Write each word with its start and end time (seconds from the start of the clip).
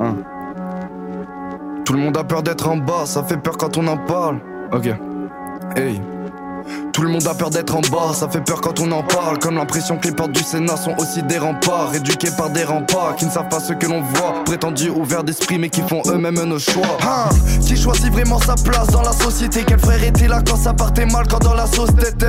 Hein. 0.00 0.16
Tout 1.84 1.92
le 1.92 1.98
monde 1.98 2.16
a 2.16 2.24
peur 2.24 2.42
d'être 2.42 2.68
en 2.68 2.76
bas, 2.76 3.06
ça 3.06 3.22
fait 3.22 3.36
peur 3.36 3.56
quand 3.56 3.76
on 3.78 3.86
en 3.86 3.96
parle. 3.96 4.40
Ok. 4.72 4.86
Hey. 5.76 6.00
Tout 6.92 7.02
le 7.02 7.08
monde 7.08 7.26
a 7.26 7.34
peur 7.34 7.50
d'être 7.50 7.74
en 7.74 7.80
bas, 7.80 8.12
ça 8.14 8.28
fait 8.28 8.40
peur 8.40 8.60
quand 8.60 8.80
on 8.80 8.90
en 8.92 9.02
parle. 9.02 9.38
Comme 9.38 9.56
l'impression 9.56 9.96
que 9.96 10.08
les 10.08 10.14
portes 10.14 10.32
du 10.32 10.42
Sénat 10.42 10.76
sont 10.76 10.94
aussi 10.98 11.22
des 11.22 11.38
remparts, 11.38 11.94
éduqués 11.94 12.30
par 12.36 12.50
des 12.50 12.64
remparts 12.64 13.16
qui 13.16 13.26
ne 13.26 13.30
savent 13.30 13.48
pas 13.48 13.60
ce 13.60 13.72
que 13.72 13.86
l'on 13.86 14.02
voit. 14.02 14.44
Prétendus 14.44 14.90
ouverts 14.90 15.24
d'esprit, 15.24 15.58
mais 15.58 15.70
qui 15.70 15.82
font 15.82 16.02
eux-mêmes 16.06 16.42
nos 16.44 16.58
choix. 16.58 16.98
Hein 17.02 17.28
qui 17.70 17.76
choisit 17.76 18.12
vraiment 18.12 18.40
sa 18.40 18.56
place 18.56 18.88
dans 18.88 19.02
la 19.02 19.12
société? 19.12 19.62
Quel 19.64 19.78
frère 19.78 20.02
était 20.02 20.26
là 20.26 20.42
quand 20.44 20.56
ça 20.56 20.72
partait 20.72 21.06
mal, 21.06 21.26
quand 21.28 21.38
dans 21.38 21.54
la 21.54 21.66
sauce 21.66 21.94
t'étais? 21.94 22.26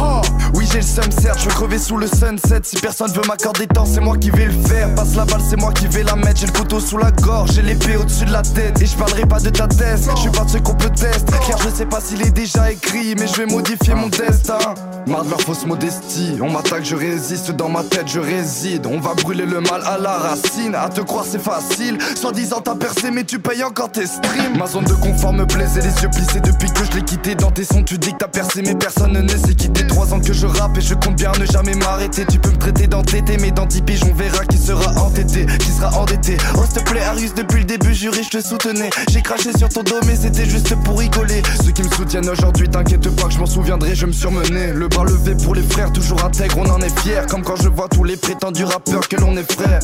Oh, 0.00 0.20
Oui, 0.54 0.66
j'ai 0.70 0.78
le 0.78 0.84
seum, 0.84 1.10
certes, 1.10 1.40
je 1.40 1.48
veux 1.48 1.54
crever 1.54 1.78
sous 1.78 1.96
le 1.96 2.06
sunset. 2.06 2.60
Si 2.62 2.76
personne 2.76 3.10
veut 3.10 3.26
m'accorder 3.26 3.66
temps, 3.66 3.86
c'est 3.86 4.00
moi 4.00 4.16
qui 4.16 4.30
vais 4.30 4.46
le 4.46 4.62
faire. 4.68 4.94
Passe 4.94 5.16
la 5.16 5.24
balle, 5.24 5.40
c'est 5.48 5.56
moi 5.58 5.72
qui 5.72 5.88
vais 5.88 6.04
la 6.04 6.14
mettre. 6.14 6.38
J'ai 6.40 6.46
le 6.46 6.52
couteau 6.52 6.78
sous 6.78 6.98
la 6.98 7.10
gorge, 7.10 7.50
j'ai 7.54 7.62
l'épée 7.62 7.96
au-dessus 7.96 8.24
de 8.24 8.32
la 8.32 8.42
tête. 8.42 8.80
Et 8.80 8.86
je 8.86 8.94
parlerai 8.96 9.26
pas 9.26 9.40
de 9.40 9.50
ta 9.50 9.66
thèse, 9.66 10.08
je 10.14 10.20
suis 10.20 10.30
pas 10.30 10.44
de 10.44 10.50
ceux 10.50 10.60
qu'on 10.60 10.74
peut 10.74 10.90
tester. 10.90 11.34
Car 11.48 11.60
je 11.60 11.70
sais 11.70 11.86
pas 11.86 12.00
s'il 12.00 12.22
est 12.22 12.30
déjà 12.30 12.70
écrit, 12.70 13.16
mais 13.18 13.26
je 13.26 13.34
vais 13.34 13.46
modifier 13.46 13.94
mon 13.94 14.03
destin. 14.06 14.58
Marre 15.06 15.24
de 15.24 15.30
leur 15.30 15.40
fausse 15.42 15.66
modestie, 15.66 16.38
on 16.40 16.50
m'attaque, 16.50 16.84
je 16.84 16.96
résiste, 16.96 17.50
dans 17.50 17.68
ma 17.68 17.82
tête 17.82 18.06
je 18.06 18.20
réside. 18.20 18.86
On 18.86 18.98
va 19.00 19.12
brûler 19.14 19.44
le 19.44 19.60
mal 19.60 19.82
à 19.84 19.98
la 19.98 20.16
racine, 20.16 20.74
à 20.74 20.88
te 20.88 21.02
croire 21.02 21.26
c'est 21.28 21.42
facile. 21.42 21.98
Soit 22.14 22.32
disant 22.32 22.62
t'as 22.62 22.74
percé, 22.74 23.10
mais 23.10 23.24
tu 23.24 23.38
payes 23.38 23.62
encore 23.62 23.90
tes 23.92 24.06
streams. 24.06 24.56
Ma 24.58 24.66
zone 24.66 24.84
de 24.84 24.94
confort 24.94 25.34
me 25.34 25.44
plaisait, 25.44 25.82
les 25.82 26.02
yeux 26.02 26.08
plissés 26.10 26.40
depuis 26.40 26.70
que 26.70 26.84
je 26.84 26.92
l'ai 26.96 27.02
quitté. 27.02 27.34
Dans 27.34 27.50
tes 27.50 27.64
sons, 27.64 27.82
tu 27.82 27.98
dis 27.98 28.12
que 28.12 28.18
t'as 28.18 28.28
percé, 28.28 28.62
mais 28.62 28.74
personne 28.74 29.12
ne 29.12 29.28
sait 29.28 29.54
quitter. 29.54 29.86
Trois 29.86 30.14
ans 30.14 30.20
que 30.20 30.32
je 30.32 30.46
rappe 30.46 30.78
et 30.78 30.80
je 30.80 30.94
compte 30.94 31.16
bien 31.16 31.32
ne 31.38 31.44
jamais 31.44 31.74
m'arrêter. 31.74 32.24
Tu 32.24 32.38
peux 32.38 32.50
me 32.50 32.58
traiter 32.58 32.86
d'entêté, 32.86 33.36
mais 33.40 33.50
dans 33.50 33.66
10 33.66 33.82
piges, 33.82 34.04
on 34.10 34.14
verra 34.14 34.46
qui 34.46 34.56
sera 34.56 34.90
entêté, 35.02 35.44
qui 35.58 35.70
sera 35.70 35.98
endetté. 35.98 36.38
Oh, 36.56 36.60
s'il 36.64 36.82
te 36.82 36.90
plaît, 36.90 37.02
Arius, 37.02 37.34
depuis 37.34 37.58
le 37.58 37.64
début, 37.64 37.94
juré, 37.94 38.22
je 38.22 38.38
te 38.38 38.42
soutenais. 38.42 38.88
J'ai 39.10 39.20
craché 39.20 39.50
sur 39.56 39.68
ton 39.68 39.82
dos, 39.82 40.00
mais 40.06 40.16
c'était 40.16 40.46
juste 40.46 40.74
pour 40.82 40.98
rigoler. 40.98 41.42
Ceux 41.62 41.72
qui 41.72 41.82
me 41.82 41.90
soutiennent 41.90 42.28
aujourd'hui, 42.28 42.68
t'inquiète 42.68 43.08
pas 43.16 43.24
que 43.24 43.34
je 43.34 43.38
m'en 43.38 43.46
souviendrai, 43.46 43.93
je 43.94 44.06
me 44.06 44.12
surmenais. 44.12 44.72
Le 44.72 44.88
bras 44.88 45.04
levé 45.04 45.34
pour 45.44 45.54
les 45.54 45.62
frères, 45.62 45.92
toujours 45.92 46.24
intègre, 46.24 46.58
on 46.58 46.70
en 46.70 46.80
est 46.80 47.00
fier. 47.00 47.26
Comme 47.26 47.42
quand 47.42 47.56
je 47.56 47.68
vois 47.68 47.88
tous 47.88 48.04
les 48.04 48.16
prétendus 48.16 48.64
rappeurs 48.64 49.08
que 49.08 49.16
l'on 49.16 49.36
est 49.36 49.50
frères. 49.50 49.80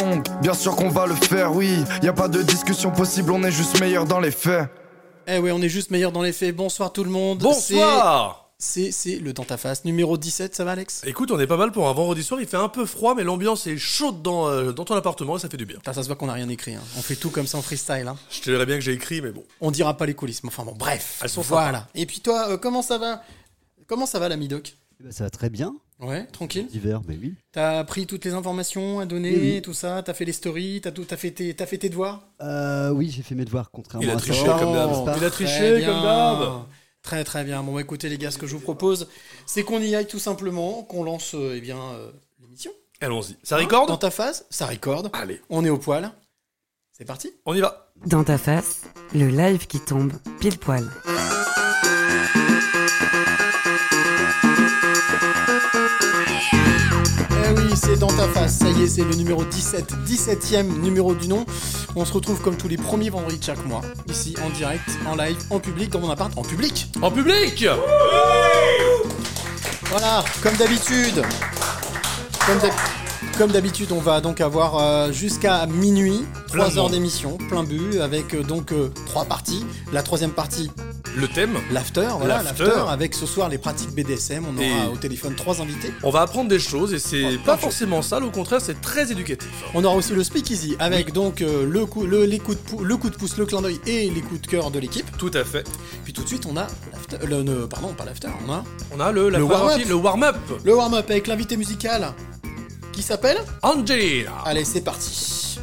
Donc, 0.00 0.26
bien 0.40 0.54
sûr 0.54 0.74
qu'on 0.76 0.88
va 0.88 1.06
le 1.06 1.14
faire, 1.14 1.54
oui. 1.54 1.76
Y 2.02 2.08
a 2.08 2.12
pas 2.12 2.28
de 2.28 2.42
discussion 2.42 2.90
possible, 2.90 3.32
on 3.32 3.42
est 3.42 3.50
juste 3.50 3.80
meilleur 3.80 4.06
dans 4.06 4.20
les 4.20 4.30
faits. 4.30 4.68
Eh 5.26 5.38
oui, 5.38 5.50
on 5.52 5.60
est 5.62 5.68
juste 5.68 5.90
meilleur 5.90 6.12
dans 6.12 6.22
les 6.22 6.32
faits. 6.32 6.54
Bonsoir 6.54 6.92
tout 6.92 7.04
le 7.04 7.10
monde. 7.10 7.38
Bonsoir 7.38 8.43
C'est 8.58 8.92
c'est 8.92 9.16
le 9.18 9.32
dans 9.32 9.44
ta 9.44 9.56
face 9.56 9.84
numéro 9.84 10.16
17, 10.16 10.54
ça 10.54 10.64
va 10.64 10.72
Alex? 10.72 11.02
Écoute, 11.06 11.30
on 11.32 11.40
est 11.40 11.46
pas 11.46 11.56
mal 11.56 11.72
pour 11.72 11.88
un 11.88 11.92
vendredi 11.92 12.22
soir, 12.22 12.40
il 12.40 12.46
fait 12.46 12.56
un 12.56 12.68
peu 12.68 12.86
froid, 12.86 13.14
mais 13.14 13.24
l'ambiance 13.24 13.66
est 13.66 13.76
chaude 13.76 14.22
dans, 14.22 14.48
euh, 14.48 14.72
dans 14.72 14.84
ton 14.84 14.94
appartement 14.94 15.36
et 15.36 15.40
ça 15.40 15.48
fait 15.48 15.56
du 15.56 15.66
bien. 15.66 15.76
Putain, 15.78 15.92
ça 15.92 16.02
se 16.02 16.06
voit 16.06 16.16
qu'on 16.16 16.28
a 16.28 16.32
rien 16.34 16.48
écrit. 16.48 16.74
hein. 16.74 16.80
On 16.96 17.02
fait 17.02 17.16
tout 17.16 17.30
comme 17.30 17.46
ça 17.46 17.58
en 17.58 17.62
freestyle. 17.62 18.06
Hein. 18.08 18.16
Je 18.30 18.40
te 18.40 18.50
dirais 18.50 18.64
bien 18.64 18.76
que 18.76 18.80
j'ai 18.82 18.92
écrit, 18.92 19.20
mais 19.20 19.32
bon. 19.32 19.44
On 19.60 19.70
dira 19.70 19.96
pas 19.96 20.06
les 20.06 20.14
coulisses. 20.14 20.42
mais 20.44 20.48
Enfin 20.48 20.64
bon, 20.64 20.72
bref. 20.76 21.18
Elles 21.22 21.28
sont 21.30 21.42
Voilà. 21.42 21.88
Et 21.94 22.06
puis 22.06 22.20
toi, 22.20 22.50
euh, 22.50 22.56
comment 22.56 22.80
ça 22.82 22.96
va? 22.96 23.22
Comment 23.86 24.06
ça 24.06 24.18
va 24.18 24.28
la 24.28 24.36
Midoc 24.36 24.76
Eh 25.00 25.04
ben, 25.04 25.12
ça 25.12 25.24
va 25.24 25.30
très 25.30 25.50
bien. 25.50 25.74
Ouais, 26.00 26.24
tranquille. 26.26 26.66
D'hiver, 26.68 27.02
mais 27.06 27.18
oui. 27.20 27.34
T'as 27.52 27.84
pris 27.84 28.06
toutes 28.06 28.24
les 28.24 28.34
informations 28.34 29.00
à 29.00 29.06
donner, 29.06 29.30
Oui, 29.36 29.52
oui. 29.56 29.62
tout 29.62 29.74
ça? 29.74 30.02
T'as 30.02 30.14
fait 30.14 30.24
les 30.24 30.32
stories, 30.32 30.80
t'as 30.80 30.90
tout, 30.90 31.04
t'as 31.04 31.16
fait 31.16 31.30
tes, 31.32 31.54
t'as 31.54 31.66
fait 31.66 31.78
tes 31.78 31.88
devoirs? 31.88 32.22
Euh, 32.40 32.90
oui, 32.90 33.10
j'ai 33.14 33.22
fait 33.22 33.34
mes 33.34 33.44
devoirs, 33.44 33.70
contrairement 33.70 34.06
Il 34.06 34.10
a 34.10 34.14
à 34.14 34.16
triché 34.16 34.44
comme 34.44 34.72
d'hab. 34.72 35.16
Il 35.18 35.24
a 35.24 35.30
triché 35.30 35.82
comme 35.84 36.02
d'hab. 36.02 36.64
Très 37.04 37.22
très 37.22 37.44
bien. 37.44 37.62
Bon, 37.62 37.78
écoutez 37.78 38.08
les 38.08 38.16
gars, 38.16 38.30
ce 38.30 38.38
que 38.38 38.46
je 38.46 38.54
vous 38.54 38.62
propose, 38.62 39.08
c'est 39.44 39.62
qu'on 39.62 39.78
y 39.78 39.94
aille 39.94 40.06
tout 40.06 40.18
simplement, 40.18 40.82
qu'on 40.82 41.04
lance 41.04 41.34
euh, 41.34 41.54
eh 41.54 41.60
bien 41.60 41.78
euh, 41.78 42.10
l'émission. 42.40 42.72
Allons-y. 43.02 43.36
Ça 43.42 43.58
Dans 43.58 43.62
recorde 43.62 44.00
ta 44.00 44.10
phase, 44.10 44.46
ça 44.48 44.66
recorde. 44.66 45.10
Allez, 45.12 45.40
On 45.50 45.64
est 45.66 45.70
au 45.70 45.76
poil. 45.78 46.10
C'est 46.92 47.04
parti. 47.04 47.30
on 47.44 47.54
y 47.54 47.60
va. 47.60 47.92
Dans 48.06 48.24
ta 48.24 48.38
face, 48.38 48.84
le 49.14 49.28
live 49.28 49.66
qui 49.66 49.80
tombe 49.80 50.14
pile 50.40 50.58
poil. 50.58 50.88
Face. 58.28 58.58
Ça 58.58 58.70
y 58.70 58.82
est, 58.82 58.88
c'est 58.88 59.04
le 59.04 59.14
numéro 59.14 59.44
17, 59.44 59.92
17e 60.06 60.80
numéro 60.80 61.14
du 61.14 61.28
nom. 61.28 61.44
On 61.96 62.04
se 62.04 62.12
retrouve 62.12 62.40
comme 62.40 62.56
tous 62.56 62.68
les 62.68 62.76
premiers 62.76 63.10
vendredis 63.10 63.38
de 63.38 63.44
chaque 63.44 63.64
mois, 63.66 63.82
ici 64.08 64.34
en 64.44 64.50
direct, 64.50 64.82
en 65.06 65.14
live, 65.16 65.36
en 65.50 65.60
public, 65.60 65.90
dans 65.90 66.00
mon 66.00 66.10
appart, 66.10 66.32
en 66.36 66.42
public. 66.42 66.88
En 67.02 67.10
public 67.10 67.64
Voilà, 69.86 70.24
comme 70.42 70.54
d'habitude. 70.56 71.22
Comme 72.46 72.58
d'hab- 72.58 72.72
Comme 73.38 73.50
d'habitude, 73.50 73.90
on 73.90 73.98
va 73.98 74.20
donc 74.20 74.40
avoir 74.40 74.78
euh, 74.78 75.10
jusqu'à 75.12 75.66
minuit, 75.66 76.24
Plein 76.52 76.66
3 76.66 76.70
de 76.74 76.78
heures 76.78 76.90
d'émission, 76.90 77.36
plein 77.36 77.64
but, 77.64 77.98
avec 78.00 78.32
euh, 78.32 78.44
donc 78.44 78.70
euh, 78.70 78.90
trois 79.06 79.24
parties. 79.24 79.66
La 79.92 80.04
troisième 80.04 80.30
partie, 80.30 80.70
Le 81.16 81.26
thème 81.26 81.56
l'after, 81.72 82.06
voilà, 82.16 82.44
L'after. 82.44 82.70
avec 82.88 83.12
ce 83.12 83.26
soir 83.26 83.48
les 83.48 83.58
pratiques 83.58 83.90
BDSM. 83.90 84.44
On 84.48 84.56
aura 84.56 84.84
Et- 84.86 84.92
au 84.92 84.96
téléphone 84.96 85.34
trois 85.34 85.60
invités. 85.60 85.92
On 86.04 86.10
va 86.10 86.20
apprendre 86.20 86.48
des 86.48 86.60
choses 86.60 86.94
et 86.94 87.00
c'est 87.00 87.24
Oh, 87.24 87.38
pas 87.44 87.56
forcément 87.56 88.02
ça, 88.02 88.20
au 88.20 88.30
contraire, 88.30 88.60
c'est 88.60 88.80
très 88.80 89.10
éducatif. 89.10 89.50
On 89.74 89.82
aura 89.84 89.96
aussi 89.96 90.12
le 90.12 90.22
speakeasy 90.22 90.76
avec 90.78 91.12
donc 91.12 91.42
euh, 91.42 91.66
le, 91.68 91.86
coup, 91.86 92.06
le, 92.06 92.26
les 92.26 92.38
coups 92.38 92.56
de 92.78 92.84
le 92.84 92.96
coup 92.96 93.10
de 93.10 93.16
pouce, 93.16 93.36
le 93.36 93.46
clin 93.46 93.62
d'œil 93.62 93.80
et 93.88 94.10
les 94.10 94.20
coups 94.20 94.42
de 94.42 94.46
cœur 94.46 94.70
de 94.70 94.78
l'équipe. 94.78 95.06
Tout 95.18 95.32
à 95.34 95.42
fait. 95.42 95.66
Puis 96.04 96.12
tout 96.12 96.22
de 96.22 96.28
suite, 96.28 96.46
on 96.46 96.56
a 96.56 96.68
le, 97.26 97.42
ne- 97.42 97.66
pardon, 97.66 97.94
pas 97.94 98.04
l'after, 98.04 98.28
on 98.46 98.52
a 98.52 98.62
On 98.96 99.00
a 99.00 99.10
warm-up. 99.12 99.80
le 99.88 99.94
warm-up. 99.94 100.36
le 100.64 100.74
warm-up 100.76 101.10
avec 101.10 101.26
l'invité 101.26 101.56
musical 101.56 102.12
qui 102.94 103.02
s'appelle. 103.02 103.38
Angelina. 103.62 104.32
Allez, 104.44 104.64
c'est 104.64 104.80
parti. 104.82 105.58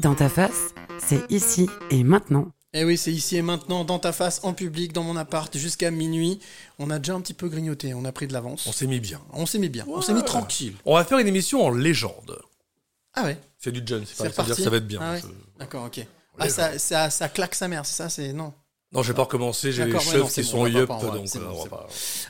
Dans 0.00 0.14
ta 0.16 0.28
face, 0.28 0.74
c'est 0.98 1.30
ici 1.30 1.68
et 1.90 2.02
maintenant. 2.02 2.48
Eh 2.74 2.84
oui, 2.84 2.96
c'est 2.96 3.12
ici 3.12 3.36
et 3.36 3.42
maintenant, 3.42 3.84
dans 3.84 3.98
ta 3.98 4.12
face, 4.12 4.40
en 4.44 4.52
public, 4.54 4.92
dans 4.92 5.02
mon 5.02 5.16
appart, 5.16 5.56
jusqu'à 5.56 5.90
minuit. 5.90 6.40
On 6.78 6.90
a 6.90 6.98
déjà 6.98 7.14
un 7.14 7.20
petit 7.20 7.34
peu 7.34 7.48
grignoté, 7.48 7.94
on 7.94 8.04
a 8.04 8.12
pris 8.12 8.26
de 8.26 8.32
l'avance. 8.32 8.66
On 8.66 8.72
s'est 8.72 8.86
mis 8.86 8.98
bien. 8.98 9.20
On 9.32 9.46
s'est 9.46 9.58
mis 9.58 9.68
bien, 9.68 9.84
on 9.88 10.00
s'est 10.00 10.14
mis 10.14 10.24
tranquille. 10.24 10.74
On 10.84 10.94
va 10.96 11.04
faire 11.04 11.18
une 11.18 11.28
émission 11.28 11.64
en 11.64 11.70
légende. 11.70 12.40
Ah 13.14 13.24
ouais, 13.24 13.38
C'est 13.58 13.72
du 13.72 13.82
John, 13.84 14.02
c'est 14.06 14.16
pas 14.16 14.32
ça 14.32 14.42
veut 14.42 14.46
dire 14.46 14.56
que 14.56 14.62
ça 14.62 14.70
va 14.70 14.76
être 14.78 14.86
bien. 14.86 15.00
Ah 15.02 15.12
ouais. 15.12 15.20
Je- 15.20 15.58
D'accord, 15.60 15.84
ok. 15.84 16.00
Ah, 16.38 16.44
les 16.44 16.50
ça, 16.50 16.78
ça, 16.78 17.10
ça 17.10 17.28
claque 17.28 17.54
sa 17.54 17.68
mère, 17.68 17.84
c'est 17.84 17.94
ça 17.96 18.08
C'est 18.08 18.32
non. 18.32 18.54
Non, 18.92 19.02
je 19.02 19.08
vais 19.08 19.14
pas 19.16 19.22
recommencer, 19.22 19.72
j'ai 19.72 19.86
les 19.86 19.92
c'est 20.26 20.42
qui 20.42 20.44
sont 20.44 20.58
va- 20.64 20.68
donc 21.18 21.24
euh, 21.36 21.48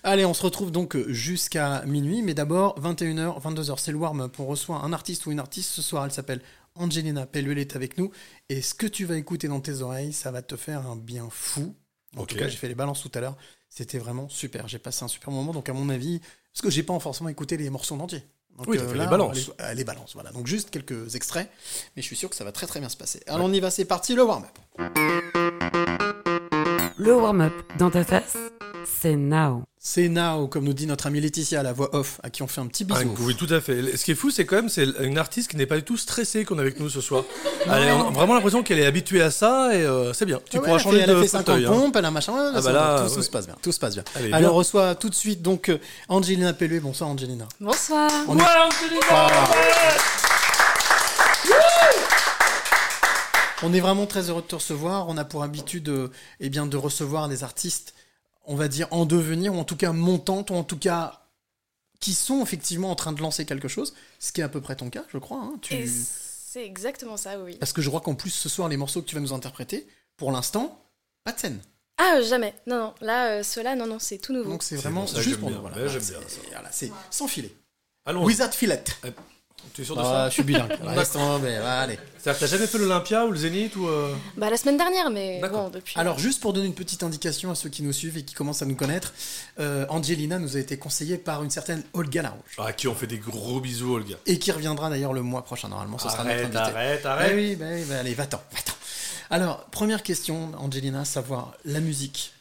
Allez, 0.05 0.25
on 0.25 0.33
se 0.34 0.43
retrouve 0.45 0.71
donc 0.71 0.95
euh, 0.95 1.12
jusqu'à 1.12 1.83
minuit, 1.87 2.23
mais 2.23 2.34
d'abord 2.34 2.78
21h, 2.81 3.41
22h, 3.43 3.75
c'est 3.78 3.91
le 3.91 3.99
warm-up. 3.99 4.34
On 4.39 4.47
reçoit 4.47 4.77
un 4.77 4.93
artiste 4.93 5.27
ou 5.27 5.33
une 5.33 5.41
artiste. 5.41 5.71
Ce 5.71 5.83
soir, 5.83 6.05
elle 6.05 6.12
s'appelle 6.12 6.41
Angelina 6.77 7.27
Pelluel 7.27 7.59
est 7.59 7.75
avec 7.75 7.99
nous. 7.99 8.12
Et 8.49 8.62
ce 8.62 8.75
que 8.75 8.87
tu 8.87 9.05
vas 9.06 9.17
écouter 9.17 9.49
dans 9.49 9.61
tes 9.61 9.81
oreilles, 9.83 10.12
ça 10.12 10.31
va 10.31 10.41
te 10.43 10.55
faire 10.56 10.87
un 10.87 10.95
bien 10.97 11.27
fou. 11.31 11.75
En 12.17 12.27
tout 12.27 12.37
cas, 12.37 12.47
j'ai 12.49 12.56
fait 12.56 12.69
les 12.69 12.75
balances 12.77 13.03
tout 13.03 13.11
à 13.15 13.21
l'heure. 13.21 13.37
C'était 13.69 13.99
vraiment 13.99 14.29
super. 14.29 14.69
J'ai 14.69 14.79
passé 14.79 15.03
un 15.05 15.09
super 15.09 15.31
moment. 15.33 15.53
Donc, 15.53 15.69
à 15.69 15.73
mon 15.73 15.89
avis, 15.89 16.21
parce 16.53 16.62
que 16.62 16.71
j'ai 16.71 16.83
pas 16.84 16.99
forcément 17.00 17.29
écouté 17.31 17.56
les 17.56 17.71
morceaux 17.71 17.94
en 17.97 18.00
entier. 18.00 18.23
Donc, 18.56 18.67
Oui, 18.69 18.77
t'as 18.79 18.87
fait 18.87 18.99
les 18.99 19.06
balances. 19.06 19.50
euh, 19.62 19.73
les 19.75 19.83
balances, 19.84 20.12
voilà. 20.15 20.31
Donc, 20.31 20.47
juste 20.47 20.71
quelques 20.71 21.15
extraits. 21.17 21.50
Mais 21.97 22.03
je 22.03 22.06
suis 22.06 22.17
sûr 22.17 22.29
que 22.31 22.37
ça 22.37 22.44
va 22.44 22.53
très 22.53 22.67
très 22.67 22.81
bien 22.81 22.91
se 22.91 22.97
passer. 22.99 23.21
Alors, 23.27 23.47
on 23.47 23.53
y 23.53 23.61
va, 23.61 23.71
c'est 23.71 23.87
parti, 23.87 24.15
le 24.15 24.23
warm-up. 24.25 24.59
Le 26.98 27.14
warm-up 27.14 27.53
dans 27.78 27.91
ta 27.91 28.04
face, 28.04 28.36
c'est 29.00 29.16
now. 29.16 29.62
C'est 29.78 30.08
now, 30.08 30.47
comme 30.47 30.64
nous 30.64 30.75
dit 30.75 30.86
notre 30.86 31.06
amie 31.08 31.20
Laetitia 31.20 31.60
à 31.60 31.62
la 31.64 31.72
voix 31.72 31.92
off, 31.94 32.20
à 32.22 32.30
qui 32.30 32.42
on 32.42 32.47
fait 32.47 32.60
un 32.60 32.66
petit 32.66 32.84
bisou. 32.84 33.00
Ah, 33.16 33.20
oui, 33.22 33.34
tout 33.34 33.48
à 33.50 33.60
fait. 33.60 33.97
Ce 33.97 34.04
qui 34.04 34.12
est 34.12 34.14
fou, 34.14 34.30
c'est 34.30 34.44
quand 34.47 34.56
même, 34.56 34.69
c'est 34.69 34.86
une 35.00 35.19
artiste 35.19 35.50
qui 35.50 35.56
n'est 35.56 35.66
pas 35.66 35.76
du 35.76 35.82
tout 35.82 35.97
stressée 35.97 36.44
qu'on 36.44 36.58
a 36.58 36.60
avec 36.62 36.78
nous 36.78 36.88
ce 36.88 37.00
soir. 37.00 37.25
Elle 37.64 37.88
a 37.88 37.94
vraiment 37.97 38.34
l'impression 38.34 38.62
qu'elle 38.62 38.78
est 38.78 38.86
habituée 38.86 39.22
à 39.22 39.31
ça 39.32 39.75
et 39.75 39.82
euh, 39.82 40.12
c'est 40.12 40.26
bien. 40.26 40.41
Tu 40.48 40.58
Ah 40.58 40.60
ouais, 40.60 40.66
pourras 40.66 40.70
elle 40.75 40.81
a 40.81 40.82
changer 40.84 40.97
fait, 40.98 41.02
elle 41.04 41.10
a 41.10 41.14
de 41.14 41.20
fait 41.22 41.28
50 41.28 41.47
fauteuil. 41.47 41.66
hein. 41.66 41.70
pompes, 41.70 41.97
elle 41.97 42.04
a 42.04 42.10
machin. 42.12 42.32
ouais, 42.32 42.50
Ah 42.54 42.60
bah 42.60 42.72
là, 42.72 43.02
tout, 43.02 43.10
tout 43.12 43.16
ouais. 43.19 43.22
se 43.25 43.31
passe 43.31 43.47
bien. 43.47 43.56
Tout 43.60 43.72
se 43.72 43.81
passe 43.81 43.94
bien. 43.94 44.04
Allez, 44.14 44.32
Alors, 44.32 44.54
on 44.54 44.58
reçoit 44.58 44.94
tout 44.94 45.08
de 45.08 45.14
suite 45.14 45.43
donc 45.43 45.69
euh, 45.69 45.78
Angelina 46.08 46.52
Pelluet. 46.52 46.81
Bonsoir 46.81 47.11
Angelina. 47.11 47.46
Bonsoir. 47.61 48.11
On 48.28 48.38
est- 48.38 48.43
Voilà. 48.43 48.69
On 53.62 53.73
est 53.73 53.81
vraiment 53.81 54.06
très 54.06 54.29
heureux 54.31 54.43
de 54.43 54.47
te 54.47 54.55
recevoir. 54.56 55.09
On 55.09 55.17
a 55.17 55.25
pour 55.25 55.43
habitude 55.43 55.88
euh, 55.88 56.09
eh 56.41 56.49
bien, 56.50 56.67
de 56.67 56.76
recevoir 56.76 57.29
des 57.29 57.44
artistes, 57.44 57.94
on 58.44 58.56
va 58.56 58.69
dire, 58.69 58.88
en 58.91 59.06
devenir, 59.06 59.55
ou 59.55 59.59
en 59.59 59.64
tout 59.64 59.76
cas 59.76 59.93
montantes, 59.93 60.50
ou 60.50 60.55
en 60.55 60.64
tout 60.64 60.79
cas 60.79 61.20
qui 62.00 62.14
sont 62.14 62.43
effectivement 62.43 62.91
en 62.91 62.97
train 62.97 63.12
de 63.12 63.20
lancer 63.23 63.44
quelque 63.47 63.69
chose, 63.69 63.94
ce 64.19 64.32
qui 64.32 64.41
est 64.41 64.44
à 64.44 64.49
peu 64.49 64.61
près 64.61 64.75
ton 64.75 64.91
cas, 64.91 65.05
je 65.12 65.19
crois. 65.19 65.38
hein. 65.38 65.55
Tu- 65.62 65.88
c'est 65.88 66.67
exactement 66.67 67.17
ça, 67.17 67.38
oui. 67.38 67.56
Parce 67.56 67.73
que 67.73 67.81
je 67.81 67.88
crois 67.88 68.00
qu'en 68.00 68.14
plus, 68.17 68.31
ce 68.31 68.49
soir, 68.49 68.69
les 68.69 68.76
morceaux 68.76 69.00
que 69.00 69.06
tu 69.06 69.14
vas 69.14 69.20
nous 69.20 69.32
interpréter, 69.32 69.87
pour 70.17 70.32
l'instant, 70.32 70.85
pas 71.25 71.31
de 71.32 71.38
scène. 71.38 71.61
Ah, 71.99 72.17
euh, 72.19 72.23
jamais. 72.25 72.55
Non, 72.67 72.76
non. 72.79 72.94
Là, 73.00 73.29
euh, 73.38 73.43
cela, 73.44 73.76
non, 73.76 73.87
non, 73.87 73.99
c'est 74.00 74.19
tout 74.19 74.32
nouveau. 74.32 74.50
Donc 74.50 74.62
c'est 74.65 74.75
C'est 74.76 74.82
vraiment 74.82 75.06
ça 75.06 75.20
juste 75.23 75.38
pour 75.38 75.49
bien. 75.49 75.58
nous. 75.58 75.62
Voilà, 75.62 75.87
j'aime 75.87 76.00
c'est 76.03 76.19
bien 76.19 76.29
ça. 76.29 76.41
voilà, 76.50 76.73
c'est 76.73 76.91
sans 77.11 77.29
filet. 77.29 77.55
Allons. 78.05 78.25
Without 78.25 78.50
filet. 78.53 78.82
Tu 79.75 79.82
es 79.82 79.85
sûr 79.85 79.97
de 79.97 80.00
Ah, 80.00 80.05
ça 80.05 80.29
je 80.29 80.35
suis 80.35 80.43
bilingue. 80.43 80.70
Reste 80.82 81.17
en- 81.17 81.38
mais, 81.38 81.56
allez. 81.56 81.99
C'est-à-dire 82.19 82.38
que 82.41 82.44
t'as 82.44 82.50
jamais 82.50 82.67
fait 82.67 82.79
l'Olympia 82.79 83.25
ou 83.26 83.31
le 83.32 83.37
Zénith 83.38 83.75
ou. 83.76 83.88
euh, 83.88 84.14
Bah 84.37 84.50
la 84.50 84.56
semaine 84.56 84.76
dernière, 84.76 85.11
mais 85.11 85.41
D'accord. 85.41 85.64
bon, 85.64 85.69
depuis. 85.70 85.99
Alors, 85.99 86.19
juste 86.19 86.41
pour 86.43 86.53
donner 86.53 86.67
une 86.67 86.75
petite 86.75 87.03
indication 87.03 87.50
à 87.50 87.55
ceux 87.55 87.69
qui 87.70 87.82
nous 87.82 87.93
suivent 87.93 88.19
et 88.19 88.23
qui 88.23 88.35
commencent 88.35 88.62
à 88.62 88.67
nous 88.67 88.76
connaître, 88.76 89.12
euh, 89.61 89.87
Angelina 89.88 90.38
nous 90.38 90.56
a 90.56 90.61
été 90.61 90.76
conseillée 90.76 91.17
par 91.19 91.43
une 91.43 91.50
certaine 91.50 91.82
Olga 91.94 92.23
Larouche. 92.23 92.59
À 92.59 92.73
qui 92.73 92.87
on 92.88 92.94
fait 92.94 93.06
des 93.06 93.19
gros 93.19 93.61
bisous, 93.61 93.94
Olga. 93.94 94.17
Et 94.26 94.38
qui 94.38 94.53
reviendra 94.53 94.91
d'ailleurs 94.91 95.12
le 95.14 95.23
mois 95.23 95.43
prochain, 95.43 95.69
normalement. 95.69 95.99
Ce 95.99 96.08
sera 96.08 96.20
Arrête, 96.20 96.44
notre 96.44 96.58
invité. 96.61 96.76
arrête, 96.76 97.00
Ah 97.05 97.12
arrête. 97.15 97.32
oui, 97.35 97.56
bah 97.56 97.67
oui, 97.73 97.85
bah 97.88 97.99
allez, 98.00 98.15
va-t'en, 98.15 98.43
va-t'en. 98.53 98.73
Alors, 99.31 99.65
première 99.70 100.03
question, 100.03 100.53
Angelina, 100.58 101.05
savoir 101.06 101.53
la 101.65 101.81
musique. 101.81 102.35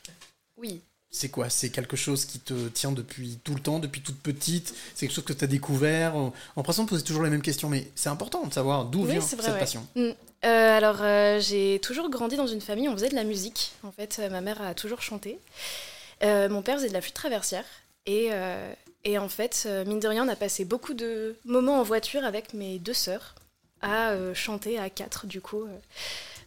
Oui. 0.57 0.81
C'est 1.13 1.27
quoi? 1.29 1.49
C'est 1.49 1.69
quelque 1.69 1.97
chose 1.97 2.23
qui 2.23 2.39
te 2.39 2.69
tient 2.69 2.93
depuis 2.93 3.37
tout 3.43 3.53
le 3.53 3.59
temps, 3.59 3.79
depuis 3.79 4.01
toute 4.01 4.17
petite? 4.17 4.73
C'est 4.95 5.07
quelque 5.07 5.15
chose 5.15 5.25
que 5.25 5.33
tu 5.33 5.43
as 5.43 5.47
découvert? 5.47 6.15
On 6.15 6.29
a 6.29 6.33
l'impression 6.55 6.85
de 6.85 6.89
poser 6.89 7.03
toujours 7.03 7.23
les 7.23 7.29
mêmes 7.29 7.41
questions, 7.41 7.67
mais 7.67 7.91
c'est 7.95 8.07
important 8.07 8.45
de 8.45 8.53
savoir 8.53 8.85
d'où 8.85 9.03
Oui, 9.03 9.11
vient 9.11 9.21
cette 9.21 9.41
ouais. 9.41 9.59
passion. 9.59 9.85
Mm. 9.95 10.09
Euh, 10.43 10.77
alors, 10.77 10.99
euh, 11.01 11.39
j'ai 11.41 11.79
toujours 11.83 12.09
grandi 12.09 12.37
dans 12.37 12.47
une 12.47 12.61
famille 12.61 12.87
où 12.87 12.91
on 12.91 12.95
faisait 12.95 13.09
de 13.09 13.15
la 13.15 13.25
musique. 13.25 13.73
En 13.83 13.91
fait, 13.91 14.17
euh, 14.19 14.29
ma 14.29 14.39
mère 14.39 14.61
a 14.61 14.73
toujours 14.73 15.01
chanté. 15.01 15.37
Euh, 16.23 16.47
mon 16.47 16.61
père 16.61 16.77
faisait 16.77 16.87
de 16.87 16.93
la 16.93 17.01
flûte 17.01 17.13
traversière. 17.13 17.65
Et, 18.07 18.29
et 19.03 19.17
en 19.19 19.29
fait, 19.29 19.67
mine 19.85 19.99
de 19.99 20.07
rien, 20.07 20.25
on 20.25 20.27
a 20.27 20.35
passé 20.35 20.65
beaucoup 20.65 20.95
de 20.95 21.35
moments 21.45 21.79
en 21.79 21.83
voiture 21.83 22.25
avec 22.25 22.55
mes 22.55 22.79
deux 22.79 22.95
sœurs 22.95 23.35
à 23.83 24.15
chanter 24.33 24.79
à 24.79 24.89
quatre, 24.89 25.27
du 25.27 25.39
coup, 25.39 25.67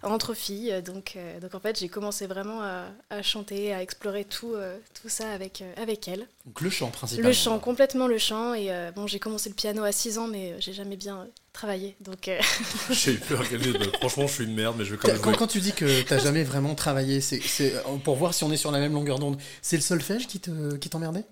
entre 0.05 0.35
filles. 0.35 0.83
Donc, 0.85 1.15
euh, 1.17 1.41
donc 1.41 1.55
en 1.55 1.61
fait, 1.61 1.79
j'ai 1.79 1.89
commencé 1.89 2.27
vraiment 2.27 2.63
à, 2.63 2.85
à 3.11 3.23
chanter, 3.23 3.73
à 3.75 3.83
explorer 3.83 4.25
tout, 4.25 4.55
euh, 4.55 4.77
tout 5.01 5.09
ça 5.09 5.31
avec, 5.31 5.63
euh, 5.63 5.83
avec 5.83 6.07
elle. 6.09 6.27
Donc 6.47 6.61
le 6.61 6.71
chant 6.71 6.89
principalement. 6.89 7.29
Le 7.29 7.35
chant, 7.35 7.59
complètement 7.59 8.07
le 8.07 8.19
chant. 8.19 8.55
Et 8.55 8.71
euh, 8.71 8.91
bon, 8.95 9.07
j'ai 9.07 9.19
commencé 9.19 9.49
le 9.49 9.55
piano 9.55 9.83
à 9.85 9.93
6 9.93 10.19
ans, 10.19 10.29
mais 10.29 10.53
euh, 10.53 10.57
j'ai 10.61 10.73
jamais 10.73 10.97
bien 10.97 11.19
euh, 11.21 11.25
travaillé. 11.53 11.97
Donc, 12.01 12.29
euh, 12.29 12.39
J'ai 12.91 13.13
eu 13.13 13.19
peur 13.19 13.49
qu'elle 13.49 13.61
dise, 13.61 13.75
franchement, 14.01 14.27
je 14.27 14.33
suis 14.33 14.45
une 14.45 14.55
merde, 14.55 14.77
mais 14.79 14.85
je 14.85 14.93
vais 14.95 14.99
quand 14.99 15.09
même 15.09 15.37
Quand, 15.37 15.47
tu 15.47 15.61
dis 15.61 15.73
que 15.73 16.03
t'as 16.03 16.19
jamais 16.19 16.45
vraiment 16.45 16.75
travaillé, 16.75 17.21
c'est 17.21 17.41
c'est- 17.41 17.75
pour 18.05 18.17
voir 18.17 18.35
si 18.35 18.45
on 18.45 18.53
est 18.53 18.57
sur 18.57 18.71
la 18.71 18.79
même 18.81 18.93
longueur 18.93 19.19
d'onde. 19.19 19.39
C'est 19.63 19.77
le 19.77 19.83
solfège 19.83 20.27
qui 20.27 20.41
te 20.41 20.77
qui 20.77 20.89
t'emmerdait? 20.91 21.25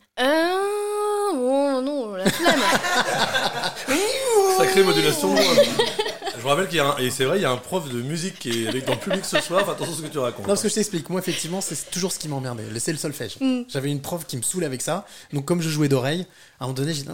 Bon, 1.35 1.81
non, 1.81 2.15
la 2.15 2.29
flemme. 2.31 2.61
Sacrée 4.59 4.83
modulation. 4.83 5.35
Je 6.43 6.49
vous 6.49 6.51
rappelle 6.51 6.67
qu'il 6.67 6.79
y 6.79 6.81
a 6.81 6.87
un, 6.87 6.97
et 6.99 7.09
c'est 7.11 7.25
vrai, 7.25 7.39
il 7.39 7.43
y 7.43 7.45
a 7.45 7.53
un 7.53 7.57
prof 7.57 7.89
de 7.89 8.03
musique 8.03 8.37
qui 8.41 8.65
est 8.65 8.67
avec 8.67 8.85
dans 8.85 8.95
le 8.95 8.99
public 8.99 9.25
ce 9.25 9.41
soir. 9.41 9.65
Fais 9.65 9.71
attention 9.71 9.93
à 9.95 9.97
ce 9.97 10.03
que 10.03 10.09
tu 10.09 10.19
racontes. 10.19 10.41
Non, 10.41 10.49
parce 10.49 10.63
que 10.63 10.69
je 10.69 10.75
t'explique. 10.75 11.09
Moi, 11.09 11.21
effectivement, 11.21 11.61
c'est 11.61 11.89
toujours 11.93 12.11
ce 12.11 12.19
qui 12.19 12.27
m'emmerdait. 12.27 12.65
C'est 12.81 12.91
le 12.91 12.99
solfège. 12.99 13.37
Mm. 13.39 13.63
J'avais 13.69 13.93
une 13.93 14.03
prof 14.03 14.27
qui 14.27 14.37
me 14.37 14.43
saoulait 14.43 14.67
avec 14.67 14.83
ça. 14.83 15.07
Donc, 15.33 15.45
comme 15.45 15.63
je 15.63 15.69
jouais 15.69 15.89
d'oreille, 15.89 16.27
à 16.59 16.65
un 16.65 16.67
moment 16.67 16.75
donné, 16.75 16.95
j'ai 16.95 17.03
dit 17.03 17.09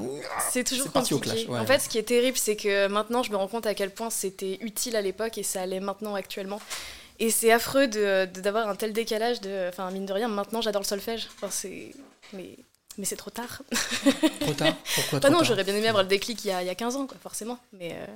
C'est 0.51 0.65
toujours 0.65 0.87
C'est 0.87 0.93
parti 0.93 1.13
au 1.13 1.19
compliqué. 1.19 1.45
clash, 1.45 1.49
ouais. 1.51 1.59
En 1.59 1.67
fait, 1.67 1.79
ce 1.79 1.91
qui 1.91 1.99
est 1.99 2.05
terrible, 2.05 2.39
c'est 2.39 2.57
que 2.57 2.87
maintenant, 2.89 3.23
je 3.23 3.31
me 3.31 3.37
rends 3.37 3.49
compte 3.49 3.67
à 3.67 3.75
quel 3.75 3.91
point 3.91 4.09
c'était 4.09 4.57
utile 4.63 4.97
à 4.97 5.03
l'époque 5.03 5.37
et 5.37 5.43
ça 5.43 5.61
allait 5.61 5.81
maintenant 5.81 6.15
actuellement. 6.15 6.63
Et 7.19 7.29
c'est 7.31 7.53
affreux 7.53 7.87
de 7.87 8.25
de- 8.33 8.41
d'avoir 8.41 8.67
un 8.67 8.77
tel 8.77 8.95
décalage. 8.95 9.43
De, 9.43 9.69
enfin, 9.69 9.91
mine 9.91 10.07
de 10.07 10.13
rien, 10.15 10.29
maintenant, 10.29 10.63
j'adore 10.63 10.81
le 10.81 10.87
solfège. 10.87 11.29
Enfin, 11.37 11.49
c'est, 11.51 11.91
mais, 12.33 12.57
mais 12.97 13.05
c'est 13.05 13.17
trop 13.17 13.31
tard. 13.31 13.61
trop 14.41 14.55
tard? 14.55 14.75
Pourquoi 14.95 15.19
Enfin, 15.19 15.21
trop 15.21 15.29
non, 15.29 15.39
tard? 15.41 15.45
j'aurais 15.45 15.65
bien 15.65 15.75
aimé 15.75 15.89
avoir 15.89 16.05
le 16.05 16.09
déclic 16.09 16.43
il 16.47 16.49
y 16.49 16.51
a, 16.51 16.63
il 16.63 16.67
y 16.67 16.71
a 16.71 16.75
15 16.75 16.97
ans, 16.97 17.07
quoi, 17.07 17.19
forcément. 17.23 17.59
Mais, 17.75 17.93
euh, 17.93 18.07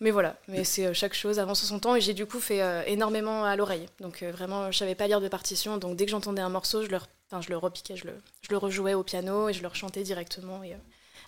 mais 0.00 0.10
voilà, 0.10 0.36
mais 0.46 0.64
c'est 0.64 0.86
euh, 0.86 0.94
chaque 0.94 1.14
chose 1.14 1.38
avance 1.38 1.64
son 1.64 1.78
temps 1.80 1.96
et 1.96 2.00
j'ai 2.00 2.14
du 2.14 2.24
coup 2.26 2.40
fait 2.40 2.62
euh, 2.62 2.82
énormément 2.86 3.44
à 3.44 3.56
l'oreille. 3.56 3.86
Donc 4.00 4.22
euh, 4.22 4.30
vraiment, 4.30 4.70
je 4.70 4.78
savais 4.78 4.94
pas 4.94 5.06
lire 5.08 5.20
de 5.20 5.28
partition, 5.28 5.76
donc 5.76 5.96
dès 5.96 6.04
que 6.04 6.10
j'entendais 6.10 6.42
un 6.42 6.48
morceau, 6.48 6.84
je 6.84 6.88
le, 6.88 6.98
enfin, 7.30 7.40
je 7.40 7.48
le 7.48 7.56
repiquais, 7.56 7.96
je 7.96 8.06
le, 8.06 8.12
je 8.42 8.48
le 8.50 8.56
rejouais 8.58 8.94
au 8.94 9.02
piano 9.02 9.48
et 9.48 9.52
je 9.52 9.62
le 9.62 9.68
rechantais 9.68 10.02
directement 10.04 10.62
et 10.62 10.74
euh, 10.74 10.76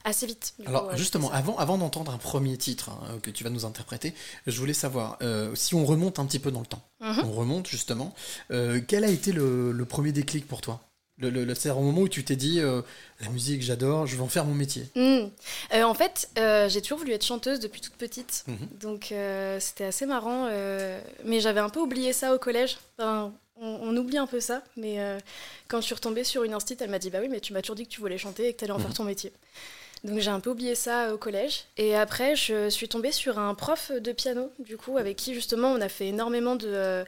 assez 0.05 0.27
vite. 0.27 0.55
Alors 0.67 0.89
coup, 0.89 0.97
justement, 0.97 1.31
avant, 1.33 1.57
avant 1.59 1.79
d'entendre 1.79 2.13
un 2.13 2.19
premier 2.19 2.57
titre 2.57 2.91
hein, 2.91 3.19
que 3.23 3.31
tu 3.31 3.45
vas 3.45 3.51
nous 3.51 3.65
interpréter, 3.65 4.15
je 4.47 4.59
voulais 4.59 4.73
savoir 4.73 5.19
euh, 5.23 5.55
si 5.55 5.75
on 5.75 5.85
remonte 5.85 6.19
un 6.19 6.27
petit 6.27 6.39
peu 6.39 6.51
dans 6.51 6.61
le 6.61 6.67
temps. 6.67 6.83
Mhm. 7.01 7.25
On 7.25 7.33
remonte 7.33 7.67
justement. 7.67 8.15
quel 8.49 9.05
a 9.05 9.09
été 9.09 9.33
le, 9.33 9.73
le 9.73 9.85
premier 9.85 10.13
déclic 10.13 10.47
pour 10.47 10.61
toi? 10.61 10.81
Le, 11.21 11.31
le, 11.31 11.45
le- 11.45 11.55
C'est-à-dire 11.55 11.81
au 11.81 11.85
moment 11.85 12.01
où 12.03 12.09
tu 12.09 12.25
t'es 12.25 12.37
dit 12.37 12.61
euh, 12.61 12.83
la 13.21 13.29
musique, 13.29 13.63
j'adore, 13.63 14.07
je 14.07 14.17
vais 14.17 14.23
en 14.23 14.29
faire 14.29 14.45
mon 14.45 14.55
métier. 14.55 14.87
Hmm. 14.95 15.29
Euh, 15.75 15.83
en 15.83 15.95
fait, 15.95 16.29
euh, 16.39 16.69
j'ai 16.69 16.81
toujours 16.83 16.99
voulu 16.99 17.13
être 17.13 17.25
chanteuse 17.25 17.61
depuis 17.61 17.81
toute 17.81 17.95
petite. 17.95 18.45
Mhm. 18.49 18.69
Donc 18.81 19.15
c'était 19.61 19.85
assez 19.85 20.07
marrant. 20.07 20.49
mais 21.25 21.41
j'avais 21.41 21.61
un 21.61 21.69
peu 21.69 21.81
oublié 21.81 22.13
ça 22.13 22.35
au 22.35 22.39
collège. 22.39 22.79
Enfin, 22.99 23.33
on, 23.61 23.67
on 23.83 23.97
oublie 23.97 24.19
un 24.19 24.27
peu 24.27 24.41
ça. 24.41 24.63
Mais 24.77 24.99
quand 25.69 25.81
je 25.81 25.87
suis 25.87 25.95
retombée 25.95 26.25
sur 26.25 26.45
une 26.45 26.55
instite, 26.55 26.81
elle 26.83 26.91
m'a 26.91 26.99
dit 26.99 27.11
Bah 27.11 27.19
oui, 27.21 27.29
mais 27.29 27.41
tu 27.41 27.53
m'as 27.53 27.61
toujours 27.63 27.77
dit 27.77 27.85
que 27.87 27.91
tu 27.93 28.01
voulais 28.01 28.19
chanter 28.19 28.49
et 28.49 28.53
que 28.55 28.59
tu 28.59 28.65
allais 28.65 28.73
en 28.73 28.79
faire 28.79 28.95
ton 28.95 29.05
métier. 29.05 29.33
Donc 30.03 30.19
j'ai 30.21 30.31
un 30.31 30.41
peu 30.41 30.49
oublié 30.51 30.75
ça 30.75 31.13
au 31.13 31.19
collège. 31.19 31.65
Et 31.77 31.95
après, 31.95 32.35
je 32.35 32.71
suis 32.71 32.89
tombée 32.89 33.13
sur 33.13 33.39
un 33.39 33.55
prof 33.55 33.93
de 33.93 34.13
piano, 34.13 34.51
du 34.59 34.79
coup, 34.79 34.97
avec 34.97 35.17
qui 35.19 35.35
justement 35.35 35.69
on 35.73 35.81
a 35.83 35.89
fait 35.91 36.07
énormément 36.09 36.57
de. 36.57 37.05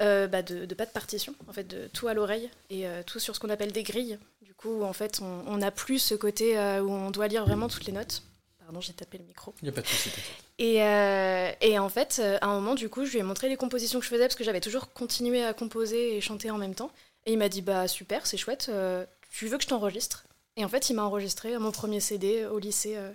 Euh, 0.00 0.26
bah, 0.26 0.42
de, 0.42 0.64
de 0.64 0.74
pas 0.74 0.86
de 0.86 0.90
partition, 0.90 1.34
en 1.48 1.52
fait, 1.52 1.64
de 1.64 1.88
tout 1.88 2.08
à 2.08 2.14
l'oreille 2.14 2.50
et 2.70 2.86
euh, 2.86 3.02
tout 3.04 3.18
sur 3.18 3.34
ce 3.34 3.40
qu'on 3.40 3.50
appelle 3.50 3.72
des 3.72 3.82
grilles. 3.82 4.18
Du 4.42 4.54
coup, 4.54 4.82
en 4.82 4.92
fait, 4.92 5.20
on 5.22 5.56
n'a 5.56 5.70
plus 5.70 5.98
ce 5.98 6.14
côté 6.14 6.58
euh, 6.58 6.82
où 6.82 6.90
on 6.90 7.10
doit 7.10 7.28
lire 7.28 7.44
vraiment 7.44 7.68
toutes 7.68 7.84
les 7.84 7.92
notes. 7.92 8.22
Pardon, 8.58 8.80
j'ai 8.80 8.92
tapé 8.92 9.18
le 9.18 9.24
micro. 9.24 9.54
Il 9.62 9.64
n'y 9.64 9.70
a 9.70 9.72
pas 9.72 9.80
de 9.80 9.86
souci. 9.86 10.10
Et, 10.58 10.82
euh, 10.82 11.50
et 11.60 11.78
en 11.78 11.88
fait, 11.88 12.20
à 12.40 12.46
un 12.46 12.54
moment, 12.54 12.74
du 12.74 12.88
coup, 12.88 13.04
je 13.04 13.12
lui 13.12 13.18
ai 13.18 13.22
montré 13.22 13.48
les 13.48 13.56
compositions 13.56 13.98
que 13.98 14.04
je 14.04 14.10
faisais 14.10 14.24
parce 14.24 14.34
que 14.34 14.44
j'avais 14.44 14.60
toujours 14.60 14.92
continué 14.92 15.44
à 15.44 15.54
composer 15.54 16.16
et 16.16 16.20
chanter 16.20 16.50
en 16.50 16.58
même 16.58 16.74
temps. 16.74 16.90
Et 17.26 17.32
il 17.32 17.38
m'a 17.38 17.48
dit 17.48 17.62
Bah 17.62 17.88
super, 17.88 18.26
c'est 18.26 18.36
chouette, 18.36 18.66
euh, 18.68 19.04
tu 19.30 19.46
veux 19.48 19.56
que 19.58 19.62
je 19.62 19.68
t'enregistre? 19.68 20.24
Et 20.56 20.64
en 20.64 20.68
fait, 20.68 20.90
il 20.90 20.94
m'a 20.94 21.04
enregistré 21.04 21.56
mon 21.58 21.70
premier 21.70 22.00
CD 22.00 22.46
au 22.46 22.58
lycée, 22.58 22.96
euh, 22.96 23.12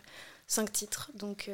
cinq 0.47 0.71
titres. 0.71 1.11
Donc 1.15 1.49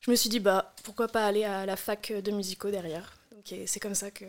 je 0.00 0.10
me 0.10 0.16
suis 0.16 0.28
dit 0.28 0.40
Bah 0.40 0.74
pourquoi 0.82 1.08
pas 1.08 1.26
aller 1.26 1.44
à 1.44 1.66
la 1.66 1.76
fac 1.76 2.12
de 2.12 2.30
musico 2.30 2.70
derrière? 2.70 3.16
Donc 3.32 3.52
et 3.52 3.66
c'est 3.66 3.80
comme 3.80 3.94
ça 3.94 4.10
que, 4.10 4.24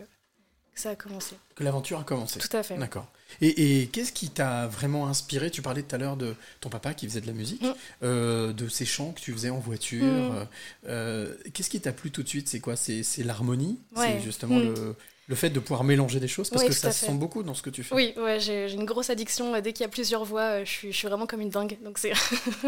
que 0.76 0.80
ça 0.82 0.90
a 0.90 0.94
commencé. 0.94 1.34
Que 1.56 1.64
l'aventure 1.64 1.98
a 1.98 2.04
commencé. 2.04 2.38
Tout 2.38 2.54
à 2.56 2.62
fait. 2.62 2.76
D'accord. 2.76 3.06
Et, 3.40 3.82
et 3.82 3.86
qu'est-ce 3.88 4.12
qui 4.12 4.30
t'a 4.30 4.66
vraiment 4.68 5.08
inspiré? 5.08 5.50
Tu 5.50 5.60
parlais 5.62 5.82
tout 5.82 5.94
à 5.94 5.98
l'heure 5.98 6.16
de 6.16 6.34
ton 6.60 6.68
papa 6.68 6.94
qui 6.94 7.08
faisait 7.08 7.20
de 7.20 7.26
la 7.26 7.32
musique, 7.32 7.62
Mm. 7.62 7.74
euh, 8.04 8.52
de 8.52 8.68
ces 8.68 8.84
chants 8.84 9.10
que 9.12 9.20
tu 9.20 9.32
faisais 9.32 9.50
en 9.50 9.58
voiture. 9.58 10.04
Mm. 10.04 10.36
euh, 10.36 10.44
euh, 10.88 11.34
qu'est-ce 11.52 11.70
qui 11.70 11.80
t'a 11.80 11.92
plu 11.92 12.10
tout 12.12 12.22
de 12.22 12.28
suite? 12.28 12.48
C'est 12.48 12.60
quoi? 12.60 12.76
C'est 12.76 13.02
l'harmonie? 13.24 13.80
Ouais. 13.96 14.12
C'est 14.18 14.20
justement 14.24 14.56
Mm. 14.56 14.74
le, 14.74 14.94
le 15.28 15.34
fait 15.34 15.50
de 15.50 15.58
pouvoir 15.58 15.82
mélanger 15.82 16.20
des 16.20 16.28
choses? 16.28 16.50
Parce 16.50 16.62
Oui, 16.62 16.68
que 16.68 16.74
ça 16.74 16.92
se 16.92 17.06
sent 17.06 17.14
beaucoup 17.14 17.42
dans 17.42 17.54
ce 17.54 17.62
que 17.62 17.70
tu 17.70 17.82
fais. 17.82 17.94
Oui, 17.94 18.12
ouais, 18.18 18.38
j'ai 18.38 18.70
une 18.72 18.84
grosse 18.84 19.10
addiction. 19.10 19.58
Dès 19.60 19.72
qu'il 19.72 19.82
y 19.82 19.86
a 19.86 19.90
plusieurs 19.90 20.24
voix, 20.24 20.62
je 20.62 20.70
suis, 20.70 20.92
je 20.92 20.96
suis 20.96 21.08
vraiment 21.08 21.26
comme 21.26 21.40
une 21.40 21.50
dingue. 21.50 21.78
Donc 21.82 21.98
c'est 21.98 22.12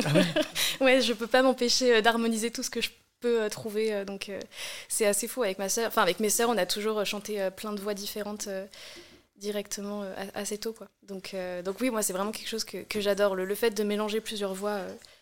Ah 0.04 0.12
ouais? 0.14 0.25
Ouais, 0.81 1.00
je 1.02 1.12
peux 1.12 1.26
pas 1.28 1.43
m'empêcher 1.43 2.02
d'harmoniser 2.02 2.50
tout 2.50 2.62
ce 2.64 2.70
que 2.70 2.81
je 2.81 2.88
peux 3.20 3.43
euh, 3.43 3.49
trouver. 3.49 3.93
euh, 3.94 4.05
donc 4.05 4.29
euh, 4.29 4.41
c'est 4.88 5.06
assez 5.06 5.29
fou 5.29 5.43
avec 5.43 5.59
ma 5.59 5.69
sœur. 5.69 5.88
Enfin, 5.88 6.03
avec 6.03 6.20
mes 6.20 6.31
sœurs, 6.31 6.49
on 6.50 6.56
a 6.59 6.67
toujours 6.67 7.05
chanté 7.05 7.49
plein 7.56 7.73
de 7.73 7.81
voix 7.81 7.94
différentes 7.94 8.49
directement 9.37 10.05
assez 10.35 10.59
tôt, 10.59 10.73
quoi. 10.73 10.88
Donc, 11.06 11.35
donc 11.65 11.81
oui, 11.81 11.91
moi, 11.91 12.03
c'est 12.03 12.12
vraiment 12.12 12.32
quelque 12.32 12.49
chose 12.49 12.65
que, 12.65 12.79
que 12.82 13.00
j'adore. 13.00 13.37
Le, 13.37 13.45
le 13.45 13.54
fait 13.54 13.71
de 13.71 13.85
mélanger 13.85 14.21
plusieurs 14.21 14.52
voix, 14.54 14.81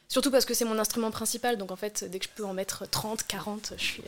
surtout 0.08 0.30
parce 0.30 0.44
que 0.46 0.54
c'est 0.54 0.64
mon 0.64 0.78
instrument 0.78 1.10
principal. 1.10 1.58
Donc 1.58 1.70
en 1.70 1.76
fait, 1.76 2.04
dès 2.04 2.18
que 2.18 2.24
je 2.24 2.30
peux 2.30 2.44
en 2.44 2.54
mettre 2.54 2.88
30, 2.88 3.26
40, 3.26 3.74
je 3.76 3.82
suis, 3.84 4.02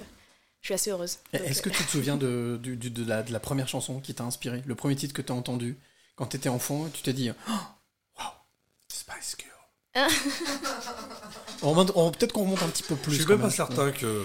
je 0.63 0.67
suis 0.69 0.75
assez 0.75 0.91
heureuse. 0.91 1.19
Est-ce 1.35 1.61
que 1.61 1.69
tu 1.69 1.85
te 1.85 1.91
souviens 1.91 2.17
de, 2.25 2.59
du- 2.63 2.77
de, 2.77 3.05
la, 3.05 3.23
de 3.23 3.33
la 3.33 3.41
première 3.41 3.69
chanson 3.69 4.01
qui 4.01 4.15
t'a 4.15 4.25
inspiré 4.25 4.63
Le 4.67 4.75
premier 4.75 4.97
titre 4.97 5.13
que 5.13 5.23
tu 5.23 5.31
as 5.33 5.35
entendu? 5.35 5.77
Quand 6.17 6.27
tu 6.27 6.37
étais 6.39 6.49
enfant 6.49 6.89
Tu 6.93 7.03
t'es 7.03 7.13
dit 7.13 7.31
oh, 7.31 7.53
Wow, 8.19 8.25
Spice 8.89 9.37
Girl. 9.39 9.53
On 11.63 11.71
remonte- 11.71 11.93
on- 11.95 12.11
Peut-être 12.11 12.33
qu'on 12.33 12.43
remonte 12.43 12.63
un 12.63 12.69
petit 12.69 12.83
peu 12.83 12.95
plus. 12.97 13.13
Je 13.13 13.17
suis 13.19 13.25
quand 13.27 13.33
même 13.35 13.43
pas 13.43 13.51
certain 13.51 13.91
que. 13.91 14.25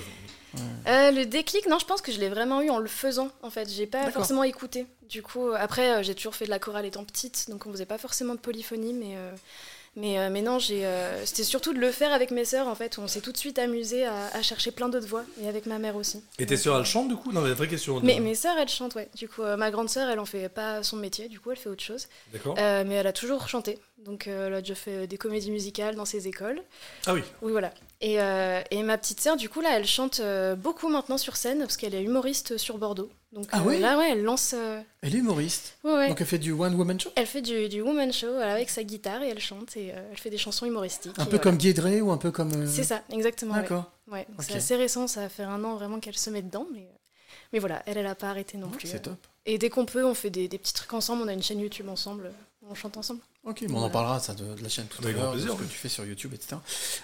Euh, 0.87 1.09
le 1.11 1.25
déclic, 1.25 1.65
non, 1.67 1.79
je 1.79 1.85
pense 1.85 2.01
que 2.01 2.11
je 2.11 2.19
l'ai 2.19 2.29
vraiment 2.29 2.61
eu 2.61 2.69
en 2.69 2.77
le 2.77 2.87
faisant, 2.87 3.29
en 3.41 3.49
fait. 3.49 3.67
J'ai 3.69 3.87
pas 3.87 3.99
D'accord. 3.99 4.13
forcément 4.13 4.43
écouté. 4.43 4.85
Du 5.09 5.23
coup, 5.23 5.47
après, 5.57 5.89
euh, 5.99 6.03
j'ai 6.03 6.13
toujours 6.13 6.35
fait 6.35 6.45
de 6.45 6.51
la 6.51 6.59
chorale 6.59 6.85
étant 6.85 7.03
petite, 7.05 7.49
donc 7.49 7.65
on 7.65 7.71
faisait 7.71 7.87
pas 7.87 7.97
forcément 7.97 8.35
de 8.35 8.39
polyphonie, 8.39 8.93
mais, 8.93 9.15
euh, 9.17 9.31
mais, 9.95 10.19
euh, 10.19 10.29
mais 10.31 10.41
non, 10.41 10.59
j'ai, 10.59 10.85
euh, 10.85 11.25
c'était 11.25 11.43
surtout 11.43 11.73
de 11.73 11.79
le 11.79 11.91
faire 11.91 12.11
avec 12.13 12.31
mes 12.31 12.45
sœurs, 12.45 12.67
en 12.67 12.75
fait, 12.75 12.97
où 12.97 13.01
on 13.01 13.07
s'est 13.07 13.21
tout 13.21 13.31
de 13.31 13.37
suite 13.37 13.59
amusé 13.59 14.05
à, 14.05 14.27
à 14.33 14.41
chercher 14.41 14.71
plein 14.71 14.89
d'autres 14.89 15.07
voix, 15.07 15.23
et 15.41 15.47
avec 15.47 15.65
ma 15.65 15.77
mère 15.79 15.95
aussi. 15.95 16.23
Et 16.39 16.45
tes 16.45 16.57
sœurs, 16.57 16.77
elles 16.79 16.85
chantent 16.85 17.09
du 17.09 17.15
coup? 17.15 17.31
Non, 17.31 17.41
mais 17.41 17.49
la 17.49 17.55
vraie 17.55 17.67
question. 17.67 17.99
mais 18.01 18.19
mes 18.19 18.35
sœurs, 18.35 18.57
elles 18.57 18.69
chantent, 18.69 18.95
ouais. 18.95 19.09
Du 19.15 19.27
coup, 19.29 19.43
euh, 19.43 19.55
ma 19.57 19.71
grande 19.71 19.89
sœur, 19.89 20.09
elle 20.09 20.19
en 20.19 20.25
fait 20.25 20.49
pas 20.49 20.81
son 20.83 20.97
métier, 20.97 21.29
du 21.29 21.39
coup, 21.39 21.51
elle 21.51 21.57
fait 21.57 21.69
autre 21.69 21.83
chose. 21.83 22.07
D'accord. 22.31 22.55
Mais 22.57 22.95
elle 22.95 23.07
a 23.07 23.13
toujours 23.13 23.47
chanté. 23.47 23.79
Donc, 23.99 24.27
elle 24.27 24.53
a 24.53 24.61
déjà 24.61 24.75
fait 24.75 25.07
des 25.07 25.17
comédies 25.17 25.51
musicales 25.51 25.95
dans 25.95 26.05
ses 26.05 26.27
écoles. 26.27 26.61
Ah 27.05 27.13
oui. 27.13 27.21
Oui, 27.41 27.51
voilà. 27.51 27.71
Et, 28.05 28.19
euh, 28.19 28.61
et 28.69 28.83
ma 28.83 28.97
petite 28.97 29.21
sœur, 29.21 29.37
du 29.37 29.47
coup, 29.47 29.61
là, 29.61 29.69
elle 29.77 29.87
chante 29.87 30.19
euh, 30.19 30.55
beaucoup 30.55 30.89
maintenant 30.89 31.17
sur 31.17 31.37
scène 31.37 31.59
parce 31.59 31.77
qu'elle 31.77 31.95
est 31.95 32.03
humoriste 32.03 32.57
sur 32.57 32.77
Bordeaux. 32.77 33.09
Donc 33.31 33.45
Ah 33.53 33.61
euh, 33.61 33.63
ouais 33.63 33.79
là, 33.79 33.97
ouais, 33.97 34.11
elle 34.11 34.23
lance. 34.23 34.53
euh, 34.55 34.81
Elle 35.01 35.15
est 35.15 35.19
humoriste. 35.19 35.77
ouais, 35.85 35.93
ouais. 35.93 36.09
Donc 36.09 36.19
elle 36.19 36.27
fait 36.27 36.37
du 36.37 36.51
One 36.51 36.75
Woman 36.75 36.99
Show 36.99 37.09
Elle 37.15 37.25
fait 37.27 37.41
du, 37.41 37.69
du 37.69 37.81
woman 37.81 38.11
show 38.11 38.27
voilà, 38.31 38.53
avec 38.53 38.69
sa 38.69 38.83
guitare 38.83 39.23
et 39.23 39.29
elle 39.29 39.39
chante 39.39 39.75
et 39.77 39.91
euh, 39.91 40.09
elle 40.11 40.17
fait 40.17 40.29
des 40.29 40.37
chansons 40.37 40.65
humoristiques. 40.65 41.17
Un 41.17 41.25
peu 41.25 41.39
comme 41.39 41.55
Guédré 41.57 42.01
ou 42.01 42.11
un 42.11 42.17
peu 42.17 42.29
comme. 42.31 42.51
euh, 42.53 42.67
C'est 42.67 42.83
ça, 42.83 43.01
exactement. 43.09 43.53
D'accord. 43.55 43.89
Ouais. 44.11 44.27
C'est 44.39 44.55
assez 44.55 44.75
récent, 44.75 45.07
ça 45.07 45.21
va 45.21 45.29
faire 45.29 45.49
un 45.49 45.63
an 45.63 45.75
vraiment 45.75 45.99
qu'elle 46.01 46.17
se 46.17 46.29
met 46.29 46.41
dedans. 46.41 46.67
Mais, 46.73 46.81
euh, 46.81 46.97
mais 47.53 47.59
voilà, 47.59 47.81
elle, 47.85 47.97
elle 47.97 48.05
a 48.07 48.15
pas 48.15 48.29
arrêté 48.29 48.57
non 48.57 48.67
plus. 48.69 48.87
C'est 48.87 48.97
euh. 48.97 49.11
top. 49.11 49.27
Et 49.45 49.57
dès 49.57 49.69
qu'on 49.69 49.85
peut, 49.85 50.05
on 50.05 50.13
fait 50.13 50.29
des, 50.29 50.47
des 50.49 50.57
petits 50.57 50.73
trucs 50.73 50.93
ensemble. 50.93 51.23
On 51.23 51.27
a 51.29 51.33
une 51.33 51.41
chaîne 51.43 51.59
YouTube 51.61 51.87
ensemble. 51.89 52.31
on 52.69 52.75
chante 52.75 52.97
ensemble. 52.97 53.21
Ok, 53.45 53.61
mais 53.61 53.67
on 53.71 53.75
en 53.75 53.79
Voilà. 53.79 53.91
parlera 53.93 54.19
ça 54.21 54.33
de, 54.33 54.55
de 54.55 54.63
la 54.63 54.69
chaîne 54.69 54.85
tout 54.87 55.01
à 55.01 55.05
Avec 55.05 55.15
grand 55.17 55.25
l'heure, 55.33 55.35
de 55.35 55.39
ce 55.41 55.45
que 55.57 55.63
tu 55.63 55.77
fais 55.77 55.89
sur 55.89 56.05
YouTube, 56.05 56.33
etc. 56.33 56.55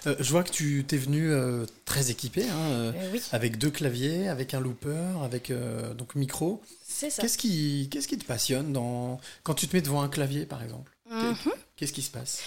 Euh, 0.06 0.16
je 0.18 0.30
vois 0.30 0.42
que 0.42 0.50
tu 0.50 0.84
t'es 0.88 0.96
venu 0.96 1.30
euh, 1.30 1.66
très 1.84 2.10
équipé, 2.10 2.44
hein, 2.48 2.56
euh, 2.70 2.92
oui, 3.12 3.20
avec 3.32 3.58
deux 3.58 3.70
claviers, 3.70 4.26
avec 4.28 4.54
un 4.54 4.60
looper, 4.60 5.22
avec 5.22 5.50
euh, 5.50 5.92
donc 5.92 6.14
micro. 6.14 6.62
c'est 6.86 7.10
ça. 7.10 7.20
Qu'est-ce 7.20 7.36
qui, 7.36 7.88
qu'est-ce 7.90 8.08
qui 8.08 8.16
te 8.16 8.24
passionne 8.24 8.72
dans 8.72 9.20
quand 9.42 9.52
tu 9.54 9.68
te 9.68 9.76
mets 9.76 9.82
devant 9.82 10.00
un 10.02 10.08
clavier, 10.08 10.46
par 10.46 10.62
exemple? 10.62 10.90
Mhm. 11.10 11.34
Qu'est-ce 11.76 11.92
qui 11.92 12.02
se 12.02 12.10
passe? 12.10 12.40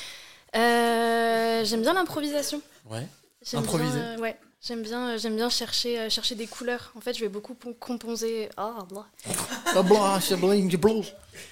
Euh, 0.55 1.63
J'aime 1.65 1.81
bien 1.81 1.93
l'improvisation. 1.93 2.61
Ouais. 2.89 3.05
J'aime 3.45 3.59
Improviser. 3.61 3.91
bien, 3.99 4.17
euh, 4.17 4.19
ouais. 4.19 4.37
J'aime 4.65 4.81
bien, 4.81 5.09
euh, 5.09 5.17
j'aime 5.17 5.35
bien 5.35 5.49
chercher, 5.49 5.99
euh, 5.99 6.09
chercher 6.09 6.35
des 6.35 6.47
couleurs. 6.47 6.93
En 6.95 7.01
fait, 7.01 7.13
je 7.13 7.19
vais 7.19 7.27
beaucoup 7.27 7.53
composer. 7.79 8.47
Ah, 8.55 8.85
blah. 8.89 9.05
Ah, 9.75 9.81
blah, 9.81 10.19
c'est 10.21 10.37
bling, 10.37 10.73
blah. 10.77 10.91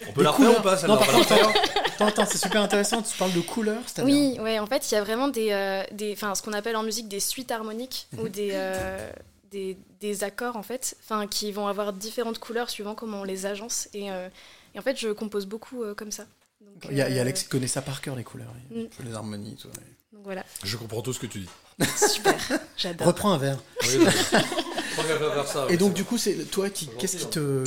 On 0.07 0.13
peut 0.13 0.23
la 0.23 0.31
refaire 0.31 0.57
ou 0.59 0.61
pas 0.61 0.75
Non, 0.75 0.77
celle-là 0.79 0.97
par 0.97 1.07
contre, 1.11 1.33
attends, 1.33 2.05
attends, 2.07 2.25
c'est 2.25 2.37
super 2.37 2.61
intéressant. 2.61 3.01
Tu 3.01 3.17
parles 3.17 3.33
de 3.33 3.41
couleurs, 3.41 3.81
c'est-à-dire 3.85 4.13
Oui, 4.15 4.39
ouais. 4.39 4.59
En 4.59 4.65
fait, 4.67 4.89
il 4.89 4.95
y 4.95 4.97
a 4.97 5.03
vraiment 5.03 5.27
des, 5.27 5.51
euh, 5.51 5.83
des, 5.91 6.13
enfin, 6.13 6.35
ce 6.35 6.41
qu'on 6.41 6.53
appelle 6.53 6.77
en 6.77 6.83
musique 6.83 7.09
des 7.09 7.19
suites 7.19 7.51
harmoniques 7.51 8.07
Mhm. 8.13 8.19
ou 8.21 8.29
des, 8.29 8.51
euh, 8.53 9.11
des, 9.51 9.77
des 9.99 10.23
accords 10.23 10.55
en 10.55 10.63
fait, 10.63 10.95
enfin, 11.03 11.27
qui 11.27 11.51
vont 11.51 11.67
avoir 11.67 11.91
différentes 11.91 12.39
couleurs 12.39 12.69
suivant 12.69 12.95
comment 12.95 13.21
on 13.21 13.23
les 13.25 13.45
agence. 13.45 13.89
Et, 13.93 14.09
euh, 14.09 14.29
et 14.73 14.79
en 14.79 14.81
fait, 14.81 14.97
je 14.97 15.09
compose 15.09 15.45
beaucoup 15.47 15.83
euh, 15.83 15.93
comme 15.93 16.11
ça. 16.11 16.23
Donc, 16.61 16.85
Il 16.89 16.95
y, 16.97 17.01
a, 17.01 17.09
il 17.09 17.15
y 17.15 17.17
a 17.19 17.21
Alex 17.23 17.43
qui 17.43 17.49
connaît 17.49 17.67
ça 17.67 17.81
par 17.81 17.99
cœur, 17.99 18.15
les 18.15 18.23
couleurs. 18.23 18.53
Mm. 18.69 18.83
Les 19.03 19.13
harmonies, 19.13 19.57
tout. 19.57 19.67
ouais. 19.67 19.73
Donc 20.21 20.25
voilà, 20.25 20.45
Je 20.63 20.77
comprends 20.77 21.01
tout 21.01 21.13
ce 21.13 21.19
que 21.19 21.25
tu 21.25 21.39
dis. 21.39 21.49
super, 21.97 22.35
j'adore. 22.77 23.07
Reprends 23.07 23.31
un 23.33 23.39
verre. 23.39 23.57
Oui, 23.81 24.05
ça, 25.47 25.65
Et 25.69 25.77
donc, 25.77 25.93
du 25.93 26.03
coup, 26.03 26.17
c'est 26.19 26.35
toi 26.51 26.69
qui. 26.69 26.87
Qu'est-ce 26.99 27.17
qui 27.17 27.25
te. 27.25 27.63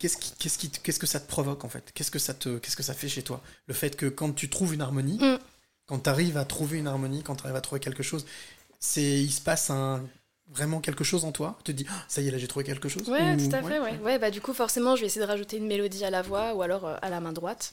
Qu'est-ce 0.00 0.16
qui, 0.16 0.32
qu'est-ce 0.38 0.58
qui, 0.58 0.68
qu'est-ce 0.68 0.98
que 0.98 1.06
ça 1.06 1.20
te 1.20 1.28
provoque 1.28 1.64
en 1.64 1.68
fait? 1.68 1.92
Qu'est-ce 1.94 2.10
que 2.10 2.18
ça 2.18 2.34
te, 2.34 2.58
qu'est-ce 2.58 2.76
que 2.76 2.82
ça 2.82 2.92
fait 2.92 3.08
chez 3.08 3.22
toi? 3.22 3.40
Le 3.66 3.72
fait 3.72 3.96
que 3.96 4.06
quand 4.06 4.32
tu 4.32 4.50
trouves 4.50 4.74
une 4.74 4.82
harmonie, 4.82 5.18
Mm. 5.20 5.38
quand 5.86 6.00
tu 6.00 6.10
arrives 6.10 6.36
à 6.36 6.44
trouver 6.44 6.78
une 6.78 6.86
harmonie, 6.88 7.22
quand 7.22 7.36
tu 7.36 7.44
arrives 7.44 7.56
à 7.56 7.60
trouver 7.62 7.80
quelque 7.80 8.02
chose, 8.02 8.26
c'est, 8.80 9.00
il 9.22 9.30
se 9.30 9.40
passe 9.40 9.70
un, 9.70 10.04
vraiment 10.50 10.80
quelque 10.80 11.02
chose 11.04 11.24
en 11.24 11.32
toi? 11.32 11.56
Tu 11.64 11.72
te 11.72 11.76
dis, 11.78 11.86
Ah, 11.88 12.04
ça 12.08 12.20
y 12.20 12.28
est, 12.28 12.30
là 12.30 12.36
j'ai 12.38 12.46
trouvé 12.48 12.64
quelque 12.66 12.88
chose? 12.90 13.08
Ouais, 13.08 13.36
Ou- 13.36 13.48
tout 13.48 13.56
à 13.56 13.62
fait, 13.62 13.78
ouais. 13.78 13.96
Ouais, 14.02 14.18
bah 14.18 14.30
du 14.30 14.40
coup, 14.42 14.52
forcément, 14.52 14.96
je 14.96 15.02
vais 15.02 15.06
essayer 15.06 15.22
de 15.24 15.30
rajouter 15.30 15.56
une 15.56 15.66
mélodie 15.66 16.04
à 16.04 16.10
la 16.10 16.20
voix 16.20 16.52
ou 16.54 16.60
alors 16.62 16.84
euh, 16.84 16.96
à 17.00 17.08
la 17.08 17.20
main 17.20 17.32
droite. 17.32 17.72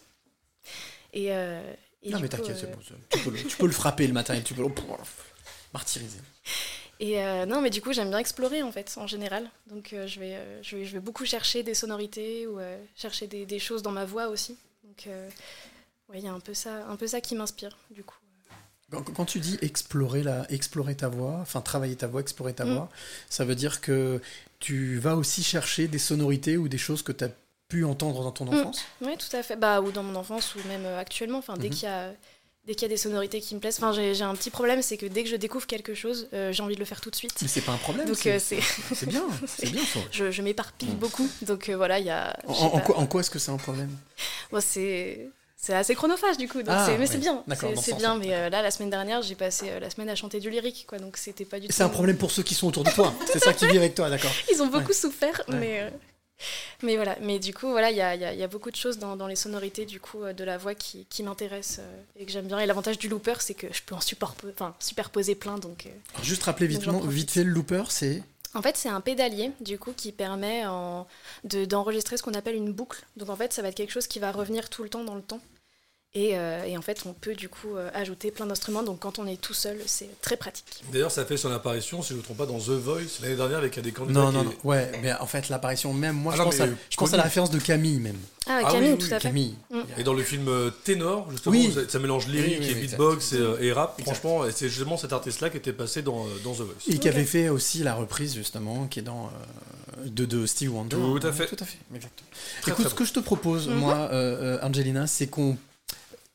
Et, 1.12 1.28
euh, 1.34 1.62
et 2.04 2.12
Non 2.12 2.20
mais 2.20 2.28
t'inquiète, 2.30 2.58
euh, 2.58 2.60
c'est 2.60 2.72
bon, 2.72 2.80
tu, 3.10 3.20
peux 3.20 3.30
le, 3.32 3.44
tu 3.44 3.58
peux 3.58 3.66
le 3.66 3.72
frapper 3.72 4.06
le 4.08 4.14
matin 4.14 4.34
et 4.36 4.42
tu 4.44 4.54
peux 4.54 4.62
le 4.64 4.70
martyriser. 5.74 6.20
Et 7.00 7.22
euh, 7.22 7.46
non, 7.46 7.62
mais 7.62 7.70
du 7.70 7.82
coup, 7.82 7.92
j'aime 7.92 8.10
bien 8.10 8.20
explorer 8.20 8.62
en 8.62 8.72
fait, 8.72 8.94
en 8.98 9.08
général. 9.08 9.50
Donc, 9.68 9.94
euh, 9.94 10.08
je, 10.08 10.20
vais, 10.20 10.36
euh, 10.36 10.64
je, 10.64 10.78
vais, 10.78 10.86
je 10.86 10.94
vais 10.94 11.00
beaucoup 11.00 11.26
chercher 11.26 11.64
des 11.64 11.74
sonorités 11.74 12.48
ou 12.48 12.60
chercher 12.96 13.28
des, 13.28 13.46
des 13.46 13.60
choses 13.60 13.82
dans 13.82 13.92
ma 13.92 14.06
voix 14.06 14.28
aussi. 14.28 14.56
Donc, 14.84 15.08
ouais, 16.10 16.20
il 16.20 16.24
y 16.24 16.28
a 16.28 16.34
un 16.34 16.40
peu 16.40 16.54
ça, 16.54 16.86
un 16.88 16.96
peu 16.96 17.08
ça 17.08 17.20
qui 17.20 17.36
m'inspire, 17.36 17.78
du 17.90 18.04
coup. 18.04 18.16
Quand, 18.92 19.02
quand 19.12 19.26
tu 19.26 19.40
dis 19.40 19.58
explorer, 19.62 20.22
la, 20.22 20.46
explorer 20.52 20.96
ta 20.96 21.08
voix, 21.08 21.40
enfin 21.42 21.62
travailler 21.62 21.96
ta 21.96 22.06
voix, 22.08 22.22
explorer 22.22 22.54
ta 22.54 22.64
Mm. 22.66 22.74
voix, 22.76 22.90
ça 23.28 23.44
veut 23.44 23.56
dire 23.56 23.82
que 23.82 24.22
tu 24.60 24.98
vas 25.00 25.16
aussi 25.16 25.42
chercher 25.44 25.88
des 25.88 25.98
sonorités 26.00 26.58
ou 26.58 26.68
des 26.68 26.78
choses 26.78 27.02
que 27.02 27.12
tu 27.12 27.24
as 27.24 27.30
pu 27.74 27.86
entendre 27.86 28.24
dans 28.24 28.32
ton 28.32 28.46
Mm. 28.46 28.60
enfance 28.60 28.82
Oui, 29.02 29.14
tout 29.18 29.36
à 29.36 29.42
fait. 29.44 29.56
Bah, 29.56 29.82
ou 29.82 29.92
dans 29.92 30.04
mon 30.04 30.16
enfance, 30.16 30.54
ou 30.56 30.68
même 30.68 30.86
euh, 30.86 31.00
actuellement. 31.00 31.40
Enfin, 31.40 31.56
dès 31.58 31.70
Mhm. 31.70 31.74
qu'il 31.74 31.84
y 31.84 31.92
a. 31.92 32.12
Dès 32.66 32.76
qu'il 32.76 32.84
y 32.84 32.86
a 32.86 32.88
des 32.88 32.96
sonorités 32.96 33.42
qui 33.42 33.56
me 33.56 33.60
plaisent, 33.60 33.76
enfin, 33.84 33.92
j'ai 33.92 34.22
un 34.22 34.34
petit 34.36 34.50
problème, 34.50 34.82
c'est 34.82 34.96
que 34.96 35.06
dès 35.06 35.24
que 35.24 35.30
je 35.30 35.36
découvre 35.36 35.68
quelque 35.68 35.94
chose, 35.94 36.30
euh, 36.34 36.54
j'ai 36.54 36.64
envie 36.64 36.76
de 36.76 36.80
le 36.80 36.86
faire 36.86 37.02
tout 37.02 37.10
de 37.10 37.16
suite. 37.18 37.34
Mais 37.42 37.50
c'est 37.50 37.60
pas 37.60 37.74
un 37.74 37.78
problème. 37.78 38.08
Donc 38.08 38.16
c'est- 38.16 38.56
euh, 38.56 39.06
bien, 39.08 39.22
c'est 39.48 39.70
bien 39.70 39.82
je, 40.14 40.32
je 40.32 40.42
m'éparpille 40.42 40.88
beaucoup. 40.96 41.28
Donc 41.42 41.68
euh, 41.68 41.76
voilà, 41.76 42.00
il 42.00 42.06
y 42.06 42.10
a. 42.10 42.34
En, 42.48 42.80
quoi, 42.80 42.98
en 43.00 43.06
quoi 43.06 43.20
est-ce 43.20 43.30
que 43.32 43.38
c'est 43.40 43.52
un 43.52 43.58
problème? 43.58 43.90
Bon, 44.50 44.62
c'est 44.62 45.28
c'est 45.58 45.74
assez 45.74 45.94
chronophage 45.94 46.38
du 46.38 46.48
coup, 46.48 46.60
donc 46.64 46.70
Ah, 46.78 46.88
mais 46.92 47.00
oui. 47.00 47.08
c'est 47.12 47.18
bien, 47.18 47.44
c'est 47.82 47.98
bien. 47.98 48.16
Mais 48.18 48.34
euh, 48.34 48.50
là, 48.50 48.62
la 48.62 48.72
semaine 48.72 48.90
dernière, 48.90 49.22
j'ai 49.24 49.36
passé 49.36 49.66
euh, 49.70 49.80
la 49.82 49.90
semaine 49.90 50.08
à 50.08 50.16
chanter 50.16 50.40
du 50.40 50.50
lyrique, 50.50 50.86
quoi, 50.88 51.00
donc 51.00 51.18
c'était 51.18 51.44
pas 51.46 51.60
du 51.60 51.68
tout. 51.68 51.74
C'est 51.74 51.84
un 51.84 51.90
problème 51.90 52.18
pour 52.18 52.32
ceux 52.32 52.44
qui 52.44 52.54
sont 52.54 52.68
autour 52.68 52.86
de 52.86 52.92
toi. 52.92 53.14
C'est 53.32 53.40
ça 53.40 53.54
qui 53.54 53.68
vit 53.68 53.78
avec 53.78 53.94
toi, 53.96 54.10
d'accord 54.10 54.32
Ils 54.50 54.62
ont 54.62 54.68
beaucoup 54.68 54.88
Ouais. 54.90 54.94
souffert, 54.94 55.42
Ouais. 55.50 55.56
mais 55.58 55.82
euh, 55.82 55.90
mais 56.82 56.96
voilà. 56.96 57.16
Mais 57.22 57.40
du 57.40 57.54
coup, 57.54 57.70
voilà, 57.70 57.92
il 57.92 57.98
y 57.98 58.02
a, 58.02 58.16
y 58.16 58.26
a- 58.26 58.34
y 58.34 58.44
a 58.44 58.48
beaucoup 58.48 58.72
de 58.72 58.76
choses 58.76 58.98
dans, 58.98 59.16
dans 59.16 59.28
les 59.28 59.36
sonorités 59.36 59.86
du 59.86 60.00
coup 60.00 60.24
euh, 60.24 60.34
de 60.34 60.44
la 60.44 60.58
voix 60.58 60.76
qui, 60.76 61.06
qui 61.10 61.24
m'intéressent 61.24 61.80
euh, 61.80 62.02
et 62.22 62.26
que 62.26 62.32
j'aime 62.32 62.48
bien. 62.48 62.60
Et 62.60 62.66
l'avantage 62.66 62.98
du 62.98 63.08
looper, 63.08 63.36
c'est 63.40 63.54
que 63.54 63.68
je 63.72 63.82
peux 63.84 63.96
en 63.96 64.02
superposer 64.80 65.36
plein, 65.36 65.58
donc. 65.58 65.86
euh, 65.86 65.90
Alors, 66.14 66.24
Juste 66.26 66.44
rappeler 66.44 66.68
vite, 66.68 67.32
fait 67.32 67.44
le 67.44 67.52
looper, 67.52 67.84
c'est. 67.90 68.24
En 68.56 68.62
fait, 68.62 68.78
c'est 68.78 68.90
un 68.90 69.02
pédalier, 69.02 69.52
du 69.62 69.80
coup, 69.80 69.94
qui 69.96 70.12
permet 70.12 70.66
en- 70.68 71.08
de- 71.44 71.66
d'enregistrer 71.66 72.18
ce 72.18 72.24
qu'on 72.24 72.36
appelle 72.36 72.56
une 72.56 72.72
boucle. 72.72 73.04
Donc, 73.18 73.30
en 73.30 73.36
fait, 73.36 73.52
ça 73.52 73.62
va 73.64 73.70
être 73.70 73.76
quelque 73.76 73.92
chose 73.92 74.06
qui 74.08 74.20
va 74.20 74.32
revenir 74.32 74.70
tout 74.70 74.84
le 74.84 74.90
temps 74.90 75.04
dans 75.04 75.16
le 75.16 75.24
temps. 75.24 75.40
Et, 76.16 76.38
euh, 76.38 76.64
et 76.66 76.78
en 76.78 76.84
fait, 76.84 77.02
on 77.08 77.14
peut, 77.14 77.34
du 77.34 77.50
coup, 77.50 77.76
euh, 77.76 77.90
ajouter 77.96 78.30
plein 78.30 78.46
d'instruments. 78.46 78.84
Donc, 78.84 79.00
quand 79.00 79.18
on 79.18 79.26
est 79.26 79.42
tout 79.42 79.56
seul, 79.56 79.78
c'est 79.88 80.10
très 80.22 80.38
pratique. 80.38 80.84
D'ailleurs, 80.92 81.10
ça 81.10 81.26
fait 81.26 81.38
son 81.38 81.52
apparition, 81.52 82.04
si 82.04 82.10
je 82.10 82.14
ne 82.14 82.20
me 82.20 82.24
trompe 82.24 82.38
pas, 82.38 82.46
dans 82.46 82.60
The 82.60 82.70
Voice 82.70 83.20
l'année 83.24 83.36
dernière 83.36 83.58
avec 83.58 83.76
un 83.80 83.82
des 83.82 83.92
candidats. 83.92 84.20
Non, 84.20 84.32
non, 84.32 84.42
est- 84.42 84.46
non. 84.46 84.54
Ouais, 84.64 84.92
mais 85.02 85.12
en 85.14 85.26
fait, 85.26 85.50
l'apparition 85.50 85.92
même, 85.92 86.16
moi, 86.16 86.34
Ah 86.34 86.38
je, 86.38 86.42
non, 86.44 86.50
pense 86.52 86.60
à, 86.62 86.68
je 86.68 86.98
pense 86.98 87.14
à 87.16 87.18
la 87.18 87.24
référence 87.24 87.50
de 87.50 87.58
Camille, 87.58 88.00
même. 88.00 88.18
Ah, 88.46 88.62
Ah 88.64 88.72
Camille, 88.72 88.92
oui, 88.92 88.98
tout 89.00 89.08
oui, 89.08 89.14
à 89.14 89.20
fait. 89.20 89.28
Camille. 89.30 89.56
Mm. 89.72 89.80
Et 89.98 90.04
dans 90.04 90.14
le 90.14 90.22
film 90.22 90.48
euh, 90.50 90.70
Ténor, 90.84 91.32
justement, 91.32 91.56
Oui. 91.58 91.72
ça, 91.74 91.82
ça 91.90 91.98
mélange 91.98 92.28
lyrique 92.28 92.58
Oui, 92.60 92.66
oui, 92.68 92.72
et 92.72 92.76
beatbox 92.76 93.34
et, 93.34 93.66
et 93.66 93.72
rap. 93.74 93.96
Exact. 93.98 94.14
Franchement, 94.14 94.44
c'est 94.54 94.70
justement 94.70 94.98
cet 94.98 95.14
artiste-là 95.14 95.50
qui 95.50 95.58
était 95.58 95.74
passé 95.74 96.04
dans, 96.04 96.28
dans 96.44 96.54
The 96.54 96.58
Voice. 96.60 96.74
Et 96.90 97.00
qui 97.00 97.10
avait 97.10 97.24
fait 97.26 97.50
aussi 97.50 97.80
la 97.80 97.96
reprise, 97.96 98.36
justement, 98.36 98.86
qui 98.86 99.00
est 99.00 99.04
dans. 99.04 99.26
euh, 99.98 100.06
de, 100.06 100.26
de 100.26 100.46
Steve 100.46 100.76
Wonder. 100.76 100.96
Tout 100.96 101.26
à 101.26 101.32
fait. 101.32 101.48
Tout 101.48 101.56
à 101.60 101.66
fait, 101.66 101.78
exactement. 101.96 102.28
Très, 102.62 102.72
Écoute, 102.72 102.84
très 102.86 102.90
ce 102.92 102.96
que 102.96 103.06
je 103.06 103.14
te 103.14 103.20
propose, 103.20 103.68
Mhm. 103.68 103.76
moi, 103.78 104.10
euh, 104.12 104.60
Angelina, 104.62 105.08
c'est 105.08 105.26
qu'on 105.28 105.58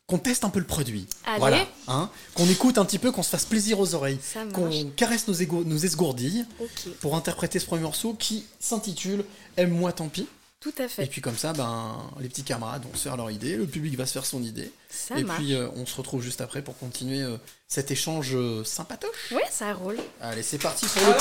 qu'on 0.08 0.18
teste 0.18 0.42
un 0.44 0.50
peu 0.50 0.58
le 0.58 0.64
produit. 0.64 1.06
Allez. 1.26 1.38
Voilà. 1.38 1.66
Hein 1.86 2.10
qu'on 2.34 2.48
écoute 2.48 2.78
un 2.78 2.84
petit 2.86 2.98
peu, 2.98 3.12
qu'on 3.12 3.22
se 3.22 3.28
fasse 3.28 3.44
plaisir 3.44 3.78
aux 3.78 3.94
oreilles. 3.94 4.18
Ça 4.22 4.40
marche. 4.44 4.54
Qu'on 4.54 4.90
caresse 4.96 5.28
nos, 5.28 5.34
égo- 5.34 5.64
nos 5.64 5.76
esgourdilles 5.76 6.44
Ok, 6.60 6.88
pour 7.00 7.14
interpréter 7.14 7.58
ce 7.58 7.66
premier 7.66 7.82
morceau 7.82 8.14
qui 8.14 8.46
s'intitule 8.58 9.22
Aime-moi 9.58 9.92
tant 9.92 10.08
pis. 10.08 10.26
tout 10.60 10.72
à 10.78 10.84
Et 10.84 10.88
fait. 10.88 11.06
puis 11.06 11.20
comme 11.20 11.36
ça, 11.36 11.52
ben, 11.52 11.96
les 12.20 12.28
petits 12.30 12.42
camarades 12.42 12.84
vont 12.84 12.94
se 12.94 13.02
faire 13.02 13.16
leur 13.18 13.30
idée, 13.30 13.56
le 13.56 13.66
public 13.66 13.96
va 13.98 14.06
se 14.06 14.12
faire 14.14 14.24
son 14.24 14.42
idée. 14.42 14.72
Ça 14.88 15.18
et 15.18 15.24
marche. 15.24 15.40
puis 15.40 15.52
euh, 15.54 15.68
on 15.76 15.84
se 15.84 15.94
retrouve 15.96 16.22
juste 16.22 16.40
après 16.40 16.62
pour 16.62 16.78
continuer 16.78 17.20
euh, 17.20 17.36
cet 17.68 17.90
échange 17.90 18.30
euh, 18.34 18.64
sympatoche. 18.64 19.30
Ouais, 19.32 19.42
ça 19.50 19.74
roule. 19.74 19.98
Allez, 20.22 20.42
c'est 20.42 20.56
parti 20.58 20.86
pour 20.86 21.02
le 21.06 21.12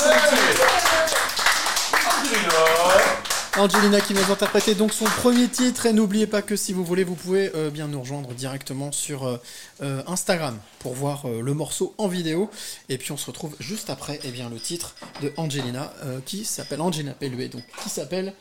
Angelina 3.58 4.00
qui 4.00 4.14
nous 4.14 4.30
interpréter 4.30 4.74
donc 4.74 4.92
son 4.92 5.04
premier 5.04 5.48
titre. 5.48 5.86
Et 5.86 5.92
n'oubliez 5.92 6.26
pas 6.26 6.42
que 6.42 6.54
si 6.54 6.72
vous 6.72 6.84
voulez 6.84 7.02
vous 7.02 7.14
pouvez 7.14 7.50
euh, 7.54 7.70
bien 7.70 7.88
nous 7.88 8.00
rejoindre 8.00 8.32
directement 8.32 8.92
sur 8.92 9.26
euh, 9.26 9.36
euh, 9.82 10.02
Instagram 10.06 10.58
pour 10.78 10.94
voir 10.94 11.26
le 11.26 11.54
morceau 11.54 11.94
en 11.98 12.08
vidéo. 12.08 12.50
Et 12.88 12.98
puis 12.98 13.12
on 13.12 13.16
se 13.16 13.26
retrouve 13.26 13.56
juste 13.58 13.90
après 13.90 14.20
eh 14.24 14.30
bien 14.30 14.48
le 14.48 14.58
titre 14.58 14.94
de 15.22 15.32
Angelina 15.36 15.92
qui 16.24 16.44
s'appelle 16.44 16.80
Angelina 16.80 17.12
Pelluet 17.12 17.48
donc 17.48 17.62
qui 17.82 17.88
s'appelle 17.88 18.32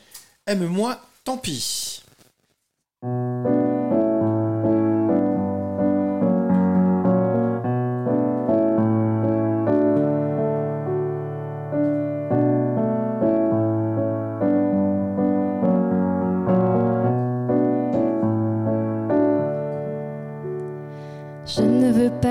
Aime-moi 0.45 0.99
tant 1.23 1.37
pis. 1.37 2.03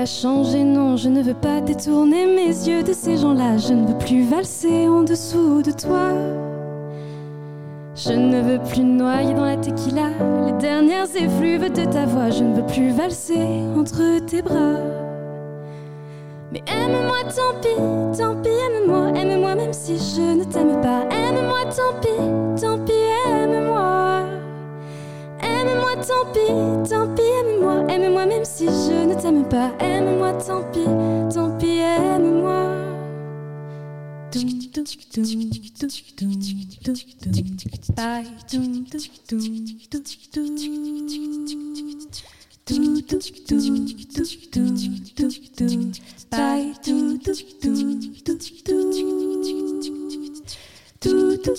Changer, 0.07 0.63
non, 0.63 0.95
je 0.95 1.09
ne 1.09 1.21
veux 1.21 1.33
pas 1.33 1.59
détourner 1.59 2.25
mes 2.25 2.47
yeux 2.47 2.81
de 2.81 2.93
ces 2.93 3.17
gens-là. 3.17 3.57
Je 3.57 3.73
ne 3.73 3.85
veux 3.87 3.97
plus 3.97 4.23
valser 4.23 4.87
en 4.87 5.03
dessous 5.03 5.61
de 5.61 5.71
toi. 5.71 6.13
Je 7.93 8.13
ne 8.13 8.41
veux 8.41 8.59
plus 8.59 8.83
noyer 8.83 9.33
dans 9.33 9.45
la 9.45 9.57
tequila 9.57 10.09
les 10.45 10.53
dernières 10.53 11.13
effluves 11.15 11.71
de 11.71 11.83
ta 11.85 12.05
voix. 12.05 12.29
Je 12.29 12.43
ne 12.43 12.55
veux 12.55 12.65
plus 12.65 12.91
valser 12.91 13.61
entre 13.77 14.25
tes 14.25 14.41
bras. 14.41 14.79
Mais 16.51 16.63
aime-moi, 16.67 17.23
tant 17.25 17.59
pis, 17.61 18.17
tant 18.17 18.35
pis, 18.41 18.49
aime-moi, 18.49 19.09
aime-moi 19.13 19.55
même 19.55 19.73
si 19.73 19.97
je 19.97 20.37
ne 20.37 20.43
t'aime 20.45 20.79
pas. 20.81 21.03
Aime-moi, 21.11 21.65
tant 21.65 21.99
pis, 21.99 22.61
tant 22.61 22.79
pis, 22.79 22.93
aime-moi. 23.27 24.16
Aime-moi, 25.67 25.95
tant 25.97 26.31
pis, 26.31 26.89
tant 26.89 27.13
pis, 27.15 27.21
aime-moi, 27.21 27.85
aime-moi 27.89 28.25
même 28.25 28.45
si 28.45 28.65
je 28.65 29.05
ne 29.05 29.13
t'aime 29.19 29.47
pas. 29.47 29.71
Aime-moi, 29.79 30.33
tant 30.33 30.63
pis, 30.71 30.85
tant 31.33 31.57
pis, 31.57 31.79
aime-moi. 31.79 32.87
Bye. 50.99 51.57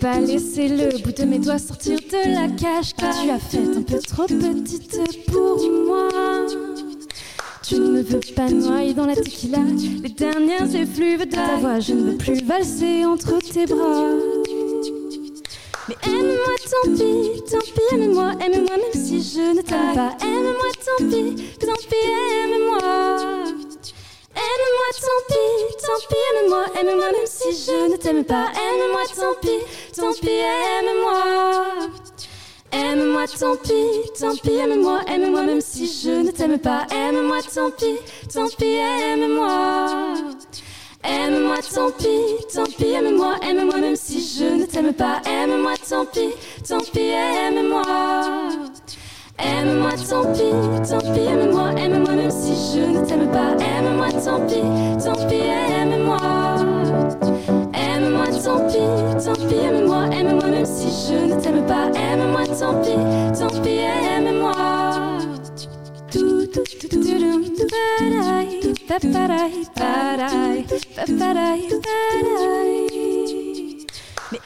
Pas 0.00 0.20
laisser 0.20 0.68
le 0.68 1.02
bout 1.02 1.12
de 1.12 1.24
mes 1.24 1.38
doigts 1.38 1.58
sortir 1.58 1.98
de 1.98 2.34
la 2.34 2.48
cage 2.48 2.94
que 2.94 3.22
tu 3.22 3.30
as 3.30 3.38
faite 3.38 3.76
un 3.76 3.82
peu 3.82 3.98
trop 3.98 4.26
petite 4.26 4.98
pour 5.30 5.58
moi. 5.86 6.08
Tu 7.62 7.76
ne 7.76 8.02
veux 8.02 8.20
pas 8.36 8.48
noyer 8.50 8.94
dans 8.94 9.06
la 9.06 9.16
tequila 9.16 9.58
les 10.02 10.10
dernières 10.10 10.74
effluves 10.74 11.20
de 11.20 11.30
ta 11.34 11.56
voix. 11.56 11.80
Je 11.80 11.94
ne 11.94 12.10
veux 12.10 12.16
plus 12.16 12.44
valser 12.44 13.04
entre 13.04 13.38
tes 13.38 13.66
bras. 13.66 14.10
Mais 15.88 15.96
aime-moi, 16.06 16.54
tant 16.70 16.92
pis, 16.92 17.42
tant 17.50 17.58
pis, 17.58 17.94
aime-moi, 17.94 18.32
aime-moi 18.40 18.76
même 18.76 19.04
si 19.04 19.22
je 19.22 19.56
ne 19.56 19.62
t'aime 19.62 19.94
pas. 19.94 20.16
Aime-moi, 20.22 20.70
tant 20.84 21.04
pis, 21.08 21.34
tant 21.58 21.80
pis, 21.88 22.10
aime-moi. 22.44 23.63
Aime-moi, 24.36 24.88
tant 25.00 25.20
pis, 25.28 25.76
tant 25.82 26.00
pis, 26.08 26.16
aime-moi, 26.40 26.64
aime-moi 26.78 27.12
même 27.12 27.26
si 27.26 27.52
je 27.52 27.92
ne 27.92 27.96
t'aime 27.96 28.24
pas. 28.24 28.46
Aime-moi, 28.54 29.02
tant 29.14 29.34
pis, 29.40 29.60
tant 29.94 30.12
pis, 30.12 30.28
aime-moi. 30.28 31.88
Aime-moi, 32.72 33.26
tant 33.38 33.56
pis, 33.56 34.10
tant 34.18 34.34
pis, 34.36 34.56
aime-moi, 34.56 35.00
aime-moi 35.06 35.42
même 35.42 35.60
si 35.60 35.86
je 35.86 36.10
ne 36.10 36.30
t'aime 36.32 36.58
pas. 36.58 36.86
Aime-moi, 36.90 37.38
tant 37.54 37.70
pis, 37.70 37.98
tant 38.32 38.48
pis, 38.48 38.76
aime-moi. 38.76 40.14
Aime-moi, 41.04 41.56
tant 41.72 41.90
pis, 41.92 42.44
tant 42.52 42.64
pis, 42.64 42.92
aime-moi, 42.92 43.36
aime-moi 43.42 43.76
même 43.78 43.96
si 43.96 44.20
je 44.20 44.44
ne 44.44 44.64
t'aime 44.66 44.92
pas. 44.94 45.20
Aime-moi, 45.26 45.74
tant 45.88 46.06
pis, 46.06 46.30
tant 46.68 46.80
pis, 46.92 47.10
aime-moi. 47.10 47.82
Aime-moi, 49.38 49.90
tant 50.08 50.24
pis, 50.32 50.52
tant 50.88 50.98
pis, 50.98 51.20
aime-moi, 51.20 51.72
aime-moi 51.76 52.14
même 52.14 52.30
si 52.30 52.54
je 52.54 52.98
ne 52.98 53.04
t'aime 53.04 53.28
pas. 53.30 53.56
Aime-moi, 53.58 54.08
tant 54.12 54.40
pis, 54.46 54.62
tant 55.04 55.26
pis, 55.28 55.42
aime-moi. 55.80 56.18
Aime-moi, 57.74 58.26
tant 58.44 58.60
pis, 58.68 59.24
tant 59.24 59.32
pis, 59.48 59.54
aime-moi, 59.56 60.06
aime-moi 60.12 60.46
même 60.46 60.66
si 60.66 60.88
je 61.08 61.34
ne 61.34 61.40
t'aime 61.40 61.66
pas. 61.66 61.90
Aime-moi, 61.98 62.44
tant 62.46 62.80
pis, 62.80 62.98
tant 63.38 63.60
pis, 63.62 63.78
aime-moi. 64.16 64.52
Tout, 66.12 66.46
tout, 66.46 66.62
tout, 66.62 66.88
tout, 66.88 67.02
tout, 67.02 67.44
Mais 74.34 74.40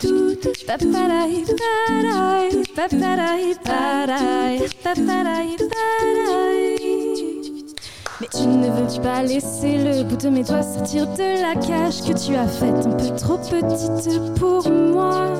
tu 8.30 8.46
ne 8.46 8.68
veux 8.68 9.02
pas 9.02 9.22
laisser 9.22 9.78
le 9.78 10.02
bout 10.02 10.16
de 10.16 10.28
mes 10.28 10.42
doigts 10.42 10.62
sortir 10.62 11.06
de 11.06 11.40
la 11.40 11.54
cage 11.54 12.02
que 12.02 12.12
tu 12.12 12.34
as 12.34 12.48
faite 12.48 12.84
un 12.84 12.90
peu 12.90 13.16
trop 13.16 13.38
petite 13.38 14.34
pour 14.38 14.68
moi. 14.70 15.32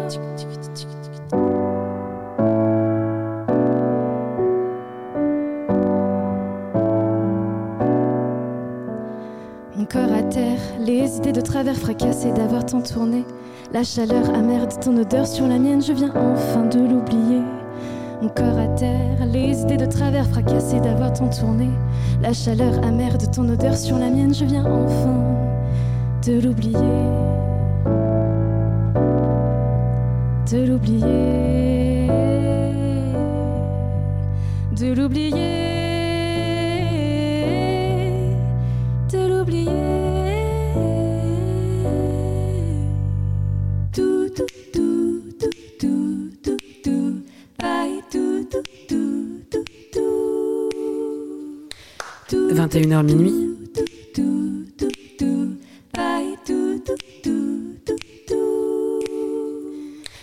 Mon 9.77 9.85
corps 9.85 10.13
à 10.13 10.23
terre, 10.23 10.59
les 10.81 11.19
idées 11.19 11.33
de 11.33 11.43
travers 11.43 11.77
fracassées 11.77 12.33
d'avoir 12.33 12.65
tant 12.65 12.81
tourné. 12.81 13.27
La 13.71 13.85
chaleur 13.85 14.35
amère 14.35 14.67
de 14.67 14.75
ton 14.83 14.97
odeur 14.97 15.27
sur 15.27 15.47
la 15.47 15.59
mienne, 15.59 15.83
je 15.83 15.93
viens 15.93 16.11
enfin 16.17 16.65
de 16.65 16.79
l'oublier. 16.79 17.43
Mon 18.23 18.31
corps 18.31 18.59
à 18.59 18.67
terre, 18.69 19.27
les 19.27 19.61
idées 19.61 19.77
de 19.77 19.85
travers 19.85 20.27
fracassées 20.27 20.81
d'avoir 20.81 21.13
tant 21.13 21.29
tourné. 21.29 21.69
La 22.23 22.33
chaleur 22.33 22.83
amère 22.83 23.19
de 23.19 23.27
ton 23.27 23.47
odeur 23.47 23.77
sur 23.77 23.99
la 23.99 24.09
mienne, 24.09 24.35
je 24.35 24.47
viens 24.47 24.65
enfin 24.65 25.23
de 26.27 26.41
l'oublier. 26.41 26.79
De 30.51 30.65
l'oublier. 30.67 32.09
De 34.81 34.95
l'oublier. 34.95 35.58
21h 52.69 53.03
minuit. 53.03 53.33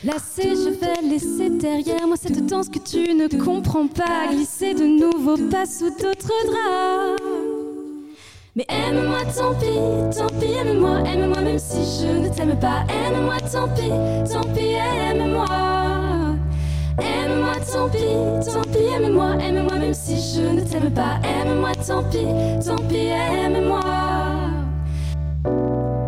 Lassé, 0.04 0.50
je 0.50 0.70
vais 0.70 1.10
laisser 1.10 1.50
derrière 1.50 2.06
moi 2.06 2.16
cette 2.16 2.46
danse 2.46 2.70
que 2.70 2.78
tu 2.78 3.16
ne 3.16 3.28
comprends 3.44 3.88
pas. 3.88 4.28
Glisser 4.32 4.76
de 4.76 4.86
nouveau 4.86 5.38
pas 5.50 5.66
sous 5.66 5.90
d'autres 5.90 6.28
draps. 6.46 7.22
Mais 8.56 8.66
aime-moi, 8.70 9.22
tant 9.36 9.56
pis, 9.56 10.16
tant 10.16 10.28
pis, 10.40 10.54
aime-moi, 10.54 11.00
aime-moi, 11.06 11.42
même 11.42 11.60
si 11.60 11.80
je 12.00 12.28
ne 12.28 12.30
t'aime 12.30 12.58
pas. 12.60 12.84
Aime-moi, 12.88 13.38
tant 13.52 13.68
pis, 13.70 13.90
tant 14.32 14.48
pis, 14.54 14.76
aime-moi. 15.10 15.48
Aime-moi, 17.00 17.56
tant 17.74 17.90
pis, 17.90 18.52
tant 18.54 18.62
pis, 18.72 18.86
aime-moi, 18.96 19.36
aime-moi 19.42 19.75
même 19.86 19.94
si 19.94 20.16
je 20.16 20.42
ne 20.42 20.62
t'aime 20.62 20.92
pas. 20.92 21.20
Aime-moi, 21.24 21.72
tant 21.76 22.04
pis, 22.10 22.26
tant 22.66 22.82
pis, 22.88 23.08
aime-moi. 23.08 23.82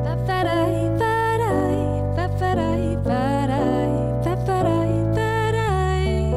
Paparai, 0.06 0.90
parai, 0.98 1.68
paparai, 2.16 2.98
parai, 3.04 3.70
paparai, 4.24 4.90
parai. 5.18 6.32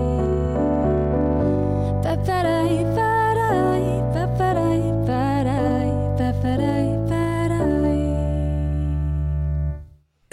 Paparai, 2.03 2.85
parai, 2.99 3.91
paparai, 4.15 4.81
parai, 5.07 5.91
paparai, 6.19 6.83
parai. 7.09 8.03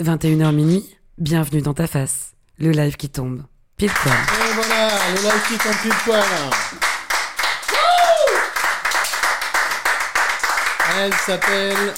21h 0.04 0.52
minuit, 0.54 0.86
bienvenue 1.18 1.62
dans 1.62 1.74
ta 1.74 1.88
face, 1.88 2.34
le 2.60 2.72
live 2.72 2.98
qui 2.98 3.10
tombe, 3.10 3.44
pile 3.78 3.92
poil. 3.92 4.14
Et 4.14 4.54
voilà, 4.56 4.90
le 5.16 5.22
live 5.22 5.44
qui 5.48 5.58
tombe 5.58 5.78
pile 5.82 6.00
poil. 6.04 6.87
Elle 11.00 11.14
s'appelle 11.14 11.94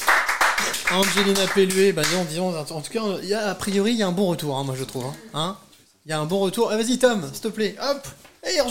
Angelina 0.91 1.47
Pellué. 1.53 1.93
Bah 1.93 2.01
disons, 2.03 2.23
disons, 2.25 2.57
en 2.57 2.81
tout 2.81 2.91
cas, 2.91 3.01
il 3.21 3.29
y 3.29 3.33
a, 3.33 3.49
a 3.49 3.55
priori, 3.55 3.91
il 3.93 3.97
y 3.97 4.03
a 4.03 4.07
un 4.07 4.12
bon 4.12 4.27
retour, 4.27 4.57
hein, 4.57 4.63
moi 4.63 4.75
je 4.77 4.83
trouve. 4.83 5.05
hein. 5.05 5.15
Hein? 5.33 5.57
Il 6.05 6.09
y 6.09 6.13
a 6.13 6.19
un 6.19 6.25
bon 6.25 6.39
retour. 6.39 6.69
Ah, 6.71 6.77
vas-y 6.77 6.97
Tom, 6.99 7.21
s'il 7.31 7.41
te 7.41 7.47
plaît, 7.49 7.75
hop 7.81 8.07
Et 8.43 8.62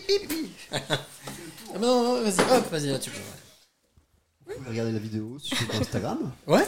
pi. 0.28 0.50
Ah, 0.72 1.78
non, 1.80 2.02
non, 2.02 2.22
vas-y, 2.22 2.40
hop, 2.56 2.70
vas-y, 2.70 2.88
là 2.88 2.98
tu 2.98 3.10
peux. 3.10 3.16
Vous 4.46 4.54
pouvez 4.58 4.70
regarder 4.70 4.92
la 4.92 4.98
vidéo 4.98 5.38
sur 5.40 5.56
Instagram. 5.80 6.18
Ouais? 6.46 6.66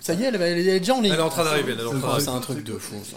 Ça 0.00 0.14
y 0.14 0.22
est, 0.22 0.26
elle, 0.26 0.36
est 0.42 0.78
déjà 0.80 0.94
en 0.94 1.00
ligne. 1.02 1.12
Elle 1.12 1.18
est 1.18 1.22
en 1.22 1.28
train 1.28 1.44
d'arriver. 1.44 1.72
Elle 1.72 1.80
est 1.80 1.86
en 1.86 1.90
train 1.90 1.98
Ah, 1.98 2.06
d'arriver. 2.06 2.24
c'est 2.24 2.30
un 2.30 2.40
truc 2.40 2.64
de 2.64 2.78
fou, 2.78 2.94
ça. 3.04 3.16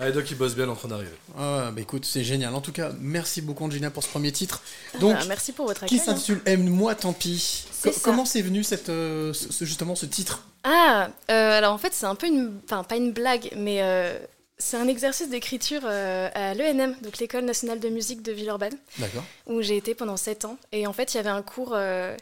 Allez, 0.00 0.12
Doc, 0.12 0.30
il 0.30 0.36
bosse 0.36 0.54
bien, 0.54 0.68
en 0.68 0.76
train 0.76 0.88
d'arriver. 0.88 1.10
Ah, 1.36 1.70
bah 1.72 1.80
écoute, 1.80 2.04
c'est 2.04 2.22
génial. 2.22 2.54
En 2.54 2.60
tout 2.60 2.70
cas, 2.70 2.92
merci 3.00 3.42
beaucoup, 3.42 3.64
Angelina, 3.64 3.90
pour 3.90 4.04
ce 4.04 4.08
premier 4.08 4.30
titre. 4.30 4.62
Donc, 5.00 5.16
Ah, 5.20 5.24
merci 5.26 5.50
pour 5.52 5.66
votre 5.66 5.86
qui 5.86 5.96
accueil. 5.96 6.00
hein. 6.00 6.04
s'intitule 6.14 6.40
Aime-moi, 6.46 6.94
tant 6.94 7.12
pis. 7.12 7.66
C'est 7.72 7.90
Co- 7.90 7.94
ça. 7.96 8.00
comment 8.04 8.24
c'est 8.24 8.42
venu, 8.42 8.62
cette, 8.62 8.90
euh, 8.90 9.32
ce- 9.32 9.64
justement, 9.64 9.96
ce 9.96 10.06
titre? 10.06 10.46
Ah, 10.62 11.08
euh, 11.30 11.58
alors 11.58 11.72
en 11.72 11.78
fait, 11.78 11.92
c'est 11.94 12.06
un 12.06 12.14
peu 12.14 12.28
une. 12.28 12.60
Enfin, 12.64 12.84
pas 12.84 12.94
une 12.96 13.10
blague, 13.12 13.50
mais 13.56 13.82
euh, 13.82 14.16
c'est 14.56 14.76
un 14.76 14.86
exercice 14.86 15.30
d'écriture 15.30 15.82
euh, 15.84 16.28
à 16.32 16.54
l'ENM, 16.54 16.94
donc 17.02 17.18
l'École 17.18 17.44
nationale 17.44 17.80
de 17.80 17.88
musique 17.88 18.22
de 18.22 18.30
Villeurbanne, 18.30 18.76
D'accord. 18.98 19.24
où 19.46 19.62
j'ai 19.62 19.76
été 19.76 19.96
pendant 19.96 20.16
7 20.16 20.44
ans. 20.44 20.58
Et 20.70 20.86
en 20.86 20.92
fait, 20.92 21.14
il 21.14 21.16
y 21.16 21.20
avait 21.20 21.28
un 21.28 21.42
cours 21.42 21.72
euh, 21.74 22.14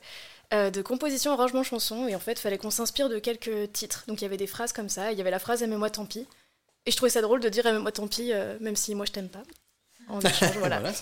euh, 0.55 0.71
de 0.71 0.81
composition, 0.81 1.33
arrangement, 1.33 1.63
chanson, 1.63 2.09
et 2.09 2.17
en 2.17 2.21
fait, 2.21 2.33
il 2.33 2.39
fallait 2.41 2.59
qu'on 2.59 2.71
s'inspire 2.71 3.11
de 3.11 3.19
quelques 3.19 3.71
titres. 3.75 4.05
Donc 4.09 4.23
il 4.23 4.25
y 4.25 4.27
avait 4.27 4.37
des 4.39 4.47
phrases 4.47 4.73
comme 4.73 4.89
ça, 4.89 5.13
il 5.13 5.19
y 5.19 5.21
avait 5.21 5.31
la 5.31 5.39
phrase 5.39 5.63
Aimez-moi, 5.63 5.91
tant 5.91 6.07
pis. 6.07 6.27
Et 6.87 6.91
je 6.91 6.97
trouvais 6.97 7.11
ça 7.11 7.21
drôle 7.21 7.41
de 7.41 7.49
dire 7.49 7.67
Aimez-moi, 7.67 7.93
tant 7.93 8.07
pis, 8.07 8.33
euh, 8.33 8.57
même 8.61 8.77
si 8.77 8.95
moi 8.95 9.07
je 9.07 9.13
t'aime 9.13 9.29
pas. 9.29 9.43
En 10.09 10.21
échange, 10.21 10.57
voilà. 10.59 10.79
Voilà, 10.81 10.93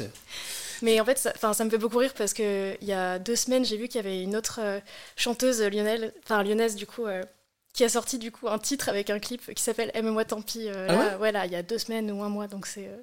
Mais 0.82 0.98
en 1.00 1.04
fait, 1.04 1.18
ça, 1.18 1.52
ça 1.52 1.64
me 1.64 1.70
fait 1.70 1.78
beaucoup 1.78 1.98
rire 1.98 2.14
parce 2.16 2.32
que 2.32 2.74
il 2.80 2.86
y 2.88 2.92
a 2.92 3.18
deux 3.18 3.36
semaines, 3.36 3.64
j'ai 3.64 3.76
vu 3.76 3.86
qu'il 3.88 3.96
y 4.02 4.04
avait 4.04 4.22
une 4.22 4.34
autre 4.36 4.60
euh, 4.62 4.80
chanteuse 5.16 5.60
Lionel, 5.62 6.12
enfin 6.24 6.42
lyonnaise 6.42 6.74
du 6.74 6.86
coup, 6.86 7.06
euh, 7.06 7.22
qui 7.74 7.84
a 7.84 7.88
sorti 7.88 8.18
du 8.18 8.30
coup 8.32 8.48
un 8.48 8.58
titre 8.58 8.88
avec 8.88 9.10
un 9.10 9.18
clip 9.18 9.52
qui 9.54 9.62
s'appelle 9.62 9.90
Aime-moi 9.94 10.24
tant 10.24 10.40
pis. 10.40 10.68
euh, 10.68 10.86
Ah 10.88 10.94
là, 10.94 11.18
ouais, 11.18 11.32
là, 11.32 11.44
il 11.46 11.52
y 11.52 11.56
a 11.56 11.62
deux 11.62 11.78
semaines 11.78 12.10
ou 12.10 12.22
un 12.22 12.28
mois, 12.28 12.46
donc 12.46 12.66
c'est 12.66 12.86
euh, 12.86 12.96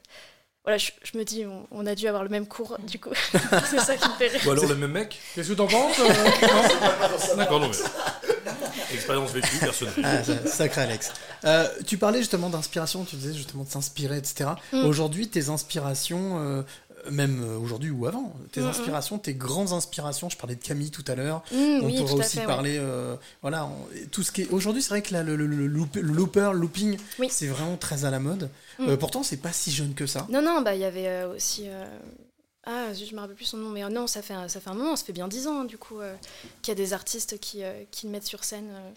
voilà, 0.63 0.77
je, 0.77 0.91
je 1.03 1.17
me 1.17 1.23
dis, 1.23 1.43
on, 1.45 1.65
on 1.71 1.85
a 1.87 1.95
dû 1.95 2.07
avoir 2.07 2.23
le 2.23 2.29
même 2.29 2.47
cours 2.47 2.77
du 2.79 2.99
coup. 2.99 3.09
c'est 3.69 3.79
ça 3.79 3.97
qui 3.97 4.07
me 4.07 4.13
fait 4.13 4.27
rire. 4.27 4.41
Ou 4.45 4.51
alors 4.51 4.65
le 4.67 4.75
même 4.75 4.91
mec 4.91 5.19
Qu'est-ce 5.35 5.49
que 5.49 5.53
t'en 5.53 5.67
penses 5.67 5.99
euh, 5.99 7.35
D'accord, 7.35 7.59
non, 7.61 7.69
mais. 7.69 7.77
Expérience 8.93 9.31
vécue, 9.31 9.57
personnelle. 9.57 9.93
Ah, 10.03 10.47
sacré 10.47 10.81
Alex. 10.81 11.11
Euh, 11.45 11.67
tu 11.85 11.97
parlais 11.97 12.19
justement 12.19 12.49
d'inspiration, 12.49 13.03
tu 13.05 13.15
disais 13.15 13.33
justement 13.33 13.63
de 13.63 13.69
s'inspirer, 13.69 14.17
etc. 14.17 14.51
Mm. 14.73 14.85
Aujourd'hui, 14.85 15.27
tes 15.27 15.49
inspirations, 15.49 16.39
euh, 16.39 16.61
même 17.09 17.43
aujourd'hui 17.63 17.89
ou 17.89 18.05
avant, 18.05 18.31
tes 18.51 18.61
Mhm. 18.61 18.67
inspirations, 18.67 19.17
tes 19.17 19.33
grandes 19.33 19.71
inspirations. 19.73 20.29
Je 20.29 20.37
parlais 20.37 20.53
de 20.55 20.61
Camille 20.63 20.91
tout 20.91 21.03
à 21.07 21.15
l'heure. 21.15 21.41
On 21.51 21.79
oui, 21.85 21.97
pourrait 21.97 22.13
aussi 22.25 22.35
fait. 22.35 22.39
ouais. 22.41 22.45
parler, 22.45 22.77
euh, 22.77 23.15
voilà, 23.41 23.65
on- 23.65 23.87
tout 24.11 24.21
ce 24.21 24.31
qui 24.31 24.43
est. 24.43 24.49
Aujourd'hui, 24.51 24.83
c'est 24.83 24.89
vrai 24.89 25.01
que 25.01 25.11
là, 25.13 25.23
le, 25.23 25.35
le- 25.35 25.47
le 25.47 25.65
loop- 25.65 25.95
le 25.95 26.01
looper, 26.13 26.51
le 26.53 26.59
looping, 26.59 26.97
Oui. 27.17 27.27
c'est 27.31 27.47
vraiment 27.47 27.75
très 27.77 28.05
à 28.05 28.11
la 28.11 28.19
mode. 28.19 28.49
Mm. 28.77 28.89
Euh, 28.89 28.97
pourtant, 28.97 29.23
c'est 29.23 29.37
pas 29.37 29.51
si 29.51 29.71
jeune 29.71 29.95
que 29.95 30.05
ça. 30.05 30.27
Non, 30.29 30.43
non, 30.43 30.61
bah 30.61 30.75
il 30.75 30.81
y 30.81 30.85
avait 30.85 31.07
euh, 31.07 31.33
aussi. 31.35 31.63
Ah, 32.63 32.93
je 32.93 33.15
me 33.15 33.19
rappelle 33.19 33.35
plus 33.35 33.45
son 33.45 33.57
nom, 33.57 33.69
mais 33.69 33.83
euh, 33.83 33.89
non, 33.89 34.05
ça 34.05 34.21
fait, 34.21 34.33
un, 34.35 34.47
ça 34.47 34.61
fait 34.61 34.69
un 34.69 34.75
moment, 34.75 34.95
ça 34.95 35.03
fait 35.03 35.13
bien 35.13 35.27
dix 35.27 35.47
ans, 35.47 35.61
hein, 35.61 35.65
du 35.65 35.77
coup, 35.79 35.99
euh, 35.99 36.15
qu'il 36.61 36.71
y 36.71 36.73
a 36.73 36.75
des 36.75 36.93
artistes 36.93 37.39
qui, 37.39 37.63
euh, 37.63 37.83
qui 37.89 38.05
le 38.05 38.11
mettent 38.11 38.25
sur 38.27 38.43
scène. 38.43 38.69
euh. 38.71 38.91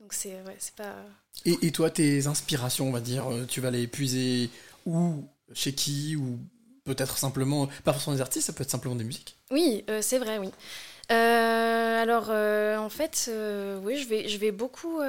Donc 0.00 0.12
c'est 0.12 0.34
ouais, 0.42 0.58
pas. 0.76 0.96
Et, 1.46 1.56
et 1.62 1.72
toi, 1.72 1.90
tes 1.90 2.26
inspirations, 2.26 2.88
on 2.88 2.92
va 2.92 3.00
dire, 3.00 3.26
tu 3.48 3.60
vas 3.60 3.70
les 3.70 3.86
puiser 3.86 4.50
où, 4.86 5.24
chez 5.52 5.74
qui, 5.74 6.16
ou 6.16 6.38
peut-être 6.84 7.18
simplement, 7.18 7.66
pas 7.84 7.92
forcément 7.92 8.16
des 8.16 8.22
artistes, 8.22 8.46
ça 8.46 8.52
peut 8.52 8.62
être 8.62 8.70
simplement 8.70 8.94
des 8.94 9.04
musiques. 9.04 9.36
Oui, 9.50 9.84
c'est 10.00 10.18
vrai, 10.18 10.38
oui. 10.38 10.50
Euh, 11.10 12.02
alors, 12.02 12.28
euh, 12.30 12.76
en 12.76 12.88
fait, 12.88 13.26
euh, 13.28 13.80
oui, 13.82 13.96
je 13.96 14.06
vais, 14.06 14.28
je 14.28 14.38
vais 14.38 14.52
beaucoup 14.52 15.00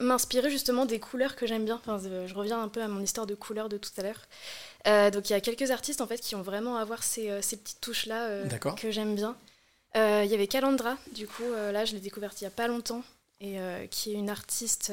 m'inspirer 0.00 0.50
justement 0.50 0.84
des 0.84 1.00
couleurs 1.00 1.36
que 1.36 1.46
j'aime 1.46 1.64
bien. 1.64 1.76
Enfin, 1.76 1.98
je 1.98 2.34
reviens 2.34 2.60
un 2.62 2.68
peu 2.68 2.82
à 2.82 2.88
mon 2.88 3.00
histoire 3.00 3.26
de 3.26 3.34
couleurs 3.34 3.68
de 3.68 3.78
tout 3.78 3.90
à 3.96 4.02
l'heure. 4.02 5.10
Donc, 5.12 5.30
il 5.30 5.32
y 5.32 5.36
a 5.36 5.40
quelques 5.40 5.70
artistes 5.70 6.00
en 6.00 6.06
fait 6.06 6.18
qui 6.20 6.34
ont 6.34 6.42
vraiment 6.42 6.76
à 6.76 6.82
avoir 6.82 7.02
ces, 7.02 7.40
ces 7.42 7.56
petites 7.56 7.80
touches 7.80 8.06
là 8.06 8.42
que 8.76 8.90
j'aime 8.90 9.14
bien. 9.14 9.36
Il 9.94 10.26
y 10.26 10.34
avait 10.34 10.46
Calandra, 10.46 10.96
du 11.12 11.26
coup, 11.26 11.50
là, 11.72 11.84
je 11.84 11.94
l'ai 11.94 12.00
découverte 12.00 12.40
il 12.40 12.44
y 12.44 12.46
a 12.46 12.50
pas 12.50 12.68
longtemps. 12.68 13.02
Et 13.40 13.58
qui 13.90 14.12
est 14.12 14.14
une 14.14 14.30
artiste 14.30 14.92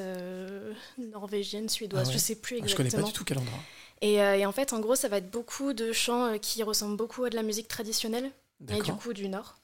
norvégienne, 0.98 1.70
suédoise, 1.70 2.04
Ah 2.06 2.08
ouais. 2.08 2.14
je 2.14 2.18
sais 2.20 2.36
plus 2.36 2.58
Je 2.58 2.64
exactement. 2.64 2.90
connais 2.90 3.04
pas 3.04 3.08
du 3.08 3.14
tout 3.14 3.24
Calendra. 3.24 3.58
Et, 4.02 4.16
et 4.16 4.46
en 4.46 4.52
fait, 4.52 4.74
en 4.74 4.80
gros, 4.80 4.96
ça 4.96 5.08
va 5.08 5.18
être 5.18 5.30
beaucoup 5.30 5.74
de 5.74 5.92
chants 5.92 6.38
qui 6.40 6.64
ressemblent 6.64 6.98
beaucoup 6.98 7.24
à 7.24 7.30
de 7.30 7.36
la 7.36 7.44
musique 7.44 7.68
traditionnelle, 7.68 8.32
et 8.70 8.82
du 8.82 8.94
coup 8.94 9.14
du 9.14 9.28
Nord. 9.30 9.58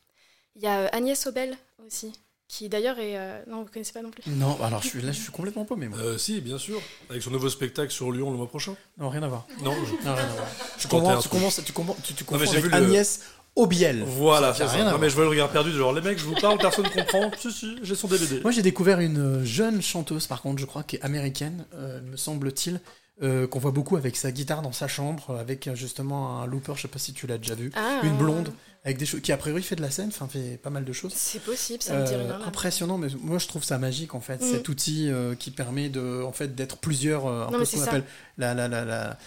Il 0.57 0.63
y 0.63 0.67
a 0.67 0.79
euh, 0.81 0.87
Agnès 0.91 1.25
Obel 1.27 1.55
aussi, 1.85 2.11
qui 2.47 2.67
d'ailleurs 2.69 2.97
est... 2.99 3.17
euh, 3.17 3.41
Non, 3.47 3.61
vous 3.63 3.69
connaissez 3.71 3.93
pas 3.93 4.01
non 4.01 4.09
plus 4.11 4.23
Non, 4.31 4.57
alors 4.63 4.81
je 4.81 4.87
suis 4.89 5.01
là, 5.01 5.11
je 5.11 5.19
suis 5.21 5.31
complètement 5.31 5.65
paumé, 5.65 5.87
moi. 5.87 5.97
Euh, 5.99 6.17
si, 6.17 6.41
bien 6.41 6.57
sûr. 6.57 6.81
Avec 7.09 7.21
son 7.21 7.31
nouveau 7.31 7.49
spectacle 7.49 7.91
sur 7.91 8.11
Lyon 8.11 8.31
le 8.31 8.37
mois 8.37 8.47
prochain. 8.47 8.75
Non, 8.97 9.09
rien 9.09 9.23
à 9.23 9.27
voir. 9.27 9.45
Non, 9.63 9.73
je- 9.85 10.05
Non, 10.07 10.15
rien 10.15 10.23
à 10.23 10.27
voir. 10.27 10.47
Tu 10.79 10.87
tentais 10.87 10.95
un 11.07 11.09
commences, 11.09 11.23
tu 11.23 11.29
truc. 11.29 11.31
commences, 11.39 11.61
tu 11.65 11.73
commences, 11.73 11.97
tu, 12.03 12.13
tu 12.13 12.23
Non, 12.23 12.29
mais 12.31 12.39
confonds 12.39 12.51
j'ai 12.51 12.57
avec 12.57 12.63
vu 12.65 12.69
le- 12.69 12.75
Agnès 12.87 13.21
Obiel. 13.55 14.03
Voilà, 14.03 14.53
Ça 14.53 14.57
c'est 14.59 14.63
a 14.63 14.67
rien 14.67 14.75
ça. 14.77 14.81
à 14.81 14.83
Non, 14.85 14.89
voir. 14.91 15.01
mais 15.01 15.09
je 15.09 15.15
vois 15.15 15.23
le 15.23 15.29
regard 15.31 15.49
perdu 15.49 15.71
de 15.71 15.77
genre, 15.77 15.93
les 15.93 16.01
mecs, 16.01 16.19
je 16.19 16.25
vous 16.25 16.35
parle, 16.35 16.57
personne 16.57 16.87
comprend. 16.89 17.31
Si, 17.39 17.51
si, 17.51 17.75
j'ai 17.81 17.95
son 17.95 18.07
DVD. 18.07 18.39
Moi, 18.41 18.51
j'ai 18.51 18.61
découvert 18.61 18.99
une 18.99 19.43
jeune 19.43 19.81
chanteuse, 19.81 20.27
par 20.27 20.41
contre, 20.41 20.59
je 20.59 20.65
crois, 20.65 20.83
qui 20.83 20.95
est 20.97 21.01
américaine, 21.01 21.65
euh, 21.75 22.01
me 22.01 22.17
semble-t-il, 22.17 22.79
euh, 23.23 23.47
qu'on 23.47 23.57
voit 23.57 23.71
beaucoup 23.71 23.97
avec 23.97 24.15
sa 24.15 24.31
guitare 24.31 24.61
dans 24.61 24.71
sa 24.71 24.87
chambre, 24.87 25.35
avec 25.39 25.67
euh, 25.67 25.73
justement 25.75 26.39
un 26.41 26.45
looper, 26.45 26.73
je 26.75 26.83
sais 26.83 26.87
pas 26.87 26.99
si 26.99 27.13
tu 27.13 27.25
l'as 27.25 27.39
déjà 27.39 27.55
vu, 27.55 27.71
Ah, 27.75 28.01
une 28.03 28.15
blonde, 28.15 28.51
avec 28.87 28.97
des 28.97 29.05
choses, 29.05 29.21
qui 29.21 29.31
a 29.31 29.37
priori 29.37 29.61
fait 29.61 29.75
de 29.75 29.81
la 29.81 29.91
scène, 29.91 30.07
enfin 30.07 30.27
fait 30.27 30.57
pas 30.63 30.69
mal 30.69 30.85
de 30.85 30.93
choses. 30.93 31.13
C'est 31.15 31.41
possible, 31.43 31.83
ça 31.83 31.93
me 31.99 32.05
dit 32.05 32.13
Euh, 32.13 32.19
rien. 32.19 32.27
là. 32.39 32.39
impressionnant, 32.45 32.97
mais 32.97 33.09
moi 33.21 33.37
je 33.37 33.47
trouve 33.47 33.63
ça 33.63 33.77
magique 33.77 34.15
en 34.15 34.21
fait, 34.21 34.41
Mm. 34.41 34.49
cet 34.51 34.69
outil 34.69 35.09
euh, 35.09 35.35
qui 35.35 35.51
permet 35.51 35.89
de, 35.89 36.23
en 36.25 36.31
fait, 36.31 36.55
d'être 36.55 36.77
plusieurs, 36.77 37.27
euh, 37.27 37.45
un 37.47 37.51
Non, 37.51 37.59
peu 37.59 37.65
ce 37.65 37.73
qu'on 37.73 37.77
c'est 37.79 37.83
ça. 37.85 37.89
appelle 37.91 38.03
la, 38.37 38.53
la, 38.53 38.67
la, 38.69 38.85
la, 38.85 39.17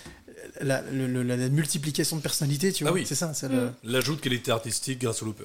la- 0.63 0.83
le- 0.91 1.07
le- 1.07 1.23
la 1.23 1.37
multiplication 1.51 2.17
de 2.17 2.23
personnalité, 2.23 2.73
tu 2.73 2.85
Ah 2.87 2.91
vois. 2.91 2.99
oui. 2.99 3.05
C'est 3.07 3.15
ça, 3.15 3.29
Mm. 3.29 3.49
le. 3.53 3.71
L'ajout 3.85 4.17
de 4.17 4.21
qualité 4.23 4.51
artistique 4.51 4.99
grâce 5.01 5.23
au 5.23 5.27
looper. 5.27 5.45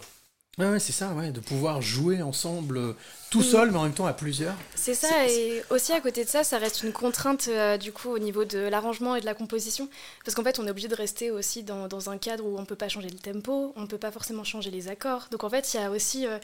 Ouais, 0.58 0.70
ouais, 0.70 0.80
c'est 0.80 0.94
ça, 0.94 1.10
ouais, 1.14 1.32
de 1.32 1.42
pouvoir 1.42 1.82
jouer 1.82 2.22
ensemble, 2.22 2.78
euh, 2.78 2.94
tout 3.30 3.42
Mm. 3.42 3.44
seul, 3.44 3.72
mais 3.72 3.78
en 3.78 3.84
même 3.84 3.94
temps 3.94 4.06
à 4.06 4.14
plusieurs. 4.14 4.56
C'est 4.74 4.94
ça, 4.94 5.28
et 5.28 5.62
aussi 5.70 5.92
à 5.92 6.00
côté 6.00 6.24
de 6.24 6.30
ça, 6.30 6.46
ça 6.46 6.58
reste 6.60 6.84
une 6.84 6.94
contrainte 6.94 7.50
euh, 7.50 7.76
du 7.78 7.92
coup 7.92 8.10
au 8.10 8.20
niveau 8.20 8.46
de 8.46 8.60
l'arrangement 8.60 9.18
et 9.18 9.20
de 9.20 9.26
la 9.26 9.34
composition. 9.34 9.90
Parce 10.24 10.34
qu'en 10.34 10.44
fait, 10.44 10.58
on 10.58 10.66
est 10.66 10.70
obligé 10.70 10.88
de 10.88 10.96
rester 10.96 11.30
aussi 11.30 11.64
dans, 11.64 11.90
dans 11.90 12.10
un 12.10 12.18
cadre 12.18 12.46
où 12.46 12.58
on 12.58 12.64
peut 12.64 12.78
pas 12.78 12.88
changer 12.88 13.10
le 13.10 13.18
tempo, 13.20 13.74
on 13.76 13.86
peut 13.86 13.98
pas 13.98 14.12
forcément 14.12 14.46
changer 14.46 14.72
les 14.72 14.88
accords. 14.88 15.28
Donc 15.30 15.44
en 15.44 15.50
fait, 15.50 15.74
il 15.74 15.78
y 15.82 15.84
a 15.84 15.92
aussi 15.92 16.26
euh, 16.26 16.38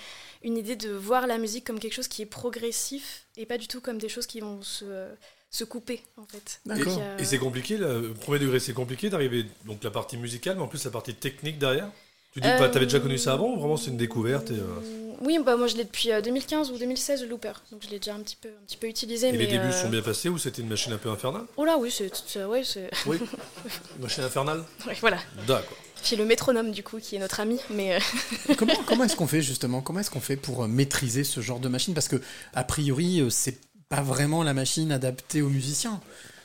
une 0.43 0.57
idée 0.57 0.75
de 0.75 0.91
voir 0.91 1.25
la 1.25 1.37
musique 1.37 1.65
comme 1.65 1.79
quelque 1.79 1.93
chose 1.93 2.09
qui 2.09 2.21
est 2.21 2.25
progressif 2.25 3.23
et 3.37 3.45
pas 3.45 3.57
du 3.57 3.67
tout 3.69 3.79
comme 3.79 3.97
des 3.97 4.09
choses 4.09 4.27
qui 4.27 4.41
vont 4.41 4.61
se, 4.61 4.83
euh, 4.83 5.13
se 5.51 5.63
couper 5.63 6.03
en 6.17 6.25
fait. 6.25 6.59
Et, 6.65 6.83
y 6.83 6.99
a- 6.99 7.17
et 7.21 7.23
c'est 7.23 7.37
compliqué, 7.39 7.77
le 7.77 8.13
premier 8.13 8.39
degré, 8.39 8.59
c'est 8.59 8.73
compliqué 8.73 9.09
d'arriver 9.09 9.45
donc 9.65 9.81
la 9.85 9.91
partie 9.91 10.17
musicale, 10.17 10.57
mais 10.57 10.63
en 10.63 10.67
plus 10.67 10.83
la 10.83 10.91
partie 10.91 11.13
technique 11.15 11.57
derrière? 11.59 11.89
Tu 12.33 12.39
dis 12.39 12.47
que 12.47 12.53
Euh, 12.63 12.67
t'avais 12.69 12.85
déjà 12.85 12.99
connu 12.99 13.17
ça 13.17 13.33
avant 13.33 13.53
ou 13.53 13.59
vraiment 13.59 13.77
c'est 13.77 13.91
une 13.91 13.97
découverte 13.97 14.51
et, 14.51 14.55
euh, 14.55 15.15
Oui, 15.21 15.37
bah 15.45 15.57
moi 15.57 15.67
je 15.67 15.75
l'ai 15.75 15.83
depuis 15.83 16.11
euh, 16.11 16.21
2015 16.21 16.71
ou 16.71 16.77
2016 16.77 17.23
le 17.23 17.27
looper, 17.27 17.51
donc 17.71 17.81
je 17.83 17.89
l'ai 17.89 17.99
déjà 17.99 18.15
un 18.15 18.19
petit 18.21 18.37
peu, 18.39 18.47
un 18.49 18.65
petit 18.65 18.77
peu 18.77 18.87
utilisé. 18.87 19.27
et 19.27 19.31
mais 19.33 19.37
les 19.39 19.47
débuts 19.47 19.65
euh, 19.65 19.71
sont 19.71 19.89
bien 19.89 20.01
passés 20.01 20.29
ou 20.29 20.37
c'était 20.37 20.61
une 20.61 20.69
machine 20.69 20.93
un 20.93 20.97
peu 20.97 21.09
infernale? 21.09 21.43
Oh 21.57 21.65
là 21.65 21.77
oui, 21.77 21.91
c'est, 21.91 22.45
ouais, 22.45 22.63
c'est, 22.63 22.89
Oui. 23.05 23.17
machine 23.99 24.23
infernale? 24.23 24.63
Ouais, 24.87 24.95
voilà. 25.01 25.17
D'accord. 25.47 25.77
Puis 26.03 26.15
le 26.15 26.25
métronome 26.25 26.71
du 26.71 26.81
coup 26.83 26.99
qui 26.99 27.15
est 27.17 27.19
notre 27.19 27.39
ami, 27.41 27.59
mais 27.69 27.95
euh, 27.97 28.53
comment 28.57 28.73
comment 28.87 29.03
est-ce 29.03 29.15
qu'on 29.15 29.27
fait 29.27 29.41
justement? 29.41 29.81
Comment 29.81 29.99
est-ce 29.99 30.09
qu'on 30.09 30.19
fait 30.21 30.37
pour 30.37 30.63
euh, 30.63 30.67
maîtriser 30.67 31.23
ce 31.23 31.41
genre 31.41 31.59
de 31.59 31.67
machine? 31.67 31.93
Parce 31.93 32.07
que 32.07 32.19
a 32.53 32.63
priori, 32.63 33.19
euh, 33.21 33.29
c'est 33.29 33.59
pas 33.89 34.01
vraiment 34.01 34.41
la 34.41 34.53
machine 34.55 34.91
adaptée 34.91 35.41
aux 35.43 35.49
musiciens. 35.49 35.99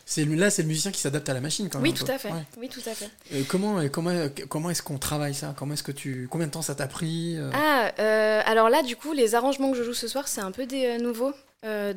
C'est 0.09 0.25
là, 0.25 0.51
c'est 0.51 0.63
le 0.63 0.69
musicien 0.69 0.93
qui 0.93 1.01
s'adapte 1.01 1.29
à 1.29 1.35
la 1.35 1.41
machine 1.41 1.69
quand 1.69 1.81
même. 1.81 1.91
oui 1.91 1.93
tout 1.93 2.11
à 2.11 2.17
fait, 2.17 2.31
Ouais. 2.31 2.45
oui 2.59 2.69
tout 2.69 2.81
à 2.87 2.95
fait. 2.95 3.11
Euh, 3.35 3.43
comment 3.49 3.81
euh, 3.81 3.89
comment 3.89 4.11
euh, 4.11 4.29
comment 4.49 4.71
est-ce 4.71 4.81
qu'on 4.83 4.99
travaille 4.99 5.35
ça? 5.35 5.53
Comment 5.59 5.75
est-ce 5.75 5.83
que 5.83 5.91
tu 5.91 6.29
combien 6.31 6.47
de 6.47 6.53
temps 6.53 6.63
ça 6.63 6.77
t'a 6.77 6.87
pris 6.87 7.37
Ah, 7.53 7.91
euh, 7.99 8.41
alors 8.47 8.71
là, 8.71 8.85
du 8.85 8.95
coup, 8.95 9.13
les 9.13 9.35
arrangements 9.35 9.73
que 9.73 9.77
je 9.77 9.83
joue 9.83 9.95
ce 9.95 10.07
soir, 10.07 10.29
c'est 10.29 10.41
un 10.41 10.53
peu 10.53 10.65
des 10.65 10.87
euh, 10.87 10.99
nouveaux. 10.99 11.33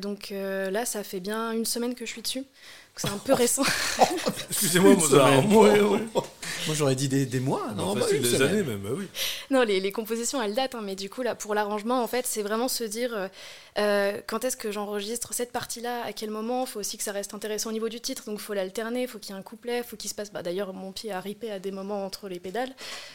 Donc 0.02 0.30
là, 0.32 0.84
ça 0.84 1.04
fait 1.04 1.20
bien 1.20 1.52
une 1.52 1.64
semaine 1.64 1.94
que 1.94 2.04
je 2.04 2.10
suis 2.10 2.22
dessus. 2.22 2.42
C'est 2.96 3.08
un 3.08 3.18
peu 3.18 3.32
récent. 3.32 3.62
Excusez-moi, 4.50 4.94
Mozart. 4.94 5.46
ouais. 5.56 5.80
Moi, 6.66 6.74
j'aurais 6.74 6.94
dit 6.94 7.08
des, 7.08 7.24
des 7.24 7.40
mois. 7.40 7.68
Non, 7.74 7.86
Non, 7.86 7.94
bah, 7.94 8.02
facile, 8.02 8.20
des 8.20 8.28
semaine. 8.30 8.42
années 8.48 8.62
même, 8.62 8.78
bah 8.80 8.90
oui. 8.94 9.06
non, 9.50 9.62
les, 9.62 9.80
les 9.80 9.92
compositions, 9.92 10.42
elles 10.42 10.54
datent, 10.54 10.74
hein, 10.74 10.82
mais 10.84 10.96
du 10.96 11.08
coup, 11.08 11.22
là, 11.22 11.34
pour 11.34 11.54
l'arrangement, 11.54 12.02
en 12.02 12.06
fait, 12.06 12.26
c'est 12.26 12.42
vraiment 12.42 12.68
se 12.68 12.84
dire 12.84 13.10
euh, 13.14 13.28
euh, 13.78 14.20
quand 14.26 14.44
est-ce 14.44 14.58
que 14.58 14.70
j'enregistre 14.70 15.32
cette 15.32 15.52
partie-là, 15.52 16.02
à 16.04 16.12
quel 16.12 16.28
moment. 16.30 16.64
Il 16.66 16.70
faut 16.70 16.80
aussi 16.80 16.98
que 16.98 17.02
ça 17.02 17.12
reste 17.12 17.32
intéressant 17.32 17.70
au 17.70 17.72
niveau 17.72 17.88
du 17.88 18.00
titre, 18.00 18.24
donc 18.26 18.38
il 18.38 18.42
faut 18.42 18.52
l'alterner, 18.52 19.02
il 19.02 19.08
faut 19.08 19.18
qu'il 19.18 19.34
y 19.34 19.36
ait 19.36 19.40
un 19.40 19.42
couplet, 19.42 19.78
il 19.78 19.84
faut 19.84 19.96
qu'il 19.96 20.10
se 20.10 20.14
passe. 20.14 20.30
Bah, 20.30 20.42
D'ailleurs, 20.42 20.74
mon 20.74 20.92
pied 20.92 21.10
a 21.12 21.20
ripé 21.20 21.50
à 21.50 21.58
des 21.58 21.70
moments 21.70 22.04
entre 22.04 22.28
les 22.28 22.40
pédales, 22.40 22.74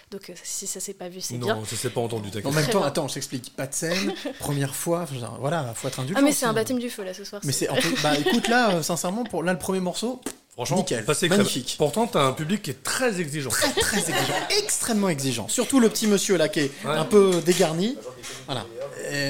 donc 0.09 0.31
euh, 0.31 0.33
si 0.43 0.65
ça 0.65 0.79
s'est 0.79 0.93
pas 0.95 1.09
vu, 1.09 1.21
c'est 1.21 1.37
bien. 1.37 1.55
Non, 1.57 1.65
ça 1.65 1.75
s'est 1.75 1.91
pas 1.91 2.01
entendu, 2.01 2.29
En 2.43 2.51
même 2.51 2.67
temps, 2.67 2.83
attends, 2.83 3.07
je 3.07 3.13
t'explique. 3.15 3.55
Pas 3.55 3.67
de 3.67 3.73
scène, 3.75 4.13
première 4.39 4.73
fois. 4.75 5.05
genre, 5.19 5.37
voilà, 5.39 5.71
faut 5.75 5.87
être 5.87 5.99
indulgent. 5.99 6.19
Ah, 6.19 6.23
mais 6.23 6.31
c'est 6.31 6.45
un 6.47 6.53
baptême 6.53 6.79
du 6.79 6.89
feu, 6.89 7.03
là, 7.03 7.13
ce 7.13 7.23
soir. 7.23 7.41
Mais 7.45 7.51
c'est 7.51 7.67
bah 8.01 8.17
écoute 8.17 8.47
là, 8.47 8.71
euh, 8.77 8.81
sincèrement, 8.81 9.23
pour 9.23 9.43
là 9.43 9.53
le 9.53 9.59
premier 9.59 9.74
morceau, 9.79 10.21
Franchement, 10.53 10.77
Nickel, 10.77 11.03
magnifique. 11.29 11.75
Pourtant, 11.77 12.07
t'as 12.07 12.23
un 12.23 12.31
public 12.31 12.61
qui 12.61 12.71
est 12.71 12.81
très 12.81 13.19
exigeant. 13.19 13.49
très 13.49 13.71
très 13.73 13.97
exigeant, 13.99 14.33
extrêmement 14.63 15.09
exigeant. 15.09 15.47
Surtout 15.49 15.81
le 15.81 15.89
petit 15.89 16.07
monsieur 16.07 16.37
là 16.37 16.47
qui 16.47 16.61
est 16.61 16.71
Ouais. 16.85 16.91
un 16.91 17.03
peu 17.03 17.41
dégarni. 17.45 17.97
Voilà. 18.45 18.65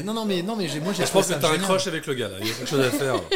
Non 0.04 0.14
non 0.14 0.26
mais 0.26 0.44
non 0.44 0.56
mais 0.56 0.68
j'ai 0.68 0.80
moi 0.80 0.94
j'ai 0.94 1.06
Je 1.06 1.12
pense 1.12 1.28
que 1.28 1.34
t'as 1.34 1.50
un 1.52 1.58
crush 1.58 1.88
avec 1.88 2.06
le 2.06 2.14
gars 2.14 2.28
là, 2.30 2.36
il 2.42 2.48
y 2.48 2.52
a 2.52 2.54
quelque 2.54 2.70
chose 2.70 2.80
à 2.86 2.92
faire. 2.92 3.16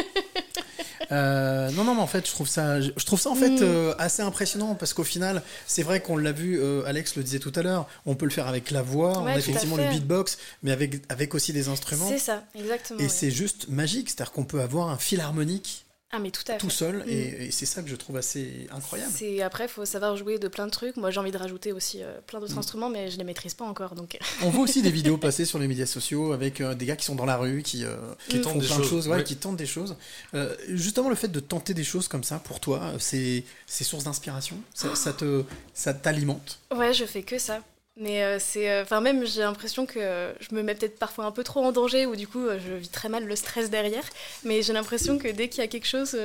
Euh, 1.12 1.70
non 1.72 1.82
non 1.82 1.96
mais 1.96 2.02
en 2.02 2.06
fait 2.06 2.24
je 2.24 2.30
trouve 2.30 2.46
ça 2.46 2.80
je 2.80 2.90
trouve 3.04 3.18
ça 3.20 3.30
en 3.30 3.34
fait 3.34 3.48
Mm. 3.50 3.62
euh, 3.62 3.94
assez 3.98 4.22
impressionnant 4.22 4.76
parce 4.76 4.94
qu'au 4.94 5.02
final 5.02 5.42
c'est 5.66 5.82
vrai 5.82 6.00
qu'on 6.00 6.16
l'a 6.16 6.30
vu 6.30 6.60
euh, 6.60 6.84
Alex 6.86 7.16
le 7.16 7.24
disait 7.24 7.40
tout 7.40 7.50
à 7.56 7.62
l'heure 7.62 7.88
on 8.06 8.14
peut 8.14 8.26
le 8.26 8.30
faire 8.30 8.46
avec 8.46 8.70
la 8.70 8.80
voix 8.82 9.18
on 9.18 9.26
a 9.26 9.36
effectivement 9.36 9.76
le 9.76 9.88
beatbox 9.88 10.38
mais 10.62 10.70
avec 10.70 11.02
avec 11.08 11.34
aussi 11.34 11.52
des 11.52 11.68
instruments 11.68 12.06
C'est 12.08 12.18
ça, 12.18 12.44
exactement. 12.54 13.00
et 13.00 13.04
oui. 13.04 13.10
c'est 13.12 13.32
juste 13.32 13.66
magique 13.68 14.08
c'est-à-dire 14.08 14.30
qu'on 14.30 14.44
peut 14.44 14.60
avoir 14.60 14.88
un 14.88 14.98
fil 14.98 15.20
harmonique 15.20 15.84
Ah, 16.12 16.18
mais 16.18 16.30
tout 16.32 16.42
à 16.48 16.54
fait. 16.54 16.58
tout 16.58 16.70
seul 16.70 17.04
Mm. 17.04 17.08
et, 17.08 17.44
et 17.46 17.50
c'est 17.52 17.66
ça 17.66 17.82
que 17.82 17.88
je 17.88 17.94
trouve 17.94 18.16
assez 18.16 18.66
incroyable 18.72 19.12
C'est 19.14 19.42
après, 19.42 19.68
faut 19.68 19.84
savoir 19.84 20.16
jouer 20.16 20.38
de 20.38 20.48
plein 20.48 20.66
de 20.66 20.72
trucs. 20.72 20.96
Moi, 20.96 21.10
j'ai 21.12 21.20
envie 21.20 21.30
de 21.30 21.36
rajouter 21.38 21.72
aussi 21.72 22.02
euh, 22.02 22.18
plein 22.26 22.38
Mm. 22.38 22.42
d'autres 22.42 22.58
instruments, 22.58 22.88
mais 22.90 23.10
je 23.10 23.18
les 23.18 23.22
maîtrise 23.24 23.54
pas 23.54 23.64
encore. 23.64 23.94
Donc, 23.94 24.18
On 24.42 24.50
voit 24.50 24.64
aussi 24.64 24.82
des 24.82 24.90
vidéos 24.90 25.16
passer 25.28 25.44
sur 25.44 25.58
les 25.60 25.68
médias 25.68 25.86
sociaux 25.86 26.32
avec 26.32 26.60
euh, 26.60 26.74
des 26.74 26.84
gars 26.86 26.96
qui 26.96 27.04
sont 27.04 27.14
dans 27.14 27.26
la 27.26 27.36
rue, 27.36 27.62
qui, 27.62 27.84
euh, 27.84 27.96
Qui 28.28 28.38
font 28.38 28.42
tentent 28.42 28.58
des 28.58 28.66
plein 28.66 28.78
de 28.78 28.82
choses, 28.82 28.90
choses, 28.90 29.08
ouais, 29.08 29.16
ouais. 29.18 29.24
qui 29.24 29.36
tentent 29.36 29.56
des 29.56 29.66
choses. 29.66 29.94
Euh, 30.34 30.56
justement, 30.70 31.08
le 31.10 31.14
fait 31.14 31.28
de 31.28 31.40
tenter 31.40 31.74
des 31.74 31.84
choses 31.84 32.08
comme 32.08 32.24
ça, 32.24 32.38
pour 32.40 32.58
toi, 32.60 32.92
c'est 32.98 33.44
c'est 33.66 33.84
source 33.84 34.04
d'inspiration? 34.04 34.56
Ça, 34.74 34.94
ça 34.96 35.12
te 35.12 35.44
ça 35.74 35.94
t'alimente? 35.94 36.58
Ouais, 36.74 36.92
je 36.92 37.04
fais 37.04 37.22
que 37.22 37.38
ça. 37.38 37.62
Mais 37.96 38.22
euh, 38.22 38.38
c'est, 38.38 38.70
euh, 38.70 38.82
enfin 38.82 39.00
même, 39.00 39.26
j'ai 39.26 39.42
l'impression 39.42 39.84
que 39.84 40.32
je 40.40 40.54
me 40.54 40.62
mets 40.62 40.74
peut-être 40.74 40.98
parfois 40.98 41.26
un 41.26 41.32
peu 41.32 41.44
trop 41.44 41.60
en 41.64 41.72
danger, 41.72 42.06
ou 42.06 42.16
du 42.16 42.26
coup, 42.26 42.46
euh, 42.46 42.58
je 42.58 42.72
vis 42.74 42.88
très 42.88 43.08
mal 43.08 43.26
le 43.26 43.36
stress 43.36 43.68
derrière. 43.70 44.04
Mais 44.44 44.62
j'ai 44.62 44.72
l'impression 44.72 45.18
que 45.18 45.28
dès 45.28 45.48
qu'il 45.48 45.60
y 45.60 45.64
a 45.64 45.68
quelque 45.68 45.86
chose, 45.86 46.16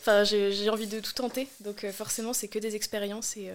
enfin, 0.00 0.24
j'ai 0.24 0.70
envie 0.70 0.86
de 0.86 1.00
tout 1.00 1.12
tenter. 1.12 1.48
Donc 1.60 1.86
forcément, 1.90 2.32
c'est 2.32 2.48
que 2.48 2.58
des 2.58 2.76
expériences 2.76 3.36
et 3.36 3.50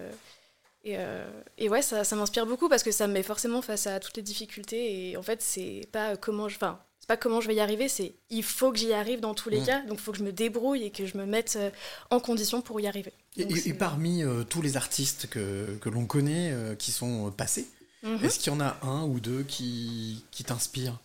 et, 1.58 1.68
ouais, 1.68 1.82
ça, 1.82 2.04
ça 2.04 2.14
m'inspire 2.14 2.46
beaucoup 2.46 2.68
parce 2.68 2.84
que 2.84 2.92
ça 2.92 3.08
me 3.08 3.12
met 3.14 3.24
forcément 3.24 3.60
face 3.60 3.88
à 3.88 3.98
toutes 3.98 4.16
les 4.16 4.22
difficultés. 4.22 5.10
Et 5.10 5.16
en 5.16 5.22
fait, 5.22 5.42
c'est 5.42 5.88
pas 5.90 6.16
comment 6.16 6.48
je, 6.48 6.54
enfin, 6.56 6.78
c'est 7.08 7.14
pas 7.14 7.16
comment 7.16 7.40
je 7.40 7.46
vais 7.46 7.54
y 7.54 7.60
arriver, 7.60 7.88
c'est 7.88 8.14
il 8.30 8.42
faut 8.42 8.72
que 8.72 8.78
j'y 8.78 8.92
arrive 8.92 9.20
dans 9.20 9.32
tous 9.34 9.48
les 9.48 9.60
Mm. 9.60 9.64
cas. 9.66 9.80
Donc 9.82 9.98
il 9.98 10.02
faut 10.02 10.10
que 10.10 10.18
je 10.18 10.24
me 10.24 10.32
débrouille 10.32 10.82
et 10.82 10.90
que 10.90 11.06
je 11.06 11.16
me 11.16 11.24
mette 11.24 11.54
euh, 11.56 11.70
en 12.10 12.18
condition 12.18 12.62
pour 12.62 12.80
y 12.80 12.88
arriver. 12.88 13.12
et, 13.36 13.44
Donc, 13.44 13.52
et- 13.52 13.58
et 13.58 13.60
c'est- 13.60 13.74
parmi 13.74 14.24
euh, 14.24 14.42
tous 14.42 14.60
les 14.60 14.76
artistes 14.76 15.28
que, 15.28 15.76
que 15.80 15.88
l'on 15.88 16.04
connaît, 16.06 16.50
euh, 16.50 16.74
qui 16.74 16.90
sont 16.90 17.30
passés, 17.30 17.68
Mhm. 18.02 18.24
est-ce 18.24 18.40
qu'il 18.40 18.52
y 18.52 18.56
en 18.56 18.60
a 18.60 18.76
un 18.82 19.04
ou 19.04 19.20
deux 19.20 19.44
qui, 19.44 20.24
qui 20.32 20.42
t'inspirent 20.42 20.98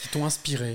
Qui 0.00 0.08
t'ont 0.08 0.24
inspiré? 0.24 0.74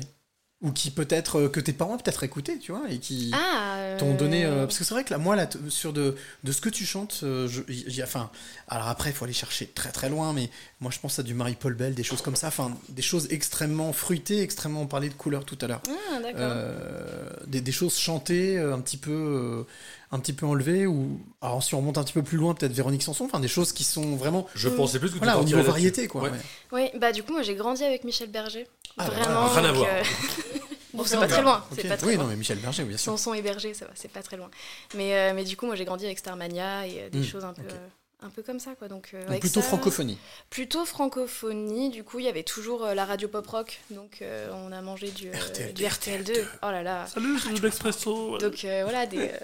Ou 0.61 0.71
qui 0.71 0.91
peut-être 0.91 1.39
euh, 1.39 1.49
que 1.49 1.59
tes 1.59 1.73
parents 1.73 1.95
ont 1.95 1.97
peut-être 1.97 2.23
écouté, 2.23 2.59
tu 2.59 2.71
vois, 2.71 2.83
et 2.89 2.99
qui 2.99 3.31
Ah 3.33 3.77
euh, 3.77 3.97
t'ont 3.99 4.13
donné. 4.13 4.45
euh, 4.45 4.65
parce 4.65 4.77
que 4.77 4.83
c'est 4.83 4.93
vrai 4.93 5.03
que 5.03 5.09
là, 5.11 5.17
moi, 5.17 5.35
là, 5.35 5.47
sur 5.69 5.91
de, 5.91 6.15
de 6.43 6.51
ce 6.51 6.61
que 6.61 6.69
tu 6.69 6.85
chantes, 6.85 7.21
euh, 7.23 7.47
je- 7.47 7.61
y- 7.67 7.95
y 7.95 8.01
a- 8.01 8.05
enfin, 8.05 8.29
alors 8.67 8.87
après, 8.87 9.09
il 9.09 9.13
faut 9.13 9.25
aller 9.25 9.33
chercher 9.33 9.65
très 9.67 9.91
très 9.91 10.09
loin, 10.09 10.33
mais 10.33 10.49
moi, 10.79 10.91
je 10.91 10.99
pense 10.99 11.17
à 11.17 11.23
du 11.23 11.33
Marie-Paul 11.33 11.73
Bell, 11.73 11.95
des 11.95 12.03
choses 12.03 12.21
comme 12.21 12.35
ça, 12.35 12.47
enfin, 12.49 12.77
des 12.89 13.01
choses 13.01 13.27
extrêmement 13.31 13.91
fruitées, 13.91 14.41
extrêmement. 14.43 14.81
On 14.83 14.87
parlait 14.87 15.09
de 15.09 15.13
couleurs 15.15 15.45
tout 15.45 15.57
à 15.61 15.67
l'heure. 15.67 15.81
Ah, 15.89 16.19
d'accord. 16.21 17.47
Des, 17.47 17.61
des 17.61 17.71
choses 17.71 17.97
chantées, 17.97 18.59
un 18.59 18.79
petit 18.81 18.97
peu, 18.97 19.65
un 20.11 20.19
petit 20.19 20.33
peu 20.33 20.45
enlevées, 20.45 20.85
ou 20.87 21.19
alors 21.41 21.63
si 21.63 21.73
on 21.75 21.77
remonte 21.79 21.97
un 21.97 22.03
petit 22.03 22.13
peu 22.13 22.23
plus 22.23 22.37
loin, 22.37 22.53
peut-être 22.53 22.73
Véronique 22.73 23.03
Sanson, 23.03 23.25
enfin 23.25 23.39
des 23.39 23.47
choses 23.47 23.71
qui 23.71 23.83
sont 23.83 24.15
vraiment, 24.15 24.47
Je 24.55 24.67
pensais 24.69 24.99
plus 24.99 25.07
que 25.09 25.13
tu 25.13 25.19
voilà, 25.19 25.39
au 25.39 25.43
niveau 25.43 25.61
variété, 25.63 26.07
quoi. 26.07 26.23
Ouais. 26.23 26.29
ouais. 26.29 26.91
Oui, 26.93 26.99
bah 26.99 27.11
du 27.11 27.23
coup, 27.23 27.31
moi 27.33 27.43
j'ai 27.43 27.55
grandi 27.55 27.83
avec 27.83 28.03
Michel 28.03 28.29
Berger. 28.29 28.67
Ah, 28.97 29.07
bah, 29.07 29.13
Vraiment. 29.15 29.47
rien 29.47 29.63
à 29.65 29.71
voir. 29.71 29.87
euh, 29.89 30.03
bon, 30.93 31.03
c'est 31.05 31.17
pas 31.17 31.27
très 31.27 31.41
loin. 31.41 31.63
ok. 31.71 31.79
C'est 31.81 31.87
pas 31.87 31.97
très 31.97 32.07
oui, 32.07 32.15
loin. 32.15 32.23
non, 32.25 32.29
mais 32.29 32.35
Michel 32.35 32.57
Berger, 32.59 32.83
bien 32.83 32.97
sûr. 32.97 33.11
Sanson 33.13 33.33
et 33.33 33.41
Berger, 33.41 33.73
ça 33.73 33.85
va, 33.85 33.91
c'est 33.95 34.11
pas 34.11 34.21
très 34.21 34.35
loin. 34.37 34.49
Mais, 34.95 35.15
euh, 35.15 35.33
mais 35.33 35.43
du 35.45 35.55
coup, 35.55 35.65
moi 35.65 35.75
j'ai 35.75 35.85
grandi 35.85 36.05
avec 36.05 36.19
Starmania 36.19 36.87
et 36.87 37.03
euh, 37.03 37.09
des 37.09 37.19
Hmm, 37.19 37.23
choses 37.23 37.45
un 37.45 37.53
peu, 37.53 37.61
euh, 37.61 37.87
un 38.23 38.29
peu 38.29 38.43
comme 38.43 38.59
ça, 38.59 38.75
quoi. 38.75 38.89
Donc, 38.89 39.11
euh, 39.13 39.21
Donc 39.21 39.29
avec 39.29 39.39
plutôt 39.41 39.61
ça- 39.61 39.67
francophonie. 39.67 40.17
Plutôt 40.49 40.83
francophonie. 40.85 41.89
Du 41.89 42.03
coup, 42.03 42.19
il 42.19 42.25
y 42.25 42.29
avait 42.29 42.43
toujours 42.43 42.83
euh, 42.83 42.93
la 42.93 43.05
radio 43.05 43.29
pop 43.29 43.47
rock. 43.47 43.79
Donc, 43.91 44.19
euh, 44.21 44.49
on 44.53 44.73
a 44.73 44.81
mangé 44.81 45.09
du, 45.11 45.29
euh, 45.29 45.33
RTL2, 45.33 45.73
du 45.73 45.83
RTL2. 45.85 46.43
Oh 46.63 46.65
là 46.69 46.83
là. 46.83 47.07
Salut, 47.07 47.39
c'est 47.39 47.53
de 47.53 47.61
l'expresso. 47.61 48.37
Donc 48.39 48.65
euh, 48.65 48.81
voilà, 48.83 49.05
des, 49.05 49.29
euh, 49.29 49.37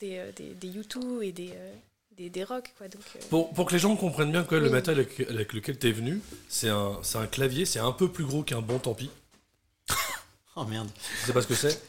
des, 0.00 0.18
euh, 0.18 0.30
des, 0.36 0.54
des 0.54 0.80
U2 0.80 1.22
et 1.22 1.32
des, 1.32 1.50
euh, 1.54 1.72
des, 2.16 2.30
des 2.30 2.44
rock, 2.44 2.72
quoi. 2.78 2.88
Donc, 2.88 3.02
euh, 3.16 3.20
Pour, 3.30 3.52
pour 3.52 3.66
que 3.66 3.72
les 3.72 3.78
gens 3.78 3.94
comprennent 3.96 4.32
bien 4.32 4.44
quoi, 4.44 4.58
le 4.58 4.70
matériel 4.70 5.04
avec, 5.06 5.28
avec 5.30 5.52
lequel 5.52 5.78
t'es 5.78 5.92
venu, 5.92 6.20
c'est 6.48 6.68
un, 6.68 6.98
c'est 7.02 7.18
un 7.18 7.26
clavier, 7.26 7.64
c'est 7.64 7.78
un 7.78 7.92
peu 7.92 8.08
plus 8.08 8.24
gros 8.24 8.42
qu'un 8.42 8.60
bon 8.60 8.78
tant 8.78 8.94
pis. 8.94 9.10
Oh 10.60 10.64
merde. 10.64 10.88
Je 11.20 11.26
sais 11.26 11.32
pas 11.32 11.40
ce 11.40 11.46
que 11.46 11.54
c'est? 11.54 11.80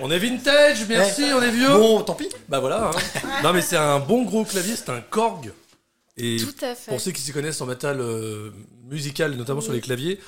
On 0.00 0.08
est 0.12 0.18
vintage, 0.20 0.86
merci, 0.88 1.24
on 1.34 1.42
est 1.42 1.50
vieux. 1.50 1.66
Bon, 1.66 2.00
tant 2.02 2.14
pis. 2.14 2.28
Bah 2.48 2.60
voilà. 2.60 2.90
hein. 2.90 3.40
non 3.42 3.52
mais 3.52 3.60
c'est 3.62 3.76
un 3.76 3.98
bon 3.98 4.22
gros 4.22 4.44
clavier, 4.44 4.76
c'est 4.76 4.90
un 4.90 5.00
Korg. 5.00 5.52
Et 6.16 6.36
tout 6.36 6.54
à 6.64 6.76
fait. 6.76 6.92
pour 6.92 7.00
ceux 7.00 7.10
qui 7.10 7.20
s'y 7.20 7.32
connaissent 7.32 7.60
en 7.60 7.66
métal 7.66 8.00
euh, 8.00 8.50
musical, 8.84 9.34
notamment 9.34 9.60
sur 9.60 9.72
les 9.72 9.80
claviers, 9.80 10.20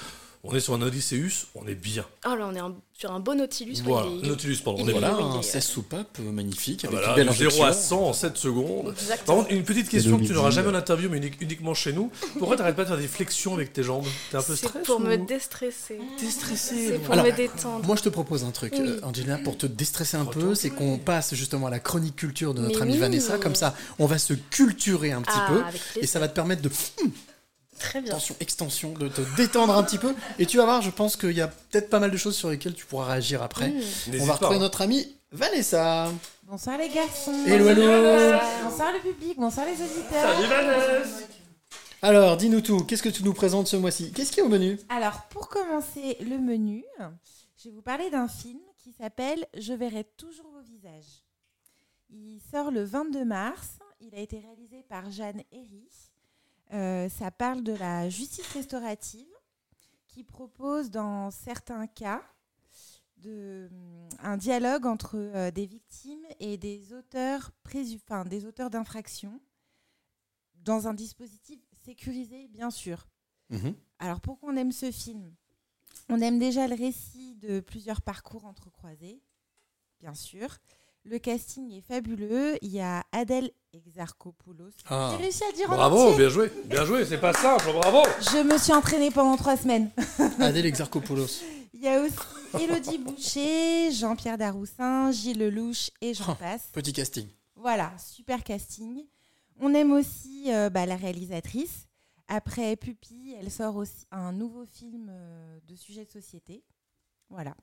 on 0.45 0.55
est 0.55 0.61
sur 0.61 0.75
un 0.75 0.83
Odysseus, 0.83 1.47
on 1.55 1.67
est 1.67 1.75
bien. 1.75 2.05
Oh 2.27 2.35
là, 2.35 2.47
on 2.51 2.55
est 2.55 2.59
un- 2.61 2.75
sur 2.97 3.11
un 3.11 3.19
beau 3.19 3.35
Nautilus. 3.35 3.83
quoi. 3.83 4.03
Voilà, 4.03 4.09
Il 4.21 4.25
est- 4.25 4.29
Nautilus, 4.29 4.59
pardon. 4.65 4.79
il 4.81 4.85
On 4.85 4.89
est. 4.89 4.93
Voilà, 4.93 5.15
un 5.15 5.41
est, 5.41 5.43
16 5.43 5.65
soupapes 5.65 6.19
euh, 6.21 6.31
magnifique, 6.31 6.85
avec 6.85 6.97
Voilà, 6.97 7.11
une 7.11 7.17
belle 7.17 7.29
de 7.29 7.33
0 7.33 7.63
à 7.65 7.69
injection. 7.69 7.89
100 7.99 8.03
en 8.09 8.13
7 8.13 8.37
secondes. 8.37 8.85
Par 8.85 8.93
Exactement. 8.93 9.37
contre, 9.39 9.51
une 9.53 9.65
petite 9.65 9.89
question 9.89 10.19
que 10.19 10.25
tu 10.25 10.33
n'auras 10.33 10.51
jamais 10.51 10.69
en 10.69 10.75
interview, 10.75 11.09
mais 11.11 11.17
unique- 11.17 11.41
uniquement 11.41 11.75
chez 11.75 11.93
nous. 11.93 12.11
Pourquoi 12.39 12.57
t'arrêtes 12.57 12.77
pas 12.77 12.85
de 12.85 12.89
faire 12.89 12.99
des 12.99 13.09
flexions 13.09 13.55
avec 13.55 13.73
tes 13.73 13.83
jambes? 13.83 14.05
T'es 14.31 14.37
un 14.37 14.43
peu 14.43 14.55
C'est 14.55 14.67
stressé 14.69 14.85
pour 14.87 15.01
me 15.01 15.17
déstresser. 15.17 15.99
T'es 16.19 16.31
stressé 16.31 16.89
C'est 16.89 16.99
pour 17.01 17.15
Alors, 17.15 17.25
me 17.27 17.33
détendre. 17.33 17.85
Moi, 17.87 17.97
je 17.97 18.03
te 18.03 18.09
propose 18.11 18.45
un 18.45 18.51
truc, 18.53 18.75
Oui. 18.79 18.87
euh, 18.87 19.01
Angelina, 19.03 19.39
pour 19.39 19.59
te 19.59 19.67
déstresser 19.67 20.17
un 20.17 20.25
peu, 20.27 20.55
c'est 20.55 20.71
qu'on 20.71 20.99
passe 20.99 21.35
justement 21.35 21.67
à 21.67 21.71
la 21.71 21.81
chronique 21.81 22.17
culture 22.17 22.55
de 22.55 22.61
notre 22.61 22.77
Mais 22.77 22.83
amie 22.83 22.93
oui. 22.93 22.99
Vanessa. 22.99 23.39
Comme 23.39 23.55
ça, 23.57 23.75
on 23.99 24.07
va 24.07 24.19
se 24.19 24.35
culturer 24.35 25.11
un 25.13 25.23
petit 25.23 25.33
Ah, 25.35 25.49
peu. 25.49 26.01
Et 26.01 26.07
ça 26.07 26.21
va 26.21 26.29
te 26.29 26.35
permettre 26.35 26.63
de 26.63 26.69
Très 27.79 28.01
bien. 28.01 28.13
tension, 28.13 28.37
extension, 28.41 28.93
de 28.93 29.09
te 29.09 29.21
détendre 29.37 29.77
un 29.77 29.83
petit 29.83 29.99
peu. 29.99 30.15
Et 30.39 30.47
tu 30.47 30.57
vas 30.57 30.65
voir, 30.65 30.83
je 30.83 30.91
pense 30.91 31.17
qu'il 31.17 31.33
y 31.33 31.41
a 31.41 31.49
peut-être 31.49 31.91
pas 31.91 31.99
mal 31.99 32.11
de 32.11 32.17
choses 32.17 32.37
sur 32.37 32.51
lesquelles 32.51 32.75
tu 32.75 32.87
pourras 32.87 33.07
réagir 33.07 33.43
après. 33.43 33.69
Mmh. 33.69 34.21
On 34.21 34.25
va 34.25 34.35
retrouver 34.35 34.57
hein. 34.57 34.61
notre 34.61 34.83
amie 34.83 35.15
Vanessa. 35.33 36.13
Bonsoir 36.45 36.79
les 36.79 36.89
garçons. 36.89 37.45
Hello, 37.47 37.69
hello. 37.69 38.39
Bonsoir 38.63 38.93
le 38.93 39.01
public, 39.01 39.37
bonsoir 39.37 39.67
les 39.67 39.73
auditeurs. 39.73 40.35
Salut 40.35 40.47
Vanessa 40.47 41.27
Alors, 42.03 42.37
dis-nous 42.37 42.61
tout. 42.61 42.85
Qu'est-ce 42.85 43.03
que 43.03 43.09
tu 43.09 43.25
nous 43.25 43.35
présentes 43.35 43.67
ce 43.67 43.77
mois-ci? 43.77 44.13
Qu'est-ce 44.13 44.31
qui 44.31 44.41
est 44.41 44.45
au 44.45 44.49
menu? 44.49 44.79
Alors 44.89 45.23
pour 45.31 45.49
commencer 45.49 46.17
le 46.21 46.39
menu, 46.39 46.85
je 47.57 47.69
vais 47.69 47.75
vous 47.75 47.83
parler 47.83 48.11
d'un 48.11 48.29
film 48.29 48.61
qui 48.77 48.93
s'appelle 48.93 49.47
Je 49.59 49.73
verrai 49.73 50.05
toujours 50.17 50.47
vos 50.53 50.61
visages. 50.61 51.25
Il 52.11 52.41
sort 52.53 52.71
le 52.71 52.85
22 52.85 53.25
mars. 53.25 53.79
Il 54.01 54.15
a 54.15 54.21
été 54.21 54.39
réalisé 54.39 54.85
par 54.89 55.11
Jeanne 55.11 55.43
Herry. 55.51 55.89
Euh, 56.75 57.09
ça 57.09 57.31
parle 57.31 57.63
de 57.63 57.73
la 57.73 58.09
justice 58.11 58.47
restaurative 58.53 59.29
qui 60.09 60.25
propose 60.25 60.91
dans 60.91 61.31
certains 61.31 61.87
cas 61.87 62.23
de, 63.19 63.69
hum, 63.71 64.09
un 64.21 64.37
dialogue 64.37 64.87
entre 64.87 65.17
euh, 65.17 65.51
des 65.51 65.67
victimes 65.67 66.25
et 66.41 66.57
des 66.59 66.93
auteurs, 66.93 67.53
présu- 67.65 68.01
enfin, 68.05 68.25
des 68.25 68.45
auteurs 68.45 68.71
d'infractions 68.71 69.41
dans 70.57 70.89
un 70.89 70.95
dispositif 70.95 71.61
sécurisé, 71.85 72.49
bien 72.49 72.71
sûr. 72.71 73.07
Alors 73.99 74.21
pourquoi 74.21 74.51
on 74.53 74.57
aime 74.57 74.73
ce 74.73 74.91
film 74.91 75.33
On 76.09 76.21
aime 76.21 76.39
déjà 76.39 76.67
le 76.67 76.75
récit 76.75 77.37
de 77.37 77.61
plusieurs 77.61 78.03
parcours 78.03 78.47
entrecroisés, 78.47 79.23
bien 80.01 80.15
sûr. 80.15 80.59
Le 81.05 81.19
casting 81.19 81.71
est 81.73 81.83
fabuleux. 81.83 82.57
Il 82.63 82.71
y 82.71 82.81
a 82.81 83.05
Adèle 83.13 83.51
Exarchopoulos. 83.75 84.71
Ah. 84.89 85.11
J'ai 85.17 85.23
réussi 85.25 85.45
à 85.45 85.49
le 85.51 85.53
dire 85.57 85.71
en 85.71 85.77
Bravo, 85.77 86.17
bien 86.17 86.29
joué, 86.29 86.51
bien 86.65 86.85
joué, 86.85 87.05
c'est 87.05 87.19
pas 87.21 87.33
simple, 87.35 87.65
bravo 87.73 88.03
Je 88.21 88.43
me 88.43 88.57
suis 88.57 88.73
entraînée 88.73 89.11
pendant 89.11 89.37
trois 89.37 89.57
semaines. 89.57 89.91
Adèle 90.41 90.65
Exarchopoulos. 90.67 91.43
Il 91.75 91.81
y 91.81 91.89
a 91.89 92.01
aussi 92.01 92.17
Élodie 92.59 92.99
Boucher, 92.99 93.91
Jean-Pierre 93.93 94.39
Daroussin, 94.39 95.11
Gilles 95.11 95.39
Lelouch 95.39 95.91
et 96.01 96.15
j'en 96.15 96.33
Oh. 96.33 96.37
passe. 96.39 96.69
Petit 96.73 96.93
casting. 96.93 97.27
Voilà, 97.57 97.93
super 97.99 98.43
casting. 98.43 99.05
On 99.61 99.75
aime 99.75 99.93
aussi 99.93 100.45
euh, 100.49 100.71
bah, 100.71 100.87
la 100.87 100.97
réalisatrice. 100.97 101.87
Après 102.29 102.77
Pupille, 102.77 103.37
elle 103.39 103.51
sort 103.51 103.77
aussi 103.77 104.07
un 104.11 104.33
nouveau 104.33 104.65
film 104.65 105.09
euh, 105.11 105.59
de 105.69 105.75
sujet 105.77 106.07
de 106.07 106.11
société. 106.11 106.63
Voilà. 107.29 107.55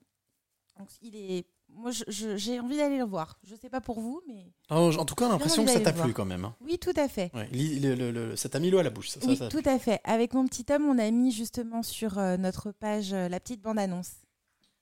Donc, 0.78 0.90
il 1.02 1.16
est. 1.16 1.46
Moi, 1.76 1.92
j'ai 2.08 2.60
envie 2.60 2.78
d'aller 2.78 2.98
le 2.98 3.06
voir. 3.06 3.38
Je 3.44 3.56
sais 3.56 3.70
pas 3.70 3.82
pour 3.82 4.00
vous, 4.00 4.22
mais 4.28 4.46
Oh, 4.70 4.92
en 4.98 5.06
tout 5.06 5.16
cas, 5.16 5.26
on 5.26 5.30
a 5.30 5.32
l'impression 5.32 5.66
que 5.66 5.72
ça 5.72 5.80
t'a 5.80 5.92
plu 5.92 6.02
voir. 6.04 6.14
quand 6.14 6.26
même. 6.26 6.46
hein. 6.46 6.54
oui, 6.62 6.78
tout 6.78 6.94
à 6.96 7.08
fait. 7.08 7.32
Ouais, 7.34 7.50
li- 7.52 7.80
le- 7.80 7.96
le- 7.96 8.12
le- 8.12 8.36
ça 8.36 8.50
t'a 8.50 8.60
mis 8.60 8.70
l'eau 8.70 8.78
à 8.78 8.84
la 8.84 8.90
bouche. 8.92 9.10
Ça, 9.10 9.20
oui, 9.26 9.36
ça- 9.38 9.48
tout 9.48 9.64
à 9.66 9.80
fait. 9.80 10.00
Avec 10.04 10.34
mon 10.34 10.46
petit 10.48 10.66
homme, 10.72 10.86
on 10.88 11.00
a 11.00 11.10
mis 11.10 11.32
justement 11.32 11.82
sur 11.82 12.20
euh, 12.20 12.38
notre 12.38 12.72
page 12.72 13.14
euh, 13.14 13.30
la 13.30 13.40
petite 13.40 13.62
bande-annonce. 13.62 14.10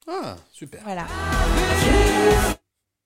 Ah, 0.07 0.35
super. 0.51 0.81
Voilà. 0.83 1.05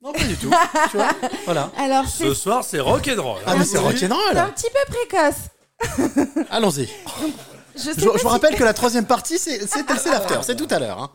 Non, 0.02 0.12
pas 0.12 0.24
du 0.26 0.36
tout. 0.38 0.50
tu 0.92 0.98
vois 0.98 1.12
Voilà. 1.46 1.72
Alors, 1.78 2.08
Ce 2.08 2.34
soir, 2.34 2.64
c'est 2.64 2.80
rock'n'roll. 2.80 3.42
Ah, 3.46 3.56
mais 3.58 3.64
c'est 3.64 3.78
c'est 3.78 3.78
rock'n'roll. 3.78 4.38
un 4.38 4.50
petit 4.50 4.68
peu 4.70 4.94
précoce. 4.94 6.48
Allons-y. 6.50 6.90
Je, 7.76 8.22
vous 8.22 8.28
rappelle 8.30 8.56
que 8.56 8.64
la 8.64 8.74
troisième 8.74 9.06
partie, 9.08 9.38
c'est 9.40 9.66
c'est 9.66 9.84
c'est 9.98 10.12
l'after. 10.12 10.40
C'est 10.44 10.56
tout 10.56 10.68
à 10.70 10.78
l'heure. 10.80 11.02
hein. 11.02 11.12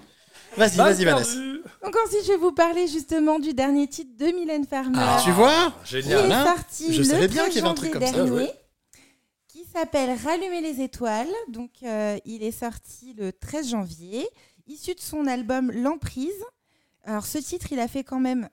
Vas-y, 0.57 0.77
vas-y, 0.77 1.05
Vanessa. 1.05 1.35
Donc 1.83 1.95
ensuite, 2.05 2.23
je 2.25 2.33
vais 2.33 2.37
vous 2.39 2.53
parler 2.53 2.87
justement 2.89 3.39
du 3.39 3.55
dernier 3.55 3.87
titre 3.87 4.17
de 4.17 4.27
Mylène 4.33 4.67
Farmer. 4.67 4.99
Ah, 5.01 5.21
tu 5.25 5.31
vois 5.31 5.73
qui 5.85 5.97
est 5.97 6.03
Génial. 6.03 6.33
hein 6.33 6.45
sorti 6.57 6.93
Je 6.93 6.99
le 6.99 7.05
savais 7.05 7.29
bien 7.29 7.43
13 7.45 7.53
qu'il 7.53 7.57
y 7.63 7.65
avait 7.65 7.71
un 7.71 7.75
truc 7.75 7.93
janvier 7.93 8.07
comme 8.13 8.15
ça, 8.19 8.25
dernier, 8.25 8.31
ouais. 8.47 8.55
qui 9.49 9.65
s'appelle 9.65 10.17
Rallumer 10.25 10.61
les 10.61 10.81
étoiles. 10.83 11.29
Donc, 11.49 11.71
euh, 11.83 12.19
il 12.25 12.43
est 12.43 12.51
sorti 12.53 13.15
le 13.15 13.33
13 13.33 13.69
janvier, 13.71 14.29
issu 14.67 14.95
de 14.95 15.01
son 15.01 15.27
album 15.27 15.71
L'Emprise. 15.71 16.33
Alors, 17.05 17.27
ce 17.27 17.39
titre, 17.39 17.69
il 17.73 17.79
a 17.81 17.89
fait 17.89 18.03
quand 18.05 18.21
même 18.21 18.49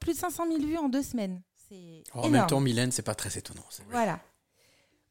plus 0.00 0.14
de 0.14 0.18
500 0.18 0.44
000 0.48 0.60
vues 0.62 0.76
en 0.78 0.88
deux 0.88 1.02
semaines. 1.02 1.42
C'est 1.68 2.02
Oh, 2.14 2.20
En 2.20 2.28
même 2.28 2.46
temps, 2.46 2.60
Mylène, 2.60 2.90
c'est 2.92 3.02
pas 3.02 3.14
très 3.14 3.36
étonnant. 3.38 3.62
Voilà. 3.90 4.18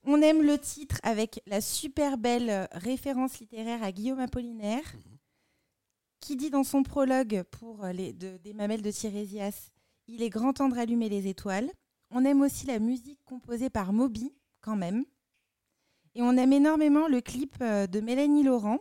On 0.05 0.21
aime 0.21 0.41
le 0.43 0.57
titre 0.57 0.97
avec 1.03 1.41
la 1.47 1.61
super 1.61 2.17
belle 2.17 2.49
euh, 2.49 2.65
référence 2.73 3.39
littéraire 3.39 3.81
à 3.83 3.91
Guillaume 3.91 4.19
Apollinaire, 4.19 4.83
Mhm. 4.93 5.14
Qui 6.25 6.35
dit 6.35 6.49
dans 6.49 6.63
son 6.63 6.81
prologue 6.81 7.43
pour 7.51 7.83
euh, 7.83 7.91
les, 7.91 8.11
de- 8.13 8.37
des 8.43 8.53
mamelles 8.53 8.81
de 8.81 8.89
Tirésias 8.91 9.71
Il 10.07 10.21
est 10.23 10.29
grand 10.29 10.53
temps 10.53 10.69
de 10.69 10.75
rallumer 10.75 11.07
les 11.09 11.27
étoiles. 11.27 11.69
On 12.09 12.25
aime 12.25 12.41
aussi 12.41 12.65
la 12.65 12.79
musique 12.79 13.19
composée 13.25 13.69
par 13.69 13.93
Moby, 13.93 14.33
quand 14.61 14.75
même. 14.75 15.03
Et 16.15 16.21
on 16.21 16.35
aime 16.37 16.53
énormément 16.53 17.07
le 17.07 17.21
clip 17.21 17.55
euh, 17.61 17.87
de 17.87 17.99
Mélanie 17.99 18.43
Laurent, 18.43 18.79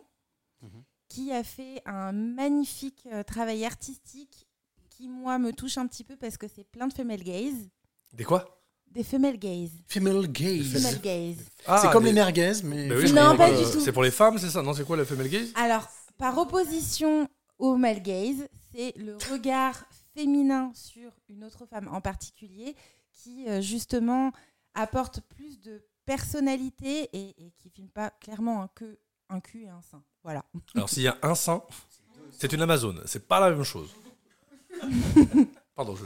Mhm. 0.63 0.83
qui 1.09 1.31
a 1.31 1.43
fait 1.43 1.81
un 1.85 2.11
magnifique 2.13 3.07
euh, 3.11 3.21
travail 3.23 3.63
artistique 3.65 4.47
qui, 4.89 5.07
moi, 5.09 5.37
me 5.37 5.51
touche 5.51 5.77
un 5.77 5.85
petit 5.85 6.03
peu 6.03 6.15
parce 6.15 6.37
que 6.37 6.47
c'est 6.47 6.63
plein 6.63 6.87
de 6.87 6.93
femelle 6.93 7.23
gaze. 7.23 7.69
Des 8.13 8.23
quoi? 8.23 8.63
Des 8.89 9.03
femelle 9.03 9.37
gaze. 9.37 9.71
Female 9.87 10.27
gaze. 10.31 10.71
Female 10.73 11.01
gaze. 11.01 11.43
Ah, 11.67 11.79
c'est 11.81 11.91
comme 11.91 12.03
des- 12.05 12.09
les 12.09 12.15
merguez, 12.15 12.53
mais. 12.63 12.87
Bah 12.87 12.95
oui, 12.97 13.11
Non, 13.11 13.31
mais, 13.31 13.37
pas 13.37 13.49
euh, 13.51 13.57
du 13.65 13.71
tout. 13.71 13.81
C'est 13.81 13.91
pour 13.91 14.03
les 14.03 14.11
femmes, 14.11 14.37
c'est 14.39 14.49
ça? 14.49 14.61
Non, 14.63 14.73
c'est 14.73 14.85
quoi 14.85 14.95
la 14.97 15.03
femelle 15.05 15.29
gaze? 15.29 15.51
Alors, 15.55 15.87
par 16.17 16.37
opposition 16.37 17.27
au 17.57 17.77
male 17.77 18.01
gaze, 18.01 18.47
c'est 18.71 18.93
le 18.97 19.17
regard 19.31 19.85
féminin 20.13 20.71
sur 20.73 21.11
une 21.29 21.43
autre 21.43 21.65
femme 21.65 21.87
en 21.91 22.01
particulier 22.01 22.75
qui, 23.11 23.47
euh, 23.47 23.61
justement, 23.61 24.31
apporte 24.73 25.21
plus 25.21 25.59
de 25.61 25.83
personnalité 26.05 27.09
et, 27.13 27.35
et 27.45 27.51
qui 27.57 27.69
filme 27.69 27.89
pas 27.89 28.11
clairement 28.21 28.61
un, 28.61 28.67
que, 28.67 28.99
un 29.29 29.39
cul 29.39 29.63
et 29.63 29.69
un 29.69 29.81
sein. 29.81 30.03
Voilà. 30.23 30.43
Alors, 30.75 30.89
s'il 30.89 31.03
y 31.03 31.07
a 31.07 31.17
un 31.21 31.35
sein, 31.35 31.63
c'est 32.31 32.51
une 32.53 32.61
Amazone. 32.61 33.01
C'est 33.05 33.27
pas 33.27 33.39
la 33.39 33.49
même 33.49 33.63
chose. 33.63 33.89
Pardon, 35.75 35.95
je. 35.95 36.05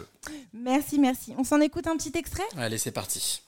Merci, 0.54 1.00
merci. 1.00 1.34
On 1.38 1.44
s'en 1.44 1.62
écoute 1.62 1.88
un 1.88 1.96
petit 1.98 2.12
extrait? 2.18 2.44
Allez, 2.58 2.78
c'est 2.78 2.92
parti. 2.92 3.42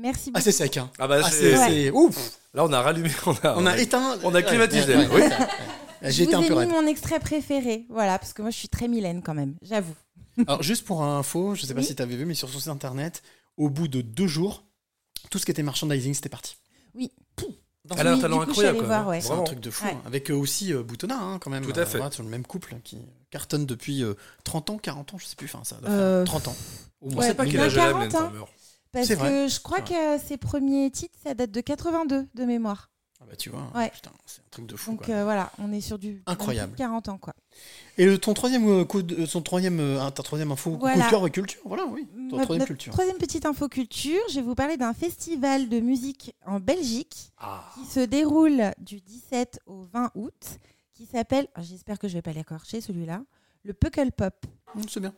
Merci 0.00 0.24
Ah, 0.28 0.30
beaucoup. 0.38 0.44
c'est 0.44 0.52
sec, 0.52 0.76
hein. 0.76 0.90
Ah 0.98 1.08
bah 1.08 1.20
Ah, 1.24 1.30
c'est. 1.30 1.56
c'est. 1.56 1.68
c'est- 1.68 1.90
Ouf 1.90 2.38
Là, 2.54 2.64
on 2.64 2.72
a 2.72 2.80
rallumé. 2.80 3.10
On 3.26 3.32
a, 3.32 3.56
On 3.56 3.66
a 3.66 3.76
éteint. 3.78 4.18
on 4.24 4.34
a 4.34 4.42
climatisé, 4.42 4.96
Ouais, 4.96 5.08
oui. 5.12 5.20
ouais. 5.22 5.30
Je 6.02 6.10
J'ai 6.10 6.22
été 6.24 6.34
vous 6.36 6.42
un 6.42 6.46
peu 6.46 6.52
mis 6.54 6.58
raide. 6.60 6.68
mon 6.70 6.86
extrait 6.86 7.18
préféré, 7.20 7.84
voilà, 7.90 8.18
parce 8.18 8.32
que 8.32 8.40
moi 8.42 8.50
je 8.52 8.56
suis 8.56 8.68
très 8.68 8.86
Mylène 8.88 9.20
quand 9.22 9.34
même, 9.34 9.56
j'avoue. 9.62 9.94
Alors, 10.46 10.62
juste 10.62 10.84
pour 10.84 11.02
info, 11.02 11.54
je 11.56 11.66
sais 11.66 11.74
pas 11.74 11.80
Oui. 11.80 11.86
si 11.86 11.96
tu 11.96 12.02
avais 12.02 12.14
vu, 12.16 12.24
mais 12.24 12.34
sur 12.34 12.48
son 12.48 12.58
site 12.60 12.68
internet, 12.68 13.22
au 13.56 13.68
bout 13.68 13.88
de 13.88 14.00
deux 14.00 14.28
jours, 14.28 14.62
tout 15.30 15.38
ce 15.40 15.44
qui 15.44 15.50
était 15.50 15.64
merchandising, 15.64 16.14
c'était 16.14 16.28
parti. 16.28 16.56
Oui. 16.94 17.10
Dans 17.84 17.96
Elle 17.96 18.06
a 18.06 18.10
un 18.12 18.14
Oui, 18.16 18.20
talent 18.20 18.40
incroyable. 18.42 18.78
ouais. 19.08 19.20
C'est 19.20 19.32
un 19.32 19.42
truc 19.42 19.60
de 19.60 19.70
fou. 19.70 19.84
Ouais. 19.86 19.92
hein. 19.92 20.02
Avec 20.06 20.30
euh, 20.30 20.34
aussi 20.34 20.72
euh, 20.74 20.82
Boutonnat, 20.82 21.18
hein, 21.18 21.38
quand 21.40 21.50
même. 21.50 21.64
Tout 21.64 21.78
à 21.80 21.86
fait. 21.86 21.96
voilà, 21.98 22.12
sur 22.12 22.22
le 22.22 22.28
même 22.28 22.44
couple 22.44 22.76
qui 22.84 22.98
cartonne 23.30 23.66
depuis 23.66 24.02
euh, 24.04 24.14
30 24.44 24.70
ans, 24.70 24.78
40 24.78 25.14
ans, 25.14 25.18
je 25.18 25.24
sais 25.26 25.36
plus. 25.36 25.46
Enfin, 25.52 25.64
ça 25.64 25.76
doit 25.76 25.88
Euh, 25.90 26.24
faire 26.26 26.34
30 26.34 26.48
ans. 26.48 26.56
Au 27.00 27.10
moins. 27.10 27.24
sait 27.24 27.34
pas 27.34 27.44
Ouais, 27.44 27.50
quel 27.50 27.60
âge 27.60 27.74
elle 27.76 27.80
a, 27.80 28.32
40, 28.92 28.94
Mylène 28.94 29.00
hein. 29.02 29.06
Farmer. 29.06 29.06
Parce 29.06 29.08
vrai. 29.10 29.30
que 29.30 29.48
je 29.48 29.60
crois 29.60 29.80
que 29.80 30.18
ses 30.26 30.36
premiers 30.36 30.90
titres, 30.90 31.18
ça 31.24 31.34
date 31.34 31.50
de 31.50 31.60
82 31.60 32.26
de 32.34 32.44
mémoire. 32.44 32.90
Ah 33.20 33.24
bah, 33.28 33.34
tu 33.34 33.50
vois, 33.50 33.68
Ouais. 33.74 33.90
putain, 33.90 34.12
c'est 34.26 34.40
un 34.42 34.44
truc 34.48 34.66
de 34.66 34.76
fou. 34.76 34.92
Donc 34.92 35.06
quoi. 35.06 35.14
euh, 35.16 35.24
voilà, 35.24 35.50
on 35.58 35.72
est 35.72 35.80
sur 35.80 35.98
du 35.98 36.22
Incroyable. 36.26 36.68
plus 36.70 36.76
de 36.76 36.78
40 36.78 37.08
ans 37.08 37.18
quoi. 37.18 37.34
Et 37.96 38.04
le, 38.06 38.16
ton 38.16 38.32
troisième 38.32 38.68
euh, 38.68 38.84
coup 38.84 39.02
de- 39.02 39.26
son 39.26 39.42
troisième, 39.42 39.80
euh, 39.80 39.98
ah, 40.00 40.12
ta 40.12 40.22
troisième 40.22 40.52
info, 40.52 40.70
coup 40.70 40.78
Voilà. 40.78 41.04
de 41.06 41.10
cœur 41.10 41.28
culture, 41.32 41.60
voilà, 41.64 41.84
oui. 41.86 42.06
Ton 42.30 42.36
Ma- 42.36 42.44
troisième 42.44 42.58
notre 42.60 42.66
culture. 42.66 42.92
troisième 42.92 43.18
petite 43.18 43.44
info 43.44 43.68
culture, 43.68 44.20
je 44.30 44.36
vais 44.36 44.42
vous 44.42 44.54
parler 44.54 44.76
d'un 44.76 44.94
festival 44.94 45.68
de 45.68 45.80
musique 45.80 46.32
en 46.46 46.60
Belgique 46.60 47.32
Ah. 47.38 47.64
qui 47.74 47.86
se 47.90 47.98
déroule 47.98 48.70
du 48.78 49.00
17 49.00 49.58
au 49.66 49.82
20 49.92 50.12
août, 50.14 50.58
qui 50.94 51.04
s'appelle, 51.04 51.48
oh, 51.58 51.60
j'espère 51.62 51.98
que 51.98 52.06
je 52.06 52.14
vais 52.14 52.22
pas 52.22 52.32
l'écorcher 52.32 52.80
celui-là, 52.80 53.20
le 53.64 53.72
Puckle 53.72 54.12
Pop. 54.12 54.46
Hum, 54.76 54.82
c'est 54.88 55.00
bien. 55.00 55.12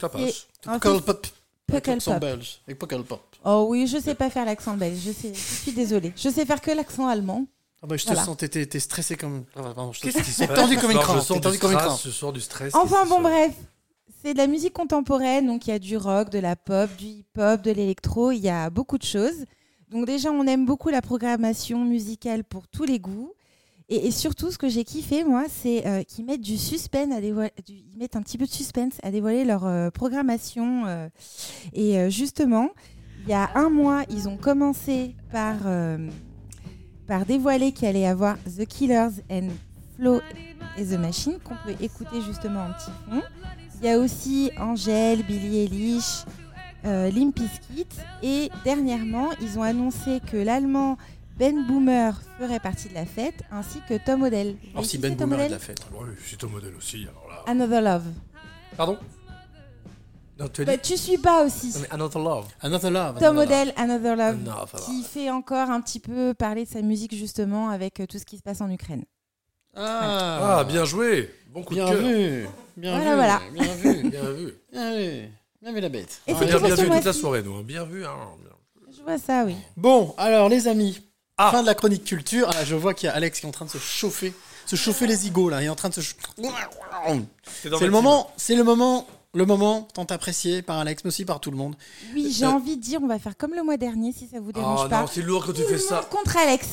Ça 0.00 0.08
passe. 0.08 0.48
Puckle 0.62 1.00
pop. 1.02 1.26
L'accent 1.70 2.12
Pop. 2.12 2.20
belge. 2.20 2.60
Avec 2.66 2.78
Puckle 2.78 3.02
pop. 3.04 3.20
Oh 3.44 3.66
oui, 3.68 3.86
je 3.86 3.98
sais 3.98 4.14
pas 4.14 4.30
faire 4.30 4.44
l'accent 4.44 4.76
belge, 4.76 4.98
je, 5.04 5.12
sais, 5.12 5.32
je 5.34 5.38
suis 5.62 5.72
désolée. 5.72 6.12
Je 6.16 6.28
sais 6.28 6.44
faire 6.46 6.60
que 6.60 6.70
l'accent 6.70 7.06
allemand. 7.06 7.46
Ah 7.82 7.86
bah, 7.86 7.96
je 7.96 8.02
te 8.04 8.08
Voilà. 8.08 8.24
sens, 8.24 8.36
t'es- 8.36 8.48
t'es 8.48 8.80
stressé 8.80 9.16
comme. 9.16 9.44
Ah, 9.54 9.62
bah, 9.62 9.72
pardon, 9.74 9.92
je 9.92 10.00
te- 10.00 10.06
Qu'est-ce 10.06 10.22
qui 10.24 10.30
se 10.32 10.38
T'es 10.40 10.48
passe 10.48 10.58
tendu 10.58 10.76
comme 10.78 10.90
une 10.90 10.98
crampe. 10.98 11.24
T'es 11.26 11.40
tendu 11.40 11.56
du 11.56 11.60
comme 11.60 11.72
une 11.72 11.78
crampe. 11.78 11.98
ce 12.00 12.10
soir 12.10 12.32
du 12.32 12.40
stress. 12.40 12.74
Enfin 12.74 13.06
bon 13.06 13.20
bref, 13.20 13.52
c'est 14.22 14.32
de 14.32 14.38
la 14.38 14.46
musique 14.48 14.72
contemporaine, 14.72 15.46
donc 15.46 15.66
il 15.66 15.70
y 15.70 15.72
a 15.72 15.78
du 15.78 15.96
rock, 15.96 16.30
de 16.30 16.38
la 16.40 16.56
pop, 16.56 16.90
du 16.96 17.04
hip-hop, 17.06 17.62
de 17.62 17.70
l'électro, 17.70 18.32
il 18.32 18.40
y 18.40 18.48
a 18.48 18.68
beaucoup 18.70 18.98
de 18.98 19.04
choses. 19.04 19.44
Donc 19.90 20.06
déjà 20.06 20.30
on 20.32 20.46
aime 20.46 20.66
beaucoup 20.66 20.88
la 20.88 21.00
programmation 21.02 21.84
musicale 21.84 22.42
pour 22.44 22.66
tous 22.66 22.84
les 22.84 22.98
goûts. 22.98 23.32
Et, 23.90 24.10
surtout 24.10 24.50
ce 24.50 24.58
que 24.58 24.68
j'ai 24.68 24.84
kiffé 24.84 25.24
moi, 25.24 25.44
c'est 25.48 25.86
euh, 25.86 26.02
qu'ils 26.02 26.26
mettent 26.26 26.42
du 26.42 26.58
suspense 26.58 27.10
à 27.14 27.20
dévoiler, 27.22 27.52
ils 27.68 27.98
mettent 27.98 28.16
un 28.16 28.22
petit 28.22 28.36
peu 28.36 28.44
de 28.44 28.50
suspense 28.50 28.94
à 29.02 29.10
dévoiler 29.10 29.44
leur 29.44 29.64
euh, 29.64 29.90
programmation. 29.90 30.84
euh. 30.86 31.08
et 31.72 32.10
justement, 32.10 32.68
il 33.22 33.30
y 33.30 33.32
a 33.32 33.50
un 33.54 33.70
mois, 33.70 34.04
ils 34.10 34.28
ont 34.28 34.36
commencé 34.36 35.16
par, 35.32 35.56
par 37.06 37.26
dévoiler 37.26 37.72
qu'il 37.72 37.88
allait 37.88 38.02
y 38.02 38.06
avoir 38.06 38.36
The 38.44 38.64
Killers 38.66 39.22
and 39.30 39.48
Flow 39.96 40.20
et 40.76 40.84
The 40.84 40.98
Machine 40.98 41.38
qu'on 41.42 41.56
peut 41.64 41.74
écouter 41.82 42.20
justement 42.22 42.60
en 42.60 42.72
petit 42.72 42.90
fond. 43.08 43.22
Il 43.80 43.86
y 43.86 43.90
a 43.90 43.98
aussi 43.98 44.50
Angèle, 44.58 45.24
Billie 45.24 45.58
Eilish, 45.58 46.24
euh, 46.84 47.10
Limp 47.10 47.40
et 48.22 48.50
dernièrement 48.64 49.30
ils 49.40 49.58
ont 49.58 49.62
annoncé 49.62 50.20
que 50.30 50.36
l'allemand 50.36 50.96
Ben 51.38 51.64
Boomer 51.66 52.20
ferait 52.38 52.58
partie 52.60 52.88
de 52.88 52.94
la 52.94 53.06
fête 53.06 53.42
ainsi 53.52 53.78
que 53.88 53.94
Tom 54.04 54.22
Odell. 54.22 54.56
Alors, 54.72 54.84
si 54.84 54.98
Ben 54.98 55.16
Tom 55.16 55.30
Boomer 55.30 55.44
est 55.44 55.48
de 55.48 55.54
Odell 55.54 55.58
la 55.60 55.64
fête. 55.64 55.80
Oui, 55.92 56.08
c'est 56.28 56.36
ton 56.36 56.48
modèle 56.48 56.74
aussi. 56.76 57.06
Alors 57.08 57.28
là. 57.30 57.44
Another 57.46 57.80
Love. 57.80 58.04
Pardon? 58.76 58.98
Non, 60.38 60.48
tu 60.48 60.62
as 60.62 60.64
dit 60.64 60.70
Bah, 60.70 60.78
tu 60.78 60.96
suis 60.96 61.18
pas 61.18 61.44
aussi. 61.44 61.68
Non, 61.74 61.80
mais 61.82 61.90
Another 61.92 62.20
Love. 62.22 62.46
Another 62.60 62.90
Love. 62.90 63.18
Tom 63.18 63.24
Another 63.24 63.32
Love. 63.34 63.42
Odell, 63.46 63.72
Another 63.76 64.16
Love, 64.16 64.38
va. 64.44 64.66
qui 64.84 65.02
fait 65.04 65.30
encore 65.30 65.70
un 65.70 65.80
petit 65.80 66.00
peu 66.00 66.34
parler 66.34 66.64
de 66.64 66.68
sa 66.68 66.82
musique 66.82 67.14
justement 67.14 67.70
avec 67.70 68.00
euh, 68.00 68.06
tout 68.06 68.18
ce 68.18 68.24
qui 68.24 68.36
se 68.36 68.42
passe 68.42 68.60
en 68.60 68.70
Ukraine. 68.70 69.04
Ah, 69.76 70.58
Ah, 70.58 70.64
bien 70.64 70.84
joué. 70.84 71.32
Bon 71.50 71.62
coup 71.62 71.74
bien 71.74 71.86
de 71.86 71.90
cœur. 71.96 72.00
vu. 72.02 72.46
Bien 72.76 72.90
Voilà, 73.00 73.10
vu. 73.10 73.16
voilà. 73.16 73.40
Bien 73.52 73.74
vu. 73.74 74.02
Bien 74.10 74.30
vu. 74.32 74.54
Bien 74.72 74.96
vu. 74.96 75.28
Bien 75.62 75.72
vu 75.72 75.80
la 75.80 75.88
bête. 75.88 76.20
Et 76.26 76.32
Ah, 76.32 76.44
bien, 76.44 76.58
pour 76.58 76.66
bien 76.66 76.74
vu 76.76 76.90
toute 76.90 77.04
la 77.04 77.12
soirée, 77.12 77.42
nous. 77.42 77.54
hein. 77.56 77.62
Bien 77.64 77.84
vu. 77.84 78.04
hein. 78.04 78.10
Bien. 78.40 78.50
Je 78.96 79.02
vois 79.02 79.18
ça, 79.18 79.44
oui. 79.44 79.56
Bon, 79.76 80.14
alors 80.18 80.48
les 80.48 80.66
amis, 80.68 81.00
Ah. 81.38 81.50
fin 81.52 81.62
de 81.62 81.66
la 81.66 81.74
chronique 81.74 82.04
culture. 82.04 82.50
Ah, 82.54 82.64
je 82.64 82.74
vois 82.74 82.94
qu'il 82.94 83.06
y 83.06 83.10
a 83.10 83.14
Alex 83.14 83.40
qui 83.40 83.46
est 83.46 83.48
en 83.48 83.52
train 83.52 83.64
de 83.64 83.70
se 83.70 83.78
chauffer, 83.78 84.32
se 84.66 84.76
chauffer 84.76 85.06
les 85.06 85.16
zigots 85.16 85.48
là. 85.48 85.62
Il 85.62 85.66
est 85.66 85.68
en 85.70 85.74
train 85.76 85.88
de 85.88 85.94
se. 85.94 86.00
C'est 86.00 87.68
le 87.84 87.90
moment, 87.90 88.30
c'est 88.36 88.54
le 88.54 88.64
moment, 88.64 89.06
le 89.34 89.44
moment 89.46 89.88
tant 89.94 90.04
apprécié 90.04 90.62
par 90.62 90.78
Alex, 90.78 91.04
mais 91.04 91.08
aussi 91.08 91.24
par 91.24 91.40
tout 91.40 91.50
le 91.50 91.56
monde. 91.56 91.74
Oui, 92.14 92.32
j'ai 92.36 92.44
Euh, 92.44 92.50
envie 92.50 92.76
de 92.76 92.82
dire, 92.82 93.00
on 93.02 93.06
va 93.06 93.18
faire 93.18 93.36
comme 93.36 93.54
le 93.54 93.62
mois 93.62 93.76
dernier, 93.76 94.12
si 94.12 94.28
ça 94.28 94.40
vous 94.40 94.52
dérange 94.52 94.80
Oh 94.84 94.88
pas. 94.88 95.02
non, 95.02 95.06
c'est 95.06 95.22
lourd 95.22 95.44
quand 95.46 95.52
tu 95.52 95.62
fais 95.64 95.78
ça. 95.78 96.06
contre 96.10 96.36
Alex. 96.36 96.66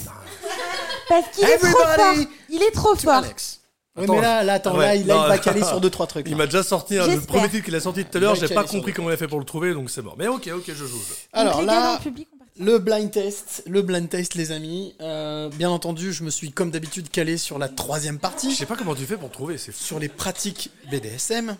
Parce 1.09 1.27
qu'il 1.33 1.43
est 1.43 1.57
trop 1.57 1.67
Everybody 1.67 2.23
fort. 2.23 2.33
Il 2.49 2.63
est 2.63 2.71
trop 2.71 2.95
To 2.95 3.01
fort. 3.01 3.13
Alex. 3.13 3.61
Oui, 3.97 4.03
Attends. 4.03 4.15
mais 4.15 4.21
là, 4.21 4.43
là, 4.43 4.53
attends, 4.55 4.75
Ouais, 4.77 4.85
là, 4.87 4.95
il, 4.95 5.05
là, 5.07 5.15
non, 5.15 5.23
il 5.23 5.27
va 5.29 5.37
caler 5.37 5.63
sur 5.63 5.79
deux 5.81 5.89
trois 5.89 6.05
trucs. 6.07 6.25
Il 6.27 6.31
là. 6.31 6.37
m'a 6.39 6.45
déjà 6.47 6.63
sorti 6.63 6.97
hein, 6.97 7.05
le 7.05 7.11
J'espère. 7.13 7.27
premier 7.27 7.49
titre 7.49 7.63
qu'il 7.63 7.75
a 7.75 7.79
sorti 7.79 8.03
tout 8.03 8.17
à 8.17 8.19
l'heure. 8.19 8.35
Il 8.35 8.45
J'ai 8.45 8.53
pas 8.53 8.63
sur 8.63 8.71
compris 8.71 8.91
le- 8.91 8.95
comment 8.97 9.09
il 9.09 9.13
a 9.13 9.17
fait 9.17 9.27
pour 9.27 9.39
le 9.39 9.45
trouver, 9.45 9.73
donc 9.73 9.89
c'est 9.89 10.01
mort. 10.01 10.15
Mais 10.17 10.27
ok, 10.27 10.49
ok, 10.53 10.63
je 10.67 10.73
joue. 10.85 10.99
Alors 11.31 11.53
Donc, 11.53 11.61
les 11.61 11.67
gars 11.67 11.73
dans 11.75 11.79
là, 11.79 11.93
le 11.97 12.03
public. 12.03 12.27
Le 12.57 12.77
blind 12.79 13.11
test, 13.11 13.63
le 13.67 13.81
blind 13.81 14.09
test, 14.09 14.35
les 14.35 14.51
amis. 14.51 14.95
Euh, 15.01 15.49
bien 15.49 15.69
entendu, 15.69 16.13
je 16.13 16.23
me 16.23 16.29
suis 16.29 16.51
comme 16.51 16.71
d'habitude 16.71 17.09
calé 17.09 17.37
sur 17.37 17.57
la 17.59 17.67
troisième 17.69 18.15
Je 18.15 18.19
partie, 18.21 18.55
sais 18.55 18.65
pas 18.65 18.75
comment 18.75 18.95
tu 18.95 19.05
fais 19.05 19.17
pour 19.17 19.29
trouver, 19.29 19.57
c'est 19.57 19.71
fou. 19.71 19.83
sur 19.83 19.99
les 19.99 20.07
pratiques 20.09 20.71
BDSM. 20.89 21.57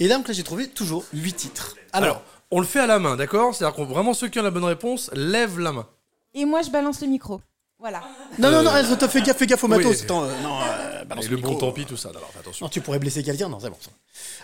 Et 0.00 0.06
là, 0.08 0.16
donc 0.16 0.28
là, 0.28 0.34
j'ai 0.34 0.44
trouvé 0.44 0.68
toujours 0.68 1.04
8 1.12 1.32
titres. 1.32 1.76
Alors, 1.92 2.08
Alors, 2.08 2.22
on 2.50 2.60
le 2.60 2.66
fait 2.66 2.80
à 2.80 2.86
la 2.86 2.98
main, 2.98 3.16
d'accord? 3.16 3.54
C'est-à-dire 3.54 3.74
qu'on 3.74 3.84
vraiment 3.84 4.14
ceux 4.14 4.28
qui 4.28 4.38
ont 4.38 4.42
la 4.42 4.50
bonne 4.50 4.64
réponse 4.64 5.10
lèvent 5.14 5.58
la 5.58 5.72
main. 5.72 5.86
Et 6.34 6.44
moi, 6.44 6.62
je 6.62 6.70
balance 6.70 7.00
le 7.00 7.08
micro. 7.08 7.40
Voilà. 7.80 8.02
non, 8.38 8.50
non, 8.50 8.62
non, 8.64 8.70
attends, 8.70 9.08
fais 9.08 9.22
gaffe, 9.22 9.36
fais 9.38 9.46
gaffe 9.46 9.62
au 9.62 9.68
matos. 9.68 9.86
oui. 9.86 10.02
Attends, 10.02 10.24
euh, 10.24 10.32
non, 10.42 10.58
euh, 10.60 11.04
balance 11.04 11.24
Et 11.24 11.28
le 11.28 11.36
bon 11.36 11.50
micro. 11.50 11.66
tant 11.66 11.72
pis, 11.72 11.84
tout 11.84 11.96
ça. 11.96 12.08
Alors, 12.10 12.30
attention. 12.38 12.66
Non, 12.66 12.70
tu 12.70 12.80
pourrais 12.80 12.98
blesser 12.98 13.22
quelqu'un, 13.22 13.48
non, 13.48 13.60
c'est 13.60 13.70
bon. 13.70 13.76
ça. 13.80 13.90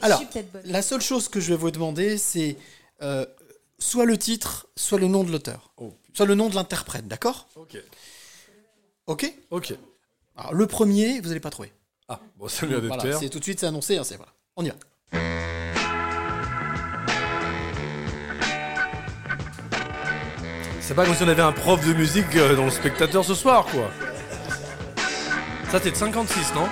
Alors, 0.02 0.20
je 0.20 0.24
suis 0.24 0.32
peut-être 0.32 0.52
bonne. 0.52 0.62
la 0.72 0.82
seule 0.82 1.00
chose 1.00 1.28
que 1.28 1.40
je 1.40 1.48
vais 1.50 1.56
vous 1.56 1.72
demander, 1.72 2.16
c'est 2.16 2.56
euh, 3.02 3.26
soit 3.84 4.06
le 4.06 4.16
titre, 4.16 4.66
soit 4.76 4.98
le 4.98 5.08
nom 5.08 5.24
de 5.24 5.30
l'auteur. 5.30 5.72
Oh, 5.76 5.92
Soit 6.14 6.26
le 6.26 6.34
nom 6.34 6.48
de 6.48 6.54
l'interprète, 6.54 7.06
d'accord 7.06 7.48
ok. 7.56 7.76
Ok 9.06 9.34
Ok. 9.50 9.74
Alors, 10.36 10.54
le 10.54 10.66
premier, 10.66 11.20
vous 11.20 11.28
n'allez 11.28 11.40
pas 11.40 11.50
trouver. 11.50 11.72
Ah, 12.08 12.20
bon, 12.36 12.48
ça 12.48 12.66
vient 12.66 12.78
d'être 12.80 13.00
Voilà, 13.00 13.18
c'est 13.18 13.28
tout 13.28 13.38
de 13.38 13.44
suite, 13.44 13.60
c'est 13.60 13.66
annoncé, 13.66 13.96
hein, 13.96 14.04
c'est 14.04 14.16
voilà. 14.16 14.32
On 14.56 14.64
y 14.64 14.68
va. 14.68 14.74
C'est 20.80 20.94
pas 20.94 21.04
comme 21.06 21.14
si 21.14 21.22
on 21.22 21.28
avait 21.28 21.42
un 21.42 21.52
prof 21.52 21.86
de 21.86 21.94
musique 21.94 22.36
euh, 22.36 22.56
dans 22.56 22.66
le 22.66 22.70
spectateur 22.70 23.24
ce 23.24 23.34
soir, 23.34 23.64
quoi. 23.66 23.90
Ça, 25.70 25.80
t'es 25.80 25.90
de 25.90 25.96
56, 25.96 26.54
non? 26.54 26.68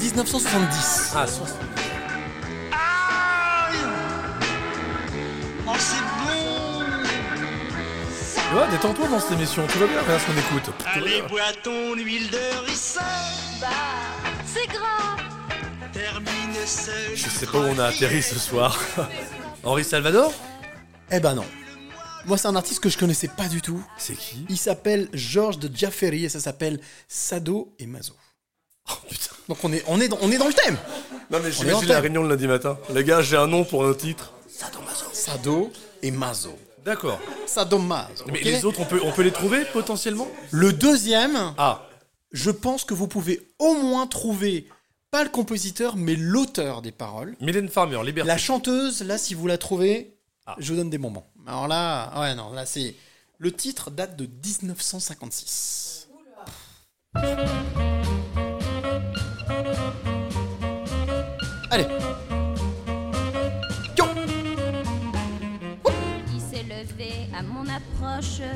1970. 0.00 1.12
Ah, 1.16 1.26
60. 1.26 1.67
Tu 8.48 8.54
vois, 8.54 8.66
détends-toi 8.68 9.08
dans 9.08 9.20
cette 9.20 9.32
émission, 9.32 9.66
tout 9.66 9.78
va 9.78 9.86
bien, 9.86 10.00
regarde 10.00 10.22
ce 10.22 10.26
qu'on 10.26 10.32
écoute. 10.38 10.74
Allez, 10.86 11.20
bien. 11.20 11.26
bois 11.26 11.52
ton 11.62 11.94
huile 11.96 12.30
de 12.30 12.66
ricin. 12.66 13.00
C'est 14.46 14.66
grave. 14.68 15.20
Termine 15.92 16.54
ce 16.64 16.90
Je 17.14 17.28
sais 17.28 17.44
pas 17.44 17.58
où 17.58 17.64
on 17.64 17.78
a 17.78 17.84
atterri 17.88 18.22
ce 18.22 18.38
soir. 18.38 18.78
Henri 19.64 19.84
Salvador 19.84 20.32
Eh 21.10 21.20
ben 21.20 21.34
non. 21.34 21.44
Moi, 22.24 22.38
c'est 22.38 22.48
un 22.48 22.56
artiste 22.56 22.80
que 22.80 22.88
je 22.88 22.96
connaissais 22.96 23.28
pas 23.28 23.48
du 23.48 23.60
tout. 23.60 23.84
C'est 23.98 24.16
qui 24.16 24.46
Il 24.48 24.56
s'appelle 24.56 25.10
Georges 25.12 25.58
de 25.58 25.70
Jaffery 25.74 26.24
et 26.24 26.28
ça 26.30 26.40
s'appelle 26.40 26.80
Sado 27.06 27.74
et 27.78 27.86
Mazo. 27.86 28.14
Oh 28.90 28.94
putain. 29.10 29.34
Donc 29.50 29.58
on 29.62 29.72
est, 29.74 29.84
on 29.88 30.00
est, 30.00 30.08
dans, 30.08 30.18
on 30.22 30.30
est 30.32 30.38
dans 30.38 30.48
le 30.48 30.54
thème. 30.54 30.78
Non 31.30 31.38
mais 31.42 31.44
On 31.44 31.44
est 31.44 31.48
en 31.48 31.50
j'imagine 31.50 31.88
la 31.88 32.00
réunion 32.00 32.22
le 32.22 32.30
lundi 32.30 32.46
matin. 32.46 32.78
Les 32.94 33.04
gars, 33.04 33.20
j'ai 33.20 33.36
un 33.36 33.46
nom 33.46 33.64
pour 33.64 33.84
un 33.84 33.92
titre. 33.92 34.32
Sado 35.12 35.70
et 36.00 36.10
Mazo. 36.10 36.58
D'accord. 36.88 37.20
Sado 37.46 37.78
Mazo. 37.78 38.24
Mais 38.32 38.40
les 38.40 38.64
autres, 38.64 38.80
on 38.80 38.86
peut, 38.86 38.98
on 39.04 39.12
peut 39.12 39.20
les 39.22 39.30
trouver 39.30 39.66
potentiellement 39.66 40.26
Le 40.50 40.72
deuxième, 40.72 41.36
Ah, 41.58 41.86
je 42.32 42.50
pense 42.50 42.84
que 42.84 42.94
vous 42.94 43.06
pouvez 43.08 43.46
au 43.58 43.74
moins 43.74 44.06
trouver 44.06 44.66
pas 45.10 45.22
le 45.22 45.28
compositeur, 45.28 45.96
mais 45.96 46.16
l'auteur 46.16 46.80
des 46.80 46.90
paroles. 46.92 47.36
Mylène 47.42 47.68
Farmer, 47.68 48.00
Liberté. 48.02 48.26
La 48.26 48.38
chanteuse, 48.38 49.02
là, 49.02 49.18
si 49.18 49.34
vous 49.34 49.46
la 49.46 49.58
trouvez, 49.58 50.16
Ah. 50.46 50.56
je 50.58 50.72
vous 50.72 50.78
donne 50.78 50.88
des 50.88 50.96
bonbons. 50.96 51.24
Alors 51.46 51.68
là, 51.68 52.10
ouais, 52.20 52.34
non, 52.34 52.52
là, 52.54 52.64
c'est. 52.64 52.94
Le 53.36 53.52
titre 53.52 53.90
date 53.90 54.16
de 54.16 54.24
1956. 54.24 56.08
Allez, 61.70 61.86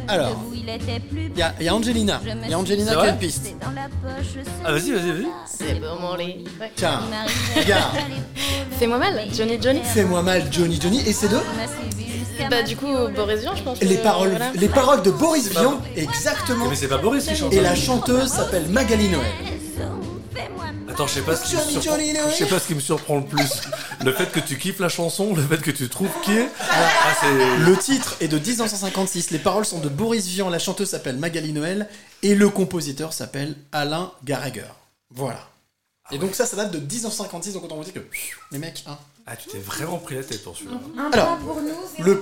Alors, 0.09 0.31
Debout, 0.31 0.55
il 0.55 0.69
était 0.69 1.01
plus 1.01 1.31
il 1.33 1.39
y 1.39 1.43
a, 1.43 1.55
il 1.61 1.67
y 1.67 1.69
a 1.69 1.75
Angelina. 1.75 2.21
Il 2.45 2.51
y 2.51 2.55
a 2.55 2.59
Angelina 2.59 2.93
qui 2.93 2.99
a 2.99 3.09
une 3.11 3.19
piste. 3.19 3.43
C'est 3.45 3.59
dans 3.59 3.71
la 3.73 3.89
poche. 3.89 4.45
Ah, 4.65 4.73
vas-y, 4.73 4.91
vas-y, 4.91 5.11
vas-y. 5.13 5.27
C'est 5.47 5.75
lit. 5.75 6.45
Ouais. 6.61 6.73
Tiens, 6.75 7.01
regarde. 7.57 7.97
Fais-moi 8.79 8.99
mal, 8.99 9.21
Johnny 9.33 9.59
Johnny. 9.61 9.81
Fais-moi 9.83 10.23
mal, 10.23 10.43
Johnny 10.51 10.81
Johnny. 10.81 11.01
Et 11.07 11.13
ces 11.13 11.29
deux 11.29 11.41
Bah 12.51 12.63
du 12.63 12.77
coup. 12.77 12.93
Boris 13.15 13.41
Vian, 13.41 13.55
je 13.55 13.63
pense. 13.63 13.81
Les 13.81 13.97
que, 13.97 14.03
paroles, 14.03 14.31
voilà. 14.31 14.51
les 14.55 14.69
paroles 14.69 15.03
de 15.03 15.11
Boris 15.11 15.49
Vian, 15.51 15.81
exactement. 15.97 16.69
Mais 16.69 16.77
c'est 16.77 16.89
pas 16.89 16.99
Boris 16.99 17.27
qui 17.27 17.37
chante. 17.37 17.53
Et 17.53 17.61
la 17.61 17.75
chanteuse 17.75 18.29
s'appelle 18.29 18.67
Magali 18.69 19.09
Noël. 19.09 19.52
Attends, 20.93 21.07
je 21.07 21.15
sais 21.15 21.23
pas 21.23 21.37
ce 21.37 21.45
qui 21.45 21.57
me 21.57 21.81
surprend. 21.81 21.99
Je 22.31 22.37
sais 22.37 22.47
pas 22.47 22.59
ce 22.59 22.67
qui 22.67 22.75
me 22.75 22.81
surprend 22.81 23.17
le 23.17 23.25
plus. 23.25 23.63
Le 24.05 24.13
fait 24.13 24.31
que 24.31 24.41
tu 24.41 24.59
kiffes 24.59 24.79
la 24.79 24.91
chanson, 24.91 25.35
le 25.35 25.43
fait 25.43 25.57
que 25.57 25.71
tu 25.71 25.89
trouves 25.89 26.11
qui 26.23 26.33
est. 26.33 26.49
Ah, 26.61 27.15
c'est. 27.19 27.59
Le 27.65 27.77
titre 27.79 28.17
est 28.21 28.29
de 28.29 28.39
1956. 28.39 29.31
Les 29.31 29.39
paroles 29.39 29.65
sont 29.65 29.79
de 29.79 29.89
Boris 29.89 30.27
Vian. 30.27 30.51
La 30.51 30.59
chanteuse 30.59 30.91
s'appelle 30.91 31.17
Magali 31.17 31.55
Noël 31.55 31.89
et 32.23 32.35
le 32.35 32.51
compositeur 32.51 33.15
s'appelle 33.15 33.57
Alain 33.73 34.13
Garreger. 34.25 34.67
Voilà. 35.11 35.49
Et 36.11 36.19
donc 36.19 36.35
ça, 36.35 36.45
ça 36.45 36.57
date 36.57 36.73
de 36.73 36.79
1956. 36.79 37.55
Donc 37.55 37.65
autant 37.65 37.77
vous 37.77 37.85
dire 37.85 37.95
que 37.95 37.99
pfiou, 38.01 38.39
les 38.51 38.59
mecs. 38.59 38.85
Hein. 38.87 38.99
Ah, 39.27 39.37
tu 39.37 39.49
t'es 39.49 39.59
vraiment 39.59 39.97
pris 39.99 40.17
la 40.17 40.25
tête 40.25 40.43
pour 40.45 40.55
celui-là. 40.57 40.75
Un 40.99 41.11
Alors, 41.13 41.39
point 41.39 41.55
pour 41.55 41.63
nous. 41.63 41.69
zéro 41.97 42.03
Le 42.05 42.21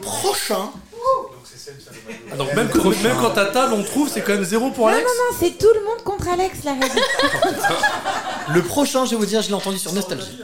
pour 1.40 1.48
prochain, 1.48 2.18
Ah, 2.32 2.36
donc 2.36 2.54
même 2.54 2.68
quand, 2.68 2.84
même 3.02 3.16
quand 3.20 3.30
t'as 3.30 3.46
table, 3.46 3.74
on 3.74 3.82
trouve, 3.82 4.08
c'est 4.08 4.20
quand 4.22 4.32
même 4.32 4.44
zéro 4.44 4.70
pour 4.70 4.86
Non, 4.86 4.92
Alex. 4.94 5.06
non, 5.08 5.24
non, 5.32 5.36
c'est 5.38 5.58
tout 5.58 5.72
le 5.74 5.84
monde 5.84 6.02
contre 6.04 6.28
Alex, 6.28 6.64
la 6.64 6.72
règle. 6.72 7.00
le 8.54 8.62
prochain, 8.62 9.04
je 9.04 9.10
vais 9.10 9.16
vous 9.16 9.26
dire, 9.26 9.42
je 9.42 9.48
l'ai 9.48 9.54
entendu 9.54 9.78
sur 9.78 9.92
Nostalgie. 9.92 10.38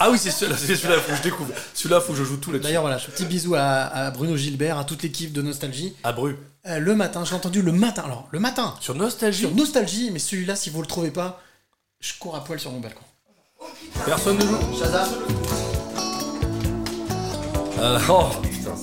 Ah 0.00 0.10
oui, 0.10 0.18
c'est 0.20 0.30
celui-là, 0.30 0.56
c'est 0.56 0.76
celui-là, 0.76 1.00
faut 1.00 1.10
que 1.10 1.18
je 1.18 1.22
découvre. 1.22 1.50
Celui-là, 1.74 2.00
faut 2.00 2.12
que 2.12 2.18
je 2.18 2.24
joue 2.24 2.36
tout 2.36 2.52
là-dessus. 2.52 2.68
D'ailleurs, 2.68 2.82
voilà, 2.82 2.98
petit 2.98 3.24
bisou 3.24 3.54
à, 3.56 3.62
à 3.62 4.10
Bruno 4.12 4.36
Gilbert, 4.36 4.78
à 4.78 4.84
toute 4.84 5.02
l'équipe 5.02 5.32
de 5.32 5.42
Nostalgie. 5.42 5.96
À 6.04 6.12
Bru. 6.12 6.36
Euh, 6.66 6.78
le 6.78 6.94
matin, 6.94 7.24
je 7.24 7.30
l'ai 7.30 7.36
entendu 7.36 7.62
le 7.62 7.72
matin. 7.72 8.02
Alors, 8.04 8.28
le 8.30 8.38
matin, 8.38 8.74
Sur 8.80 8.94
Nostalgie. 8.94 9.40
sur 9.40 9.54
Nostalgie, 9.54 10.10
mais 10.12 10.18
celui-là, 10.20 10.54
si 10.54 10.70
vous 10.70 10.80
le 10.80 10.86
trouvez 10.86 11.10
pas, 11.10 11.40
je 12.00 12.12
cours 12.20 12.36
à 12.36 12.44
poil 12.44 12.60
sur 12.60 12.70
mon 12.70 12.78
balcon. 12.78 13.00
Personne 14.04 14.36
ne 14.36 14.42
joue. 14.42 14.58
Shazam 14.78 15.08
Euh, 17.80 17.98
oh 18.08 18.26
putain. 18.42 18.74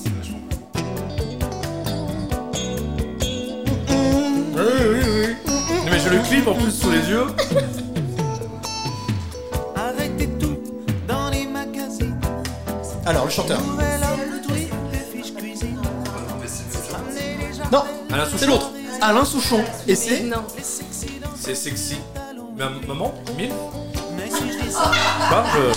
Oui, 4.56 4.62
oui, 4.62 5.00
oui. 5.06 5.36
Mais 5.90 6.00
j'ai 6.00 6.10
le 6.10 6.20
clip 6.28 6.48
en 6.48 6.54
plus 6.54 6.72
sous 6.72 6.90
les 6.92 7.10
yeux. 7.10 7.26
Arrêtez 9.76 10.30
tout 10.40 10.58
dans 11.08 11.30
les 11.30 11.46
magazines. 11.46 12.18
Alors, 13.06 13.26
le 13.26 13.32
chanteur. 13.32 13.60
Non, 17.72 17.84
Alain 18.12 18.26
Souchon. 18.26 18.38
c'est 18.38 18.46
l'autre. 18.48 18.72
Alain 19.02 19.26
Souchon. 19.26 19.64
Et 19.88 19.96
c'est 19.96 20.22
Non. 20.24 20.44
C'est 21.38 21.56
sexy. 21.56 21.96
Mais 22.56 22.64
euh, 22.64 22.70
maman, 22.88 23.14
mille 23.38 23.52
Mais 24.16 24.30
si 24.30 24.44
je 24.52 24.64
dis 24.66 24.72
ça, 24.72 24.92
Pas 25.30 25.44
je- 25.54 25.74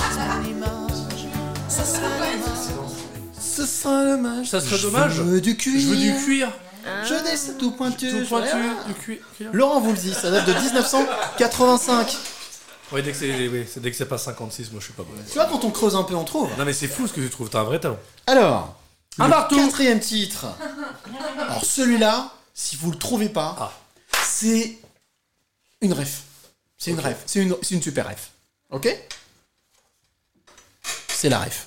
serait 1.85 2.03
Ce 3.41 3.67
sera 3.67 4.05
dommage. 4.05 4.47
Ça 4.47 4.61
serait 4.61 4.81
dommage. 4.81 5.15
Je 5.15 5.23
veux 5.23 5.41
du 5.41 5.57
cuir. 5.57 5.81
Je 5.81 5.87
veux 5.89 5.97
du 5.97 6.15
cuir. 6.25 6.49
Je 7.05 7.23
descends 7.25 7.53
tout 7.59 7.73
pointu. 7.73 8.09
Tout 8.11 8.27
pointu. 8.29 8.49
Voilà. 8.51 8.85
Du 8.87 8.95
cuir. 8.95 9.19
Laurent 9.53 9.81
vous 9.81 9.93
le 9.93 9.99
dit, 9.99 10.15
ça 10.15 10.31
date 10.31 10.47
de 10.47 10.53
1985. 10.55 12.17
Oui, 12.93 13.03
dès 13.03 13.13
que 13.13 13.19
c'est 13.19 13.49
oui, 13.49 13.67
dès 13.77 13.91
que 13.91 13.97
c'est 13.97 14.07
pas 14.07 14.17
56, 14.17 14.71
moi 14.73 14.81
je 14.81 14.85
suis 14.87 14.95
pas 14.95 15.03
bon. 15.03 15.11
Tu 15.27 15.35
vois, 15.35 15.45
quand 15.47 15.63
on 15.65 15.71
creuse 15.71 15.95
un 15.95 16.05
peu, 16.05 16.15
on 16.15 16.25
trouve. 16.25 16.49
Non 16.59 16.65
mais 16.65 16.73
c'est 16.73 16.89
fou 16.89 17.07
ce 17.07 17.13
que 17.13 17.21
tu 17.21 17.29
trouves, 17.29 17.51
t'as 17.51 17.61
un 17.61 17.65
vrai 17.65 17.79
talent. 17.81 17.99
Alors, 18.27 18.77
Un 19.19 19.27
le 19.27 19.31
partout. 19.31 19.57
quatrième 19.57 20.01
titre. 20.01 20.47
Alors 21.39 21.65
celui-là, 21.65 22.33
si 22.55 22.77
vous 22.77 22.91
le 22.91 22.97
trouvez 22.99 23.29
pas, 23.29 23.57
Ah. 23.61 23.73
c'est 24.25 24.79
une 25.83 25.93
ref. 25.93 26.23
C'est 26.79 26.93
une 26.93 27.01
ref. 27.01 27.19
C'est 27.27 27.41
une, 27.43 27.57
c'est 27.61 27.75
une 27.75 27.83
super 27.83 28.09
ref. 28.09 28.31
Ok? 28.71 28.89
C'est 31.09 31.29
la 31.29 31.41
ref. 31.41 31.67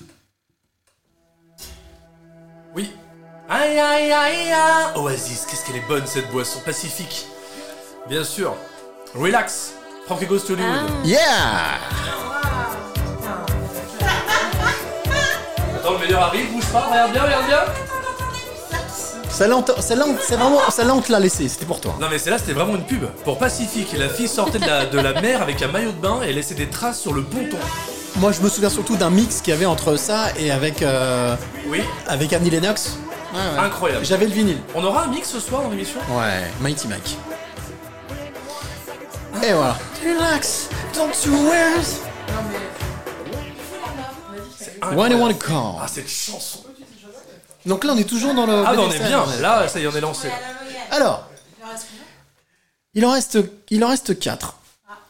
Aïe 3.53 3.77
aïe 3.77 4.11
aïe 4.13 4.51
aïe. 4.53 4.85
Oasis, 4.95 5.45
qu'est-ce 5.49 5.65
qu'elle 5.65 5.75
est 5.75 5.87
bonne 5.87 6.03
cette 6.05 6.31
boisson 6.31 6.59
pacifique. 6.65 7.25
Bien 8.07 8.23
sûr. 8.23 8.55
Relax. 9.13 9.73
Frankie 10.05 10.25
Goes 10.25 10.39
to 10.39 10.53
Hollywood. 10.53 10.89
Yeah 11.03 11.19
Attends, 15.75 15.93
le 15.93 15.99
meilleur 15.99 16.21
arrive, 16.23 16.51
bouge 16.53 16.65
pas, 16.71 16.87
regarde 16.89 17.11
bien, 17.11 17.23
regarde 17.23 17.45
bien. 17.47 17.59
Celle-là, 19.29 19.57
on- 19.57 19.65
c'est 19.81 20.35
vraiment, 20.35 20.59
celle-là, 20.69 20.93
on 20.93 21.01
te 21.01 21.11
l'a 21.11 21.19
laissé. 21.19 21.49
C'était 21.49 21.65
pour 21.65 21.81
toi. 21.81 21.95
Non 21.99 22.07
mais 22.09 22.19
celle-là 22.19 22.37
c'était 22.39 22.53
vraiment 22.53 22.75
une 22.75 22.85
pub. 22.85 23.03
Pour 23.25 23.37
Pacifique, 23.37 23.93
la 23.97 24.07
fille 24.07 24.27
sortait 24.29 24.59
de 24.59 24.65
la, 24.65 24.85
de 24.85 24.99
la 24.99 25.19
mer 25.21 25.41
avec 25.41 25.61
un 25.61 25.67
maillot 25.67 25.91
de 25.91 25.97
bain 25.99 26.21
et 26.21 26.31
laissait 26.31 26.53
des 26.55 26.69
traces 26.69 26.99
sur 27.01 27.13
le 27.13 27.23
ponton. 27.23 27.57
Moi, 28.17 28.31
je 28.33 28.41
me 28.41 28.49
souviens 28.49 28.69
surtout 28.69 28.97
d'un 28.97 29.09
mix 29.09 29.39
qu'il 29.41 29.53
y 29.53 29.57
avait 29.57 29.65
entre 29.65 29.95
ça 29.95 30.25
et 30.37 30.51
avec 30.51 30.81
euh, 30.81 31.35
Oui, 31.67 31.81
avec 32.07 32.33
Annie 32.33 32.49
Lennox. 32.49 32.97
Ouais, 33.33 33.59
incroyable. 33.59 34.05
J'avais 34.05 34.25
le 34.25 34.33
vinyle. 34.33 34.59
On 34.75 34.83
aura 34.83 35.03
un 35.03 35.07
mix 35.07 35.29
ce 35.29 35.39
soir 35.39 35.63
dans 35.63 35.69
l'émission? 35.69 35.99
Ouais, 36.09 36.43
Mighty 36.59 36.87
Mike. 36.87 37.17
Et 39.43 39.53
voilà. 39.53 39.77
Relax, 40.03 40.69
don't 40.93 41.11
you 41.25 41.49
wear 41.49 41.79
When 44.93 45.11
you 45.11 45.17
wanna 45.17 45.33
call. 45.35 45.75
Ah 45.79 45.87
cette 45.87 46.09
chanson. 46.09 46.59
Donc 47.65 47.83
là, 47.83 47.93
on 47.93 47.97
est 47.97 48.09
toujours 48.09 48.33
dans 48.33 48.45
le. 48.45 48.63
Ah 48.65 48.73
bah 48.75 48.81
on 48.81 48.91
est 48.91 48.99
bien, 48.99 49.25
là 49.39 49.67
ça 49.67 49.79
y 49.79 49.83
est 49.83 49.87
on 49.87 49.95
est 49.95 50.01
lancé. 50.01 50.29
Alors, 50.89 51.27
il 52.93 53.05
en 53.05 53.11
reste, 53.11 53.37
il 53.69 53.83
en 53.85 53.89
reste 53.89 54.19
4. 54.19 54.55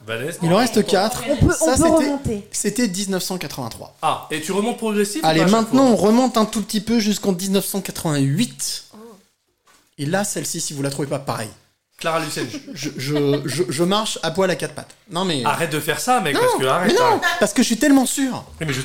Vanessa. 0.06 0.40
Il 0.42 0.52
en 0.54 0.58
reste 0.58 0.86
4. 0.86 1.24
On 1.30 1.36
peut, 1.38 1.54
Ça, 1.54 1.66
on 1.66 1.66
peut 1.68 1.72
c'était- 1.76 1.88
remonter. 1.90 2.48
C'était 2.52 2.88
1983. 2.88 3.96
Ah, 4.02 4.28
et 4.32 4.42
tu 4.42 4.52
remontes 4.52 4.78
progressif 4.78 5.22
ou 5.24 5.26
Allez, 5.28 5.42
pas 5.42 5.48
maintenant, 5.50 5.86
on 5.88 5.96
remonte 5.96 6.38
un 6.38 6.46
tout 6.46 6.62
petit 6.62 6.82
peu 6.82 7.00
jusqu'en 7.00 7.34
1988. 7.34 8.86
Et 10.00 10.06
là, 10.06 10.24
celle-ci, 10.24 10.60
si 10.62 10.74
vous 10.74 10.82
la 10.82 10.90
trouvez 10.90 11.08
pas 11.08 11.20
pareil, 11.20 11.50
Clara 12.00 12.20
Luciani. 12.20 12.50
je, 12.74 12.90
je, 12.98 13.42
je, 13.46 13.64
je 13.70 13.84
marche 13.84 14.18
à 14.24 14.32
poil 14.32 14.50
à 14.50 14.56
quatre 14.56 14.74
pattes. 14.74 14.96
Non 15.12 15.24
mais. 15.24 15.44
Arrête 15.46 15.70
de 15.72 15.80
faire 15.80 16.00
ça 16.00 16.20
mec, 16.20 16.34
non, 16.34 16.42
parce 16.42 16.56
que 16.60 16.66
arrête. 16.66 16.92
mais 16.92 16.98
non, 17.00 17.06
arrête. 17.06 17.22
parce 17.40 17.54
que 17.54 17.62
je 17.62 17.68
suis 17.68 17.78
tellement 17.78 18.08
sûr. 18.08 18.44
Oui, 18.60 18.66
mais 18.68 18.74
je... 18.74 18.82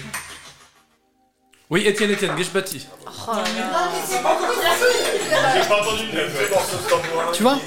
Oui, 1.71 1.83
Étienne, 1.87 2.11
Étienne, 2.11 2.37
Geshbati. 2.37 2.87
Tu 7.33 7.43
vois 7.43 7.59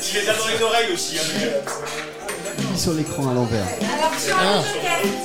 Mis 2.71 2.79
sur 2.79 2.93
l'écran 2.93 3.29
à 3.29 3.33
l'envers. 3.33 3.65
Ah, 4.33 4.61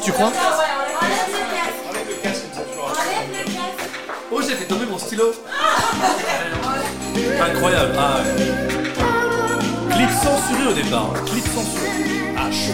Tu 0.02 0.12
crois 0.12 0.32
Oh, 4.32 4.40
j'ai 4.42 4.54
fait 4.54 4.64
tomber 4.64 4.86
mon 4.86 4.98
stylo. 4.98 5.32
Incroyable. 7.40 7.92
Ah, 7.98 8.16
ouais. 8.36 9.94
Clip 9.94 10.10
censuré 10.10 10.68
au 10.70 10.72
départ. 10.74 11.10
hein. 11.14 11.20
Clip 11.26 11.44
censuré. 11.44 12.34
Ah, 12.36 12.50
chaud. 12.50 12.72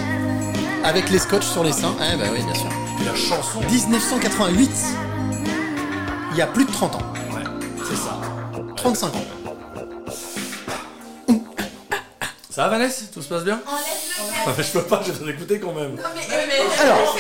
Avec 0.85 1.11
les 1.11 1.19
scotch 1.19 1.45
sur 1.45 1.63
les 1.65 1.73
seins. 1.73 1.95
Eh 2.01 2.17
bah 2.17 2.25
oui, 2.33 2.43
bien 2.43 2.55
sûr. 2.55 2.69
Et 3.01 3.05
la 3.05 3.15
chanson. 3.15 3.61
1988. 3.71 4.71
Il 6.33 6.39
y 6.39 6.43
a 6.43 6.47
plus 6.47 6.65
de 6.65 6.73
30 6.73 6.95
ans. 6.95 7.03
Ouais, 7.35 7.43
c'est 7.89 7.97
ça. 7.97 8.19
35 8.77 9.09
ans. 9.09 9.25
Ça 12.51 12.65
va, 12.65 12.71
Vanessa? 12.71 13.05
Tout 13.13 13.23
se 13.23 13.29
passe 13.29 13.45
bien? 13.45 13.61
Ah, 13.67 14.53
mais 14.57 14.63
Je 14.63 14.73
peux 14.73 14.83
pas, 14.83 15.03
j'ai 15.05 15.13
besoin 15.13 15.27
d'écouter 15.29 15.61
quand 15.61 15.73
même. 15.73 15.97
Alors, 16.81 17.17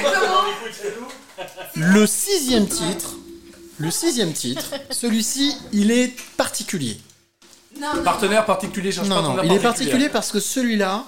le 1.77 2.07
sixième 2.07 2.67
titre, 2.69 3.15
le 3.79 3.91
sixième 3.91 4.33
titre, 4.33 4.65
celui-ci, 4.91 5.57
il 5.73 5.91
est 5.91 6.15
particulier. 6.37 7.01
Partenaire 8.05 8.45
particulier, 8.45 8.93
cherche 8.93 9.09
Non, 9.09 9.23
non, 9.23 9.43
il 9.43 9.53
est 9.53 9.61
particulier 9.61 10.09
parce 10.09 10.33
que 10.33 10.41
celui-là, 10.41 11.05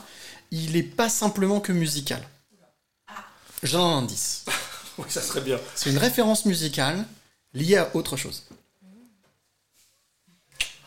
il 0.51 0.77
est 0.77 0.83
pas 0.83 1.09
simplement 1.09 1.61
que 1.61 1.73
musical. 1.73 2.23
J'ai 3.63 3.77
un 3.77 3.81
indice. 3.99 4.45
Oui, 4.99 5.07
ça 5.09 5.23
serait 5.23 5.41
bien. 5.41 5.59
C'est 5.75 5.89
une 5.89 5.97
référence 5.97 6.45
musicale 6.45 7.07
liée 7.55 7.79
à 7.79 7.89
autre 7.97 8.19
chose. 8.19 8.43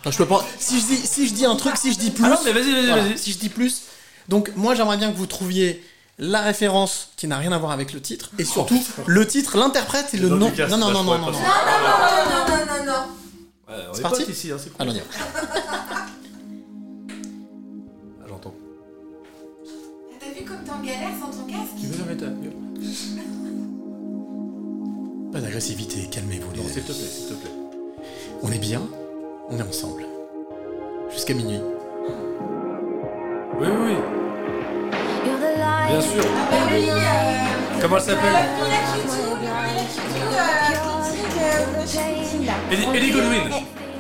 Enfin, 0.06 0.12
je 0.12 0.18
peux 0.20 0.28
pas. 0.28 0.46
Si 0.60 0.80
je 0.80 0.86
dis, 0.86 0.98
si 0.98 1.28
je 1.28 1.34
dis 1.34 1.46
un 1.46 1.56
truc, 1.56 1.76
si 1.78 1.92
je 1.92 1.98
dis 1.98 2.12
plus. 2.12 2.24
Ah 2.26 2.30
non, 2.30 2.36
mais 2.46 2.52
vas-y, 2.52 2.72
vas-y, 2.72 2.86
voilà, 2.86 3.02
vas-y. 3.04 3.18
Si 3.18 3.32
je 3.32 3.40
dis 3.40 3.50
plus. 3.50 3.82
Donc, 4.30 4.52
moi, 4.56 4.76
j'aimerais 4.76 4.98
bien 4.98 5.12
que 5.12 5.18
vous 5.18 5.26
trouviez 5.26 5.84
la 6.20 6.42
référence 6.42 7.10
qui 7.18 7.28
n'a 7.28 7.40
rien 7.40 7.52
à 7.52 7.58
voir 7.58 7.72
avec 7.72 7.92
le 7.92 8.00
titre 8.02 8.30
et 8.38 8.46
surtout 8.46 8.80
le 9.08 9.26
titre, 9.28 9.58
l'interprète 9.58 10.14
et 10.14 10.18
le 10.18 10.30
Non, 10.30 10.36
nom. 10.38 10.50
Lucas, 10.52 10.68
Non, 10.68 10.78
non, 10.78 10.92
non, 10.92 10.92
je 10.92 10.94
non, 10.94 11.04
pourrais 11.06 11.18
non, 11.18 11.26
pas 11.26 11.32
non. 11.32 11.40
Non, 11.40 12.46
non, 12.48 12.66
non, 12.66 12.86
non. 12.86 13.74
Ouais, 13.74 13.82
on 13.90 13.94
C'est 13.94 14.00
est 14.00 14.02
parti 14.04 14.20
potes 14.26 14.30
ici, 14.30 14.52
hein, 14.52 14.58
c'est 14.60 14.70
cool. 14.70 14.82
Allons, 14.88 14.92
on 14.92 14.96
y. 14.96 15.02
Ah, 18.22 18.26
j'entends. 18.30 18.54
T'as 20.20 20.40
vu 20.40 20.46
comme 20.46 20.64
t'es 20.64 20.72
en 20.72 20.82
galère 20.84 21.10
sans 21.20 21.32
ton 21.36 21.46
casque 21.52 21.74
Tu 21.82 21.88
veux 21.88 21.98
la 21.98 22.06
mettre 22.06 22.24
à 22.26 22.28
gueule 22.28 22.54
Pas 25.34 25.40
d'agressivité, 25.42 26.08
calmez-vous. 26.12 26.52
les 26.52 26.58
Non, 26.60 26.64
amis. 26.64 26.74
s'il 26.74 26.84
te 26.84 26.92
plaît, 26.92 27.08
s'il 27.10 27.26
te 27.28 27.34
plaît. 27.34 27.52
On 28.44 28.52
est 28.52 28.60
bien, 28.60 28.82
on 29.50 29.58
est 29.58 29.62
ensemble. 29.62 30.04
Jusqu'à 31.12 31.34
minuit. 31.34 31.62
Oui, 33.60 33.68
oui, 33.68 33.88
oui. 33.88 33.96
Bien 35.88 36.02
sûr. 36.02 36.24
Comment 37.82 37.98
elle 37.98 38.02
s'appelle? 38.02 38.36
Ellie, 42.72 42.88
Ellie. 42.96 43.14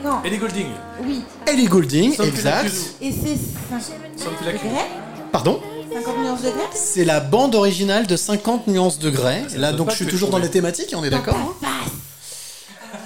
Non, 0.03 0.21
Ellie 0.23 0.37
Golding. 0.37 0.67
oui. 1.03 1.23
Ellie 1.47 1.65
Goulding, 1.65 2.13
Sophie 2.13 2.29
exact. 2.29 2.71
Et 3.01 3.11
c'est 3.11 3.37
50 3.69 3.81
Sophie 4.17 4.45
Lacuse. 4.45 4.61
degrés? 4.61 4.85
Pardon? 5.31 5.59
50 5.93 6.17
nuances 6.19 6.41
de 6.41 6.47
degrés 6.47 6.61
C'est 6.73 7.05
la 7.05 7.19
bande 7.19 7.55
originale 7.55 8.05
de 8.05 8.15
50 8.15 8.67
nuances 8.67 8.99
de 8.99 9.09
grès. 9.09 9.43
Là, 9.55 9.71
donc, 9.71 9.89
je 9.91 9.95
suis 9.95 10.05
toujours 10.07 10.29
dans 10.29 10.37
les 10.37 10.49
thématiques, 10.49 10.93
on 10.95 11.03
est 11.03 11.09
d'accord 11.09 11.35
hein? 11.63 11.67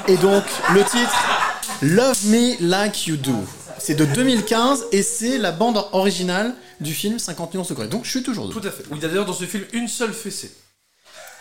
Et 0.08 0.18
donc, 0.18 0.44
le 0.74 0.84
titre 0.84 1.49
Love 1.82 2.26
Me 2.26 2.56
Like 2.62 3.08
You 3.08 3.16
Do. 3.18 3.34
C'est 3.78 3.96
de 3.96 4.06
2015 4.06 4.88
et 4.92 5.02
c'est 5.04 5.38
la 5.38 5.52
bande 5.52 5.84
originale 5.94 6.54
du 6.82 6.94
film 6.94 7.18
50 7.20 7.54
nuances 7.54 7.70
de 7.70 7.74
grès. 7.74 7.88
Donc, 7.88 8.04
je 8.04 8.10
suis 8.10 8.24
toujours 8.24 8.50
Tout 8.50 8.60
dedans. 8.60 8.70
à 8.70 8.72
fait. 8.78 8.84
Où 8.92 8.96
il 8.96 9.02
y 9.02 9.06
a 9.06 9.08
d'ailleurs 9.08 9.26
dans 9.26 9.34
ce 9.34 9.46
film 9.46 9.64
une 9.72 9.88
seule 9.88 10.14
fessée. 10.14 10.52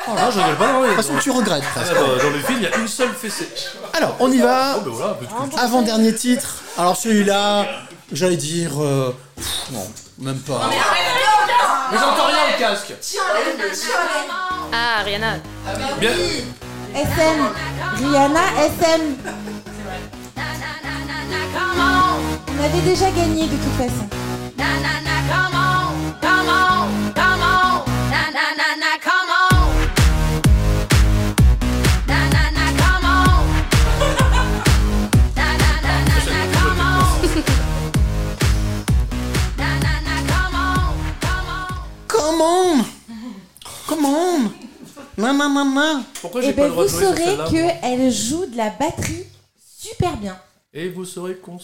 Oh 0.07 0.13
là, 0.15 0.31
je 0.31 0.39
rigole 0.39 0.57
pas, 0.57 0.73
non, 0.73 0.83
De 0.83 0.87
mais- 0.89 0.95
toute 0.95 1.05
façon, 1.05 1.19
tu 1.21 1.31
regrettes 1.33 1.65
Ah, 1.75 1.83
dans, 1.95 2.07
dans 2.17 2.31
le 2.31 2.39
film, 2.39 2.59
il 2.59 2.63
y 2.63 2.67
a 2.67 2.77
une 2.77 2.87
seule 2.87 3.13
fessée. 3.13 3.49
Alors, 3.93 4.17
on 4.21 4.31
y 4.31 4.39
va. 4.39 4.77
Oh, 4.79 4.83
ben 4.85 4.91
voilà, 4.93 5.11
un 5.11 5.15
peu 5.15 5.27
de 5.27 5.31
culture. 5.33 5.59
Avant-dernier 5.59 6.15
titre. 6.15 6.63
Alors, 6.79 6.97
celui-là, 6.97 7.67
j'allais 8.13 8.37
dire. 8.37 8.81
euh, 8.81 9.13
pff, 9.37 9.47
non, 9.73 9.87
même 10.21 10.39
pas. 10.39 10.71
Mais 11.91 11.99
j'entends 11.99 12.27
rien 12.27 12.55
au 12.55 12.59
casque. 12.61 12.93
Ah, 14.73 15.03
Rihanna. 15.05 15.39
Bien. 15.99 16.11
SM. 16.95 17.49
Rihanna, 17.97 18.41
SM. 18.81 19.17
On 22.59 22.65
avait 22.65 22.81
déjà 22.81 23.09
gagné 23.13 23.43
de 23.45 23.51
toute 23.51 23.73
façon. 23.77 24.09
Come 42.09 42.41
on 42.41 42.85
Come 43.87 44.05
on 44.05 44.51
Non, 45.17 45.33
non, 45.33 45.49
non, 45.49 45.65
non 45.65 46.05
Pourquoi 46.21 46.43
Et 46.43 46.47
j'ai 46.47 46.53
pas 46.53 46.63
ben 46.63 46.67
le 46.67 46.73
droit 46.73 46.85
vous 46.85 46.91
de 46.91 46.93
jouer 46.93 47.07
sur 47.07 47.17
saurez 47.17 47.25
celle-là 47.25 47.81
qu'elle 47.81 48.11
joue 48.11 48.47
de 48.47 48.57
la 48.57 48.71
batterie 48.71 49.27
super 49.57 50.17
bien. 50.17 50.37
Et 50.73 50.89
vous 50.89 51.05
saurez 51.05 51.37
qu'on 51.37 51.59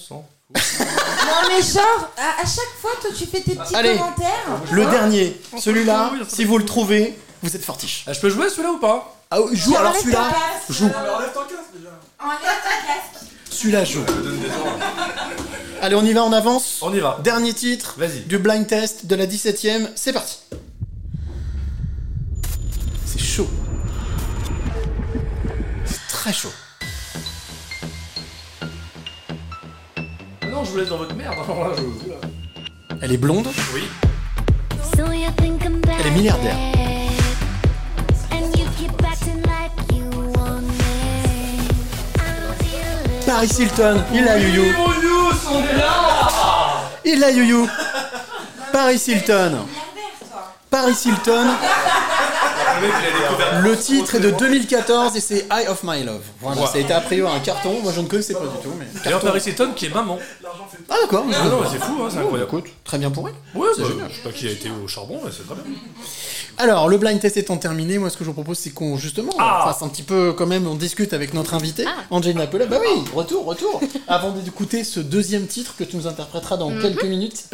Non 0.55 1.49
mais 1.49 1.63
genre, 1.63 2.11
à, 2.17 2.43
à 2.43 2.45
chaque 2.47 2.75
fois, 2.81 2.91
toi 3.01 3.11
tu 3.17 3.27
fais 3.27 3.41
tes 3.41 3.55
petits 3.55 3.75
Allez. 3.75 3.97
commentaires. 3.97 4.61
Le 4.71 4.85
dernier, 4.87 5.41
celui-là, 5.59 6.13
si 6.29 6.45
vous 6.45 6.59
le 6.59 6.65
trouvez, 6.65 7.19
vous 7.43 7.55
êtes 7.57 7.65
fortiche. 7.65 8.05
Ah, 8.07 8.13
je 8.13 8.21
peux 8.21 8.31
jouer 8.31 8.49
celui-là 8.49 8.73
ou 8.73 8.79
pas? 8.79 9.17
Ah, 9.31 9.39
joue, 9.53 9.75
alors 9.77 9.91
Enlève 9.91 10.01
celui-là, 10.03 10.19
ton 10.19 10.31
casque. 10.31 10.79
joue. 10.79 10.85
Enlève 10.87 11.33
ton 11.33 11.41
casque. 12.87 13.27
Celui-là, 13.51 13.85
joue. 13.85 14.05
Allez, 15.83 15.97
on 15.97 16.05
y 16.05 16.13
va, 16.13 16.23
on 16.25 16.33
avance. 16.33 16.79
On 16.83 16.93
y 16.95 17.01
va. 17.01 17.19
Dernier 17.23 17.53
titre 17.53 17.95
Vas-y. 17.99 18.21
du 18.21 18.39
blind 18.39 18.67
test 18.67 19.07
de 19.07 19.15
la 19.17 19.27
17ème, 19.27 19.89
c'est 19.97 20.13
parti. 20.13 20.39
C'est 23.07 23.19
chaud. 23.21 23.49
C'est 25.85 26.01
très 26.09 26.33
chaud. 26.33 26.51
Non, 30.55 30.63
je 30.63 30.71
vous 30.71 30.77
laisse 30.79 30.89
dans 30.89 30.99
votre 30.99 31.17
merde. 31.17 31.35
Alors 31.45 31.69
là, 31.69 31.75
je... 31.77 32.13
Elle 33.03 33.13
est 33.13 33.17
blonde, 33.17 33.49
Oui. 33.75 33.83
elle 34.97 36.07
est 36.07 36.11
milliardaire. 36.13 36.57
Paris 43.27 43.51
Hilton, 43.59 44.01
il 44.13 44.29
a 44.29 44.39
you 44.39 44.65
Il 47.05 47.25
a 47.25 47.31
you 47.31 47.69
Paris 48.73 49.03
Hilton. 49.09 49.67
Paris 50.71 50.97
Hilton. 51.05 51.47
Le 53.63 53.77
titre 53.77 54.17
est 54.17 54.21
de 54.21 54.31
2014 54.31 55.17
et 55.17 55.21
c'est 55.21 55.47
Eye 55.51 55.67
of 55.69 55.83
My 55.85 56.03
Love. 56.03 56.21
Voilà, 56.41 56.61
Ouais. 56.63 56.67
ça 56.67 56.75
a 56.77 56.79
été 56.81 56.93
a 56.93 57.01
priori 57.01 57.33
un 57.35 57.41
carton. 57.41 57.81
Moi 57.83 57.93
je 57.95 58.01
ne 58.01 58.07
connaissais 58.07 58.35
pas 58.35 58.41
du 58.41 58.63
tout. 58.63 58.73
Mais... 58.79 58.87
D'ailleurs, 59.05 59.21
Paris 59.21 59.43
Hilton 59.47 59.71
qui 59.75 59.87
est 59.87 59.95
maman. 59.95 60.19
Ah 60.91 60.97
d'accord. 61.03 61.25
Ah 61.33 61.45
non, 61.49 61.61
c'est 61.71 61.79
fou, 61.79 62.03
hein, 62.03 62.09
c'est 62.11 62.19
incroyable. 62.19 62.45
Écoute, 62.49 62.65
très 62.85 62.99
bien 62.99 63.11
pour 63.11 63.29
elle. 63.29 63.35
Ouais, 63.55 63.69
C'est 63.75 63.83
bah, 63.83 63.89
génial. 63.89 64.09
je 64.11 64.17
sais 64.17 64.23
pas 64.23 64.33
qui 64.33 64.47
a 64.49 64.51
été 64.51 64.71
au 64.71 64.87
charbon, 64.89 65.21
mais 65.25 65.31
c'est 65.31 65.45
très 65.47 65.55
bien. 65.55 65.65
Alors, 66.59 66.89
le 66.89 66.99
blind 66.99 67.19
test 67.21 67.37
étant 67.37 67.57
terminé, 67.57 67.99
moi 67.99 68.11
ce 68.11 68.17
que 68.17 68.23
je 68.25 68.29
vous 68.29 68.35
propose 68.35 68.59
c'est 68.59 68.71
qu'on 68.71 68.97
justement 68.97 69.33
Ah. 69.39 69.65
fasse 69.67 69.83
un 69.83 69.89
petit 69.89 70.03
peu 70.05 70.33
quand 70.33 70.47
même, 70.47 70.67
on 70.67 70.75
discute 70.75 71.13
avec 71.13 71.35
notre 71.35 71.55
invité, 71.55 71.85
Angelina 72.11 72.47
Pella. 72.47 72.67
Bah 72.67 72.79
oui, 72.81 73.03
retour, 73.15 73.45
retour. 73.45 73.81
Avant 74.09 74.31
d'écouter 74.31 74.85
ce 74.85 75.01
deuxième 75.01 75.47
titre 75.47 75.75
que 75.77 75.85
tu 75.85 75.97
nous 75.97 76.07
interpréteras 76.07 76.57
dans 76.57 76.71
quelques 76.81 77.05
minutes. 77.05 77.45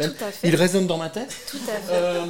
Il 0.43 0.55
résonne 0.55 0.87
dans 0.87 0.97
ma 0.97 1.09
tête. 1.09 1.33
Tout 1.49 1.57
à 1.67 1.71
fait. 1.79 1.93
Euh, 1.93 2.25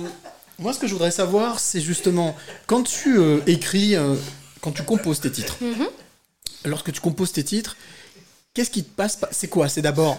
moi 0.62 0.74
ce 0.74 0.80
que 0.80 0.88
je 0.88 0.94
voudrais 0.94 1.12
savoir, 1.12 1.60
c'est 1.60 1.82
justement 1.82 2.36
quand 2.68 2.84
tu 2.84 3.18
euh, 3.20 3.40
écris, 3.48 3.96
euh, 3.96 4.16
quand 4.62 4.72
tu 4.72 4.84
composes 4.84 5.20
tes 5.20 5.32
titres, 5.32 5.58
Mhm. 5.62 5.88
lorsque 6.66 6.92
tu 6.94 7.02
composes 7.02 7.32
tes 7.32 7.44
titres, 7.44 7.76
qu'est-ce 8.54 8.70
qui 8.70 8.84
te 8.84 8.90
passe 8.96 9.16
par- 9.18 9.30
C'est 9.34 9.48
quoi 9.48 9.68
C'est 9.70 9.82
d'abord 9.82 10.18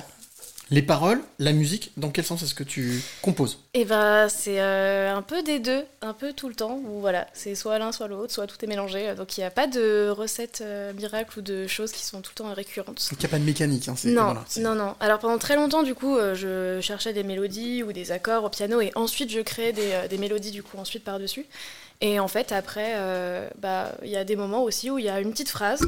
les 0.72 0.82
paroles, 0.82 1.20
la 1.38 1.52
musique. 1.52 1.92
Dans 1.98 2.10
quel 2.10 2.24
sens 2.24 2.42
est-ce 2.42 2.54
que 2.54 2.64
tu 2.64 3.00
composes? 3.20 3.58
Et 3.74 3.84
bah 3.84 4.28
c'est 4.28 4.60
euh, 4.60 5.14
un 5.14 5.22
peu 5.22 5.42
des 5.42 5.58
deux, 5.60 5.84
un 6.00 6.14
peu 6.14 6.32
tout 6.32 6.48
le 6.48 6.54
temps, 6.54 6.80
où 6.84 7.00
voilà, 7.00 7.26
c'est 7.34 7.54
soit 7.54 7.78
l'un, 7.78 7.92
soit 7.92 8.08
l'autre, 8.08 8.32
soit 8.32 8.46
tout 8.46 8.56
est 8.64 8.66
mélangé. 8.66 9.14
Donc 9.14 9.36
il 9.36 9.40
n'y 9.40 9.46
a 9.46 9.50
pas 9.50 9.66
de 9.66 10.08
recettes 10.08 10.62
euh, 10.62 10.92
miracles 10.94 11.38
ou 11.38 11.42
de 11.42 11.66
choses 11.66 11.92
qui 11.92 12.04
sont 12.04 12.22
tout 12.22 12.32
le 12.34 12.42
temps 12.44 12.52
récurrentes. 12.52 13.06
Il 13.12 13.18
n'y 13.18 13.26
a 13.26 13.28
pas 13.28 13.38
de 13.38 13.44
mécanique. 13.44 13.88
Hein, 13.88 13.94
Non, 14.04 14.24
voilà, 14.24 14.44
non, 14.60 14.74
non. 14.74 14.94
Alors 14.98 15.18
pendant 15.18 15.38
très 15.38 15.56
longtemps, 15.56 15.82
du 15.82 15.94
coup, 15.94 16.16
euh, 16.16 16.34
je 16.34 16.80
cherchais 16.80 17.12
des 17.12 17.22
mélodies 17.22 17.82
ou 17.82 17.92
des 17.92 18.10
accords 18.10 18.44
au 18.44 18.48
piano 18.48 18.80
et 18.80 18.90
ensuite 18.94 19.30
je 19.30 19.40
créais 19.40 19.72
des, 19.72 20.08
des 20.08 20.18
mélodies, 20.18 20.50
du 20.50 20.62
coup, 20.62 20.78
ensuite 20.78 21.04
par-dessus. 21.04 21.44
Et 22.00 22.18
en 22.18 22.28
fait, 22.28 22.50
après, 22.50 22.96
bah, 23.58 23.92
il 24.02 24.10
y 24.10 24.16
a 24.16 24.24
des 24.24 24.34
moments 24.34 24.64
aussi 24.64 24.90
où 24.90 24.98
il 24.98 25.04
y 25.04 25.08
a 25.08 25.20
une 25.20 25.30
petite 25.30 25.50
phrase. 25.50 25.86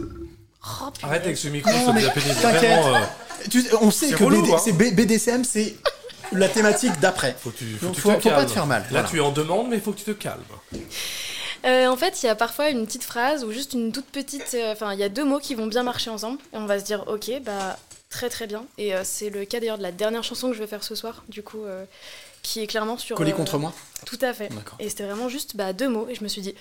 Oh. 0.67 0.91
Arrête 1.03 1.25
avec 1.25 1.37
ce 1.37 1.49
micro, 1.49 1.71
Non, 1.71 1.87
ça 1.87 1.93
mais 1.93 2.01
devient 2.03 2.13
pénible. 2.15 2.41
t'inquiète. 2.41 2.85
Euh, 2.85 2.99
Tu- 3.51 3.65
on 3.81 3.91
sait 3.91 4.11
que 4.11 4.25
relou, 4.25 4.41
BD 4.43 4.53
hein. 4.55 4.59
c'est 4.65 4.73
B- 4.73 4.95
BDSM, 4.95 5.45
c'est 5.45 5.75
la 6.33 6.49
thématique 6.49 6.99
d'après. 7.01 7.37
faut 7.39 7.51
que 7.51 7.59
tu, 7.59 7.67
faut 7.77 7.87
Donc, 7.87 7.91
que 7.97 8.01
tu 8.01 8.03
faut- 8.03 8.15
te 8.15 8.21
faut 8.21 8.31
pas 8.31 8.45
te 8.47 8.51
faire 8.51 8.67
mal, 8.67 8.83
Là, 8.83 8.89
voilà. 8.91 9.09
tu 9.09 9.17
es 9.19 9.21
en 9.21 9.31
demande, 9.33 9.69
mais 9.69 9.77
il 9.77 9.83
faut 9.83 9.93
que 9.93 9.99
tu 9.99 10.05
te 10.05 10.11
calmes. 10.13 10.41
Euh, 11.67 11.87
en 11.89 11.97
fait, 11.97 12.23
il 12.23 12.27
y 12.27 12.29
a 12.29 12.35
parfois 12.35 12.69
une 12.69 12.85
petite 12.87 13.05
phrase 13.05 13.43
ou 13.45 13.53
juste 13.53 13.73
une 13.73 13.91
toute 13.93 14.07
petite. 14.07 14.53
euh, 14.55 14.73
Enfin, 14.73 14.93
il 14.93 14.99
y 14.99 15.03
a 15.03 15.09
deux 15.09 15.25
mots 15.25 15.39
qui 15.39 15.55
vont 15.55 15.67
bien 15.67 15.83
marcher 15.83 16.11
ensemble 16.11 16.39
et 16.53 16.57
on 16.57 16.67
va 16.67 16.79
se 16.79 16.85
dire, 16.85 17.05
ok, 17.09 17.31
bah 17.43 17.79
très 18.11 18.29
très 18.29 18.47
bien. 18.47 18.65
Et 18.79 18.95
euh, 18.95 19.01
c'est 19.05 19.31
le 19.31 19.45
cas 19.45 19.61
d'ailleurs 19.61 19.79
de 19.79 19.83
la 19.83 19.93
dernière 19.93 20.23
chanson 20.25 20.49
que 20.49 20.55
je 20.55 20.61
vais 20.61 20.67
faire 20.67 20.85
ce 20.85 20.95
soir, 20.95 21.25
du 21.29 21.43
coup, 21.43 21.65
euh, 21.65 21.85
qui 22.43 22.61
est 22.61 22.67
clairement 22.67 22.99
sur. 22.99 23.17
Collé 23.17 23.33
euh, 23.33 23.35
contre 23.35 23.59
moi. 23.59 23.73
Tout 24.05 24.19
à 24.21 24.33
fait. 24.35 24.51
Et 24.79 24.89
c'était 24.91 25.05
vraiment 25.05 25.29
juste 25.31 25.57
bah, 25.57 25.73
deux 25.73 25.89
mots 25.89 26.07
et 26.11 26.15
je 26.15 26.23
me 26.23 26.29
suis 26.29 26.43
dit, 26.43 26.55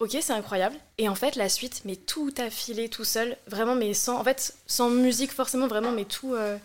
ok, 0.00 0.16
c'est 0.20 0.32
incroyable. 0.32 0.76
Et 0.98 1.08
en 1.08 1.14
fait, 1.14 1.36
la 1.36 1.48
suite, 1.48 1.82
mais 1.84 1.96
tout 1.96 2.32
a 2.38 2.50
filé 2.50 2.88
tout 2.88 3.04
seul, 3.04 3.36
vraiment, 3.46 3.74
mais 3.74 3.94
sans, 3.94 4.18
en 4.18 4.24
fait, 4.24 4.54
sans 4.66 4.90
musique 4.90 5.32
forcément, 5.32 5.68
vraiment, 5.68 5.92
mais 5.92 6.04
tout. 6.04 6.34
euh, 6.34 6.56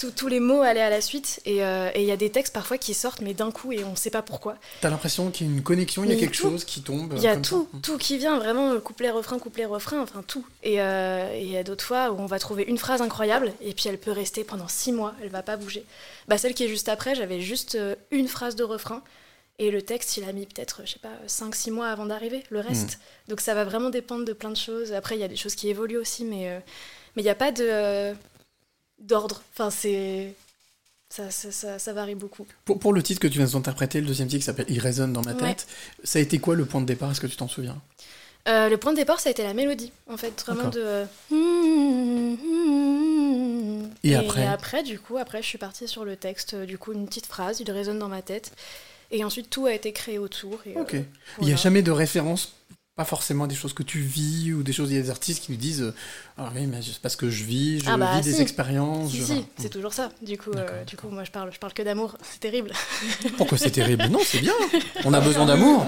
tout- 0.00 0.10
tous 0.10 0.26
les 0.26 0.40
mots 0.40 0.60
allaient 0.62 0.80
à 0.80 0.90
la 0.90 1.00
suite 1.00 1.40
et 1.44 1.64
euh, 1.64 1.88
et 1.94 2.02
il 2.02 2.06
y 2.08 2.10
a 2.10 2.16
des 2.16 2.28
textes 2.28 2.52
parfois 2.52 2.78
qui 2.78 2.94
sortent 2.94 3.20
mais 3.20 3.32
d'un 3.32 3.52
coup 3.52 3.70
et 3.70 3.84
on 3.84 3.94
sait 3.94 4.10
pas 4.10 4.22
pourquoi. 4.22 4.56
T'as 4.80 4.90
l'impression 4.90 5.30
qu'il 5.30 5.46
y 5.46 5.50
a 5.50 5.52
une 5.52 5.62
connexion, 5.62 6.02
il 6.02 6.10
y 6.10 6.14
a 6.14 6.16
quelque 6.18 6.34
tout. 6.36 6.42
chose 6.50 6.64
qui 6.64 6.82
tombe. 6.82 7.12
Il 7.16 7.22
y 7.22 7.28
a 7.28 7.34
ça. 7.34 7.40
tout, 7.40 7.68
tout 7.80 7.96
qui 7.96 8.18
vient, 8.18 8.36
vraiment, 8.40 8.78
couplet, 8.80 9.10
refrain, 9.10 9.38
couplet, 9.38 9.66
refrain, 9.66 10.00
enfin 10.00 10.24
tout. 10.26 10.44
Et 10.64 10.82
euh, 10.82 11.32
et 11.34 11.42
il 11.42 11.48
y 11.50 11.56
a 11.56 11.62
d'autres 11.62 11.84
fois 11.84 12.10
où 12.10 12.18
on 12.18 12.26
va 12.26 12.40
trouver 12.40 12.64
une 12.64 12.76
phrase 12.76 13.02
incroyable, 13.02 13.52
et 13.62 13.72
puis 13.72 13.88
elle 13.88 13.98
peut 13.98 14.10
rester 14.10 14.42
pendant 14.42 14.66
six 14.66 14.90
mois, 14.90 15.14
elle 15.22 15.28
va 15.28 15.44
pas 15.44 15.56
bouger. 15.56 15.84
Bah, 16.26 16.38
celle 16.38 16.54
qui 16.54 16.64
est 16.64 16.68
juste 16.68 16.88
après, 16.88 17.14
j'avais 17.14 17.40
juste 17.40 17.78
une 18.10 18.26
phrase 18.26 18.56
de 18.56 18.64
refrain, 18.64 19.00
et 19.58 19.70
le 19.70 19.82
texte, 19.82 20.16
il 20.16 20.24
a 20.24 20.32
mis 20.32 20.46
peut-être, 20.46 20.82
je 20.84 20.92
sais 20.92 20.98
pas, 20.98 21.12
5-6 21.28 21.70
mois 21.70 21.88
avant 21.88 22.06
d'arriver, 22.06 22.42
le 22.50 22.60
reste. 22.60 22.98
Donc 23.28 23.40
ça 23.40 23.54
va 23.54 23.64
vraiment 23.64 23.90
dépendre 23.90 24.24
de 24.24 24.32
plein 24.32 24.50
de 24.50 24.56
choses. 24.56 24.92
Après, 24.92 25.16
il 25.16 25.20
y 25.20 25.24
a 25.24 25.28
des 25.28 25.36
choses 25.36 25.54
qui 25.54 25.68
évoluent 25.68 25.98
aussi, 25.98 26.24
mais 26.24 26.50
euh, 26.50 26.58
mais 27.16 27.22
il 27.22 27.24
n'y 27.24 27.30
a 27.30 27.34
pas 27.36 27.52
de 27.52 27.64
euh, 27.68 28.14
d'ordre. 28.98 29.42
Enfin, 29.52 29.70
c'est... 29.70 30.34
Ça, 31.10 31.30
ça, 31.30 31.52
ça, 31.52 31.78
ça 31.78 31.92
varie 31.92 32.16
beaucoup. 32.16 32.44
Pour, 32.64 32.80
pour 32.80 32.92
le 32.92 33.00
titre 33.00 33.20
que 33.20 33.28
tu 33.28 33.38
viens 33.38 33.46
d'interpréter, 33.46 34.00
le 34.00 34.06
deuxième 34.08 34.26
titre 34.26 34.40
qui 34.40 34.46
s'appelle 34.46 34.66
Il 34.68 34.80
résonne 34.80 35.12
dans 35.12 35.22
ma 35.22 35.34
tête, 35.34 35.66
Ouais. 35.68 36.04
ça 36.04 36.18
a 36.18 36.22
été 36.22 36.38
quoi 36.40 36.56
le 36.56 36.64
point 36.64 36.80
de 36.80 36.86
départ 36.86 37.12
Est-ce 37.12 37.20
que 37.20 37.28
tu 37.28 37.36
t'en 37.36 37.46
souviens? 37.46 37.80
Euh, 38.48 38.68
le 38.68 38.76
point 38.78 38.90
de 38.92 38.96
départ, 38.96 39.20
ça 39.20 39.28
a 39.28 39.32
été 39.32 39.44
la 39.44 39.54
mélodie, 39.54 39.92
en 40.10 40.16
fait, 40.16 40.42
vraiment 40.44 40.70
de. 40.70 40.80
euh, 40.80 41.04
Et 44.02 44.14
après? 44.16 44.46
après, 44.46 44.82
du 44.82 44.98
coup, 44.98 45.16
après, 45.18 45.42
je 45.42 45.46
suis 45.46 45.58
partie 45.58 45.88
sur 45.88 46.04
le 46.04 46.16
texte, 46.16 46.54
du 46.54 46.78
coup, 46.78 46.92
une 46.92 47.06
petite 47.06 47.26
phrase, 47.26 47.60
il 47.60 47.70
résonne 47.70 47.98
dans 47.98 48.08
ma 48.08 48.22
tête, 48.22 48.52
et 49.10 49.24
ensuite 49.24 49.50
tout 49.50 49.66
a 49.66 49.72
été 49.74 49.92
créé 49.92 50.18
autour. 50.18 50.60
Et, 50.66 50.76
euh, 50.76 50.80
Ok. 50.82 50.96
Il 51.40 51.46
n'y 51.46 51.52
a 51.52 51.56
jamais 51.56 51.82
de 51.82 51.90
référence, 51.90 52.54
pas 52.96 53.04
forcément 53.04 53.46
des 53.48 53.56
choses 53.56 53.72
que 53.72 53.82
tu 53.82 53.98
vis 54.00 54.52
ou 54.52 54.62
des 54.62 54.72
choses. 54.72 54.90
Il 54.92 54.96
y 54.96 55.00
a 55.00 55.02
des 55.02 55.10
artistes 55.10 55.42
qui 55.42 55.50
nous 55.52 55.58
disent 55.58 55.82
euh, 55.82 55.94
Ah 56.38 56.52
oui, 56.54 56.66
mais 56.66 56.80
c'est 56.80 56.98
parce 57.00 57.16
que 57.16 57.28
je 57.28 57.42
vis, 57.42 57.80
je 57.80 57.86
Ah 57.88 57.96
bah, 57.96 58.16
vis 58.16 58.22
des 58.22 58.40
expériences. 58.40 59.10
Si, 59.10 59.16
je- 59.18 59.22
si, 59.24 59.32
voilà. 59.32 59.46
c'est 59.58 59.68
toujours 59.68 59.92
ça. 59.92 60.10
Du 60.22 60.38
coup, 60.38 60.52
euh, 60.54 60.84
du 60.84 60.96
coup, 60.96 61.08
moi, 61.08 61.24
je 61.24 61.30
parle, 61.32 61.52
je 61.52 61.58
parle 61.58 61.72
que 61.72 61.82
d'amour. 61.82 62.16
C'est 62.22 62.38
terrible. 62.40 62.70
Pourquoi 63.36 63.58
c'est 63.58 63.70
terrible? 63.70 64.04
Non, 64.06 64.20
c'est 64.24 64.40
bien. 64.40 64.52
On 65.04 65.12
a 65.12 65.20
besoin 65.20 65.44
d'amour. 65.46 65.84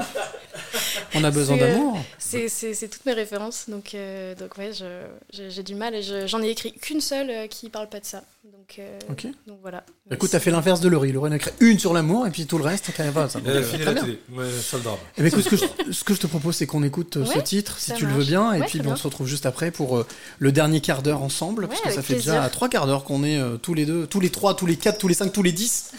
On 1.15 1.23
a 1.23 1.31
besoin 1.31 1.57
euh, 1.57 1.61
d'amour. 1.61 1.99
C'est 2.19 2.89
toutes 2.91 3.07
mes 3.07 3.13
références, 3.13 3.69
donc, 3.69 3.95
euh, 3.95 4.35
donc 4.35 4.57
ouais, 4.59 4.73
je- 4.73 5.49
j'ai 5.51 5.63
du 5.63 5.75
mal 5.77 5.95
et 5.95 6.03
je- 6.03 6.27
j'en 6.27 6.43
ai 6.43 6.49
écrit 6.49 6.73
qu'une 6.73 7.01
seule 7.01 7.31
euh, 7.31 7.47
qui 7.47 7.69
parle 7.71 7.89
pas 7.89 8.01
de 8.01 8.05
ça. 8.07 8.23
Donc, 8.45 8.79
euh, 8.79 8.99
Ok. 9.11 9.27
donc 9.47 9.59
voilà. 9.63 9.85
Écoute, 10.11 10.31
t'as 10.31 10.41
fait 10.41 10.51
l'inverse 10.51 10.81
de 10.81 10.89
Laurie. 10.89 11.13
Laurie 11.13 11.31
en 11.31 11.35
a 11.35 11.39
créé 11.39 11.53
une 11.61 11.79
sur 11.79 11.93
l'amour 11.93 12.27
et 12.27 12.31
puis 12.31 12.47
tout 12.47 12.59
le 12.59 12.65
reste, 12.65 12.93
t'en 12.97 13.13
pas 13.13 13.29
ça. 13.29 13.41
Donc, 13.41 13.53
très 13.63 13.95
bien. 13.95 14.05
Ouais, 14.33 14.51
ça 14.61 14.77
le 14.79 14.83
drame. 14.83 14.99
Eh 15.17 15.23
ben, 15.23 15.29
écoute, 15.29 15.43
ce 15.45 15.49
que, 15.49 15.57
je, 15.57 15.93
ce 15.93 16.05
que 16.05 16.15
je 16.15 16.21
te 16.21 16.27
propose, 16.27 16.57
c'est 16.57 16.67
qu'on 16.67 16.83
écoute 16.83 16.96
euh, 17.17 17.25
ce 17.25 17.39
titre, 17.39 17.77
si 17.79 17.93
tu 17.95 18.07
le 18.07 18.13
veux 18.13 18.25
bien, 18.25 18.53
et 18.53 18.61
Ouais, 18.61 18.67
puis 18.67 18.81
on 18.87 18.97
se 18.97 19.03
retrouve 19.05 19.27
juste 19.27 19.47
après 19.47 19.71
pour 19.71 19.99
euh, 19.99 20.07
le 20.39 20.53
dernier 20.53 20.81
quart 20.81 21.03
d'heure 21.03 21.23
ensemble, 21.23 21.65
Ouais, 21.65 21.69
parce 21.69 21.81
que 21.83 21.91
ça 21.93 22.03
fait 22.03 22.15
déjà 22.15 22.33
plaisir. 22.33 22.51
trois 22.51 22.69
quarts 22.69 22.87
d'heure 22.87 23.05
qu'on 23.05 23.23
est 23.25 23.39
euh, 23.39 23.57
tous 23.57 23.75
les 23.75 23.85
deux, 23.87 24.07
tous 24.07 24.21
les 24.21 24.31
trois, 24.31 24.55
tous 24.55 24.67
les 24.67 24.77
quatre, 24.77 24.99
tous 24.99 25.09
les 25.09 25.15
cinq, 25.15 25.33
tous 25.33 25.43
les 25.43 25.53
dix. 25.53 25.91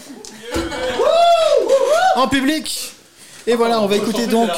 en 2.16 2.28
public 2.28 2.94
Et 3.46 3.56
voilà, 3.56 3.82
on 3.82 3.88
va 3.88 3.96
écouter 3.98 4.28
donc 4.28 4.50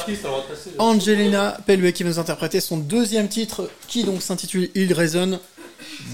Angelina 0.78 1.58
Pelluet 1.66 1.94
qui 1.94 2.04
va 2.04 2.10
nous 2.10 2.20
interpréter 2.20 2.60
son 2.62 2.78
deuxième 2.78 3.28
titre, 3.28 3.70
qui 3.88 4.04
donc 4.04 4.22
s'intitule 4.22 4.70
Il 4.76 4.94
résonne 4.94 5.40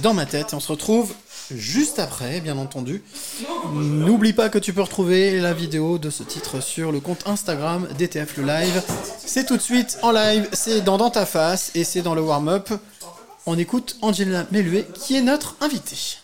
dans 0.02 0.14
ma 0.14 0.26
tête. 0.26 0.52
Et 0.52 0.56
on 0.56 0.60
se 0.60 0.72
retrouve 0.72 1.14
juste 1.52 2.00
après, 2.00 2.42
bien 2.42 2.58
entendu. 2.58 3.04
N'oublie 3.74 4.34
pas 4.34 4.50
que 4.50 4.58
tu 4.58 4.74
peux 4.74 4.82
retrouver 4.82 5.40
la 5.40 5.54
vidéo 5.54 5.98
de 5.98 6.10
ce 6.10 6.24
titre 6.24 6.62
sur 6.62 6.92
le 6.92 7.00
compte 7.00 7.28
Instagram 7.28 7.88
DTF 7.98 8.38
le 8.38 8.46
live. 8.46 8.82
C'est 9.18 9.46
tout 9.46 9.58
de 9.58 9.62
suite 9.62 9.98
en 10.02 10.12
live, 10.12 10.48
c'est 10.54 10.82
dans 10.82 10.98
Dans 10.98 11.10
ta 11.10 11.26
face 11.26 11.72
et 11.76 11.84
c'est 11.84 12.02
dans 12.02 12.16
le 12.16 12.22
warm-up. 12.22 12.70
On 13.46 13.58
écoute 13.58 13.98
Angelina 14.02 14.44
Pelluet 14.46 14.88
qui 14.94 15.16
est 15.16 15.22
notre 15.22 15.56
invitée. 15.62 16.18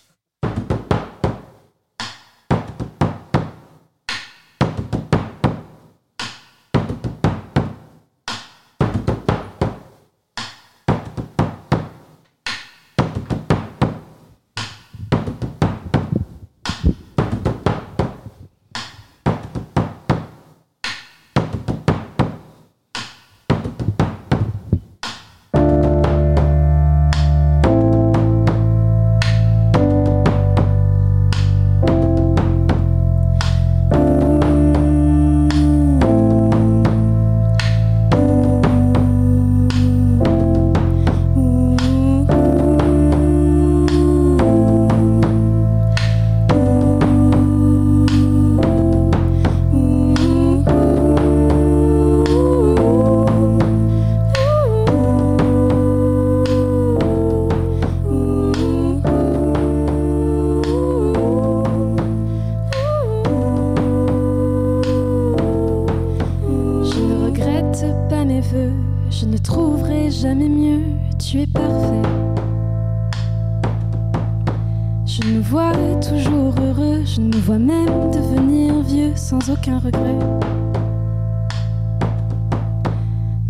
Regret. 79.70 80.18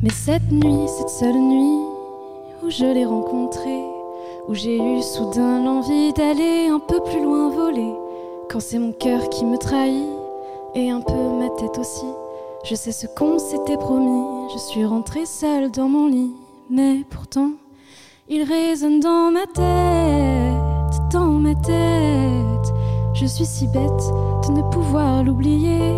Mais 0.04 0.10
cette 0.10 0.52
nuit, 0.52 0.88
cette 0.88 1.10
seule 1.10 1.40
nuit 1.40 1.80
où 2.64 2.70
je 2.70 2.86
l'ai 2.86 3.06
rencontré, 3.06 3.84
où 4.48 4.54
j'ai 4.54 4.78
eu 4.78 5.02
soudain 5.02 5.64
l'envie 5.64 6.14
d'aller 6.14 6.68
un 6.68 6.80
peu 6.80 7.02
plus 7.02 7.24
loin 7.24 7.50
voler, 7.50 7.94
quand 8.50 8.60
c'est 8.60 8.80
mon 8.80 8.92
cœur 8.92 9.30
qui 9.30 9.46
me 9.46 9.58
trahit 9.58 10.08
et 10.76 10.90
un 10.90 11.02
peu 11.02 11.14
ma 11.14 11.50
tête 11.50 11.78
aussi. 11.78 12.06
Je 12.64 12.76
sais 12.76 12.92
ce 12.92 13.08
qu'on 13.08 13.40
s'était 13.40 13.78
promis, 13.78 14.52
je 14.54 14.60
suis 14.60 14.86
rentrée 14.86 15.26
seule 15.26 15.72
dans 15.72 15.88
mon 15.88 16.08
lit, 16.08 16.34
mais 16.70 17.04
pourtant 17.10 17.52
il 18.30 18.44
résonne 18.44 19.00
dans 19.00 19.32
ma 19.32 19.46
tête, 19.46 21.02
dans 21.12 21.26
ma 21.26 21.54
tête. 21.56 22.51
Je 23.22 23.28
suis 23.28 23.46
si 23.46 23.68
bête 23.68 24.04
de 24.48 24.52
ne 24.52 24.64
pouvoir 24.72 25.24
l'oublier. 25.24 25.94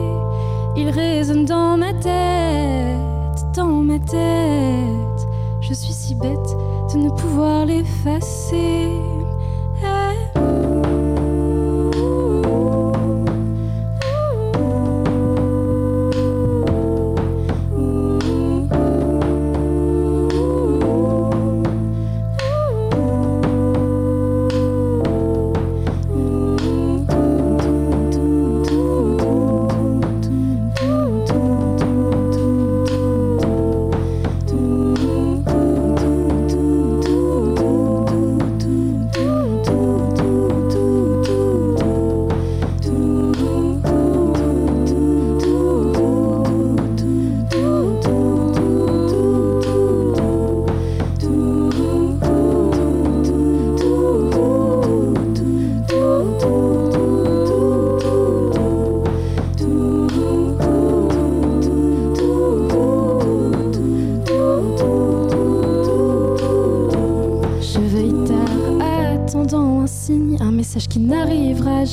Il 0.75 0.89
résonne 0.89 1.45
dans 1.45 1.77
ma 1.77 1.93
tête, 1.93 3.45
dans 3.55 3.81
ma 3.81 3.97
tête. 3.97 5.27
Je 5.61 5.73
suis 5.73 5.93
si 5.93 6.15
bête 6.15 6.57
de 6.93 6.97
ne 6.97 7.09
pouvoir 7.11 7.65
l'effacer. 7.65 9.12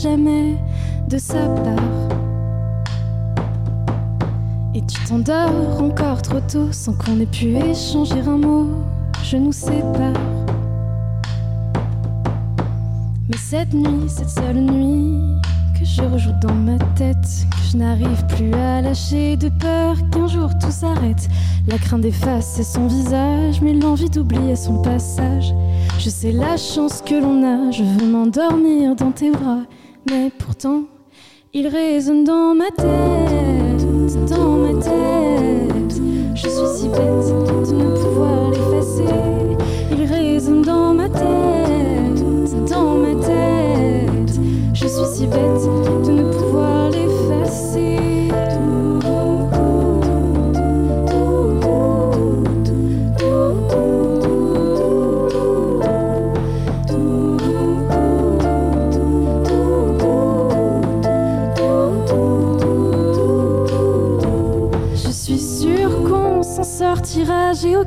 Jamais 0.01 0.57
de 1.09 1.19
sa 1.19 1.47
part. 1.47 2.09
Et 4.75 4.81
tu 4.87 4.97
t'endors 5.07 5.83
encore 5.83 6.23
trop 6.23 6.41
tôt 6.41 6.73
sans 6.73 6.95
qu'on 6.95 7.21
ait 7.21 7.27
pu 7.27 7.49
échanger 7.57 8.21
un 8.21 8.39
mot. 8.39 8.67
Je 9.23 9.37
nous 9.37 9.53
sépare. 9.53 10.15
Mais 13.29 13.37
cette 13.37 13.75
nuit, 13.75 14.09
cette 14.09 14.31
seule 14.31 14.61
nuit 14.61 15.19
que 15.79 15.85
je 15.85 16.03
rejoue 16.03 16.33
dans 16.41 16.55
ma 16.55 16.79
tête, 16.95 17.17
que 17.51 17.71
je 17.73 17.77
n'arrive 17.77 18.27
plus 18.27 18.55
à 18.55 18.81
lâcher 18.81 19.37
de 19.37 19.49
peur 19.49 19.97
qu'un 20.11 20.27
jour 20.27 20.51
tout 20.59 20.71
s'arrête. 20.71 21.29
La 21.69 21.77
crainte 21.77 22.03
d'effacer 22.03 22.63
son 22.63 22.87
visage, 22.87 23.61
mais 23.61 23.75
l'envie 23.75 24.09
d'oublier 24.09 24.57
son 24.57 24.81
passage. 24.81 25.55
Je 25.99 26.09
sais 26.09 26.33
la 26.33 26.57
chance 26.57 27.03
que 27.03 27.15
l'on 27.15 27.43
a, 27.45 27.71
je 27.71 27.83
veux 27.83 28.11
m'endormir 28.11 28.97
dans 28.97 29.13
tes 29.13 29.31
bras, 29.31 29.65
mais 30.11 30.31
pourtant 30.37 30.85
il 31.53 31.69
résonne 31.69 32.25
dans 32.25 32.55
ma 32.55 32.71
tête, 32.71 33.10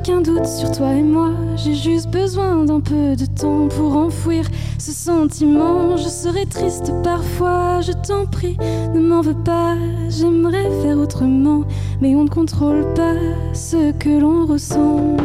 aucun 0.04 0.20
doute 0.20 0.44
sur 0.44 0.70
toi 0.70 0.92
et 0.92 1.02
moi. 1.02 1.30
J'ai 1.56 1.74
juste 1.74 2.10
besoin 2.10 2.64
d'un 2.64 2.80
peu 2.80 3.16
de 3.16 3.24
temps 3.24 3.68
pour 3.68 3.96
enfouir 3.96 4.44
ce 4.78 4.92
sentiment. 4.92 5.96
Je 5.96 6.08
serai 6.08 6.44
triste 6.44 6.92
parfois, 7.02 7.80
je 7.80 7.92
t'en 8.06 8.26
prie, 8.26 8.58
ne 8.94 9.00
m'en 9.00 9.22
veux 9.22 9.42
pas. 9.44 9.74
J'aimerais 10.10 10.68
faire 10.82 10.98
autrement, 10.98 11.64
mais 12.02 12.14
on 12.14 12.24
ne 12.24 12.28
contrôle 12.28 12.92
pas 12.92 13.14
ce 13.54 13.92
que 13.92 14.10
l'on 14.20 14.44
ressent. 14.44 15.16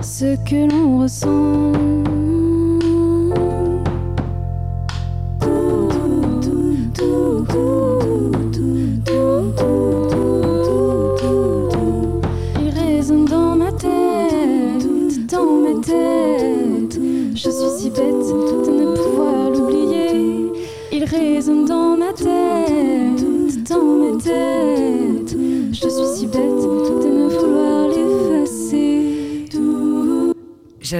Ce 0.00 0.36
que 0.48 0.70
l'on 0.70 1.00
ressent. 1.00 2.07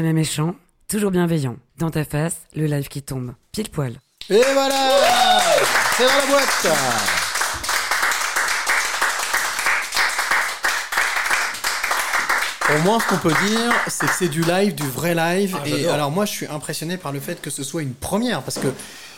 Jamais 0.09 0.21
méchant, 0.21 0.55
toujours 0.89 1.11
bienveillant. 1.11 1.57
Dans 1.77 1.91
ta 1.91 2.03
face, 2.03 2.37
le 2.57 2.65
live 2.65 2.89
qui 2.89 3.03
tombe. 3.03 3.35
Pile 3.53 3.69
poil. 3.69 3.93
Et 4.31 4.41
voilà 4.55 5.43
C'est 5.99 6.07
dans 6.07 6.17
la 6.17 6.27
boîte 6.31 6.67
Au 12.75 12.83
moins, 12.85 12.99
ce 13.01 13.07
qu'on 13.07 13.19
peut 13.19 13.35
dire, 13.49 13.75
c'est 13.89 14.07
que 14.07 14.13
c'est 14.19 14.29
du 14.29 14.41
live, 14.41 14.75
du 14.75 14.89
vrai 14.89 15.15
live. 15.15 15.59
Ah, 15.63 15.69
et 15.69 15.87
alors, 15.89 16.11
moi, 16.11 16.25
je 16.25 16.33
suis 16.33 16.47
impressionné 16.47 16.97
par 16.97 17.13
le 17.13 17.21
fait 17.21 17.43
que 17.43 17.51
ce 17.51 17.63
soit 17.63 17.83
une 17.83 17.93
première, 17.93 18.41
parce 18.41 18.59
que 18.59 18.69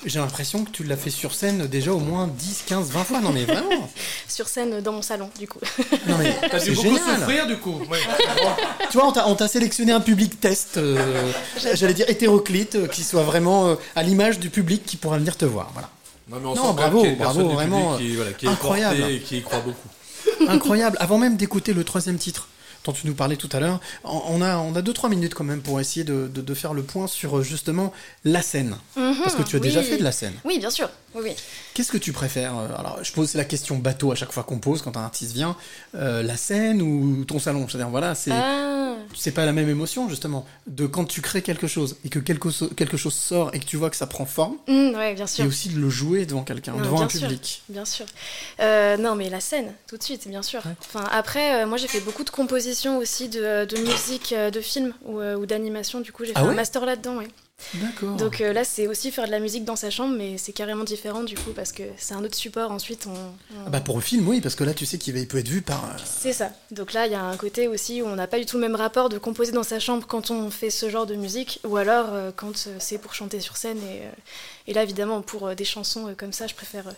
j'ai 0.07 0.19
l'impression 0.19 0.65
que 0.65 0.71
tu 0.71 0.83
l'as 0.85 0.97
fait 0.97 1.11
sur 1.11 1.35
scène 1.35 1.67
déjà 1.67 1.93
au 1.93 1.99
moins 1.99 2.27
10, 2.27 2.65
15, 2.67 2.91
20 2.91 3.05
fois. 3.05 3.21
Non, 3.21 3.33
mais 3.33 3.45
vraiment 3.45 3.91
Sur 4.29 4.49
scène 4.49 4.81
dans 4.81 4.93
mon 4.93 5.03
salon, 5.03 5.29
du 5.39 5.47
coup. 5.47 5.59
Non, 6.09 6.17
mais 6.19 6.37
T'as 6.51 6.59
dû 6.59 6.65
c'est 6.67 6.71
beaucoup 6.73 6.97
génial 6.97 7.17
souffrir 7.19 7.47
du 7.47 7.57
coup. 7.59 7.81
Ouais. 7.91 7.99
Tu 8.91 8.97
vois, 8.99 9.09
on 9.09 9.13
t'a- 9.13 9.29
on 9.29 9.35
t'a 9.35 9.49
sélectionné 9.49 9.93
un 9.93 10.01
public 10.01 10.41
test, 10.41 10.77
euh, 10.79 11.31
j'allais 11.75 11.95
dire 11.95 12.09
hétéroclite, 12.09 12.75
euh, 12.77 12.87
qui 12.87 13.03
soit 13.05 13.23
vraiment 13.25 13.69
euh, 13.69 13.75
à 13.95 14.03
l'image 14.03 14.39
du 14.39 14.51
public 14.51 14.85
qui 14.87 14.97
pourra 14.97 15.19
venir 15.19 15.37
te 15.37 15.45
voir. 15.45 15.71
Voilà. 15.75 15.89
Non, 16.29 16.39
mais 16.41 16.47
on 16.47 16.55
Non, 16.55 16.69
sent 16.71 16.75
bravo, 16.77 17.07
bravo, 17.19 17.49
vraiment, 17.51 17.97
public 17.97 18.11
qui, 18.11 18.17
voilà, 18.17 18.33
qui 18.33 18.47
est 18.47 18.49
incroyable. 18.49 19.03
et 19.11 19.21
qui 19.21 19.39
y 19.39 19.43
croit 19.43 19.61
beaucoup. 19.61 19.89
Incroyable. 20.49 20.97
Avant 21.01 21.19
même 21.19 21.37
d'écouter 21.37 21.73
le 21.73 21.85
troisième 21.85 22.17
titre 22.19 22.49
dont 22.85 22.93
tu 22.93 23.07
nous 23.07 23.15
parlais 23.15 23.37
tout 23.37 23.49
à 23.53 23.61
l'heure, 23.61 23.81
on 24.05 24.41
a, 24.43 24.57
on 24.59 24.75
a 24.75 24.81
2-3 24.83 25.09
minutes 25.11 25.35
quand 25.35 25.45
même 25.45 25.61
pour 25.61 25.81
essayer 25.81 26.05
de, 26.05 26.29
de- 26.33 26.41
de 26.41 26.55
faire 26.55 26.73
le 26.75 26.83
point 26.83 27.07
sur 27.07 27.39
euh, 27.39 27.43
justement 27.43 27.93
la 28.25 28.43
scène. 28.43 28.77
Parce 28.95 29.35
que 29.35 29.43
tu 29.43 29.57
as 29.57 29.59
Mhm, 29.59 29.65
déjà 29.65 29.83
fait 29.83 29.97
de 29.99 30.05
la 30.05 30.13
scène. 30.13 30.35
Oui, 30.45 30.59
bien 30.59 30.71
sûr. 30.71 30.89
Oui, 31.15 31.23
oui. 31.25 31.33
Qu'est-ce 31.75 31.91
que 31.93 31.99
tu 31.99 32.13
préfères 32.13 32.57
euh, 32.57 32.69
Alors, 32.79 32.99
je 33.03 33.13
pose 33.13 33.35
la 33.35 33.45
question 33.45 33.77
bateau 33.79 34.13
à 34.13 34.15
chaque 34.15 34.33
fois 34.33 34.43
qu'on 34.45 34.59
pose 34.59 34.81
quand 34.83 34.97
un 34.97 35.03
artiste 35.05 35.33
vient. 35.33 35.57
Euh, 35.95 36.23
la 36.23 36.37
scène 36.37 36.81
ou 36.83 37.25
ton 37.25 37.39
salon? 37.39 37.67
C'est-à-dire, 37.69 37.91
voilà, 37.91 38.15
c'est. 38.15 38.31
Ah, 38.33 38.67
C'est 39.17 39.33
pas 39.33 39.45
la 39.45 39.53
même 39.53 39.69
émotion, 39.69 40.09
justement, 40.09 40.47
de 40.69 40.87
quand 40.87 41.05
tu 41.05 41.21
crées 41.21 41.43
quelque 41.43 41.67
chose 41.67 41.97
et 42.05 42.09
que 42.11 42.21
quelque, 42.21 42.51
so- 42.51 42.69
quelque 42.69 42.97
chose 42.97 43.13
sort 43.15 43.51
et 43.53 43.59
que 43.59 43.65
tu 43.65 43.77
vois 43.77 43.91
que 43.91 43.97
ça 43.97 44.07
prend 44.07 44.25
forme, 44.25 44.55
mm, 44.69 44.95
ouais, 44.95 45.15
bien 45.15 45.27
sûr. 45.27 45.45
et 45.45 45.49
aussi 45.49 45.69
de 45.71 45.81
le 45.81 45.91
jouer 45.91 46.27
devant 46.27 46.45
quelqu'un, 46.45 46.75
devant 46.77 46.99
bien 46.99 47.07
un 47.07 47.09
sûr, 47.09 47.21
public. 47.23 47.63
Bien 47.69 47.85
sûr. 47.85 48.07
Euh, 48.61 48.97
non, 48.97 49.17
mais 49.17 49.29
la 49.29 49.41
scène, 49.41 49.73
tout 49.89 49.97
de 49.97 50.03
suite, 50.05 50.29
bien 50.29 50.43
sûr. 50.43 50.63
Enfin, 50.81 51.05
après, 51.11 51.63
euh, 51.63 51.67
moi, 51.67 51.77
j'ai 51.77 51.89
fait 51.89 52.01
beaucoup 52.01 52.23
de 52.23 52.31
compositions 52.31 52.70
aussi 52.99 53.29
de, 53.29 53.65
de 53.65 53.77
musique, 53.79 54.33
euh, 54.33 54.51
de 54.51 54.61
films 54.61 54.93
ou, 55.05 55.21
euh, 55.21 55.37
ou 55.37 55.47
d'animation. 55.47 56.01
Du 56.01 56.13
coup, 56.13 56.25
j'ai 56.25 56.33
Ah 56.35 56.41
fait 56.41 56.47
ouais 56.47 56.53
un 56.53 56.57
master 56.57 56.85
là-dedans, 56.87 57.17
ouais. 57.19 57.29
D'accord. 57.75 58.17
Donc 58.17 58.41
euh, 58.41 58.55
là, 58.55 58.65
c'est 58.65 58.87
aussi 58.87 59.11
faire 59.13 59.27
de 59.27 59.31
la 59.31 59.39
musique 59.39 59.67
dans 59.67 59.77
sa 59.77 59.91
chambre, 59.91 60.15
mais 60.17 60.39
c'est 60.39 60.53
carrément 60.55 60.83
différent 60.83 61.23
du 61.25 61.35
coup 61.35 61.51
parce 61.55 61.73
que 61.73 61.83
c'est 61.99 62.15
un 62.15 62.25
autre 62.25 62.35
support. 62.35 62.71
Ensuite, 62.71 63.07
on. 63.07 63.11
on- 63.13 63.65
Ah 63.67 63.69
bah 63.69 63.81
pour 63.83 63.97
le 63.97 64.01
film, 64.01 64.27
oui, 64.27 64.41
parce 64.41 64.55
que 64.55 64.65
là, 64.65 64.73
tu 64.73 64.87
sais 64.87 64.97
qu'il 64.97 65.13
peut 65.29 65.37
être 65.39 65.49
vu 65.49 65.61
par. 65.61 65.85
euh, 65.85 65.99
C'est 66.07 66.33
ça. 66.33 66.53
Donc 66.71 66.95
là, 66.95 67.05
il 67.07 67.13
y 67.13 67.15
a 67.15 67.23
un 67.23 67.37
côté 67.37 67.69
aussi 67.69 68.01
où 68.01 68.07
on 68.07 68.15
n'a 68.17 68.27
pas 68.27 68.39
du 68.39 68.47
tout 68.47 68.57
le 68.57 68.63
même 68.63 68.77
rapport 68.77 69.11
de 69.11 69.19
composer 69.19 69.53
dans 69.53 69.63
sa 69.63 69.79
chambre 69.79 70.07
quand 70.07 70.31
on 70.31 70.51
fait 70.51 70.71
ce 70.71 70.89
genre 70.89 71.05
de 71.05 71.17
musique, 71.17 71.61
ou 71.65 71.77
alors 71.77 72.07
euh, 72.15 72.31
quand 72.35 72.67
euh, 72.67 72.77
c'est 72.79 72.97
pour 72.97 73.13
chanter 73.13 73.41
sur 73.41 73.59
scène. 73.59 73.77
Et, 73.79 74.07
euh, 74.07 74.11
et 74.67 74.73
là, 74.73 74.83
évidemment, 74.83 75.21
pour 75.21 75.49
euh, 75.49 75.55
des 75.55 75.67
chansons 75.67 76.09
euh, 76.09 76.15
comme 76.17 76.33
ça, 76.33 76.47
je 76.47 76.55
préfère 76.55 76.89
euh, 76.89 76.93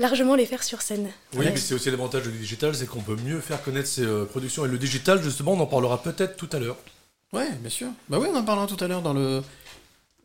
largement 0.00 0.34
les 0.34 0.46
faire 0.46 0.62
sur 0.64 0.82
scène. 0.82 1.08
Oui, 1.34 1.44
Ouais. 1.44 1.50
mais 1.52 1.56
c'est 1.56 1.74
aussi 1.74 1.90
l'avantage 1.90 2.24
du 2.24 2.30
digital, 2.36 2.74
c'est 2.74 2.86
qu'on 2.86 3.00
peut 3.02 3.16
mieux 3.24 3.40
faire 3.40 3.62
connaître 3.62 3.86
ses 3.88 4.02
euh, 4.02 4.24
productions. 4.24 4.64
Et 4.64 4.68
le 4.68 4.78
digital, 4.78 5.22
justement, 5.22 5.52
on 5.52 5.60
en 5.60 5.66
parlera 5.66 6.02
peut-être 6.02 6.36
tout 6.36 6.48
à 6.52 6.58
l'heure. 6.58 6.76
Ouais, 7.32 7.48
bien 7.60 7.70
sûr. 7.70 7.86
Bah 8.08 8.18
oui, 8.20 8.26
on 8.32 8.36
en 8.36 8.42
parlera 8.42 8.66
tout 8.66 8.82
à 8.82 8.88
l'heure 8.88 9.02
dans 9.02 9.12
le. 9.12 9.42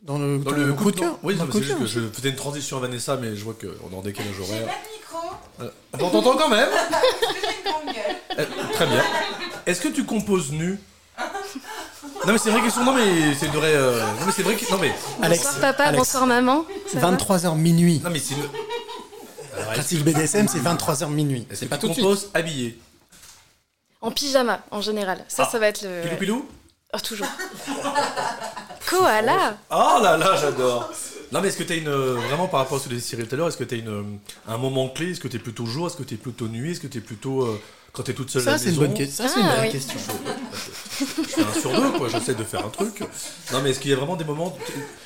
Dans 0.01 0.17
le, 0.19 0.37
Dans 0.39 0.51
le 0.51 0.73
coup 0.73 0.91
de 0.91 0.99
cœur. 0.99 1.17
Oui, 1.23 1.35
c'est 1.51 1.63
juste 1.63 1.79
que 1.79 1.85
je 1.87 1.99
faisais 2.13 2.29
une 2.29 2.35
transition 2.35 2.77
à 2.77 2.79
Vanessa, 2.81 3.17
mais 3.17 3.35
je 3.35 3.43
vois 3.43 3.55
qu'on 3.55 3.91
est 3.91 3.97
en 3.97 4.01
décalage 4.01 4.39
horaire. 4.39 4.65
Pas 4.67 4.73
de 4.73 4.93
micro, 4.93 5.35
Euh, 5.61 5.69
on 5.93 6.09
t'entend 6.09 6.37
quand 6.37 6.49
même 6.49 6.67
parce 6.91 7.11
que 7.11 7.39
j'ai 7.41 7.57
une 7.57 7.71
grande 7.71 7.85
gueule. 7.95 8.15
Euh, 8.39 8.73
Très 8.73 8.85
bien. 8.85 9.03
Est-ce 9.65 9.81
que 9.81 9.87
tu 9.87 10.03
composes 10.05 10.51
nu? 10.51 10.79
Non 12.25 12.33
mais 12.33 12.37
c'est 12.37 12.49
vrai 12.51 12.61
question, 12.61 12.83
non 12.83 12.93
mais 12.93 13.33
c'est 13.35 13.45
une 13.47 13.51
vraie... 13.53 13.73
euh, 13.75 13.99
Non 14.19 14.25
mais 14.27 14.31
c'est 14.31 14.41
vrai 14.43 14.55
que... 14.55 14.71
Non 14.71 14.77
mais... 14.79 14.93
Alex, 15.21 15.43
Bonsoir 15.43 15.61
papa, 15.61 15.83
Alex. 15.85 15.97
bonsoir 15.97 16.27
maman. 16.27 16.65
Ça 16.91 16.99
va? 16.99 17.11
23h 17.11 17.55
minuit. 17.57 18.01
Non 18.03 18.09
mais 18.11 18.19
c'est 18.19 18.33
une... 18.35 18.41
Pratique 19.73 20.03
BDSM, 20.03 20.47
c'est 20.47 20.59
23h 20.59 21.09
minuit. 21.09 21.47
C'est 21.53 21.67
pas 21.67 21.77
tu 21.77 21.81
tout 21.81 21.87
de 21.89 21.93
suite. 21.93 22.03
composes 22.05 22.29
habillé 22.33 22.77
En 24.01 24.11
pyjama, 24.11 24.61
en 24.71 24.81
général. 24.81 25.23
Ça, 25.27 25.43
Ah. 25.45 25.49
ça 25.51 25.59
va 25.59 25.67
être 25.67 25.81
le. 25.83 26.01
Pilou 26.03 26.17
pilou 26.17 26.49
Oh, 26.93 26.99
toujours. 26.99 27.27
Koala 28.89 29.57
Oh 29.71 29.99
là 30.01 30.15
là, 30.17 30.35
j'adore 30.39 30.91
Non 31.31 31.41
mais 31.41 31.47
est-ce 31.49 31.57
que 31.57 31.63
t'as 31.63 31.75
une... 31.75 31.87
euh, 31.87 32.13
Vraiment 32.13 32.47
par 32.47 32.61
rapport 32.61 32.77
à 32.77 32.79
ce 32.79 32.85
que 32.85 32.89
tu 32.89 32.95
disais 32.95 33.17
tout 33.17 33.33
à 33.33 33.37
l'heure, 33.37 33.47
est-ce 33.47 33.57
que 33.57 33.63
t'as 33.63 33.75
une, 33.75 33.89
euh, 33.89 34.03
un 34.47 34.57
moment 34.57 34.87
clé? 34.89 35.11
Est-ce 35.11 35.19
que 35.19 35.27
t'es 35.27 35.39
plutôt 35.39 35.65
jour? 35.65 35.87
Est-ce 35.87 35.97
que 35.97 36.03
t'es 36.03 36.15
plutôt 36.15 36.47
nuit? 36.47 36.71
Est-ce 36.71 36.79
que 36.79 36.87
t'es 36.87 37.01
plutôt... 37.01 37.41
euh, 37.43 37.59
quand 37.91 38.03
t'es 38.03 38.13
toute 38.13 38.29
seule 38.29 38.43
à 38.43 38.45
Ça, 38.45 38.51
la 38.51 38.57
c'est 38.59 38.65
une 38.65 38.69
maison? 38.71 38.81
bonne 38.83 38.93
question. 38.93 39.27
Ça, 39.27 39.33
c'est 39.33 39.39
une 39.41 39.45
Ah, 39.47 39.61
oui. 39.61 39.71
question. 39.71 39.99
Je 40.99 41.05
fais 41.05 41.41
un 41.41 41.53
sur 41.59 41.71
deux, 41.71 41.91
quoi. 41.97 42.07
J'essaie 42.09 42.33
de 42.35 42.43
faire 42.43 42.65
un 42.65 42.69
truc. 42.69 43.01
Non, 43.53 43.61
mais 43.63 43.71
est-ce 43.71 43.79
qu'il 43.79 43.91
y 43.91 43.93
a 43.93 43.97
vraiment 43.97 44.15
des 44.15 44.23
moments. 44.25 44.57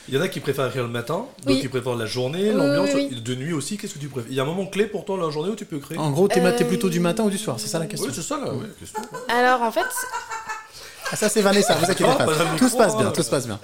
Il 0.07 0.15
y 0.15 0.17
en 0.17 0.21
a 0.21 0.27
qui 0.27 0.39
préfèrent 0.39 0.67
écrire 0.67 0.83
le 0.83 0.89
matin, 0.89 1.25
d'autres 1.39 1.55
Oui. 1.55 1.61
qui 1.61 1.67
préfèrent 1.67 1.95
la 1.95 2.05
journée, 2.05 2.51
l'ambiance. 2.51 2.89
oui, 2.95 3.07
oui. 3.11 3.21
De 3.21 3.35
nuit 3.35 3.53
aussi, 3.53 3.77
qu'est-ce 3.77 3.93
que 3.95 3.99
tu 3.99 4.07
préfères? 4.07 4.29
Il 4.31 4.35
y 4.35 4.39
a 4.39 4.43
un 4.43 4.45
moment 4.45 4.65
clé 4.67 4.85
pour 4.85 5.05
toi 5.05 5.17
la 5.17 5.29
journée 5.29 5.49
où 5.49 5.55
tu 5.55 5.65
peux 5.65 5.79
créer? 5.79 5.97
En 5.97 6.11
gros, 6.11 6.27
t'es 6.27 6.41
Euh, 6.43 6.51
plutôt 6.67 6.89
du 6.89 6.99
matin 6.99 7.23
ou 7.23 7.29
du 7.29 7.37
soir 7.37 7.57
C'est 7.59 7.67
ça 7.67 7.79
la 7.79 7.85
question? 7.85 8.07
Oui, 8.09 8.13
c'est 8.15 8.21
ça, 8.21 8.37
là. 8.37 8.53
Ouais, 8.53 8.65
question. 8.79 9.01
Alors, 9.27 9.61
en 9.61 9.71
fait, 9.71 9.85
Ah, 11.11 11.15
ça, 11.15 11.27
c'est 11.29 11.41
Vanessa, 11.41 11.73
vous 11.75 11.85
inquiétez 11.85 12.05
Ah, 12.07 12.23
pas. 12.23 12.25
le 12.27 12.57
Tout 12.59 12.69
se 12.69 12.77
passe 12.77 12.95
bien, 12.95 13.07
hein. 13.07 13.11
tout 13.15 13.23
se 13.23 13.29
passe 13.31 13.47
bien. 13.47 13.59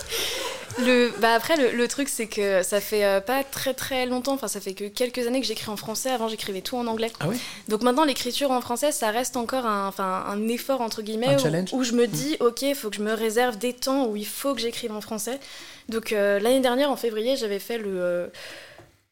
Le, 0.78 1.14
bah 1.22 1.34
après, 1.34 1.56
le, 1.56 1.72
le 1.72 1.88
truc, 1.88 2.10
c'est 2.10 2.28
que 2.28 2.62
ça 2.62 2.82
fait 2.82 3.06
euh, 3.06 3.22
pas 3.22 3.44
très 3.46 3.74
très 3.74 4.06
longtemps, 4.06 4.34
enfin, 4.34 4.50
ça 4.50 4.60
fait 4.60 4.74
que 4.74 4.84
quelques 4.86 5.26
années 5.26 5.40
que 5.40 5.48
j'écris 5.48 5.70
en 5.70 5.78
français. 5.78 6.10
Avant, 6.10 6.28
j'écrivais 6.28 6.62
tout 6.62 6.76
en 6.76 6.86
anglais. 6.88 7.12
Ah 7.22 7.28
oui 7.30 7.38
Donc 7.70 7.82
maintenant, 7.82 8.04
l'écriture 8.04 8.52
en 8.52 8.60
français, 8.60 8.92
ça 8.92 9.10
reste 9.12 9.38
encore 9.38 9.66
un, 9.66 9.88
enfin, 9.88 10.26
un 10.28 10.48
effort, 10.50 10.82
entre 10.82 11.02
guillemets, 11.02 11.36
où- 11.74 11.84
je 11.84 11.94
me 11.94 12.08
dis, 12.08 12.36
ok, 12.42 12.62
il 12.64 12.76
faut 12.76 12.90
que 12.90 12.98
je 12.98 13.02
me 13.02 13.14
réserve 13.14 13.58
des 13.58 13.72
temps 13.74 14.08
où 14.08 14.16
il 14.18 14.28
faut 14.28 14.54
que 14.54 14.60
j'écrive 14.62 14.92
en 14.92 15.02
français. 15.02 15.40
Donc 15.88 16.12
euh, 16.12 16.40
l'année 16.40 16.60
dernière, 16.60 16.92
en 16.92 16.98
février, 16.98 17.38
j'avais 17.38 17.60
fait 17.60 17.78
le. 17.78 17.86
euh, 18.02 18.28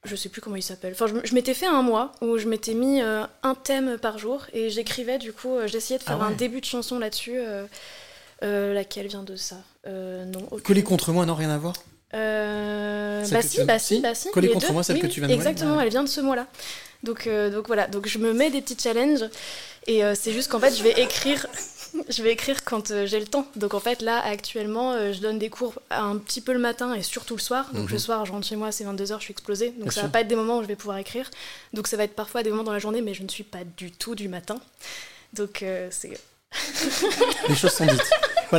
je 0.03 0.17
sais 0.17 0.27
plus 0.27 0.41
comment 0.41 0.57
il 0.57 0.63
s'appelle. 0.63 0.91
Enfin, 0.99 1.05
je, 1.23 1.33
m'étais 1.33 1.53
fait 1.53 1.65
un 1.65 1.81
mois 1.81 2.11
où 2.19 2.37
je 2.37 2.45
m'étais 2.49 2.73
mis 2.73 3.01
euh, 3.01 3.23
un 3.41 3.55
thème 3.55 3.97
par 3.97 4.17
jour 4.17 4.47
et 4.51 4.69
j'écrivais, 4.69 5.17
du 5.17 5.31
coup, 5.31 5.55
j'essayais 5.67 5.97
de 5.97 6.03
faire 6.03 6.17
Ah 6.19 6.25
ouais. 6.27 6.33
un 6.33 6.35
début 6.35 6.59
de 6.59 6.65
chanson 6.65 6.99
là-dessus. 6.99 7.37
Euh, 8.43 8.73
laquelle 8.73 9.07
vient 9.07 9.23
de 9.23 9.35
ça 9.35 9.57
Euh, 9.87 10.25
Non. 10.25 10.41
aucune. 10.51 10.61
Coller 10.63 10.83
contre 10.83 11.11
moi, 11.11 11.25
non, 11.25 11.35
rien 11.35 11.49
à 11.49 11.57
voir 11.57 11.75
Euh, 12.13 13.25
bah 13.31 13.41
tu 13.41 13.47
si, 13.47 13.63
bah 13.63 13.79
si 13.79 13.99
bah 14.01 14.13
si. 14.15 14.29
Coller 14.31 14.49
contre 14.49 14.67
deux. 14.67 14.73
moi, 14.73 14.83
celle 14.83 14.97
Oui, 14.97 15.01
que 15.01 15.07
tu 15.07 15.19
viens 15.19 15.27
de- 15.29 15.33
Exactement, 15.33 15.77
ouais. 15.77 15.83
elle 15.83 15.89
vient 15.89 16.03
de 16.03 16.09
ce 16.09 16.21
mois-là. 16.21 16.47
Donc, 17.03 17.27
euh, 17.27 17.49
donc 17.49 17.67
voilà, 17.67 17.87
donc 17.87 18.07
je 18.07 18.17
me 18.17 18.31
mets 18.33 18.49
des 18.49 18.61
petits 18.61 18.77
challenges 18.81 19.25
et 19.87 20.03
euh, 20.05 20.13
c'est 20.15 20.31
juste 20.31 20.49
qu'en 20.49 20.59
fait 20.59 20.73
je 20.73 20.83
vais 20.83 20.91
écrire, 21.01 21.47
je 22.09 22.23
vais 22.23 22.31
écrire 22.31 22.63
quand 22.63 22.93
j'ai 23.05 23.19
le 23.19 23.25
temps. 23.27 23.45
Donc 23.57 23.73
en 23.73 23.79
fait 23.81 24.01
là 24.01 24.21
actuellement 24.23 25.11
je 25.11 25.19
donne 25.19 25.37
des 25.37 25.49
cours 25.49 25.73
un 25.91 26.15
petit 26.17 26.39
peu 26.39 26.53
le 26.53 26.59
matin 26.59 26.93
et 26.93 27.01
surtout 27.03 27.35
le 27.35 27.41
soir. 27.41 27.69
Donc 27.73 27.91
le 27.91 27.97
soir 27.97 28.25
je 28.25 28.31
rentre 28.31 28.47
chez 28.47 28.55
moi, 28.55 28.71
c'est 28.71 28.85
22h, 28.85 29.17
je 29.17 29.23
suis 29.23 29.31
explosée. 29.33 29.69
Donc 29.71 29.77
Mhm. 29.77 29.83
Bien 29.83 29.91
ça 29.91 29.99
sûr. 30.01 30.03
va 30.03 30.09
pas 30.09 30.21
être 30.21 30.29
des 30.29 30.37
moments 30.37 30.59
où 30.59 30.61
je 30.61 30.67
vais 30.67 30.77
pouvoir 30.77 30.97
écrire. 30.97 31.29
Donc 31.73 31.87
ça 31.87 31.97
va 31.97 32.03
être 32.05 32.15
parfois 32.15 32.41
des 32.41 32.51
moments 32.51 32.63
dans 32.63 32.71
la 32.73 32.79
journée, 32.79 33.01
mais 33.01 33.13
je 33.13 33.23
ne 33.23 33.29
suis 33.29 33.43
pas 33.43 33.63
du 33.75 33.91
tout 33.91 34.15
du 34.15 34.29
matin. 34.29 34.61
Donc 35.33 35.65
c'est 35.89 36.11
Les 37.49 37.55
choses 37.55 37.71
sont 37.73 37.85
dites. 37.85 38.01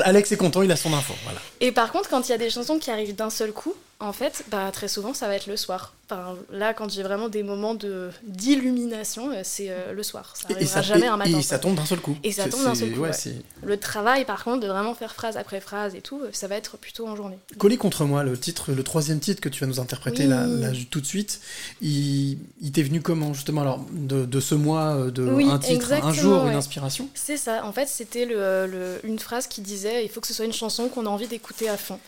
Alex 0.02 0.32
est 0.32 0.36
content, 0.36 0.62
il 0.62 0.70
a 0.72 0.76
son 0.76 0.92
info. 0.92 1.14
Et 1.60 1.72
par 1.72 1.92
contre, 1.92 2.08
quand 2.08 2.28
il 2.28 2.32
y 2.32 2.34
a 2.34 2.38
des 2.38 2.50
chansons 2.50 2.78
qui 2.78 2.90
arrivent 2.90 3.14
d'un 3.14 3.30
seul 3.30 3.52
coup, 3.52 3.74
En 4.04 4.12
fait, 4.12 4.44
bah, 4.50 4.70
très 4.70 4.88
souvent, 4.88 5.14
ça 5.14 5.28
va 5.28 5.34
être 5.36 5.46
le 5.46 5.56
soir. 5.56 5.94
Enfin, 6.10 6.36
là, 6.52 6.74
quand 6.74 6.90
j'ai 6.92 7.02
vraiment 7.02 7.30
des 7.30 7.42
moments 7.42 7.74
de 7.74 8.10
d'illumination, 8.26 9.30
euh, 9.32 9.40
c'est 9.42 9.70
euh, 9.70 9.92
le 9.94 10.02
soir. 10.02 10.34
Ça 10.36 10.46
Et, 10.48 10.52
et 10.52 10.56
arrivera 10.56 10.74
ça, 10.74 10.82
jamais 10.82 11.06
et- 11.06 11.08
un 11.08 11.16
matin. 11.16 11.38
et 11.38 11.42
ça 11.42 11.58
tombe 11.58 11.74
d'un 11.74 11.86
seul 11.86 12.00
coup. 12.00 12.14
Et 12.22 12.30
ça 12.30 12.46
tombe 12.48 12.62
d'un 12.62 12.74
seul 12.74 12.90
coup. 12.92 13.00
ouais, 13.00 13.08
ouais. 13.08 13.12
c'est- 13.14 13.36
Le 13.62 13.78
travail, 13.78 14.26
par 14.26 14.44
contre, 14.44 14.60
de 14.60 14.66
vraiment 14.66 14.94
faire 14.94 15.14
phrase 15.14 15.36
après 15.38 15.60
phrase 15.62 15.94
et 15.94 16.02
tout, 16.02 16.20
euh, 16.20 16.28
ça 16.32 16.46
va 16.46 16.56
être 16.56 16.76
plutôt 16.76 17.06
en 17.08 17.16
journée. 17.16 17.38
Coller 17.58 17.78
contre 17.78 18.04
moi, 18.04 18.22
le 18.22 18.36
titre, 18.38 18.72
le 18.72 18.82
troisième 18.82 19.18
titre 19.20 19.40
que 19.40 19.48
tu 19.48 19.60
vas 19.60 19.66
nous 19.66 19.80
interpréter 19.80 20.24
Oui. 20.24 20.28
là, 20.28 20.46
là, 20.46 20.68
tout 20.90 21.00
de 21.00 21.06
suite, 21.06 21.40
il, 21.80 22.38
il 22.60 22.72
t'est 22.72 22.82
venu 22.82 23.00
comment 23.00 23.32
justement 23.32 23.62
alors 23.62 23.80
de, 23.92 24.26
de 24.26 24.40
ce 24.40 24.54
mois, 24.54 25.10
de 25.10 25.22
Oui, 25.22 25.48
un 25.50 25.58
titre, 25.58 25.90
un 25.92 26.12
jour, 26.12 26.44
ouais. 26.44 26.50
une 26.50 26.56
inspiration? 26.56 27.08
C'est 27.14 27.38
ça. 27.38 27.64
En 27.64 27.72
fait, 27.72 27.88
c'était 27.88 28.26
le, 28.26 28.66
le- 28.66 29.00
une 29.04 29.18
phrase 29.18 29.46
qui 29.46 29.62
disait 29.62 30.04
il 30.04 30.10
faut 30.10 30.20
que 30.20 30.26
ce 30.26 30.34
soit 30.34 30.44
une 30.44 30.52
chanson 30.52 30.88
qu'on 30.88 31.06
a 31.06 31.08
envie 31.08 31.28
d'écouter 31.28 31.68
à 31.70 31.78
fond. 31.78 31.98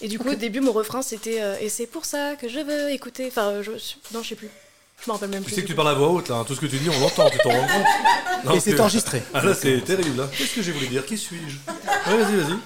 Et 0.00 0.08
du 0.08 0.18
coup, 0.18 0.28
au 0.30 0.34
début, 0.34 0.60
mon 0.60 0.72
refrain, 0.72 1.02
c'était 1.02 1.42
euh, 1.42 1.56
et 1.60 1.68
c'est 1.68 1.86
pour 1.86 2.04
ça 2.04 2.36
que 2.36 2.48
je 2.48 2.60
veux 2.60 2.90
écouter. 2.90 3.26
Enfin, 3.28 3.48
euh, 3.48 3.62
je, 3.62 3.72
non, 4.14 4.22
je 4.22 4.28
sais 4.30 4.34
plus. 4.36 4.48
Je 5.02 5.06
m'en 5.08 5.14
rappelle 5.14 5.30
même 5.30 5.40
Tu 5.42 5.46
plus. 5.46 5.54
sais 5.54 5.60
que 5.62 5.66
du 5.66 5.72
tu 5.72 5.76
coup. 5.76 5.82
parles 5.82 5.94
à 5.94 5.98
voix 5.98 6.08
haute, 6.08 6.28
là. 6.28 6.36
hein. 6.36 6.44
Tout 6.44 6.54
ce 6.54 6.60
que 6.60 6.66
tu 6.66 6.76
dis, 6.78 6.88
on 6.90 7.00
l'entend, 7.00 7.28
tu 7.30 7.38
t'en 7.38 7.50
rends 7.50 7.66
compte. 7.66 7.86
Non, 8.44 8.54
Et 8.54 8.60
c'est 8.60 8.72
que- 8.72 8.80
enregistré. 8.80 9.20
Ah 9.34 9.44
là, 9.44 9.52
c'est 9.52 9.80
terrible. 9.80 10.16
Là. 10.16 10.28
Qu'est-ce 10.36 10.54
que 10.54 10.62
j'ai 10.62 10.70
voulu 10.70 10.86
dire? 10.86 11.04
Qui 11.04 11.18
suis-je? 11.18 11.56
Ouais, 12.10 12.16
vas-y, 12.22 12.36
vas-y. 12.36 12.56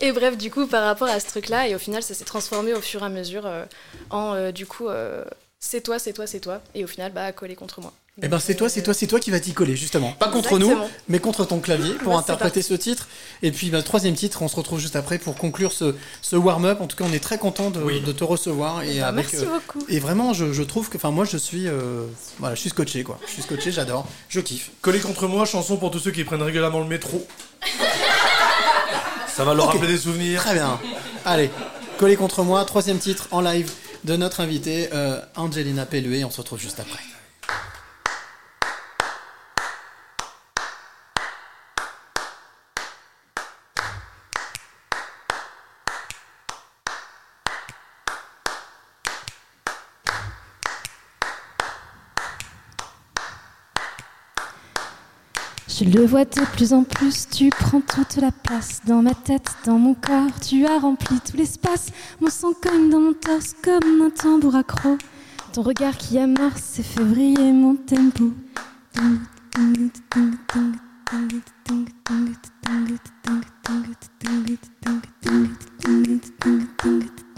Et 0.00 0.12
bref, 0.12 0.36
du 0.36 0.50
coup, 0.50 0.66
par 0.66 0.84
rapport 0.84 1.08
à 1.08 1.18
ce 1.20 1.26
truc-là, 1.26 1.66
et 1.68 1.74
au 1.74 1.78
final, 1.78 2.02
ça 2.02 2.12
s'est 2.12 2.24
transformé 2.26 2.74
au 2.74 2.80
fur 2.82 3.02
et 3.02 3.06
à 3.06 3.08
mesure 3.08 3.46
euh, 3.46 3.64
en 4.10 4.34
euh, 4.34 4.52
du 4.52 4.66
coup, 4.66 4.88
euh, 4.88 5.24
c'est 5.58 5.80
toi, 5.80 5.98
c'est 5.98 6.12
toi, 6.12 6.26
c'est 6.26 6.40
toi. 6.40 6.60
Et 6.74 6.84
au 6.84 6.86
final, 6.86 7.12
bah, 7.12 7.32
coller 7.32 7.56
contre 7.56 7.80
moi. 7.80 7.92
Eh 8.22 8.28
ben 8.28 8.38
c'est 8.38 8.54
toi, 8.54 8.68
c'est 8.68 8.82
toi, 8.82 8.92
c'est 8.92 9.06
toi 9.06 9.18
qui 9.18 9.30
va 9.30 9.40
t'y 9.40 9.52
coller 9.54 9.76
justement. 9.76 10.12
Pas 10.12 10.28
contre 10.28 10.52
Exactement. 10.54 10.82
nous, 10.84 10.88
mais 11.08 11.18
contre 11.20 11.44
ton 11.46 11.58
clavier 11.60 11.94
pour 11.94 12.18
interpréter 12.18 12.60
ce 12.60 12.74
titre. 12.74 13.08
Et 13.42 13.50
puis 13.50 13.70
bah, 13.70 13.82
troisième 13.82 14.14
titre, 14.14 14.42
on 14.42 14.48
se 14.48 14.56
retrouve 14.56 14.78
juste 14.78 14.94
après 14.96 15.18
pour 15.18 15.36
conclure 15.36 15.72
ce, 15.72 15.94
ce 16.20 16.36
warm-up. 16.36 16.80
En 16.82 16.86
tout 16.86 16.96
cas, 16.96 17.04
on 17.08 17.12
est 17.14 17.18
très 17.22 17.38
content 17.38 17.70
de, 17.70 17.80
de 17.80 18.12
te 18.12 18.22
recevoir 18.24 18.82
et 18.82 19.00
Bah, 19.00 19.08
avec. 19.08 19.26
euh, 19.34 19.38
merci 19.40 19.46
beaucoup. 19.46 19.84
Et 19.88 20.00
vraiment, 20.00 20.34
je, 20.34 20.52
je 20.52 20.62
trouve 20.62 20.90
que, 20.90 20.96
enfin 20.98 21.10
moi, 21.10 21.24
je 21.24 21.38
suis, 21.38 21.66
euh, 21.66 22.04
voilà, 22.38 22.54
je 22.54 22.60
suis 22.60 22.70
scotché 22.70 23.04
quoi. 23.04 23.18
Je 23.26 23.32
suis 23.32 23.42
scotché, 23.42 23.72
j'adore, 23.72 24.06
je 24.28 24.40
kiffe. 24.40 24.70
Coller 24.82 25.00
contre 25.00 25.26
moi, 25.26 25.46
chanson 25.46 25.76
pour 25.78 25.90
tous 25.90 25.98
ceux 26.00 26.10
qui 26.10 26.24
prennent 26.24 26.42
régulièrement 26.42 26.80
le 26.80 26.86
métro. 26.86 27.26
Ça 29.34 29.44
va 29.44 29.54
leur 29.54 29.68
rappeler 29.72 29.88
des 29.88 29.98
souvenirs. 29.98 30.42
Très 30.42 30.54
bien. 30.54 30.78
Allez, 31.24 31.50
coller 31.98 32.16
contre 32.16 32.42
moi, 32.42 32.64
troisième 32.66 32.98
titre 32.98 33.28
en 33.30 33.40
live 33.40 33.70
de 34.04 34.16
notre 34.16 34.40
invitée 34.40 34.90
euh, 34.92 35.20
Angelina 35.36 35.86
Pelluet. 35.86 36.24
On 36.24 36.30
se 36.30 36.38
retrouve 36.38 36.58
juste 36.60 36.80
après. 36.80 36.98
Je 55.80 55.86
le 55.86 56.04
vois 56.04 56.26
de 56.26 56.44
plus 56.56 56.74
en 56.74 56.84
plus, 56.84 57.26
tu 57.30 57.48
prends 57.48 57.80
toute 57.80 58.16
la 58.16 58.30
place 58.30 58.82
dans 58.86 59.00
ma 59.00 59.14
tête, 59.14 59.46
dans 59.64 59.78
mon 59.78 59.94
corps, 59.94 60.38
tu 60.46 60.66
as 60.66 60.78
rempli 60.78 61.18
tout 61.20 61.38
l'espace, 61.38 61.86
mon 62.20 62.28
sang 62.28 62.52
cogne 62.52 62.90
dans 62.90 63.00
mon 63.00 63.14
torse 63.14 63.54
comme 63.64 64.02
un 64.02 64.10
tambour 64.10 64.56
accro. 64.56 64.98
Ton 65.54 65.62
regard 65.62 65.96
qui 65.96 66.18
amorce, 66.18 66.60
c'est 66.62 66.82
février 66.82 67.52
mon 67.52 67.76
tempo. 67.76 68.30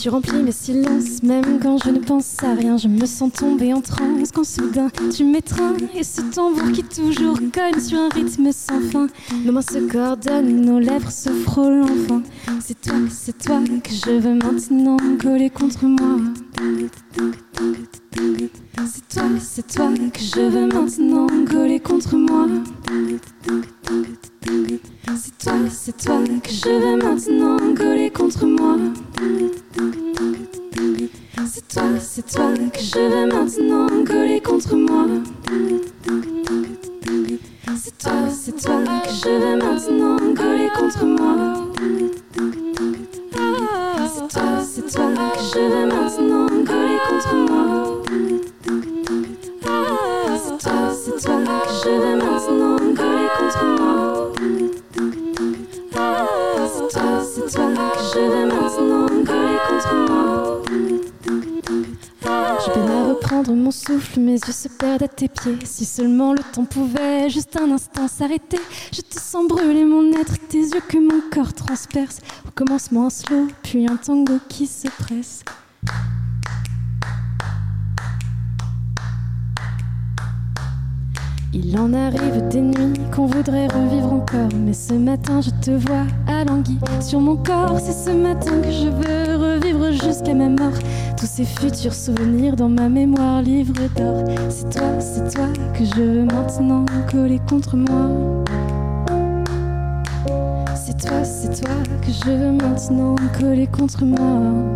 Tu 0.00 0.08
remplis 0.08 0.42
mes 0.42 0.50
silences, 0.52 1.22
même 1.22 1.60
quand 1.62 1.78
je 1.84 1.90
ne 1.90 2.00
pense 2.00 2.42
à 2.42 2.54
rien. 2.54 2.76
Je 2.76 2.88
me 2.88 3.06
sens 3.06 3.32
tomber 3.32 3.72
en 3.72 3.80
transe 3.80 4.32
quand 4.34 4.44
soudain 4.44 4.88
tu 5.14 5.24
m'étreins. 5.24 5.74
Et 5.94 6.02
ce 6.02 6.20
tambour 6.22 6.72
qui 6.72 6.82
toujours 6.82 7.38
cogne 7.52 7.80
sur 7.80 7.98
un 7.98 8.08
rythme 8.08 8.50
sans 8.50 8.80
fin. 8.80 9.06
Nos 9.44 9.52
mains 9.52 9.62
se 9.62 9.78
coordonnent, 9.78 10.60
nos 10.60 10.80
lèvres 10.80 11.12
se 11.12 11.30
frôlent 11.30 11.84
enfin. 11.84 12.22
C'est 12.60 12.80
toi, 12.80 12.94
c'est 13.10 13.38
toi 13.38 13.60
que 13.82 13.90
je 13.90 14.10
veux 14.10 14.34
maintenant 14.34 14.96
coller 15.22 15.50
contre 15.50 15.84
moi. 15.84 16.18
C'est 18.86 19.08
toi, 19.08 19.24
c'est 19.40 19.66
toi 19.68 19.88
que 20.12 20.20
je 20.20 20.40
veux 20.40 20.66
maintenant 20.66 21.26
coller 21.48 21.78
contre 21.78 22.16
moi. 22.16 22.48
C'est 24.44 25.38
toi, 25.38 25.52
c'est 25.70 25.96
toi 26.04 26.18
que 26.42 26.50
je 26.50 26.68
veux 26.68 26.96
maintenant 26.96 27.58
coller 27.76 28.10
contre 28.10 28.44
moi. 28.44 28.76
C'est 31.46 31.68
toi, 31.68 31.84
c'est 32.00 32.26
toi 32.26 32.52
que 32.72 32.80
je 32.80 32.98
veux 32.98 33.26
maintenant 33.32 33.86
coller 34.04 34.40
contre 34.40 34.74
moi. 34.74 35.06
C'est 37.76 37.98
toi, 37.98 38.12
c'est 38.30 38.56
toi 38.60 38.82
que 39.04 39.10
je 39.10 39.28
veux 39.28 39.56
maintenant 39.58 40.18
coller 40.34 40.70
contre 40.76 41.04
moi. 41.04 41.34
C'est 44.12 44.28
toi, 44.28 44.62
c'est 44.64 44.92
toi 44.92 45.06
que 45.34 45.40
je 45.40 45.58
veux 45.60 45.86
maintenant 45.86 46.48
coller 46.66 46.98
contre 47.08 47.34
moi. 47.36 48.02
C'est 50.42 50.58
toi, 50.58 50.92
c'est 50.92 51.16
toi 51.22 51.36
que 51.64 51.72
je 51.84 51.90
veux 51.90 52.16
maintenant 52.16 52.78
coller 52.96 53.28
contre 53.38 53.64
moi. 53.64 53.81
Mon 63.40 63.70
souffle, 63.70 64.20
mes 64.20 64.34
yeux 64.34 64.52
se 64.52 64.68
perdent 64.68 65.04
à 65.04 65.08
tes 65.08 65.28
pieds. 65.28 65.58
Si 65.64 65.84
seulement 65.84 66.32
le 66.32 66.42
temps 66.52 66.64
pouvait 66.64 67.30
juste 67.30 67.56
un 67.56 67.70
instant 67.70 68.06
s'arrêter. 68.06 68.58
Je 68.92 69.00
te 69.00 69.18
sens 69.18 69.48
brûler 69.48 69.84
mon 69.84 70.12
être, 70.12 70.36
tes 70.48 70.58
yeux 70.58 70.82
que 70.86 70.98
mon 70.98 71.22
corps 71.32 71.52
transperce. 71.52 72.18
Au 72.46 72.50
commencement 72.54 73.06
un 73.06 73.10
slow, 73.10 73.48
puis 73.62 73.86
un 73.86 73.96
tango 73.96 74.34
qui 74.48 74.66
se 74.66 74.88
presse. 74.88 75.42
Il 81.54 81.78
en 81.78 81.92
arrive 81.92 82.48
des 82.48 82.62
nuits 82.62 82.98
qu'on 83.14 83.26
voudrait 83.26 83.66
revivre 83.66 84.10
encore. 84.10 84.48
Mais 84.64 84.72
ce 84.72 84.94
matin, 84.94 85.42
je 85.42 85.50
te 85.50 85.70
vois 85.70 86.06
alangui 86.26 86.78
sur 87.02 87.20
mon 87.20 87.36
corps. 87.36 87.78
C'est 87.78 88.10
ce 88.10 88.16
matin 88.16 88.52
que 88.62 88.70
je 88.70 88.88
veux 88.88 89.36
revivre 89.36 89.92
jusqu'à 89.92 90.32
ma 90.32 90.48
mort. 90.48 90.72
Tous 91.18 91.26
ces 91.26 91.44
futurs 91.44 91.92
souvenirs 91.92 92.56
dans 92.56 92.70
ma 92.70 92.88
mémoire, 92.88 93.42
livre 93.42 93.74
d'or. 93.94 94.24
C'est 94.48 94.70
toi, 94.70 94.98
c'est 94.98 95.34
toi 95.34 95.46
que 95.74 95.84
je 95.84 96.00
veux 96.00 96.24
maintenant 96.24 96.86
coller 97.10 97.40
contre 97.46 97.76
moi. 97.76 98.08
C'est 100.74 101.06
toi, 101.06 101.22
c'est 101.22 101.60
toi 101.60 101.74
que 102.00 102.10
je 102.10 102.30
veux 102.30 102.52
maintenant 102.52 103.14
coller 103.38 103.66
contre 103.66 104.06
moi. 104.06 104.72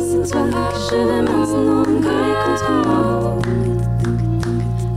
C'est 0.00 0.32
toi 0.32 0.42
que 0.72 0.78
je 0.90 0.96
veux 0.96 1.22
maintenant 1.22 1.84
coller 1.84 2.34
contre 2.44 2.72
moi. 2.84 3.65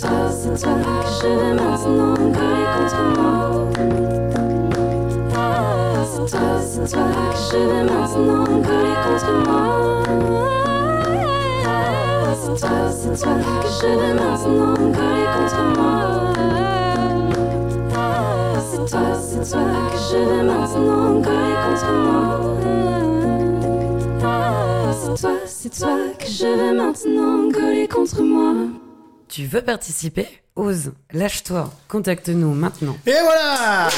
contre 0.00 0.10
toi, 0.10 0.30
c'est 0.30 0.54
toi 0.62 0.74
que 1.02 1.08
je 1.08 1.28
veux 1.28 1.54
maintenant 1.54 2.14
coller 2.14 2.66
contre 2.76 3.00
moi. 3.16 3.34
C'est 6.04 6.26
toi, 6.30 6.46
c'est 6.60 6.86
toi 6.90 7.06
que 7.30 7.38
je 7.38 7.58
veux 7.58 7.84
maintenant 7.84 8.44
coller 8.44 8.96
contre 9.04 9.32
moi. 9.44 9.62
C'est 12.40 12.56
toi, 12.60 12.78
c'est 12.90 13.14
toi 13.22 13.34
que 13.62 13.68
je 13.68 13.86
veux 13.86 14.14
maintenant 14.14 14.74
coller 14.76 15.26
contre 15.36 15.62
moi. 15.76 15.96
C'est 18.70 18.84
toi, 18.86 19.06
c'est 19.20 19.44
toi 19.50 19.66
que 19.90 19.98
je 19.98 20.18
veux 20.18 20.42
maintenant 20.44 21.22
coller 21.22 21.56
contre 21.64 21.90
moi. 22.04 22.26
C'est 24.92 25.14
toi, 25.20 25.34
c'est 25.46 25.72
toi 25.78 25.96
que 26.18 26.26
je 26.26 26.46
veux 26.46 26.74
maintenant 26.76 27.50
coller 27.52 27.88
contre 27.88 28.22
moi. 28.22 28.54
Tu 29.28 29.46
veux 29.46 29.62
participer 29.62 30.26
Ose, 30.56 30.92
lâche-toi, 31.12 31.72
contacte-nous 31.88 32.52
maintenant. 32.54 32.96
Et 33.06 33.12
voilà 33.22 33.88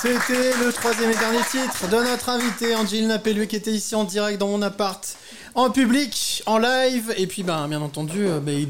C'était 0.00 0.52
le 0.64 0.72
troisième 0.72 1.10
et 1.10 1.14
dernier 1.16 1.38
titre 1.48 1.88
de 1.88 1.96
notre 1.96 2.28
invité 2.28 2.74
Angelina 2.74 3.18
Pelluet 3.20 3.46
qui 3.46 3.54
était 3.56 3.70
ici 3.70 3.94
en 3.94 4.02
direct 4.02 4.38
dans 4.40 4.48
mon 4.48 4.60
appart, 4.62 5.16
en 5.54 5.70
public, 5.70 6.42
en 6.46 6.58
live, 6.58 7.14
et 7.16 7.28
puis 7.28 7.44
ben, 7.44 7.68
bien 7.68 7.80
entendu, 7.80 8.26
euh, 8.26 8.40
ben, 8.40 8.52
il- 8.58 8.68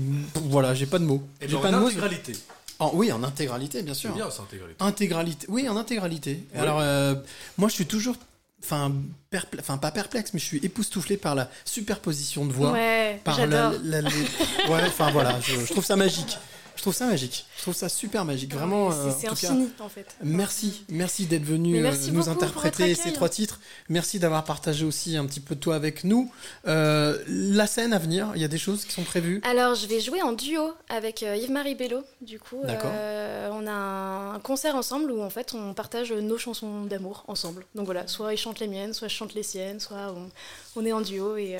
voilà, 0.50 0.74
j'ai 0.74 0.84
pas 0.84 0.98
de 0.98 1.04
mots. 1.04 1.22
Et 1.40 1.48
J'ai 1.48 1.56
pas 1.56 1.70
de 1.70 1.76
mots. 1.76 1.84
l'intégralité. 1.86 2.32
En- 2.78 2.90
oui, 2.92 3.10
en 3.12 3.22
intégralité, 3.22 3.82
bien 3.82 3.94
C'est 3.94 4.00
sûr. 4.00 4.14
bien, 4.14 4.28
c'est 4.30 4.42
intégralité. 4.42 4.84
Intégralité, 4.84 5.46
oui, 5.48 5.68
en 5.70 5.76
intégralité. 5.76 6.44
Ouais. 6.54 6.60
Alors, 6.60 6.80
euh, 6.80 7.14
moi, 7.56 7.68
je 7.70 7.74
suis 7.74 7.86
toujours, 7.86 8.16
enfin, 8.64 8.92
perple- 9.30 9.58
enfin, 9.60 9.78
pas 9.78 9.90
perplexe, 9.90 10.30
mais 10.34 10.40
je 10.40 10.44
suis 10.44 10.58
époustouflé 10.62 11.16
par 11.16 11.34
la 11.34 11.48
superposition 11.64 12.44
de 12.46 12.52
voix. 12.52 12.72
Ouais, 12.72 13.20
par 13.24 13.38
la, 13.38 13.44
j'adore. 13.50 13.80
la- 13.84 14.00
les- 14.02 14.10
ouais, 14.10 14.82
enfin 14.86 15.10
voilà, 15.10 15.40
je, 15.40 15.54
je 15.60 15.72
trouve 15.72 15.84
ça 15.84 15.96
magique. 15.96 16.38
Je 16.82 16.86
trouve 16.90 16.96
ça 16.96 17.06
magique. 17.06 17.46
Je 17.58 17.62
trouve 17.62 17.76
ça 17.76 17.88
super 17.88 18.24
magique. 18.24 18.52
Vraiment. 18.52 18.90
C'est- 18.90 19.28
euh, 19.28 19.30
infini, 19.30 19.70
en 19.78 19.88
fait. 19.88 20.16
Merci, 20.24 20.84
merci 20.88 21.26
d'être 21.26 21.44
venu 21.44 21.78
euh, 21.78 21.80
merci 21.80 22.10
nous 22.10 22.28
interpréter 22.28 22.96
ces 22.96 23.12
trois 23.12 23.28
titres. 23.28 23.60
Merci 23.88 24.18
d'avoir 24.18 24.42
partagé 24.42 24.84
aussi 24.84 25.16
un 25.16 25.24
petit 25.26 25.38
peu 25.38 25.54
de 25.54 25.60
toi 25.60 25.76
avec 25.76 26.02
nous. 26.02 26.32
Euh, 26.66 27.22
la 27.28 27.68
scène 27.68 27.92
à 27.92 28.00
venir, 28.00 28.32
il 28.34 28.42
y 28.42 28.44
a 28.44 28.48
des 28.48 28.58
choses 28.58 28.84
qui 28.84 28.90
sont 28.90 29.04
prévues? 29.04 29.40
Alors, 29.44 29.76
je 29.76 29.86
vais 29.86 30.00
jouer 30.00 30.22
en 30.22 30.32
duo 30.32 30.72
avec 30.88 31.22
euh, 31.22 31.36
Yves-Marie 31.36 31.76
Bello, 31.76 32.02
du 32.20 32.40
coup. 32.40 32.60
Euh, 32.64 33.48
on 33.52 33.64
a 33.68 34.34
un 34.34 34.40
concert 34.40 34.74
ensemble 34.74 35.12
où, 35.12 35.22
en 35.22 35.30
fait, 35.30 35.54
on 35.54 35.74
partage 35.74 36.10
nos 36.12 36.36
chansons 36.36 36.82
d'amour 36.86 37.22
ensemble. 37.28 37.64
Donc 37.76 37.84
voilà, 37.84 38.08
soit 38.08 38.34
il 38.34 38.38
chante 38.38 38.58
les 38.58 38.66
miennes, 38.66 38.92
soit 38.92 39.06
je 39.06 39.14
chante 39.14 39.34
les 39.34 39.44
siennes, 39.44 39.78
soit 39.78 40.12
on, 40.16 40.80
on 40.80 40.84
est 40.84 40.92
en 40.92 41.00
duo. 41.00 41.36
Et, 41.36 41.58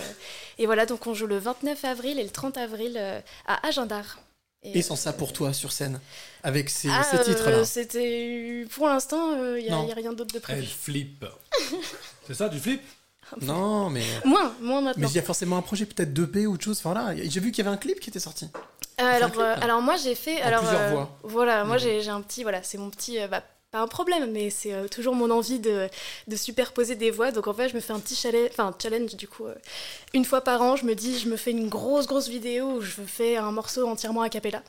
et 0.58 0.66
voilà, 0.66 0.84
donc 0.84 1.06
on 1.06 1.14
joue 1.14 1.28
le 1.28 1.38
29 1.38 1.84
avril 1.84 2.18
et 2.18 2.24
le 2.24 2.30
30 2.30 2.58
avril 2.58 3.00
à 3.46 3.64
Agendar. 3.68 4.18
Et 4.64 4.82
sans 4.82 4.96
ça 4.96 5.12
pour 5.12 5.32
toi 5.32 5.52
sur 5.52 5.72
scène, 5.72 6.00
avec 6.44 6.70
ces, 6.70 6.88
Ah, 6.88 7.02
ces 7.02 7.16
euh, 7.18 7.24
titres-là. 7.24 7.64
C'était. 7.64 8.64
Pour 8.74 8.86
l'instant, 8.88 9.34
il 9.56 9.64
n'y 9.64 9.70
Non. 9.70 9.90
a, 9.90 9.94
rien 9.94 10.12
d'autre 10.12 10.32
de 10.32 10.36
Elle 10.36 10.40
prévu. 10.42 10.66
flippe. 10.66 11.24
c'est 12.26 12.34
ça, 12.34 12.48
du 12.48 12.58
flip 12.60 12.80
Non, 13.40 13.90
mais. 13.90 14.04
Moins, 14.24 14.54
moins 14.60 14.80
Mais 14.80 14.84
maintenant. 14.86 15.08
il 15.08 15.14
y 15.14 15.18
a 15.18 15.22
forcément 15.22 15.56
un 15.56 15.62
projet, 15.62 15.84
peut-être 15.86 16.12
2P 16.12 16.46
ou 16.46 16.54
autre 16.54 16.64
chose. 16.64 16.78
Enfin, 16.78 16.92
voilà, 16.92 17.16
j'ai 17.16 17.40
vu 17.40 17.50
qu'il 17.50 17.64
y 17.64 17.66
avait 17.66 17.74
un 17.74 17.78
clip 17.78 17.98
qui 17.98 18.10
était 18.10 18.20
sorti. 18.20 18.48
Euh, 19.00 19.04
alors, 19.04 19.30
clip, 19.30 19.40
euh, 19.40 19.44
là. 19.46 19.52
alors 19.64 19.80
moi 19.80 19.96
j'ai 19.96 20.14
fait 20.14 20.40
En 20.42 20.46
alors 20.46 20.60
plusieurs 20.60 20.80
euh, 20.82 20.90
voix. 20.90 21.18
voilà 21.24 21.64
moi 21.64 21.76
Mhm. 21.76 21.80
j'ai 21.82 22.02
j'ai 22.02 22.10
un 22.10 22.20
petit 22.20 22.42
voilà 22.42 22.62
c'est 22.62 22.76
mon 22.76 22.90
petit 22.90 23.18
euh, 23.18 23.26
bah, 23.26 23.42
pas 23.72 23.80
un 23.80 23.88
problème 23.88 24.30
mais 24.30 24.50
c'est 24.50 24.72
euh, 24.74 24.86
toujours 24.86 25.14
mon 25.14 25.30
envie 25.30 25.58
de, 25.58 25.88
de 26.28 26.36
superposer 26.36 26.94
des 26.94 27.10
voix. 27.10 27.32
Donc 27.32 27.46
en 27.48 27.54
fait 27.54 27.68
je 27.70 27.74
me 27.74 27.80
fais 27.80 27.92
un 27.92 27.98
petit 28.00 28.14
challenge 28.14 28.50
enfin 28.52 28.74
challenge 28.80 29.16
du 29.16 29.26
coup 29.26 29.46
euh, 29.46 29.54
une 30.14 30.24
fois 30.24 30.42
par 30.42 30.62
an. 30.62 30.76
Je 30.76 30.84
me 30.84 30.94
dis 30.94 31.18
je 31.18 31.28
me 31.28 31.36
fais 31.36 31.50
une 31.50 31.68
grosse 31.68 32.06
grosse 32.06 32.28
vidéo 32.28 32.74
où 32.76 32.80
je 32.82 32.90
fais 33.06 33.36
un 33.36 33.50
morceau 33.50 33.88
entièrement 33.88 34.22
a 34.22 34.28
cappella. 34.28 34.62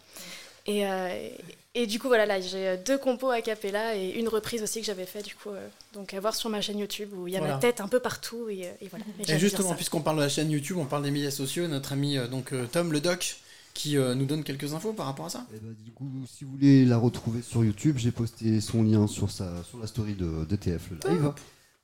Et, 0.65 0.87
euh, 0.87 1.27
et 1.75 1.87
du 1.87 1.99
coup 1.99 2.07
voilà 2.07 2.25
là 2.25 2.39
j'ai 2.39 2.77
deux 2.77 2.97
compos 2.97 3.29
a 3.29 3.41
cappella 3.41 3.97
et 3.97 4.11
une 4.11 4.29
reprise 4.29 4.63
aussi 4.63 4.79
que 4.79 4.85
j'avais 4.85 5.05
fait 5.05 5.21
du 5.21 5.35
coup 5.35 5.49
euh, 5.49 5.67
donc 5.93 6.13
à 6.13 6.19
voir 6.21 6.33
sur 6.35 6.49
ma 6.49 6.61
chaîne 6.61 6.79
YouTube 6.79 7.09
où 7.13 7.27
il 7.27 7.33
y 7.33 7.35
a 7.35 7.39
Voilà. 7.39 7.55
ma 7.55 7.59
tête 7.59 7.81
un 7.81 7.89
peu 7.89 7.99
partout 7.99 8.47
et, 8.49 8.71
et 8.81 8.87
voilà. 8.89 9.03
Et 9.27 9.37
justement, 9.37 9.73
puisqu'on 9.75 9.99
parle 9.99 10.15
de 10.17 10.21
la 10.21 10.29
chaîne 10.29 10.49
YouTube, 10.49 10.77
on 10.79 10.85
parle 10.85 11.03
des 11.03 11.11
médias 11.11 11.31
sociaux, 11.31 11.67
notre 11.67 11.91
ami 11.91 12.17
donc 12.31 12.53
Tom 12.71 12.93
le 12.93 13.01
Doc 13.01 13.35
qui 13.73 13.97
euh, 13.97 14.15
nous 14.15 14.25
donne 14.25 14.43
quelques 14.43 14.73
infos 14.73 14.93
par 14.93 15.05
rapport 15.05 15.25
à 15.25 15.29
ça? 15.29 15.45
Eh 15.53 15.59
ben, 15.59 15.73
du 15.83 15.91
coup, 15.91 16.09
si 16.27 16.43
vous 16.43 16.51
voulez 16.51 16.85
la 16.85 16.97
retrouver 16.97 17.41
sur 17.41 17.63
YouTube, 17.63 17.97
j'ai 17.97 18.11
posté 18.11 18.61
son 18.61 18.83
lien 18.83 19.07
sur, 19.07 19.31
sa, 19.31 19.63
sur 19.63 19.79
la 19.79 19.87
story 19.87 20.13
de 20.13 20.45
DTF 20.45 20.91
le 20.91 21.09
live. 21.09 21.31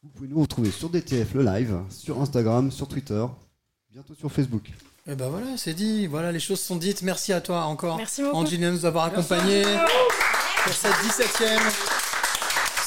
Vous 0.04 0.10
pouvez 0.10 0.28
nous 0.30 0.42
retrouver 0.42 0.72
sur 0.72 0.90
DTF 0.90 1.34
le 1.34 1.44
live, 1.44 1.80
sur 1.90 2.22
Instagram, 2.22 2.72
sur 2.72 2.88
Twitter, 2.88 3.26
bientôt 3.92 4.14
sur 4.14 4.32
Facebook. 4.32 4.72
Et 5.08 5.16
ben 5.16 5.30
voilà, 5.30 5.58
c'est 5.58 5.74
dit, 5.74 6.08
voilà, 6.08 6.32
les 6.32 6.40
choses 6.40 6.62
sont 6.62 6.76
dites. 6.76 7.02
Merci 7.02 7.34
à 7.34 7.42
toi 7.42 7.64
encore, 7.64 7.98
Merci 7.98 8.22
beaucoup. 8.22 8.38
Angelina, 8.38 8.70
de 8.70 8.76
nous 8.76 8.86
avoir 8.86 9.06
accompagnés 9.06 9.64
pour 10.64 10.74
cette 10.74 10.94
17e, 10.94 11.60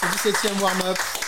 ce 0.01 0.29
17e 0.29 0.61
warm-up. 0.61 1.22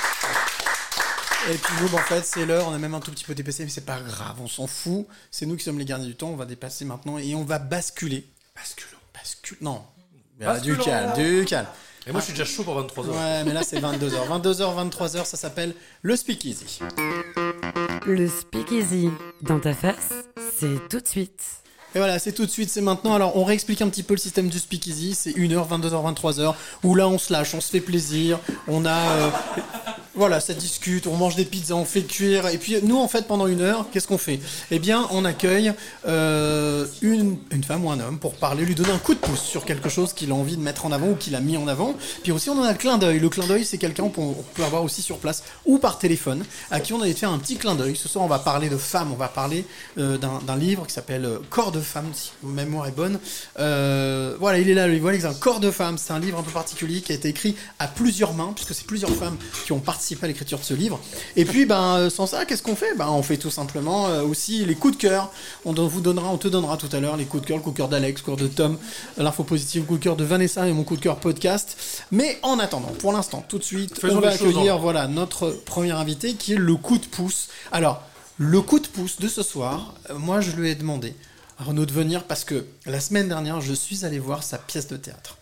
Et 1.50 1.56
puis 1.58 1.74
nous, 1.82 1.88
bah, 1.90 1.98
en 1.98 2.02
fait, 2.08 2.24
c'est 2.24 2.46
l'heure, 2.46 2.66
on 2.68 2.72
a 2.74 2.78
même 2.78 2.94
un 2.94 3.00
tout 3.00 3.10
petit 3.10 3.24
peu 3.24 3.34
dépassé, 3.34 3.64
mais 3.64 3.70
c'est 3.70 3.84
pas 3.84 4.00
grave, 4.00 4.36
on 4.40 4.48
s'en 4.48 4.66
fout. 4.66 5.06
C'est 5.30 5.44
nous 5.46 5.56
qui 5.56 5.64
sommes 5.64 5.78
les 5.78 5.84
gardiens 5.84 6.06
du 6.06 6.14
temps, 6.14 6.28
on 6.28 6.36
va 6.36 6.46
dépasser 6.46 6.84
maintenant 6.86 7.18
et 7.18 7.34
on 7.34 7.44
va 7.44 7.58
basculer. 7.58 8.26
Basculons, 8.56 8.98
bascule. 9.12 9.58
Non, 9.60 9.82
Ah, 10.44 10.58
du 10.58 10.76
calme, 10.78 11.12
du 11.14 11.44
calme. 11.44 11.66
Et 12.06 12.12
moi, 12.12 12.20
je 12.20 12.26
suis 12.26 12.32
déjà 12.34 12.44
chaud 12.44 12.64
pour 12.64 12.78
23h. 12.80 13.08
Ouais, 13.10 13.44
mais 13.44 13.52
là 13.52 13.62
c'est 13.62 13.78
22h. 13.80 14.26
22h, 14.28 14.90
23h, 14.90 15.24
ça 15.26 15.36
s'appelle 15.36 15.74
le 16.02 16.16
speakeasy. 16.16 16.80
Le 18.06 18.28
speakeasy 18.28 19.10
dans 19.42 19.58
ta 19.60 19.74
face, 19.74 20.10
c'est 20.58 20.88
tout 20.88 21.00
de 21.00 21.08
suite. 21.08 21.42
Et 21.94 21.98
voilà, 21.98 22.18
c'est 22.18 22.32
tout 22.32 22.44
de 22.44 22.50
suite, 22.50 22.70
c'est 22.70 22.80
maintenant. 22.80 23.14
Alors, 23.14 23.36
on 23.36 23.44
réexplique 23.44 23.80
un 23.80 23.88
petit 23.88 24.02
peu 24.02 24.14
le 24.14 24.18
système 24.18 24.48
du 24.48 24.58
speakeasy. 24.58 25.14
C'est 25.14 25.30
1h, 25.30 25.68
22h, 25.68 26.14
23h, 26.14 26.54
où 26.82 26.94
là, 26.94 27.06
on 27.08 27.18
se 27.18 27.32
lâche, 27.32 27.54
on 27.54 27.60
se 27.60 27.70
fait 27.70 27.80
plaisir. 27.80 28.38
On 28.66 28.84
a. 28.84 28.90
euh, 28.98 29.30
voilà, 30.14 30.40
ça 30.40 30.54
discute, 30.54 31.06
on 31.06 31.16
mange 31.16 31.34
des 31.34 31.44
pizzas, 31.44 31.74
on 31.74 31.84
fait 31.84 32.02
cuire. 32.02 32.46
Et 32.48 32.58
puis, 32.58 32.76
nous, 32.82 32.98
en 32.98 33.08
fait, 33.08 33.26
pendant 33.26 33.46
une 33.46 33.60
heure, 33.60 33.86
qu'est-ce 33.90 34.06
qu'on 34.06 34.18
fait? 34.18 34.38
Eh 34.70 34.78
bien, 34.78 35.08
on 35.10 35.24
accueille 35.24 35.72
euh, 36.06 36.86
une, 37.02 37.36
une 37.50 37.64
femme 37.64 37.84
ou 37.84 37.90
un 37.90 37.98
homme 37.98 38.18
pour 38.18 38.34
parler, 38.34 38.64
lui 38.64 38.76
donner 38.76 38.92
un 38.92 38.98
coup 38.98 39.14
de 39.14 39.18
pouce 39.18 39.42
sur 39.42 39.64
quelque 39.64 39.88
chose 39.88 40.12
qu'il 40.12 40.30
a 40.30 40.34
envie 40.34 40.56
de 40.56 40.62
mettre 40.62 40.86
en 40.86 40.92
avant 40.92 41.08
ou 41.08 41.14
qu'il 41.16 41.34
a 41.34 41.40
mis 41.40 41.56
en 41.56 41.66
avant. 41.66 41.96
Puis 42.22 42.30
aussi, 42.30 42.48
on 42.48 42.58
en 42.60 42.62
a 42.62 42.70
le 42.70 42.78
clin 42.78 42.96
d'œil. 42.96 43.18
Le 43.18 43.28
clin 43.28 43.46
d'œil, 43.46 43.64
c'est 43.64 43.78
quelqu'un 43.78 44.08
qu'on 44.08 44.36
on 44.38 44.44
peut 44.54 44.64
avoir 44.64 44.84
aussi 44.84 45.02
sur 45.02 45.18
place 45.18 45.42
ou 45.66 45.78
par 45.78 45.98
téléphone, 45.98 46.44
à 46.70 46.78
qui 46.78 46.92
on 46.92 47.02
allait 47.02 47.12
faire 47.12 47.30
un 47.30 47.38
petit 47.38 47.56
clin 47.56 47.74
d'œil. 47.74 47.96
Ce 47.96 48.08
soir, 48.08 48.24
on 48.24 48.28
va 48.28 48.38
parler 48.38 48.68
de 48.68 48.76
femmes, 48.76 49.10
on 49.12 49.16
va 49.16 49.28
parler 49.28 49.64
euh, 49.98 50.16
d'un 50.18 50.56
livre 50.56 50.86
qui 50.86 50.94
s'appelle 50.94 51.24
euh, 51.24 51.38
Corps 51.50 51.72
de 51.72 51.80
femme, 51.80 52.06
si 52.12 52.30
ma 52.44 52.62
mémoire 52.64 52.86
est 52.86 52.96
bonne. 52.96 53.18
Voilà, 53.56 54.58
il 54.58 54.68
est 54.68 54.74
là, 54.74 54.86
le 54.86 54.92
livre. 54.92 55.10
Un 55.24 55.34
Corps 55.34 55.60
de 55.60 55.70
femme. 55.72 55.98
C'est 55.98 56.12
un 56.12 56.20
livre 56.20 56.38
un 56.38 56.42
peu 56.42 56.52
particulier 56.52 57.00
qui 57.00 57.10
a 57.10 57.14
été 57.16 57.28
écrit 57.28 57.56
à 57.80 57.88
plusieurs 57.88 58.34
mains, 58.34 58.52
puisque 58.54 58.74
c'est 58.74 58.86
plusieurs 58.86 59.10
femmes 59.10 59.36
qui 59.64 59.72
ont 59.72 59.80
participé 59.80 60.03
à 60.22 60.26
l'écriture 60.26 60.58
de 60.58 60.64
ce 60.64 60.74
livre. 60.74 61.00
Et 61.36 61.44
puis, 61.44 61.66
ben, 61.66 61.96
euh, 61.96 62.10
sans 62.10 62.26
ça, 62.26 62.44
qu'est-ce 62.44 62.62
qu'on 62.62 62.76
fait? 62.76 62.94
Ben, 62.96 63.08
on 63.08 63.22
fait 63.22 63.36
tout 63.36 63.50
simplement 63.50 64.08
euh, 64.08 64.22
aussi 64.22 64.64
les 64.64 64.74
coups 64.74 64.96
de 64.96 65.00
cœur. 65.00 65.30
On 65.64 65.72
vous 65.72 66.00
donnera, 66.00 66.28
on 66.28 66.38
te 66.38 66.48
donnera 66.48 66.76
tout 66.76 66.88
à 66.92 67.00
l'heure 67.00 67.16
les 67.16 67.24
coups 67.24 67.42
de 67.42 67.48
cœur, 67.48 67.56
le 67.56 67.62
coup 67.62 67.70
de 67.70 67.76
cœur 67.76 67.88
d'Alex, 67.88 68.20
le 68.20 68.24
coup 68.24 68.30
de 68.32 68.36
cœur 68.36 68.48
de 68.48 68.54
Tom, 68.54 68.78
l'info 69.16 69.44
positive, 69.44 69.82
le 69.82 69.88
coup 69.88 69.98
de 69.98 70.02
cœur 70.02 70.16
de 70.16 70.24
Vanessa 70.24 70.68
et 70.68 70.72
mon 70.72 70.84
coup 70.84 70.96
de 70.96 71.02
cœur 71.02 71.16
podcast. 71.16 71.76
Mais 72.10 72.38
en 72.42 72.58
attendant, 72.58 72.92
pour 72.98 73.12
l'instant, 73.12 73.44
tout 73.48 73.58
de 73.58 73.64
suite, 73.64 73.98
Faisons 73.98 74.18
on 74.18 74.20
va 74.20 74.30
accueillir 74.30 74.78
voilà 74.78 75.06
notre 75.08 75.50
premier 75.50 75.92
invité 75.92 76.34
qui 76.34 76.54
est 76.54 76.58
le 76.58 76.76
coup 76.76 76.98
de 76.98 77.06
pouce. 77.06 77.48
Alors, 77.72 78.02
le 78.38 78.60
coup 78.60 78.80
de 78.80 78.86
pouce 78.88 79.20
de 79.20 79.28
ce 79.28 79.42
soir, 79.42 79.94
euh, 80.10 80.18
moi 80.18 80.40
je 80.40 80.50
lui 80.52 80.68
ai 80.68 80.74
demandé 80.74 81.14
à 81.58 81.64
Renaud 81.64 81.86
de 81.86 81.92
venir 81.92 82.24
parce 82.24 82.44
que 82.44 82.66
la 82.84 82.98
semaine 82.98 83.28
dernière, 83.28 83.60
je 83.60 83.72
suis 83.72 84.04
allé 84.04 84.18
voir 84.18 84.42
sa 84.42 84.58
pièce 84.58 84.88
de 84.88 84.96
théâtre. 84.96 85.38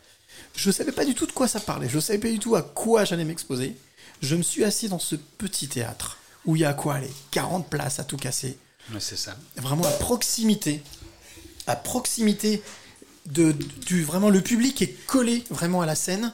Je 0.55 0.69
ne 0.69 0.73
savais 0.75 0.93
pas 0.93 1.07
du 1.07 1.15
tout 1.15 1.25
de 1.27 1.33
quoi 1.33 1.49
ça 1.49 1.61
parlait, 1.61 1.89
je 1.89 1.97
ne 1.97 2.01
savais 2.01 2.19
pas 2.19 2.29
du 2.29 2.39
tout 2.39 2.55
à 2.55 2.61
quoi 2.61 3.05
j'allais 3.05 3.25
m'exposer. 3.25 3.77
Je 4.21 4.37
me 4.37 4.43
suis 4.43 4.65
assis 4.65 4.89
dans 4.89 4.99
ce 4.99 5.17
petit 5.17 5.69
théâtre 5.69 6.19
où 6.45 6.57
il 6.57 6.63
y 6.63 6.65
a 6.65 6.75
quoi, 6.75 6.99
les 6.99 7.11
40 7.31 7.69
places 7.69 7.99
à 7.99 8.05
tout 8.05 8.17
casser 8.17 8.59
Ouais, 8.93 9.01
c'est 9.01 9.17
ça. 9.17 9.37
vraiment 9.57 9.85
à 9.85 9.91
proximité, 9.93 10.83
à 11.69 11.77
proximité 11.77 12.63
de, 13.27 13.53
du 13.87 14.03
vraiment 14.03 14.29
le 14.29 14.41
public 14.41 14.83
est 14.83 14.93
collé 15.07 15.45
vraiment 15.51 15.83
à 15.83 15.87
la 15.87 15.95
scène. 15.95 16.33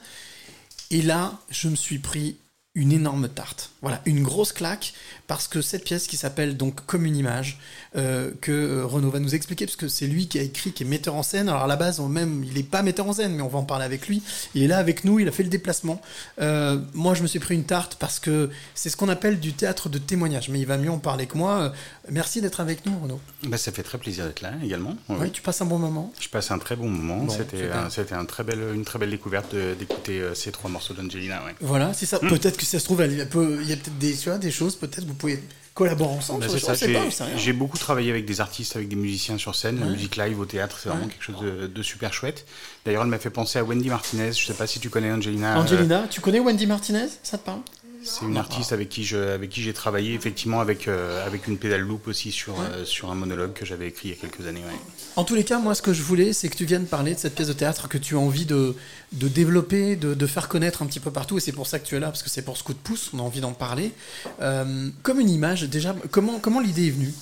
Et 0.90 1.02
là, 1.02 1.38
je 1.50 1.68
me 1.68 1.76
suis 1.76 1.98
pris 1.98 2.36
une 2.74 2.92
énorme 2.92 3.28
tarte. 3.28 3.70
Voilà, 3.82 4.00
une 4.06 4.22
grosse 4.22 4.52
claque 4.52 4.94
parce 5.28 5.46
que 5.46 5.62
cette 5.62 5.84
pièce 5.84 6.06
qui 6.08 6.16
s'appelle 6.16 6.56
donc 6.56 6.84
Comme 6.86 7.04
une 7.06 7.14
image, 7.16 7.58
euh, 7.96 8.32
que 8.40 8.50
euh, 8.50 8.84
Renaud 8.84 9.10
va 9.10 9.20
nous 9.20 9.34
expliquer 9.36 9.66
parce 9.66 9.76
que 9.76 9.86
c'est 9.86 10.06
lui 10.08 10.26
qui 10.26 10.38
a 10.38 10.42
écrit, 10.42 10.72
qui 10.72 10.82
est 10.82 10.86
metteur 10.86 11.14
en 11.14 11.22
scène. 11.22 11.48
Alors 11.48 11.62
à 11.62 11.66
la 11.68 11.76
base, 11.76 12.00
on 12.00 12.08
même, 12.08 12.42
il 12.44 12.54
n'est 12.54 12.62
pas 12.64 12.82
metteur 12.82 13.06
en 13.06 13.12
scène, 13.12 13.34
mais 13.36 13.42
on 13.42 13.48
va 13.48 13.58
en 13.58 13.64
parler 13.64 13.84
avec 13.84 14.08
lui. 14.08 14.22
Il 14.54 14.62
est 14.62 14.66
là 14.66 14.78
avec 14.78 15.04
nous, 15.04 15.20
il 15.20 15.28
a 15.28 15.30
fait 15.32 15.42
le 15.44 15.48
déplacement. 15.50 16.00
Euh, 16.40 16.78
moi, 16.94 17.14
je 17.14 17.22
me 17.22 17.26
suis 17.28 17.38
pris 17.38 17.54
une 17.54 17.64
tarte 17.64 17.96
parce 17.96 18.18
que 18.18 18.50
c'est 18.74 18.88
ce 18.90 18.96
qu'on 18.96 19.08
appelle 19.08 19.38
du 19.38 19.52
théâtre 19.52 19.88
de 19.88 19.98
témoignage, 19.98 20.48
mais 20.48 20.58
il 20.60 20.66
va 20.66 20.76
mieux 20.78 20.90
en 20.90 20.98
parler 20.98 21.26
que 21.26 21.36
moi. 21.38 21.72
Merci 22.10 22.40
d'être 22.40 22.60
avec 22.60 22.86
nous, 22.86 22.98
Renaud. 22.98 23.20
Bah, 23.46 23.58
ça 23.58 23.70
fait 23.70 23.82
très 23.82 23.98
plaisir 23.98 24.24
d'être 24.24 24.40
là 24.40 24.52
également. 24.64 24.96
Ouais. 25.10 25.16
Oui, 25.20 25.30
tu 25.30 25.42
passes 25.42 25.60
un 25.60 25.66
bon 25.66 25.78
moment. 25.78 26.12
Je 26.20 26.28
passe 26.30 26.50
un 26.50 26.58
très 26.58 26.74
bon 26.74 26.88
moment. 26.88 27.24
Bon, 27.24 27.28
C'était 27.36 27.70
un- 27.70 27.90
c'était 27.90 28.14
un 28.14 28.24
très 28.24 28.44
belle, 28.44 28.62
une 28.74 28.84
très 28.84 28.98
belle 28.98 29.10
découverte 29.10 29.54
d'écouter 29.78 30.22
ces 30.34 30.52
trois 30.52 30.70
morceaux 30.70 30.94
d'Angelina. 30.94 31.44
Ouais. 31.44 31.54
Voilà, 31.60 31.92
c'est 31.92 32.06
ça. 32.06 32.18
Hmm. 32.22 32.28
Peut-être 32.28 32.56
que 32.56 32.64
ça 32.64 32.78
se 32.78 32.84
trouve, 32.84 32.98
peut- 33.28 33.58
il 33.60 33.68
y 33.68 33.72
a 33.72 33.76
peut-être 33.76 33.98
des, 33.98 34.14
tu 34.16 34.30
vois, 34.30 34.38
des 34.38 34.50
choses, 34.50 34.74
peut-être 34.76 35.04
vous 35.06 35.14
pouvez 35.18 35.42
collaborer 35.74 36.10
ensemble. 36.14 36.40
Bah, 36.46 36.58
ça, 36.58 37.26
j'ai- 37.36 37.52
beaucoup 37.52 37.78
travaillé 37.78 38.10
avec 38.10 38.24
des 38.24 38.40
artistes, 38.40 38.74
avec 38.74 38.88
des 38.88 38.96
musiciens 38.96 39.38
sur 39.38 39.54
scène, 39.54 39.78
la 39.78 39.86
musique 39.86 40.16
live 40.16 40.40
au 40.40 40.44
théâtre, 40.44 40.78
c'est 40.82 40.88
vraiment 40.88 41.04
Ouais. 41.04 41.10
quelque 41.12 41.22
chose 41.22 41.40
de, 41.40 41.66
de 41.68 41.82
super 41.84 42.12
chouette. 42.12 42.46
D'ailleurs, 42.84 43.02
elle 43.02 43.08
m'a 43.08 43.18
fait 43.20 43.30
penser 43.30 43.58
à 43.60 43.64
Wendy 43.64 43.88
Martinez. 43.88 44.32
Je 44.32 44.44
sais 44.44 44.54
pas 44.54 44.66
si 44.66 44.80
tu 44.80 44.90
connais 44.90 45.12
Angelina. 45.12 45.56
euh, 45.56 45.60
Angelina, 45.62 46.06
tu 46.10 46.20
connais 46.20 46.40
Wendy 46.40 46.66
Martinez? 46.66 47.06
Ça 47.22 47.38
te 47.38 47.44
parle? 47.44 47.60
C'est 48.08 48.24
une 48.24 48.38
artiste 48.38 48.72
avec 48.72 48.88
qui 48.88 49.04
je, 49.04 49.16
avec 49.16 49.50
qui 49.50 49.62
j'ai 49.62 49.72
travaillé 49.74 50.14
effectivement 50.14 50.60
avec 50.60 50.88
euh, 50.88 51.26
avec 51.26 51.46
une 51.46 51.58
pédale 51.58 51.82
loop 51.82 52.08
aussi 52.08 52.32
sur 52.32 52.58
euh, 52.60 52.84
sur 52.84 53.10
un 53.10 53.14
monologue 53.14 53.52
que 53.52 53.66
j'avais 53.66 53.88
écrit 53.88 54.08
il 54.08 54.10
y 54.12 54.14
a 54.14 54.16
quelques 54.16 54.46
années. 54.46 54.60
ouais. 54.60 54.80
En 55.16 55.24
tous 55.24 55.34
les 55.34 55.44
cas, 55.44 55.58
moi, 55.58 55.74
ce 55.74 55.82
que 55.82 55.92
je 55.92 56.02
voulais, 56.02 56.32
c'est 56.32 56.48
que 56.48 56.56
tu 56.56 56.64
viennes 56.64 56.86
parler 56.86 57.14
de 57.14 57.18
cette 57.18 57.34
pièce 57.34 57.48
de 57.48 57.52
théâtre 57.52 57.88
que 57.88 57.98
tu 57.98 58.14
as 58.14 58.18
envie 58.18 58.46
de, 58.46 58.74
de 59.12 59.28
développer, 59.28 59.96
de, 59.96 60.14
de 60.14 60.26
faire 60.26 60.48
connaître 60.48 60.82
un 60.82 60.86
petit 60.86 61.00
peu 61.00 61.10
partout. 61.10 61.36
Et 61.38 61.40
c'est 61.40 61.52
pour 61.52 61.66
ça 61.66 61.78
que 61.78 61.86
tu 61.86 61.96
es 61.96 62.00
là, 62.00 62.06
parce 62.06 62.22
que 62.22 62.30
c'est 62.30 62.42
pour 62.42 62.56
ce 62.56 62.62
coup 62.62 62.72
de 62.72 62.78
pouce, 62.78 63.10
on 63.12 63.18
a 63.18 63.22
envie 63.22 63.40
d'en 63.40 63.52
parler. 63.52 63.92
Euh, 64.40 64.88
comme 65.02 65.20
une 65.20 65.30
image, 65.30 65.64
déjà, 65.64 65.94
comment, 66.10 66.38
comment 66.38 66.60
l'idée 66.60 66.86
est 66.86 66.90
venue? 66.90 67.12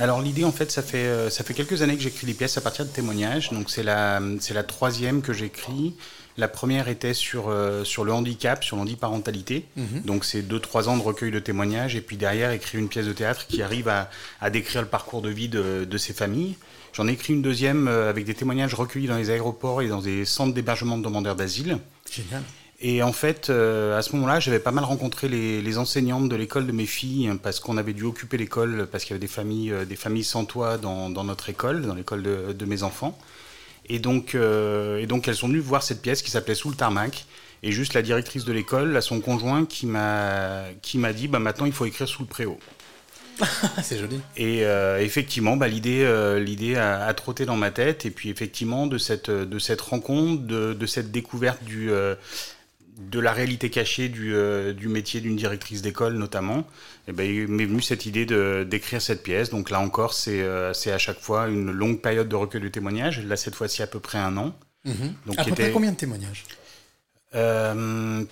Alors 0.00 0.22
l'idée 0.22 0.44
en 0.44 0.52
fait 0.52 0.70
ça 0.70 0.80
fait 0.80 1.28
ça 1.28 1.42
fait 1.42 1.54
quelques 1.54 1.82
années 1.82 1.96
que 1.96 2.02
j'écris 2.02 2.24
des 2.24 2.32
pièces 2.32 2.56
à 2.56 2.60
partir 2.60 2.84
de 2.84 2.90
témoignages. 2.90 3.50
Donc 3.50 3.68
c'est 3.68 3.82
la 3.82 4.22
c'est 4.38 4.54
la 4.54 4.62
troisième 4.62 5.22
que 5.22 5.32
j'écris. 5.32 5.94
La 6.38 6.46
première 6.46 6.88
était 6.88 7.14
sur 7.14 7.48
euh, 7.48 7.82
sur 7.82 8.04
le 8.04 8.12
handicap, 8.12 8.62
sur 8.62 8.76
l'handiparentalité. 8.76 9.66
Mhm. 9.76 10.02
Donc 10.04 10.24
c'est 10.24 10.42
deux 10.42 10.60
trois 10.60 10.88
ans 10.88 10.96
de 10.96 11.02
recueil 11.02 11.32
de 11.32 11.40
témoignages 11.40 11.96
et 11.96 12.00
puis 12.00 12.16
derrière 12.16 12.52
écrire 12.52 12.80
une 12.80 12.88
pièce 12.88 13.06
de 13.06 13.12
théâtre 13.12 13.46
qui 13.48 13.60
arrive 13.60 13.88
à, 13.88 14.08
à 14.40 14.48
décrire 14.48 14.80
le 14.80 14.86
parcours 14.86 15.20
de 15.20 15.28
vie 15.28 15.48
de, 15.48 15.84
de 15.84 15.98
ces 15.98 16.12
familles. 16.12 16.54
J'en 16.92 17.08
ai 17.08 17.12
écrit 17.12 17.32
une 17.32 17.42
deuxième 17.42 17.88
euh, 17.88 18.08
avec 18.08 18.24
des 18.24 18.34
témoignages 18.34 18.74
recueillis 18.74 19.08
dans 19.08 19.16
les 19.18 19.30
aéroports 19.30 19.82
et 19.82 19.88
dans 19.88 20.00
des 20.00 20.24
centres 20.24 20.54
d'hébergement 20.54 20.96
de 20.96 21.02
demandeurs 21.02 21.34
d'asile. 21.34 21.78
Génial. 22.10 22.42
Et 22.80 23.02
en 23.02 23.12
fait, 23.12 23.50
euh, 23.50 23.98
à 23.98 24.02
ce 24.02 24.14
moment-là, 24.14 24.38
j'avais 24.38 24.60
pas 24.60 24.70
mal 24.70 24.84
rencontré 24.84 25.28
les, 25.28 25.60
les 25.60 25.78
enseignantes 25.78 26.28
de 26.28 26.36
l'école 26.36 26.68
de 26.68 26.72
mes 26.72 26.86
filles 26.86 27.26
hein, 27.26 27.36
parce 27.36 27.58
qu'on 27.58 27.76
avait 27.76 27.92
dû 27.94 28.04
occuper 28.04 28.36
l'école 28.36 28.86
parce 28.90 29.02
qu'il 29.02 29.10
y 29.10 29.14
avait 29.14 29.26
des 29.26 29.26
familles, 29.26 29.74
des 29.88 29.96
familles 29.96 30.22
sans 30.22 30.44
toit 30.44 30.78
dans, 30.78 31.10
dans 31.10 31.24
notre 31.24 31.48
école, 31.48 31.82
dans 31.82 31.94
l'école 31.94 32.22
de, 32.22 32.52
de 32.52 32.64
mes 32.64 32.84
enfants. 32.84 33.18
Et 33.88 33.98
donc, 33.98 34.34
euh, 34.34 34.98
et 34.98 35.06
donc, 35.06 35.28
elles 35.28 35.36
sont 35.36 35.48
venues 35.48 35.60
voir 35.60 35.82
cette 35.82 36.02
pièce 36.02 36.22
qui 36.22 36.30
s'appelait 36.30 36.54
Sous 36.54 36.70
le 36.70 36.76
tarmac. 36.76 37.26
Et 37.62 37.72
juste 37.72 37.94
la 37.94 38.02
directrice 38.02 38.44
de 38.44 38.52
l'école, 38.52 38.92
là, 38.92 39.00
son 39.00 39.20
conjoint, 39.20 39.66
qui 39.66 39.86
m'a 39.86 40.64
qui 40.80 40.98
m'a 40.98 41.12
dit, 41.12 41.26
bah 41.26 41.40
maintenant, 41.40 41.66
il 41.66 41.72
faut 41.72 41.86
écrire 41.86 42.06
sous 42.08 42.22
le 42.22 42.28
préau. 42.28 42.58
c'est 43.82 43.98
joli. 43.98 44.20
Et 44.36 44.64
euh, 44.64 45.00
effectivement, 45.00 45.56
bah, 45.56 45.68
l'idée, 45.68 46.02
euh, 46.02 46.40
l'idée 46.40 46.76
a, 46.76 47.04
a 47.04 47.14
trotté 47.14 47.46
dans 47.46 47.56
ma 47.56 47.70
tête. 47.70 48.06
Et 48.06 48.10
puis 48.10 48.30
effectivement, 48.30 48.86
de 48.86 48.98
cette, 48.98 49.30
de 49.30 49.58
cette 49.58 49.80
rencontre, 49.80 50.42
de, 50.42 50.72
de 50.72 50.86
cette 50.86 51.10
découverte 51.10 51.62
du, 51.64 51.90
de 52.98 53.20
la 53.20 53.32
réalité 53.32 53.70
cachée 53.70 54.08
du, 54.08 54.34
euh, 54.34 54.72
du 54.72 54.88
métier 54.88 55.20
d'une 55.20 55.36
directrice 55.36 55.82
d'école 55.82 56.14
notamment, 56.14 56.66
et 57.06 57.12
ben, 57.12 57.24
il 57.24 57.48
m'est 57.48 57.64
venue 57.64 57.80
cette 57.80 58.06
idée 58.06 58.26
de, 58.26 58.66
d'écrire 58.68 59.00
cette 59.00 59.22
pièce. 59.22 59.50
Donc 59.50 59.70
là 59.70 59.80
encore, 59.80 60.12
c'est, 60.14 60.42
euh, 60.42 60.72
c'est 60.72 60.92
à 60.92 60.98
chaque 60.98 61.20
fois 61.20 61.48
une 61.48 61.70
longue 61.70 62.00
période 62.00 62.28
de 62.28 62.36
recueil 62.36 62.60
de 62.60 62.68
témoignages. 62.68 63.24
Là, 63.24 63.36
cette 63.36 63.54
fois-ci, 63.54 63.82
à 63.82 63.86
peu 63.86 64.00
près 64.00 64.18
un 64.18 64.36
an. 64.36 64.54
Mhm. 64.84 65.14
Donc, 65.26 65.38
à 65.38 65.44
peu 65.44 65.52
près 65.52 65.70
combien 65.70 65.92
de 65.92 65.96
témoignages? 65.96 66.44
Euh, 67.34 68.24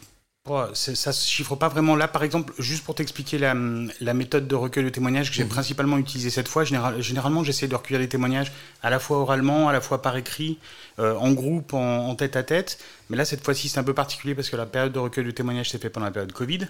ça 0.95 1.13
se 1.13 1.27
chiffre 1.29 1.57
pas 1.57 1.69
vraiment 1.69 1.97
là. 1.97 2.09
Par 2.09 2.23
exemple, 2.23 2.53
juste 2.59 2.85
pour 2.85 2.95
t'expliquer 2.95 3.39
la, 3.39 3.55
la 4.01 4.15
méthode 4.15 4.47
de 4.47 4.55
recueil 4.55 4.85
de 4.85 4.89
témoignages 4.91 5.31
que 5.31 5.37
j'ai 5.37 5.43
Mhm. 5.45 5.49
principalement 5.51 5.99
utilisée 5.99 6.31
cette 6.31 6.49
fois, 6.49 6.65
général- 6.65 7.01
généralement 7.03 7.43
j'essaie 7.45 7.69
de 7.69 7.75
recueillir 7.75 8.01
des 8.01 8.09
témoignages 8.09 8.53
à 8.83 8.91
la 8.91 8.99
fois 8.99 9.19
oralement, 9.19 9.69
à 9.69 9.73
la 9.73 9.81
fois 9.81 10.01
par 10.03 10.17
écrit, 10.17 10.59
euh, 10.99 11.15
en 11.17 11.33
groupe, 11.33 11.75
en, 11.75 12.09
en 12.09 12.15
tête 12.15 12.37
à 12.37 12.43
tête. 12.43 12.79
Mais 13.11 13.17
là, 13.17 13.25
cette 13.25 13.45
fois-ci, 13.45 13.69
c'est 13.69 13.79
un 13.81 13.85
peu 13.85 13.95
particulier 13.95 14.35
parce 14.35 14.49
que 14.49 14.57
la 14.57 14.67
période 14.67 14.93
de 14.93 14.99
recueil 15.01 15.25
de 15.25 15.31
témoignages 15.33 15.71
s'est 15.71 15.79
fait 15.79 15.91
pendant 15.91 16.07
la 16.07 16.13
période 16.13 16.33
Covid. 16.33 16.67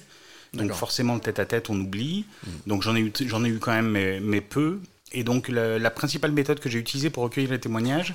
Donc 0.55 0.73
forcément, 0.75 1.15
le 1.15 1.21
tête 1.21 1.39
à 1.39 1.45
tête, 1.45 1.69
on 1.71 1.79
oublie. 1.79 2.25
Donc 2.67 2.83
j'en 2.83 2.97
ai 2.97 3.01
eu, 3.01 3.13
ai 3.45 3.49
eu 3.49 3.59
quand 3.59 3.73
même, 3.73 3.91
mais, 3.91 4.21
mais 4.21 4.41
peu. 4.41 4.81
Et 5.13 5.23
donc 5.23 5.49
la, 5.49 5.79
la 5.79 5.91
principale 5.91 6.33
méthode 6.33 6.61
que 6.61 6.71
j'ai 6.71 6.79
utilisée 6.79 7.11
pour 7.11 7.23
recueillir 7.25 7.51
les 7.51 7.61
témoignages, 7.61 8.15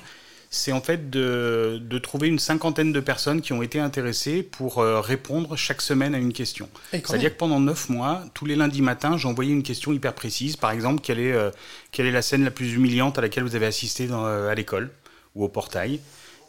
c'est 0.54 0.70
en 0.70 0.82
fait 0.82 1.08
de, 1.08 1.80
de 1.80 1.98
trouver 1.98 2.28
une 2.28 2.38
cinquantaine 2.38 2.92
de 2.92 3.00
personnes 3.00 3.40
qui 3.40 3.54
ont 3.54 3.62
été 3.62 3.80
intéressées 3.80 4.42
pour 4.42 4.78
euh, 4.80 5.00
répondre 5.00 5.56
chaque 5.56 5.80
semaine 5.80 6.14
à 6.14 6.18
une 6.18 6.34
question. 6.34 6.68
C'est-à-dire 6.90 7.32
que 7.32 7.38
pendant 7.38 7.58
neuf 7.58 7.88
mois, 7.88 8.22
tous 8.34 8.44
les 8.44 8.54
lundis 8.54 8.82
matins, 8.82 9.16
j'envoyais 9.16 9.50
une 9.50 9.62
question 9.62 9.94
hyper 9.94 10.12
précise. 10.12 10.56
Par 10.56 10.70
exemple, 10.70 11.00
quelle 11.02 11.20
est, 11.20 11.32
euh, 11.32 11.50
quelle 11.90 12.04
est 12.04 12.12
la 12.12 12.20
scène 12.20 12.44
la 12.44 12.50
plus 12.50 12.74
humiliante 12.74 13.16
à 13.16 13.22
laquelle 13.22 13.44
vous 13.44 13.56
avez 13.56 13.64
assisté 13.64 14.06
dans, 14.06 14.26
euh, 14.26 14.50
à 14.50 14.54
l'école 14.54 14.90
ou 15.34 15.42
au 15.42 15.48
portail 15.48 16.00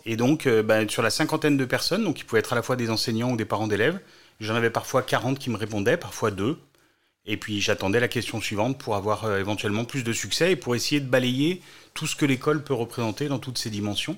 Et 0.06 0.18
donc, 0.18 0.47
euh, 0.47 0.62
bah, 0.62 0.86
sur 0.89 1.01
la 1.01 1.10
cinquantaine 1.10 1.56
de 1.56 1.64
personnes, 1.64 2.04
donc 2.04 2.18
qui 2.18 2.26
pouvaient 2.26 2.41
être 2.41 2.51
à 2.51 2.58
la 2.58 2.62
fois 2.62 2.76
des 2.76 2.89
enseignants 2.89 3.32
ou 3.32 3.38
des 3.38 3.45
parents 3.45 3.68
d'élèves, 3.68 4.01
j'en 4.41 4.56
avais 4.56 4.70
parfois 4.70 5.01
40 5.01 5.39
qui 5.39 5.49
me 5.49 5.56
répondaient, 5.56 5.95
parfois 5.95 6.30
deux. 6.30 6.58
Et 7.26 7.38
puis 7.38 7.62
j'attendais 7.62 7.99
la 7.99 8.10
question 8.10 8.41
suivante 8.41 8.78
pour 8.78 8.95
avoir 8.95 9.24
euh, 9.24 9.39
éventuellement 9.39 9.86
plus 9.86 10.04
de 10.04 10.12
succès 10.12 10.51
et 10.51 10.56
pour 10.56 10.76
essayer 10.76 10.99
de 10.99 11.08
balayer 11.08 11.62
tout 11.94 12.08
ce 12.08 12.16
que 12.16 12.26
l'école 12.26 12.64
peut 12.64 12.74
représenter 12.74 13.28
dans 13.28 13.39
toutes 13.39 13.58
ses 13.58 13.70
dimensions. 13.70 14.18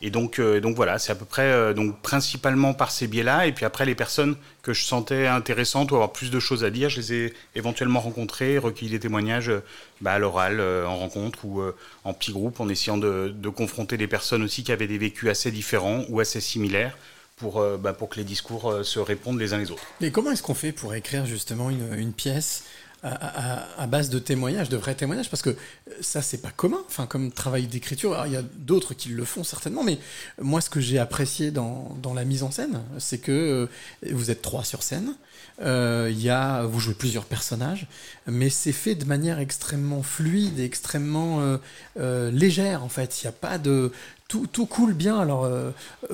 Et 0.00 0.10
donc, 0.10 0.38
euh, 0.38 0.60
voilà, 0.76 0.98
c'est 0.98 1.12
à 1.12 1.14
peu 1.14 1.24
près, 1.24 1.50
euh, 1.50 1.72
donc 1.72 2.00
principalement 2.02 2.74
par 2.74 2.90
ces 2.90 3.06
biais-là. 3.06 3.46
Et 3.46 3.52
puis 3.52 3.64
après, 3.64 3.86
les 3.86 3.94
personnes 3.94 4.36
que 4.62 4.72
je 4.72 4.84
sentais 4.84 5.26
intéressantes 5.26 5.92
ou 5.92 5.94
avoir 5.94 6.12
plus 6.12 6.30
de 6.30 6.38
choses 6.40 6.64
à 6.64 6.70
dire, 6.70 6.90
je 6.90 7.00
les 7.00 7.12
ai 7.14 7.34
éventuellement 7.54 8.00
rencontrées, 8.00 8.58
recueilli 8.58 8.90
des 8.90 9.00
témoignages 9.00 9.48
euh, 9.48 9.62
bah, 10.02 10.12
à 10.12 10.18
l'oral, 10.18 10.60
en 10.60 10.96
rencontre 10.96 11.44
ou 11.44 11.62
en 12.04 12.12
petit 12.12 12.32
groupe, 12.32 12.60
en 12.60 12.68
essayant 12.68 12.98
de, 12.98 13.48
confronter 13.48 13.96
des 13.96 14.08
personnes 14.08 14.42
aussi 14.42 14.62
qui 14.62 14.72
avaient 14.72 14.86
des 14.86 14.98
vécus 14.98 15.30
assez 15.30 15.50
différents 15.50 16.04
ou 16.08 16.20
assez 16.20 16.40
similaires 16.40 16.98
pour, 17.36 17.64
bah, 17.78 17.94
pour 17.94 18.10
que 18.10 18.16
les 18.16 18.24
discours 18.24 18.84
se 18.84 18.98
répondent 18.98 19.38
les 19.38 19.54
uns 19.54 19.58
les 19.58 19.70
autres. 19.70 19.84
Et 20.00 20.10
comment 20.10 20.32
est-ce 20.32 20.42
qu'on 20.42 20.54
fait 20.54 20.72
pour 20.72 20.94
écrire 20.94 21.24
justement 21.24 21.70
une 21.70 22.12
pièce 22.12 22.64
à, 23.04 23.86
base 23.86 24.08
de 24.08 24.18
témoignages, 24.18 24.68
de 24.68 24.76
vrais 24.76 24.94
témoignages 24.94 25.28
Parce 25.28 25.42
que 25.42 25.50
euh, 25.50 25.54
ça, 26.00 26.22
c'est 26.22 26.38
pas 26.38 26.50
commun, 26.50 26.80
enfin, 26.86 27.06
comme 27.06 27.30
travail 27.30 27.66
d'écriture. 27.66 28.22
Il 28.26 28.32
y 28.32 28.36
a 28.36 28.42
d'autres 28.42 28.94
qui 28.94 29.10
le 29.10 29.24
font 29.24 29.44
certainement, 29.44 29.84
mais 29.84 29.98
moi, 30.40 30.60
ce 30.60 30.70
que 30.70 30.80
j'ai 30.80 30.98
apprécié 30.98 31.50
dans, 31.50 31.96
dans 32.00 32.14
la 32.14 32.24
mise 32.24 32.42
en 32.42 32.50
scène, 32.50 32.80
c'est 32.98 33.18
que 33.18 33.32
euh, 33.32 34.12
vous 34.12 34.30
êtes 34.30 34.42
trois 34.42 34.64
sur 34.64 34.82
scène. 34.82 35.14
Euh, 35.62 36.10
y 36.12 36.30
a, 36.30 36.64
vous 36.64 36.80
jouez 36.80 36.94
plusieurs 36.94 37.26
personnages, 37.26 37.86
mais 38.26 38.50
c'est 38.50 38.72
fait 38.72 38.96
de 38.96 39.04
manière 39.04 39.38
extrêmement 39.38 40.02
fluide 40.02 40.58
et 40.58 40.64
extrêmement 40.64 41.58
euh, 41.96 42.30
légère 42.32 42.82
en 42.82 42.88
fait. 42.88 43.22
Il 43.22 43.26
n'y 43.26 43.28
a 43.28 43.32
pas 43.32 43.58
de 43.58 43.92
tout, 44.28 44.66
coule 44.66 44.94
bien. 44.94 45.18
Alors 45.18 45.44
euh, 45.44 45.70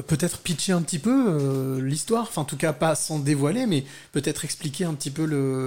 peut-être 0.07 0.39
pitcher 0.39 0.73
un 0.73 0.83
petit 0.83 0.99
peu 0.99 1.27
euh, 1.29 1.81
l'histoire, 1.81 2.23
enfin 2.23 2.43
en 2.43 2.45
tout 2.45 2.57
cas 2.57 2.73
pas 2.73 2.95
sans 2.95 3.19
dévoiler, 3.19 3.67
mais 3.67 3.85
peut-être 4.13 4.45
expliquer 4.45 4.85
un 4.85 4.95
petit 4.95 5.11
peu 5.11 5.25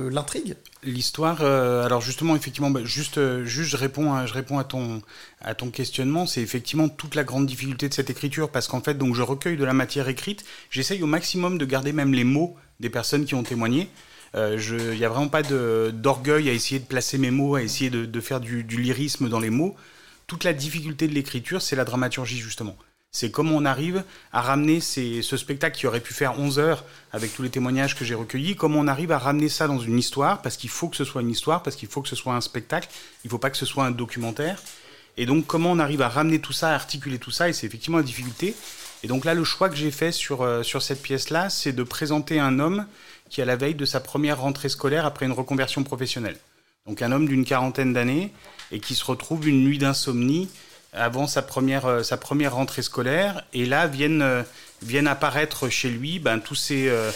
l'intrigue. 0.09 0.55
L'histoire, 0.83 1.39
euh, 1.41 1.85
alors 1.85 2.01
justement, 2.01 2.35
effectivement, 2.35 2.69
bah, 2.69 2.81
juste, 2.83 3.43
juste 3.45 3.69
je 3.69 3.77
réponds, 3.77 4.13
à, 4.13 4.25
je 4.25 4.33
réponds 4.33 4.59
à 4.59 4.63
ton, 4.63 5.01
à 5.41 5.55
ton 5.55 5.71
questionnement. 5.71 6.25
C'est 6.25 6.41
effectivement 6.41 6.89
toute 6.89 7.15
la 7.15 7.23
grande 7.23 7.45
difficulté 7.45 7.89
de 7.89 7.93
cette 7.93 8.09
écriture, 8.09 8.49
parce 8.49 8.67
qu'en 8.67 8.81
fait, 8.81 8.95
donc 8.95 9.15
je 9.15 9.21
recueille 9.21 9.57
de 9.57 9.65
la 9.65 9.73
matière 9.73 10.07
écrite. 10.07 10.43
J'essaye 10.69 11.01
au 11.01 11.07
maximum 11.07 11.57
de 11.57 11.65
garder 11.65 11.93
même 11.93 12.13
les 12.13 12.25
mots 12.25 12.55
des 12.79 12.89
personnes 12.89 13.25
qui 13.25 13.35
ont 13.35 13.43
témoigné. 13.43 13.89
Il 14.35 14.97
n'y 14.97 15.05
a 15.05 15.09
vraiment 15.09 15.27
pas 15.27 15.43
d'orgueil 15.43 16.49
à 16.49 16.53
essayer 16.53 16.79
de 16.79 16.85
placer 16.85 17.19
mes 17.19 17.29
mots, 17.29 17.53
à 17.53 17.61
essayer 17.61 17.91
de, 17.91 18.19
faire 18.19 18.39
du 18.39 18.63
lyrisme 18.63 19.29
dans 19.29 19.39
les 19.39 19.51
mots. 19.51 19.75
Toute 20.33 20.45
la 20.45 20.53
difficulté 20.53 21.07
de 21.07 21.13
l'écriture, 21.13 21.61
c'est 21.61 21.75
la 21.75 21.85
dramaturgie, 21.85 22.39
justement. 22.39 22.75
C'est 23.11 23.29
comment 23.29 23.55
on 23.55 23.65
arrive 23.65 24.03
à 24.31 24.41
ramener 24.41 24.79
ce 24.79 25.37
spectacle 25.37 25.77
qui 25.77 25.85
aurait 25.85 25.99
pu 25.99 26.11
faire 26.11 26.39
11 26.39 26.57
heures 26.57 26.85
avec 27.11 27.35
tous 27.35 27.43
les 27.43 27.51
témoignages 27.51 27.95
que 27.95 28.03
j'ai 28.03 28.15
recueillis, 28.15 28.55
comment 28.55 28.79
on 28.79 28.87
arrive 28.87 29.11
à 29.11 29.19
ramener 29.19 29.47
ça 29.47 29.67
dans 29.67 29.77
une 29.77 29.99
histoire, 29.99 30.41
parce 30.41 30.57
qu'il 30.57 30.71
faut 30.71 30.89
que 30.89 30.97
ce 30.97 31.03
soit 31.03 31.21
une 31.21 31.29
histoire, 31.29 31.61
parce 31.61 31.75
qu'il 31.75 31.87
faut 31.87 32.01
que 32.01 32.09
ce 32.09 32.15
soit 32.15 32.33
un 32.33 32.41
spectacle, 32.41 32.89
il 33.23 33.27
ne 33.27 33.29
faut 33.29 33.37
pas 33.37 33.51
que 33.51 33.57
ce 33.57 33.67
soit 33.67 33.85
un 33.85 33.91
documentaire. 33.91 34.59
Et 35.17 35.27
donc 35.27 35.45
comment 35.45 35.71
on 35.71 35.77
arrive 35.77 36.01
à 36.01 36.09
ramener 36.09 36.39
tout 36.39 36.51
ça, 36.51 36.71
à 36.71 36.73
articuler 36.73 37.19
tout 37.19 37.29
ça, 37.29 37.47
et 37.47 37.53
c'est 37.53 37.67
effectivement 37.67 37.99
la 37.99 38.03
difficulté. 38.03 38.55
Et 39.03 39.07
donc 39.07 39.25
là, 39.25 39.35
le 39.35 39.43
choix 39.43 39.69
que 39.69 39.75
j'ai 39.75 39.91
fait 39.91 40.11
sur, 40.11 40.41
euh, 40.41 40.63
sur 40.63 40.81
cette 40.81 41.03
pièce-là, 41.03 41.51
c'est 41.51 41.73
de 41.73 41.83
présenter 41.83 42.39
un 42.39 42.57
homme 42.57 42.87
qui 43.29 43.43
à 43.43 43.45
la 43.45 43.55
veille 43.55 43.75
de 43.75 43.85
sa 43.85 43.99
première 43.99 44.41
rentrée 44.41 44.69
scolaire 44.69 45.05
après 45.05 45.27
une 45.27 45.31
reconversion 45.31 45.83
professionnelle. 45.83 46.39
Donc 46.85 47.01
un 47.01 47.13
homme 47.13 47.29
d'une 47.29 47.45
quarantaine 47.45 47.93
d'années 47.93 48.33
et 48.71 48.81
qui 48.81 48.93
se 48.93 49.05
retrouve 49.05 49.47
une 49.47 49.63
nuit 49.63 49.77
d'insomnie 49.77 50.49
avant 50.91 51.27
sa 51.27 51.41
première, 51.41 51.85
euh, 51.85 52.03
sa 52.03 52.17
première 52.17 52.55
rentrée 52.55 52.81
scolaire. 52.81 53.45
Et 53.53 53.65
là 53.65 53.87
viennent, 53.87 54.21
euh, 54.21 54.43
viennent 54.81 55.07
apparaître 55.07 55.69
chez 55.69 55.89
lui 55.89 56.19
ben, 56.19 56.39
tous, 56.39 56.55
ces, 56.55 56.89
euh, 56.89 57.09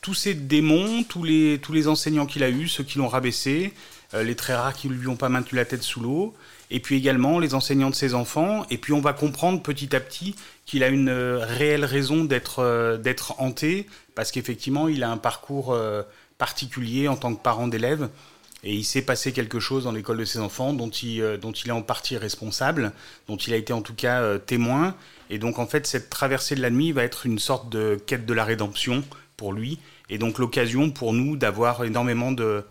tous 0.00 0.14
ces 0.14 0.32
démons, 0.32 1.02
tous 1.02 1.24
les, 1.24 1.58
tous 1.58 1.74
les 1.74 1.88
enseignants 1.88 2.24
qu'il 2.24 2.42
a 2.42 2.48
eus, 2.48 2.68
ceux 2.68 2.84
qui 2.84 2.96
l'ont 2.96 3.08
rabaissé, 3.08 3.74
les 4.14 4.34
très 4.34 4.54
rares 4.54 4.74
qui 4.74 4.88
ne 4.88 4.92
lui 4.92 5.08
ont 5.08 5.16
pas 5.16 5.30
maintenu 5.30 5.56
la 5.56 5.64
tête 5.64 5.82
sous 5.82 6.00
l'eau, 6.00 6.34
et 6.70 6.80
puis 6.80 6.96
également 6.96 7.38
les 7.38 7.54
enseignants 7.54 7.88
de 7.88 7.94
ses 7.94 8.12
enfants. 8.12 8.66
Et 8.68 8.76
puis 8.76 8.92
on 8.92 9.00
va 9.00 9.14
comprendre 9.14 9.62
petit 9.62 9.96
à 9.96 10.00
petit 10.00 10.36
qu'il 10.66 10.84
a 10.84 10.88
une 10.88 11.08
réelle 11.08 11.86
raison 11.86 12.24
d'être 12.24 12.98
d'être 13.02 13.40
hanté, 13.40 13.86
parce 14.14 14.30
qu'effectivement 14.30 14.86
il 14.88 15.02
a 15.02 15.10
un 15.10 15.16
parcours 15.16 15.74
particulier 16.36 17.08
en 17.08 17.16
tant 17.16 17.34
que 17.34 17.40
parent 17.40 17.68
d'élève. 17.68 18.10
Et 18.64 18.74
il 18.74 18.84
s'est 18.84 19.02
passé 19.02 19.32
quelque 19.32 19.58
chose 19.58 19.84
dans 19.84 19.92
l'école 19.92 20.18
de 20.18 20.24
ses 20.24 20.38
enfants 20.38 20.72
dont 20.72 20.88
il, 20.90 21.20
euh, 21.20 21.36
dont 21.36 21.52
il 21.52 21.68
est 21.68 21.72
en 21.72 21.82
partie 21.82 22.16
responsable, 22.16 22.92
dont 23.28 23.36
il 23.36 23.52
a 23.52 23.56
été 23.56 23.72
en 23.72 23.82
tout 23.82 23.94
cas 23.94 24.20
euh, 24.22 24.38
témoin. 24.38 24.94
Et 25.30 25.38
donc 25.38 25.58
en 25.58 25.66
fait, 25.66 25.86
cette 25.86 26.10
traversée 26.10 26.54
de 26.54 26.62
la 26.62 26.70
nuit 26.70 26.92
va 26.92 27.02
être 27.02 27.26
une 27.26 27.38
sorte 27.38 27.70
de 27.70 27.98
quête 28.06 28.24
de 28.24 28.34
la 28.34 28.44
rédemption 28.44 29.02
pour 29.36 29.52
lui. 29.52 29.78
Et 30.10 30.18
donc 30.18 30.38
l'occasion 30.38 30.90
pour 30.90 31.12
nous 31.12 31.36
d'avoir 31.36 31.84
énormément 31.84 32.30
de, 32.32 32.64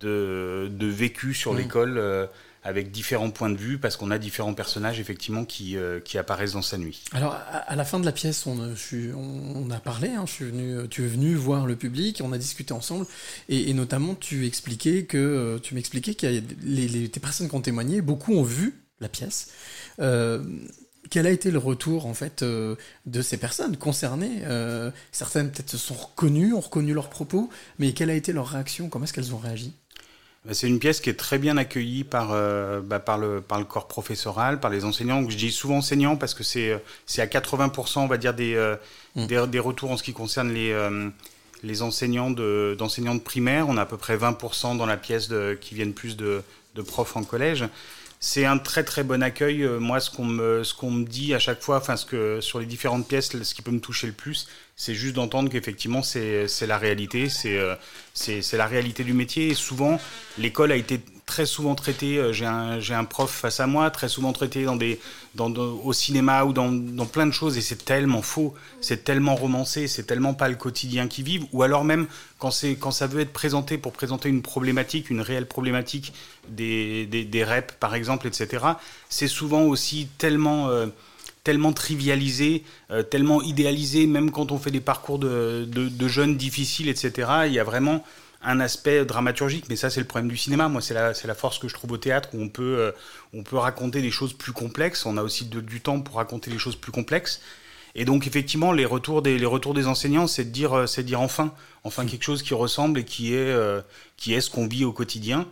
de, 0.00 0.68
de 0.70 0.86
vécu 0.86 1.34
sur 1.34 1.52
Mm. 1.52 1.58
l'école 1.58 1.98
euh, 1.98 2.26
avec 2.64 2.90
différents 2.90 3.30
points 3.30 3.50
de 3.50 3.56
vue, 3.56 3.78
parce 3.78 3.96
qu'on 3.96 4.10
a 4.10 4.18
différents 4.18 4.54
personnages 4.54 4.98
effectivement 4.98 5.44
qui, 5.44 5.76
euh, 5.76 6.00
qui 6.00 6.18
apparaissent 6.18 6.54
dans 6.54 6.62
sa 6.62 6.78
nuit. 6.78 7.04
Alors, 7.12 7.36
à, 7.52 7.76
la 7.76 7.84
fin 7.84 8.00
de 8.00 8.06
la 8.06 8.12
pièce, 8.12 8.46
on, 8.46 8.58
euh, 8.58 9.70
a 9.70 9.80
parlé, 9.80 10.08
hein, 10.08 10.24
venu, 10.40 10.88
tu 10.88 11.04
es 11.04 11.06
venu 11.06 11.34
voir 11.34 11.66
le 11.66 11.76
public, 11.76 12.20
on 12.24 12.32
a 12.32 12.38
discuté 12.38 12.72
ensemble, 12.72 13.06
et, 13.48 13.72
notamment 13.74 14.14
tu 14.14 14.46
expliquais 14.46 15.04
que 15.04 15.18
euh, 15.18 15.58
tu 15.58 15.74
m'expliquais 15.74 16.14
que 16.14 16.42
les, 16.62 17.08
personnes 17.08 17.48
qui 17.48 17.54
ont 17.54 17.60
témoigné, 17.60 18.00
beaucoup 18.00 18.32
ont 18.34 18.42
vu 18.42 18.74
la 19.00 19.08
pièce. 19.08 19.50
Euh, 20.00 20.42
quel 21.10 21.26
a 21.26 21.30
été 21.30 21.50
le 21.50 21.58
retour 21.58 22.06
en 22.06 22.14
fait 22.14 22.42
euh, 22.42 22.76
de 23.06 23.22
ces 23.22 23.36
personnes 23.36 23.76
concernées 23.76 24.40
Euh, 24.44 24.90
Certaines 25.12 25.50
peut-être 25.50 25.70
se 25.70 25.78
sont 25.78 25.94
reconnues, 25.94 26.54
ont 26.54 26.60
reconnu 26.60 26.92
leurs 26.92 27.10
propos, 27.10 27.50
mais 27.78 27.92
quelle 27.92 28.10
a 28.10 28.14
été 28.14 28.32
leur 28.32 28.48
réaction? 28.48 28.88
Comment 28.88 29.04
est-ce 29.04 29.12
qu'elles 29.12 29.34
ont 29.34 29.38
réagi? 29.38 29.72
C'est 30.52 30.68
une 30.68 30.78
pièce 30.78 31.00
qui 31.00 31.08
est 31.08 31.14
très 31.14 31.38
bien 31.38 31.56
accueillie 31.56 32.04
par, 32.04 32.32
euh, 32.32 32.80
bah, 32.82 33.00
par, 33.00 33.16
le, 33.16 33.40
par 33.40 33.58
le 33.58 33.64
corps 33.64 33.88
professoral, 33.88 34.60
par 34.60 34.70
les 34.70 34.84
enseignants. 34.84 35.24
Je 35.30 35.36
dis 35.38 35.50
souvent 35.50 35.78
enseignants 35.78 36.16
parce 36.16 36.34
que 36.34 36.44
c'est 36.44 36.70
euh, 36.70 36.78
c'est 37.06 37.22
à 37.22 37.26
80%, 37.26 38.00
on 38.00 38.06
va 38.06 38.18
dire, 38.18 38.34
des, 38.34 38.54
euh, 38.54 38.76
des, 39.16 39.46
des 39.46 39.58
retours 39.58 39.90
en 39.90 39.96
ce 39.96 40.02
qui 40.02 40.12
concerne 40.12 40.52
les, 40.52 40.70
euh, 40.70 41.08
les 41.62 41.80
enseignants 41.80 42.30
de, 42.30 42.76
d'enseignants 42.78 43.14
de 43.14 43.20
primaire. 43.20 43.70
On 43.70 43.78
a 43.78 43.82
à 43.82 43.86
peu 43.86 43.96
près 43.96 44.18
20% 44.18 44.76
dans 44.76 44.84
la 44.84 44.98
pièce 44.98 45.28
de, 45.28 45.56
qui 45.58 45.74
viennent 45.74 45.94
plus 45.94 46.14
de, 46.14 46.42
de 46.74 46.82
profs 46.82 47.16
en 47.16 47.24
collège. 47.24 47.64
C'est 48.26 48.46
un 48.46 48.56
très 48.56 48.84
très 48.84 49.04
bon 49.04 49.22
accueil. 49.22 49.64
Euh, 49.64 49.78
Moi, 49.78 50.00
ce 50.00 50.10
qu'on 50.10 50.24
me, 50.24 50.64
ce 50.64 50.86
me 50.86 51.04
dit 51.04 51.34
à 51.34 51.38
chaque 51.38 51.60
fois, 51.60 51.76
enfin, 51.76 51.94
que, 52.06 52.40
sur 52.40 52.58
les 52.58 52.64
différentes 52.64 53.06
pièces, 53.06 53.42
ce 53.42 53.54
qui 53.54 53.60
peut 53.60 53.70
me 53.70 53.80
toucher 53.80 54.06
le 54.06 54.14
plus, 54.14 54.48
c'est 54.76 54.94
juste 54.94 55.14
d'entendre 55.14 55.50
qu'effectivement, 55.50 56.02
c'est 56.02 56.48
la 56.66 56.78
réalité, 56.78 57.28
euh, 57.44 57.76
c'est 58.14 58.56
la 58.56 58.66
réalité 58.66 59.04
du 59.04 59.12
métier. 59.12 59.48
Et 59.48 59.54
souvent, 59.54 60.00
l'école 60.38 60.72
a 60.72 60.76
été 60.76 61.00
très 61.26 61.46
souvent 61.46 61.74
traitée. 61.74 62.18
euh, 62.18 62.32
J'ai 62.32 62.46
un, 62.46 62.78
un 62.80 63.04
prof 63.04 63.30
face 63.30 63.60
à 63.60 63.66
moi, 63.66 63.90
très 63.90 64.08
souvent 64.08 64.32
traité 64.32 64.64
dans 64.64 64.76
des, 64.76 65.00
dans, 65.34 65.50
au 65.54 65.92
cinéma 65.92 66.44
ou 66.44 66.52
dans, 66.52 66.70
dans 66.72 67.06
plein 67.06 67.26
de 67.26 67.32
choses, 67.32 67.56
et 67.56 67.60
c'est 67.60 67.84
tellement 67.84 68.22
faux, 68.22 68.54
c'est 68.80 69.04
tellement 69.04 69.34
romancé, 69.34 69.88
c'est 69.88 70.04
tellement 70.04 70.34
pas 70.34 70.48
le 70.48 70.56
quotidien 70.56 71.08
qu'ils 71.08 71.24
vivent. 71.24 71.46
Ou 71.52 71.62
alors 71.62 71.84
même 71.84 72.06
quand, 72.38 72.50
quand 72.80 72.90
ça 72.90 73.06
veut 73.06 73.20
être 73.20 73.32
présenté 73.32 73.78
pour 73.78 73.92
présenter 73.92 74.28
une 74.28 74.42
problématique, 74.42 75.10
une 75.10 75.20
réelle 75.20 75.46
problématique 75.46 76.12
des, 76.48 77.06
des, 77.06 77.24
des 77.24 77.44
reps, 77.44 77.74
par 77.80 77.94
exemple, 77.94 78.26
etc., 78.26 78.64
c'est 79.08 79.28
souvent 79.28 79.62
aussi 79.62 80.08
tellement. 80.18 80.68
euh, 80.68 80.86
tellement 81.42 81.74
trivialisé, 81.74 82.62
euh, 82.90 83.02
tellement 83.02 83.42
idéalisé, 83.42 84.06
même 84.06 84.30
quand 84.30 84.50
on 84.50 84.58
fait 84.58 84.70
des 84.70 84.80
parcours 84.80 85.18
de- 85.18 85.66
de 85.88 86.08
jeunes 86.08 86.36
difficiles, 86.36 86.88
etc. 86.88 87.28
Il 87.46 87.52
y 87.52 87.58
a 87.58 87.64
vraiment 87.64 88.02
un 88.44 88.60
aspect 88.60 89.04
dramaturgique, 89.04 89.66
mais 89.68 89.76
ça 89.76 89.90
c'est 89.90 90.00
le 90.00 90.06
problème 90.06 90.28
du 90.30 90.36
cinéma. 90.36 90.68
Moi, 90.68 90.80
c'est 90.82 90.94
la, 90.94 91.14
c'est 91.14 91.26
la 91.26 91.34
force 91.34 91.58
que 91.58 91.68
je 91.68 91.74
trouve 91.74 91.92
au 91.92 91.96
théâtre, 91.98 92.28
où 92.34 92.40
on 92.42 92.48
peut, 92.48 92.76
euh, 92.78 92.92
on 93.32 93.42
peut 93.42 93.56
raconter 93.56 94.02
des 94.02 94.10
choses 94.10 94.32
plus 94.34 94.52
complexes. 94.52 95.06
On 95.06 95.16
a 95.16 95.22
aussi 95.22 95.46
de- 95.46 95.60
du 95.60 95.80
temps 95.80 96.00
pour 96.00 96.16
raconter 96.16 96.50
des 96.50 96.58
choses 96.58 96.76
plus 96.76 96.92
complexes. 96.92 97.40
Et 97.96 98.04
donc 98.04 98.26
effectivement, 98.26 98.72
les 98.72 98.84
retours 98.84 99.22
des, 99.22 99.38
les 99.38 99.46
retours 99.46 99.72
des 99.72 99.86
enseignants, 99.86 100.26
c'est 100.26 100.44
de 100.44 100.50
dire, 100.50 100.72
euh, 100.76 100.86
c'est 100.86 101.02
de 101.02 101.06
dire 101.08 101.20
enfin, 101.20 101.52
enfin 101.84 102.04
quelque 102.06 102.24
chose 102.24 102.42
qui 102.42 102.52
ressemble 102.54 102.98
et 103.00 103.04
qui 103.04 103.34
est, 103.34 103.36
euh, 103.38 103.80
qui 104.16 104.34
est 104.34 104.40
ce 104.40 104.50
qu'on 104.50 104.66
vit 104.66 104.84
au 104.84 104.92
quotidien. 104.92 105.46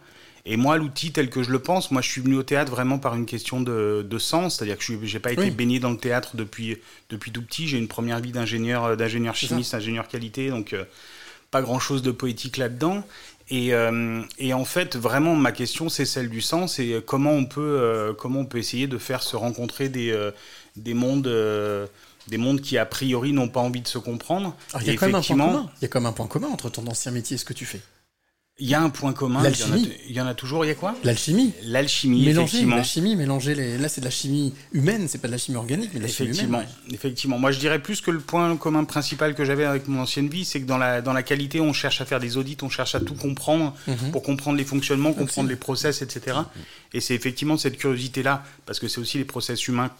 Et 0.45 0.57
moi, 0.57 0.77
l'outil 0.77 1.13
tel 1.13 1.31
que 1.31 1.45
je 1.45 1.51
le 1.51 1.61
pense, 1.61 1.93
moi, 1.93 2.03
je 2.03 2.11
suis 2.11 2.21
venu 2.21 2.35
au 2.35 2.43
théâtre 2.43 2.73
vraiment 2.73 2.99
par 2.99 3.15
une 3.15 3.27
question 3.27 3.61
de, 3.61 4.05
de 4.09 4.19
sens, 4.19 4.57
c'est-à-dire 4.57 4.77
que 4.77 4.83
je 4.83 4.95
n'ai 4.95 5.21
pas 5.21 5.31
été 5.31 5.43
Oui. 5.43 5.51
baigné 5.53 5.79
dans 5.79 5.93
le 5.93 5.97
théâtre 5.99 6.35
depuis, 6.35 6.79
depuis 7.11 7.31
tout 7.31 7.43
petit. 7.43 7.69
J'ai 7.69 7.79
une 7.79 7.87
première 7.87 8.19
vie 8.19 8.33
d'ingénieur, 8.33 8.85
euh, 8.85 8.97
d'ingénieur 8.97 9.37
chimiste, 9.37 9.73
ingénieur 9.73 10.09
qualité, 10.09 10.51
donc 10.51 10.75
pas 11.53 11.63
grand-chose 11.63 12.03
de 12.03 12.11
poétique 12.11 12.57
là-dedans. 12.57 13.05
Et, 13.49 13.75
euh, 13.75 14.23
et 14.39 14.55
en 14.55 14.65
fait, 14.65 14.97
vraiment, 14.97 15.37
ma 15.37 15.53
question, 15.53 15.89
c'est 15.89 16.07
celle 16.07 16.31
du 16.31 16.41
sens 16.41 16.79
et 16.79 17.01
comment 17.07 17.33
on 17.33 17.45
peut, 17.45 17.61
euh, 17.81 18.15
comment 18.15 18.41
on 18.41 18.47
peut 18.47 18.59
essayer 18.59 18.87
de 18.89 18.99
faire 18.99 19.23
se 19.23 19.37
rencontrer 19.37 19.89
des, 19.89 20.11
euh, 20.11 20.33
des 20.77 20.95
mondes. 20.95 21.29
des 22.29 22.39
mondes 22.39 22.61
qui 22.61 22.79
a 22.79 22.87
priori 22.87 23.33
n'ont 23.33 23.49
pas 23.49 23.61
envie 23.61 23.83
de 23.83 23.89
se 23.89 23.99
comprendre. 23.99 24.57
Ah, 24.73 24.79
il 24.81 24.87
y 24.87 24.91
a 24.91 24.93
Et 24.95 24.97
quand 24.97 25.07
même 25.07 25.17
un 25.17 25.21
point 25.23 25.37
effectivement, 25.37 25.47
commun. 25.53 25.71
Il 25.81 25.83
y 25.83 25.85
a 25.85 25.89
quand 25.89 26.01
même 26.01 26.09
un 26.11 26.13
point 26.13 26.27
commun 26.29 26.49
entre 26.49 26.71
ton 26.71 26.87
ancien 26.87 27.13
métier 27.13 27.35
et 27.35 27.39
ce 27.39 27.45
que 27.45 27.53
tu 27.53 27.67
fais. 27.67 27.81
Il 28.65 28.69
y 28.71 28.75
a 28.75 28.81
un 28.81 28.91
point 28.91 29.13
commun. 29.13 29.41
il 29.41 29.45
y 29.45 29.47
en 29.65 29.67
a- 29.67 29.71
L'alchimie. 29.71 29.93
Il 30.09 30.15
y, 30.17 30.21
en 30.21 30.27
a 30.27 30.35
toujours. 30.35 30.65
Il 30.65 30.69
y 30.69 30.71
a 30.71 30.75
quoi? 30.77 30.95
L'alchimie. 31.03 31.53
L'alchimie, 31.65 32.25
Mélanger, 32.25 32.43
effectivement. 32.49 32.77
la 32.77 32.83
chimie, 32.85 33.17
mélanger 33.17 33.55
les. 33.57 33.77
Là, 33.77 33.89
c'est 33.89 34.01
de 34.01 34.05
la 34.07 34.11
chimie 34.13 34.55
humaine, 34.73 35.09
c'est 35.09 35.19
pas 35.19 35.27
de 35.27 35.33
la 35.33 35.39
chimie 35.39 35.57
organique, 35.59 35.91
mais 35.93 35.99
de 36.01 36.05
la 36.07 36.11
chimie 36.11 36.39
humaine. 36.39 36.67
effectivement. 36.93 37.39
Moi, 37.39 37.51
je 37.51 37.59
dirais 37.59 37.81
plus 37.83 38.01
que 38.01 38.11
le 38.13 38.21
point 38.21 38.57
commun 38.57 38.85
principal 38.85 39.35
que 39.35 39.45
j'avais 39.45 39.65
avec 39.65 39.89
mon 39.89 40.01
ancienne 40.03 40.29
vie, 40.29 40.45
c'est 40.45 40.61
que 40.61 40.67
dans 40.67 40.79
la, 40.79 41.01
dans 41.03 41.13
la 41.13 41.23
qualité, 41.25 41.61
on 41.61 41.73
cherche 41.73 42.01
à 42.01 42.05
faire 42.05 42.21
des 42.21 42.37
audits, 42.37 42.57
on 42.63 42.69
cherche 42.69 42.95
à 42.95 43.01
tout 43.01 43.15
comprendre 43.15 43.75
Mhm. 43.89 44.11
pour 44.13 44.23
comprendre 44.23 44.57
les 44.59 44.65
fonctionnements, 44.65 45.13
comprendre 45.13 45.49
les 45.49 45.57
process, 45.57 46.01
etc. 46.03 46.37
Et 46.95 47.01
c'est 47.01 47.15
effectivement 47.15 47.57
cette 47.57 47.77
curiosité-là, 47.79 48.45
parce 48.67 48.79
que 48.79 48.87
c'est 48.87 49.01
aussi 49.01 49.19
les 49.19 49.25
process 49.25 49.67
humains, 49.67 49.91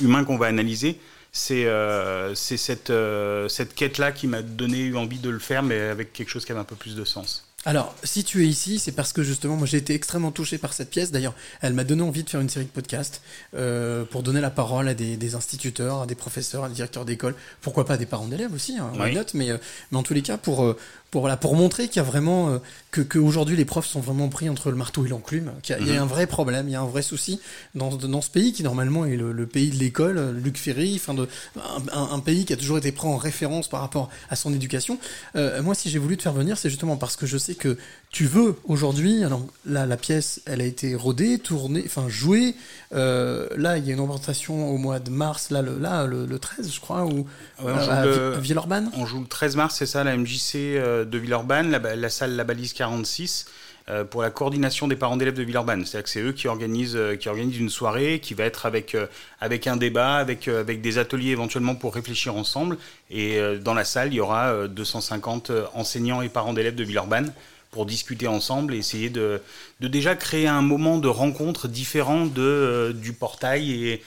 humains 0.00 0.24
qu'on 0.24 0.36
va 0.36 0.46
analyser. 0.46 0.98
C'est 1.36 1.64
euh, 1.64 2.32
cette, 2.36 2.90
euh, 2.90 3.48
cette 3.48 3.74
quête-là 3.74 4.12
qui 4.12 4.26
m'a 4.28 4.42
donné 4.42 4.94
envie 4.94 5.18
de 5.18 5.30
le 5.30 5.40
faire, 5.40 5.62
mais 5.64 5.80
avec 5.80 6.12
quelque 6.12 6.28
chose 6.28 6.44
qui 6.44 6.52
avait 6.52 6.60
un 6.60 6.64
peu 6.64 6.76
plus 6.76 6.94
de 6.94 7.04
sens. 7.04 7.44
Alors, 7.66 7.94
si 8.04 8.24
tu 8.24 8.44
es 8.44 8.46
ici, 8.46 8.78
c'est 8.78 8.92
parce 8.92 9.12
que 9.12 9.22
justement, 9.22 9.56
moi 9.56 9.66
j'ai 9.66 9.78
été 9.78 9.94
extrêmement 9.94 10.30
touché 10.32 10.58
par 10.58 10.72
cette 10.74 10.90
pièce. 10.90 11.10
D'ailleurs, 11.10 11.34
elle 11.62 11.72
m'a 11.72 11.84
donné 11.84 12.02
envie 12.02 12.22
de 12.22 12.28
faire 12.30 12.40
une 12.40 12.48
série 12.50 12.66
de 12.66 12.70
podcasts 12.70 13.22
euh, 13.56 14.04
pour 14.04 14.22
donner 14.22 14.40
la 14.42 14.50
parole 14.50 14.86
à 14.88 14.94
des, 14.94 15.16
des 15.16 15.34
instituteurs, 15.34 16.02
à 16.02 16.06
des 16.06 16.14
professeurs, 16.14 16.64
à 16.64 16.68
des 16.68 16.74
directeurs 16.74 17.04
d'école, 17.06 17.34
pourquoi 17.62 17.86
pas 17.86 17.94
à 17.94 17.96
des 17.96 18.06
parents 18.06 18.28
d'élèves 18.28 18.52
aussi, 18.52 18.76
hein, 18.76 18.90
why 18.94 19.10
Oui. 19.10 19.14
not, 19.14 19.22
mais, 19.32 19.50
euh, 19.50 19.56
mais 19.90 19.98
en 19.98 20.02
tous 20.02 20.12
les 20.14 20.22
cas, 20.22 20.36
pour, 20.36 20.62
euh, 20.64 20.76
pour, 21.14 21.20
voilà, 21.20 21.36
pour 21.36 21.54
montrer 21.54 21.86
qu'il 21.86 21.98
y 21.98 22.00
a 22.00 22.02
vraiment, 22.02 22.48
euh, 22.50 22.58
que 22.90 23.00
qu'aujourd'hui 23.00 23.54
les 23.56 23.64
profs 23.64 23.86
sont 23.86 24.00
vraiment 24.00 24.28
pris 24.28 24.48
entre 24.50 24.70
le 24.72 24.76
marteau 24.76 25.06
et 25.06 25.08
l'enclume, 25.08 25.52
qu'il 25.62 25.76
y, 25.76 25.78
a- 25.78 25.80
il 25.80 25.86
y 25.86 25.90
a 25.92 25.94
Mhm. 25.94 26.02
un 26.02 26.06
vrai 26.06 26.26
problème, 26.26 26.68
il 26.68 26.72
y 26.72 26.74
a 26.74 26.80
un 26.80 26.86
vrai 26.86 27.02
souci 27.02 27.38
dans, 27.76 27.90
dans 27.94 28.20
ce 28.20 28.30
pays 28.30 28.52
qui 28.52 28.64
normalement 28.64 29.06
est 29.06 29.14
le, 29.16 29.30
le 29.30 29.46
pays 29.46 29.70
de 29.70 29.76
l'école, 29.76 30.32
Luc 30.42 30.58
Ferry, 30.58 30.94
enfin 30.96 31.14
de, 31.14 31.28
un, 31.54 31.96
un- 31.96 32.10
un 32.14 32.18
pays 32.18 32.44
qui 32.44 32.52
a 32.52 32.56
toujours 32.56 32.78
été 32.78 32.90
pris 32.90 33.06
en 33.06 33.16
référence 33.16 33.68
par 33.68 33.80
rapport 33.80 34.10
à 34.28 34.34
son 34.34 34.52
éducation. 34.52 34.98
Euh, 35.36 35.62
moi, 35.62 35.76
si 35.76 35.88
j'ai 35.88 36.00
voulu 36.00 36.16
te 36.16 36.22
faire 36.24 36.32
venir, 36.32 36.58
c'est 36.58 36.68
justement 36.68 36.96
parce 36.96 37.14
que 37.14 37.26
je 37.26 37.38
sais 37.38 37.54
que 37.54 37.78
tu 38.14 38.26
veux 38.26 38.54
aujourd'hui. 38.64 39.24
Alors 39.24 39.44
là, 39.66 39.86
la 39.86 39.96
pièce, 39.96 40.40
elle 40.46 40.60
a 40.60 40.64
été 40.64 40.94
rodée, 40.94 41.40
tournée, 41.40 41.82
enfin 41.84 42.08
jouée. 42.08 42.54
Euh, 42.94 43.48
là, 43.56 43.76
il 43.76 43.84
y 43.84 43.90
a 43.90 43.94
une 43.94 44.00
représentation 44.00 44.70
au 44.70 44.78
mois 44.78 45.00
de 45.00 45.10
mars, 45.10 45.50
là, 45.50 45.62
le, 45.62 45.76
là, 45.80 46.06
le, 46.06 46.24
le 46.24 46.38
13, 46.38 46.72
je 46.72 46.80
crois, 46.80 47.04
ou 47.04 47.26
Ouais, 47.60 47.72
on, 47.72 47.80
joue 47.80 47.90
à, 47.90 48.04
le, 48.04 48.34
à 48.34 48.38
Villeurbanne. 48.38 48.90
on 48.96 49.04
joue 49.04 49.20
le 49.20 49.26
13 49.26 49.56
mars, 49.56 49.74
c'est 49.76 49.86
ça, 49.86 50.04
la 50.04 50.16
MJC 50.16 50.54
euh, 50.54 51.04
de 51.04 51.18
Villeurbanne, 51.18 51.72
la, 51.72 52.08
salle 52.08 52.36
La 52.36 52.44
Balise 52.44 52.72
46, 52.72 53.46
euh, 53.90 54.04
pour 54.04 54.22
la 54.22 54.30
coordination 54.30 54.86
des 54.86 54.96
parents 54.96 55.16
d'élèves 55.16 55.34
de 55.34 55.42
Villeurbanne. 55.42 55.84
C'est-à-dire 55.84 56.04
que 56.04 56.10
c'est 56.10 56.22
eux 56.22 56.32
qui 56.32 56.46
organisent, 56.46 56.94
euh, 56.94 57.16
qui 57.16 57.28
organisent 57.28 57.58
une 57.58 57.68
soirée 57.68 58.20
qui 58.20 58.34
va 58.34 58.44
être 58.44 58.64
avec, 58.64 58.94
euh, 58.94 59.06
avec 59.40 59.66
un 59.66 59.76
débat, 59.76 60.14
avec, 60.14 60.46
euh, 60.46 60.60
avec 60.60 60.80
des 60.80 60.98
ateliers 60.98 61.30
éventuellement 61.32 61.74
pour 61.74 61.94
réfléchir 61.94 62.36
ensemble. 62.36 62.78
Et 63.10 63.38
euh, 63.38 63.58
dans 63.58 63.74
la 63.74 63.84
salle, 63.84 64.12
il 64.12 64.16
y 64.16 64.20
aura 64.20 64.52
euh, 64.52 64.68
250 64.68 65.50
enseignants 65.74 66.22
et 66.22 66.28
parents 66.28 66.52
d'élèves 66.52 66.76
de 66.76 66.84
Villeurbanne 66.84 67.32
pour 67.74 67.86
discuter 67.86 68.28
ensemble 68.28 68.72
et 68.72 68.78
essayer 68.78 69.10
de, 69.10 69.42
déjà 69.80 70.14
créer 70.14 70.46
un 70.46 70.62
moment 70.62 70.98
de 70.98 71.08
rencontre 71.08 71.66
différent 71.66 72.24
de, 72.24 72.40
euh, 72.40 72.92
du 72.92 73.12
portail 73.12 74.00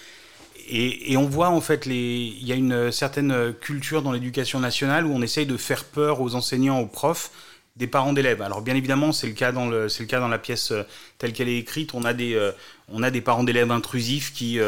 et, 0.69 1.15
on 1.17 1.25
voit 1.25 1.49
en 1.49 1.59
fait, 1.59 1.85
il 1.85 2.45
y 2.45 2.51
a 2.53 2.55
une 2.55 2.91
certaine 2.91 3.53
culture 3.59 4.01
dans 4.01 4.13
l'éducation 4.13 4.59
nationale 4.59 5.05
où 5.05 5.11
on 5.13 5.21
essaye 5.21 5.45
de 5.45 5.55
faire 5.55 5.83
peur 5.83 6.19
aux 6.21 6.35
enseignants, 6.35 6.79
aux 6.79 6.85
profs, 6.87 7.31
des 7.75 7.87
parents 7.87 8.11
d'élèves. 8.11 8.41
Alors 8.41 8.61
bien 8.61 8.75
évidemment, 8.75 9.11
c'est 9.11 9.27
le 9.27 9.33
cas 9.33 9.51
dans 9.51 9.69
cas 10.07 10.19
dans 10.19 10.27
la 10.29 10.39
pièce 10.39 10.71
euh, 10.71 10.83
telle 11.17 11.33
qu'elle 11.33 11.49
est 11.49 11.57
écrite. 11.57 11.93
On 11.93 12.05
a 12.05 12.13
des, 12.13 12.35
euh, 12.35 12.51
on 12.89 13.03
a 13.03 13.11
des 13.11 13.21
parents 13.21 13.43
d'élèves 13.43 13.71
intrusifs 13.71 14.33
qui, 14.33 14.59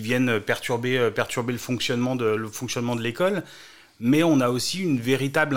viennent 0.00 0.40
perturber, 0.40 1.10
perturber 1.14 1.52
le 1.52 1.58
fonctionnement 1.60 2.16
de, 2.16 2.26
le 2.26 2.48
fonctionnement 2.48 2.96
de 2.96 3.02
l'école. 3.02 3.44
Mais 4.00 4.24
on 4.24 4.40
a 4.40 4.48
aussi 4.48 4.82
un 4.84 5.00
véritable 5.00 5.56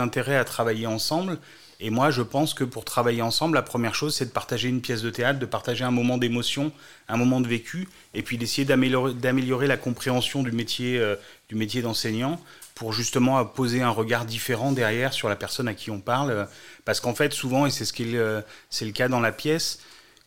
intérêt 0.00 0.36
à 0.36 0.44
travailler 0.44 0.86
ensemble. 0.86 1.38
Et 1.84 1.90
moi, 1.90 2.10
je 2.10 2.22
pense 2.22 2.54
que 2.54 2.64
pour 2.64 2.86
travailler 2.86 3.20
ensemble, 3.20 3.56
la 3.56 3.62
première 3.62 3.94
chose, 3.94 4.14
c'est 4.14 4.24
de 4.24 4.30
partager 4.30 4.70
une 4.70 4.80
pièce 4.80 5.02
de 5.02 5.10
théâtre, 5.10 5.38
de 5.38 5.44
partager 5.44 5.84
un 5.84 5.90
moment 5.90 6.16
d'émotion, 6.16 6.72
un 7.10 7.18
moment 7.18 7.42
de 7.42 7.46
vécu, 7.46 7.88
et 8.14 8.22
puis 8.22 8.38
d'essayer 8.38 8.64
d'améliorer, 8.64 9.66
la 9.66 9.76
compréhension 9.76 10.42
du 10.42 10.50
métier, 10.50 10.98
euh, 10.98 11.14
du 11.50 11.56
métier 11.56 11.82
d'enseignant, 11.82 12.40
pour 12.74 12.94
justement 12.94 13.38
euh, 13.38 13.44
poser 13.44 13.82
un 13.82 13.90
regard 13.90 14.24
différent 14.24 14.72
derrière 14.72 15.12
sur 15.12 15.28
la 15.28 15.36
personne 15.36 15.68
à 15.68 15.74
qui 15.74 15.90
on 15.90 16.00
parle. 16.00 16.30
euh, 16.30 16.44
Parce 16.86 17.00
qu'en 17.00 17.14
fait, 17.14 17.34
souvent, 17.34 17.66
et 17.66 17.70
c'est 17.70 17.84
ce 17.84 17.92
qui 17.92 18.04
est 18.04 18.12
le, 18.12 18.42
c'est 18.70 18.86
le 18.86 18.92
cas 18.92 19.08
dans 19.08 19.20
la 19.20 19.30
pièce, 19.32 19.78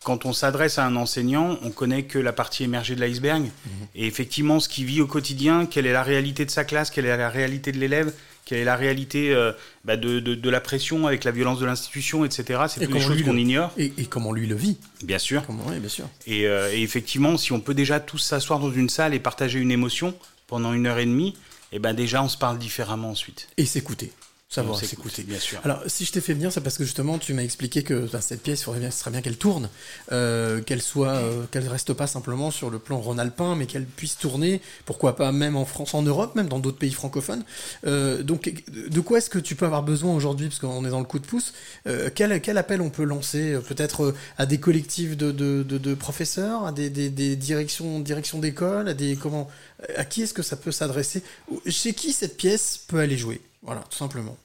quand 0.04 0.26
on 0.26 0.32
s'adresse 0.32 0.78
à 0.78 0.86
un 0.86 0.94
enseignant, 0.94 1.58
on 1.64 1.70
connaît 1.70 2.04
que 2.04 2.20
la 2.20 2.32
partie 2.32 2.62
émergée 2.62 2.94
de 2.94 3.00
l'iceberg. 3.00 3.50
Et 3.96 4.06
effectivement, 4.06 4.60
ce 4.60 4.68
qu'il 4.68 4.84
vit 4.84 5.00
au 5.00 5.08
quotidien, 5.08 5.66
quelle 5.66 5.86
est 5.86 5.92
la 5.92 6.04
réalité 6.04 6.44
de 6.44 6.52
sa 6.52 6.62
classe, 6.62 6.90
quelle 6.90 7.04
est 7.06 7.16
la 7.16 7.28
réalité 7.28 7.72
de 7.72 7.78
l'élève, 7.78 8.12
quelle 8.48 8.58
est 8.60 8.64
la 8.64 8.76
réalité 8.76 9.30
euh, 9.34 9.52
bah, 9.84 9.98
de, 9.98 10.20
de- 10.20 10.34
de 10.34 10.50
la 10.50 10.60
pression 10.60 11.06
avec 11.06 11.24
la 11.24 11.30
violence 11.32 11.60
de 11.60 11.66
l'institution, 11.66 12.24
etc. 12.24 12.62
C'est 12.68 12.82
Et 12.82 12.86
toutes 12.86 12.98
choses 13.00 13.16
lui 13.16 13.22
qu'on 13.22 13.36
ignore. 13.36 13.72
Et, 13.76 13.92
et 13.98 14.06
comment 14.06 14.32
lui 14.32 14.46
le 14.46 14.54
vit. 14.56 14.78
Bien 15.02 15.18
sûr. 15.18 15.44
Comment, 15.46 15.64
oui, 15.68 15.78
bien 15.78 15.88
sûr. 15.90 16.06
Et, 16.26 16.46
euh, 16.46 16.72
et 16.72 16.80
effectivement, 16.82 17.36
si 17.36 17.52
on 17.52 17.60
peut 17.60 17.74
déjà 17.74 18.00
tous 18.00 18.18
s'asseoir 18.18 18.58
dans 18.58 18.72
une 18.72 18.88
salle 18.88 19.12
et 19.12 19.18
partager 19.20 19.58
une 19.58 19.70
émotion 19.70 20.14
pendant 20.46 20.72
une 20.72 20.86
heure 20.86 20.98
et 20.98 21.04
demie, 21.04 21.36
et 21.72 21.78
ben 21.78 21.92
déjà 21.92 22.22
on 22.22 22.28
se 22.30 22.38
parle 22.38 22.58
différemment 22.58 23.10
ensuite. 23.10 23.48
Et 23.58 23.66
s'écouter. 23.66 24.10
Savoir 24.48 24.78
s'écouter. 24.78 25.24
bien 25.24 25.38
sûr. 25.38 25.60
Alors, 25.62 25.82
si 25.86 26.06
je 26.06 26.12
t'ai 26.12 26.20
fait 26.22 26.32
venir, 26.32 26.50
c'est 26.50 26.62
parce 26.62 26.78
que 26.78 26.84
justement, 26.84 27.18
tu 27.18 27.34
m'as 27.34 27.42
expliqué 27.42 27.82
que 27.82 28.08
ben, 28.10 28.20
cette 28.22 28.42
pièce, 28.42 28.60
il 28.60 28.64
faudrait 28.64 28.80
bien, 28.80 28.90
ce 28.90 28.98
serait 29.00 29.10
bien 29.10 29.20
qu'elle 29.20 29.36
tourne, 29.36 29.68
euh, 30.10 30.62
qu'elle 30.62 30.80
soit, 30.80 31.16
euh, 31.16 31.44
qu'elle 31.50 31.68
reste 31.68 31.92
pas 31.92 32.06
simplement 32.06 32.50
sur 32.50 32.70
le 32.70 32.78
plan 32.78 32.98
rhône-alpin, 32.98 33.56
mais 33.56 33.66
qu'elle 33.66 33.84
puisse 33.84 34.16
tourner, 34.16 34.62
pourquoi 34.86 35.16
pas 35.16 35.32
même 35.32 35.54
en 35.54 35.66
France, 35.66 35.92
en 35.92 36.00
Europe, 36.02 36.34
même 36.34 36.48
dans 36.48 36.58
d'autres 36.60 36.78
pays 36.78 36.92
francophones. 36.92 37.44
Euh, 37.86 38.22
donc, 38.22 38.54
de 38.72 39.00
quoi 39.00 39.18
est-ce 39.18 39.28
que 39.28 39.38
tu 39.38 39.54
peux 39.54 39.66
avoir 39.66 39.82
besoin 39.82 40.14
aujourd'hui, 40.14 40.48
parce 40.48 40.60
qu'on 40.60 40.84
est 40.86 40.90
dans 40.90 41.00
le 41.00 41.04
coup 41.04 41.18
de 41.18 41.26
pouce 41.26 41.52
euh, 41.86 42.08
quel, 42.14 42.40
quel 42.40 42.56
appel 42.56 42.80
on 42.80 42.90
peut 42.90 43.04
lancer 43.04 43.52
euh, 43.52 43.60
Peut-être 43.60 44.02
euh, 44.04 44.14
à 44.38 44.46
des 44.46 44.58
collectifs 44.58 45.16
de, 45.16 45.30
de, 45.30 45.62
de- 45.62 45.76
de 45.78 45.94
professeurs, 45.94 46.64
à 46.64 46.72
des, 46.72 46.88
des, 46.88 47.10
des 47.10 47.36
directions, 47.36 48.00
directions 48.00 48.38
d'école, 48.38 48.88
à 48.88 48.94
des 48.94 49.14
comment, 49.16 49.48
à 49.96 50.06
qui 50.06 50.22
est-ce 50.22 50.32
que 50.32 50.42
ça 50.42 50.56
peut 50.56 50.72
s'adresser 50.72 51.22
Chez 51.66 51.92
qui 51.92 52.12
cette 52.14 52.36
pièce 52.38 52.80
peut 52.88 52.98
aller 52.98 53.18
jouer? 53.18 53.40
Voilà, 53.62 53.82
tout 53.90 53.96
simplement. 53.96 54.36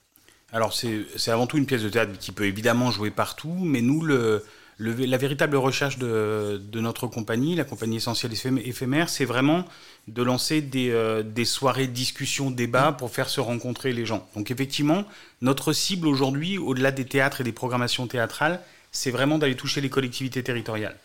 Alors 0.51 0.73
c'est 0.73 1.31
avant 1.31 1.47
tout 1.47 1.57
une 1.57 1.65
pièce 1.65 1.81
de 1.81 1.89
théâtre 1.89 2.11
qui 2.19 2.31
peut 2.31 2.45
évidemment 2.45 2.91
jouer 2.91 3.09
partout, 3.09 3.55
mais 3.61 3.81
nous, 3.81 4.01
le, 4.01 4.45
la 4.77 5.17
véritable 5.17 5.55
recherche 5.55 5.97
de, 5.97 6.61
de 6.63 6.79
notre 6.79 7.07
compagnie, 7.07 7.55
la 7.55 7.63
compagnie 7.63 7.97
essentielle 7.97 8.33
Éphémère- 8.33 9.09
c'est 9.09 9.25
vraiment 9.25 9.65
de 10.07 10.21
lancer 10.21 10.61
des, 10.61 10.91
euh, 10.91 11.23
des 11.23 11.45
soirées 11.45 11.87
discussions, 11.87 12.51
débats 12.51 12.91
pour 12.91 13.09
faire 13.09 13.29
se 13.29 13.39
rencontrer 13.39 13.93
les 13.93 14.05
gens. 14.05 14.27
Donc 14.35 14.51
effectivement, 14.51 15.05
notre 15.41 15.73
cible 15.73 16.07
aujourd'hui, 16.07 16.59
au-delà 16.59 16.91
des 16.91 17.05
théâtres 17.05 17.41
et 17.41 17.43
des 17.43 17.51
programmations 17.51 18.05
théâtrales, 18.05 18.59
c'est 18.91 19.11
vraiment 19.11 19.39
d'aller 19.39 19.55
toucher 19.55 19.81
les 19.81 19.89
collectivités 19.89 20.43
territoriales. 20.43 20.97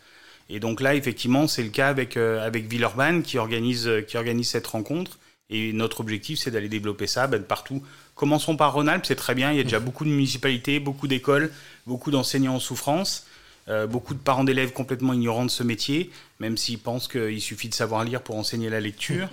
Et 0.51 0.61
donc 0.61 0.81
là, 0.81 0.95
effectivement, 0.95 1.47
c'est 1.47 1.63
le 1.63 1.71
cas 1.71 1.89
avec, 1.89 2.17
euh, 2.19 2.45
avec 2.47 2.67
Villeurbanne 2.69 3.23
qui 3.23 3.39
organise, 3.39 3.91
qui 4.07 4.17
organise 4.19 4.49
cette 4.49 4.67
rencontre. 4.67 5.19
Et 5.51 5.73
notre 5.73 6.01
objectif, 6.01 6.39
c'est 6.39 6.51
d'aller 6.51 6.69
développer 6.69 7.07
ça 7.07 7.27
ben, 7.27 7.43
partout. 7.43 7.83
Commençons 8.15 8.57
par 8.57 8.75
Rhône-Alpes, 8.75 9.07
c'est 9.07 9.17
très 9.17 9.35
bien. 9.35 9.51
Il 9.51 9.57
y 9.57 9.61
a 9.61 9.65
déjà 9.65 9.81
beaucoup 9.81 10.05
de 10.05 10.11
municipalités, 10.11 10.79
beaucoup 10.79 11.09
d'écoles, 11.09 11.51
beaucoup 11.87 12.11
d'enseignants 12.11 12.57
en 12.57 12.61
souffrance, 12.61 13.27
euh, 13.69 13.87
beaucoup 13.87 14.13
de 14.13 14.19
parents 14.19 14.45
d'élèves 14.45 14.73
complètement 14.73 15.15
ignorants 15.15 15.47
de 15.47 15.51
ce 15.51 15.63
métier, 15.63 16.11
même 16.39 16.57
s'ils 16.57 16.79
pensent 16.79 17.09
qu'il 17.09 17.41
suffit 17.41 17.69
de 17.69 17.75
savoir 17.75 18.05
lire 18.05 18.23
pour 18.23 18.37
enseigner 18.37 18.69
la 18.69 18.81
lecture. 18.81 19.29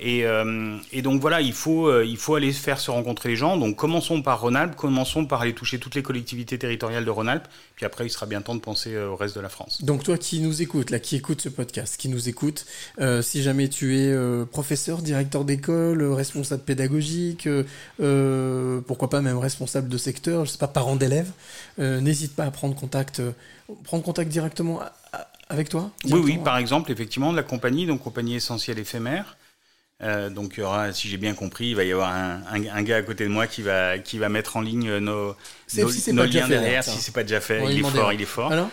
Et, 0.00 0.24
euh, 0.24 0.76
et 0.92 1.02
donc 1.02 1.20
voilà, 1.20 1.40
il 1.40 1.52
faut, 1.52 1.88
euh, 1.88 2.04
il 2.04 2.16
faut 2.16 2.36
aller 2.36 2.52
faire 2.52 2.78
se 2.78 2.90
rencontrer 2.90 3.30
les 3.30 3.36
gens. 3.36 3.56
Donc 3.56 3.74
commençons 3.76 4.22
par 4.22 4.40
Rhône-Alpes, 4.40 4.76
commençons 4.76 5.26
par 5.26 5.40
aller 5.42 5.54
toucher 5.54 5.78
toutes 5.80 5.96
les 5.96 6.02
collectivités 6.04 6.56
territoriales 6.56 7.04
de 7.04 7.10
Rhône-Alpes, 7.10 7.48
puis 7.74 7.84
après 7.84 8.06
il 8.06 8.10
sera 8.10 8.26
bien 8.26 8.40
temps 8.40 8.54
de 8.54 8.60
penser 8.60 8.94
euh, 8.94 9.08
au 9.10 9.16
reste 9.16 9.34
de 9.34 9.40
la 9.40 9.48
France. 9.48 9.82
Donc 9.82 10.04
toi 10.04 10.16
qui 10.16 10.38
nous 10.40 10.62
écoutes, 10.62 10.90
là, 10.90 11.00
qui 11.00 11.16
écoute 11.16 11.40
ce 11.40 11.48
podcast, 11.48 11.96
qui 11.96 12.08
nous 12.08 12.28
écoute, 12.28 12.64
si 13.22 13.42
jamais 13.42 13.68
tu 13.68 13.96
es 13.98 14.14
professeur, 14.46 14.98
directeur 15.02 15.44
d'école, 15.44 16.02
responsable 16.12 16.62
pédagogique, 16.62 17.48
pourquoi 18.86 19.10
pas 19.10 19.20
même 19.20 19.38
responsable 19.38 19.88
de 19.88 19.98
secteur, 19.98 20.44
je 20.44 20.52
sais 20.52 20.58
pas, 20.58 20.68
parent 20.68 20.96
d'élèves, 20.96 21.30
n'hésite 21.78 22.34
pas 22.36 22.44
à 22.44 22.50
prendre 22.50 22.74
contact, 22.74 23.20
prendre 23.84 24.02
contact 24.04 24.30
directement 24.30 24.80
à- 24.80 24.92
à- 25.12 25.28
avec 25.48 25.68
toi. 25.68 25.90
Oui, 26.04 26.20
oui, 26.22 26.38
par 26.44 26.56
exemple, 26.58 26.92
effectivement, 26.92 27.32
de 27.32 27.36
la 27.36 27.42
compagnie, 27.42 27.86
donc 27.86 28.02
compagnie 28.02 28.36
essentielle 28.36 28.78
éphémère. 28.78 29.36
Euh, 30.00 30.30
donc, 30.30 30.54
il 30.56 30.60
y 30.60 30.62
aura, 30.62 30.92
si 30.92 31.08
j'ai 31.08 31.16
bien 31.16 31.34
compris, 31.34 31.70
il 31.70 31.74
va 31.76 31.82
y 31.82 31.90
avoir 31.92 32.10
un, 32.10 32.40
un- 32.52 32.68
un 32.76 32.82
gars 32.82 32.96
à 32.98 33.02
côté 33.02 33.24
de 33.24 33.30
moi 33.30 33.48
qui 33.48 33.62
va, 33.62 33.98
qui 33.98 34.18
va 34.18 34.28
mettre 34.28 34.56
en 34.56 34.60
ligne 34.60 34.98
nos, 34.98 35.34
si 35.66 35.80
liens 36.38 36.46
fait, 36.46 36.54
derrière, 36.60 36.84
si 36.92 36.98
c'est 37.00 37.12
pas 37.14 37.24
déjà 37.24 37.40
fait. 37.40 37.60
Il 37.72 37.78
est 37.78 37.82
fort, 38.00 38.12
il 38.12 38.22
est 38.22 38.24
fort. 38.24 38.52
Alors 38.52 38.70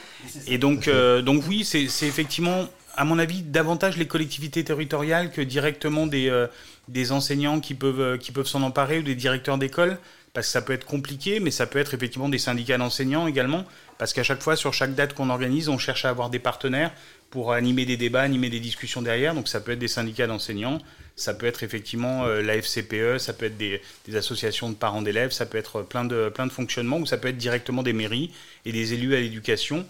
Et 0.48 0.58
donc, 0.60 0.88
euh, 0.88 1.22
donc 1.24 1.44
oui, 1.48 1.64
c'est 1.66 1.84
effectivement, 2.06 2.66
à 2.96 3.06
mon 3.06 3.18
avis, 3.18 3.42
davantage 3.42 3.98
les 3.98 4.06
collectivités 4.08 4.64
territoriales 4.64 5.32
que 5.32 5.42
directement 5.42 6.06
des, 6.06 6.30
euh, 6.30 6.46
des 6.90 7.12
enseignants 7.12 7.60
qui 7.60 7.74
peuvent, 7.74 8.20
qui 8.20 8.32
peuvent 8.32 8.48
s'en 8.48 8.62
emparer 8.62 9.00
ou 9.00 9.04
des 9.04 9.16
directeurs 9.16 9.58
d'école, 9.58 9.98
parce 10.34 10.46
que 10.48 10.52
ça 10.54 10.62
peut 10.62 10.74
être 10.74 10.86
compliqué, 10.86 11.40
mais 11.40 11.50
ça 11.50 11.66
peut 11.66 11.80
être 11.80 11.96
effectivement 11.96 12.30
des 12.30 12.38
syndicats 12.38 12.78
d'enseignants 12.78 13.26
également, 13.26 13.64
parce 13.98 14.14
qu'à 14.14 14.22
chaque 14.24 14.44
fois, 14.44 14.56
sur 14.56 14.74
chaque 14.76 14.94
date 14.94 15.14
qu'on 15.14 15.32
organise, 15.32 15.70
on 15.70 15.80
cherche 15.80 16.06
à 16.06 16.10
avoir 16.10 16.30
des 16.30 16.40
partenaires 16.40 16.92
pour 17.32 17.52
animer 17.54 17.86
des 17.86 17.98
débats, 17.98 18.22
animer 18.22 18.50
des 18.50 18.60
discussions 18.60 19.02
derrière. 19.02 19.34
Donc 19.34 19.48
ça 19.48 19.60
peut 19.60 19.72
être 19.72 19.80
des 19.80 19.88
syndicats 19.88 20.28
d'enseignants, 20.28 20.78
ça 21.16 21.34
peut 21.34 21.46
être 21.46 21.64
effectivement 21.64 22.26
euh, 22.26 22.42
la 22.42 22.56
FCPE, 22.62 23.18
ça 23.20 23.34
peut 23.34 23.46
être 23.46 23.58
des, 23.58 23.82
des 24.08 24.16
associations 24.16 24.70
de 24.70 24.76
parents 24.76 25.02
d'élèves, 25.02 25.32
ça 25.32 25.46
peut 25.46 25.58
être 25.58 25.82
plein 25.82 26.06
de, 26.06 26.30
plein 26.30 26.46
de 26.48 26.52
fonctionnements, 26.52 26.98
ou 26.98 27.06
ça 27.06 27.18
peut 27.18 27.30
être 27.30 27.38
directement 27.38 27.84
des 27.84 27.94
mairies 27.94 28.32
et 28.66 28.72
des 28.72 28.94
élus 28.94 29.16
à 29.16 29.20
l'éducation 29.20 29.86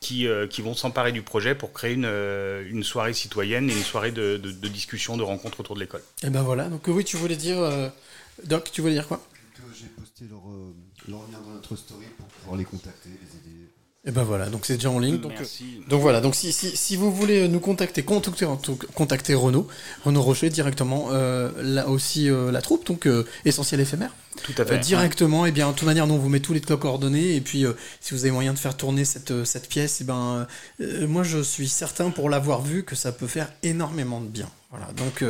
qui, 0.00 0.26
euh, 0.28 0.46
qui 0.46 0.62
vont 0.62 0.74
s'emparer 0.74 1.12
du 1.12 1.22
projet 1.22 1.54
pour 1.54 1.72
créer 1.72 1.94
une, 1.94 2.04
euh, 2.06 2.64
une 2.68 2.84
soirée 2.84 3.12
citoyenne 3.14 3.68
et 3.70 3.72
une 3.72 3.82
soirée 3.82 4.12
de, 4.12 4.36
de- 4.36 4.52
de 4.52 4.68
discussion, 4.68 5.16
de 5.16 5.22
rencontre 5.22 5.60
autour 5.60 5.74
de 5.74 5.80
l'école. 5.80 6.02
Et 6.22 6.30
ben 6.30 6.42
voilà, 6.42 6.68
donc 6.68 6.82
oui, 6.86 7.04
tu 7.04 7.16
voulais 7.16 7.36
dire, 7.36 7.58
euh, 7.58 7.88
Doc, 8.44 8.70
tu 8.72 8.80
voulais 8.80 8.94
dire 8.94 9.08
quoi? 9.08 9.20
J'ai 9.78 9.86
posté 9.88 10.24
leur, 10.30 10.40
euh, 10.48 10.72
leur 11.08 11.20
lien 11.30 11.40
dans 11.44 11.54
notre 11.54 11.76
story 11.76 12.04
pour 12.16 12.26
pouvoir 12.26 12.56
les 12.56 12.64
contacter, 12.64 13.08
les 13.10 13.38
aider. 13.38 13.67
Et 14.04 14.12
ben 14.12 14.22
voilà, 14.22 14.46
donc 14.46 14.64
c'est 14.64 14.74
déjà 14.74 14.90
en 14.90 15.00
ligne. 15.00 15.18
Donc, 15.18 15.32
Merci. 15.36 15.64
euh, 15.80 15.90
donc 15.90 16.00
voilà, 16.00 16.20
donc 16.20 16.36
si, 16.36 16.52
si, 16.52 16.76
si 16.76 16.94
vous 16.94 17.12
voulez 17.12 17.48
nous 17.48 17.58
contacter, 17.58 18.04
contacter, 18.04 18.46
contacter 18.94 19.34
Renaud, 19.34 19.66
Renaud 20.04 20.22
Rocher 20.22 20.50
directement, 20.50 21.08
euh, 21.10 21.50
là 21.60 21.88
aussi 21.88 22.30
euh, 22.30 22.52
la 22.52 22.62
troupe, 22.62 22.86
donc 22.86 23.06
euh, 23.06 23.26
essentiel 23.44 23.80
éphémère. 23.80 24.14
Tout 24.44 24.54
à 24.56 24.64
fait. 24.64 24.78
Directement, 24.78 25.46
et 25.46 25.52
bien, 25.52 25.70
de 25.70 25.74
toute 25.74 25.86
manière, 25.86 26.06
nous 26.06 26.14
on 26.14 26.18
vous 26.18 26.28
met 26.28 26.38
tous 26.38 26.52
les 26.52 26.60
coordonnées, 26.60 27.34
et 27.34 27.40
puis 27.40 27.64
si 28.00 28.14
vous 28.14 28.20
avez 28.24 28.30
moyen 28.30 28.52
de 28.52 28.58
faire 28.58 28.76
tourner 28.76 29.04
cette, 29.04 29.44
cette 29.44 29.68
pièce, 29.68 30.00
et 30.00 30.04
ben, 30.04 30.46
moi 31.08 31.24
je 31.24 31.42
suis 31.42 31.68
certain 31.68 32.10
pour 32.10 32.30
l'avoir 32.30 32.62
vu 32.62 32.84
que 32.84 32.94
ça 32.94 33.10
peut 33.10 33.26
faire 33.26 33.52
énormément 33.64 34.20
de 34.20 34.28
bien. 34.28 34.48
Voilà, 34.70 34.86
donc 34.92 35.24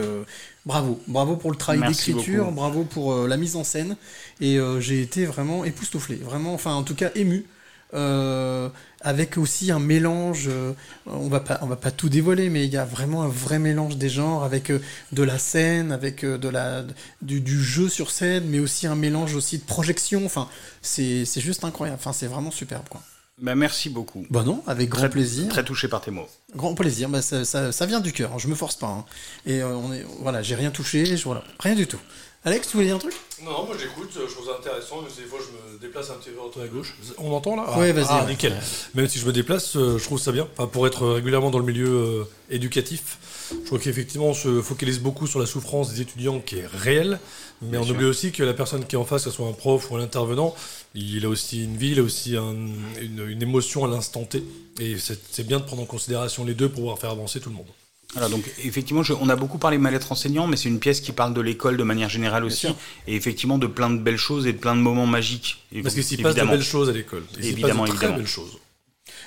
bravo, 0.67 1.01
bravo 1.09 1.37
pour 1.37 1.51
le 1.51 1.57
travail 1.57 1.89
d'écriture, 1.89 2.53
bravo 2.53 2.85
pour 2.85 3.27
la 3.27 3.37
mise 3.39 3.57
en 3.57 3.65
scène, 3.65 3.97
et 4.43 4.59
j'ai 4.81 5.01
été 5.01 5.25
vraiment 5.25 5.65
époustouflé, 5.65 6.17
vraiment, 6.17 6.53
enfin 6.53 6.75
en 6.75 6.83
tout 6.83 6.95
cas 6.95 7.11
ému. 7.15 7.47
Euh, 7.95 8.69
avec 9.01 9.39
aussi 9.39 9.71
un 9.71 9.79
mélange, 9.79 10.47
euh, 10.49 10.73
on 11.07 11.29
va 11.29 11.41
pas, 11.41 11.59
on 11.63 11.67
va 11.67 11.77
pas 11.77 11.91
tout 11.91 12.09
dévoiler, 12.09 12.51
mais 12.51 12.65
il 12.67 12.73
y 12.73 12.77
a 12.77 12.85
vraiment 12.85 13.23
un 13.23 13.29
vrai 13.29 13.59
mélange 13.59 13.97
des 13.97 14.09
genres 14.11 14.45
avec 14.45 14.71
euh, 14.71 14.81
de 15.13 15.23
la 15.23 15.39
scène, 15.39 15.93
avec 15.93 16.25
de 16.25 16.49
la, 16.49 16.85
du, 17.23 17.41
du 17.41 17.63
jeu 17.63 17.89
sur 17.89 18.11
scène, 18.11 18.45
mais 18.47 18.59
aussi 18.59 18.87
un 18.87 18.95
mélange 18.97 19.35
aussi 19.35 19.59
de 19.59 19.65
projection. 19.65 20.25
Enfin, 20.27 20.49
c'est 20.83 21.25
juste 21.41 21.65
incroyable. 21.65 21.99
Enfin, 22.01 22.13
c'est 22.13 22.27
vraiment 22.27 22.51
superbe, 22.51 22.89
quoi. 22.91 23.01
Bah, 23.41 23.55
merci 23.55 23.89
beaucoup. 23.89 24.27
Bah 24.31 24.43
non, 24.45 24.65
avec 24.67 24.89
grand 24.89 25.03
Très- 25.03 25.11
plaisir. 25.11 25.49
Très 25.49 25.63
touché 25.65 25.87
par 25.87 26.01
tes 26.01 26.11
mots. 26.11 26.27
Grand 26.57 26.75
plaisir. 26.75 27.09
Bah, 27.09 27.23
ça, 27.23 27.45
ça, 27.45 27.71
ça 27.71 27.87
vient 27.87 28.01
du 28.01 28.13
cœur. 28.13 28.33
hein, 28.33 28.39
Je 28.39 28.49
me 28.49 28.57
force 28.57 28.75
pas. 28.75 28.89
hein. 28.89 29.05
Et 29.47 29.63
on 29.63 29.93
est, 29.93 30.05
voilà, 30.21 30.43
j'ai 30.43 30.57
rien 30.57 30.73
touché. 30.73 31.07
je- 31.07 31.23
voilà, 31.23 31.45
rien 31.61 31.77
du 31.77 31.87
tout. 31.87 32.01
Alex, 32.45 32.69
tu 32.69 32.75
voulais 32.77 32.87
dire 32.87 32.97
un 32.97 33.01
truc? 33.01 33.15
Non, 33.43 33.51
non, 33.51 33.67
moi 33.67 33.77
j'écoute, 33.79 34.11
euh, 34.17 34.27
je 34.29 34.33
trouve 34.33 34.47
ça 34.47 34.57
intéressant, 34.59 35.03
mais 35.03 35.09
des 35.23 35.29
fois 35.29 35.39
je 35.41 35.75
me 35.75 35.79
déplace 35.81 36.11
un 36.11 36.15
petit 36.15 36.31
peu 36.31 36.61
à 36.61 36.65
à 36.65 36.69
gauche. 36.69 36.97
On 37.19 37.31
m'entend 37.31 37.57
là? 37.57 37.77
Ouais, 37.79 37.93
vas-y, 37.93 38.07
Ah, 38.09 38.25
ouais. 38.25 38.31
nickel. 38.31 38.57
Même 38.95 39.09
si 39.09 39.19
je 39.19 39.27
me 39.27 39.33
déplace, 39.33 39.77
euh, 39.77 39.99
je 39.99 40.05
trouve 40.05 40.21
ça 40.21 40.31
bien. 40.33 40.49
Enfin, 40.57 40.69
pour 40.69 40.87
être 40.87 41.07
régulièrement 41.07 41.51
dans 41.51 41.59
le 41.59 41.65
milieu 41.65 41.89
euh, 41.89 42.25
éducatif, 42.49 43.19
je 43.51 43.67
crois 43.67 43.79
qu'effectivement 43.81 44.29
on 44.29 44.35
se 44.35 44.63
focalise 44.63 45.01
beaucoup 45.01 45.27
sur 45.27 45.41
la 45.41 45.47
souffrance 45.47 45.91
des 45.93 46.01
étudiants 46.01 46.39
qui 46.41 46.59
est 46.59 46.67
réelle, 46.67 47.19
mais 47.61 47.71
Bien 47.73 47.81
on 47.81 47.85
sûr. 47.85 47.95
oublie 47.97 48.07
aussi 48.07 48.31
que 48.31 48.45
la 48.45 48.55
personne 48.55 48.87
qui 48.87 48.95
est 48.95 48.99
en 48.99 49.05
face, 49.05 49.25
que 49.25 49.31
ce 49.31 49.37
soit 49.37 49.49
un 49.49 49.53
prof 49.53 49.91
ou 49.91 49.97
un 49.97 50.01
intervenant, 50.03 50.55
il 50.95 51.25
a 51.25 51.29
aussi 51.29 51.65
une 51.65 51.77
vie, 51.77 51.91
il 51.91 51.99
a 51.99 52.03
aussi 52.03 52.37
un- 52.37 52.55
une, 53.01 53.27
une 53.29 53.43
émotion 53.43 53.85
à 53.85 53.89
l'instant 53.89 54.25
T. 54.25 54.43
Et 54.81 54.97
c'est 54.99 55.45
bien 55.47 55.59
de 55.59 55.65
prendre 55.65 55.83
en 55.83 55.87
considération 55.87 56.45
les 56.45 56.55
deux 56.55 56.69
pour 56.69 56.77
pouvoir 56.83 56.99
faire 56.99 57.11
avancer 57.11 57.41
tout 57.41 57.51
le 57.51 57.57
monde. 57.57 57.67
Voilà, 58.15 58.29
donc 58.31 58.43
effectivement, 58.65 59.03
je- 59.03 59.13
on 59.13 59.29
a 59.29 59.37
beaucoup 59.37 59.59
parlé 59.59 59.77
mal-être 59.79 60.11
enseignant, 60.13 60.47
mais 60.47 60.57
c'est 60.57 60.69
une 60.71 60.79
pièce 60.81 61.01
qui 61.01 61.13
parle 61.13 61.35
de 61.35 61.41
l'école 61.43 61.77
de 61.77 61.83
manière 61.83 62.09
générale 62.09 62.45
aussi, 62.45 62.67
et 63.07 63.15
effectivement 63.15 63.59
de 63.59 63.67
plein 63.67 63.91
de 63.91 63.99
belles 63.99 64.17
choses 64.17 64.47
et 64.47 64.53
de 64.55 64.59
plein 64.59 64.75
de 64.75 64.81
moments 64.81 65.07
magiques. 65.07 65.65
Et 65.73 65.83
Parce 65.83 65.95
qu'il 65.95 66.05
s'y 66.05 66.17
passe 66.17 66.35
de 66.35 66.43
belles 66.45 66.63
choses 66.63 66.89
à 66.89 66.93
l'école. 66.93 67.25
Évidemment, 67.41 67.83
passe 67.85 67.91
de 67.93 67.97
très 67.97 68.07
évidemment. 68.07 68.17
belles 68.17 68.27
choses. 68.27 68.57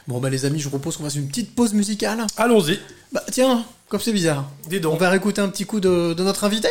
Bon, 0.07 0.19
bah 0.19 0.29
les 0.31 0.45
amis, 0.45 0.57
je 0.59 0.63
vous 0.63 0.71
propose 0.71 0.97
qu'on 0.97 1.03
fasse 1.03 1.15
une 1.15 1.27
petite 1.27 1.53
pause 1.53 1.73
musicale. 1.73 2.25
Allons-y. 2.37 2.79
Bah 3.11 3.23
tiens, 3.31 3.63
comme 3.87 3.99
c'est 3.99 4.13
bizarre. 4.13 4.49
Dis 4.67 4.77
On 4.77 4.81
donc. 4.81 4.99
va 4.99 5.09
réécouter 5.11 5.41
un 5.41 5.49
petit 5.49 5.65
coup 5.65 5.79
de, 5.79 6.13
de 6.13 6.23
notre 6.23 6.43
invité. 6.43 6.69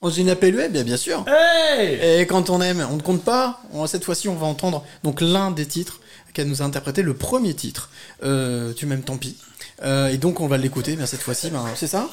On 0.00 0.10
se 0.10 0.14
dit 0.16 0.22
une 0.22 0.34
bien 0.34 0.82
bien 0.82 0.96
sûr. 0.96 1.24
Hey 1.28 2.20
Et 2.22 2.26
quand 2.26 2.50
on 2.50 2.60
aime, 2.60 2.84
on 2.90 2.96
ne 2.96 3.02
compte 3.02 3.22
pas. 3.22 3.60
On- 3.72 3.86
cette 3.86 4.04
fois-ci, 4.04 4.28
on 4.28 4.34
va 4.34 4.46
entendre 4.46 4.84
donc 5.04 5.20
l'un 5.20 5.52
des 5.52 5.64
titres 5.66 6.00
qu'elle 6.34 6.48
nous 6.48 6.60
a 6.60 6.64
interprété, 6.64 7.02
le 7.02 7.14
premier 7.14 7.54
titre. 7.54 7.90
Euh, 8.24 8.72
tu 8.74 8.86
m'aimes, 8.86 9.02
tant 9.02 9.16
pis. 9.16 9.36
Euh, 9.82 10.08
et 10.08 10.16
donc, 10.18 10.40
on 10.40 10.46
va 10.46 10.56
l'écouter. 10.58 10.96
Bien 10.96 11.06
cette 11.06 11.22
fois-ci, 11.22 11.50
ben, 11.50 11.64
c'est 11.74 11.86
ça 11.86 12.08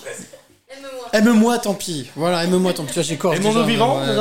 Aime-moi, 1.12 1.58
tant 1.58 1.74
pis. 1.74 2.10
Voilà, 2.16 2.44
aime-moi, 2.44 2.74
tant 2.74 2.86
pis. 2.86 2.94
Déjà, 2.94 3.60
eau 3.60 3.64
vivant, 3.64 4.00
ouais. 4.00 4.16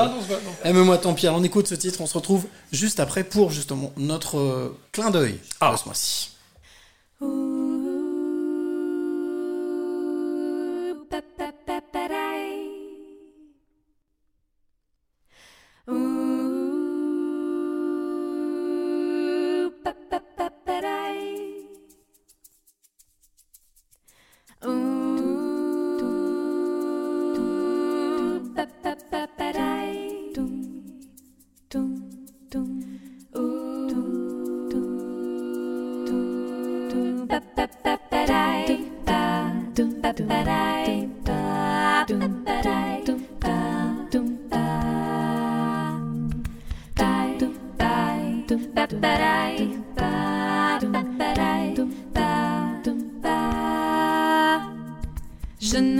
Aime-moi, 0.65 0.97
tant 0.99 1.13
pis. 1.15 1.27
Alors, 1.27 1.39
on 1.41 1.45
écoute 1.45 1.67
ce 1.69 1.75
titre. 1.75 2.01
On 2.01 2.07
se 2.07 2.15
retrouve 2.15 2.47
juste 2.73 3.01
après 3.01 3.25
pour 3.25 3.51
justement 3.51 3.93
notre 3.97 4.39
euh, 4.39 4.79
clin 4.93 5.11
d'œil 5.11 5.39
Ah. 5.61 5.73
de 5.73 5.77
ce 5.77 5.85
mois-ci. 5.85 6.31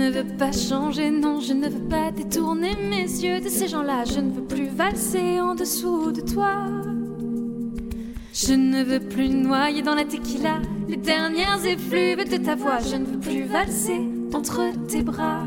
Ne 0.09 0.21
veux 0.21 0.37
pas 0.37 0.51
changer, 0.51 1.11
non, 1.11 1.39
je 1.39 1.53
ne 1.53 1.69
veux 1.69 1.87
pas 1.87 2.11
détourner 2.11 2.75
mes 2.89 3.03
yeux 3.03 3.39
de 3.41 3.49
ces 3.49 3.67
gens-là. 3.67 4.05
Je 4.05 4.19
ne 4.19 4.31
veux 4.31 4.43
plus 4.43 4.67
valser 4.67 5.39
en 5.39 5.55
dessous 5.55 6.11
de 6.11 6.21
toi. 6.21 6.65
Je 8.33 8.53
ne 8.53 8.83
veux 8.83 8.99
plus 8.99 9.29
noyer 9.29 9.81
dans 9.81 9.95
la 9.95 10.05
tequila 10.05 10.59
les 10.87 10.97
dernières 10.97 11.63
effluves 11.65 12.27
de 12.27 12.37
ta 12.37 12.55
voix. 12.55 12.79
Je 12.79 12.95
ne 12.95 13.05
veux 13.05 13.19
plus 13.19 13.43
valser 13.43 14.01
entre 14.33 14.61
tes 14.87 15.03
bras. 15.03 15.43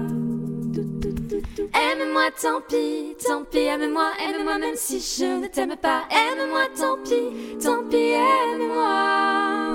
Aime-moi, 1.58 2.28
tant 2.40 2.60
pis, 2.68 3.16
tant 3.26 3.44
pis, 3.44 3.58
aime-moi, 3.58 4.10
aime-moi 4.28 4.58
même 4.58 4.76
si 4.76 5.00
je 5.00 5.42
ne 5.42 5.46
t'aime 5.48 5.76
pas. 5.80 6.02
Aime-moi, 6.10 6.66
tant 6.78 6.96
pis, 7.02 7.58
tant 7.60 7.82
pis, 7.90 8.12
aime-moi. 8.12 9.74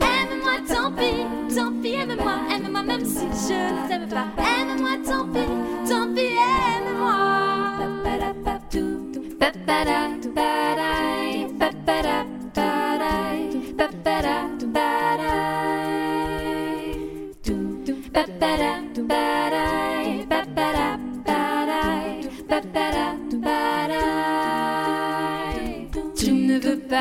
Aime-moi, 0.00 0.52
tant 0.68 0.92
pis, 0.92 1.39
tant 1.54 1.72
pis, 1.82 1.94
aime-moi, 1.94 2.36
aime-moi 2.50 2.82
même 2.82 3.04
si 3.04 3.26
je 3.48 3.54
ne 3.54 3.88
t'aime 3.88 4.08
pas. 4.08 4.26
Aime-moi, 4.38 4.96
tant 5.04 5.26
pis, 5.26 5.88
tant 5.88 6.12
pis, 6.14 6.20
aime-moi. 6.20 7.40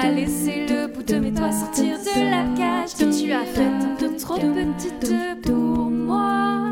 Pas 0.02 0.12
laisser 0.12 0.66
le 0.68 0.88
bout 0.88 1.04
de 1.04 1.16
mes 1.16 1.32
doigts 1.32 1.52
sortir 1.52 1.98
de 1.98 2.22
la 2.30 2.44
cage 2.58 2.96
que 2.96 3.20
tu 3.20 3.32
as 3.32 3.46
faite 3.46 3.84
un 3.84 3.96
peu 3.96 4.16
trop 4.16 4.36
petite 4.36 5.42
pour 5.42 5.90
moi. 5.90 6.70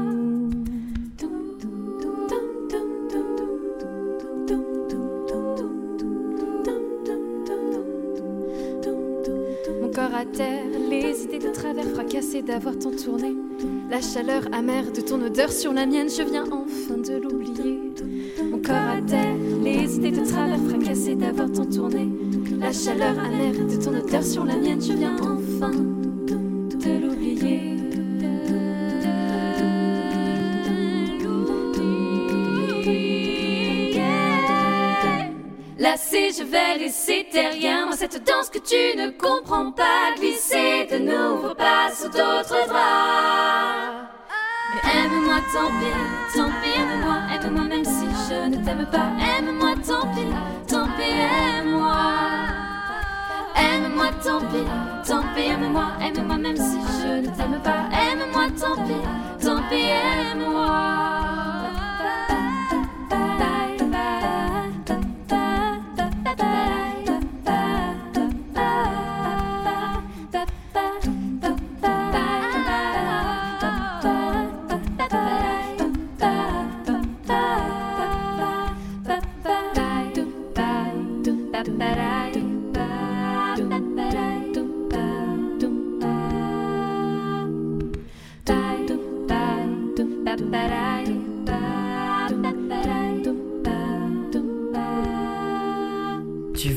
Mon 9.82 9.92
corps 9.92 10.16
à 10.16 10.26
terre, 10.26 10.64
les 10.90 11.24
idées 11.24 11.40
de 11.40 11.52
travers 11.52 11.86
fracassées 11.86 12.42
d'avoir 12.42 12.78
tant 12.78 12.92
tourné. 12.92 13.36
La 13.90 14.02
chaleur 14.02 14.44
amère 14.52 14.92
de 14.92 15.02
ton 15.02 15.22
odeur 15.22 15.52
sur 15.52 15.74
la 15.74 15.86
mienne, 15.86 16.10
je 16.10 16.24
viens 16.24 16.46
enfin 16.46 16.98
de 16.98 17.18
l'oublier. 17.22 17.94
Mon 18.52 18.60
corps 18.60 18.76
à 18.76 19.02
terre, 19.02 19.36
les 19.64 19.96
idées 19.96 20.12
de 20.12 20.26
travers 20.26 20.60
fracassées 20.60 21.16
d'avoir 21.16 21.52
tant 21.52 21.66
tourné. 21.66 22.08
La 22.60 22.74
chaleur 22.74 23.18
amère 23.20 23.54
de 23.54 23.84
ton 23.84 23.94
odeur 23.96 24.24
sur 24.24 24.44
la 24.44 24.56
mienne, 24.56 24.82
je 24.82 24.94
viens 24.94 25.16
enfin 25.22 25.72
de 25.72 27.00
l'oublier. 27.00 27.76
Lassé, 35.78 36.32
je 36.38 36.44
vais 36.44 36.80
laisser 36.80 37.28
derrière 37.32 37.86
moi 37.86 37.96
cette 37.96 38.26
danse 38.26 38.50
que 38.50 38.58
tu 38.58 38.98
ne 38.98 39.12
comprends 39.12 39.72
pas. 39.72 40.16
Glisser 40.18 40.88
de 40.92 40.98
nouveaux 40.98 41.54
pas 41.56 41.92
sous 41.96 42.10
d'autres 42.10 42.68
draps. 42.68 44.08
Aime-moi, 44.84 45.38
tant 45.54 45.68
pis, 45.80 46.38
tant 46.38 46.50
pis, 46.62 46.80
aime-moi, 46.80 47.18
aime-moi 47.34 47.64
même 47.64 47.86
si 47.86 48.06
je 48.30 48.50
ne 48.50 48.66
t'aime 48.66 48.88
pas. 48.92 49.12
Aime-moi, 49.38 49.76
tant 49.88 50.08
pis, 50.14 50.28
Aime-moi, 53.98 54.12
tant 54.24 54.40
pis, 54.42 55.08
tant 55.08 55.24
pis, 55.34 55.42
aime-moi, 55.42 55.88
aime-moi 56.00 56.38
même 56.38 56.56
si 56.56 56.78
je 57.02 57.28
ne 57.28 57.36
t'aime 57.36 57.60
pas. 57.64 57.90
Aime-moi, 57.92 58.46
tant 58.60 58.76
pis, 58.84 59.44
tant 59.44 59.60
pis, 59.70 59.90
aime-moi. 59.90 61.17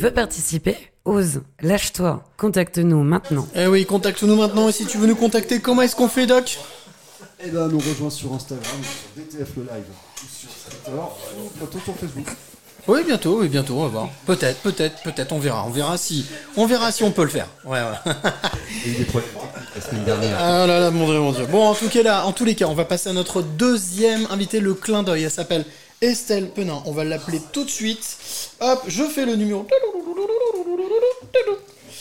Veux 0.00 0.10
participer 0.10 0.76
Ose, 1.04 1.40
lâche-toi, 1.62 2.24
contacte-nous 2.36 3.02
maintenant. 3.02 3.48
Eh 3.54 3.66
oui, 3.66 3.86
contacte-nous 3.86 4.36
maintenant 4.36 4.68
et 4.68 4.72
si 4.72 4.86
tu 4.86 4.98
veux 4.98 5.06
nous 5.06 5.16
contacter, 5.16 5.60
comment 5.60 5.82
est-ce 5.82 5.96
qu'on 5.96 6.08
fait, 6.08 6.26
Doc? 6.26 6.58
Et 7.42 7.48
ben 7.48 7.68
nous 7.68 7.78
rejoins 7.78 8.10
sur 8.10 8.32
Instagram, 8.34 8.66
sur 8.82 9.22
DTF 9.22 9.56
le 9.56 9.62
live, 9.62 9.84
ou 9.88 10.26
sur 10.28 10.50
Twitter, 10.50 10.90
ou 11.38 11.50
bientôt 11.58 11.78
sur 11.82 11.96
Facebook. 11.96 12.26
Oui, 12.86 13.00
bientôt, 13.06 13.40
oui, 13.40 13.48
bientôt, 13.48 13.74
on 13.78 13.82
va 13.82 13.88
voir. 13.88 14.08
Peut-être, 14.26 14.58
peut-être, 14.60 15.02
peut-être, 15.02 15.32
on 15.32 15.38
verra. 15.38 15.64
On 15.66 15.70
verra 15.70 15.96
si, 15.96 16.26
on 16.56 16.66
verra 16.66 16.92
si 16.92 17.02
on 17.02 17.10
peut 17.10 17.22
le 17.22 17.28
faire. 17.28 17.46
Ouais, 17.64 17.80
voilà. 17.80 18.02
Il 18.84 18.92
y 18.92 18.94
a 18.94 18.94
eu 18.94 18.98
des 18.98 19.04
problèmes 19.04 19.30
techniques 19.30 19.74
la 19.74 19.80
semaine 19.80 20.04
dernière. 20.04 20.36
Ah 20.38 20.66
là 20.66 20.80
là, 20.80 20.90
mon 20.90 21.06
dieu, 21.06 21.18
mon 21.18 21.32
dieu. 21.32 21.46
Bon, 21.46 21.66
en 21.66 21.74
tout 21.74 21.88
cas, 21.88 22.02
là, 22.02 22.26
en 22.26 22.32
tous 22.32 22.44
les 22.44 22.54
cas, 22.54 22.66
on 22.66 22.74
va 22.74 22.84
passer 22.84 23.08
à 23.08 23.12
notre 23.12 23.42
deuxième 23.42 24.26
invité, 24.30 24.60
le 24.60 24.74
clin 24.74 25.02
d'œil. 25.02 25.24
Elle 25.24 25.30
s'appelle 25.30 25.64
Estelle 26.00 26.48
Penin. 26.50 26.82
On 26.86 26.92
va 26.92 27.04
l'appeler 27.04 27.40
tout 27.52 27.64
de 27.64 27.70
suite. 27.70 28.16
Hop, 28.60 28.82
je 28.88 29.04
fais 29.04 29.26
le 29.26 29.36
numéro. 29.36 29.66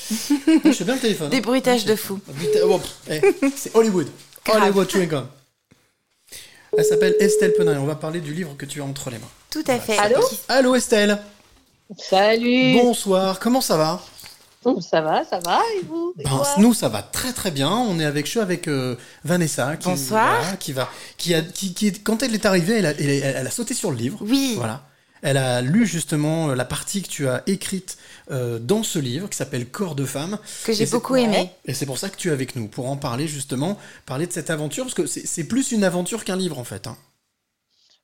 Je 0.09 0.71
fais 0.71 0.83
bien 0.85 0.95
le 0.95 0.99
téléphone. 1.01 1.27
hein. 1.27 1.29
Des 1.29 1.41
bruitages 1.41 1.85
de 1.85 1.95
fou. 1.95 2.19
Oh, 2.65 2.79
eh, 3.09 3.21
c'est 3.55 3.75
Hollywood. 3.75 4.07
Hollywood 4.51 4.89
chewing 4.89 5.07
gum. 5.09 5.27
Elle 6.77 6.85
s'appelle 6.85 7.15
Estelle 7.19 7.53
Penin 7.53 7.73
et 7.75 7.77
on 7.77 7.85
va 7.85 7.95
parler 7.95 8.21
du 8.21 8.33
livre 8.33 8.55
que 8.57 8.65
tu 8.65 8.81
as 8.81 8.85
entre 8.85 9.09
les 9.09 9.17
mains. 9.17 9.27
Tout 9.49 9.63
à 9.67 9.79
fait. 9.79 9.97
Allô 9.97 10.21
Allô 10.47 10.75
Estelle. 10.75 11.19
Salut 11.97 12.73
Bonsoir. 12.73 13.39
Comment 13.39 13.61
ça 13.61 13.75
va? 13.77 14.01
Ça 14.81 14.99
va, 15.01 15.23
ça 15.23 15.39
va, 15.39 15.59
et 15.77 15.85
vous 15.85 16.13
Et 16.19 16.23
Ben, 16.23 16.41
nous 16.57 16.73
ça 16.73 16.89
va 16.89 17.01
très 17.01 17.31
très 17.31 17.49
bien. 17.49 17.69
On 17.71 17.97
est 17.99 18.05
avec 18.05 18.25
je 18.25 18.31
suis 18.31 18.39
avec 18.41 18.67
euh, 18.67 18.95
Vanessa 19.23 19.77
qui, 19.77 19.87
Bonsoir. 19.87 20.37
voilà, 20.41 20.57
qui 20.57 20.73
va 20.73 20.89
qui 21.17 21.33
a 21.33 21.41
qui, 21.41 21.93
quand 22.03 22.21
elle 22.23 22.33
est 22.35 22.45
arrivée 22.45 22.79
elle 22.79 22.85
a, 22.85 22.91
elle, 22.91 23.09
a- 23.23 23.39
elle 23.39 23.47
a 23.47 23.51
sauté 23.51 23.73
sur 23.73 23.89
le 23.91 23.97
livre. 23.97 24.17
Oui. 24.21 24.55
Voilà. 24.57 24.83
Elle 25.21 25.37
a 25.37 25.61
lu 25.61 25.85
justement 25.85 26.49
euh, 26.49 26.55
la 26.55 26.65
partie 26.65 27.01
que 27.01 27.07
tu 27.09 27.27
as 27.27 27.43
écrite 27.47 27.97
euh, 28.31 28.57
dans 28.59 28.83
ce 28.83 28.99
livre 28.99 29.29
qui 29.29 29.35
s'appelle 29.37 29.65
Corps 29.67 29.95
de 29.95 30.05
femme. 30.05 30.37
Que 30.65 30.73
j'ai 30.73 30.85
beaucoup 30.85 31.15
aimé. 31.15 31.51
Et 31.65 31.73
c'est 31.73 31.85
pour 31.85 31.97
ça 31.97 32.09
que 32.09 32.15
tu 32.17 32.29
es 32.29 32.31
avec 32.31 32.55
nous 32.55 32.67
pour 32.67 32.89
en 32.89 32.95
parler 32.97 33.27
justement, 33.27 33.77
parler 34.05 34.27
de 34.27 34.31
cette 34.33 34.49
aventure 34.49 34.83
parce 34.85 34.93
que 34.93 35.05
c'est 35.07 35.25
c'est 35.25 35.43
plus 35.45 35.71
une 35.71 35.83
aventure 35.85 36.23
qu'un 36.25 36.35
livre 36.37 36.59
en 36.59 36.63
fait. 36.65 36.85
hein. 36.87 36.97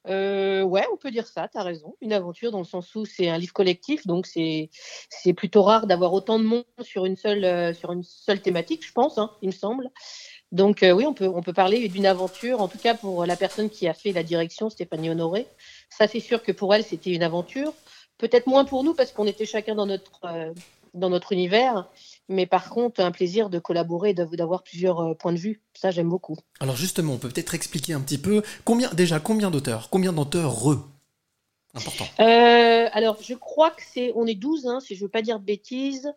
Euh, 0.08 0.62
ouais, 0.64 0.86
on 0.94 0.98
peut 0.98 1.12
dire 1.12 1.28
ça, 1.28 1.48
t'as 1.48 1.64
raison. 1.64 1.96
Une 2.02 2.14
aventure 2.14 2.52
dans 2.52 2.60
le 2.60 2.66
sens 2.66 2.94
où 2.96 3.06
c'est 3.06 3.30
un 3.30 3.38
livre 3.38 3.54
collectif, 3.54 4.06
donc 4.06 4.28
c'est 4.28 4.70
c'est 5.10 5.34
plutôt 5.34 5.64
rare 5.64 5.88
d'avoir 5.88 6.14
autant 6.14 6.38
de 6.40 6.44
monde 6.44 6.66
sur 6.82 7.06
une 7.06 7.16
seule 7.16 7.44
euh, 7.44 7.74
sur 7.74 7.92
une 7.92 8.04
seule 8.04 8.42
thématique, 8.42 8.86
je 8.86 8.92
pense, 8.94 9.18
hein, 9.18 9.32
il 9.42 9.48
me 9.48 9.54
semble. 9.54 9.90
Donc 10.52 10.84
euh, 10.84 10.92
oui, 10.92 11.06
on 11.06 11.14
peut 11.14 11.28
on 11.28 11.42
peut 11.42 11.54
parler 11.54 11.88
d'une 11.88 12.06
aventure. 12.06 12.62
En 12.62 12.68
tout 12.68 12.78
cas 12.78 12.94
pour 12.94 13.26
la 13.26 13.36
personne 13.36 13.70
qui 13.70 13.88
a 13.88 13.94
fait 13.94 14.12
la 14.12 14.24
direction, 14.24 14.70
Stéphanie 14.70 15.10
Honoré, 15.10 15.48
ça 15.90 16.08
c'est 16.08 16.20
sûr 16.20 16.44
que 16.44 16.52
pour 16.52 16.74
elle 16.76 16.84
c'était 16.84 17.12
une 17.12 17.24
aventure. 17.24 17.74
Peut-être 18.18 18.48
moins 18.48 18.66
pour 18.66 18.84
nous 18.84 18.94
parce 18.94 19.12
qu'on 19.12 19.28
était 19.28 19.46
chacun 19.46 19.76
dans 19.76 19.88
notre 19.88 20.24
euh, 20.26 20.54
dans 20.94 21.10
notre 21.10 21.34
univers, 21.34 21.90
mais 22.30 22.46
par 22.46 22.70
contre 22.70 23.02
un 23.02 23.12
plaisir 23.12 23.50
de 23.50 23.60
collaborer, 23.60 24.14
d'avoir 24.14 24.64
plusieurs 24.64 25.00
euh, 25.02 25.14
points 25.14 25.34
de 25.34 25.38
vue. 25.38 25.62
Ça 25.74 25.92
j'aime 25.92 26.10
beaucoup. 26.10 26.38
Alors 26.60 26.76
justement, 26.76 27.14
on 27.14 27.18
peut 27.18 27.30
peut-être 27.30 27.54
expliquer 27.56 27.94
un 27.94 28.02
petit 28.02 28.18
peu 28.18 28.42
combien 28.64 28.90
déjà 28.94 29.20
combien 29.20 29.52
d'auteurs, 29.52 29.90
combien 29.90 30.14
d'auteurs 30.14 30.54
re 30.64 30.88
important. 31.74 32.06
Euh, 32.22 32.88
alors, 32.94 33.18
je 33.22 33.34
crois 33.34 33.70
que 33.72 33.82
c'est, 33.94 34.14
on 34.16 34.26
est 34.26 34.36
12, 34.36 34.66
hein, 34.66 34.80
si 34.80 34.96
je 34.96 35.02
veux 35.04 35.10
pas 35.10 35.22
dire 35.22 35.40
de 35.40 35.46
bêtises. 35.46 36.10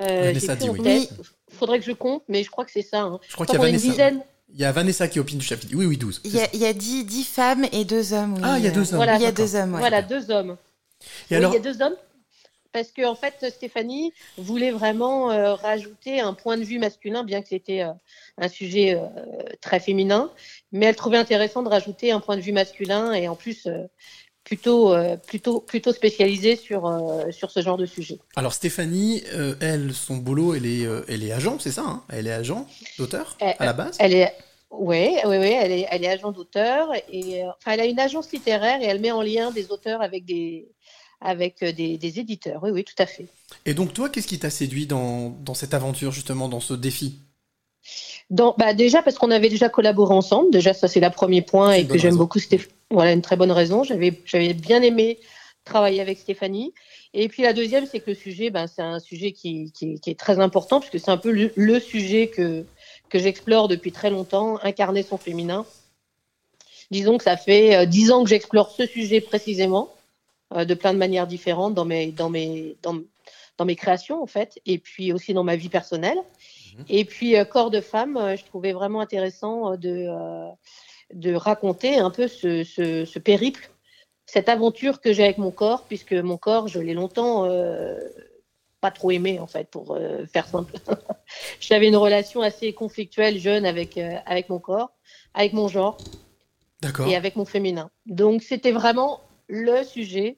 Euh, 0.00 0.22
Vanessa 0.24 0.56
dit 0.56 0.68
oui. 0.70 0.82
tête. 0.82 1.10
Faudrait 1.52 1.78
que 1.78 1.84
je 1.84 1.92
compte, 1.92 2.22
mais 2.28 2.42
je 2.42 2.50
crois 2.50 2.64
que 2.64 2.72
c'est 2.72 2.82
ça. 2.82 3.02
hein. 3.02 3.20
Je 3.28 3.32
crois 3.34 3.46
qu'il 3.46 3.54
y 3.54 3.58
a 3.58 3.60
une 3.68 3.76
Vanessa. 3.76 3.88
dizaine. 3.90 4.24
Il 4.52 4.58
y 4.58 4.64
a 4.64 4.72
Vanessa 4.72 5.06
qui 5.08 5.20
opine 5.20 5.38
du 5.38 5.44
chapitre. 5.44 5.72
Oui 5.76 5.86
oui 5.86 5.96
12. 5.98 6.22
Il 6.24 6.34
y 6.34 6.40
a, 6.40 6.48
il 6.52 6.58
y 6.60 6.66
a 6.66 6.72
dix, 6.72 7.04
dix 7.04 7.22
femmes 7.24 7.66
et 7.70 7.84
deux 7.84 8.12
hommes. 8.12 8.34
oui. 8.34 8.40
Ah, 8.42 8.58
il 8.58 8.64
y 8.64 8.68
a 8.68 8.70
deux 8.70 8.90
hommes. 8.92 8.96
Voilà, 8.96 9.16
Il 9.16 9.22
y 9.22 9.26
a 9.26 9.32
deux 9.32 9.54
hommes, 9.54 9.72
ouais. 9.74 9.78
Voilà, 9.80 10.02
deux 10.02 10.30
hommes. 10.30 10.56
Et 11.30 11.32
Oui, 11.32 11.36
alors 11.36 11.52
il 11.52 11.54
y 11.54 11.58
a 11.58 11.72
deux 11.72 11.80
hommes. 11.82 11.96
Parce 12.72 12.92
que 12.92 13.04
en 13.04 13.14
fait, 13.14 13.46
Stéphanie 13.50 14.12
voulait 14.36 14.70
vraiment 14.70 15.30
euh, 15.30 15.54
rajouter 15.54 16.20
un 16.20 16.34
point 16.34 16.56
de 16.56 16.64
vue 16.64 16.78
masculin, 16.78 17.24
bien 17.24 17.42
que 17.42 17.48
c'était 17.48 17.82
euh, 17.82 17.92
un 18.36 18.48
sujet 18.48 18.94
euh, 18.94 19.06
très 19.60 19.80
féminin, 19.80 20.30
mais 20.72 20.86
elle 20.86 20.96
trouvait 20.96 21.18
intéressant 21.18 21.62
de 21.62 21.68
rajouter 21.68 22.12
un 22.12 22.20
point 22.20 22.36
de 22.36 22.42
vue 22.42 22.52
masculin 22.52 23.12
et 23.12 23.28
en 23.28 23.36
plus 23.36 23.68
plutôt, 24.44 24.94
plutôt, 25.26 25.60
plutôt 25.60 25.92
spécialisé 25.92 26.56
sur, 26.56 26.90
sur 27.30 27.50
ce 27.50 27.60
genre 27.60 27.76
de 27.76 27.84
sujet. 27.84 28.18
Alors 28.34 28.54
Stéphanie, 28.54 29.22
elle, 29.60 29.92
son 29.92 30.16
boulot, 30.16 30.54
elle 30.54 30.64
est, 30.64 30.86
elle 31.08 31.22
est 31.22 31.32
agent, 31.32 31.58
c'est 31.58 31.72
ça 31.72 31.84
hein? 31.86 32.04
Elle 32.08 32.26
est 32.26 32.32
agent 32.32 32.66
d'auteur 32.96 33.36
à 33.40 33.66
la 33.66 33.74
base? 33.74 33.98
Elle 34.00 34.14
est, 34.14 34.32
ouais, 34.70 35.20
ouais, 35.26 35.38
ouais, 35.38 35.52
elle 35.52 35.72
est, 35.72 35.86
elle 35.90 36.02
est 36.02 36.08
agent 36.08 36.32
d'auteur 36.32 36.92
et 37.12 37.42
enfin, 37.44 37.72
elle 37.72 37.80
a 37.80 37.84
une 37.84 38.00
agence 38.00 38.32
littéraire 38.32 38.80
et 38.80 38.86
elle 38.86 39.00
met 39.00 39.10
en 39.10 39.20
lien 39.20 39.50
des 39.50 39.70
auteurs 39.70 40.00
avec 40.00 40.24
des, 40.24 40.66
avec 41.20 41.62
euh, 41.62 41.72
des, 41.72 41.98
des 41.98 42.18
éditeurs. 42.20 42.62
Oui, 42.62 42.70
oui, 42.70 42.84
tout 42.84 42.94
à 42.98 43.06
fait. 43.06 43.26
Et 43.64 43.74
donc 43.74 43.92
toi, 43.92 44.08
qu'est-ce 44.08 44.28
qui 44.28 44.38
t'a 44.38 44.50
séduit 44.50 44.86
dans, 44.86 45.30
dans 45.30 45.54
cette 45.54 45.74
aventure, 45.74 46.12
justement, 46.12 46.48
dans 46.48 46.60
ce 46.60 46.74
défi? 46.74 47.18
Dans, 48.30 48.54
bah 48.58 48.74
déjà 48.74 49.02
parce 49.02 49.16
qu'on 49.16 49.30
avait 49.30 49.48
déjà 49.48 49.68
collaboré 49.68 50.14
ensemble. 50.14 50.50
Déjà, 50.50 50.74
ça 50.74 50.88
c'est 50.88 51.00
le 51.00 51.10
premier 51.10 51.42
point 51.42 51.72
et 51.72 51.86
que 51.86 51.98
j'aime 51.98 52.16
beaucoup. 52.16 52.38
Stéph- 52.38 52.68
Voilà, 52.90 53.12
une 53.12 53.22
très 53.22 53.36
bonne 53.36 53.52
raison. 53.52 53.84
J'avais, 53.84 54.12
j'avais 54.24 54.52
bien 54.52 54.82
aimé 54.82 55.18
travailler 55.64 56.00
avec 56.00 56.18
Stéphanie. 56.18 56.72
Et 57.14 57.28
puis 57.28 57.42
la 57.42 57.54
deuxième, 57.54 57.86
c'est 57.86 58.00
que 58.00 58.10
le 58.10 58.16
sujet, 58.16 58.50
ben, 58.50 58.66
c'est 58.66 58.82
un 58.82 59.00
sujet 59.00 59.32
qui, 59.32 59.72
qui, 59.72 59.98
qui 60.00 60.10
est 60.10 60.18
très 60.18 60.38
important 60.40 60.80
puisque 60.80 61.00
c'est 61.02 61.10
un 61.10 61.16
peu 61.16 61.30
le, 61.30 61.50
le 61.56 61.80
sujet 61.80 62.28
que, 62.28 62.64
que 63.08 63.18
j'explore 63.18 63.68
depuis 63.68 63.92
très 63.92 64.10
longtemps, 64.10 64.58
incarner 64.62 65.02
son 65.02 65.16
féminin. 65.16 65.64
Disons 66.90 67.16
que 67.18 67.24
ça 67.24 67.36
fait 67.36 67.76
euh, 67.76 67.86
dix 67.86 68.10
ans 68.10 68.24
que 68.24 68.30
j'explore 68.30 68.70
ce 68.70 68.86
sujet 68.86 69.20
précisément, 69.22 69.90
de 70.54 70.74
plein 70.74 70.92
de 70.94 70.98
manières 70.98 71.26
différentes 71.26 71.74
dans 71.74 71.84
mes, 71.84 72.12
dans 72.12 72.30
mes, 72.30 72.76
dans, 72.82 72.98
dans 73.58 73.64
mes 73.64 73.76
créations 73.76 74.22
en 74.22 74.26
fait, 74.26 74.58
et 74.64 74.78
puis 74.78 75.12
aussi 75.12 75.34
dans 75.34 75.44
ma 75.44 75.56
vie 75.56 75.68
personnelle. 75.68 76.18
Et 76.88 77.04
puis 77.04 77.36
euh, 77.36 77.44
corps 77.44 77.70
de 77.70 77.80
femme, 77.80 78.16
euh, 78.16 78.36
je 78.36 78.44
trouvais 78.44 78.72
vraiment 78.72 79.00
intéressant 79.00 79.72
euh, 79.72 79.76
de, 79.76 80.06
euh, 80.08 80.48
de 81.12 81.34
raconter 81.34 81.98
un 81.98 82.10
peu 82.10 82.28
ce, 82.28 82.64
ce, 82.64 83.04
ce 83.04 83.18
périple, 83.18 83.70
cette 84.26 84.48
aventure 84.48 85.00
que 85.00 85.12
j'ai 85.12 85.24
avec 85.24 85.38
mon 85.38 85.50
corps, 85.50 85.84
puisque 85.84 86.12
mon 86.12 86.36
corps, 86.36 86.68
je 86.68 86.78
l'ai 86.78 86.94
longtemps 86.94 87.46
euh, 87.46 87.98
pas 88.80 88.90
trop 88.90 89.10
aimé 89.10 89.40
en 89.40 89.46
fait, 89.46 89.68
pour 89.68 89.96
euh, 89.96 90.24
faire 90.26 90.46
simple. 90.46 90.74
J'avais 91.60 91.88
une 91.88 91.96
relation 91.96 92.42
assez 92.42 92.72
conflictuelle 92.72 93.38
jeune 93.38 93.66
avec 93.66 93.98
euh, 93.98 94.16
avec 94.26 94.48
mon 94.48 94.60
corps, 94.60 94.92
avec 95.34 95.52
mon 95.52 95.66
genre 95.68 95.98
et 97.06 97.16
avec 97.16 97.34
mon 97.34 97.44
féminin. 97.44 97.90
Donc 98.06 98.42
c'était 98.42 98.70
vraiment 98.70 99.20
le 99.48 99.82
sujet 99.84 100.36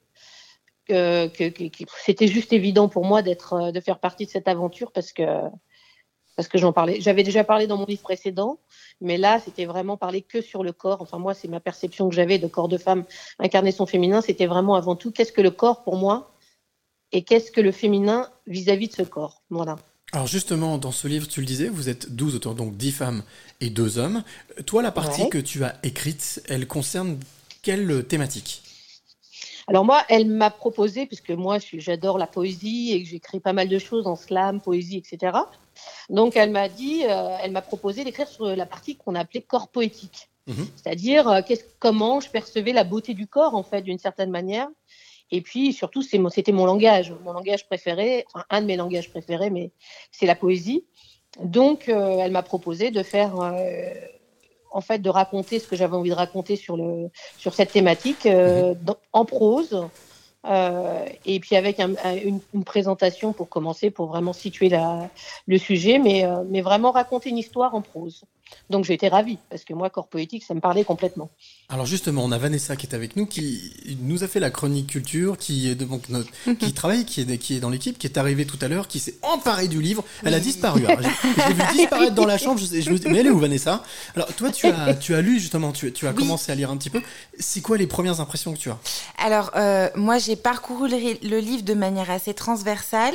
que, 0.86 1.28
que, 1.28 1.48
que- 1.48 1.68
que- 1.68 1.84
c'était 2.04 2.26
juste 2.28 2.52
évident 2.52 2.88
pour 2.88 3.04
moi 3.04 3.22
d'être 3.22 3.52
euh, 3.54 3.72
de 3.72 3.80
faire 3.80 3.98
partie 3.98 4.26
de 4.26 4.30
cette 4.30 4.48
aventure 4.48 4.92
parce 4.92 5.12
que 5.12 5.24
parce 6.36 6.48
que 6.48 6.56
j'en 6.58 6.72
parlais. 6.72 7.00
J'avais 7.02 7.22
déjà 7.22 7.44
parlé 7.44 7.66
dans 7.66 7.76
mon 7.76 7.84
livre 7.84 8.00
précédent, 8.02 8.60
mais 9.02 9.18
là 9.18 9.40
c'était 9.44 9.66
vraiment 9.66 9.96
parler 9.98 10.22
que 10.22 10.40
sur 10.40 10.62
le 10.64 10.72
corps. 10.72 11.02
Enfin 11.02 11.18
moi 11.18 11.34
c'est 11.34 11.48
ma 11.48 11.60
perception 11.60 12.08
que 12.08 12.14
j'avais 12.14 12.38
de 12.38 12.46
corps 12.46 12.68
de 12.68 12.78
femme 12.78 13.04
incarner 13.38 13.72
son 13.72 13.84
féminin. 13.86 14.20
C'était 14.22 14.46
vraiment 14.46 14.74
avant 14.74 14.96
tout 14.96 15.10
qu'est-ce 15.12 15.32
que 15.32 15.42
le 15.42 15.50
corps 15.50 15.82
pour 15.84 15.96
moi 15.96 16.32
et 17.12 17.22
qu'est-ce 17.24 17.50
que 17.52 17.60
le 17.60 17.72
féminin 17.72 18.30
vis-à-vis 18.46 18.88
de 18.88 18.94
ce 18.94 19.02
corps? 19.02 19.42
Voilà. 19.50 19.76
Alors 20.12 20.26
justement, 20.26 20.78
dans 20.78 20.92
ce 20.92 21.06
livre, 21.08 21.28
tu 21.28 21.40
le 21.40 21.46
disais, 21.46 21.68
vous 21.68 21.88
êtes 21.88 22.10
12 22.14 22.34
auteurs, 22.36 22.54
donc 22.54 22.76
10 22.76 22.90
femmes 22.92 23.22
et 23.60 23.70
2 23.70 23.98
hommes. 23.98 24.24
Toi, 24.66 24.82
la 24.82 24.90
partie 24.92 25.22
Ouais. 25.22 25.28
que 25.28 25.38
tu 25.38 25.62
as 25.62 25.76
écrite, 25.84 26.42
elle 26.48 26.66
concerne 26.66 27.18
quelle 27.62 28.04
thématique? 28.06 28.62
Alors 29.66 29.84
moi, 29.84 30.02
elle 30.08 30.26
m'a 30.26 30.50
proposé, 30.50 31.06
puisque 31.06 31.30
moi 31.30 31.58
j'adore 31.74 32.18
la 32.18 32.26
poésie 32.26 32.92
et 32.92 33.02
que 33.02 33.08
j'écris 33.08 33.40
pas 33.40 33.52
mal 33.52 33.68
de 33.68 33.78
choses 33.78 34.06
en 34.06 34.16
slam, 34.16 34.60
poésie, 34.60 34.96
etc. 34.96 35.38
Donc 36.08 36.36
elle 36.36 36.50
m'a 36.50 36.68
dit, 36.68 37.04
euh, 37.08 37.36
elle 37.42 37.52
m'a 37.52 37.62
proposé 37.62 38.04
d'écrire 38.04 38.28
sur 38.28 38.46
la 38.46 38.66
partie 38.66 38.96
qu'on 38.96 39.14
appelait 39.14 39.42
corps 39.42 39.68
poétique, 39.68 40.30
Mhm. 40.46 40.66
c'est-à-dire 40.76 41.28
euh, 41.28 41.40
comment 41.78 42.20
je 42.20 42.30
percevais 42.30 42.72
la 42.72 42.84
beauté 42.84 43.14
du 43.14 43.26
corps 43.26 43.54
en 43.54 43.62
fait 43.62 43.82
d'une 43.82 43.98
certaine 43.98 44.30
manière. 44.30 44.68
Et 45.30 45.42
puis 45.42 45.72
surtout, 45.72 46.02
c'était 46.02 46.52
mon 46.52 46.66
langage, 46.66 47.14
mon 47.24 47.32
langage 47.32 47.66
préféré, 47.66 48.24
enfin, 48.32 48.44
un 48.50 48.62
de 48.62 48.66
mes 48.66 48.76
langages 48.76 49.10
préférés, 49.10 49.50
mais 49.50 49.70
c'est 50.10 50.26
la 50.26 50.34
poésie. 50.34 50.84
Donc 51.40 51.88
euh, 51.88 52.18
elle 52.18 52.32
m'a 52.32 52.42
proposé 52.42 52.90
de 52.90 53.02
faire 53.04 53.40
en 54.70 54.80
fait 54.80 54.98
de 55.00 55.10
raconter 55.10 55.58
ce 55.58 55.66
que 55.68 55.76
j'avais 55.76 55.96
envie 55.96 56.10
de 56.10 56.14
raconter 56.14 56.56
sur 56.56 56.76
le 56.76 57.10
sur 57.36 57.54
cette 57.54 57.72
thématique 57.72 58.26
euh, 58.26 58.74
dans- 58.80 58.96
en 59.12 59.24
prose 59.24 59.90
euh, 60.46 61.04
et 61.24 61.38
puis 61.40 61.56
avec 61.56 61.80
un- 61.80 61.94
un- 62.02 62.16
une, 62.16 62.40
une 62.54 62.64
présentation 62.64 63.34
pour 63.34 63.48
commencer 63.50 63.90
pour 63.90 64.06
vraiment 64.08 64.32
situer 64.32 64.68
la, 64.70 65.10
le 65.46 65.58
sujet 65.58 65.98
mais 65.98 66.24
euh, 66.24 66.44
mais 66.48 66.62
vraiment 66.62 66.92
raconter 66.92 67.28
une 67.30 67.38
histoire 67.38 67.74
en 67.74 67.82
prose 67.82 68.24
donc 68.68 68.84
j'ai 68.84 68.94
été 68.94 69.08
ravie 69.08 69.38
parce 69.48 69.64
que 69.64 69.74
moi 69.74 69.90
corps 69.90 70.08
poétique 70.08 70.44
ça 70.44 70.54
me 70.54 70.60
parlait 70.60 70.84
complètement 70.84 71.30
Alors 71.68 71.86
justement, 71.86 72.24
on 72.24 72.32
a 72.32 72.38
Vanessa 72.38 72.76
qui 72.76 72.86
est 72.86 72.94
avec 72.94 73.16
nous, 73.16 73.26
qui 73.26 73.72
nous 74.02 74.24
a 74.24 74.28
fait 74.28 74.40
la 74.40 74.50
chronique 74.50 74.88
culture, 74.88 75.38
qui 75.38 75.68
est 75.68 75.74
donc 75.74 76.08
notre, 76.08 76.28
qui 76.58 76.72
travaille, 76.80 77.04
qui 77.04 77.20
est, 77.20 77.38
qui 77.38 77.56
est 77.56 77.60
dans 77.60 77.70
l'équipe, 77.70 77.98
qui 77.98 78.06
est 78.06 78.18
arrivée 78.18 78.44
tout 78.44 78.58
à 78.60 78.68
l'heure, 78.68 78.88
qui 78.88 78.98
s'est 78.98 79.14
emparée 79.22 79.68
du 79.68 79.80
livre. 79.80 80.04
Elle 80.24 80.34
a 80.34 80.40
disparu. 80.40 80.82
J'ai 80.86 81.52
vu 81.54 81.62
disparaître 81.76 82.14
dans 82.14 82.26
la 82.26 82.38
chambre. 82.38 82.58
Je, 82.60 82.80
je 82.80 82.90
me 82.90 82.98
dis, 82.98 83.08
mais 83.08 83.18
elle 83.18 83.26
est 83.28 83.30
où 83.30 83.38
Vanessa? 83.38 83.84
Alors 84.16 84.32
toi, 84.34 84.50
tu 84.50 84.66
as, 84.66 84.94
tu 84.94 85.14
as 85.14 85.20
lu 85.20 85.38
justement, 85.38 85.72
tu, 85.72 85.92
tu 85.92 86.06
as 86.06 86.10
Oui. 86.10 86.16
commencé 86.16 86.50
à 86.50 86.54
lire 86.54 86.70
un 86.70 86.76
petit 86.76 86.90
peu. 86.90 87.02
C'est 87.38 87.60
quoi 87.60 87.76
les 87.78 87.86
premières 87.86 88.20
impressions 88.20 88.52
que 88.52 88.58
tu 88.58 88.70
as? 88.70 88.78
Alors, 89.18 89.52
euh, 89.56 89.88
moi, 89.94 90.18
j'ai 90.18 90.36
parcouru 90.36 90.88
le, 90.88 91.38
livre 91.38 91.62
de 91.62 91.74
manière 91.74 92.10
assez 92.10 92.34
transversale 92.34 93.14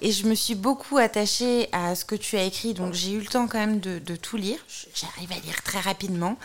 et 0.00 0.12
je 0.12 0.26
me 0.26 0.34
suis 0.34 0.54
beaucoup 0.54 0.98
attachée 0.98 1.68
à 1.72 1.94
ce 1.94 2.04
que 2.04 2.14
tu 2.14 2.36
as 2.36 2.44
écrit. 2.44 2.74
Donc, 2.74 2.94
j'ai 2.94 3.12
eu 3.12 3.20
le 3.20 3.26
temps 3.26 3.46
quand 3.46 3.58
même 3.58 3.80
de, 3.80 3.98
de 3.98 4.16
tout 4.16 4.36
lire. 4.36 4.58
J'arrive 4.94 5.32
à 5.32 5.38
lire 5.38 5.62
très 5.62 5.80
rapidement. 5.80 6.36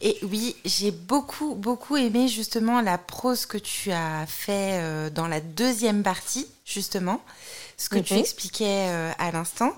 Et 0.00 0.18
oui, 0.22 0.56
j'ai 0.64 0.90
beaucoup, 0.90 1.54
beaucoup 1.54 1.96
aimé 1.96 2.28
justement 2.28 2.80
la 2.80 2.98
prose 2.98 3.46
que 3.46 3.58
tu 3.58 3.90
as 3.92 4.26
fait 4.26 4.78
euh, 4.80 5.10
dans 5.10 5.28
la 5.28 5.40
deuxième 5.40 6.02
partie, 6.02 6.46
justement, 6.64 7.20
ce 7.76 7.88
que 7.88 7.98
tu 7.98 8.14
Mhm. 8.14 8.20
expliquais 8.20 8.86
euh, 8.88 9.12
à 9.18 9.30
l'instant. 9.30 9.72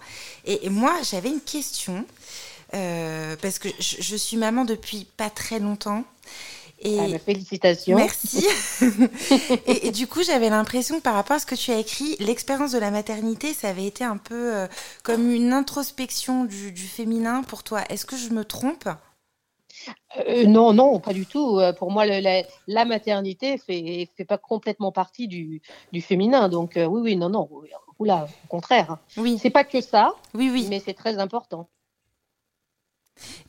Et, 0.44 0.66
et 0.66 0.70
moi, 0.70 0.94
j'avais 1.08 1.28
une 1.30 1.40
question. 1.40 2.04
euh, 2.74 3.34
parce 3.40 3.58
que 3.58 3.68
je, 3.80 3.96
je 4.00 4.16
suis 4.16 4.36
maman 4.36 4.64
depuis 4.66 5.06
pas 5.16 5.30
très 5.30 5.58
longtemps. 5.58 6.04
Et 6.80 6.98
Ah, 7.00 7.08
bah, 7.08 7.18
félicitations 7.18 7.96
Merci. 7.96 8.46
et, 9.66 9.88
et 9.88 9.90
du 9.90 10.06
coup, 10.06 10.22
j'avais 10.22 10.48
l'impression 10.48 10.98
que 10.98 11.02
par 11.02 11.14
rapport 11.14 11.36
à 11.36 11.38
ce 11.40 11.46
que 11.46 11.54
tu 11.56 11.70
as 11.72 11.78
écrit, 11.78 12.16
l'expérience 12.20 12.72
de 12.72 12.78
la 12.78 12.90
maternité, 12.90 13.52
ça 13.52 13.68
avait 13.70 13.86
été 13.86 14.04
un 14.04 14.16
peu 14.16 14.54
euh, 14.54 14.66
comme 15.02 15.30
une 15.30 15.52
introspection 15.52 16.44
du, 16.44 16.72
du 16.72 16.86
féminin 16.86 17.42
pour 17.42 17.62
toi. 17.64 17.82
Est-ce 17.88 18.06
que 18.06 18.16
je 18.16 18.30
me 18.30 18.44
trompe? 18.44 18.88
Euh, 20.28 20.44
non, 20.46 20.72
non, 20.72 21.00
pas 21.00 21.12
du 21.12 21.26
tout. 21.26 21.58
Euh, 21.58 21.72
Pour 21.72 21.90
moi, 21.90 22.06
le- 22.06 22.20
la, 22.20 22.42
la 22.66 22.84
maternité 22.84 23.58
fait, 23.58 24.08
fait 24.16 24.24
pas 24.24 24.38
complètement 24.38 24.92
partie 24.92 25.28
du, 25.28 25.60
du 25.92 26.00
féminin. 26.00 26.48
Donc, 26.48 26.76
euh, 26.76 26.86
oui, 26.86 27.00
oui, 27.02 27.16
non, 27.16 27.28
non. 27.28 27.48
Oula, 27.98 28.28
au 28.44 28.48
contraire. 28.48 28.98
Oui. 29.16 29.38
C'est 29.42 29.50
pas 29.50 29.64
que 29.64 29.80
ça, 29.80 30.14
Oui, 30.34 30.50
oui. 30.52 30.66
mais 30.70 30.80
c'est 30.84 30.94
très 30.94 31.18
important. 31.18 31.68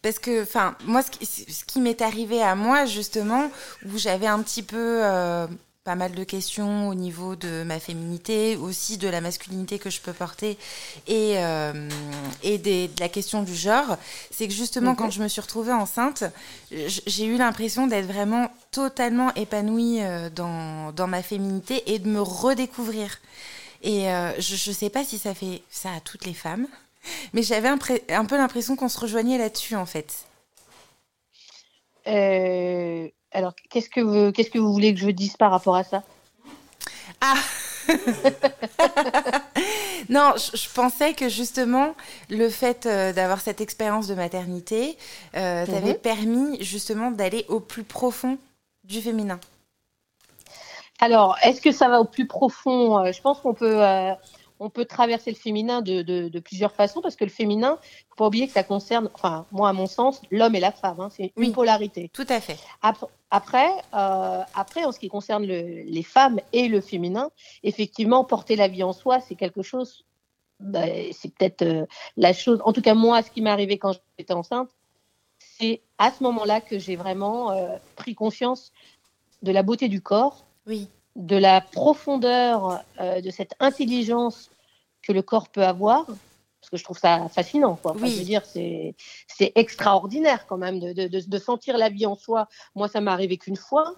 Parce 0.01 0.19
que, 0.19 0.43
enfin, 0.43 0.75
moi, 0.85 1.01
ce 1.03 1.11
qui, 1.11 1.25
ce 1.25 1.63
qui 1.65 1.79
m'est 1.81 2.01
arrivé 2.01 2.41
à 2.41 2.55
moi, 2.55 2.85
justement, 2.85 3.49
où 3.85 3.97
j'avais 3.97 4.27
un 4.27 4.41
petit 4.41 4.63
peu 4.63 5.01
euh, 5.03 5.47
pas 5.85 5.95
mal 5.95 6.11
de 6.11 6.23
questions 6.23 6.87
au 6.89 6.93
niveau 6.93 7.35
de 7.35 7.63
ma 7.63 7.79
féminité, 7.79 8.55
aussi 8.57 8.97
de 8.97 9.07
la 9.07 9.21
masculinité 9.21 9.79
que 9.79 9.89
je 9.89 10.01
peux 10.01 10.13
porter, 10.13 10.57
et, 11.07 11.35
euh, 11.37 11.89
et 12.43 12.57
des- 12.59 12.89
de 12.89 12.99
la 12.99 13.09
question 13.09 13.41
du 13.43 13.55
genre, 13.55 13.97
c'est 14.29 14.47
que 14.47 14.53
justement, 14.53 14.93
quand 14.95 15.09
je 15.09 15.23
me 15.23 15.27
suis 15.27 15.41
retrouvée 15.41 15.71
enceinte, 15.71 16.23
j'ai 16.71 17.25
eu 17.25 17.37
l'impression 17.37 17.87
d'être 17.87 18.05
vraiment 18.05 18.51
totalement 18.71 19.33
épanouie 19.35 19.99
euh, 20.01 20.29
dans, 20.29 20.91
dans 20.91 21.07
ma 21.07 21.23
féminité 21.23 21.91
et 21.93 21.97
de 21.99 22.07
me 22.07 22.21
redécouvrir. 22.21 23.17
Et 23.81 24.09
euh, 24.11 24.33
je 24.39 24.69
ne 24.69 24.75
sais 24.75 24.89
pas 24.89 25.03
si 25.05 25.17
ça 25.17 25.33
fait 25.33 25.63
ça 25.71 25.89
à 25.93 26.01
toutes 26.01 26.25
les 26.25 26.33
femmes, 26.33 26.67
mais 27.33 27.41
j'avais 27.43 27.67
un, 27.69 27.77
peu 27.77 28.37
l'impression 28.37 28.75
qu'on 28.75 28.89
se 28.89 28.99
rejoignait 28.99 29.37
là-dessus, 29.37 29.75
en 29.75 29.85
fait. 29.85 30.25
Euh, 32.07 33.07
alors, 33.31 33.53
qu'est-ce 33.69 33.89
que, 33.89 34.01
vous, 34.01 34.31
qu'est-ce 34.31 34.49
que 34.49 34.59
vous 34.59 34.71
voulez 34.73 34.93
que 34.93 34.99
je 34.99 35.09
dise 35.09 35.37
par 35.37 35.51
rapport 35.51 35.75
à 35.75 35.83
ça? 35.83 36.03
Ah 37.21 37.35
Non, 40.09 40.33
je, 40.37 40.57
je 40.57 40.69
pensais 40.73 41.13
que 41.13 41.29
justement, 41.29 41.93
le 42.29 42.49
fait 42.49 42.85
euh, 42.85 43.13
d'avoir 43.13 43.41
cette 43.41 43.61
expérience 43.61 44.07
de 44.07 44.15
maternité 44.15 44.97
euh, 45.35 45.65
t'avait 45.65 45.93
Mhm. 45.93 45.99
permis 45.99 46.63
justement 46.63 47.11
d'aller 47.11 47.45
au 47.49 47.59
plus 47.59 47.83
profond 47.83 48.37
du 48.83 49.01
féminin. 49.01 49.39
Alors, 50.99 51.37
est-ce 51.43 51.61
que 51.61 51.71
ça 51.71 51.87
va 51.89 51.99
au 51.99 52.05
plus 52.05 52.27
profond? 52.27 53.05
Euh, 53.05 53.11
Je 53.11 53.21
pense 53.21 53.39
qu'on 53.39 53.53
peut, 53.53 53.83
euh, 53.83 54.11
on 54.59 54.69
peut 54.69 54.85
traverser 54.85 55.31
le 55.31 55.37
féminin 55.37 55.81
de, 55.81 56.01
de- 56.01 56.27
de 56.27 56.39
plusieurs 56.39 56.73
façons 56.73 57.01
parce 57.01 57.15
que 57.15 57.23
le 57.23 57.29
féminin, 57.29 57.77
faut 58.09 58.15
pas 58.15 58.27
oublier 58.27 58.47
que 58.47 58.53
ça 58.53 58.63
concerne, 58.63 59.09
enfin, 59.13 59.45
moi, 59.51 59.69
à 59.69 59.73
mon 59.73 59.87
sens, 59.87 60.21
l'homme 60.31 60.55
et 60.55 60.59
la 60.59 60.71
femme. 60.71 60.99
hein, 60.99 61.09
c'est 61.15 61.31
une 61.37 61.53
polarité. 61.53 62.09
Tout 62.13 62.25
à 62.29 62.39
fait. 62.41 62.57
Après, 63.31 63.69
euh, 63.93 64.41
après, 64.55 64.83
en 64.85 64.91
ce 64.91 64.99
qui 64.99 65.07
concerne 65.07 65.45
le- 65.45 65.83
les 65.83 66.03
femmes 66.03 66.39
et 66.51 66.67
le 66.67 66.81
féminin, 66.81 67.29
effectivement, 67.63 68.23
porter 68.25 68.55
la 68.55 68.67
vie 68.67 68.83
en 68.83 68.93
soi, 68.93 69.19
c'est 69.21 69.35
quelque 69.35 69.61
chose. 69.61 70.03
bah, 70.61 70.81
c'est 71.13 71.33
peut-être 71.33 71.61
euh, 71.61 71.85
la 72.17 72.33
chose. 72.33 72.59
En 72.65 72.73
tout 72.73 72.81
cas, 72.81 72.93
moi, 72.93 73.21
ce 73.23 73.31
qui 73.31 73.41
m'est 73.41 73.49
arrivé 73.49 73.77
quand 73.77 73.93
j'étais 74.17 74.33
enceinte, 74.33 74.69
c'est 75.39 75.79
à 75.97 76.11
ce 76.11 76.21
moment-là 76.23 76.59
que 76.59 76.77
j'ai 76.79 76.97
vraiment 76.97 77.51
euh, 77.51 77.77
pris 77.95 78.13
conscience 78.13 78.73
de 79.41 79.53
la 79.53 79.63
beauté 79.63 79.87
du 79.87 80.01
corps, 80.01 80.45
Oui. 80.67 80.89
De 81.15 81.35
la 81.35 81.61
profondeur 81.61 82.83
euh, 82.99 83.21
de 83.21 83.29
cette 83.29 83.53
intelligence 83.59 84.49
que 85.01 85.11
le 85.11 85.21
corps 85.21 85.49
peut 85.49 85.63
avoir. 85.63 86.05
Parce 86.05 86.69
que 86.71 86.77
je 86.77 86.83
trouve 86.83 86.99
ça 86.99 87.29
fascinant. 87.29 87.77
Quoi. 87.77 87.91
Enfin, 87.91 88.03
Oui. 88.05 88.11
Je 88.11 88.17
veux 88.19 88.25
dire, 88.25 88.45
c'est 88.45 88.93
c'est 89.27 89.53
extraordinaire 89.55 90.45
quand 90.45 90.57
même 90.57 90.79
de, 90.79 91.07
de- 91.07 91.37
sentir 91.37 91.77
la 91.77 91.87
vie 91.89 92.05
en 92.05 92.15
soi. 92.15 92.47
Moi, 92.75 92.89
ça 92.89 92.99
m'est 92.99 93.11
arrivé 93.11 93.37
qu'une 93.37 93.55
fois, 93.55 93.95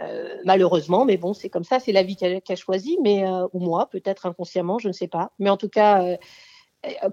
euh, 0.00 0.34
malheureusement, 0.46 1.04
mais 1.04 1.18
bon, 1.18 1.34
c'est 1.34 1.50
comme 1.50 1.64
ça, 1.64 1.78
c'est 1.78 1.92
la 1.92 2.02
vie 2.02 2.16
qu'elle 2.16 2.40
a 2.48 2.56
choisie, 2.56 2.96
mais 3.02 3.26
euh, 3.26 3.46
ou 3.52 3.60
moi, 3.60 3.90
peut-être 3.90 4.24
inconsciemment, 4.24 4.78
je 4.78 4.88
ne 4.88 4.94
sais 4.94 5.08
pas. 5.08 5.32
Mais 5.38 5.50
en 5.50 5.58
tout 5.58 5.68
cas, 5.68 6.16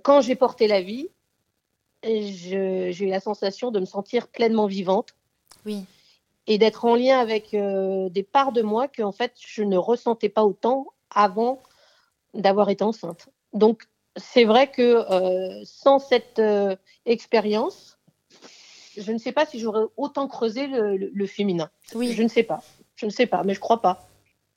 quand 0.03 0.22
j'ai 0.22 0.35
porté 0.35 0.68
la 0.68 0.81
vie, 0.81 1.09
je- 2.03 2.89
j'ai 2.91 3.05
eu 3.05 3.09
la 3.09 3.19
sensation 3.19 3.72
de 3.72 3.80
me 3.81 3.85
sentir 3.85 4.27
pleinement 4.30 4.68
vivante 4.68 5.09
Oui. 5.65 5.84
Et 6.48 6.57
d'être 6.57 6.86
en 6.86 6.95
lien 6.95 7.19
avec 7.19 7.53
euh, 7.53 8.10
des 8.10 8.24
parts 8.24 8.52
de 8.52 8.61
moi 8.61 8.88
que 8.88 9.03
en 9.03 9.11
fait 9.11 9.34
je 9.45 9.64
ne 9.64 9.78
ressentais 9.78 10.30
pas 10.30 10.44
autant 10.44 10.88
avant 11.10 11.61
d'avoir 12.34 12.69
été 12.69 12.84
enceinte. 12.84 13.30
Donc 13.53 13.84
c'est 14.15 14.45
vrai 14.45 14.72
que 14.72 14.82
euh, 15.11 15.61
sans 15.65 15.99
cette 15.99 16.40
euh, 16.40 16.76
expérience, 17.06 17.98
je 18.98 19.11
ne 19.11 19.18
sais 19.18 19.32
pas 19.32 19.45
si 19.45 19.60
j'aurais 19.60 19.86
autant 19.95 20.28
creusé 20.28 20.68
le, 20.68 20.98
le- 20.98 21.11
le 21.14 21.28
féminin. 21.28 21.69
Oui. 21.94 22.14
Je 22.14 22.24
ne 22.24 22.28
sais 22.28 22.44
pas. 22.44 22.64
Je 22.95 23.06
ne 23.06 23.11
sais 23.11 23.28
pas, 23.28 23.44
mais 23.44 23.53
je 23.53 23.60
crois 23.60 23.82
pas. 23.82 24.07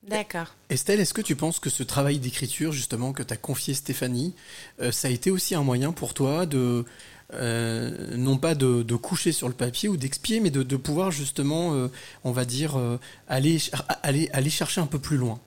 D'accord. 0.03 0.55
Estelle, 0.71 0.99
est-ce 0.99 1.13
que 1.13 1.21
tu 1.21 1.37
penses 1.37 1.61
que 1.61 1.69
ce 1.69 1.83
travail 1.83 2.19
d'écriture, 2.19 2.73
justement, 2.73 3.13
que 3.13 3.23
t'as 3.23 3.37
confié 3.37 3.75
Stéphanie, 3.75 4.35
euh, 4.81 4.93
ça 4.93 5.09
a 5.09 5.11
été 5.11 5.31
aussi 5.31 5.55
un 5.55 5.63
moyen 5.63 5.93
pour 5.93 6.15
toi 6.15 6.47
de, 6.47 6.87
euh, 7.35 8.17
non 8.17 8.39
pas 8.39 8.55
de, 8.55 8.83
de 8.83 8.97
coucher 8.97 9.33
sur 9.33 9.49
le 9.49 9.55
papier 9.55 9.89
ou 9.89 9.97
d'expier, 9.97 10.41
mais 10.41 10.51
de, 10.51 10.63
de 10.63 10.77
pouvoir 10.77 11.11
justement, 11.11 11.75
euh, 11.75 11.89
on 12.25 12.33
va 12.33 12.45
dire, 12.45 12.77
euh, 12.77 12.99
aller, 13.29 13.59
aller, 14.03 14.29
aller 14.33 14.51
chercher 14.51 14.81
un 14.81 14.87
peu 14.87 14.99
plus 14.99 15.17
loin 15.17 15.41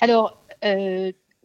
Alors, 0.00 0.42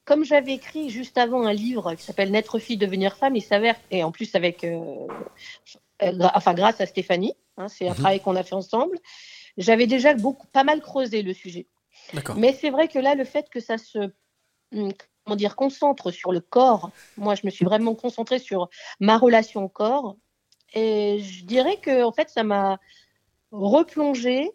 comme 0.05 0.25
j'avais 0.25 0.53
écrit 0.53 0.89
juste 0.89 1.17
avant 1.17 1.45
un 1.45 1.53
livre 1.53 1.93
qui 1.95 2.03
s'appelle 2.03 2.31
Naître 2.31 2.59
fille, 2.59 2.77
devenir 2.77 3.15
femme, 3.15 3.35
il 3.35 3.41
s'avère, 3.41 3.75
et 3.91 4.03
en 4.03 4.11
plus 4.11 4.35
avec, 4.35 4.65
enfin 6.01 6.53
grâce 6.53 6.81
à 6.81 6.85
Stéphanie, 6.85 7.33
hein, 7.57 7.67
c'est 7.67 7.87
un 7.87 7.91
Mhm. 7.91 7.95
travail 7.95 8.19
qu'on 8.21 8.35
a 8.35 8.43
fait 8.43 8.55
ensemble, 8.55 8.97
j'avais 9.57 9.87
déjà 9.87 10.13
beaucoup, 10.13 10.47
pas 10.47 10.63
mal 10.63 10.81
creusé 10.81 11.21
le 11.21 11.33
sujet. 11.33 11.67
Mais 12.37 12.53
c'est 12.53 12.69
vrai 12.69 12.87
que 12.87 12.99
là, 12.99 13.15
le 13.15 13.23
fait 13.25 13.49
que 13.49 13.59
ça 13.59 13.77
se 13.77 14.11
hum, 14.73 14.91
comment 15.23 15.35
dire, 15.35 15.55
concentre 15.55 16.11
sur 16.11 16.31
le 16.31 16.41
corps, 16.41 16.91
moi 17.17 17.35
je 17.35 17.41
me 17.45 17.51
suis 17.51 17.65
vraiment 17.65 17.95
concentrée 17.95 18.39
sur 18.39 18.69
ma 18.99 19.17
relation 19.17 19.63
au 19.63 19.69
corps, 19.69 20.15
et 20.73 21.19
je 21.19 21.45
dirais 21.45 21.77
que 21.77 22.03
en 22.03 22.11
fait 22.11 22.29
ça 22.29 22.43
m'a 22.43 22.79
replongée 23.51 24.51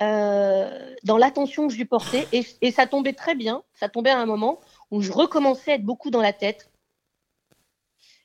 euh, 0.00 0.94
dans 1.02 1.16
l'attention 1.16 1.66
que 1.66 1.72
je 1.72 1.78
lui 1.78 1.84
portais, 1.84 2.26
et, 2.32 2.70
ça 2.70 2.86
tombait 2.86 3.14
très 3.14 3.34
bien, 3.34 3.62
ça 3.74 3.88
tombait 3.88 4.10
à 4.10 4.18
un 4.18 4.26
moment 4.26 4.60
où 4.90 5.02
je 5.02 5.12
recommençais 5.12 5.72
à 5.72 5.74
être 5.74 5.84
beaucoup 5.84 6.10
dans 6.10 6.22
la 6.22 6.32
tête. 6.32 6.70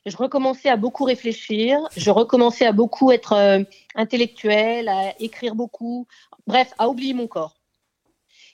Je 0.06 0.16
recommençais 0.16 0.68
à 0.68 0.76
beaucoup 0.76 1.04
réfléchir, 1.04 1.80
je 1.96 2.10
recommençais 2.10 2.66
à 2.66 2.72
beaucoup 2.72 3.10
être 3.10 3.32
euh, 3.32 3.64
intellectuelle, 3.94 4.88
à 4.88 5.18
écrire 5.18 5.54
beaucoup, 5.54 6.06
bref, 6.46 6.74
à 6.78 6.88
oublier 6.88 7.14
mon 7.14 7.26
corps. 7.26 7.56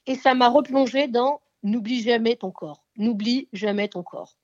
Et 0.07 0.15
ça 0.15 0.35
m'a 0.35 0.49
replongé 0.49 1.09
dans 1.09 1.41
n'oublie 1.63 2.03
jamais 2.03 2.37
ton 2.37 2.51
corps, 2.51 2.85
n'oublie 3.01 3.48
jamais 3.52 3.89
ton 3.89 4.02
corps. 4.05 4.36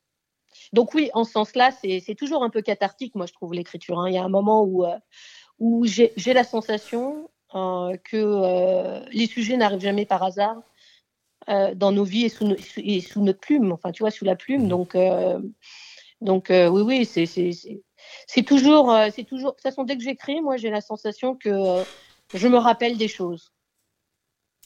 Donc 0.72 0.94
oui, 0.94 1.10
en 1.14 1.24
ce 1.24 1.32
sens-là, 1.32 1.70
c'est 1.70 2.14
toujours 2.16 2.42
un 2.42 2.50
peu 2.50 2.62
cathartique, 2.62 3.14
moi 3.14 3.26
je 3.26 3.32
trouve 3.32 3.54
l'écriture. 3.54 4.00
hein. 4.00 4.08
Il 4.08 4.14
y 4.14 4.18
a 4.18 4.24
un 4.24 4.28
moment 4.28 4.62
où, 4.64 4.84
euh, 4.84 4.96
où 5.58 5.84
j'ai 5.84 6.12
la 6.34 6.44
sensation 6.44 7.30
euh, 7.54 7.96
que 8.04 8.16
euh, 8.16 9.00
les 9.12 9.26
sujets 9.26 9.56
n'arrivent 9.56 9.80
jamais 9.80 10.06
par 10.06 10.22
hasard 10.22 10.56
dans 11.76 11.92
nos 11.92 12.02
vies 12.02 12.24
et 12.24 12.28
sous, 12.28 12.44
no- 12.44 12.56
et 12.78 13.00
sous 13.00 13.22
notre 13.22 13.38
plume, 13.38 13.70
enfin 13.70 13.92
tu 13.92 14.02
vois, 14.02 14.10
sous 14.10 14.24
la 14.24 14.34
plume. 14.34 14.66
Donc, 14.66 14.96
euh, 14.96 15.38
donc 16.20 16.50
euh, 16.50 16.68
oui, 16.68 16.82
oui, 16.82 17.04
c'est 18.26 18.42
toujours, 18.42 18.92
c'est 19.14 19.24
toujours. 19.24 19.50
De 19.50 19.54
toute 19.56 19.62
façon, 19.62 19.84
dès 19.84 19.96
que 19.96 20.02
j'écris, 20.02 20.40
moi 20.40 20.56
j'ai 20.56 20.70
la 20.70 20.80
sensation 20.80 21.36
que 21.36 21.84
je 22.34 22.48
me 22.48 22.58
rappelle 22.58 22.96
des 22.98 23.08
choses. 23.08 23.52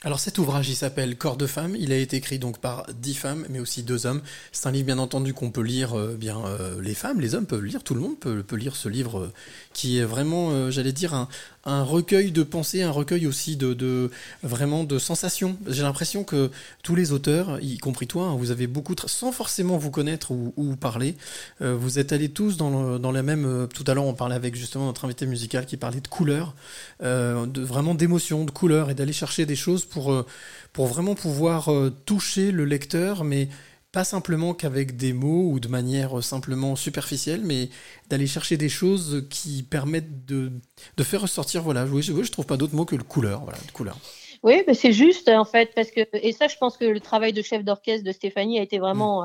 Alors 0.02 0.18
cet 0.18 0.38
ouvrage, 0.38 0.70
il 0.70 0.76
s'appelle 0.76 1.18
Corps 1.18 1.36
de 1.36 1.46
femme. 1.46 1.76
Il 1.78 1.92
a 1.92 1.96
été 1.96 2.16
écrit 2.16 2.38
donc 2.38 2.58
par 2.58 2.86
dix 3.02 3.12
femmes, 3.12 3.44
mais 3.50 3.60
aussi 3.60 3.82
deux 3.82 4.06
hommes. 4.06 4.22
C'est 4.50 4.66
un 4.66 4.70
livre 4.70 4.86
bien 4.86 4.98
entendu 4.98 5.34
qu'on 5.34 5.50
peut 5.50 5.60
lire. 5.60 5.92
euh, 5.94 6.16
bien, 6.18 6.38
euh, 6.46 6.80
les 6.80 6.94
femmes, 6.94 7.20
les 7.20 7.34
hommes 7.34 7.44
peuvent 7.44 7.62
lire. 7.62 7.84
Tout 7.84 7.92
le 7.92 8.00
monde 8.00 8.18
peut, 8.18 8.42
peut 8.42 8.56
lire 8.56 8.76
ce 8.76 8.88
livre 8.88 9.18
euh, 9.18 9.32
qui 9.74 9.98
est 9.98 10.04
vraiment, 10.04 10.70
j'allais 10.70 10.94
dire, 10.94 11.12
un, 11.12 11.28
un 11.66 11.82
recueil 11.82 12.32
de 12.32 12.42
pensées, 12.42 12.82
un 12.82 12.90
recueil 12.90 13.26
aussi 13.26 13.56
de, 13.56 13.74
de 13.74 14.10
vraiment 14.42 14.84
de 14.84 14.98
sensations. 14.98 15.58
J'ai 15.66 15.82
l'impression 15.82 16.24
que 16.24 16.50
tous 16.82 16.94
les 16.94 17.12
auteurs, 17.12 17.62
y 17.62 17.76
compris 17.76 18.06
toi, 18.06 18.28
hein, 18.28 18.36
vous 18.36 18.50
avez 18.50 18.66
beaucoup, 18.66 18.94
sans 19.04 19.32
forcément 19.32 19.76
vous 19.76 19.90
connaître 19.90 20.30
ou, 20.32 20.76
parler, 20.76 21.14
vous 21.60 21.98
êtes 21.98 22.12
allés 22.12 22.30
tous 22.30 22.56
dans, 22.56 22.98
dans 22.98 23.12
la 23.12 23.22
même. 23.22 23.68
tout 23.72 23.84
à 23.86 23.94
l'heure, 23.94 24.06
on 24.06 24.14
parlait 24.14 24.34
avec 24.34 24.54
justement 24.54 24.86
notre 24.86 25.04
invité 25.04 25.26
musical 25.26 25.66
qui 25.66 25.76
parlait 25.76 26.00
de 26.00 26.08
couleurs, 26.08 26.54
de 27.00 27.60
vraiment 27.60 27.94
d'émotions, 27.94 28.44
de 28.44 28.50
couleurs 28.50 28.90
et 28.90 28.94
d'aller 28.94 29.12
chercher 29.12 29.46
des 29.46 29.56
choses 29.56 29.84
pour 29.90 30.12
euh, 30.12 30.24
pour 30.72 30.86
vraiment 30.86 31.14
pouvoir 31.14 31.70
euh, 31.72 31.90
toucher 32.06 32.52
le 32.52 32.64
lecteur, 32.64 33.24
mais 33.24 33.48
pas 33.92 34.04
simplement 34.04 34.54
qu'avec 34.54 34.96
des 34.96 35.12
mots 35.12 35.50
ou 35.50 35.60
de 35.60 35.68
manière 35.68 36.18
euh, 36.18 36.22
simplement 36.22 36.76
superficielle, 36.76 37.42
mais 37.44 37.68
d'aller 38.08 38.26
chercher 38.26 38.56
des 38.56 38.68
choses 38.68 39.26
qui 39.30 39.62
permettent 39.62 40.24
de, 40.26 40.52
de 40.96 41.02
faire 41.02 41.22
ressortir, 41.22 41.62
voilà, 41.62 41.86
je, 41.86 41.92
oui, 41.92 42.02
je 42.02 42.32
trouve 42.32 42.46
pas 42.46 42.56
d'autre 42.56 42.74
mot 42.74 42.84
que 42.84 42.96
le 42.96 43.02
couleur, 43.02 43.40
voilà, 43.44 43.58
de 43.66 43.72
couleur. 43.72 43.98
Oui, 44.42 44.62
mais 44.66 44.74
c'est 44.74 44.92
juste 44.92 45.28
en 45.28 45.44
fait 45.44 45.74
parce 45.74 45.90
que 45.90 46.00
et 46.14 46.32
ça, 46.32 46.48
je 46.48 46.56
pense 46.56 46.76
que 46.76 46.84
le 46.86 47.00
travail 47.00 47.32
de 47.32 47.42
chef 47.42 47.62
d'orchestre 47.64 48.04
de 48.06 48.12
Stéphanie 48.12 48.58
a 48.58 48.62
été 48.62 48.78
vraiment. 48.78 49.24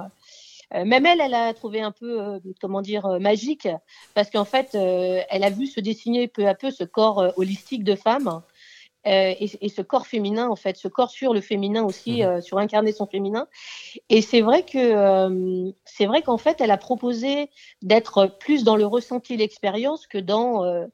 euh, 0.74 0.84
même 0.84 1.06
elle, 1.06 1.22
elle 1.22 1.34
a 1.34 1.54
trouvé 1.54 1.82
un 1.82 1.92
peu, 1.92 2.22
euh, 2.22 2.40
comment 2.60 2.82
dire, 2.82 3.06
euh, 3.06 3.20
magique, 3.20 3.68
parce 4.14 4.30
qu'en 4.30 4.46
fait, 4.46 4.74
elle 4.74 5.44
a 5.44 5.50
vu 5.50 5.68
se 5.68 5.80
dessiner 5.80 6.28
peu 6.28 6.48
à 6.48 6.56
peu 6.56 6.72
ce 6.72 6.84
corps 6.84 7.34
holistique 7.38 7.84
de 7.84 7.96
femme 7.96 8.42
et, 9.06 9.50
et 9.62 9.70
ce 9.70 9.82
corps 9.82 10.08
féminin, 10.08 10.50
en 10.50 10.56
fait, 10.56 10.78
ce 10.78 10.88
corps 10.88 11.12
sur 11.12 11.34
le 11.34 11.42
féminin 11.42 11.84
aussi, 11.84 12.24
euh, 12.24 12.42
sur 12.42 12.58
incarner 12.58 12.92
son 12.92 13.06
féminin. 13.06 13.48
Et 14.10 14.22
c'est 14.22 14.42
vrai 14.42 14.64
que 14.64 14.78
euh, 14.78 15.72
c'est 15.86 16.06
vrai 16.06 16.22
qu'en 16.22 16.38
fait, 16.38 16.60
elle 16.60 16.72
a 16.72 16.78
proposé 16.78 17.50
d'être 17.82 18.38
plus 18.40 18.64
dans 18.64 18.76
le 18.76 18.86
ressenti, 18.86 19.38
l'expérience, 19.38 20.08
que 20.08 20.18
dans 20.18 20.64
euh, 20.64 20.86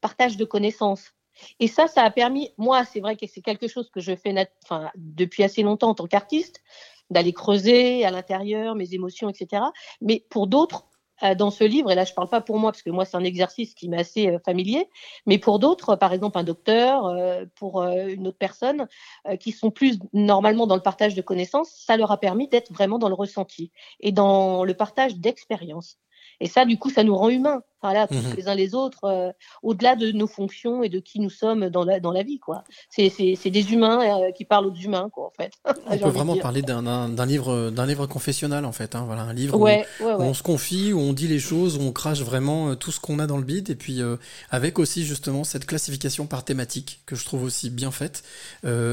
partage 0.00 0.36
de 0.36 0.44
connaissances. 0.44 1.12
Et 1.60 1.68
ça, 1.68 1.86
ça 1.86 2.02
a 2.02 2.10
permis, 2.10 2.50
moi, 2.58 2.84
c'est 2.84 3.00
vrai 3.00 3.16
que 3.16 3.26
c'est 3.26 3.42
quelque 3.42 3.68
chose 3.68 3.90
que 3.90 4.00
je 4.00 4.16
fais 4.16 4.34
enfin, 4.64 4.90
depuis 4.96 5.44
assez 5.44 5.62
longtemps 5.62 5.90
en 5.90 5.94
tant 5.94 6.06
qu'artiste, 6.06 6.62
d'aller 7.10 7.32
creuser 7.32 8.04
à 8.04 8.10
l'intérieur 8.10 8.74
mes 8.74 8.94
émotions, 8.94 9.28
etc. 9.28 9.62
Mais 10.00 10.24
pour 10.30 10.46
d'autres, 10.46 10.84
euh, 10.84 10.87
dans 11.36 11.50
ce 11.50 11.64
livre, 11.64 11.90
et 11.90 11.94
là 11.94 12.04
je 12.04 12.14
parle 12.14 12.28
pas 12.28 12.40
pour 12.40 12.58
moi 12.58 12.70
parce 12.72 12.82
que 12.82 12.90
moi 12.90 13.04
c'est 13.04 13.16
un 13.16 13.24
exercice 13.24 13.74
qui 13.74 13.88
m'est 13.88 13.98
assez 13.98 14.28
euh, 14.28 14.38
familier, 14.44 14.88
mais 15.26 15.38
pour 15.38 15.58
d'autres, 15.58 15.96
par 15.96 16.12
exemple 16.12 16.38
un 16.38 16.44
docteur, 16.44 17.06
euh, 17.06 17.44
pour 17.56 17.82
euh, 17.82 18.06
une 18.06 18.26
autre 18.28 18.38
personne, 18.38 18.86
euh, 19.26 19.36
qui 19.36 19.52
sont 19.52 19.70
plus 19.70 19.98
normalement 20.12 20.66
dans 20.66 20.76
le 20.76 20.82
partage 20.82 21.14
de 21.14 21.22
connaissances, 21.22 21.70
ça 21.70 21.96
leur 21.96 22.10
a 22.12 22.18
permis 22.18 22.48
d'être 22.48 22.72
vraiment 22.72 22.98
dans 22.98 23.08
le 23.08 23.14
ressenti 23.14 23.72
et 24.00 24.12
dans 24.12 24.64
le 24.64 24.74
partage 24.74 25.16
d'expériences. 25.16 25.98
Et 26.40 26.46
ça, 26.46 26.64
du 26.64 26.78
coup, 26.78 26.90
ça 26.90 27.02
nous 27.04 27.16
rend 27.16 27.30
humains, 27.30 27.62
voilà, 27.82 28.06
tous 28.08 28.14
Mhm. 28.14 28.34
les 28.36 28.48
uns 28.48 28.54
les 28.54 28.74
autres, 28.74 29.04
euh, 29.04 29.30
au-delà 29.62 29.94
de 29.96 30.10
nos 30.12 30.26
fonctions 30.26 30.82
et 30.82 30.88
de 30.88 30.98
qui 30.98 31.20
nous 31.20 31.30
sommes 31.30 31.68
dans 31.68 31.84
la, 31.84 32.00
dans 32.00 32.12
la 32.12 32.22
vie, 32.22 32.38
quoi. 32.38 32.64
C'est, 32.90 33.10
des 33.50 33.72
humains 33.72 34.00
euh, 34.20 34.32
qui 34.32 34.44
parlent 34.44 34.66
aux 34.66 34.74
humains, 34.74 35.08
quoi, 35.12 35.26
en 35.26 35.30
fait. 35.30 35.52
On 35.86 35.96
peut 35.98 36.08
vraiment 36.10 36.36
parler 36.36 36.62
d'un- 36.62 37.08
livre, 37.26 37.70
d'un 37.70 37.86
livre 37.86 38.06
confessionnal 38.06 38.64
en 38.64 38.72
fait, 38.72 38.94
hein, 38.94 39.04
voilà, 39.06 39.22
un 39.22 39.32
livre 39.32 39.58
Ouais, 39.58 39.86
où, 40.00 40.04
ouais, 40.04 40.14
où 40.14 40.18
ouais. 40.18 40.24
on 40.24 40.34
se 40.34 40.42
confie, 40.42 40.92
où 40.92 40.98
on 41.00 41.12
dit 41.12 41.28
les 41.28 41.38
choses, 41.38 41.76
où 41.76 41.80
on 41.82 41.92
crache 41.92 42.20
vraiment 42.20 42.70
euh, 42.70 42.74
tout 42.74 42.90
ce 42.90 43.00
qu'on 43.00 43.18
a 43.18 43.26
dans 43.26 43.36
le 43.38 43.44
bide, 43.44 43.70
et 43.70 43.74
puis 43.74 44.02
euh, 44.02 44.16
avec 44.50 44.78
aussi 44.78 45.04
justement 45.04 45.44
cette 45.44 45.66
classification 45.66 46.26
par 46.26 46.44
thématique 46.44 47.00
que 47.06 47.16
je 47.16 47.24
trouve 47.24 47.42
aussi 47.44 47.70
bien 47.70 47.90
faite, 47.90 48.22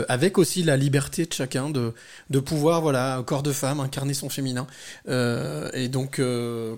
avec 0.09 0.37
aussi 0.37 0.63
la 0.63 0.77
liberté 0.77 1.25
de 1.25 1.33
chacun 1.33 1.69
de 1.69 1.93
de 2.29 2.39
pouvoir 2.39 2.81
voilà 2.81 3.21
corps 3.25 3.43
de 3.43 3.51
femme 3.51 3.79
incarner 3.79 4.13
son 4.13 4.29
féminin, 4.29 4.67
et 5.07 5.87
donc 5.89 6.21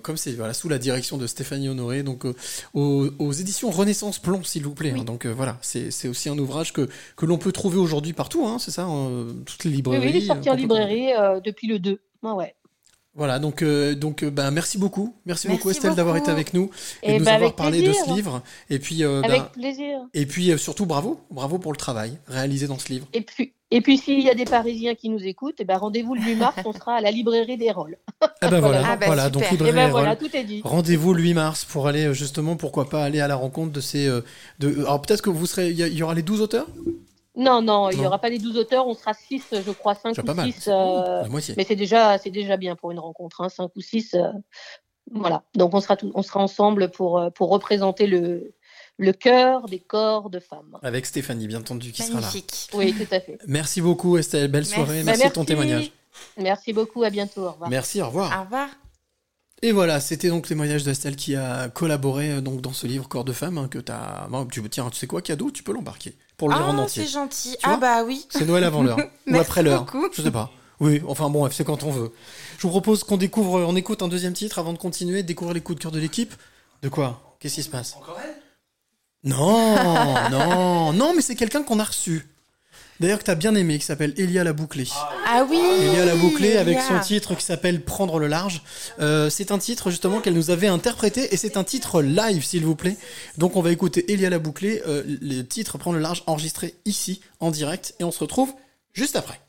comme 0.02 0.16
c'est 0.16 0.32
voilà 0.32 0.54
sous 0.54 0.68
la 0.68 0.78
direction 0.78 1.16
de 1.18 1.26
Stéphanie 1.26 1.68
Honoré, 1.68 1.97
donc 2.02 2.26
euh, 2.26 2.34
aux, 2.74 3.08
aux 3.18 3.32
éditions 3.32 3.70
Renaissance 3.70 4.18
Plomb, 4.18 4.42
s'il 4.44 4.64
vous 4.64 4.74
plaît. 4.74 4.92
hein. 4.96 5.04
donc 5.04 5.26
euh, 5.26 5.32
voilà, 5.32 5.58
c'est 5.62 6.08
aussi 6.08 6.28
un 6.28 6.38
ouvrage 6.38 6.72
que, 6.72 6.88
que 7.16 7.26
l'on 7.26 7.38
peut 7.38 7.52
trouver 7.52 7.78
aujourd'hui 7.78 8.12
partout, 8.12 8.46
hein, 8.46 8.58
c'est 8.58 8.70
ça, 8.70 8.86
euh, 8.88 9.32
toutes 9.44 9.64
les 9.64 9.70
librairies. 9.70 10.06
oui, 10.06 10.12
il 10.14 10.16
est 10.22 10.26
sorti 10.26 10.50
en 10.50 10.54
euh, 10.54 10.56
librairie 10.56 11.08
depuis 11.44 11.66
le 11.68 11.78
2. 11.78 12.00
Ah 12.24 12.34
ouais. 12.34 12.54
Voilà, 13.18 13.38
donc, 13.40 13.62
euh, 13.62 13.94
donc 13.96 14.24
ben, 14.24 14.50
merci 14.52 14.78
beaucoup. 14.78 15.12
Merci, 15.26 15.48
Merci 15.48 15.58
beaucoup 15.58 15.70
Estelle 15.70 15.94
d'avoir 15.96 16.16
été 16.16 16.30
avec 16.30 16.54
nous 16.54 16.70
et, 17.02 17.10
Eh 17.10 17.12
de 17.14 17.18
nous 17.18 17.24
ben, 17.24 17.32
avoir 17.34 17.46
avec 17.48 17.56
parlé 17.56 17.82
de 17.82 17.92
ce 17.92 17.98
plaisir. 17.98 18.14
livre. 18.14 18.42
Et 18.70 18.78
puis, 18.78 19.02
euh, 19.04 19.20
Avec 19.22 19.40
ben, 19.42 19.48
plaisir. 19.52 19.98
et 20.14 20.24
puis 20.24 20.52
euh, 20.52 20.56
surtout 20.56 20.86
bravo, 20.86 21.20
bravo 21.30 21.58
pour 21.58 21.72
le 21.72 21.76
travail 21.76 22.12
réalisé 22.28 22.66
dans 22.68 22.78
ce 22.78 22.88
livre. 22.92 23.06
Et 23.12 23.22
puis, 23.22 23.52
et 23.70 23.80
puis 23.80 23.98
s'il 23.98 24.20
y 24.20 24.30
a 24.30 24.34
des 24.34 24.44
Parisiens 24.44 24.94
qui 24.94 25.08
nous 25.08 25.22
écoutent, 25.24 25.56
eh 25.58 25.64
ben, 25.64 25.76
rendez-vous 25.78 26.14
le 26.14 26.20
8 26.22 26.36
mars, 26.36 26.56
on 26.64 26.72
sera 26.72 26.94
à 26.94 27.00
la 27.00 27.10
librairie 27.10 27.56
des 27.58 27.70
Rôles. 27.72 27.98
Ah 28.20 28.28
ben 28.50 28.60
voilà, 28.60 28.82
Ah 28.86 28.96
ben, 28.96 29.06
voilà, 29.06 29.24
super. 29.26 29.40
donc 29.40 29.50
librairie 29.50 29.70
Eh 29.72 29.74
ben 29.74 29.88
Erol. 29.88 30.00
voilà, 30.00 30.14
tout 30.16 30.30
est 30.36 30.44
dit. 30.44 30.60
Rendez-vous 30.64 31.12
le 31.12 31.22
8 31.22 31.34
mars 31.34 31.64
pour 31.64 31.88
aller 31.88 32.14
justement, 32.14 32.54
pourquoi 32.56 32.88
pas 32.88 33.02
aller 33.04 33.18
à 33.20 33.26
la 33.26 33.34
rencontre 33.36 33.72
de 33.72 33.80
ces. 33.80 34.06
de, 34.60 34.74
alors 34.78 35.02
peut-être 35.02 35.22
que 35.22 35.30
vous 35.30 35.44
serez, 35.46 35.70
il 35.70 35.76
y, 35.76 35.82
a- 35.82 35.88
il 35.88 35.94
y 35.98 36.02
aura 36.04 36.14
les 36.14 36.22
12 36.22 36.40
auteurs? 36.40 36.68
Non, 37.38 37.62
non, 37.62 37.88
il 37.90 37.98
n'y 37.98 38.04
aura 38.06 38.18
pas 38.18 38.28
les 38.28 38.38
12 38.38 38.56
auteurs, 38.58 38.86
on 38.86 38.94
sera 38.94 39.14
6, 39.14 39.42
je 39.64 39.70
crois, 39.70 39.94
5 39.94 40.10
Déjà 40.10 40.22
ou 40.22 40.24
pas 40.26 40.34
mal. 40.34 40.52
6. 40.52 40.68
euh, 40.68 41.22
La 41.22 41.28
moitié. 41.28 41.54
mais 41.56 41.64
c'est 41.64 41.76
déjà, 41.76 42.18
c'est 42.18 42.30
déjà 42.30 42.56
bien 42.58 42.74
pour 42.76 42.90
une 42.90 42.98
rencontre, 42.98 43.40
hein, 43.40 43.48
5 43.48 43.70
ou 43.76 43.80
6. 43.80 44.16
voilà, 45.12 45.42
donc 45.54 45.72
on 45.72 45.80
sera, 45.80 45.96
tout- 45.96 46.12
on 46.14 46.22
sera 46.22 46.40
ensemble 46.40 46.90
pour, 46.90 47.18
euh, 47.18 47.30
pour 47.30 47.48
représenter 47.48 48.06
le, 48.06 48.52
le 48.98 49.12
cœur 49.12 49.66
des 49.68 49.78
corps 49.78 50.28
de 50.30 50.40
femmes. 50.40 50.76
Avec 50.82 51.06
Stéphanie, 51.06 51.46
bien 51.46 51.60
entendu, 51.60 51.92
qui 51.92 52.02
Magnifique. 52.02 52.50
sera 52.72 52.82
là. 52.82 52.84
Oui, 52.86 52.92
tout 52.94 53.14
à 53.14 53.20
fait. 53.20 53.38
Merci 53.46 53.80
beaucoup 53.80 54.18
Estelle, 54.18 54.50
belle 54.50 54.66
soirée, 54.66 54.98
Bah, 55.04 55.12
merci, 55.16 55.28
de 55.28 55.32
ton 55.32 55.44
témoignage. 55.44 55.92
Merci 56.36 56.72
beaucoup, 56.72 57.04
à 57.04 57.10
bientôt. 57.10 57.46
Au 57.46 57.52
revoir. 57.52 57.70
Merci, 57.70 58.02
au 58.02 58.06
revoir. 58.06 58.36
Au 58.38 58.44
revoir. 58.44 58.68
Et 59.62 59.72
voilà, 59.72 59.98
c'était 60.00 60.28
donc 60.28 60.44
le 60.44 60.48
témoignage 60.48 60.84
d'Estelle 60.84 61.16
qui 61.16 61.34
a 61.34 61.68
collaboré 61.68 62.30
euh, 62.30 62.40
donc 62.40 62.60
dans 62.60 62.72
ce 62.72 62.86
livre 62.86 63.08
Corps 63.08 63.24
de 63.24 63.32
femme 63.32 63.58
hein, 63.58 63.68
que 63.68 63.78
t'as. 63.78 64.28
Bon, 64.28 64.46
tu 64.46 64.62
tiens, 64.68 64.88
tu 64.90 64.98
sais 64.98 65.06
quoi, 65.08 65.20
cadeau, 65.20 65.50
tu 65.50 65.62
peux 65.64 65.72
l'embarquer 65.72 66.14
pour 66.36 66.48
le 66.48 66.54
lire 66.54 66.68
en 66.68 66.78
Ah, 66.78 66.82
entier. 66.82 67.04
c'est 67.04 67.10
gentil. 67.12 67.50
Tu 67.52 67.58
Ah 67.64 67.76
bah 67.76 68.04
oui. 68.04 68.24
C'est 68.30 68.46
Noël 68.46 68.62
avant 68.64 68.82
l'heure 68.82 68.98
ou 69.26 69.36
après 69.36 69.62
l'heure. 69.64 69.86
Je 70.12 70.22
sais 70.22 70.30
pas. 70.30 70.52
Oui, 70.80 71.02
enfin 71.08 71.28
bon, 71.28 71.50
c'est 71.50 71.64
quand 71.64 71.82
on 71.82 71.90
veut. 71.90 72.12
Je 72.56 72.62
vous 72.62 72.68
propose 72.70 73.02
qu'on 73.02 73.16
découvre, 73.16 73.60
on 73.66 73.74
écoute 73.74 74.00
un 74.02 74.06
deuxième 74.08 74.32
titre 74.34 74.60
avant 74.60 74.72
de 74.72 74.78
continuer, 74.78 75.24
découvrir 75.24 75.54
les 75.54 75.60
coups 75.60 75.78
de 75.78 75.82
cœur 75.82 75.90
de 75.90 75.98
l'équipe. 75.98 76.32
De 76.82 76.88
quoi? 76.88 77.36
Qu'est-ce 77.40 77.56
qui 77.56 77.62
se 77.64 77.68
passe? 77.68 77.96
Encore 77.96 78.16
elle? 78.22 78.36
Non, 79.24 80.30
non, 80.30 80.92
non, 80.92 81.12
mais 81.16 81.22
c'est 81.22 81.34
quelqu'un 81.34 81.64
qu'on 81.64 81.80
a 81.80 81.84
reçu. 81.84 82.28
D'ailleurs 83.00 83.20
que 83.20 83.24
t'as 83.24 83.36
bien 83.36 83.54
aimé, 83.54 83.78
qui 83.78 83.84
s'appelle 83.84 84.12
Elia 84.16 84.42
la 84.42 84.52
bouclée. 84.52 84.88
Ah 85.26 85.46
oui. 85.48 85.60
Elia 85.82 86.04
la 86.04 86.16
bouclée 86.16 86.56
avec 86.56 86.78
Elia. 86.78 86.88
son 86.88 86.98
titre 87.00 87.34
qui 87.36 87.44
s'appelle 87.44 87.82
Prendre 87.82 88.18
le 88.18 88.26
large. 88.26 88.62
Euh, 88.98 89.30
c'est 89.30 89.52
un 89.52 89.58
titre 89.58 89.90
justement 89.90 90.20
qu'elle 90.20 90.34
nous 90.34 90.50
avait 90.50 90.66
interprété 90.66 91.32
et 91.32 91.36
c'est 91.36 91.56
un 91.56 91.64
titre 91.64 92.02
live 92.02 92.44
s'il 92.44 92.64
vous 92.64 92.74
plaît. 92.76 92.96
Donc 93.36 93.56
on 93.56 93.62
va 93.62 93.70
écouter 93.70 94.12
Elia 94.12 94.30
la 94.30 94.38
bouclée, 94.38 94.82
euh, 94.86 95.04
le 95.06 95.42
titre 95.42 95.78
Prendre 95.78 95.96
le 95.96 96.02
large 96.02 96.24
enregistré 96.26 96.74
ici 96.86 97.20
en 97.38 97.50
direct 97.50 97.94
et 98.00 98.04
on 98.04 98.10
se 98.10 98.18
retrouve 98.20 98.52
juste 98.92 99.14
après. 99.14 99.40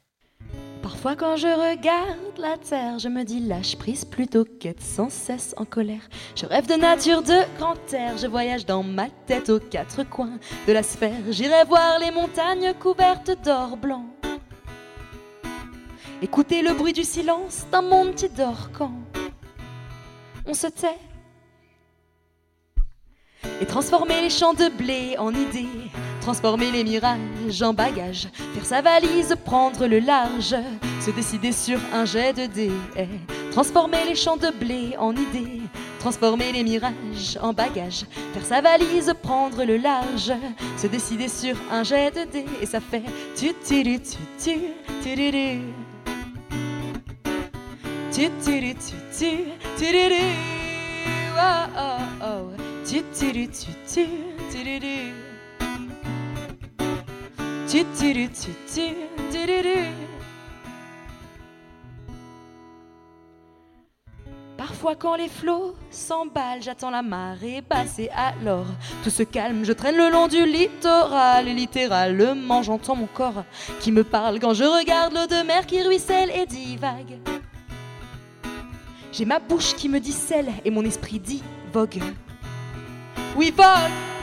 Parfois 0.81 1.15
quand 1.15 1.35
je 1.35 1.47
regarde 1.47 2.37
la 2.37 2.57
terre, 2.57 2.99
je 2.99 3.09
me 3.09 3.23
dis 3.23 3.39
lâche 3.39 3.77
prise 3.77 4.05
plutôt 4.05 4.43
qu'être 4.43 4.81
sans 4.81 5.09
cesse 5.09 5.53
en 5.55 5.63
colère. 5.63 6.09
Je 6.35 6.45
rêve 6.45 6.67
de 6.67 6.73
nature, 6.73 7.21
de 7.21 7.57
grand 7.57 7.77
air, 7.93 8.17
je 8.17 8.27
voyage 8.27 8.65
dans 8.65 8.81
ma 8.83 9.07
tête 9.25 9.49
aux 9.49 9.59
quatre 9.59 10.03
coins 10.03 10.39
de 10.67 10.73
la 10.73 10.83
sphère. 10.83 11.21
J'irai 11.29 11.63
voir 11.65 11.99
les 11.99 12.11
montagnes 12.11 12.73
couvertes 12.73 13.31
d'or 13.45 13.77
blanc. 13.77 14.05
Écouter 16.21 16.61
le 16.61 16.73
bruit 16.73 16.93
du 16.93 17.03
silence 17.03 17.65
d'un 17.71 17.81
monde 17.81 18.15
qui 18.15 18.27
dort 18.27 18.69
quand 18.73 18.91
on 20.45 20.53
se 20.53 20.67
tait. 20.67 20.99
Et 23.61 23.65
transformer 23.65 24.21
les 24.21 24.29
champs 24.29 24.53
de 24.53 24.69
blé 24.69 25.15
en 25.17 25.33
idées, 25.33 25.67
transformer 26.21 26.71
les 26.71 26.83
mirages 26.83 27.61
en 27.61 27.73
bagages, 27.73 28.27
faire 28.53 28.65
sa 28.65 28.81
valise, 28.81 29.35
prendre 29.45 29.87
le 29.87 29.99
large, 29.99 30.55
se 30.99 31.11
décider 31.11 31.51
sur 31.51 31.79
un 31.93 32.05
jet 32.05 32.33
de 32.33 32.45
dés, 32.45 32.71
transformer 33.51 34.05
les 34.05 34.15
champs 34.15 34.37
de 34.37 34.51
blé 34.51 34.95
en 34.97 35.13
idées, 35.13 35.61
transformer 35.99 36.51
les 36.51 36.63
mirages 36.63 37.37
en 37.41 37.53
bagages, 37.53 38.05
faire 38.33 38.45
sa 38.45 38.61
valise, 38.61 39.13
prendre 39.21 39.63
le 39.63 39.77
large, 39.77 40.33
se 40.77 40.87
décider 40.87 41.27
sur 41.27 41.55
un 41.71 41.83
jet 41.83 42.11
de 42.11 42.31
dés, 42.31 42.45
et 42.61 42.65
ça 42.65 42.79
fait 42.79 43.03
tu 43.35 43.53
tu 43.65 43.83
tu 43.83 43.99
tu 44.37 44.59
tu 45.01 45.09
tu 48.11 48.31
tu 52.91 53.45
tu 53.87 54.05
tu 54.61 55.28
Parfois 64.57 64.95
quand 64.95 65.15
les 65.15 65.27
flots 65.27 65.75
s'emballent, 65.91 66.63
j'attends 66.63 66.89
la 66.89 67.03
marée 67.03 67.61
basse 67.61 68.01
alors 68.15 68.65
tout 69.03 69.11
se 69.11 69.21
calme, 69.21 69.65
je 69.65 69.73
traîne 69.73 69.97
le 69.97 70.09
long 70.09 70.27
du 70.27 70.43
littoral 70.47 71.47
et 71.47 71.53
littéralement 71.53 72.63
j'entends 72.63 72.95
mon 72.95 73.05
corps 73.05 73.43
qui 73.79 73.91
me 73.91 74.03
parle 74.03 74.39
quand 74.39 74.55
je 74.55 74.63
regarde 74.63 75.13
l'eau 75.13 75.27
de 75.27 75.45
mer 75.45 75.67
qui 75.67 75.83
ruisselle 75.83 76.31
et 76.31 76.47
divague. 76.47 77.19
J'ai 79.11 79.25
ma 79.25 79.37
bouche 79.37 79.75
qui 79.75 79.89
me 79.89 79.99
dit 79.99 80.11
sel 80.11 80.47
et 80.65 80.71
mon 80.71 80.83
esprit 80.83 81.19
dit 81.19 81.43
vogue. 81.71 82.01
Oui, 83.35 83.53
vogue 83.55 84.18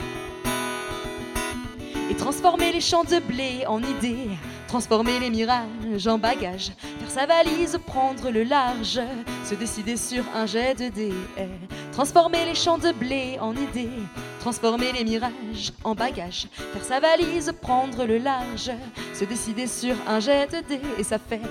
Et 2.09 2.15
transformer 2.15 2.71
les 2.71 2.81
champs 2.81 3.03
de 3.03 3.19
blé 3.19 3.65
en 3.67 3.81
idées, 3.83 4.29
transformer 4.67 5.19
les 5.19 5.29
mirages 5.29 6.07
en 6.07 6.17
bagages, 6.17 6.71
faire 6.99 7.09
sa 7.09 7.25
valise, 7.25 7.77
prendre 7.85 8.29
le 8.29 8.43
large, 8.43 9.01
se 9.43 9.55
décider 9.55 9.97
sur 9.97 10.23
un 10.33 10.45
jet 10.45 10.73
de 10.73 10.87
dés, 10.87 11.13
transformer 11.91 12.45
les 12.45 12.55
champs 12.55 12.77
de 12.77 12.91
blé 12.93 13.37
en 13.41 13.53
idées, 13.53 13.89
transformer 14.39 14.93
les 14.93 15.03
mirages 15.03 15.73
en 15.83 15.95
bagages, 15.95 16.47
faire 16.53 16.83
sa 16.83 16.99
valise, 16.99 17.51
prendre 17.61 18.05
le 18.05 18.19
large, 18.19 18.71
se 19.13 19.25
décider 19.25 19.67
sur 19.67 19.95
un 20.07 20.21
jet 20.21 20.47
de 20.47 20.61
dés, 20.67 20.81
et 20.97 21.03
ça 21.03 21.19
fait 21.19 21.41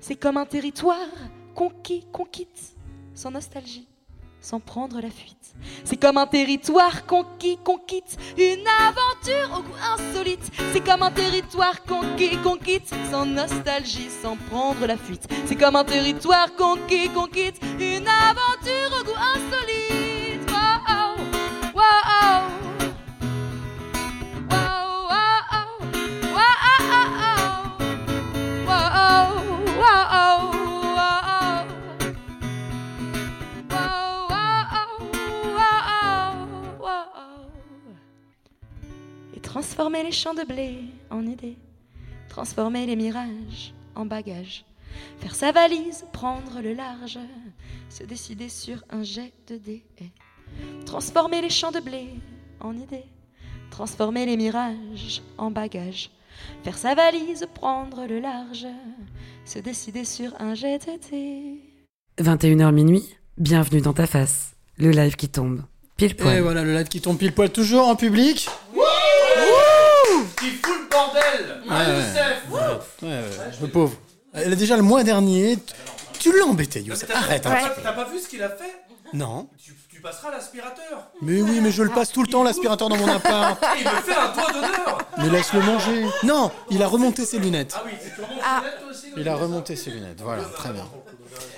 C'est 0.00 0.16
comme 0.16 0.36
un 0.36 0.46
territoire 0.46 0.96
conquis, 1.54 2.06
qu'on 2.12 2.26
sans 3.14 3.30
nostalgie, 3.30 3.88
sans 4.42 4.60
prendre 4.60 5.00
la 5.00 5.08
fuite. 5.08 5.54
C'est 5.84 5.96
comme 5.96 6.18
un 6.18 6.26
territoire 6.26 7.06
conquis, 7.06 7.56
qu'on 7.64 7.78
quitte, 7.78 8.18
une 8.36 8.66
aventure 8.66 9.58
au 9.58 9.62
goût 9.62 9.76
insolite. 9.94 10.50
C'est 10.72 10.84
comme 10.84 11.02
un 11.02 11.10
territoire 11.10 11.82
conquis, 11.84 12.36
qu'on 12.38 12.56
quitte, 12.56 12.92
sans 13.10 13.24
nostalgie, 13.24 14.10
sans 14.22 14.36
prendre 14.50 14.86
la 14.86 14.96
fuite. 14.96 15.26
C'est 15.46 15.56
comme 15.56 15.76
un 15.76 15.84
territoire 15.84 16.54
conquis, 16.56 17.08
qu'on 17.08 17.26
quitte, 17.26 17.60
une 17.78 18.08
aventure 18.08 19.00
au 19.00 19.04
goût 19.04 19.18
insolite. 19.36 20.50
Wow, 20.50 21.16
wow, 21.74 22.51
transformer 39.52 40.02
les 40.02 40.12
champs 40.12 40.32
de 40.32 40.44
blé 40.44 40.78
en 41.10 41.26
idées, 41.26 41.58
transformer 42.30 42.86
les 42.86 42.96
mirages 42.96 43.74
en 43.94 44.06
bagages, 44.06 44.64
faire 45.18 45.34
sa 45.34 45.52
valise, 45.52 46.06
prendre 46.10 46.62
le 46.62 46.72
large, 46.72 47.18
se 47.90 48.02
décider 48.02 48.48
sur 48.48 48.82
un 48.88 49.02
jet 49.02 49.34
de 49.48 49.56
dés, 49.58 49.84
transformer 50.86 51.42
les 51.42 51.50
champs 51.50 51.70
de 51.70 51.80
blé 51.80 52.14
en 52.60 52.74
idées, 52.74 53.04
transformer 53.70 54.24
les 54.24 54.38
mirages 54.38 55.20
en 55.36 55.50
bagages, 55.50 56.10
faire 56.64 56.78
sa 56.78 56.94
valise, 56.94 57.46
prendre 57.52 58.06
le 58.06 58.20
large, 58.20 58.66
se 59.44 59.58
décider 59.58 60.06
sur 60.06 60.32
un 60.40 60.54
jet 60.54 60.78
de 60.78 61.10
dés. 61.10 61.60
21h 62.18 62.72
minuit, 62.72 63.04
bienvenue 63.36 63.82
dans 63.82 63.92
ta 63.92 64.06
face. 64.06 64.54
Le 64.78 64.92
live 64.92 65.16
qui 65.16 65.28
tombe. 65.28 65.60
Pile 65.98 66.16
poil. 66.16 66.38
Et 66.38 66.40
voilà 66.40 66.64
le 66.64 66.72
live 66.72 66.88
qui 66.88 67.02
tombe 67.02 67.18
pile 67.18 67.32
poil 67.32 67.50
toujours 67.50 67.86
en 67.86 67.96
public. 67.96 68.48
Qui 70.42 70.50
fout 70.50 70.74
le 70.82 70.88
bordel 70.90 71.62
Ouais, 71.68 71.76
ouais. 71.76 72.68
Ouais, 73.02 73.08
ouais, 73.08 73.24
le 73.60 73.68
pauvre. 73.68 73.94
Elle 74.34 74.52
a 74.52 74.56
déjà 74.56 74.76
le 74.76 74.82
mois 74.82 75.04
dernier, 75.04 75.58
tu 76.18 76.36
l'as 76.36 76.44
embêté, 76.46 76.80
Youssef. 76.80 77.08
T'as- 77.08 77.16
Arrête. 77.18 77.42
T'as 77.42 77.50
pas- 77.50 77.74
t'as 77.82 77.92
pas 77.92 78.04
vu 78.10 78.18
ce 78.18 78.28
qu'il 78.28 78.42
a 78.42 78.48
fait? 78.48 78.82
Non. 79.12 79.46
tu, 79.62 79.74
tu 79.90 80.00
passeras 80.00 80.30
l'aspirateur. 80.30 81.10
Mais 81.20 81.42
oui, 81.42 81.60
mais 81.60 81.70
je 81.70 81.82
le 81.82 81.90
passe 81.90 82.10
tout 82.12 82.22
le 82.22 82.28
temps, 82.28 82.42
l'aspirateur 82.42 82.88
dans 82.88 82.96
mon 82.96 83.08
appart. 83.08 83.62
Il 83.78 83.84
me 83.84 83.90
fait 84.00 84.16
un 84.16 84.32
doigt 84.32 84.52
d'honneur. 84.52 84.98
Mais 85.18 85.28
laisse-le 85.28 85.60
manger. 85.60 86.06
Non, 86.24 86.50
il 86.70 86.82
a 86.82 86.88
remonté 86.88 87.26
ses 87.26 87.38
lunettes. 87.38 87.74
Ah 87.76 87.82
oui, 87.84 87.92
c'est 88.02 88.16
comment 88.16 88.40
Ah. 88.42 88.62
toi 88.80 88.90
aussi 88.90 89.08
Il 89.16 89.28
a 89.28 89.36
remonté 89.36 89.76
ses 89.76 89.90
lunettes, 89.90 90.20
voilà, 90.22 90.44
très 90.44 90.72
bien. 90.72 90.88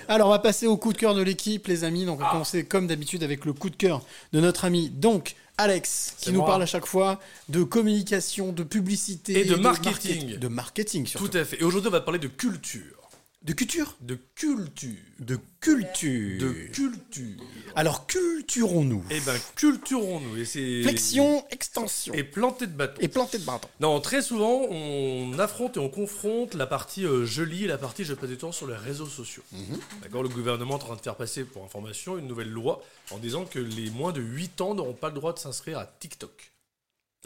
Alors, 0.08 0.26
on 0.28 0.30
va 0.32 0.38
passer 0.40 0.66
au 0.66 0.76
coup 0.76 0.92
de 0.92 0.98
cœur 0.98 1.14
de 1.14 1.22
l'équipe, 1.22 1.66
les 1.68 1.84
amis. 1.84 2.04
Donc, 2.04 2.18
on 2.20 2.24
va 2.24 2.30
commencer 2.30 2.64
comme 2.64 2.86
d'habitude 2.88 3.22
avec 3.22 3.44
le 3.44 3.52
coup 3.52 3.70
de 3.70 3.76
cœur 3.76 4.02
de 4.32 4.40
notre 4.40 4.64
ami, 4.64 4.90
donc 4.90 5.34
Alex, 5.56 6.14
qui 6.18 6.32
nous 6.32 6.38
moi. 6.40 6.46
parle 6.48 6.62
à 6.62 6.66
chaque 6.66 6.86
fois 6.86 7.20
de 7.48 7.62
communication, 7.62 8.52
de 8.52 8.64
publicité 8.64 9.40
Et 9.40 9.44
de 9.44 9.54
market- 9.54 9.84
marketing. 9.84 10.38
de 10.38 10.48
marketing 10.48 11.06
surtout. 11.06 11.28
Tout 11.28 11.38
à 11.38 11.44
fait. 11.44 11.60
Et 11.60 11.64
aujourd'hui, 11.64 11.88
on 11.88 11.92
va 11.92 12.00
parler 12.00 12.18
de 12.18 12.26
culture. 12.28 13.03
De 13.44 13.52
culture 13.52 13.94
De 14.00 14.18
culture. 14.34 14.96
De 15.18 15.38
culture. 15.60 16.38
De 16.40 16.52
culture. 16.72 17.44
Alors, 17.76 18.06
culturons-nous? 18.06 19.04
Eh 19.10 19.20
ben, 19.20 19.38
culturons-nous. 19.54 20.38
Et 20.38 20.46
c'est 20.46 20.82
Flexion, 20.82 21.44
extension. 21.50 22.14
Et 22.14 22.24
planter 22.24 22.66
de 22.66 22.72
bâton. 22.72 22.98
Et 23.02 23.08
planter 23.08 23.38
de 23.38 23.44
bâton. 23.44 23.68
Non, 23.80 24.00
très 24.00 24.22
souvent, 24.22 24.62
on 24.70 25.38
affronte 25.38 25.76
et 25.76 25.80
on 25.80 25.90
confronte 25.90 26.54
la 26.54 26.66
partie 26.66 27.04
euh, 27.04 27.26
je 27.26 27.42
lis 27.42 27.64
et 27.64 27.66
la 27.66 27.76
partie 27.76 28.04
je 28.04 28.14
passe 28.14 28.30
du 28.30 28.38
temps 28.38 28.50
sur 28.50 28.66
les 28.66 28.76
réseaux 28.76 29.08
sociaux. 29.08 29.42
Mhm. 29.52 29.78
D'accord 30.00 30.22
Le 30.22 30.30
gouvernement 30.30 30.78
est 30.78 30.82
en 30.82 30.86
train 30.86 30.96
de 30.96 31.02
faire 31.02 31.16
passer, 31.16 31.44
pour 31.44 31.62
information, 31.64 32.16
une 32.16 32.26
nouvelle 32.26 32.50
loi 32.50 32.82
en 33.10 33.18
disant 33.18 33.44
que 33.44 33.58
les 33.58 33.90
moins 33.90 34.12
de 34.12 34.22
8 34.22 34.62
ans 34.62 34.74
n'auront 34.74 34.94
pas 34.94 35.08
le 35.08 35.16
droit 35.16 35.34
de 35.34 35.38
s'inscrire 35.38 35.78
à 35.78 35.84
TikTok. 35.84 36.50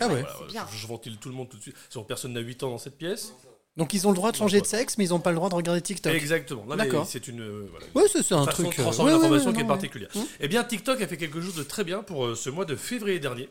Ah 0.00 0.08
ouais. 0.08 0.22
Voilà, 0.22 0.36
C'est 0.40 0.52
bien. 0.52 0.66
Je, 0.72 0.78
je 0.78 0.86
ventile 0.88 1.16
tout 1.18 1.28
le 1.28 1.36
monde 1.36 1.48
tout 1.48 1.58
de 1.58 1.62
suite. 1.62 1.76
Sinon, 1.90 2.02
personne 2.02 2.32
n'a 2.32 2.40
8 2.40 2.64
ans 2.64 2.70
dans 2.70 2.78
cette 2.78 2.98
pièce. 2.98 3.32
Donc, 3.78 3.94
ils 3.94 4.06
ont 4.06 4.10
le 4.10 4.16
droit 4.16 4.30
de 4.32 4.36
changer 4.36 4.60
de 4.60 4.66
sexe, 4.66 4.98
mais 4.98 5.05
ils 5.06 5.10
n'ont 5.10 5.20
pas 5.20 5.30
le 5.30 5.36
droit 5.36 5.48
de 5.48 5.55
regarder 5.55 5.80
TikTok. 5.80 6.12
Exactement. 6.12 6.66
D'accord. 6.76 7.06
c'est 7.06 7.28
une, 7.28 7.40
euh, 7.40 7.66
voilà, 7.70 7.86
Ouais, 7.94 8.02
c'est- 8.12 8.32
un 8.34 8.44
façon 8.44 8.64
truc, 8.64 8.76
de 8.76 8.80
euh, 8.80 8.84
transformer 8.84 9.12
ouais, 9.12 9.16
ouais, 9.16 9.22
l'information 9.22 9.50
ouais, 9.50 9.56
qui 9.56 9.62
est 9.62 9.66
particulière. 9.66 10.10
ouais. 10.16 10.22
Eh 10.40 10.48
bien, 10.48 10.64
TikTok 10.64 11.00
a 11.00 11.06
fait 11.06 11.16
quelque 11.16 11.40
chose 11.40 11.55
de 11.55 11.62
très 11.62 11.84
bien 11.84 12.02
pour 12.02 12.26
euh, 12.26 12.34
ce 12.34 12.50
mois 12.50 12.64
de 12.64 12.74
février 12.76 13.20
dernier. 13.20 13.48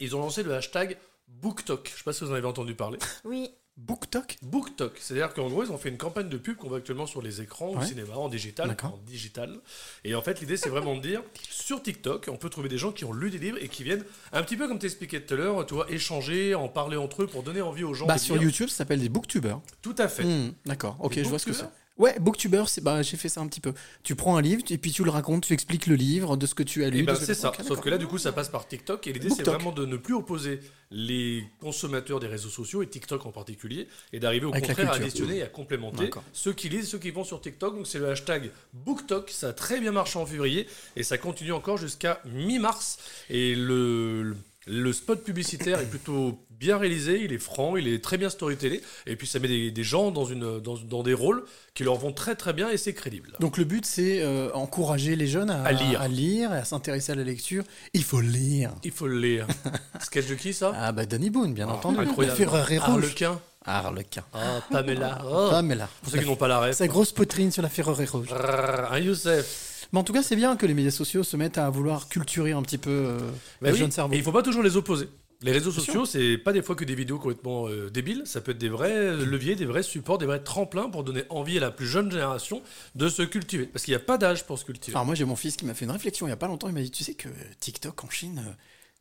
Ils 0.00 0.14
ont 0.14 0.20
lancé 0.20 0.42
le 0.44 0.54
hashtag 0.54 0.96
BookTok. 1.28 1.90
Je 1.92 1.98
sais 1.98 2.04
pas 2.04 2.12
si 2.12 2.24
vous 2.24 2.30
en 2.30 2.34
avez 2.34 2.46
entendu 2.46 2.74
parler. 2.74 2.98
Oui. 3.24 3.50
BookTok 3.78 4.36
BookTok. 4.42 4.96
C'est-à-dire 4.98 5.34
qu'en 5.34 5.48
gros, 5.48 5.62
ils 5.62 5.70
ont 5.70 5.76
fait 5.76 5.90
une 5.90 5.98
campagne 5.98 6.28
de 6.28 6.38
pub 6.38 6.56
qu'on 6.56 6.68
voit 6.68 6.78
actuellement 6.78 7.06
sur 7.06 7.20
les 7.20 7.42
écrans 7.42 7.68
au 7.68 7.82
cinéma, 7.82 8.14
en 8.14 8.28
digital. 8.28 8.68
D'accord. 8.68 8.94
En 8.94 8.98
digital. 9.06 9.58
Et 10.04 10.14
en 10.14 10.22
fait, 10.22 10.40
l'idée, 10.40 10.56
c'est 10.56 10.70
vraiment 10.70 10.96
de 10.96 11.02
dire, 11.02 11.22
sur 11.50 11.82
TikTok, 11.82 12.28
on 12.32 12.36
peut 12.36 12.48
trouver 12.48 12.68
des 12.70 12.78
gens 12.78 12.90
qui 12.92 13.04
ont 13.04 13.12
lu 13.12 13.30
des 13.30 13.38
livres 13.38 13.58
et 13.60 13.68
qui 13.68 13.82
viennent, 13.84 14.04
un 14.32 14.42
petit 14.42 14.56
peu 14.56 14.66
comme 14.66 14.78
t'expliquais 14.78 15.20
tout 15.20 15.34
à 15.34 15.36
l'heure, 15.36 15.66
tu 15.66 15.74
vois, 15.74 15.90
échanger, 15.90 16.54
en 16.54 16.68
parler 16.68 16.96
entre 16.96 17.22
eux 17.24 17.26
pour 17.26 17.42
donner 17.42 17.60
envie 17.60 17.84
aux 17.84 17.92
gens 17.94 18.06
Bah, 18.06 18.16
sur 18.18 18.34
lire. 18.36 18.44
YouTube, 18.44 18.68
ça 18.68 18.76
s'appelle 18.76 19.00
des 19.00 19.10
booktubers. 19.10 19.60
Tout 19.82 19.94
à 19.98 20.08
fait. 20.08 20.24
Hmm, 20.24 20.52
D'accord, 20.64 20.96
ok, 21.00 21.14
je 21.16 21.28
vois 21.28 21.38
ce 21.38 21.46
que 21.46 21.52
c'est. 21.52 21.66
Ouais, 21.98 22.18
booktuber, 22.20 22.64
c'est 22.66 22.82
bah 22.82 23.00
j'ai 23.00 23.16
fait 23.16 23.30
ça 23.30 23.40
un 23.40 23.46
petit 23.46 23.60
peu. 23.60 23.72
Tu 24.02 24.14
prends 24.14 24.36
un 24.36 24.42
livre 24.42 24.62
et 24.68 24.76
puis 24.76 24.92
tu 24.92 25.02
le 25.02 25.10
racontes, 25.10 25.46
tu 25.46 25.54
expliques 25.54 25.86
le 25.86 25.94
livre, 25.94 26.36
de 26.36 26.44
ce 26.46 26.54
que 26.54 26.62
tu 26.62 26.84
as 26.84 26.90
lu. 26.90 26.98
Eh 27.00 27.02
ben, 27.02 27.14
ce 27.14 27.24
c'est 27.24 27.34
ça. 27.34 27.52
Sauf 27.66 27.80
que 27.80 27.88
là, 27.88 27.96
du 27.96 28.06
coup, 28.06 28.18
ça 28.18 28.32
passe 28.32 28.50
par 28.50 28.68
TikTok. 28.68 29.06
Et 29.06 29.12
l'idée, 29.14 29.30
c'est 29.30 29.44
vraiment 29.44 29.72
de 29.72 29.86
ne 29.86 29.96
plus 29.96 30.14
opposer 30.14 30.60
les 30.90 31.44
consommateurs 31.60 32.20
des 32.20 32.26
réseaux 32.26 32.50
sociaux, 32.50 32.82
et 32.82 32.86
TikTok 32.88 33.24
en 33.26 33.32
particulier, 33.32 33.88
et 34.12 34.20
d'arriver 34.20 34.46
au 34.46 34.52
Avec 34.52 34.66
contraire 34.66 34.92
à 34.92 34.96
additionner 34.96 35.38
et 35.38 35.42
à 35.42 35.46
complémenter 35.48 36.10
ceux 36.32 36.52
qui 36.52 36.68
lisent, 36.68 36.88
ceux 36.88 36.98
qui 36.98 37.10
vont 37.10 37.24
sur 37.24 37.40
TikTok. 37.40 37.74
Donc, 37.74 37.86
c'est 37.86 37.98
le 37.98 38.10
hashtag 38.10 38.50
BookTok. 38.74 39.30
Ça 39.30 39.48
a 39.48 39.52
très 39.54 39.80
bien 39.80 39.92
marché 39.92 40.18
en 40.18 40.26
février, 40.26 40.66
et 40.96 41.02
ça 41.02 41.16
continue 41.18 41.52
encore 41.52 41.78
jusqu'à 41.78 42.20
mi-mars. 42.26 42.98
Et 43.30 43.54
le, 43.54 44.22
le- 44.22 44.36
le 44.66 44.92
spot 44.92 45.22
publicitaire 45.22 45.80
est 45.80 45.86
plutôt 45.86 46.38
bien 46.50 46.78
réalisé, 46.78 47.22
il 47.22 47.32
est 47.32 47.38
franc, 47.38 47.76
il 47.76 47.86
est 47.86 48.02
très 48.02 48.16
bien 48.18 48.30
storytellé, 48.30 48.80
et 49.06 49.14
puis 49.14 49.26
ça 49.26 49.38
met 49.38 49.46
des, 49.48 49.70
des 49.70 49.84
gens 49.84 50.10
dans, 50.10 50.24
une, 50.24 50.58
dans, 50.60 50.76
dans 50.78 51.02
des 51.02 51.12
rôles 51.14 51.44
qui 51.74 51.84
leur 51.84 51.96
vont 51.96 52.12
très 52.12 52.34
très 52.34 52.52
bien, 52.54 52.70
et 52.70 52.76
c'est 52.78 52.94
crédible. 52.94 53.32
Donc 53.40 53.58
le 53.58 53.64
but 53.64 53.84
c'est 53.84 54.22
euh, 54.22 54.50
encourager 54.54 55.14
les 55.16 55.26
jeunes 55.26 55.50
à, 55.50 55.62
À 55.64 55.72
lire. 55.72 56.00
à 56.00 56.08
lire 56.08 56.52
et 56.54 56.58
à 56.58 56.64
s'intéresser 56.64 57.12
à 57.12 57.14
la 57.14 57.24
lecture. 57.24 57.62
Il 57.92 58.02
faut 58.04 58.20
lire. 58.22 58.72
Il 58.84 58.90
faut 58.90 59.06
lire. 59.06 59.46
Sketch 60.00 60.26
de 60.28 60.34
qui 60.34 60.52
ça? 60.54 60.72
Ah 60.74 60.92
bah 60.92 61.04
Danny 61.06 61.28
Boone, 61.30 61.52
bien 61.52 61.68
entendu. 61.68 61.98
incroyable. 62.00 62.36
Ferrari 62.36 62.78
rouge. 62.78 63.04
Harlequin. 63.04 63.40
Harlequin. 63.68 64.22
Ah, 64.32 64.60
Pamela. 64.70 65.18
Oh. 65.28 65.48
Pamela. 65.50 65.88
Pour 66.02 66.12
ceux 66.12 66.20
qui 66.20 66.26
n'ont 66.26 66.36
pas 66.36 66.48
la 66.48 66.60
ref. 66.60 66.76
Sa 66.76 66.86
grosse 66.86 67.12
poitrine 67.12 67.50
sur 67.52 67.62
la 67.62 67.68
Ferrari 67.68 68.06
rouge. 68.06 68.28
Un 68.32 68.98
Youssef. 68.98 69.75
Mais 69.96 70.00
en 70.00 70.04
tout 70.04 70.12
cas, 70.12 70.22
c'est 70.22 70.36
bien 70.36 70.56
que 70.56 70.66
les 70.66 70.74
médias 70.74 70.90
sociaux 70.90 71.22
se 71.22 71.38
mettent 71.38 71.56
à 71.56 71.70
vouloir 71.70 72.10
culturer 72.10 72.52
un 72.52 72.60
petit 72.60 72.76
peu 72.76 72.90
euh, 72.90 73.18
Bah 73.62 73.68
les 73.68 73.72
oui, 73.72 73.78
jeunes 73.78 73.90
cerveaux. 73.90 74.12
Et 74.12 74.18
il 74.18 74.22
faut 74.22 74.30
pas 74.30 74.42
toujours 74.42 74.62
les 74.62 74.76
opposer. 74.76 75.08
Les 75.40 75.52
réseaux 75.52 75.70
Bien 75.70 75.80
sociaux, 75.80 76.04
c'est 76.04 76.36
pas 76.36 76.52
des 76.52 76.60
fois 76.60 76.74
que 76.74 76.84
des 76.84 76.94
vidéos 76.94 77.18
complètement 77.18 77.66
euh, 77.66 77.88
débiles, 77.88 78.22
ça 78.26 78.42
peut 78.42 78.50
être 78.50 78.58
des 78.58 78.68
vrais 78.68 79.16
leviers, 79.16 79.56
des 79.56 79.64
vrais 79.64 79.82
supports, 79.82 80.18
des 80.18 80.26
vrais 80.26 80.42
tremplins 80.42 80.90
pour 80.90 81.02
donner 81.02 81.22
envie 81.30 81.56
à 81.56 81.60
la 81.60 81.70
plus 81.70 81.86
jeune 81.86 82.12
génération 82.12 82.60
de 82.94 83.08
se 83.08 83.22
cultiver. 83.22 83.64
Parce 83.64 83.86
qu'il 83.86 83.92
n'y 83.92 83.96
a 83.96 84.00
pas 84.04 84.18
d'âge 84.18 84.44
pour 84.44 84.58
se 84.58 84.66
cultiver. 84.66 84.94
Alors 84.94 85.06
moi 85.06 85.14
j'ai 85.14 85.24
mon 85.24 85.34
fils 85.34 85.56
qui 85.56 85.64
m'a 85.64 85.72
fait 85.72 85.86
une 85.86 85.90
réflexion 85.90 86.26
il 86.26 86.30
y 86.30 86.34
a 86.34 86.36
pas 86.36 86.46
longtemps, 86.46 86.68
il 86.68 86.74
m'a 86.74 86.82
dit 86.82 86.90
tu 86.90 87.02
sais 87.02 87.14
que 87.14 87.30
TikTok 87.60 88.04
en 88.04 88.10
Chine, 88.10 88.44
euh, 88.46 88.52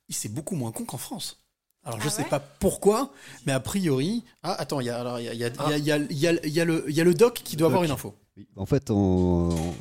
il 0.08 0.16
c'est 0.16 0.30
beaucoup 0.30 0.56
moins 0.56 0.72
con 0.72 0.86
qu'en 0.86 0.98
France. 0.98 1.42
Alors 1.84 2.00
je 2.00 2.08
Ah 2.08 2.10
sais 2.10 2.24
ouais 2.24 2.30
pas 2.30 2.40
pourquoi, 2.40 3.12
mais 3.46 3.52
a 3.52 3.60
priori, 3.60 4.24
ah 4.44 4.54
attends, 4.54 4.80
il 4.80 4.86
y 4.88 4.90
a 4.92 5.04
le 6.66 7.14
doc 7.14 7.42
qui 7.44 7.58
doit 7.58 7.68
avoir 7.68 7.84
une 7.84 7.92
info. 7.92 8.16
Oui. 8.38 8.48
En 8.56 8.66
fait, 8.66 8.90
vont 8.90 9.76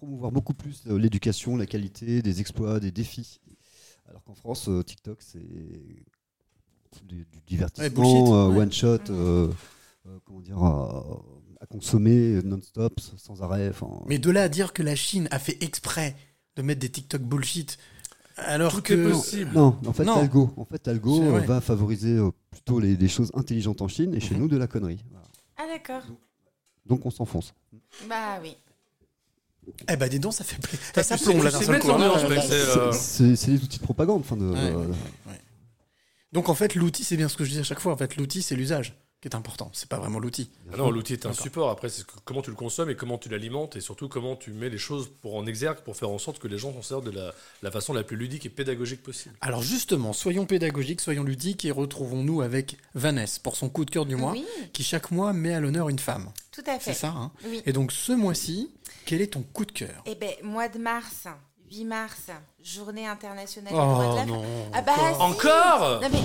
promouvoir 0.00 0.32
beaucoup 0.32 0.54
plus 0.54 0.82
euh, 0.86 0.98
l'éducation, 0.98 1.56
la 1.56 1.66
qualité, 1.66 2.22
des 2.22 2.40
exploits, 2.40 2.80
des 2.80 2.90
défis. 2.90 3.40
Alors 4.08 4.24
qu'en 4.24 4.34
France, 4.34 4.66
euh, 4.68 4.82
TikTok, 4.82 5.18
c'est 5.20 5.38
du, 7.04 7.26
divertissement, 7.46 8.34
euh, 8.34 8.48
Ouais. 8.50 8.62
one 8.62 8.72
shot, 8.72 8.98
euh, 9.10 9.48
euh, 10.06 10.18
comment 10.24 10.40
dire, 10.40 10.56
à, 10.58 11.04
à 11.60 11.66
consommer 11.66 12.40
non-stop, 12.42 12.98
sans 13.18 13.42
arrêt. 13.42 13.70
Mais 14.06 14.18
de 14.18 14.30
là 14.30 14.44
à 14.44 14.48
dire 14.48 14.72
que 14.72 14.82
la 14.82 14.96
Chine 14.96 15.28
a 15.30 15.38
fait 15.38 15.62
exprès 15.62 16.16
de 16.56 16.62
mettre 16.62 16.80
des 16.80 16.88
TikTok 16.90 17.20
bullshit 17.22 17.76
alors 18.36 18.72
Tout 18.76 18.80
que 18.82 18.94
est 18.94 19.12
possible. 19.12 19.50
Non, 19.54 19.76
en 19.86 19.92
fait, 19.92 20.04
Non. 20.04 20.16
l'algo, 20.16 20.50
en 20.56 20.64
fait, 20.64 20.88
euh, 20.88 20.94
vrai. 20.94 21.44
va 21.46 21.60
favoriser 21.60 22.18
plutôt 22.50 22.80
les, 22.80 23.08
choses 23.08 23.30
intelligentes 23.34 23.82
en 23.82 23.88
Chine 23.88 24.14
et 24.14 24.20
chez 24.20 24.34
Mhm. 24.34 24.40
nous 24.40 24.48
de 24.48 24.56
la 24.56 24.66
connerie. 24.66 25.04
Voilà. 25.10 25.26
Ah 25.58 25.66
d'accord. 25.66 26.02
Donc 26.86 27.04
on 27.04 27.10
s'enfonce. 27.10 27.52
Bah 28.08 28.38
oui. 28.42 28.56
Eh 29.88 29.96
ben 29.96 30.08
dis 30.08 30.18
donc 30.18 30.32
ça 30.34 30.44
fait 30.44 30.56
plaisir. 30.60 30.80
Ça, 31.04 31.16
plombe 31.16 31.42
là 31.44 31.50
d'un 31.50 31.60
seul 31.60 31.78
coup, 31.80 31.88
c'est, 31.88 32.52
euh, 32.52 32.92
C'est 32.92 33.50
des 33.52 33.62
outils 33.62 33.78
de 33.78 33.82
propagande. 33.84 34.20
Enfin, 34.20 34.36
de, 34.36 34.44
Ouais, 34.50 34.58
euh, 34.58 34.76
ouais, 34.76 34.86
ouais. 35.28 35.40
Donc 36.32 36.48
en 36.48 36.54
fait 36.54 36.74
l'outil 36.74 37.04
c'est 37.04 37.16
bien 37.16 37.28
ce 37.28 37.36
que 37.36 37.44
je 37.44 37.50
dis 37.50 37.58
à 37.58 37.64
chaque 37.64 37.80
fois 37.80 37.92
en 37.92 37.96
fait 37.96 38.16
l'outil 38.16 38.42
c'est 38.42 38.54
l'usage 38.56 38.94
qui 39.20 39.28
est 39.28 39.34
important, 39.34 39.70
c'est 39.74 39.86
pas 39.88 39.98
vraiment 39.98 40.18
l'outil. 40.18 40.48
Ah 40.72 40.78
non, 40.78 40.90
l'outil 40.90 41.12
est 41.12 41.26
un 41.26 41.34
support. 41.34 41.68
Après, 41.68 41.90
c'est 41.90 42.06
comment 42.24 42.40
tu 42.40 42.48
le 42.48 42.56
consommes 42.56 42.88
et 42.88 42.94
comment 42.96 43.18
tu 43.18 43.28
l'alimentes 43.28 43.76
et 43.76 43.82
surtout 43.82 44.08
comment 44.08 44.34
tu 44.34 44.50
mets 44.50 44.70
les 44.70 44.78
choses 44.78 45.10
pour 45.20 45.36
en 45.36 45.44
exergue 45.46 45.80
pour 45.80 45.94
faire 45.94 46.08
en 46.08 46.16
sorte 46.16 46.38
que 46.38 46.48
les 46.48 46.56
gens 46.56 46.72
s'en 46.72 46.80
servent 46.80 47.04
de 47.04 47.10
la, 47.10 47.34
la 47.62 47.70
façon 47.70 47.92
la 47.92 48.02
plus 48.02 48.16
ludique 48.16 48.46
et 48.46 48.48
pédagogique 48.48 49.02
possible. 49.02 49.34
Alors 49.42 49.62
justement, 49.62 50.14
soyons 50.14 50.46
pédagogiques, 50.46 51.02
soyons 51.02 51.22
ludiques 51.22 51.66
et 51.66 51.70
retrouvons-nous 51.70 52.40
avec 52.40 52.78
Vanessa 52.94 53.40
pour 53.42 53.56
son 53.56 53.68
coup 53.68 53.84
de 53.84 53.90
cœur 53.90 54.06
du 54.06 54.16
mois, 54.16 54.32
Oui. 54.32 54.46
qui 54.72 54.82
chaque 54.84 55.10
mois 55.10 55.34
met 55.34 55.52
à 55.52 55.60
l'honneur 55.60 55.90
une 55.90 55.98
femme. 55.98 56.30
Tout 56.50 56.62
à 56.66 56.78
fait. 56.78 56.94
C'est 56.94 57.00
ça, 57.00 57.08
hein 57.08 57.30
Oui. 57.44 57.60
Et 57.66 57.74
donc 57.74 57.92
ce 57.92 58.12
mois-ci, 58.12 58.70
quel 59.06 59.20
est 59.20 59.28
ton 59.34 59.42
coup 59.42 59.64
de 59.64 59.72
cœur 59.72 60.02
Eh 60.06 60.14
ben, 60.14 60.30
mois 60.42 60.68
de 60.68 60.78
mars, 60.78 61.26
8 61.70 61.84
mars, 61.84 62.30
journée 62.62 63.06
internationale 63.06 63.72
Oh, 63.74 63.78
des 63.78 63.86
droits 63.86 64.12
de 64.12 64.16
la 64.18 64.26
non, 64.26 64.42
femme. 64.42 64.70
Ah 64.74 64.82
bah, 64.82 64.92
encore. 64.92 65.16
si. 65.16 65.22
Encore? 65.22 66.00
Non, 66.02 66.08
mais 66.12 66.18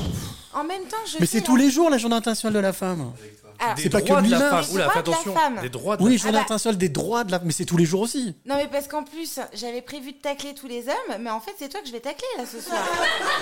en 0.54 0.64
même 0.64 0.84
temps, 0.84 0.98
je 1.12 1.18
Mais 1.20 1.26
c'est 1.26 1.42
tous 1.42 1.56
les 1.56 1.70
jours 1.70 1.90
la 1.90 1.98
journée 1.98 2.16
internationale 2.16 2.54
de 2.54 2.60
la 2.60 2.74
femme. 2.74 3.14
Alors, 3.60 3.76
C'est 3.78 3.90
pas 3.90 4.02
que 4.02 4.08
de 4.08 4.14
la 4.14 4.22
l'humain. 4.22 4.40
femme. 4.50 4.66
Des 4.66 4.74
Oula, 4.74 4.84
droits 4.84 4.94
fais 4.94 5.02
de 5.04 5.10
la 5.10 5.14
attention. 5.14 5.34
femme. 5.34 5.60
Des 5.62 5.70
droits 5.70 5.98
de 5.98 6.04
Oui, 6.04 6.12
la 6.12 6.18
journée 6.18 6.32
bah- 6.34 6.40
internationale 6.42 6.78
des 6.78 6.90
droits 6.90 7.24
de 7.24 7.32
la 7.32 7.40
mais 7.40 7.52
c'est 7.52 7.66
tous 7.66 7.78
les 7.78 7.86
jours 7.86 8.02
aussi. 8.02 8.36
Non 8.46 8.56
mais 8.56 8.68
parce 8.68 8.88
qu'en 8.88 9.04
plus, 9.04 9.40
j'avais 9.54 9.82
prévu 9.82 10.12
de 10.14 10.18
tacler 10.18 10.54
tous 10.54 10.68
les 10.68 10.88
hommes, 10.88 11.18
mais 11.22 11.30
en 11.30 11.40
fait 11.40 11.54
c'est 11.58 11.70
toi 11.70 11.80
que 11.82 11.88
je 11.88 11.92
vais 11.92 12.00
tacler 12.00 12.28
là 12.38 12.44
ce 12.46 12.60
soir. 12.62 12.80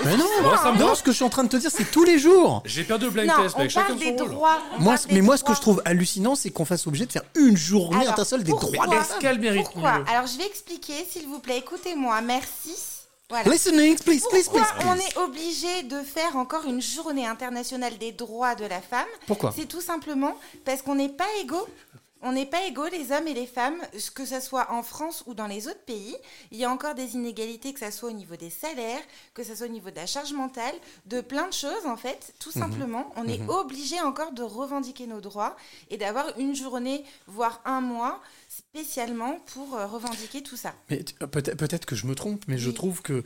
Mais 0.04 0.16
non, 0.16 0.24
Moi, 0.42 0.56
ça 0.58 0.72
me 0.72 0.78
non, 0.78 0.88
va. 0.88 0.94
ce 0.94 1.02
que 1.02 1.10
je 1.10 1.16
suis 1.16 1.24
en 1.24 1.30
train 1.30 1.44
de 1.44 1.48
te 1.48 1.56
dire, 1.56 1.70
c'est 1.74 1.90
tous 1.90 2.04
les 2.04 2.18
jours. 2.18 2.62
J'ai 2.64 2.84
perdu 2.84 3.06
le 3.06 3.10
blind 3.10 3.28
non, 3.28 3.42
test, 3.42 3.54
on 3.56 3.60
mec. 3.60 3.70
Chacun 3.70 3.86
parle 3.94 3.98
son 3.98 4.04
des 4.04 4.22
rôle. 4.22 4.30
droits. 4.30 4.58
on 4.76 4.80
Moi, 4.82 4.94
parle 4.94 5.06
des 5.08 5.14
mais 5.14 5.20
moi, 5.20 5.36
ce 5.36 5.44
que 5.44 5.54
je 5.54 5.60
trouve 5.60 5.82
hallucinant, 5.84 6.34
c'est 6.34 6.50
qu'on 6.50 6.64
fasse 6.64 6.86
obligé 6.86 7.06
de 7.06 7.12
faire 7.12 7.22
une 7.36 7.56
journée 7.56 7.96
Alors, 7.96 8.08
internationale 8.12 8.44
des 8.44 8.52
droits 8.52 8.86
de 8.86 8.94
la 8.94 9.00
Est-ce 9.00 9.08
femme. 9.10 9.18
qu'elle 9.20 9.38
mérite 9.40 9.64
Pourquoi 9.64 9.90
Alors 10.10 10.26
je 10.26 10.38
vais 10.38 10.46
expliquer, 10.46 10.94
s'il 11.10 11.26
vous 11.26 11.38
plaît, 11.40 11.58
écoutez-moi, 11.58 12.20
merci. 12.20 12.74
Voilà. 13.30 13.50
Listening, 13.50 13.96
please, 14.00 14.20
please, 14.28 14.44
Pourquoi 14.44 14.62
please, 14.78 14.86
on 14.86 14.94
est 14.96 15.16
obligé 15.16 15.82
de 15.84 16.02
faire 16.02 16.36
encore 16.36 16.66
une 16.66 16.82
journée 16.82 17.26
internationale 17.26 17.96
des 17.96 18.12
droits 18.12 18.54
de 18.54 18.66
la 18.66 18.82
femme 18.82 19.06
Pourquoi 19.26 19.50
C'est 19.56 19.64
tout 19.66 19.80
simplement 19.80 20.34
parce 20.66 20.82
qu'on 20.82 20.94
n'est 20.94 21.08
pas 21.08 21.24
égaux. 21.40 21.66
On 22.26 22.32
n'est 22.32 22.46
pas 22.46 22.64
égaux, 22.64 22.86
les 22.86 23.12
hommes 23.12 23.26
et 23.28 23.34
les 23.34 23.46
femmes, 23.46 23.76
que 24.14 24.24
ce 24.24 24.40
soit 24.40 24.70
en 24.72 24.82
France 24.82 25.24
ou 25.26 25.34
dans 25.34 25.46
les 25.46 25.68
autres 25.68 25.84
pays. 25.84 26.16
Il 26.52 26.56
y 26.58 26.64
a 26.64 26.70
encore 26.70 26.94
des 26.94 27.16
inégalités, 27.16 27.74
que 27.74 27.80
ce 27.80 27.90
soit 27.90 28.08
au 28.08 28.12
niveau 28.12 28.36
des 28.36 28.48
salaires, 28.48 29.02
que 29.34 29.44
ce 29.44 29.54
soit 29.54 29.66
au 29.66 29.70
niveau 29.70 29.90
de 29.90 29.96
la 29.96 30.06
charge 30.06 30.32
mentale, 30.32 30.72
de 31.04 31.20
plein 31.20 31.46
de 31.48 31.52
choses 31.52 31.84
en 31.84 31.98
fait. 31.98 32.32
Tout 32.38 32.50
Mhm. 32.54 32.62
simplement, 32.62 33.12
on 33.16 33.28
est 33.28 33.46
obligé 33.46 34.00
encore 34.00 34.32
de 34.32 34.42
revendiquer 34.42 35.06
nos 35.06 35.20
droits 35.20 35.54
et 35.90 35.98
d'avoir 35.98 36.38
une 36.38 36.54
journée, 36.56 37.04
voire 37.26 37.60
un 37.66 37.82
mois 37.82 38.20
spécialement 38.74 39.38
pour 39.54 39.76
euh, 39.76 39.86
revendiquer 39.86 40.42
tout 40.42 40.56
ça. 40.56 40.74
Mais 40.90 41.04
euh, 41.22 41.26
peut-être 41.28 41.86
que 41.86 41.94
je 41.94 42.06
me 42.06 42.14
trompe, 42.16 42.42
mais 42.48 42.58
je 42.58 42.70
trouve 42.72 43.02
que 43.02 43.12
euh, 43.12 43.22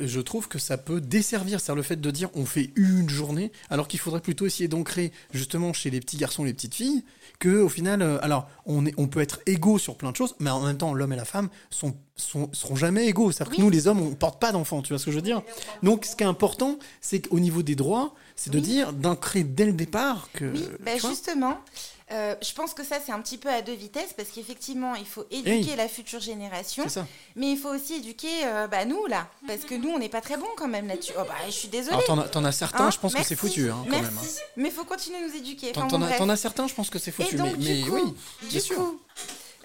je 0.00 0.20
trouve 0.20 0.48
que 0.48 0.58
ça 0.58 0.76
peut 0.76 1.00
desservir, 1.00 1.60
c'est 1.60 1.74
le 1.74 1.82
fait 1.82 1.96
de 1.96 2.10
dire 2.10 2.28
on 2.34 2.44
fait 2.44 2.70
une 2.76 3.08
journée, 3.08 3.52
alors 3.70 3.88
qu'il 3.88 3.98
faudrait 3.98 4.20
plutôt 4.20 4.44
essayer 4.44 4.68
d'ancrer 4.68 5.10
justement 5.32 5.72
chez 5.72 5.88
les 5.88 6.00
petits 6.00 6.18
garçons, 6.18 6.44
les 6.44 6.52
petites 6.52 6.74
filles, 6.74 7.04
que 7.38 7.62
au 7.62 7.70
final, 7.70 8.02
euh, 8.02 8.18
alors 8.22 8.48
on 8.66 8.84
est, 8.84 8.92
on 8.98 9.06
peut 9.08 9.20
être 9.20 9.40
égaux 9.46 9.78
sur 9.78 9.96
plein 9.96 10.10
de 10.12 10.16
choses, 10.16 10.34
mais 10.40 10.50
en 10.50 10.60
même 10.60 10.76
temps 10.76 10.92
l'homme 10.92 11.14
et 11.14 11.16
la 11.16 11.24
femme 11.24 11.48
sont, 11.70 11.96
sont 12.16 12.50
seront 12.52 12.76
jamais 12.76 13.06
égaux. 13.06 13.32
C'est-à-dire 13.32 13.56
que 13.56 13.60
nous 13.62 13.70
les 13.70 13.88
hommes, 13.88 14.00
on 14.00 14.14
porte 14.14 14.38
pas 14.40 14.52
d'enfants, 14.52 14.82
tu 14.82 14.90
vois 14.92 14.98
ce 14.98 15.06
que 15.06 15.10
je 15.10 15.16
veux 15.16 15.22
dire? 15.22 15.40
Donc 15.82 16.04
ce 16.04 16.14
qui 16.16 16.22
est 16.22 16.26
important, 16.26 16.78
c'est 17.00 17.26
qu'au 17.26 17.40
niveau 17.40 17.62
des 17.62 17.76
droits, 17.76 18.14
c'est 18.36 18.50
de 18.50 18.58
dire 18.60 18.92
d'ancrer 18.92 19.42
dès 19.42 19.64
le 19.64 19.72
départ 19.72 20.28
que 20.34 20.52
Oui, 20.52 20.66
vois? 21.00 21.10
justement, 21.10 21.58
euh, 22.12 22.34
je 22.42 22.52
pense 22.52 22.74
que 22.74 22.84
ça 22.84 22.96
c'est 23.04 23.12
un 23.12 23.20
petit 23.20 23.38
peu 23.38 23.48
à 23.48 23.62
deux 23.62 23.72
vitesses 23.72 24.12
parce 24.16 24.28
qu'effectivement 24.30 24.94
il 24.94 25.06
faut 25.06 25.24
éduquer 25.30 25.70
Hey. 25.70 25.76
la 25.76 25.88
future 25.88 26.20
génération, 26.20 26.84
mais 27.36 27.50
il 27.52 27.56
faut 27.58 27.70
aussi 27.70 27.94
éduquer 27.94 28.28
euh, 28.44 28.66
bah, 28.66 28.84
nous 28.84 29.06
là, 29.06 29.28
parce 29.46 29.60
que 29.62 29.74
nous 29.74 29.88
on 29.90 29.98
n'est 29.98 30.08
pas 30.08 30.20
très 30.20 30.36
bons 30.36 30.46
quand 30.56 30.68
même 30.68 30.86
là-dessus. 30.88 31.12
Oh 31.18 31.22
bah 31.26 31.34
je 31.46 31.50
suis 31.52 31.68
désolée. 31.68 31.96
Alors, 32.06 32.30
t'en 32.30 32.44
as- 32.44 32.52
certains, 32.52 32.86
Hein, 32.86 32.90
je 32.90 32.98
pense 32.98 33.14
que 33.14 33.22
c'est 33.22 33.36
foutu, 33.36 33.70
hein, 33.70 33.76
quand 33.84 33.90
merci. 33.90 34.04
même, 34.04 34.18
hein. 34.18 34.28
Mais 34.56 34.68
il 34.68 34.74
faut 34.74 34.84
continuer 34.84 35.18
à 35.18 35.26
nous 35.26 35.34
éduquer. 35.36 35.72
T'en 35.72 35.80
Enfin, 35.82 35.88
t'en 35.88 35.98
bon, 35.98 36.28
as, 36.30 36.36
certains, 36.36 36.66
je 36.68 36.74
pense 36.74 36.90
que 36.90 36.98
c'est 36.98 37.12
foutu, 37.12 37.34
Et 37.34 37.38
donc, 37.38 37.52
mais, 37.58 37.74
du 37.74 37.82
mais 37.84 37.88
coup, 37.88 37.94
oui, 37.94 38.14
du 38.42 38.46
bien 38.48 38.60
sûr. 38.60 38.76
coup, 38.76 39.00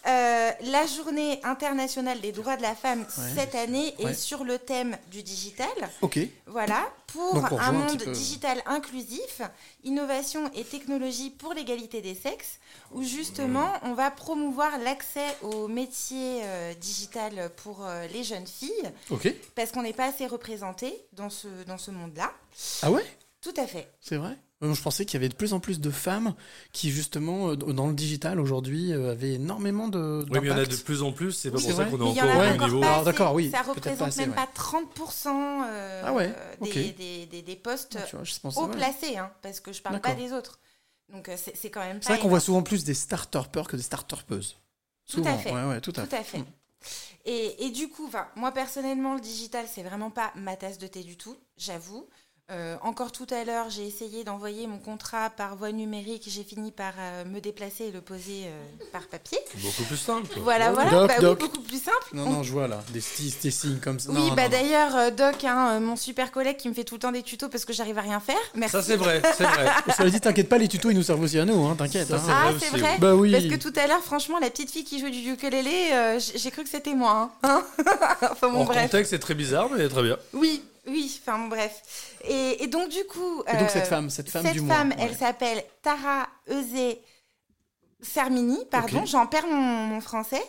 euh, 0.07 0.51
la 0.61 0.85
journée 0.87 1.39
internationale 1.43 2.19
des 2.21 2.31
droits 2.31 2.55
de 2.57 2.61
la 2.61 2.75
femme 2.75 3.01
Ouais. 3.01 3.31
cette 3.35 3.55
année 3.55 3.93
Ouais. 3.99 4.11
est 4.11 4.13
sur 4.13 4.43
le 4.43 4.57
thème 4.59 4.97
du 5.11 5.23
digital. 5.23 5.67
Ok. 6.01 6.19
Voilà, 6.45 6.89
pour, 7.07 7.33
Donc, 7.35 7.51
un 7.59 7.71
monde 7.71 7.97
digital 8.13 8.61
inclusif, 8.65 9.41
innovation 9.83 10.49
et 10.55 10.63
technologie 10.63 11.29
pour 11.29 11.53
l'égalité 11.53 12.01
des 12.01 12.15
sexes, 12.15 12.59
où 12.91 13.03
justement 13.03 13.71
on 13.83 13.93
va 13.93 14.11
promouvoir 14.11 14.77
l'accès 14.79 15.25
aux 15.41 15.67
métiers 15.67 16.41
euh, 16.43 16.73
digital 16.75 17.51
pour 17.57 17.85
euh, 17.85 18.07
les 18.07 18.23
jeunes 18.23 18.47
filles, 18.47 18.91
Ok. 19.09 19.33
parce 19.55 19.71
qu'on 19.71 19.81
n'est 19.83 19.93
pas 19.93 20.05
assez 20.05 20.25
représenté 20.27 21.05
dans 21.13 21.29
ce, 21.29 21.47
dans 21.67 21.77
ce 21.77 21.91
monde-là. 21.91 22.31
Ah 22.81 22.91
ouais? 22.91 23.05
Tout 23.41 23.53
à 23.57 23.67
fait. 23.67 23.87
C'est 24.01 24.17
vrai? 24.17 24.37
Je 24.59 24.81
pensais 24.81 25.05
qu'il 25.05 25.13
y 25.13 25.17
avait 25.17 25.29
de 25.29 25.35
plus 25.35 25.53
en 25.53 25.59
plus 25.59 25.79
de 25.79 25.91
femmes 25.91 26.33
qui, 26.71 26.89
justement, 26.89 27.49
euh, 27.51 27.55
dans 27.55 27.87
le 27.87 27.93
digital 27.93 28.39
aujourd'hui, 28.39 28.91
euh, 28.91 29.11
avaient 29.11 29.33
énormément 29.33 29.87
de. 29.87 30.25
Oui, 30.31 30.39
mais 30.41 30.47
il 30.47 30.49
y 30.49 30.51
en 30.51 30.57
a 30.57 30.65
de 30.65 30.75
plus 30.75 31.03
en 31.03 31.11
plus, 31.11 31.31
c'est 31.31 31.51
pas 31.51 31.57
Oui, 31.57 31.63
pour 31.63 31.73
ça 31.73 31.85
qu'on 31.85 31.99
est 31.99 32.21
encore 32.21 32.23
a 32.23 32.49
au 32.49 32.53
encore 32.55 32.67
niveau. 32.67 32.81
pas 32.81 32.87
Ah, 32.87 32.95
assez. 32.95 33.05
d'accord, 33.05 33.33
oui, 33.35 33.51
Ça 33.51 33.61
représente 33.61 33.99
pas 33.99 34.05
assez, 34.05 34.21
même 34.21 34.29
ouais. 34.31 34.35
pas 34.35 34.47
30% 34.47 35.63
euh, 35.63 36.01
Ah 36.03 36.13
ouais, 36.13 36.33
des, 36.61 36.91
des, 36.91 37.25
des- 37.27 37.41
des 37.43 37.55
postes 37.55 37.99
Tu 38.07 38.15
vois, 38.15 38.23
haut 38.55 38.67
ouais. 38.67 38.75
placés, 38.75 39.17
hein, 39.17 39.31
parce 39.43 39.59
que 39.59 39.71
je 39.71 39.81
parle 39.81 40.01
pas 40.01 40.15
des 40.15 40.33
autres. 40.33 40.59
Donc 41.13 41.29
c'est 41.37 41.55
c'est 41.55 41.69
quand 41.69 41.81
même 41.81 42.01
C'est 42.01 42.13
vrai 42.13 42.19
qu'on 42.19 42.27
voit 42.29 42.39
souvent 42.39 42.63
plus 42.63 42.83
des 42.83 42.95
start-upers 42.95 43.67
que 43.67 43.75
des 43.77 43.83
start-upeuses. 43.83 44.57
Tout 45.07 45.19
à 45.19 45.23
Souvent, 45.23 45.37
fait. 45.37 45.51
Ouais, 45.53 45.65
ouais, 45.65 45.81
tout 45.81 45.93
à 45.95 46.05
fait. 46.23 46.43
Et, 47.25 47.65
et 47.65 47.69
du 47.71 47.89
coup, 47.89 48.09
moi 48.35 48.51
personnellement, 48.51 49.13
le 49.15 49.21
digital, 49.21 49.65
c'est 49.71 49.83
vraiment 49.83 50.09
pas 50.09 50.31
ma 50.35 50.55
tasse 50.55 50.77
de 50.77 50.87
thé 50.87 51.03
du 51.03 51.15
tout, 51.17 51.35
j'avoue. 51.57 52.07
Euh, 52.49 52.77
encore 52.81 53.11
tout 53.11 53.27
à 53.29 53.43
l'heure, 53.43 53.69
j'ai 53.69 53.85
essayé 53.85 54.23
d'envoyer 54.23 54.67
mon 54.67 54.77
contrat 54.77 55.29
par 55.31 55.57
voie 55.57 55.73
numérique. 55.73 56.23
J'ai 56.27 56.43
fini 56.45 56.71
par 56.71 56.93
euh, 56.97 57.25
me 57.25 57.41
déplacer 57.41 57.87
et 57.87 57.91
le 57.91 57.99
poser 57.99 58.43
euh, 58.45 58.85
par 58.93 59.05
papier. 59.07 59.37
Beaucoup 59.55 59.83
plus 59.83 59.97
simple. 59.97 60.29
Voilà, 60.39 60.71
voilà. 60.71 60.89
Doc, 60.91 61.07
bah 61.09 61.15
oui, 61.31 61.35
beaucoup 61.37 61.59
plus 61.59 61.83
simple. 61.83 61.97
Non, 62.13 62.23
On- 62.25 62.29
non, 62.31 62.43
je 62.43 62.53
vois 62.53 62.69
là, 62.69 62.81
des, 62.93 63.01
des 63.43 63.51
signes 63.51 63.79
comme 63.83 63.99
ça. 63.99 64.11
Oui, 64.11 64.15
Non, 64.29 64.33
bah 64.33 64.43
non, 64.43 64.49
d'ailleurs, 64.49 64.95
euh, 64.95 65.11
Doc, 65.11 65.43
hein, 65.43 65.71
euh, 65.73 65.79
mon 65.81 65.97
super 65.97 66.31
collègue 66.31 66.55
qui 66.55 66.69
me 66.69 66.73
fait 66.73 66.85
tout 66.85 66.95
le 66.95 67.01
temps 67.01 67.11
des 67.11 67.21
tutos 67.21 67.49
parce 67.49 67.65
que 67.65 67.73
j'arrive 67.73 67.97
à 67.97 68.01
rien 68.01 68.21
faire. 68.21 68.37
Merci. 68.55 68.71
Ça, 68.77 68.81
c'est 68.81 68.95
vrai, 68.95 69.21
c'est 69.35 69.43
vrai. 69.43 69.65
Cela 69.97 70.09
dit, 70.09 70.21
t'inquiète 70.21 70.47
pas, 70.47 70.57
les 70.57 70.69
tutos, 70.69 70.89
ils 70.89 70.95
nous 70.95 71.03
servent 71.03 71.19
aussi 71.23 71.37
à 71.39 71.43
nous, 71.43 71.65
hein, 71.65 71.75
t'inquiète. 71.77 72.07
Ça, 72.07 72.15
hein. 72.15 72.21
c'est 72.25 72.31
Ah, 72.31 72.51
vrai 72.51 72.59
c'est 72.61 72.71
aussi, 72.71 72.79
vrai 72.79 72.97
Bah 72.99 73.13
oui. 73.13 73.29
Parce 73.33 73.43
que 73.43 73.55
tout 73.55 73.73
à 73.77 73.87
l'heure, 73.87 74.01
franchement, 74.01 74.39
la 74.39 74.49
petite 74.49 74.71
fille 74.71 74.85
qui 74.85 75.01
joue 75.01 75.09
du 75.09 75.33
ukulélé, 75.33 75.89
euh, 75.91 76.17
j'ai 76.35 76.49
cru 76.51 76.63
que 76.63 76.69
c'était 76.69 76.95
moi. 76.95 77.29
hein. 77.43 77.61
enfin 78.31 78.47
bon, 78.49 78.61
En 78.61 78.63
bref. 78.63 78.83
contexte, 78.83 79.09
c'est 79.09 79.19
très 79.19 79.35
bizarre, 79.35 79.67
mais 79.75 79.89
très 79.89 80.03
bien. 80.03 80.15
Oui, 80.31 80.63
oui, 80.87 81.19
enfin 81.21 81.47
bref. 81.47 82.15
Et, 82.27 82.63
et 82.63 82.67
donc, 82.67 82.89
du 82.89 83.03
coup. 83.05 83.43
Et 83.47 83.53
donc, 83.53 83.61
euh, 83.63 83.67
cette 83.69 83.87
femme, 83.87 84.09
cette 84.09 84.29
femme 84.29 84.43
cette 84.43 84.53
du 84.53 84.61
mois, 84.61 84.75
femme, 84.75 84.89
ouais. 84.89 84.95
elle 84.99 85.15
s'appelle 85.15 85.63
Tara 85.81 86.27
Eusé 86.49 87.01
Sermini, 88.01 88.59
pardon, 88.69 89.05
j'en 89.05 89.25
perds 89.25 89.47
mon, 89.47 89.55
mon 89.55 90.01
français. 90.01 90.43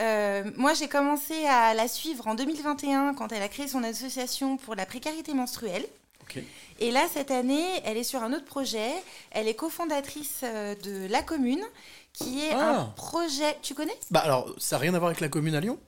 Euh, 0.00 0.42
moi, 0.56 0.74
j'ai 0.74 0.88
commencé 0.88 1.46
à 1.46 1.72
la 1.74 1.86
suivre 1.86 2.26
en 2.26 2.34
2021 2.34 3.14
quand 3.14 3.30
elle 3.32 3.42
a 3.42 3.48
créé 3.48 3.68
son 3.68 3.84
association 3.84 4.56
pour 4.56 4.74
la 4.74 4.84
précarité 4.84 5.32
menstruelle. 5.32 5.86
Ok. 6.22 6.42
Et 6.80 6.90
là, 6.90 7.02
cette 7.12 7.30
année, 7.30 7.64
elle 7.84 7.96
est 7.96 8.02
sur 8.04 8.22
un 8.22 8.32
autre 8.32 8.44
projet. 8.44 8.90
Elle 9.30 9.46
est 9.48 9.54
cofondatrice 9.54 10.40
euh, 10.42 10.74
de 10.74 11.06
La 11.08 11.22
Commune, 11.22 11.64
qui 12.12 12.44
est 12.44 12.52
Ah. 12.52 12.80
un 12.80 12.84
projet. 12.96 13.56
Tu 13.62 13.74
connais? 13.74 13.96
Bah 14.10 14.20
alors, 14.20 14.52
ça 14.58 14.76
n'a 14.76 14.80
rien 14.80 14.94
à 14.94 14.98
voir 14.98 15.10
avec 15.10 15.20
la 15.20 15.28
commune 15.28 15.54
à 15.54 15.60
Lyon 15.60 15.78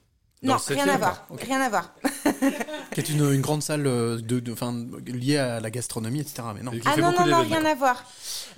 Non, 0.43 0.57
rien 0.69 0.89
à 0.89 0.97
voir. 0.97 1.27
Ok. 1.29 1.43
Rien 1.43 1.61
à 1.61 1.69
voir. 1.69 1.93
Qui 2.93 3.01
est 3.01 3.09
une, 3.11 3.31
une 3.33 3.43
grande 3.43 3.63
salle 3.63 3.87
euh, 3.87 4.17
de, 4.17 4.41
de, 4.41 4.53
enfin, 4.53 4.75
liée 5.07 5.37
à 5.37 5.61
la 5.61 5.71
gastronomie, 5.71 6.21
etc. 6.21 6.43
Mais 6.55 6.63
non. 6.63 6.73
Ah 6.87 6.97
non, 6.97 7.13
non, 7.13 7.27
non, 7.27 7.43
rien 7.43 7.65
à 7.65 7.75
voir. 7.75 8.05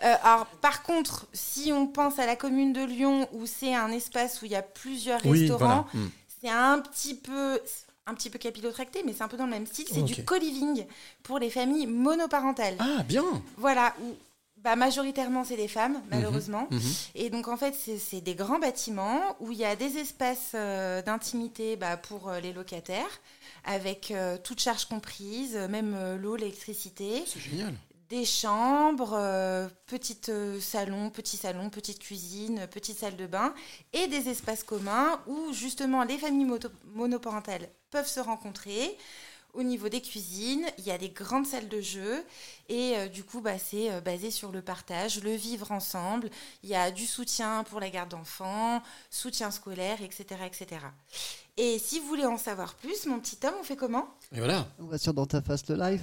Euh, 0.05 0.15
alors, 0.23 0.47
par 0.61 0.83
contre, 0.83 1.27
si 1.33 1.73
on 1.73 1.87
pense 1.87 2.19
à 2.19 2.27
la 2.27 2.37
commune 2.37 2.73
de 2.73 2.85
Lyon, 2.85 3.29
où 3.33 3.47
c'est 3.47 3.75
un 3.75 3.91
espace 3.91 4.43
où 4.43 4.45
il 4.45 4.53
y 4.53 4.57
a 4.57 4.63
plusieurs 4.63 5.21
Oui, 5.27 5.41
restaurants, 5.41 5.87
voilà. 5.93 6.07
Hmm. 6.07 6.11
c'est 6.41 6.51
un 6.51 6.79
petit 6.79 7.15
peu 7.17 7.61
un 8.07 8.15
petit 8.15 8.31
peu 8.31 8.39
capillotracté, 8.39 9.03
mais 9.07 9.13
c'est 9.13 9.23
un 9.23 9.29
peu 9.29 9.37
dans 9.37 9.45
le 9.45 9.51
même 9.51 9.67
style. 9.67 9.87
C'est 9.93 10.03
du 10.03 10.25
co-living 10.25 10.87
pour 11.23 11.39
les 11.39 11.51
familles 11.51 11.87
monoparentales. 11.87 12.77
Ah, 12.81 13.03
bien 13.05 13.25
Voilà, 13.57 13.95
où 14.03 14.17
bah, 14.63 14.77
majoritairement 14.77 15.45
c'est 15.45 15.57
des 15.57 15.69
femmes, 15.69 16.01
malheureusement. 16.11 16.69
mhm. 16.71 16.81
Et 17.15 17.31
donc 17.31 17.49
en 17.49 17.57
fait, 17.57 17.75
c'est 17.75 18.21
des 18.21 18.35
grands 18.35 18.59
bâtiments 18.59 19.21
où 19.41 19.53
il 19.53 19.59
y 19.59 19.65
a 19.65 19.77
des 19.77 19.99
espaces 19.99 20.53
euh, 20.55 21.03
d'intimité 21.03 21.77
bah, 21.77 21.97
pour 21.97 22.29
euh, 22.29 22.41
les 22.41 22.53
locataires, 22.53 23.21
avec 23.65 24.11
euh, 24.11 24.39
toute 24.43 24.61
charge 24.61 24.85
comprise, 24.87 25.57
euh, 25.57 25.69
même 25.69 25.97
l'eau, 26.21 26.37
l'électricité. 26.37 27.25
C'est 27.27 27.41
génial. 27.41 27.75
Des 28.09 28.25
chambres, 28.27 29.15
euh, 29.15 29.69
petite 29.87 30.29
euh, 30.29 30.61
salon, 30.61 31.09
petit 31.09 31.39
salon, 31.39 31.71
petite 31.71 31.99
cuisine, 31.99 32.67
petite 32.71 32.99
salle 32.99 33.17
de 33.17 33.27
bain 33.27 33.55
et 33.95 34.07
des 34.07 34.29
espaces 34.29 34.63
communs 34.65 35.19
où 35.27 35.53
justement 35.55 36.05
les 36.05 36.19
familles 36.19 36.47
monoparentales 36.95 37.69
peuvent 37.91 38.09
se 38.09 38.21
rencontrer. 38.21 38.99
Au 39.55 39.63
niveau 39.63 39.91
des 39.91 40.01
cuisines, 40.01 40.65
il 40.79 40.85
y 40.85 40.91
a 40.91 40.97
des 40.97 41.11
grandes 41.11 41.47
salles 41.47 41.69
de 41.69 41.81
jeu 41.83 42.25
et 42.71 42.95
euh, 42.97 43.09
du 43.09 43.23
coup, 43.23 43.43
bah, 43.43 43.59
c'est 43.59 43.91
euh, 43.93 44.01
basé 44.01 44.31
sur 44.31 44.51
le 44.51 44.63
partage, 44.63 45.23
le 45.23 45.35
vivre 45.35 45.73
ensemble. 45.73 46.31
Il 46.63 46.71
y 46.71 46.75
a 46.75 46.91
du 46.91 47.05
soutien 47.07 47.63
pour 47.65 47.79
la 47.79 47.91
garde 47.91 48.09
d'enfants, 48.09 48.83
soutien 49.11 49.51
scolaire, 49.51 49.99
etc., 50.01 50.25
etc. 50.47 50.81
Et 51.59 51.79
si 51.79 52.01
vous 52.01 52.07
voulez 52.07 52.25
en 52.25 52.39
savoir 52.39 52.75
plus, 52.77 53.05
mon 53.05 53.21
petit 53.21 53.37
homme, 53.47 53.53
on 53.61 53.63
fait 53.63 53.77
comment? 53.77 54.09
Et 54.35 54.39
voilà. 54.39 54.67
On 54.79 54.87
va 54.87 54.97
sur 54.97 55.13
Dans 55.13 55.27
ta 55.27 55.43
face 55.43 55.69
le 55.69 55.77
live. 55.77 56.01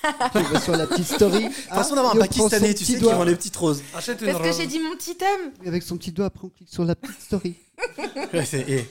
on 0.34 0.40
va 0.42 0.60
sur 0.60 0.76
la 0.76 0.86
petite 0.86 1.06
story. 1.06 1.44
De 1.44 1.48
toute 1.48 1.54
façon, 1.64 1.96
d'avoir 1.96 2.12
un 2.12 2.16
son 2.16 2.20
Pakistanais, 2.20 2.68
tu 2.68 2.74
petit 2.74 2.84
sais, 2.84 2.94
qui 2.94 3.00
doigt. 3.00 3.14
vend 3.16 3.24
les 3.24 3.34
petites 3.34 3.56
roses. 3.56 3.82
Parce 3.92 4.06
que 4.06 4.52
j'ai 4.56 4.66
dit 4.68 4.78
mon 4.78 4.94
petit 4.94 5.16
homme. 5.20 5.52
Et 5.64 5.68
Avec 5.68 5.82
son 5.82 5.96
petit 5.96 6.12
doigt, 6.12 6.26
après 6.26 6.44
on 6.44 6.50
clique 6.50 6.68
sur 6.70 6.84
la 6.84 6.94
petite 6.94 7.20
story. 7.22 7.56
Ouais, 8.32 8.44
c'est- 8.44 8.70
et- 8.70 8.88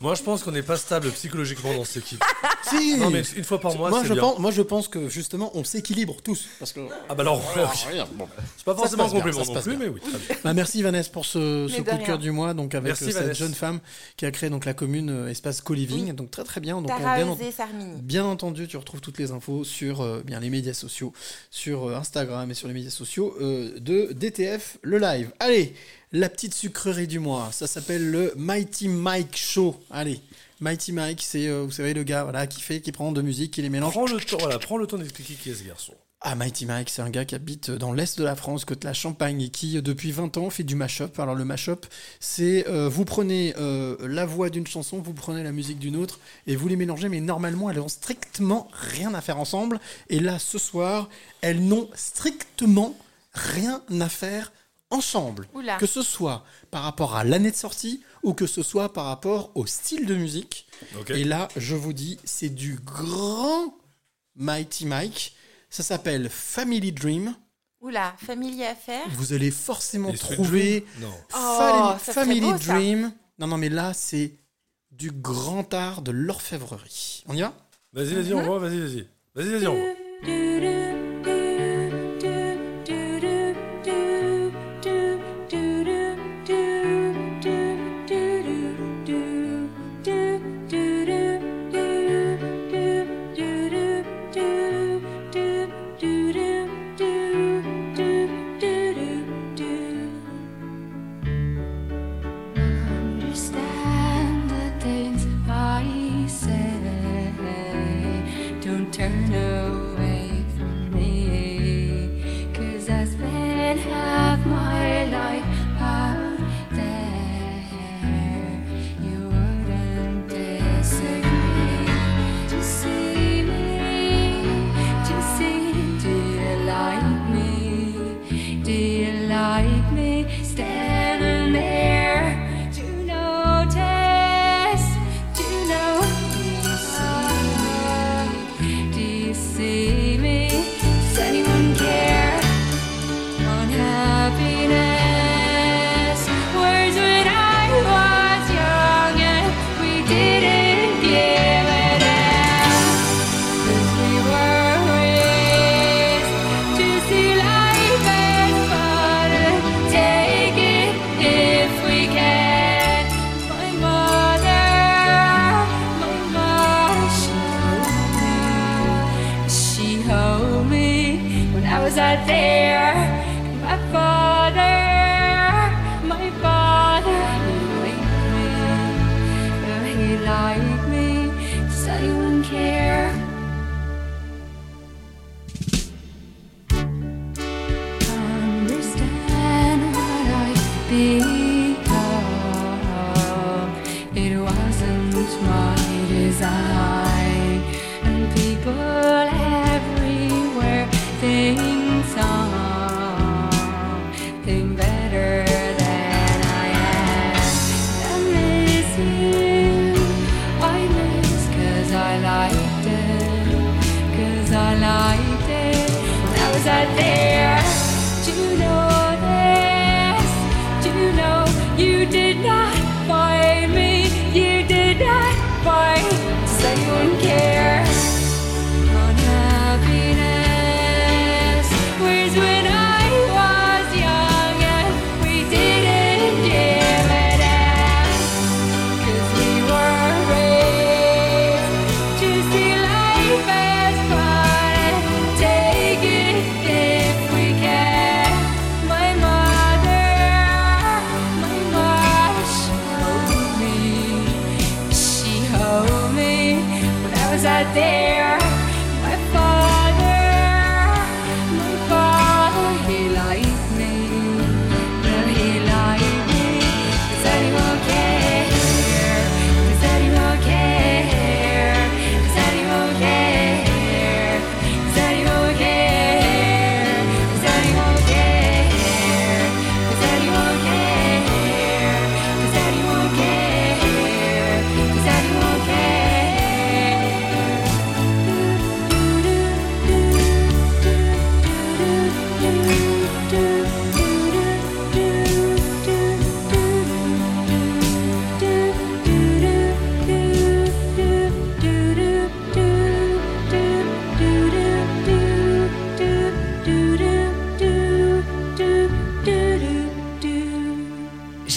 Moi, 0.00 0.14
je 0.14 0.22
pense 0.22 0.42
qu'on 0.42 0.50
n'est 0.52 0.62
pas 0.62 0.76
stable 0.76 1.10
psychologiquement 1.12 1.74
dans 1.74 1.84
cette 1.84 2.04
équipe. 2.04 2.22
Si 2.66 2.96
Non, 2.96 3.10
mais 3.10 3.20
une 3.36 3.44
fois 3.44 3.60
par 3.60 3.76
mois, 3.76 3.90
moi, 3.90 4.00
c'est 4.00 4.08
je 4.08 4.12
bien. 4.14 4.22
pense, 4.22 4.38
moi, 4.38 4.50
je 4.50 4.62
pense 4.62 4.88
que 4.88 5.10
justement, 5.10 5.50
on 5.54 5.64
s'équilibre 5.64 6.16
tous. 6.24 6.46
Parce 6.58 6.72
que... 6.72 6.80
Ah 7.10 7.14
bah 7.14 7.20
alors, 7.20 7.38
Voilà, 7.52 7.68
regarde, 7.90 8.10
bon. 8.14 8.26
c'est 8.56 8.64
pas 8.64 8.72
Ça 8.72 8.78
forcément 8.78 9.06
se 9.08 9.12
passe 9.12 9.12
bien, 9.12 9.20
complément 9.32 9.54
non 9.54 9.60
plus, 9.60 9.70
bien. 9.76 9.78
mais 9.78 9.88
oui. 9.88 10.00
très 10.00 10.18
bien. 10.18 10.36
Bah, 10.42 10.54
merci 10.54 10.82
Vanessa 10.82 11.10
pour 11.10 11.26
ce, 11.26 11.66
coup 11.76 11.82
de 11.82 12.04
cœur 12.06 12.18
du 12.18 12.30
mois, 12.30 12.54
donc 12.54 12.74
avec 12.74 12.86
Merci, 12.88 13.04
euh, 13.04 13.06
cette 13.08 13.16
Vanessa. 13.22 13.34
jeune 13.44 13.52
femme 13.54 13.80
qui 14.16 14.24
a 14.24 14.30
créé 14.30 14.48
donc 14.48 14.64
la 14.64 14.72
commune 14.72 15.10
euh, 15.10 15.28
espace 15.28 15.60
co-living, 15.60 16.06
Oui. 16.06 16.12
donc 16.14 16.30
très 16.30 16.44
très 16.44 16.60
bien. 16.62 16.76
Donc 16.76 16.86
Tara 16.86 17.16
bien, 17.16 17.30
Eusé 17.34 17.52
Sarmini. 17.52 18.00
bien 18.00 18.24
entendu, 18.24 18.66
tu 18.66 18.78
retrouves 18.78 19.02
toutes 19.02 19.18
les 19.18 19.30
infos 19.30 19.62
sur 19.64 20.00
euh, 20.00 20.22
bien 20.24 20.40
les 20.40 20.48
médias 20.48 20.72
sociaux, 20.74 21.12
sur 21.50 21.90
euh, 21.90 21.96
Instagram 21.96 22.50
et 22.50 22.54
sur 22.54 22.66
les 22.66 22.74
médias 22.74 22.90
sociaux 22.90 23.36
euh, 23.42 23.78
de 23.78 24.12
DTF 24.14 24.78
le 24.80 24.96
live. 24.98 25.32
Allez, 25.38 25.74
la 26.14 26.30
petite 26.30 26.54
sucrerie 26.54 27.06
du 27.06 27.18
mois, 27.18 27.50
ça 27.52 27.66
s'appelle 27.66 28.10
le 28.10 28.32
Mighty 28.36 28.88
Mike 28.88 29.36
Show. 29.36 29.78
Allez. 29.90 30.20
Mighty 30.60 30.92
Mike, 30.92 31.22
c'est 31.22 31.48
euh, 31.48 31.64
vous 31.64 31.72
savez 31.72 31.92
le 31.92 32.04
gars 32.04 32.22
voilà 32.22 32.46
qui 32.46 32.62
fait 32.62 32.80
qui 32.80 32.92
prend 32.92 33.12
deux 33.12 33.20
musiques, 33.20 33.52
qui 33.52 33.60
les 33.60 33.68
mélange. 33.68 33.92
Prends 33.92 34.06
le 34.06 34.20
temps, 34.20 34.38
voilà, 34.38 34.58
prends 34.58 34.78
le 34.78 34.86
temps 34.86 34.96
d'expliquer 34.96 35.34
qui 35.34 35.50
est 35.50 35.54
ce 35.54 35.64
garçon. 35.64 35.94
Ah, 36.26 36.36
Mighty 36.36 36.64
Mike, 36.64 36.88
c'est 36.88 37.02
un 37.02 37.10
gars 37.10 37.26
qui 37.26 37.34
habite 37.34 37.70
dans 37.70 37.92
l'est 37.92 38.16
de 38.18 38.24
la 38.24 38.34
France, 38.34 38.64
côte 38.64 38.82
la 38.82 38.94
Champagne, 38.94 39.42
et 39.42 39.50
qui, 39.50 39.76
euh, 39.76 39.82
depuis 39.82 40.10
20 40.10 40.38
ans, 40.38 40.48
fait 40.48 40.62
du 40.62 40.74
mashup. 40.74 41.18
Alors, 41.18 41.34
le 41.34 41.44
mashup, 41.44 41.84
c'est 42.18 42.66
euh, 42.66 42.88
vous 42.88 43.04
prenez 43.04 43.52
euh, 43.58 43.94
la 44.00 44.24
voix 44.24 44.48
d'une 44.48 44.66
chanson, 44.66 45.02
vous 45.02 45.12
prenez 45.12 45.42
la 45.42 45.52
musique 45.52 45.78
d'une 45.78 45.96
autre, 45.96 46.18
et 46.46 46.56
vous 46.56 46.66
les 46.66 46.76
mélangez, 46.76 47.10
mais 47.10 47.20
normalement, 47.20 47.68
elles 47.68 47.76
n'ont 47.76 47.88
strictement 47.88 48.68
rien 48.72 49.12
à 49.12 49.20
faire 49.20 49.38
ensemble. 49.38 49.78
Et 50.08 50.18
là, 50.18 50.38
ce 50.38 50.56
soir, 50.56 51.10
elles 51.42 51.62
n'ont 51.62 51.90
strictement 51.94 52.96
rien 53.34 53.82
à 54.00 54.08
faire 54.08 54.44
ensemble. 54.44 54.63
Oula. 55.54 55.76
Que 55.76 55.86
ce 55.86 56.02
soit 56.02 56.44
par 56.70 56.82
rapport 56.82 57.16
à 57.16 57.24
l'année 57.24 57.50
de 57.50 57.56
sortie, 57.56 58.02
ou 58.22 58.34
que 58.34 58.46
ce 58.46 58.62
soit 58.62 58.92
par 58.92 59.06
rapport 59.06 59.50
au 59.54 59.66
style 59.66 60.06
de 60.06 60.14
musique. 60.14 60.66
Et 61.08 61.24
là, 61.24 61.48
je 61.56 61.74
vous 61.74 61.92
dis, 61.92 62.18
c'est 62.24 62.48
du 62.48 62.76
grand 62.76 63.74
Mighty 64.36 64.86
Mike. 64.86 65.36
Ça 65.70 65.82
s'appelle 65.82 66.28
Family 66.28 66.92
Dream. 66.92 67.34
Oula, 67.80 68.14
famille 68.18 68.64
à 68.64 68.74
faire. 68.74 69.06
Vous 69.10 69.32
allez 69.34 69.50
forcément 69.50 70.10
Les 70.10 70.16
trouver 70.18 70.86
Non. 71.00 71.12
Oh, 71.36 71.94
Family 71.98 72.40
beau, 72.40 72.56
ça. 72.56 72.74
Dream 72.74 73.12
Non, 73.38 73.46
non, 73.46 73.58
mais 73.58 73.68
là, 73.68 73.92
c'est 73.92 74.32
du 74.90 75.10
grand 75.10 75.74
art 75.74 76.00
de 76.00 76.10
l'orfèvrerie. 76.10 77.24
On 77.26 77.34
y 77.34 77.42
va 77.42 77.52
Vas-y, 77.92 78.14
vas-y, 78.14 78.34
on 78.34 78.42
voit, 78.42 78.58
vas-y, 78.58 78.80
vas-y. 78.80 79.06
Vas-y, 79.34 79.48
vas-y, 79.50 79.66
on 79.66 79.74
voit. 79.74 81.33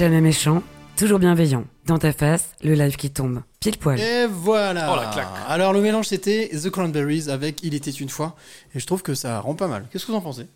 Jamais 0.07 0.21
méchant, 0.21 0.63
toujours 0.95 1.19
bienveillant. 1.19 1.65
Dans 1.85 1.97
ta 1.97 2.13
face, 2.13 2.51
le 2.63 2.75
live 2.75 2.95
qui 2.95 3.09
tombe. 3.11 3.41
Pile 3.59 3.77
poil. 3.77 3.99
Et 3.99 4.25
voilà. 4.25 4.89
Oh, 4.93 4.95
la 4.95 5.07
claque. 5.11 5.27
Alors 5.49 5.73
le 5.73 5.81
mélange 5.81 6.05
c'était 6.07 6.49
The 6.53 6.69
Cranberries 6.69 7.29
avec 7.29 7.61
Il 7.61 7.73
était 7.75 7.91
une 7.91 8.07
fois 8.07 8.37
et 8.73 8.79
je 8.79 8.85
trouve 8.87 9.01
que 9.03 9.13
ça 9.15 9.41
rend 9.41 9.53
pas 9.53 9.67
mal. 9.67 9.85
Qu'est-ce 9.91 10.05
que 10.05 10.13
vous 10.13 10.17
en 10.17 10.21
pensez? 10.21 10.47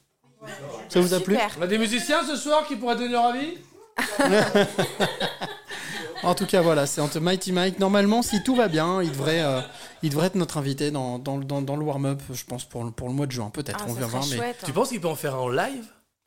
Ça 0.88 1.02
vous 1.02 1.14
a 1.14 1.20
plu? 1.20 1.38
On 1.60 1.64
a 1.64 1.68
des 1.68 1.78
musiciens 1.78 2.24
ce 2.26 2.38
soir 2.38 2.66
qui 2.66 2.78
pourraient 2.78 2.96
donner 2.96 3.10
leur 3.12 3.26
avis? 3.26 3.58
En 6.24 6.34
tout 6.36 6.46
cas 6.46 6.62
voilà, 6.62 6.86
c'est 6.86 7.02
entre 7.02 7.20
Mighty 7.20 7.52
Mike. 7.52 7.80
Normalement 7.80 8.22
si 8.22 8.42
tout 8.44 8.56
va 8.56 8.70
bien, 8.70 9.02
il 9.04 9.12
devrait, 9.12 9.42
euh, 9.42 9.60
il 10.02 10.12
devrait 10.12 10.28
être 10.28 10.36
notre 10.36 10.60
invité 10.60 10.92
dans, 10.92 11.18
dans, 11.20 11.40
dans, 11.40 11.62
dans 11.64 11.76
le 11.76 11.84
warm-up, 11.84 12.22
je 12.32 12.44
pense 12.46 12.64
pour, 12.64 12.84
le- 12.86 12.92
pour 12.92 13.10
le 13.10 13.14
mois 13.16 13.26
de 13.26 13.32
juin 13.34 13.50
peut-être. 13.52 13.80
Ah, 13.82 13.88
on 13.90 13.94
verra. 13.94 14.22
Mais 14.30 14.38
chouette. 14.38 14.62
Tu 14.64 14.72
penses 14.72 14.90
qu'il 14.90 15.02
peut 15.02 15.08
en 15.10 15.16
faire 15.16 15.36
un 15.36 15.40
en 15.40 15.50
live? 15.50 15.84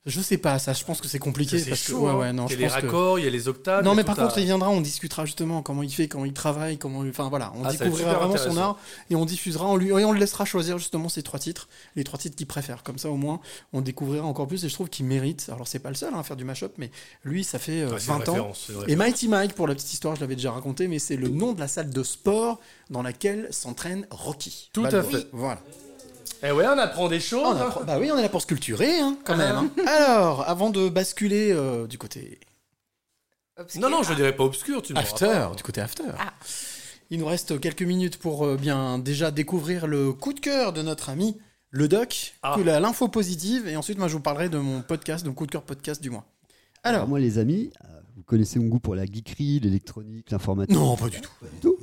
Je 0.06 0.20
sais 0.20 0.36
pas, 0.36 0.58
ça, 0.58 0.74
je 0.74 0.84
pense 0.84 1.00
que 1.00 1.08
c'est 1.08 1.18
compliqué. 1.18 1.58
C'est 1.58 1.70
parce 1.70 1.82
que, 1.82 1.92
chaud, 1.92 2.00
ouais, 2.02 2.10
hein. 2.10 2.16
ouais, 2.18 2.32
non, 2.34 2.46
Il 2.46 2.52
y 2.52 2.54
a 2.56 2.58
les 2.58 2.66
que- 2.66 2.72
raccords, 2.72 3.18
il 3.18 3.24
y 3.24 3.28
a 3.28 3.30
les 3.30 3.48
octaves, 3.48 3.82
Non, 3.84 3.94
mais 3.94 4.04
par 4.04 4.18
à- 4.18 4.22
contre, 4.24 4.36
il 4.38 4.44
viendra, 4.44 4.68
on 4.68 4.82
discutera 4.82 5.24
justement 5.24 5.62
comment 5.62 5.82
il 5.82 5.90
fait, 5.90 6.08
comment 6.08 6.26
il 6.26 6.34
travaille, 6.34 6.76
comment, 6.76 7.00
enfin 7.08 7.28
voilà, 7.30 7.52
on 7.56 7.64
Ah, 7.64 7.70
ça 7.72 7.84
découvrira 7.84 8.12
vraiment 8.14 8.36
son 8.36 8.56
art 8.58 8.78
et 9.08 9.16
on 9.16 9.24
diffusera, 9.24 9.66
on 9.66 9.76
lui, 9.76 9.88
et 9.88 10.04
on 10.04 10.12
le 10.12 10.18
laissera 10.18 10.44
choisir 10.44 10.76
justement 10.78 11.08
ses 11.08 11.22
trois 11.22 11.38
titres, 11.40 11.68
les 11.96 12.04
trois 12.04 12.18
titres 12.18 12.36
qu'il 12.36 12.46
préfère. 12.46 12.82
Comme 12.82 12.98
ça, 12.98 13.08
au 13.10 13.16
moins, 13.16 13.40
on 13.72 13.80
découvrira 13.80 14.26
encore 14.26 14.46
plus 14.46 14.62
et 14.64 14.68
je 14.68 14.74
trouve 14.74 14.90
qu'il 14.90 15.06
mérite. 15.06 15.48
Alors, 15.52 15.66
c'est 15.66 15.78
pas 15.78 15.88
le 15.88 15.94
seul 15.94 16.12
hein, 16.14 16.18
à 16.18 16.22
faire 16.22 16.36
du 16.36 16.44
mashup, 16.44 16.72
mais 16.76 16.90
lui, 17.24 17.42
ça 17.44 17.58
fait 17.58 17.80
euh, 17.82 17.90
Ouais, 17.92 17.96
c'est 17.98 18.12
une 18.12 18.18
20 18.18 18.28
ans. 18.28 18.52
Et. 18.88 18.96
Mighty 18.96 19.28
Mike, 19.28 19.54
pour 19.54 19.66
la 19.66 19.74
petite 19.74 19.92
histoire, 19.92 20.16
je 20.16 20.20
l'avais 20.20 20.36
déjà 20.36 20.52
raconté, 20.52 20.86
mais 20.86 20.98
c'est 20.98 21.16
le 21.16 21.28
nom 21.28 21.52
de 21.54 21.60
la 21.60 21.68
salle 21.68 21.88
de 21.90 22.02
sport 22.02 22.60
dans 22.90 23.00
laquelle 23.02 23.48
s'entraîne 23.50 24.06
Rocky. 24.10 24.68
Tout 24.74 24.84
à 24.84 25.02
fait. 25.02 25.28
Voilà. 25.32 25.60
Eh 26.42 26.50
ouais, 26.52 26.66
on 26.66 26.78
apprend 26.78 27.08
des 27.08 27.20
choses. 27.20 27.42
On 27.44 27.52
hein. 27.56 27.66
apprend- 27.68 27.84
Bah 27.84 27.98
oui, 27.98 28.10
on 28.12 28.18
est 28.18 28.22
là 28.22 28.28
pour 28.28 28.42
se 28.42 28.46
culturer, 28.46 28.98
hein, 29.00 29.16
quand 29.24 29.36
même. 29.36 29.56
hein. 29.56 29.70
Alors, 29.86 30.48
avant 30.48 30.70
de 30.70 30.88
basculer 30.88 31.50
euh, 31.52 31.86
du 31.86 31.98
côté 31.98 32.40
Obscur. 33.56 33.80
Non, 33.82 33.88
non, 33.90 34.02
je 34.02 34.12
dirais 34.14 34.34
pas 34.34 34.42
obscur, 34.44 34.82
tu 34.82 34.92
ne 34.94 34.98
After, 34.98 35.26
pas. 35.26 35.52
du 35.56 35.62
côté 35.62 35.80
After. 35.80 36.02
Ah. 36.18 36.32
Il 37.10 37.20
nous 37.20 37.26
reste 37.26 37.60
quelques 37.60 37.82
minutes 37.82 38.16
pour 38.18 38.44
euh, 38.46 38.56
bien 38.56 38.98
déjà 38.98 39.30
découvrir 39.30 39.86
le 39.86 40.12
coup 40.12 40.32
de 40.32 40.40
cœur 40.40 40.72
de 40.72 40.82
notre 40.82 41.08
ami, 41.08 41.38
le 41.70 41.86
doc, 41.86 42.34
Ah. 42.42 42.56
l'info 42.58 43.06
positive, 43.08 43.68
et 43.68 43.76
ensuite 43.76 43.98
moi 43.98 44.08
je 44.08 44.14
vous 44.14 44.20
parlerai 44.20 44.48
de 44.48 44.58
mon 44.58 44.82
podcast, 44.82 45.22
de 45.24 45.28
mon 45.28 45.34
coup 45.34 45.46
de 45.46 45.52
cœur 45.52 45.62
podcast 45.62 46.02
du 46.02 46.10
mois. 46.10 46.24
Alors, 46.82 47.06
moi, 47.08 47.18
les 47.20 47.38
amis, 47.38 47.70
euh, 47.84 48.00
vous 48.16 48.22
connaissez 48.24 48.58
mon 48.58 48.66
goût 48.66 48.78
pour 48.80 48.94
la 48.94 49.06
geekerie, 49.06 49.58
l'électronique, 49.60 50.30
l'informatique. 50.30 50.74
Non, 50.76 50.96
pas 50.96 51.08
du 51.08 51.20
tout. 51.20 51.30
Pas 51.40 51.46
du 51.46 51.60
tout. 51.60 51.76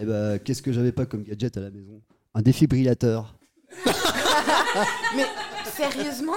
Eh 0.00 0.04
ben, 0.06 0.38
qu'est-ce 0.38 0.62
que 0.62 0.72
j'avais 0.72 0.92
pas 0.92 1.04
comme 1.06 1.24
gadget 1.24 1.56
à 1.58 1.60
la 1.60 1.70
maison? 1.70 2.00
Un 2.34 2.40
défibrillateur. 2.42 3.34
Mais 5.16 5.24
sérieusement 5.76 6.32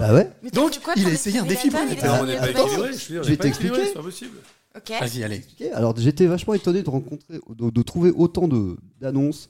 Bah 0.00 0.12
ouais. 0.14 0.30
Mais 0.42 0.50
Donc, 0.50 0.78
quoi, 0.82 0.94
il 0.96 1.06
a 1.06 1.10
essayé 1.10 1.38
un 1.38 1.44
défibrillateur 1.44 2.24
défibrillateur. 2.24 2.26
Il 2.26 2.30
est 2.30 2.38
On 2.38 2.42
n'est 2.46 2.52
pas 2.52 2.62
devenu 2.62 2.62
équilibré, 2.62 2.76
automatique 2.76 2.98
je 2.98 3.04
suis 3.04 3.12
dit, 3.14 3.18
on 3.18 3.22
Je 3.22 3.28
n'est 3.28 3.34
vais 3.34 3.36
pas 3.36 3.46
équilibré, 3.48 3.78
t'expliquer. 3.78 3.86
c'est 3.88 3.94
pas 3.94 4.02
possible. 4.02 4.36
Ok. 4.76 4.92
vas-y, 5.00 5.24
allez. 5.24 5.42
Ok, 5.60 5.66
Alors 5.74 5.96
j'étais 5.96 6.26
vachement 6.26 6.54
étonné 6.54 6.82
de 6.82 6.90
rencontrer, 6.90 7.40
de, 7.56 7.70
de 7.70 7.82
trouver 7.82 8.12
autant 8.14 8.46
de 8.48 8.76
d'annonces 9.00 9.48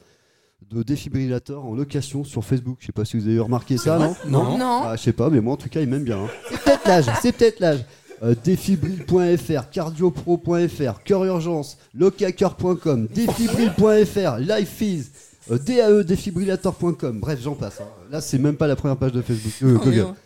de 0.70 0.82
défibrillateurs 0.82 1.64
en 1.64 1.74
location 1.74 2.24
sur 2.24 2.44
Facebook. 2.44 2.78
Je 2.80 2.86
sais 2.86 2.92
pas 2.92 3.04
si 3.04 3.16
vous 3.18 3.26
avez 3.28 3.38
remarqué 3.38 3.76
ça, 3.76 3.98
non? 3.98 4.16
Non. 4.26 4.56
Non. 4.58 4.82
Ah, 4.84 4.94
Je 4.96 5.02
sais 5.02 5.12
pas, 5.12 5.28
mais 5.30 5.40
moi 5.40 5.54
en 5.54 5.56
tout 5.56 5.68
cas 5.68 5.80
ils 5.80 5.88
m'aiment 5.88 6.04
bien. 6.04 6.18
hein. 6.18 6.28
C'est 6.50 6.62
peut-être 6.62 6.86
l'âge, 6.86 7.04
c'est 7.22 7.32
peut-être 7.32 7.60
l'âge. 7.60 7.84
Euh, 8.22 8.34
défibril.fr, 8.42 9.68
cardiopro.fr, 9.70 11.02
cœur 11.04 11.24
urgence, 11.24 11.76
locacoeur.com, 11.94 13.08
défibril.fr, 13.12 14.38
lifeis, 14.38 15.02
euh, 15.50 15.58
DAE 15.58 16.02
défibrillateur.com, 16.04 17.20
bref 17.20 17.40
j'en 17.42 17.54
passe. 17.54 17.80
hein. 17.80 17.88
Là 18.10 18.20
c'est 18.20 18.38
même 18.38 18.56
pas 18.56 18.66
la 18.66 18.76
première 18.76 18.96
page 18.96 19.12
de 19.12 19.22
Facebook. 19.22 19.70
euh, 19.70 19.84
Google. 19.84 20.00
non. 20.00 20.16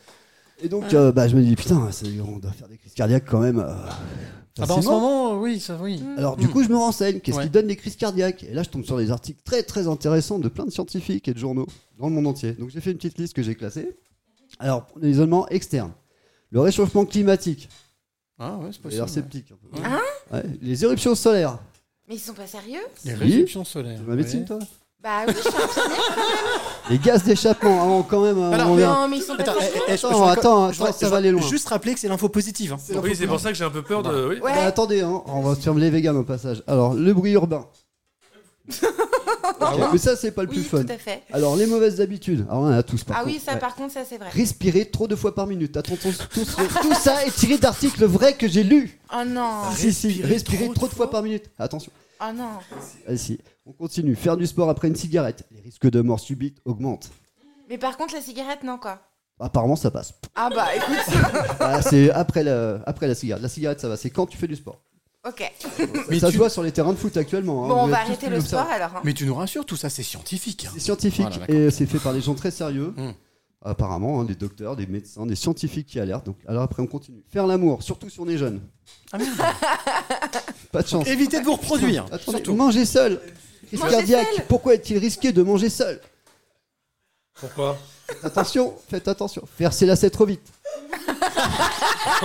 Et 0.63 0.69
donc 0.69 0.93
euh, 0.95 1.11
bah, 1.13 1.27
je 1.29 1.37
me 1.37 1.43
dis 1.43 1.57
putain, 1.57 1.91
ça- 1.91 2.07
on 2.27 2.39
doit 2.39 2.53
faire 2.53 2.69
des 2.69 2.77
crises 2.77 2.93
cardiaques 2.95 3.25
quand 3.29 3.41
même. 3.41 3.59
euh, 3.61 3.73
Ah 3.73 3.87
bah 4.57 4.63
en 4.65 4.67
ce 4.67 4.73
facilement. 4.75 5.01
moment, 5.01 5.35
euh, 5.35 5.39
oui, 5.43 5.59
ça 5.61 5.79
oui. 5.81 6.03
Alors 6.19 6.37
du 6.37 6.49
coup, 6.49 6.63
je 6.63 6.69
me 6.69 6.77
renseigne. 6.77 7.21
Qu'est-ce 7.21 7.39
Ouais. 7.39 7.45
qui 7.45 7.51
donne 7.51 7.67
les 7.67 7.77
crises 7.77 7.97
cardiaques? 7.97 8.45
Et 8.45 8.53
là, 8.53 8.63
je 8.63 8.69
tombe 8.69 8.85
sur 8.85 8.99
des 8.99 9.11
articles 9.11 9.41
très 9.43 9.63
très 9.63 9.87
intéressants 9.89 10.39
de 10.39 10.49
plein 10.49 10.67
de 10.67 10.71
scientifiques 10.71 11.29
et 11.29 11.33
de 11.35 11.39
journaux 11.39 11.67
dans 11.99 12.09
le 12.09 12.13
monde 12.15 12.27
entier. 12.27 12.53
Donc 12.53 12.69
j'ai 12.71 12.81
fait 12.81 12.91
une 12.91 12.99
petite 12.99 13.17
liste 13.19 13.33
que 13.35 13.43
j'ai 13.43 13.55
classée. 13.55 13.97
Alors 14.59 14.85
pour 14.87 14.99
l'isolement 15.01 15.49
externe, 15.49 15.93
le 16.51 16.61
réchauffement 16.61 17.07
climatique, 17.07 17.69
Ah 18.39 18.59
ouais, 18.59 18.69
c'est 18.73 18.83
possible. 18.83 19.01
l'air 19.03 19.09
sceptique. 19.09 19.53
un 19.53 19.57
peu. 19.79 19.83
Hein 19.85 20.01
Ouais, 20.33 20.43
les 20.61 20.85
éruptions 20.85 21.15
solaires. 21.15 21.59
Mais 22.09 22.17
ils 22.17 22.19
sont 22.19 22.35
pas 22.35 22.47
sérieux? 22.49 22.81
Les 23.05 23.13
Si. 23.13 23.17
réceptions 23.17 23.65
solaires. 23.65 23.97
Tu 23.97 24.03
veux 24.03 24.11
ma 24.11 24.17
médecine, 24.17 24.41
ouais. 24.41 24.47
toi? 24.47 24.59
Bah 25.03 25.23
oui, 25.27 25.33
je 25.35 25.41
suis 25.41 25.51
quand 25.51 25.59
même. 25.89 25.99
Les 26.91 26.99
gaz 26.99 27.23
d'échappement. 27.25 27.83
avant 27.83 28.03
quand 28.03 28.21
même. 28.21 28.53
Alors, 28.53 28.71
on 28.71 28.77
vient- 28.77 28.95
Non, 29.03 29.09
mais 29.09 29.17
ils 29.17 29.23
sont 29.23 29.35
pas 29.37 29.43
Attends, 29.45 29.53
eh, 29.61 29.65
eh, 29.89 29.97
je- 29.97 30.07
Attends, 30.07 30.27
je 30.27 30.31
attends, 30.31 30.73
je 30.73 30.83
attends, 30.83 30.93
ça 30.93 31.07
je 31.07 31.11
va 31.11 31.17
aller 31.17 31.31
loin. 31.31 31.41
Juste 31.43 31.69
rappeler 31.69 31.95
que 31.95 32.01
c'est 32.01 32.09
l'info 32.09 32.29
positive. 32.29 32.75
hein. 32.75 32.79
Oui, 33.03 33.15
c'est 33.17 33.27
pour 33.27 33.41
ça 33.41 33.51
que 33.51 33.55
j'ai 33.57 33.65
un 33.65 33.71
peu 33.71 33.83
peur 33.83 34.03
de. 34.03 34.29
Oui. 34.29 34.41
Ouais. 34.41 34.53
Bah, 34.55 34.65
attendez, 34.65 35.01
hein, 35.01 35.23
on 35.27 35.41
va 35.41 35.55
se 35.55 35.61
faire 35.61 35.73
les 35.75 35.89
véganes 35.91 36.17
au 36.19 36.25
passage. 36.25 36.63
Alors, 36.67 36.93
le 36.95 37.15
bruit 37.15 37.33
urbain. 37.33 37.65
Ok, 39.61 39.81
Mais 39.93 39.99
ça, 39.99 40.17
c'est 40.17 40.31
pas 40.33 40.43
le 40.43 40.49
plus 40.49 40.59
Oui, 40.59 40.65
fun. 40.65 40.83
tout 40.85 40.93
à 40.93 40.99
fait. 40.99 41.23
Alors, 41.33 41.57
les 41.57 41.67
mauvaises 41.67 42.01
habitudes. 42.01 42.47
Alors, 42.49 42.63
on 42.63 42.67
en 42.69 42.73
a 42.73 42.83
tous 42.83 43.05
par 43.05 43.17
Ah 43.19 43.21
contre. 43.25 43.35
oui, 43.35 43.41
ça 43.45 43.55
Ouais. 43.55 43.59
par 43.59 43.75
contre, 43.75 43.93
ça 43.93 44.05
c'est 44.09 44.19
vrai. 44.19 44.29
Respirer 44.31 44.87
trop 44.87 45.07
de 45.09 45.17
fois 45.17 45.35
par 45.35 45.47
minute. 45.47 45.77
Attention, 45.77 46.11
tout, 46.33 46.45
tout 46.45 46.95
ça 46.95 47.25
est 47.27 47.35
tiré 47.35 47.59
d'articles 47.59 48.05
vrais 48.05 48.35
que 48.35 48.49
j'ai 48.49 48.63
lus. 48.65 48.99
Oh 49.13 49.25
non. 49.27 49.63
Si, 49.75 49.93
si, 49.93 50.23
Respirer 50.23 50.65
trop 50.67 50.75
trop, 50.75 50.89
de 50.89 50.93
fois 50.95 51.11
par 51.11 51.23
minute. 51.23 51.51
Attention. 51.59 51.93
Oh 52.23 52.33
non. 52.35 52.49
Allez, 53.07 53.17
si. 53.19 53.39
On 53.67 53.73
continue. 53.73 54.15
Faire 54.17 54.37
du 54.37 54.47
sport 54.47 54.69
après 54.71 54.89
une 54.89 54.97
cigarette. 54.97 55.45
Les 55.51 55.61
risques 55.61 55.91
de 55.91 56.01
mort 56.01 56.21
subite 56.21 56.59
augmentent. 56.65 57.11
Mais 57.69 57.79
par 57.79 57.97
contre, 57.97 58.15
la 58.15 58.21
cigarette, 58.21 58.63
non 58.65 58.79
quoi. 58.79 59.01
Apparemment, 59.39 59.77
ça 59.77 59.91
passe. 59.91 60.13
Ah 60.35 60.51
bah 60.55 60.67
écoute. 60.75 60.97
Ah, 61.61 61.81
c'est 61.83 62.11
après 62.11 62.43
la, 62.45 62.81
après 62.87 63.07
la 63.09 63.15
cigarette. 63.15 63.43
La 63.43 63.49
cigarette, 63.49 63.81
ça 63.81 63.89
va. 63.89 63.97
C'est 63.97 64.11
quand 64.11 64.27
tu 64.27 64.37
fais 64.37 64.47
du 64.49 64.57
sport. 64.57 64.81
Ok. 65.29 65.53
Mais 66.09 66.19
ça 66.21 66.29
tu- 66.29 66.33
se 66.35 66.39
voit 66.39 66.51
sur 66.51 66.63
les 66.63 66.73
terrains 66.73 66.93
de 66.93 66.99
foot 66.99 67.17
actuellement. 67.17 67.65
hein. 67.65 67.69
Bon, 67.69 67.83
on 67.83 67.87
va 67.87 68.01
arrêter 68.01 68.29
le 68.29 68.41
sport 68.41 68.69
alors. 68.71 68.97
hein. 68.97 69.01
Mais 69.05 69.13
tu 69.15 69.27
nous 69.27 69.35
rassures, 69.35 69.65
tout 69.67 69.77
ça 69.77 69.91
c'est 69.91 70.03
scientifique. 70.03 70.67
hein. 70.67 70.71
C'est 70.75 70.81
scientifique 70.81 71.27
Voilà, 71.29 71.53
et 71.53 71.71
c'est 71.71 71.87
fait 71.87 71.99
par 71.99 72.13
des 72.13 72.21
gens 72.21 72.35
très 72.35 72.51
sérieux. 72.51 72.93
Hmm. 72.97 73.13
Apparemment, 73.63 74.21
hein, 74.21 74.25
des 74.25 74.35
docteurs, 74.35 74.75
des 74.75 74.87
médecins, 74.87 75.27
des 75.27 75.37
scientifiques 75.37 75.87
qui 75.87 76.01
alertent. 76.01 76.25
Donc, 76.25 76.39
alors 76.49 76.63
après, 76.63 76.83
on 76.83 76.87
continue. 76.87 77.23
Faire 77.29 77.47
l'amour, 77.47 77.83
surtout 77.83 78.09
si 78.09 78.19
on 78.19 78.27
est 78.27 78.39
jeune. 78.39 78.63
Ah 79.13 79.19
merde. 79.19 79.37
Pas 80.73 80.81
de 80.83 80.89
chance. 80.89 81.07
Évitez 81.07 81.41
de 81.41 81.45
vous 81.45 81.53
reproduire. 81.57 82.07
Attendez, 82.07 82.39
surtout. 82.39 82.55
manger 82.55 82.87
seul. 82.87 83.21
Manger 83.75 83.91
cardiaque. 83.91 84.27
seul. 84.35 84.45
Pourquoi 84.49 84.73
est-il 84.75 84.97
risqué 84.97 85.33
de 85.33 85.43
manger 85.43 85.69
seul 85.69 86.01
Pourquoi? 87.35 87.77
Attention, 88.23 88.75
faites 88.89 89.09
attention. 89.09 89.43
Faire 89.59 89.75
ses 89.75 89.85
lacets 89.85 90.09
trop 90.11 90.25
vite. 90.25 90.51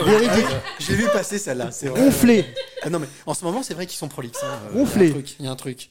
Véridique. 0.05 0.45
Je 0.79 0.91
l'ai 0.91 0.97
vu 0.97 1.07
passer 1.13 1.37
celle-là, 1.37 1.71
c'est 1.71 1.87
vrai. 1.87 2.01
Ronfler. 2.03 2.45
Ah 2.83 2.89
non 2.89 2.99
mais 2.99 3.07
en 3.25 3.33
ce 3.33 3.43
moment 3.43 3.63
c'est 3.63 3.73
vrai 3.73 3.85
qu'ils 3.85 3.97
sont 3.97 4.07
prolixes. 4.07 4.43
hein. 4.43 4.47
Euh, 4.73 4.79
Ronfler. 4.79 5.07
Il 5.07 5.11
y 5.11 5.13
a 5.13 5.15
un 5.15 5.15
truc. 5.15 5.35
il 5.39 5.45
y 5.45 5.47
a 5.47 5.51
un 5.51 5.55
truc. 5.55 5.89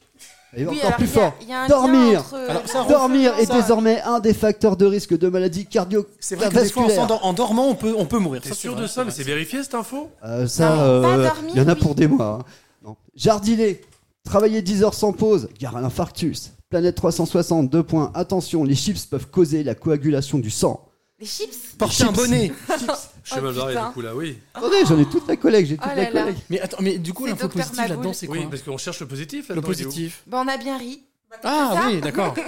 Et 0.57 0.65
Oui, 0.67 0.77
encore 0.77 0.85
alors, 0.87 0.97
plus 0.99 1.07
il 1.07 1.09
y 1.09 1.19
a- 1.19 1.21
fort. 1.21 1.33
il 1.43 1.49
y 1.49 1.53
a 1.53 1.59
un 1.59 1.63
lien 1.63 1.69
Dormir. 1.69 2.21
entre, 2.21 2.35
euh, 2.35 2.49
Alors, 2.51 2.63
ça, 2.69 2.85
Dormir 2.89 3.35
est 3.41 3.47
ça- 3.47 3.61
désormais 3.61 4.01
un 4.03 4.21
des 4.21 4.33
facteurs 4.33 4.77
de 4.77 4.87
risque 4.87 5.19
de 5.19 5.29
maladie 5.29 5.67
cardio 5.67 6.07
C'est 6.21 6.37
vrai 6.37 6.49
que 6.49 6.55
des 6.55 6.69
fois 6.69 6.85
en, 6.85 6.87
vasculaire. 6.87 7.09
s'endor- 7.09 7.25
en 7.25 7.33
dormant 7.33 7.69
on 7.69 7.75
peut, 7.75 7.93
on 7.99 8.07
peut 8.07 8.19
mourir. 8.21 8.41
T'es 8.41 8.51
Ça, 8.51 8.55
c'est 8.55 8.61
sûr 8.61 8.75
vrai, 8.75 8.83
de 8.83 8.87
ça 8.87 9.01
Mais 9.03 9.11
vrai. 9.11 9.17
c'est 9.17 9.25
vérifié 9.25 9.63
cette 9.65 9.75
info? 9.75 10.11
Euh, 10.25 10.47
ça, 10.47 10.71
Non, 10.71 10.77
pas 10.77 10.83
euh, 10.85 11.25
dormir, 11.25 11.53
il 11.55 11.59
y 11.59 11.61
en 11.65 11.69
a 11.69 11.73
oui. 11.75 11.81
pour 11.81 11.95
des 11.97 12.07
mois. 12.07 12.39
hein. 12.41 12.45
Non. 12.85 12.97
Jardiner, 13.17 13.81
travailler 14.25 14.63
10 14.63 14.85
heures 14.85 14.95
sans 14.95 15.13
pause, 15.13 15.49
gare 15.59 15.77
à 15.77 15.81
l'infarctus. 15.81 16.53
Planète 16.71 16.95
360, 16.95 17.69
deux 17.69 17.83
points. 17.83 18.13
Attention, 18.15 18.63
les 18.63 18.77
chips 18.77 19.07
peuvent 19.07 19.27
causer 19.27 19.65
la 19.65 19.75
coagulation 19.75 20.39
du 20.39 20.51
sang. 20.51 20.87
Les 21.21 21.27
chips 21.27 21.75
Porter 21.79 22.03
un 22.05 22.07
Chips. 22.09 22.17
bonnet. 22.17 22.53
Je 22.69 23.31
suis 23.31 23.39
Oh, 23.41 23.43
mal 23.43 23.55
barré 23.55 23.73
putain. 23.75 23.87
du 23.89 23.95
coup 23.95 24.01
là, 24.03 24.15
oui. 24.15 24.39
Attendez, 24.53 24.85
j'en 24.87 24.99
ai 24.99 25.07
toute 25.09 25.27
la 25.29 25.37
collègue, 25.37 25.67
j'ai 25.67 25.77
toute 25.77 25.87
Oh 25.87 25.97
la 25.97 26.03
là 26.05 26.11
là. 26.11 26.21
collègue. 26.25 26.39
Mais 26.51 26.61
attends, 26.61 26.77
mais 26.81 26.99
du 26.99 27.13
coup 27.15 27.25
C'est 27.25 27.31
l'info 27.31 27.49
positive 27.49 27.77
là-dedans 27.89 28.13
c'est 28.13 28.27
quoi 28.27 28.37
Oui, 28.37 28.47
parce 28.51 28.63
qu'on 28.63 28.77
cherche 28.77 29.01
le 29.01 29.09
positif 29.09 29.49
Le 29.49 29.55
là-dedans, 29.55 29.73
il 29.73 29.81
est 29.81 29.85
où 29.85 29.89
positif. 29.89 30.23
Bah 30.27 30.43
on 30.45 30.49
a 30.49 30.57
bien 30.59 30.77
ri. 30.77 31.03
Ah 31.43 31.87
oui, 31.89 32.01
d'accord. 32.01 32.35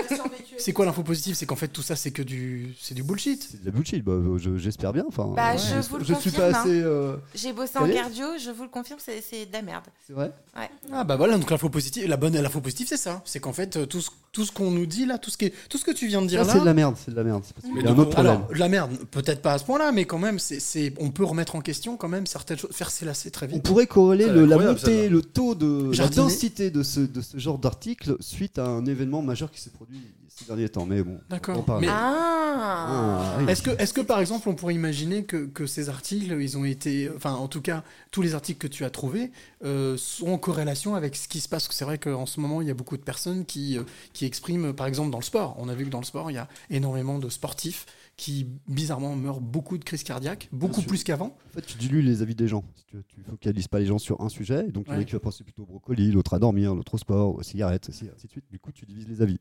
C'est 0.58 0.72
quoi 0.72 0.86
l'info 0.86 1.02
positive 1.02 1.34
C'est 1.34 1.44
qu'en 1.44 1.54
fait 1.56 1.68
tout 1.68 1.82
ça 1.82 1.96
c'est 1.96 2.10
que 2.12 2.22
du 2.22 2.74
c'est 2.80 2.94
du 2.94 3.02
bullshit. 3.02 3.46
C'est 3.50 3.60
de 3.60 3.66
la 3.66 3.72
bullshit, 3.72 4.02
bah, 4.02 4.12
euh, 4.12 4.38
je- 4.38 4.56
j'espère 4.56 4.92
bien. 4.94 5.04
Enfin, 5.06 5.30
Bah, 5.36 5.50
euh, 5.50 5.58
je 5.58 5.58
j'espère- 5.74 5.82
vous 5.90 5.96
le 5.98 6.04
je 6.04 6.14
suis 6.14 6.30
pas 6.30 6.48
hein. 6.48 6.52
assez. 6.60 6.80
euh, 6.80 7.16
J'ai 7.34 7.52
bossé 7.52 7.78
en 7.78 7.86
cardio, 7.88 8.26
je 8.42 8.50
vous 8.50 8.62
le 8.62 8.68
confirme, 8.70 8.98
c'est 9.02 9.20
c'est 9.20 9.44
de 9.46 9.52
la 9.52 9.60
merde. 9.60 9.84
C'est 10.06 10.14
vrai? 10.14 10.32
Ouais. 10.56 10.70
Ah 10.92 11.04
bah 11.04 11.16
voilà 11.16 11.36
donc 11.36 11.50
l'info 11.50 11.68
positive, 11.68 12.08
la 12.08 12.16
bonne 12.16 12.34
l'info 12.40 12.60
positive 12.60 12.86
c'est 12.88 12.96
ça, 12.96 13.20
c'est 13.26 13.38
qu'en 13.38 13.52
fait 13.52 13.86
tout 13.86 14.00
ce, 14.00 14.08
tout 14.32 14.46
ce 14.46 14.52
qu'on 14.52 14.70
nous 14.70 14.86
dit 14.86 15.04
là, 15.04 15.18
tout 15.18 15.30
ce 15.30 15.36
qui 15.36 15.44
est, 15.46 15.52
tout 15.68 15.76
ce 15.76 15.84
que 15.84 15.90
tu 15.90 16.06
viens 16.06 16.22
de 16.22 16.26
dire 16.26 16.40
Ça, 16.40 16.46
là. 16.46 16.52
c'est 16.54 16.60
de 16.60 16.64
la 16.64 16.74
merde, 16.74 16.96
c'est 17.04 17.10
de 17.10 17.16
la 17.16 17.24
merde. 17.24 17.42
c'est 17.46 17.54
parce 17.54 17.66
Mais 17.74 17.82
y 17.82 17.86
a 17.86 17.90
un 17.90 17.98
autre 17.98 18.10
problème. 18.12 18.32
Alors, 18.36 18.48
de 18.48 18.58
la 18.58 18.68
merde, 18.70 18.92
peut-être 19.10 19.42
pas 19.42 19.52
à 19.52 19.58
ce 19.58 19.64
point-là, 19.64 19.92
mais 19.92 20.06
quand 20.06 20.18
même, 20.18 20.38
c'est, 20.38 20.58
c'est, 20.60 20.94
on 20.98 21.10
peut 21.10 21.24
remettre 21.24 21.54
en 21.56 21.60
question 21.60 21.96
quand 21.98 22.08
même 22.08 22.26
certaines 22.26 22.58
choses. 22.58 22.70
Faire 22.72 22.90
ses 22.90 23.04
lacets 23.04 23.30
très 23.30 23.46
On 23.46 23.56
vite. 23.56 23.62
pourrait 23.62 23.86
corréler 23.86 24.26
le- 24.26 24.46
la 24.46 24.56
montée, 24.56 25.10
le 25.10 25.20
taux 25.20 25.54
de 25.54 25.90
la 25.98 26.08
densité 26.08 26.70
de 26.70 26.82
ce, 26.82 27.00
de 27.00 27.20
ce 27.20 27.36
genre 27.38 27.58
d'article 27.58 28.16
suite 28.20 28.58
à 28.58 28.75
un 28.76 28.86
événement 28.86 29.22
majeur 29.22 29.50
qui 29.50 29.60
s'est 29.60 29.70
produit 29.70 30.00
ces 30.28 30.44
derniers 30.44 30.68
temps. 30.68 30.86
Mais 30.86 31.02
bon, 31.02 31.18
D'accord. 31.30 31.64
Mais- 31.80 31.88
Ah. 31.90 32.42
Ah, 32.58 33.36
oui. 33.38 33.44
Est-ce 33.50 33.60
que, 33.62 33.70
est-ce 33.70 33.92
que 33.92 34.00
par 34.00 34.18
exemple, 34.20 34.48
on 34.48 34.54
pourrait 34.54 34.74
imaginer 34.74 35.24
que, 35.24 35.44
que 35.46 35.66
ces 35.66 35.88
articles, 35.90 36.34
ils 36.40 36.56
ont 36.56 36.64
été, 36.64 37.10
enfin, 37.14 37.34
en 37.34 37.48
tout 37.48 37.60
cas, 37.60 37.82
tous 38.10 38.22
les 38.22 38.34
articles 38.34 38.58
que 38.58 38.72
tu 38.72 38.84
as 38.84 38.90
trouvés 38.90 39.30
euh, 39.64 39.96
sont 39.98 40.28
en 40.28 40.38
corrélation 40.38 40.94
avec 40.94 41.16
ce 41.16 41.28
qui 41.28 41.40
se 41.40 41.48
passe? 41.48 41.68
C'est 41.70 41.84
vrai 41.84 41.98
qu'en 41.98 42.24
ce 42.24 42.40
moment, 42.40 42.62
il 42.62 42.68
y 42.68 42.70
a 42.70 42.74
beaucoup 42.74 42.96
de 42.96 43.02
personnes 43.02 43.44
qui, 43.44 43.76
euh, 43.76 43.82
qui 44.14 44.24
expriment, 44.24 44.72
par 44.72 44.86
exemple, 44.86 45.10
dans 45.10 45.18
le 45.18 45.24
sport. 45.24 45.54
On 45.58 45.68
a 45.68 45.74
vu 45.74 45.84
que 45.84 45.90
dans 45.90 46.00
le 46.00 46.04
sport, 46.06 46.30
il 46.30 46.34
y 46.34 46.38
a 46.38 46.48
énormément 46.70 47.18
de 47.18 47.28
sportifs 47.28 47.84
qui, 48.16 48.46
bizarrement, 48.68 49.14
meurent 49.14 49.40
beaucoup 49.40 49.76
de 49.76 49.84
crises 49.84 50.02
cardiaques, 50.02 50.48
beaucoup 50.52 50.82
plus 50.82 51.04
qu'avant. 51.04 51.36
En 51.50 51.54
fait, 51.54 51.66
tu 51.66 51.76
dilues 51.76 52.02
les 52.02 52.22
avis 52.22 52.34
des 52.34 52.48
gens. 52.48 52.64
Tu, 52.86 52.96
tu 53.08 53.20
focalises 53.20 53.68
pas 53.68 53.78
les 53.78 53.86
gens 53.86 53.98
sur 53.98 54.20
un 54.22 54.28
sujet. 54.28 54.66
Et 54.68 54.72
donc, 54.72 54.86
il 54.88 54.94
y 54.94 54.96
en 54.96 55.00
a 55.00 55.04
qui 55.04 55.12
va 55.12 55.20
penser 55.20 55.44
plutôt 55.44 55.64
au 55.64 55.66
brocoli, 55.66 56.10
l'autre 56.12 56.32
à 56.34 56.38
dormir, 56.38 56.74
l'autre 56.74 56.94
au 56.94 56.98
sport, 56.98 57.34
aux 57.34 57.42
cigarettes, 57.42 57.88
ainsi, 57.90 58.08
ainsi 58.14 58.26
de 58.26 58.32
suite. 58.32 58.44
Du 58.50 58.58
coup, 58.58 58.72
tu 58.72 58.86
divises 58.86 59.08
les 59.08 59.22
avis. 59.22 59.38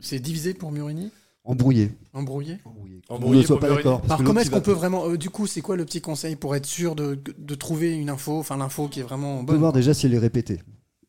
C'est 0.00 0.20
divisé 0.20 0.54
pour 0.54 0.72
Murigny 0.72 1.10
embrouillé. 1.44 1.92
Embrouillé? 2.12 2.58
Embrouillé. 2.64 3.00
Embrouillé 3.08 3.36
On 3.36 3.40
ne 3.40 3.46
soit 3.46 3.60
pour 3.60 3.68
pas 3.68 3.74
d'accord. 3.76 4.02
Alors 4.06 4.24
comment 4.24 4.40
est-ce 4.40 4.50
qu'on 4.50 4.60
peut 4.60 4.72
vraiment... 4.72 5.08
euh, 5.08 5.16
du 5.16 5.30
coup, 5.30 5.46
c'est 5.46 5.60
quoi 5.60 5.76
le 5.76 5.84
petit 5.84 6.00
conseil 6.00 6.34
pour 6.36 6.56
être 6.56 6.66
sûr 6.66 6.96
de, 6.96 7.20
de 7.38 7.54
trouver 7.54 7.94
une 7.94 8.10
info, 8.10 8.38
enfin 8.38 8.56
l'info 8.56 8.88
qui 8.88 9.00
est 9.00 9.04
vraiment 9.04 9.38
On 9.38 9.44
peut 9.44 9.52
bonne 9.52 9.60
voir 9.60 9.72
déjà 9.72 9.94
si 9.94 10.06
elle 10.06 10.14
est 10.14 10.18
répétée. 10.18 10.60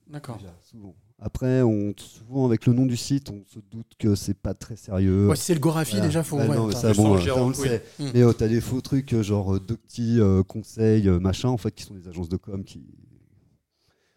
D'accord. 0.08 0.38
Déjà, 0.38 0.54
souvent. 0.62 0.95
Après, 1.19 1.64
on, 1.64 1.94
souvent 1.98 2.45
avec 2.45 2.68
le 2.68 2.73
nom 2.73 2.85
du 2.85 2.95
site, 2.95 3.31
on 3.31 3.44
se 3.52 3.60
doute 3.60 3.91
que 3.98 4.14
c'est 4.14 4.35
pas 4.35 4.53
très 4.53 4.76
sérieux. 4.76 5.27
Ouais, 5.30 5.35
si 5.35 5.45
c'est 5.45 5.53
le 5.56 5.60
Gorafi, 5.60 5.94
Voilà. 5.94 6.06
déjà, 6.06 6.22
faut... 6.23 6.38
Bah 6.38 6.48
ouais, 6.48 6.56
non, 6.56 6.68
mais 6.68 6.73
t'as- 6.73 6.80
ça, 6.81 6.89
Le 6.89 6.94
bon, 6.95 7.03
sang 7.03 7.15
euh, 7.15 7.19
gérant, 7.19 7.38
ça, 7.38 7.44
on 7.44 7.49
le 7.49 7.56
oui. 7.56 7.68
sait. 7.69 7.84
Mm. 7.99 8.10
Mais 8.14 8.22
euh, 8.23 8.34
t'as 8.34 8.48
des 8.48 8.61
faux 8.61 8.81
trucs 8.81 9.14
euh, 9.14 9.23
genre 9.23 9.56
euh, 9.56 9.60
Docti, 9.60 10.19
euh, 10.19 10.44
conseils, 10.44 11.10
machin, 11.10 11.49
en 11.49 11.57
fait, 11.57 11.72
qui 11.73 11.84
sont 11.84 11.95
des 11.95 12.07
agences 12.07 12.30
de 12.30 12.38
com 12.38 12.64
qui 12.64 12.85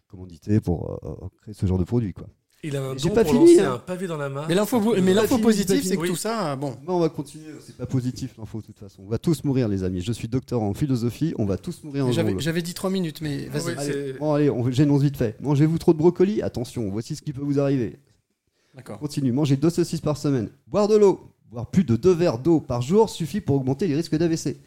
commanditaient 0.07 0.59
pour 0.61 0.99
créer 1.41 1.53
ce 1.55 1.65
genre 1.65 1.79
de 1.79 1.83
produit, 1.85 2.13
quoi. 2.13 2.27
Il 2.63 2.75
a 2.75 2.81
un 2.83 2.95
J'ai 2.97 3.09
don 3.09 3.15
pas 3.15 3.23
pour 3.23 3.33
fini, 3.33 3.55
lancer 3.55 3.65
hein. 3.65 3.73
un 3.73 3.77
pavé 3.79 4.05
dans 4.05 4.17
la 4.17 4.29
main. 4.29 4.45
Mais 4.47 4.53
l'info, 4.53 4.95
mais 5.01 5.13
l'info 5.15 5.39
positive, 5.39 5.83
c'est 5.83 5.97
que 5.97 6.05
tout 6.05 6.15
ça, 6.15 6.55
bon... 6.55 6.75
Bon, 6.85 6.97
on 6.97 6.99
va 6.99 7.09
continuer, 7.09 7.45
c'est 7.65 7.75
pas 7.75 7.87
positif 7.87 8.35
l'info 8.37 8.61
de 8.61 8.65
toute 8.67 8.77
façon. 8.77 9.01
On 9.03 9.09
va 9.09 9.17
tous 9.17 9.43
mourir, 9.43 9.67
les 9.67 9.83
amis. 9.83 10.01
Je 10.01 10.11
suis 10.11 10.27
docteur 10.27 10.61
en 10.61 10.73
philosophie, 10.75 11.33
on 11.39 11.45
va 11.45 11.57
tous 11.57 11.83
mourir 11.83 12.03
un 12.05 12.11
jour. 12.11 12.11
ou 12.11 12.15
J'avais 12.15 12.39
j'avais 12.39 12.61
dit 12.61 12.75
3 12.75 12.91
minutes, 12.91 13.21
mais 13.21 13.47
vas-y. 13.47 13.63
Ouais, 13.65 13.77
Allez, 13.79 14.13
bon, 14.13 14.33
allez, 14.33 14.49
on 14.51 14.69
j'énonce 14.69 15.01
vite 15.01 15.17
fait. 15.17 15.35
Mangez-vous 15.41 15.79
trop 15.79 15.93
de 15.93 15.97
brocoli? 15.97 16.43
Attention, 16.43 16.87
voici 16.91 17.15
ce 17.15 17.23
qui 17.23 17.33
peut 17.33 17.41
vous 17.41 17.59
arriver. 17.59 17.97
D'accord. 18.75 18.99
Continue, 18.99 19.31
mangez 19.31 19.57
deux 19.57 19.71
saucisses 19.71 19.99
par 20.01 20.17
semaine. 20.17 20.49
Boire 20.67 20.87
de 20.87 20.95
l'eau. 20.97 21.19
Boire 21.49 21.65
plus 21.65 21.83
de 21.83 21.95
deux 21.95 22.13
verres 22.13 22.37
d'eau 22.37 22.59
par 22.59 22.81
jour 22.83 23.09
suffit 23.09 23.41
pour 23.41 23.55
augmenter 23.57 23.87
les 23.87 23.95
risques 23.95 24.15
d'AVC. 24.15 24.57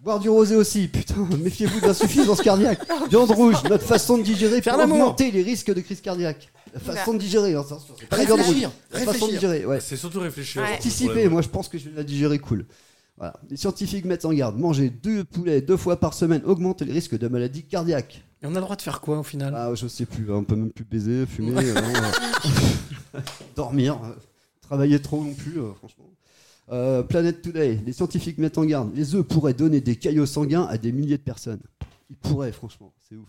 Boire 0.00 0.18
du 0.20 0.28
rosé 0.28 0.56
aussi, 0.56 0.88
putain, 0.88 1.26
méfiez-vous 1.42 1.80
de 1.80 1.86
l'insuffisance 1.86 2.40
cardiaque. 2.40 2.80
Viande 3.10 3.30
rouge, 3.32 3.56
notre 3.68 3.84
façon 3.84 4.16
de 4.18 4.22
digérer 4.22 4.62
Faire 4.62 4.74
pour 4.74 4.80
l'amour. 4.80 4.96
augmenter 5.00 5.30
les 5.30 5.42
risques 5.42 5.72
de 5.74 5.80
crise 5.80 6.00
cardiaque. 6.00 6.48
La 6.74 6.80
façon 6.80 7.14
de 7.14 7.18
digérer, 7.18 7.54
hein, 7.54 7.64
c'est 7.68 8.08
pas. 8.08 8.16
Réfléchir, 8.16 8.70
La 8.92 9.00
façon 9.00 9.26
de 9.26 9.32
digérer, 9.32 9.66
ouais. 9.66 9.80
C'est 9.80 9.96
surtout 9.96 10.20
réfléchir. 10.20 10.62
Ouais. 10.62 10.74
Anticiper, 10.74 11.28
moi 11.28 11.42
je 11.42 11.48
pense 11.48 11.68
que 11.68 11.78
je 11.78 11.88
vais 11.88 11.96
la 11.96 12.04
digérer 12.04 12.38
cool. 12.38 12.66
Voilà. 13.16 13.34
Les 13.50 13.56
scientifiques 13.56 14.04
mettent 14.04 14.24
en 14.24 14.32
garde. 14.32 14.56
Manger 14.58 14.90
deux 14.90 15.24
poulets 15.24 15.60
deux 15.60 15.76
fois 15.76 15.98
par 15.98 16.14
semaine 16.14 16.42
augmente 16.44 16.82
les 16.82 16.92
risques 16.92 17.18
de 17.18 17.26
maladies 17.28 17.64
cardiaques. 17.64 18.22
Et 18.42 18.46
on 18.46 18.50
a 18.50 18.54
le 18.54 18.60
droit 18.60 18.76
de 18.76 18.82
faire 18.82 19.00
quoi 19.00 19.18
au 19.18 19.22
final? 19.24 19.52
Ah, 19.56 19.74
je 19.74 19.88
sais 19.88 20.06
plus, 20.06 20.30
on 20.30 20.44
peut 20.44 20.54
même 20.54 20.70
plus 20.70 20.84
baiser, 20.84 21.26
fumer, 21.26 21.52
euh, 21.56 21.74
euh, 23.14 23.20
dormir, 23.56 23.98
euh, 24.04 24.14
travailler 24.60 25.00
trop 25.02 25.24
non 25.24 25.34
plus, 25.34 25.58
euh, 25.60 25.72
franchement. 25.74 26.04
Euh, 26.70 27.02
Planet 27.02 27.42
Today, 27.42 27.80
les 27.84 27.92
scientifiques 27.92 28.38
mettent 28.38 28.58
en 28.58 28.64
garde. 28.64 28.94
Les 28.94 29.14
œufs 29.16 29.26
pourraient 29.26 29.54
donner 29.54 29.80
des 29.80 29.96
caillots 29.96 30.26
sanguins 30.26 30.66
à 30.70 30.78
des 30.78 30.92
milliers 30.92 31.16
de 31.18 31.22
personnes. 31.22 31.62
Ils 32.10 32.16
pourraient, 32.16 32.52
franchement, 32.52 32.92
c'est 33.08 33.16
ouf. 33.16 33.26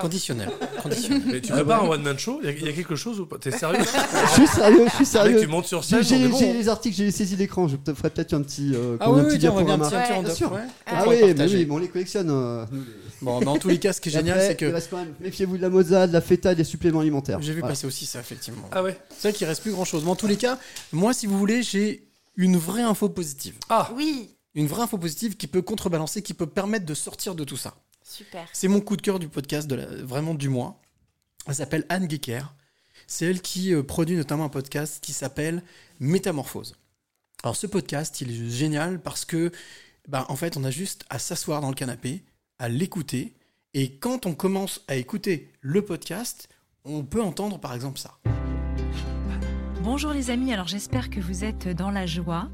Conditionnel. 0.00 0.48
Conditionnel. 0.82 1.22
Mais 1.26 1.40
tu 1.40 1.52
prépares 1.52 1.84
un 1.84 1.88
one-man 1.88 2.18
show 2.18 2.40
Il 2.42 2.46
y 2.46 2.48
a- 2.48 2.52
il 2.52 2.66
y, 2.66 2.68
a 2.68 2.72
quelque 2.72 2.96
chose 2.96 3.20
ou 3.20 3.26
pas? 3.26 3.38
T'es 3.38 3.50
sérieux? 3.50 3.78
Je 4.28 4.32
suis 4.34 4.46
sérieux, 4.46 4.84
je 4.86 4.90
suis 4.90 4.98
Mec, 5.00 5.06
sérieux. 5.06 5.40
tu 5.40 5.46
montes 5.46 5.66
sur 5.66 5.84
scène, 5.84 6.02
j'ai- 6.02 6.28
bon. 6.28 6.40
les 6.40 6.68
articles, 6.68 6.96
j'ai 6.96 7.04
les 7.04 7.10
saisies 7.12 7.36
d'écran. 7.36 7.68
Je 7.68 7.76
te 7.76 7.94
ferai 7.94 8.10
peut-être 8.10 8.34
un 8.34 8.42
petit, 8.42 8.72
euh, 8.74 8.96
Ah 9.00 9.10
oui, 9.10 9.20
un 9.20 9.22
oui, 9.24 9.28
petit 9.30 9.38
tiens, 9.38 9.52
on 9.52 9.56
va 9.56 9.62
bien 9.62 9.74
un 9.74 9.78
petit 9.78 10.28
Ouais, 10.30 10.34
sûr. 10.34 10.52
ouais. 10.52 10.60
Ah 10.86 11.04
oui, 11.06 11.16
mais 11.36 11.44
oui, 11.52 11.66
on 11.70 11.78
les 11.78 11.88
collectionne. 11.88 12.28
euh, 12.30 12.64
nous, 12.72 12.80
les- 12.80 12.86
Bon, 13.22 13.40
dans 13.40 13.56
tous 13.56 13.68
les 13.68 13.78
cas, 13.78 13.92
ce 13.92 14.00
qui 14.00 14.08
est 14.10 14.12
génial, 14.12 14.40
c'est 14.40 14.52
Il 14.52 14.56
que 14.56 14.66
reste 14.66 14.90
quand 14.90 14.98
même, 14.98 15.14
méfiez-vous 15.20 15.56
de 15.56 15.62
la 15.62 15.68
mozza, 15.70 16.06
de 16.06 16.12
la 16.12 16.20
feta 16.20 16.52
et 16.52 16.54
des 16.54 16.64
suppléments 16.64 17.00
alimentaires. 17.00 17.38
j'ai 17.42 17.52
vu 17.52 17.60
passer 17.62 17.86
aussi 17.86 18.06
ça, 18.06 18.20
effectivement. 18.20 18.62
Ah 18.72 18.82
ouais 18.82 18.96
C'est 19.16 19.28
vrai 19.28 19.32
qu'il 19.36 19.46
reste 19.46 19.62
plus 19.62 19.72
grand 19.72 19.84
chose. 19.84 20.02
Mais 20.04 20.10
en 20.10 20.16
tous 20.16 20.26
les 20.28 20.36
cas, 20.36 20.58
moi, 20.92 21.12
si 21.12 21.26
vous 21.26 21.36
voulez, 21.38 21.62
j'ai 21.62 22.08
une 22.36 22.56
vraie 22.56 22.82
info 22.82 23.08
positive. 23.08 23.54
Ah 23.68 23.90
Oui, 23.96 24.30
Une 24.54 24.66
vraie 24.66 24.82
info 24.82 24.98
positive 24.98 25.36
qui 25.36 25.46
peut 25.46 25.62
contrebalancer, 25.62 26.20
qui 26.22 26.34
peut 26.34 26.46
permettre 26.46 26.84
de 26.86 26.94
sortir 26.94 27.34
de 27.36 27.44
tout 27.44 27.56
ça. 27.56 27.74
Super. 28.08 28.48
C'est 28.52 28.68
mon 28.68 28.80
coup 28.80 28.96
de 28.96 29.02
cœur 29.02 29.18
du 29.18 29.28
podcast, 29.28 29.68
de 29.68 29.74
la- 29.76 29.86
vraiment 29.86 30.34
du 30.34 30.48
mois. 30.48 30.80
Elle 31.46 31.54
s'appelle 31.54 31.84
Anne 31.88 32.08
Gecker. 32.10 32.42
C'est 33.06 33.26
elle 33.26 33.40
qui 33.40 33.72
euh, 33.74 33.82
produit 33.82 34.16
notamment 34.16 34.44
un 34.44 34.48
podcast 34.48 34.98
qui 35.02 35.12
s'appelle 35.12 35.62
Métamorphose. 36.00 36.76
Alors 37.42 37.56
ce 37.56 37.66
podcast, 37.66 38.20
il 38.20 38.30
est 38.30 38.50
génial 38.50 39.00
parce 39.00 39.24
que, 39.24 39.52
bah, 40.08 40.26
en 40.28 40.36
fait, 40.36 40.56
on 40.56 40.64
a 40.64 40.70
juste 40.70 41.04
à 41.08 41.18
s'asseoir 41.18 41.60
dans 41.60 41.68
le 41.68 41.74
canapé, 41.74 42.24
à 42.58 42.68
l'écouter, 42.68 43.34
et 43.74 43.96
quand 43.96 44.26
on 44.26 44.34
commence 44.34 44.80
à 44.88 44.96
écouter 44.96 45.52
le 45.60 45.82
podcast, 45.84 46.48
on 46.84 47.04
peut 47.04 47.22
entendre 47.22 47.58
par 47.60 47.74
exemple 47.74 47.98
ça. 48.00 48.18
Bonjour 49.82 50.12
les 50.12 50.30
amis, 50.30 50.52
alors 50.52 50.66
j'espère 50.66 51.08
que 51.10 51.20
vous 51.20 51.44
êtes 51.44 51.68
dans 51.68 51.90
la 51.90 52.06
joie. 52.06 52.48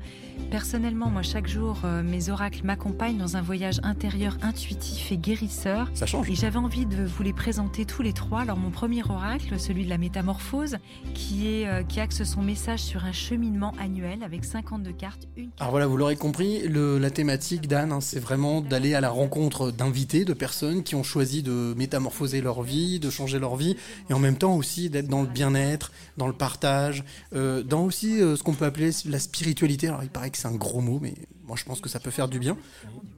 Personnellement, 0.51 1.11
moi 1.11 1.23
chaque 1.23 1.49
jour, 1.49 1.81
euh, 1.85 2.03
mes 2.03 2.29
oracles 2.29 2.61
m'accompagnent 2.65 3.19
dans 3.19 3.37
un 3.37 3.43
voyage 3.43 3.81
intérieur 3.83 4.37
intuitif 4.43 5.11
et 5.13 5.17
guérisseur. 5.19 5.91
Ça 5.95 6.07
change. 6.07 6.31
Et 6.31 6.35
j'avais 6.35 6.59
envie 6.59 6.87
de 6.87 7.05
vous 7.05 7.23
les 7.23 7.33
présenter 7.33 7.85
tous 7.85 8.03
les 8.03 8.13
trois. 8.13 8.43
Alors 8.43 8.57
mon 8.57 8.71
premier 8.71 9.03
oracle, 9.03 9.59
celui 9.59 9.85
de 9.85 9.91
la 9.91 9.99
métamorphose, 9.99 10.77
qui, 11.15 11.49
est, 11.49 11.67
euh, 11.67 11.83
qui 11.83 12.01
axe 12.01 12.23
son 12.25 12.43
message 12.43 12.81
sur 12.81 13.05
un 13.05 13.13
cheminement 13.13 13.73
annuel 13.81 14.23
avec 14.23 14.45
52 14.45 14.93
cartes, 14.93 15.27
une 15.37 15.51
Alors 15.59 15.71
voilà, 15.73 15.87
vous 15.87 15.97
l'aurez 15.97 16.17
compris, 16.17 16.67
le- 16.69 16.99
la 16.99 17.11
thématique 17.11 17.67
d'Anne, 17.67 17.93
hein, 17.93 18.01
c'est 18.01 18.21
vraiment 18.21 18.61
d'aller 18.61 18.95
à 18.95 19.01
la 19.01 19.11
rencontre 19.11 19.71
d'invités, 19.71 20.25
de 20.25 20.33
personnes 20.35 20.83
qui 20.83 20.95
ont 20.95 21.03
choisi 21.03 21.43
de 21.43 21.75
métamorphoser 21.77 22.41
leur 22.41 22.63
vie, 22.63 23.01
de 23.01 23.11
changer 23.11 23.39
leur 23.39 23.57
vie, 23.57 23.77
et 24.09 24.13
en 24.15 24.19
même 24.19 24.37
temps 24.37 24.55
aussi 24.57 24.89
d'être 24.91 25.09
dans 25.09 25.23
le 25.23 25.29
bien-être, 25.29 25.91
dans 26.17 26.27
le 26.27 26.33
partage, 26.33 27.05
euh, 27.35 27.63
dans 27.63 27.85
aussi 27.85 28.21
euh, 28.21 28.37
ce 28.37 28.43
qu'on 28.43 28.55
peut 28.55 28.65
appeler 28.67 28.91
la 29.07 29.19
spiritualité. 29.19 29.89
Alors 29.89 30.03
il 30.03 30.11
paraît 30.11 30.24
que 30.31 30.39
c'est 30.39 30.49
un 30.49 30.55
gros 30.55 30.81
mot, 30.81 30.99
mais 31.01 31.15
moi 31.47 31.57
je 31.57 31.65
pense 31.65 31.81
que 31.81 31.89
ça 31.89 32.01
peut 32.01 32.11
faire 32.11 32.29
du 32.29 32.39
bien. 32.39 32.57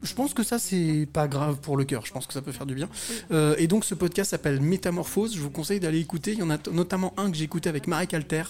Je 0.02 0.14
pense 0.14 0.34
que 0.34 0.42
ça 0.42 0.58
c'est 0.58 1.06
pas 1.12 1.28
grave 1.28 1.58
pour 1.60 1.76
le 1.76 1.84
cœur, 1.84 2.06
je 2.06 2.12
pense 2.12 2.26
que 2.26 2.32
ça 2.32 2.42
peut 2.42 2.52
faire 2.52 2.66
du 2.66 2.74
bien. 2.74 2.88
Euh, 3.30 3.54
et 3.58 3.66
donc 3.66 3.84
ce 3.84 3.94
podcast 3.94 4.30
s'appelle 4.30 4.60
Métamorphose, 4.60 5.34
je 5.34 5.40
vous 5.40 5.50
conseille 5.50 5.80
d'aller 5.80 6.00
écouter. 6.00 6.32
Il 6.32 6.38
y 6.38 6.42
en 6.42 6.50
a 6.50 6.58
notamment 6.70 7.14
un 7.16 7.30
que 7.30 7.36
j'ai 7.36 7.44
écouté 7.44 7.68
avec 7.68 7.86
Marek 7.86 8.14
Alter, 8.14 8.44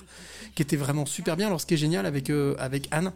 qui 0.55 0.63
était 0.63 0.77
vraiment 0.77 1.07
super 1.07 1.37
bien. 1.37 1.47
Alors 1.47 1.61
ce 1.61 1.67
qui 1.67 1.75
est 1.75 1.79
génial 1.79 2.07
avec, 2.07 2.31
euh, 2.31 2.55
avec 2.59 2.89
Anne, 2.91 3.13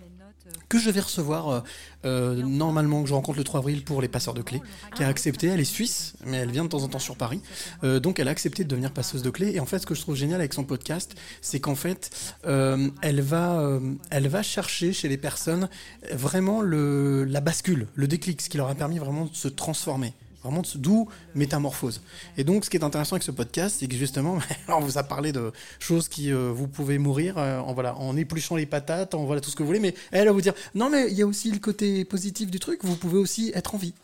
que 0.68 0.78
je 0.78 0.90
vais 0.90 1.00
recevoir 1.00 1.48
euh, 1.48 1.60
euh, 2.04 2.42
normalement 2.42 3.02
que 3.02 3.08
je 3.08 3.14
rencontre 3.14 3.38
le 3.38 3.44
3 3.44 3.60
avril 3.60 3.84
pour 3.84 4.00
les 4.00 4.08
passeurs 4.08 4.34
de 4.34 4.42
clés, 4.42 4.62
qui 4.94 5.02
a 5.02 5.08
accepté, 5.08 5.48
elle 5.48 5.60
est 5.60 5.64
suisse, 5.64 6.14
mais 6.24 6.38
elle 6.38 6.50
vient 6.50 6.64
de 6.64 6.68
temps 6.68 6.82
en 6.82 6.88
temps 6.88 6.98
sur 6.98 7.16
Paris, 7.16 7.40
Euh, 7.82 8.00
donc 8.00 8.18
elle 8.18 8.28
a 8.28 8.30
accepté 8.30 8.64
de 8.64 8.68
devenir 8.68 8.92
passeuse 8.92 9.22
de 9.22 9.30
clés. 9.30 9.52
Et 9.54 9.60
en 9.60 9.66
fait, 9.66 9.78
ce 9.80 9.86
que 9.86 9.94
je 9.94 10.00
trouve 10.00 10.16
génial 10.16 10.40
avec 10.40 10.54
son 10.54 10.64
podcast, 10.64 11.14
c'est 11.40 11.60
qu'en 11.60 11.74
fait, 11.74 12.10
elle 12.44 13.20
va, 13.20 13.80
elle 14.10 14.28
va 14.28 14.42
chercher 14.42 14.92
chez 14.92 15.08
les 15.08 15.16
personnes 15.16 15.68
vraiment 16.12 16.60
le, 16.60 17.24
la 17.24 17.40
bascule, 17.40 17.88
le 17.94 18.06
déclic, 18.06 18.40
ce 18.42 18.48
qui 18.48 18.58
leur 18.58 18.68
a 18.68 18.74
permis 18.74 18.98
vraiment 18.98 19.26
de 19.26 19.34
se 19.34 19.48
transformer. 19.48 20.14
Vraiment, 20.42 20.62
d'où 20.76 21.08
métamorphose. 21.34 22.00
Et 22.38 22.44
donc, 22.44 22.64
ce 22.64 22.70
qui 22.70 22.76
est 22.76 22.84
intéressant 22.84 23.16
avec 23.16 23.22
ce 23.22 23.30
podcast, 23.30 23.76
c'est 23.80 23.86
que 23.86 23.96
justement, 23.96 24.38
on 24.68 24.80
vous 24.80 24.96
a 24.96 25.02
parlé 25.02 25.32
de 25.32 25.52
choses 25.78 26.08
qui 26.08 26.32
euh, 26.32 26.50
vous 26.54 26.66
pouvez 26.66 26.98
mourir 26.98 27.36
euh, 27.36 27.58
en 27.58 27.74
voilà, 27.74 27.96
en 27.96 28.16
épluchant 28.16 28.56
les 28.56 28.66
patates, 28.66 29.14
en 29.14 29.24
voilà 29.24 29.40
tout 29.40 29.50
ce 29.50 29.56
que 29.56 29.62
vous 29.62 29.68
voulez. 29.68 29.80
Mais 29.80 29.94
elle 30.12 30.26
va 30.26 30.32
vous 30.32 30.40
dire, 30.40 30.54
non, 30.74 30.88
mais 30.88 31.10
il 31.10 31.16
y 31.16 31.22
a 31.22 31.26
aussi 31.26 31.50
le 31.50 31.58
côté 31.58 32.04
positif 32.04 32.50
du 32.50 32.58
truc. 32.58 32.80
Vous 32.84 32.96
pouvez 32.96 33.18
aussi 33.18 33.52
être 33.54 33.74
en 33.74 33.78
vie. 33.78 33.94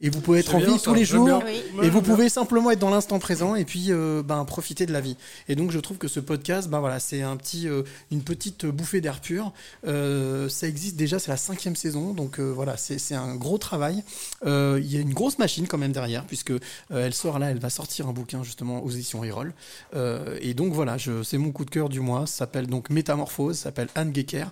Et 0.00 0.10
vous 0.10 0.20
pouvez 0.20 0.38
être 0.38 0.54
en 0.54 0.58
vie 0.60 0.78
ça. 0.78 0.84
tous 0.84 0.94
les 0.94 1.04
jours. 1.04 1.42
Oui. 1.44 1.86
Et 1.86 1.90
vous 1.90 2.02
pouvez 2.02 2.28
simplement 2.28 2.70
être 2.70 2.78
dans 2.78 2.90
l'instant 2.90 3.18
présent 3.18 3.56
et 3.56 3.64
puis 3.64 3.86
euh, 3.88 4.22
ben, 4.22 4.44
profiter 4.44 4.86
de 4.86 4.92
la 4.92 5.00
vie. 5.00 5.16
Et 5.48 5.56
donc 5.56 5.72
je 5.72 5.78
trouve 5.80 5.98
que 5.98 6.06
ce 6.06 6.20
podcast, 6.20 6.68
ben 6.68 6.78
voilà, 6.78 7.00
c'est 7.00 7.22
un 7.22 7.36
petit, 7.36 7.68
euh, 7.68 7.82
une 8.12 8.22
petite 8.22 8.64
bouffée 8.66 9.00
d'air 9.00 9.20
pur. 9.20 9.52
Euh, 9.88 10.48
ça 10.48 10.68
existe 10.68 10.94
déjà, 10.94 11.18
c'est 11.18 11.32
la 11.32 11.36
cinquième 11.36 11.74
saison, 11.74 12.14
donc 12.14 12.38
euh, 12.38 12.52
voilà, 12.52 12.76
c'est 12.76 12.98
c'est 12.98 13.16
un 13.16 13.34
gros 13.34 13.58
travail. 13.58 14.04
Euh, 14.46 14.80
Il 14.80 14.92
y 14.92 14.96
a 14.96 15.00
une 15.00 15.14
grosse 15.14 15.38
machine 15.38 15.66
quand 15.66 15.78
même 15.78 15.92
derrière, 15.92 16.24
puisque 16.26 16.52
euh, 16.52 16.58
elle 16.90 17.14
sort 17.14 17.40
là, 17.40 17.50
elle 17.50 17.58
va 17.58 17.70
sortir 17.70 18.06
un 18.06 18.12
bouquin 18.12 18.44
justement 18.44 18.84
aux 18.84 18.90
éditions 18.90 19.24
Erol. 19.24 19.52
Euh, 19.96 20.38
et 20.40 20.54
donc 20.54 20.72
voilà, 20.74 20.96
c'est 21.24 21.38
mon 21.38 21.50
coup 21.50 21.64
de 21.64 21.70
cœur 21.70 21.88
du 21.88 21.98
mois. 22.00 22.26
Ça 22.26 22.38
s'appelle 22.38 22.68
donc 22.68 22.90
Métamorphose, 22.90 23.56
ça 23.56 23.64
s'appelle 23.64 23.88
Anne 23.96 24.14
Gecker, 24.14 24.46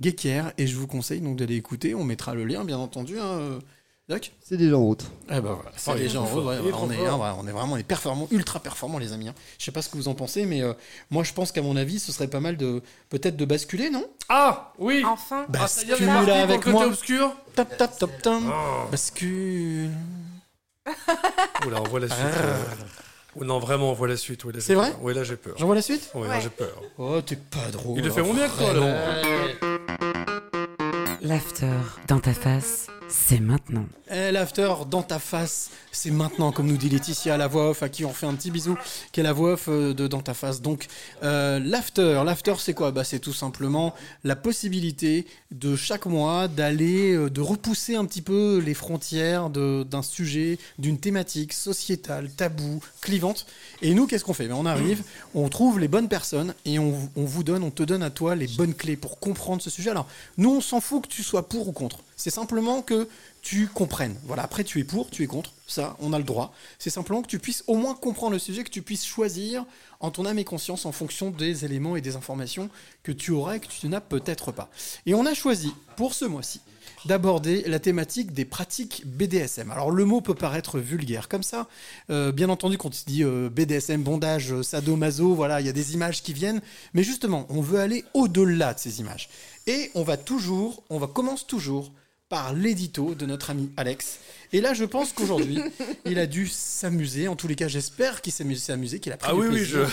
Gecker, 0.00 0.52
et 0.56 0.66
je 0.66 0.76
vous 0.76 0.86
conseille 0.86 1.20
donc 1.20 1.36
d'aller 1.36 1.56
écouter. 1.56 1.94
On 1.94 2.04
mettra 2.04 2.34
le 2.34 2.44
lien, 2.44 2.64
bien 2.64 2.78
entendu. 2.78 3.18
Hein, 3.18 3.26
euh, 3.26 3.58
Doc 4.08 4.30
C'est 4.40 4.56
déjà 4.56 4.76
en 4.76 4.82
route. 4.82 5.04
eh 5.28 5.40
ben 5.40 5.40
voilà, 5.40 5.72
c'est 5.76 5.90
Oh, 5.90 5.94
déjà 5.96 6.20
en 6.20 6.24
ouais, 6.26 6.54
est 6.58 6.72
on, 6.74 6.90
est, 6.92 7.06
hein, 7.06 7.18
on 7.40 7.42
vraiment 7.42 7.74
les 7.74 7.82
performants, 7.82 8.28
ultra 8.30 8.60
performants 8.60 8.98
les 9.00 9.12
amis. 9.12 9.26
hein. 9.28 9.34
Je 9.58 9.64
sais 9.64 9.72
pas 9.72 9.82
ce 9.82 9.88
que 9.88 9.96
vous 9.96 10.06
en 10.06 10.14
pensez, 10.14 10.46
mais 10.46 10.62
euh, 10.62 10.74
moi 11.10 11.24
je 11.24 11.32
pense 11.32 11.50
qu'à 11.50 11.60
mon 11.60 11.74
avis, 11.74 11.98
ce 11.98 12.12
serait 12.12 12.28
pas 12.28 12.38
mal 12.38 12.56
de 12.56 12.82
peut-être 13.08 13.36
de 13.36 13.44
basculer, 13.44 13.90
non? 13.90 14.04
Ah 14.28 14.72
oui 14.78 15.02
Enfin, 15.04 15.40
Ah, 15.42 15.46
on 15.48 15.52
Bascule 15.52 16.06
parti 16.06 16.26
là 16.30 16.42
avec 16.42 16.58
le 16.58 16.72
côté 16.72 16.72
moi. 16.72 16.86
obscur 16.86 17.32
Tap 17.56 17.76
tap 17.76 17.98
tap 17.98 18.22
tam. 18.22 18.48
Oh. 18.54 18.88
Bascule. 18.92 19.90
Oula, 21.66 21.80
on 21.80 21.88
voit 21.88 21.98
la 21.98 22.08
suite. 22.08 22.20
Ah. 22.32 22.38
euh. 22.44 22.62
Oh 23.40 23.44
non, 23.44 23.58
vraiment, 23.58 23.90
on 23.90 23.94
voit 23.94 24.06
la 24.08 24.16
suite. 24.16 24.44
là, 24.44 24.52
C'est 24.60 24.74
vrai. 24.74 24.94
Ouais, 25.00 25.14
là, 25.14 25.24
j'ai 25.24 25.36
peur. 25.36 25.54
J'envoie 25.58 25.74
la 25.74 25.82
suite 25.82 26.10
Ouais, 26.14 26.28
là, 26.28 26.38
j'ai 26.38 26.48
peur. 26.48 26.80
Oh, 26.96 27.20
t'es 27.22 27.34
pas 27.36 27.70
drôle. 27.72 27.98
Il 27.98 28.04
le 28.04 28.10
fait 28.12 28.22
moins 28.22 28.34
bien 28.34 28.48
que 28.48 28.56
toi. 28.56 28.72
Laurent. 28.72 28.96
L'after 31.22 31.66
dans 32.06 32.20
ta 32.20 32.32
face, 32.32 32.86
c'est 33.08 33.40
maintenant. 33.40 33.86
Eh, 34.10 34.30
l'after 34.32 34.72
dans 34.90 35.02
ta 35.02 35.18
face, 35.18 35.70
c'est 35.92 36.10
maintenant, 36.10 36.52
comme 36.52 36.66
nous 36.66 36.76
dit 36.76 36.88
Laetitia, 36.88 37.36
la 37.36 37.46
voix 37.46 37.70
off, 37.70 37.82
à 37.82 37.88
qui 37.88 38.04
on 38.04 38.12
fait 38.12 38.26
un 38.26 38.34
petit 38.34 38.50
bisou, 38.50 38.76
qui 39.12 39.20
est 39.20 39.22
la 39.22 39.32
voix 39.32 39.52
off 39.52 39.66
euh, 39.68 39.94
de 39.94 40.06
dans 40.06 40.20
ta 40.22 40.34
face. 40.34 40.60
Donc, 40.60 40.86
euh, 41.22 41.58
l'after, 41.58 42.22
l'after, 42.24 42.54
c'est 42.58 42.74
quoi? 42.74 42.90
Bah, 42.90 43.04
C'est 43.04 43.18
tout 43.18 43.32
simplement 43.32 43.94
la 44.24 44.36
possibilité 44.36 45.26
de 45.50 45.76
chaque 45.76 46.06
mois 46.06 46.48
d'aller, 46.48 47.12
euh, 47.14 47.30
de 47.30 47.40
repousser 47.40 47.94
un 47.96 48.04
petit 48.04 48.22
peu 48.22 48.58
les 48.64 48.74
frontières 48.74 49.50
de- 49.50 49.84
d'un 49.88 50.02
sujet, 50.02 50.58
d'une 50.78 50.98
thématique 50.98 51.52
sociétale, 51.52 52.30
tabou, 52.30 52.80
clivante. 53.00 53.46
Et 53.82 53.94
nous, 53.94 54.06
qu'est-ce 54.06 54.24
qu'on 54.24 54.34
fait? 54.34 54.48
Ben, 54.48 54.54
On 54.54 54.66
arrive, 54.66 55.02
on 55.34 55.48
trouve 55.48 55.78
les 55.80 55.88
bonnes 55.88 56.08
personnes 56.08 56.54
et 56.64 56.78
on, 56.78 56.94
on 57.16 57.24
vous 57.24 57.44
donne, 57.44 57.62
on 57.62 57.70
te 57.70 57.82
donne 57.82 58.02
à 58.02 58.10
toi 58.10 58.34
les 58.36 58.46
bonnes 58.48 58.74
clés 58.74 58.96
pour 58.96 59.18
comprendre 59.20 59.62
ce 59.62 59.70
sujet. 59.70 59.90
Alors, 59.90 60.06
nous, 60.38 60.50
on 60.56 60.60
s'en 60.60 60.80
fout 60.80 61.02
que 61.04 61.08
tu 61.08 61.22
sois 61.22 61.48
pour 61.48 61.68
ou 61.68 61.72
contre. 61.72 62.00
C'est 62.16 62.30
simplement 62.30 62.80
que 62.80 63.08
tu 63.42 63.68
comprennes. 63.68 64.16
Voilà, 64.24 64.42
après 64.42 64.64
tu 64.64 64.80
es 64.80 64.84
pour, 64.84 65.10
tu 65.10 65.22
es 65.22 65.26
contre, 65.26 65.52
ça, 65.66 65.96
on 66.00 66.14
a 66.14 66.18
le 66.18 66.24
droit. 66.24 66.54
C'est 66.78 66.90
simplement 66.90 67.20
que 67.20 67.28
tu 67.28 67.38
puisses 67.38 67.62
au 67.66 67.76
moins 67.76 67.94
comprendre 67.94 68.32
le 68.32 68.38
sujet, 68.38 68.64
que 68.64 68.70
tu 68.70 68.80
puisses 68.80 69.04
choisir 69.04 69.66
en 70.00 70.10
ton 70.10 70.24
âme 70.24 70.38
et 70.38 70.44
conscience 70.44 70.86
en 70.86 70.92
fonction 70.92 71.30
des 71.30 71.64
éléments 71.66 71.94
et 71.94 72.00
des 72.00 72.16
informations 72.16 72.70
que 73.02 73.12
tu 73.12 73.32
auras 73.32 73.56
et 73.56 73.60
que 73.60 73.66
tu 73.66 73.86
n'as 73.88 74.00
peut-être 74.00 74.50
pas. 74.50 74.70
Et 75.04 75.14
on 75.14 75.26
a 75.26 75.34
choisi, 75.34 75.74
pour 75.96 76.14
ce 76.14 76.24
mois-ci, 76.24 76.60
d'aborder 77.04 77.62
la 77.66 77.78
thématique 77.78 78.32
des 78.32 78.44
pratiques 78.44 79.02
BDSM. 79.06 79.70
Alors 79.70 79.90
le 79.90 80.04
mot 80.04 80.20
peut 80.20 80.34
paraître 80.34 80.78
vulgaire 80.78 81.28
comme 81.28 81.42
ça. 81.42 81.68
Euh, 82.10 82.32
bien 82.32 82.48
entendu, 82.48 82.78
quand 82.78 82.88
on 82.88 83.10
dit 83.10 83.22
euh, 83.22 83.50
BDSM, 83.50 84.02
bondage, 84.02 84.62
sadomaso, 84.62 85.34
voilà, 85.34 85.60
il 85.60 85.66
y 85.66 85.70
a 85.70 85.72
des 85.72 85.94
images 85.94 86.22
qui 86.22 86.32
viennent. 86.32 86.62
Mais 86.94 87.02
justement, 87.02 87.46
on 87.50 87.60
veut 87.60 87.78
aller 87.78 88.04
au-delà 88.14 88.74
de 88.74 88.78
ces 88.78 89.00
images. 89.00 89.28
Et 89.66 89.90
on 89.94 90.02
va 90.02 90.16
toujours, 90.16 90.82
on 90.90 90.98
va 90.98 91.06
commence 91.06 91.46
toujours 91.46 91.92
par 92.28 92.52
l'édito 92.54 93.14
de 93.14 93.24
notre 93.26 93.50
ami 93.50 93.70
Alex. 93.76 94.18
Et 94.52 94.60
là, 94.60 94.74
je 94.74 94.84
pense 94.84 95.12
qu'aujourd'hui, 95.12 95.60
il 96.06 96.18
a 96.18 96.26
dû 96.26 96.46
s'amuser. 96.48 97.28
En 97.28 97.36
tous 97.36 97.46
les 97.48 97.54
cas, 97.54 97.68
j'espère 97.68 98.20
qu'il 98.20 98.32
s'est 98.32 98.42
amu- 98.44 98.56
s'est 98.56 98.72
amusé, 98.72 98.98
qu'il 99.00 99.12
a 99.12 99.16
pris 99.16 99.28
Ah 99.30 99.34
du 99.34 99.40
oui, 99.40 99.46
oui, 99.48 99.54
plaisir 99.58 99.88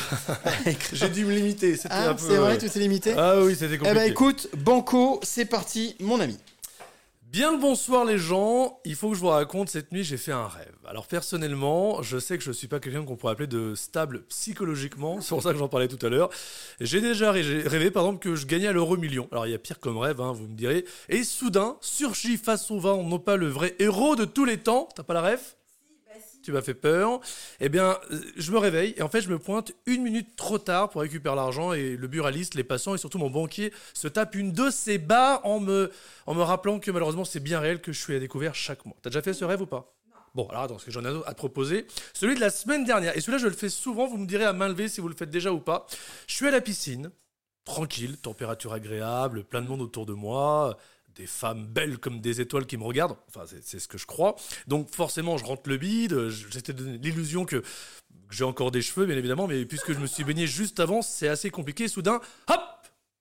je-. 0.66 0.72
J'ai 0.94 1.10
dû 1.10 1.26
me 1.26 1.34
limiter. 1.34 1.76
C'était 1.76 1.90
Ah, 1.92 2.10
un 2.10 2.14
peu. 2.16 2.24
c'est 2.28 2.38
vrai, 2.38 2.54
ouais. 2.54 2.58
tu 2.58 2.70
t'es 2.70 2.80
limité 2.80 3.14
Ah 3.18 3.40
oui, 3.42 3.54
c'était 3.56 3.76
Eh 3.76 3.78
compliqué. 3.78 3.94
ben 3.96 4.10
écoute, 4.10 4.48
Banco, 4.58 5.20
c'est 5.24 5.46
parti, 5.46 5.96
mon 6.00 6.20
ami. 6.20 6.38
Bien 7.34 7.52
le 7.52 7.58
bonsoir 7.58 8.06
les 8.06 8.20
gens, 8.20 8.80
il 8.86 8.94
faut 8.94 9.10
que 9.10 9.16
je 9.16 9.20
vous 9.20 9.30
raconte, 9.30 9.68
cette 9.68 9.92
nuit 9.92 10.04
j'ai 10.04 10.18
fait 10.18 10.32
un 10.32 10.48
rêve. 10.48 10.76
Alors 10.86 11.08
personnellement, 11.08 12.04
je 12.04 12.20
sais 12.20 12.38
que 12.38 12.44
je 12.44 12.52
suis 12.52 12.68
pas 12.68 12.80
quelqu'un 12.80 13.04
qu'on 13.04 13.16
pourrait 13.16 13.34
appeler 13.34 13.48
de 13.48 13.74
stable 13.74 14.22
psychologiquement, 14.26 15.20
c'est 15.20 15.30
pour 15.30 15.42
ça 15.42 15.52
que 15.52 15.58
j'en 15.58 15.68
parlais 15.68 15.88
tout 15.88 16.06
à 16.06 16.10
l'heure. 16.10 16.30
J'ai 16.80 17.02
déjà 17.02 17.32
rêvé 17.32 17.90
par 17.90 18.04
exemple 18.04 18.20
que 18.20 18.36
je 18.36 18.46
gagnais 18.46 18.68
à 18.68 18.72
l'euro 18.72 18.98
million. 18.98 19.28
Alors 19.32 19.48
il 19.48 19.50
y 19.50 19.56
a 19.56 19.58
pire 19.58 19.80
comme 19.80 19.98
rêve, 19.98 20.22
hein, 20.22 20.32
vous 20.32 20.48
me 20.48 20.56
direz. 20.56 20.86
Et 21.10 21.24
soudain, 21.24 21.78
surgit 21.82 22.38
face 22.38 22.70
au 22.70 22.80
vin, 22.80 23.02
non 23.02 23.18
pas 23.18 23.36
le 23.36 23.48
vrai 23.48 23.76
héros 23.80 24.16
de 24.16 24.26
tous 24.26 24.46
les 24.46 24.58
temps, 24.60 24.88
t'as 24.96 25.02
pas 25.02 25.16
la 25.16 25.24
ref? 25.24 25.56
Tu 26.44 26.52
m'as 26.52 26.62
fait 26.62 26.74
peur. 26.74 27.20
Eh 27.60 27.70
bien, 27.70 27.98
euh, 28.12 28.22
je 28.38 28.52
me 28.52 28.58
réveille 28.58 28.94
et 28.98 29.02
en 29.02 29.10
fait, 29.10 29.22
je 29.22 29.30
me 29.30 29.40
pointe 29.40 29.72
une 29.86 30.04
minute 30.04 30.36
trop 30.36 30.58
tard 30.58 30.90
pour 30.90 31.02
récupérer 31.02 31.36
l'argent 31.36 31.74
et 31.74 31.96
le 31.96 32.08
buraliste, 32.08 32.56
les 32.56 32.64
passants 32.64 32.96
et 32.96 32.98
surtout 32.98 33.18
mon 33.18 33.30
banquier 33.30 33.74
se 33.94 34.08
tape 34.08 34.36
une 34.36 34.52
de 34.52 34.70
ses 34.70 34.98
barres 34.98 35.46
en 35.46 35.60
me, 35.60 35.92
en 36.26 36.36
me 36.36 36.42
rappelant 36.42 36.80
que 36.80 36.92
malheureusement, 36.92 37.26
c'est 37.26 37.40
bien 37.40 37.60
réel 37.60 37.82
que 37.82 37.92
je 37.92 38.00
suis 38.00 38.16
à 38.16 38.20
découvert 38.20 38.56
chaque 38.56 38.86
mois. 38.86 38.96
T'as 39.02 39.10
déjà 39.10 39.22
fait 39.22 39.34
ce 39.34 39.46
rêve 39.46 39.62
ou 39.62 39.66
pas? 39.66 39.94
Bon, 40.36 40.48
alors 40.48 40.64
attends, 40.64 40.74
parce 40.76 40.86
que 40.86 40.92
j'en 40.92 41.04
ai 41.06 41.08
un 41.08 41.16
autre 41.16 41.28
à 41.28 41.34
te 41.34 41.38
proposer. 41.38 41.86
Celui 42.14 42.36
de 42.36 42.40
la 42.40 42.50
semaine 42.50 42.86
dernière. 42.86 43.16
Et 43.16 43.22
celui-là, 43.22 43.38
je 43.38 43.48
le 43.48 43.54
fais 43.54 43.70
souvent. 43.70 44.08
Vous 44.08 44.18
me 44.18 44.26
direz 44.26 44.46
à 44.46 44.54
main 44.54 44.68
levée 44.68 44.88
si 44.88 45.00
vous 45.00 45.08
le 45.08 45.16
faites 45.16 45.30
déjà 45.30 45.54
ou 45.54 45.60
pas. 45.60 45.86
Je 46.28 46.34
suis 46.34 46.48
à 46.48 46.52
la 46.52 46.60
piscine, 46.60 47.12
tranquille, 47.66 48.18
température 48.18 48.74
agréable, 48.74 49.44
plein 49.44 49.62
de 49.62 49.68
monde 49.68 49.82
autour 49.82 50.06
de 50.06 50.14
moi, 50.14 50.78
des 51.16 51.28
femmes 51.28 51.66
belles 51.66 51.98
comme 51.98 52.20
des 52.22 52.42
étoiles 52.42 52.66
qui 52.66 52.78
me 52.78 52.84
regardent. 52.84 53.16
Enfin, 53.28 53.44
c'est 53.62 53.80
ce 53.80 53.88
que 53.88 53.98
je 53.98 54.06
crois. 54.06 54.36
Donc 54.68 54.94
forcément, 54.94 55.38
je 55.38 55.46
rentre 55.46 55.70
le 55.70 55.78
bide. 55.78 56.30
J'étais 56.30 56.74
l'illusion 56.74 57.46
que 57.46 57.64
j'ai 58.30 58.44
encore 58.44 58.72
des 58.72 58.82
cheveux, 58.82 59.06
bien 59.06 59.18
évidemment, 59.18 59.48
mais 59.48 59.66
puisque 59.66 59.94
je 59.94 60.00
me 60.00 60.08
suis 60.08 60.24
baigné 60.24 60.48
juste 60.48 60.80
avant, 60.80 61.02
c'est 61.02 61.28
assez 61.28 61.50
compliqué. 61.50 61.88
Soudain, 61.88 62.20
hop, 62.48 62.60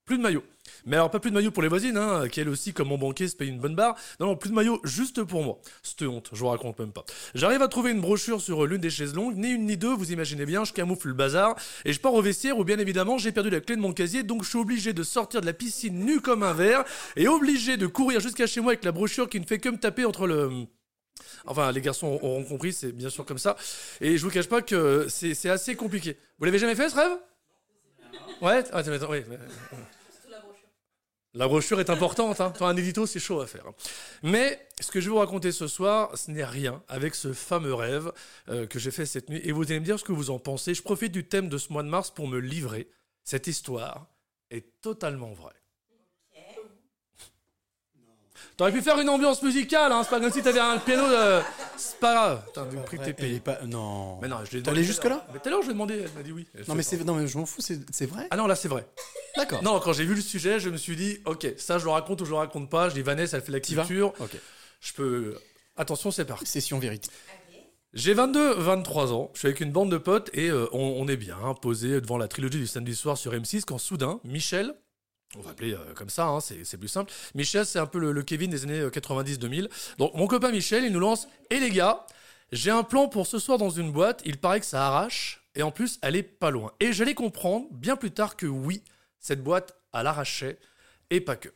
plus 0.04 0.18
de 0.18 0.22
maillot. 0.22 0.42
Mais 0.84 0.96
alors 0.96 1.10
pas 1.10 1.20
plus 1.20 1.30
de 1.30 1.34
maillot 1.36 1.50
pour 1.50 1.62
les 1.62 1.68
voisines, 1.68 1.96
hein, 1.96 2.28
qui 2.28 2.40
elles 2.40 2.48
aussi, 2.48 2.72
comme 2.72 2.88
mon 2.88 2.98
banquier, 2.98 3.28
se 3.28 3.36
payent 3.36 3.48
une 3.48 3.60
bonne 3.60 3.74
barre. 3.74 3.96
Non, 4.18 4.26
non, 4.26 4.36
plus 4.36 4.50
de 4.50 4.54
maillot 4.54 4.80
juste 4.84 5.22
pour 5.22 5.42
moi. 5.44 5.60
C'était 5.82 6.06
honte, 6.06 6.30
je 6.32 6.38
vous 6.38 6.48
raconte 6.48 6.78
même 6.78 6.92
pas. 6.92 7.04
J'arrive 7.34 7.62
à 7.62 7.68
trouver 7.68 7.92
une 7.92 8.00
brochure 8.00 8.40
sur 8.40 8.66
l'une 8.66 8.80
des 8.80 8.90
chaises 8.90 9.14
longues, 9.14 9.36
ni 9.36 9.50
une 9.50 9.66
ni 9.66 9.76
deux, 9.76 9.94
vous 9.94 10.12
imaginez 10.12 10.44
bien, 10.44 10.64
je 10.64 10.72
camoufle 10.72 11.08
le 11.08 11.14
bazar, 11.14 11.56
et 11.84 11.92
je 11.92 12.00
pars 12.00 12.14
au 12.14 12.22
vestiaire 12.22 12.58
où 12.58 12.64
bien 12.64 12.78
évidemment 12.78 13.18
j'ai 13.18 13.32
perdu 13.32 13.50
la 13.50 13.60
clé 13.60 13.76
de 13.76 13.80
mon 13.80 13.92
casier, 13.92 14.22
donc 14.22 14.42
je 14.42 14.48
suis 14.48 14.58
obligé 14.58 14.92
de 14.92 15.02
sortir 15.02 15.40
de 15.40 15.46
la 15.46 15.52
piscine 15.52 16.04
nu 16.04 16.20
comme 16.20 16.42
un 16.42 16.52
verre, 16.52 16.84
et 17.16 17.28
obligé 17.28 17.76
de 17.76 17.86
courir 17.86 18.20
jusqu'à 18.20 18.46
chez 18.46 18.60
moi 18.60 18.72
avec 18.72 18.84
la 18.84 18.92
brochure 18.92 19.28
qui 19.28 19.40
ne 19.40 19.46
fait 19.46 19.58
que 19.58 19.68
me 19.68 19.78
taper 19.78 20.04
entre 20.04 20.26
le... 20.26 20.50
Enfin, 21.44 21.72
les 21.72 21.80
garçons 21.80 22.18
auront 22.22 22.44
compris, 22.44 22.72
c'est 22.72 22.92
bien 22.92 23.10
sûr 23.10 23.24
comme 23.24 23.38
ça. 23.38 23.56
Et 24.00 24.16
je 24.16 24.24
vous 24.24 24.30
cache 24.30 24.48
pas 24.48 24.62
que 24.62 25.06
c'est 25.08 25.34
c'est 25.34 25.50
assez 25.50 25.74
compliqué. 25.74 26.16
Vous 26.38 26.44
l'avez 26.44 26.58
jamais 26.58 26.74
fait 26.74 26.88
ce 26.88 26.96
rêve? 26.96 27.18
Ouais, 28.42 28.64
ah, 28.72 28.82
La 31.34 31.46
brochure 31.46 31.78
est 31.80 31.90
importante, 31.90 32.40
hein. 32.40 32.52
Un 32.60 32.76
édito, 32.76 33.06
c'est 33.06 33.20
chaud 33.20 33.40
à 33.40 33.46
faire. 33.46 33.66
hein. 33.68 33.74
Mais 34.24 34.66
ce 34.80 34.90
que 34.90 35.00
je 35.00 35.06
vais 35.06 35.12
vous 35.12 35.18
raconter 35.18 35.52
ce 35.52 35.68
soir, 35.68 36.18
ce 36.18 36.30
n'est 36.30 36.44
rien 36.44 36.82
avec 36.88 37.14
ce 37.14 37.32
fameux 37.32 37.72
rêve 37.72 38.12
euh, 38.48 38.66
que 38.66 38.80
j'ai 38.80 38.90
fait 38.90 39.06
cette 39.06 39.30
nuit. 39.30 39.40
Et 39.44 39.52
vous 39.52 39.62
allez 39.62 39.78
me 39.78 39.84
dire 39.84 39.98
ce 39.98 40.04
que 40.04 40.12
vous 40.12 40.30
en 40.30 40.40
pensez. 40.40 40.74
Je 40.74 40.82
profite 40.82 41.12
du 41.12 41.24
thème 41.26 41.48
de 41.48 41.56
ce 41.56 41.72
mois 41.72 41.84
de 41.84 41.88
mars 41.88 42.10
pour 42.10 42.26
me 42.26 42.38
livrer. 42.38 42.88
Cette 43.22 43.46
histoire 43.46 44.08
est 44.50 44.80
totalement 44.82 45.32
vraie. 45.32 45.61
T'aurais 48.56 48.72
pu 48.72 48.82
faire 48.82 48.98
une 48.98 49.08
ambiance 49.08 49.42
musicale, 49.42 49.92
hein. 49.92 50.02
C'est 50.04 50.10
pas 50.10 50.20
comme 50.20 50.30
si 50.30 50.42
t'avais 50.42 50.60
un 50.60 50.78
piano 50.78 51.08
de. 51.08 51.42
C'est 51.76 51.98
pas 51.98 52.14
grave. 52.14 52.44
Putain, 52.46 52.66
du 52.66 52.76
prix 52.76 52.98
que 52.98 53.04
t'es 53.04 53.12
payé. 53.12 53.40
pas... 53.40 53.60
Non. 53.66 54.18
Mais 54.20 54.28
non, 54.28 54.38
je 54.44 54.58
l'ai 54.58 54.84
jusque-là 54.84 55.10
l'heure. 55.10 55.26
Mais 55.32 55.40
tout 55.40 55.48
à 55.48 55.50
l'heure, 55.50 55.62
je 55.62 55.66
lui 55.66 55.70
ai 55.70 55.74
demandé, 55.74 56.02
elle 56.04 56.12
m'a 56.12 56.22
dit 56.22 56.32
oui. 56.32 56.46
Non 56.68 56.74
mais, 56.74 56.82
c'est... 56.82 57.02
non 57.04 57.14
mais 57.14 57.26
je 57.26 57.38
m'en 57.38 57.46
fous, 57.46 57.60
c'est, 57.60 58.06
vrai 58.06 58.26
Ah 58.30 58.36
non, 58.36 58.46
là 58.46 58.54
c'est 58.54 58.68
vrai. 58.68 58.86
D'accord. 59.36 59.62
Non, 59.62 59.80
quand 59.80 59.92
j'ai 59.92 60.04
vu 60.04 60.14
le 60.14 60.20
sujet, 60.20 60.60
je 60.60 60.68
me 60.68 60.76
suis 60.76 60.96
dit, 60.96 61.18
ok, 61.24 61.46
ça 61.56 61.78
je 61.78 61.84
le 61.84 61.90
raconte 61.90 62.20
ou 62.20 62.24
je 62.24 62.30
le 62.30 62.36
raconte 62.36 62.68
pas. 62.68 62.88
Je 62.88 62.94
dis 62.94 63.02
Vanessa, 63.02 63.38
elle 63.38 63.42
fait 63.42 63.52
la 63.52 63.60
culture. 63.60 64.12
Ok. 64.20 64.36
Je 64.80 64.92
peux. 64.92 65.38
Attention, 65.76 66.10
c'est 66.10 66.24
parti. 66.24 66.46
Session 66.46 66.78
vérité. 66.78 67.08
J'ai 67.94 68.14
22, 68.14 68.54
23 68.54 69.12
ans. 69.12 69.30
Je 69.34 69.40
suis 69.40 69.48
avec 69.48 69.60
une 69.60 69.70
bande 69.70 69.90
de 69.90 69.98
potes 69.98 70.30
et 70.32 70.48
euh, 70.50 70.66
on, 70.72 70.78
on 70.78 71.08
est 71.08 71.16
bien 71.16 71.36
posé 71.60 72.00
devant 72.00 72.16
la 72.16 72.26
trilogie 72.26 72.58
du 72.58 72.66
samedi 72.66 72.94
soir 72.94 73.18
sur 73.18 73.32
M6 73.32 73.64
quand 73.66 73.78
soudain, 73.78 74.20
Michel. 74.24 74.74
On 75.36 75.40
va 75.40 75.50
appeler 75.50 75.72
euh, 75.72 75.94
comme 75.94 76.10
ça, 76.10 76.26
hein, 76.26 76.40
c'est 76.40 76.76
plus 76.76 76.88
simple. 76.88 77.12
Michel, 77.34 77.64
c'est 77.64 77.78
un 77.78 77.86
peu 77.86 77.98
le, 77.98 78.22
Kevin 78.22 78.50
des 78.50 78.64
années 78.64 78.80
euh, 78.80 78.90
90-2000. 78.90 79.68
Donc, 79.98 80.14
mon 80.14 80.26
copain 80.26 80.50
Michel, 80.50 80.84
il 80.84 80.92
nous 80.92 81.00
lance 81.00 81.26
Et 81.50 81.58
les 81.58 81.70
gars, 81.70 82.06
j'ai 82.52 82.70
un 82.70 82.82
plan 82.82 83.08
pour 83.08 83.26
ce 83.26 83.38
soir 83.38 83.56
dans 83.56 83.70
une 83.70 83.92
boîte. 83.92 84.20
Il 84.26 84.38
paraît 84.38 84.60
que 84.60 84.66
ça 84.66 84.86
arrache. 84.86 85.42
Et 85.54 85.62
en 85.62 85.70
plus, 85.70 85.98
elle 86.02 86.16
est 86.16 86.22
pas 86.22 86.50
loin. 86.50 86.72
Et 86.80 86.92
j'allais 86.92 87.14
comprendre 87.14 87.66
bien 87.70 87.96
plus 87.96 88.10
tard 88.10 88.36
que 88.36 88.46
oui, 88.46 88.82
cette 89.18 89.42
boîte, 89.42 89.76
elle 89.94 90.06
arrachait. 90.06 90.58
Et 91.10 91.20
pas 91.20 91.36
que. 91.36 91.48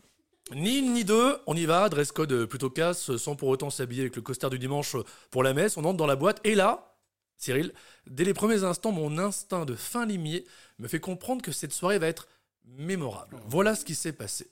Ni 0.55 0.78
une 0.78 0.93
ni 0.93 1.05
deux, 1.05 1.39
on 1.47 1.57
y 1.57 1.65
va, 1.66 1.89
dress 1.89 2.12
code 2.12 2.32
euh, 2.32 2.47
plutôt 2.47 2.70
casse, 2.70 3.16
sans 3.16 3.35
pour 3.35 3.48
autant 3.48 3.69
s'habiller 3.69 4.03
avec 4.03 4.16
le 4.16 4.23
costard 4.23 4.48
du 4.48 4.59
dimanche 4.59 4.94
euh, 4.94 5.03
pour 5.31 5.43
la 5.43 5.53
messe. 5.55 5.77
On 5.77 5.85
entre 5.85 5.97
dans 5.97 6.07
la 6.07 6.15
boîte 6.15 6.40
et 6.44 6.55
là, 6.55 6.94
Cyril, 7.36 7.73
dès 8.07 8.23
les 8.23 8.32
premiers 8.32 8.62
instants, 8.62 8.93
mon 8.93 9.19
instinct 9.19 9.65
de 9.65 9.74
fin 9.74 10.07
limier 10.07 10.47
me 10.78 10.86
fait 10.86 11.01
comprendre 11.01 11.43
que 11.43 11.51
cette 11.51 11.73
soirée 11.73 11.98
va 11.98 12.07
être 12.07 12.28
mémorable. 12.66 13.36
Voilà 13.47 13.74
ce 13.74 13.84
qui 13.84 13.94
s'est 13.94 14.12
passé. 14.12 14.48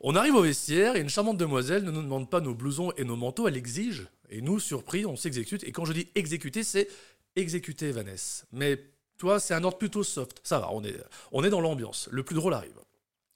On 0.00 0.14
arrive 0.14 0.34
au 0.34 0.42
vestiaire 0.42 0.96
et 0.96 1.00
une 1.00 1.08
charmante 1.08 1.38
demoiselle 1.38 1.84
ne 1.84 1.90
nous 1.90 2.02
demande 2.02 2.28
pas 2.28 2.40
nos 2.40 2.54
blousons 2.54 2.92
et 2.96 3.04
nos 3.04 3.16
manteaux, 3.16 3.48
elle 3.48 3.56
exige. 3.56 4.06
Et 4.28 4.40
nous, 4.40 4.60
surpris, 4.60 5.06
on 5.06 5.16
s'exécute. 5.16 5.64
Et 5.64 5.72
quand 5.72 5.84
je 5.84 5.92
dis 5.92 6.08
exécuter, 6.14 6.62
c'est 6.62 6.88
exécuter 7.34 7.92
Vanessa. 7.92 8.44
Mais 8.52 8.82
toi, 9.18 9.40
c'est 9.40 9.54
un 9.54 9.64
ordre 9.64 9.78
plutôt 9.78 10.04
soft. 10.04 10.40
Ça 10.42 10.58
va, 10.58 10.70
on 10.72 10.84
est, 10.84 10.96
on 11.32 11.44
est 11.44 11.50
dans 11.50 11.60
l'ambiance. 11.60 12.08
Le 12.10 12.22
plus 12.22 12.34
drôle 12.34 12.54
arrive. 12.54 12.78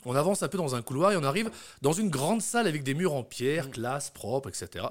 On 0.05 0.15
avance 0.15 0.43
un 0.43 0.49
peu 0.49 0.59
dans 0.59 0.75
un 0.75 0.83
couloir 0.83 1.13
et 1.13 1.17
on 1.17 1.25
arrive 1.25 1.51
dans 1.83 1.93
une 1.93 2.09
grande 2.09 2.41
salle 2.41 2.67
avec 2.67 2.83
des 2.83 2.95
murs 2.95 3.15
en 3.15 3.23
pierre, 3.23 3.71
classe, 3.71 4.11
propre, 4.11 4.49
etc. 4.49 4.87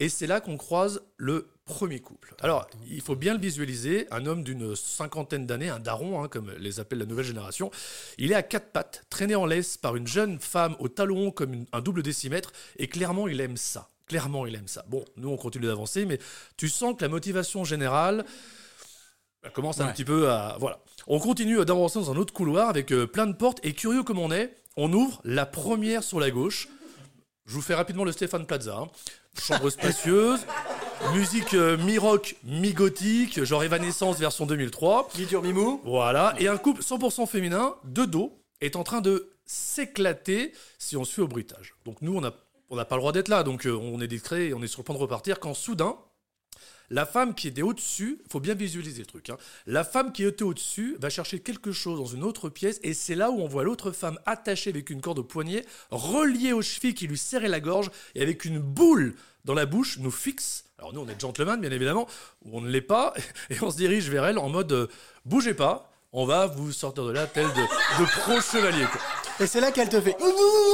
Et 0.00 0.08
c'est 0.08 0.26
là 0.26 0.40
qu'on 0.40 0.56
croise 0.56 1.02
le 1.18 1.48
premier 1.66 2.00
couple. 2.00 2.34
Alors, 2.40 2.68
il 2.90 3.00
faut 3.00 3.14
bien 3.14 3.34
le 3.34 3.38
visualiser, 3.38 4.08
un 4.10 4.26
homme 4.26 4.42
d'une 4.42 4.74
cinquantaine 4.74 5.46
d'années, 5.46 5.68
un 5.68 5.78
daron, 5.78 6.22
hein, 6.22 6.28
comme 6.28 6.50
les 6.58 6.80
appelle 6.80 6.98
la 6.98 7.04
nouvelle 7.06 7.26
génération, 7.26 7.70
il 8.18 8.32
est 8.32 8.34
à 8.34 8.42
quatre 8.42 8.72
pattes, 8.72 9.04
traîné 9.10 9.34
en 9.36 9.46
laisse 9.46 9.76
par 9.76 9.94
une 9.94 10.06
jeune 10.06 10.40
femme 10.40 10.74
au 10.80 10.88
talon 10.88 11.30
comme 11.30 11.52
une- 11.52 11.66
un 11.72 11.80
double 11.80 12.02
décimètre, 12.02 12.50
et 12.78 12.88
clairement, 12.88 13.28
il 13.28 13.40
aime 13.40 13.56
ça. 13.56 13.88
Clairement, 14.08 14.46
il 14.46 14.56
aime 14.56 14.66
ça. 14.66 14.84
Bon, 14.88 15.04
nous, 15.16 15.28
on 15.28 15.36
continue 15.36 15.66
d'avancer, 15.66 16.06
mais 16.06 16.18
tu 16.56 16.68
sens 16.68 16.96
que 16.96 17.02
la 17.02 17.08
motivation 17.08 17.64
générale, 17.64 18.24
elle 19.44 19.52
commence 19.52 19.80
un 19.80 19.92
petit 19.92 20.04
peu 20.04 20.28
à... 20.30 20.56
Voilà. 20.58 20.80
On 21.06 21.20
continue 21.20 21.64
d'avancer 21.64 21.98
dans 22.00 22.10
un 22.10 22.16
autre 22.16 22.32
couloir 22.32 22.68
avec 22.68 22.90
euh, 22.90 23.06
plein 23.06 23.26
de 23.26 23.34
portes, 23.34 23.60
et 23.62 23.74
curieux 23.74 24.02
comme 24.02 24.18
on 24.18 24.32
est, 24.32 24.52
on 24.76 24.92
ouvre 24.92 25.20
la 25.24 25.46
première 25.46 26.02
sur 26.02 26.18
la 26.18 26.30
gauche. 26.30 26.68
Je 27.50 27.56
vous 27.56 27.62
fais 27.62 27.74
rapidement 27.74 28.04
le 28.04 28.12
Stéphane 28.12 28.46
Plaza. 28.46 28.76
hein. 28.78 28.88
Chambre 29.36 29.70
spacieuse, 29.70 30.38
musique 31.14 31.54
euh, 31.54 31.76
mi-rock, 31.78 32.36
mi-gothique, 32.44 33.42
genre 33.42 33.64
Evanescence 33.64 34.18
version 34.20 34.46
2003. 34.46 35.08
Mi-dur, 35.18 35.42
mi-mou. 35.42 35.80
Voilà, 35.84 36.32
et 36.38 36.46
un 36.46 36.56
couple 36.56 36.80
100% 36.80 37.26
féminin, 37.26 37.74
de 37.82 38.04
dos, 38.04 38.38
est 38.60 38.76
en 38.76 38.84
train 38.84 39.00
de 39.00 39.32
s'éclater 39.46 40.52
si 40.78 40.96
on 40.96 41.04
se 41.04 41.12
fait 41.12 41.22
au 41.22 41.26
bruitage. 41.26 41.74
Donc 41.84 42.02
nous, 42.02 42.16
on 42.16 42.20
n'a 42.20 42.32
on 42.70 42.76
pas 42.76 42.94
le 42.94 43.00
droit 43.00 43.10
d'être 43.10 43.26
là, 43.26 43.42
donc 43.42 43.66
euh, 43.66 43.72
on 43.74 44.00
est 44.00 44.06
discret 44.06 44.46
et 44.46 44.54
on 44.54 44.62
est 44.62 44.68
sur 44.68 44.82
le 44.82 44.84
point 44.84 44.94
de 44.94 45.00
repartir 45.00 45.40
quand 45.40 45.54
soudain, 45.54 45.96
la 46.90 47.06
femme 47.06 47.34
qui 47.34 47.48
était 47.48 47.62
au-dessus, 47.62 48.20
faut 48.30 48.40
bien 48.40 48.54
visualiser 48.54 49.00
le 49.00 49.06
truc, 49.06 49.30
hein, 49.30 49.36
la 49.66 49.84
femme 49.84 50.12
qui 50.12 50.24
était 50.24 50.42
au-dessus 50.42 50.96
va 51.00 51.08
chercher 51.08 51.40
quelque 51.40 51.72
chose 51.72 51.98
dans 51.98 52.06
une 52.06 52.24
autre 52.24 52.48
pièce 52.48 52.80
et 52.82 52.94
c'est 52.94 53.14
là 53.14 53.30
où 53.30 53.40
on 53.40 53.46
voit 53.46 53.64
l'autre 53.64 53.92
femme 53.92 54.18
attachée 54.26 54.70
avec 54.70 54.90
une 54.90 55.00
corde 55.00 55.20
au 55.20 55.24
poignet, 55.24 55.64
reliée 55.90 56.52
aux 56.52 56.62
chevilles 56.62 56.94
qui 56.94 57.06
lui 57.06 57.18
serrait 57.18 57.48
la 57.48 57.60
gorge 57.60 57.90
et 58.14 58.22
avec 58.22 58.44
une 58.44 58.58
boule 58.58 59.14
dans 59.44 59.54
la 59.54 59.66
bouche 59.66 59.98
nous 59.98 60.10
fixe. 60.10 60.64
Alors 60.78 60.92
nous 60.92 61.00
on 61.00 61.08
est 61.08 61.20
gentleman 61.20 61.60
bien 61.60 61.70
évidemment, 61.70 62.06
ou 62.44 62.58
on 62.58 62.60
ne 62.60 62.68
l'est 62.68 62.80
pas, 62.80 63.14
et 63.50 63.56
on 63.62 63.70
se 63.70 63.76
dirige 63.76 64.10
vers 64.10 64.26
elle 64.26 64.38
en 64.38 64.48
mode 64.48 64.72
euh, 64.72 64.86
bougez 65.24 65.54
pas, 65.54 65.90
on 66.12 66.26
va 66.26 66.46
vous 66.46 66.72
sortir 66.72 67.04
de 67.04 67.12
là 67.12 67.26
tel 67.26 67.46
de, 67.46 67.50
de 67.50 68.20
pro-chevalier. 68.20 68.86
Et 69.40 69.46
c'est 69.46 69.60
là 69.60 69.70
qu'elle 69.72 69.88
te 69.88 69.98
fait. 70.00 70.16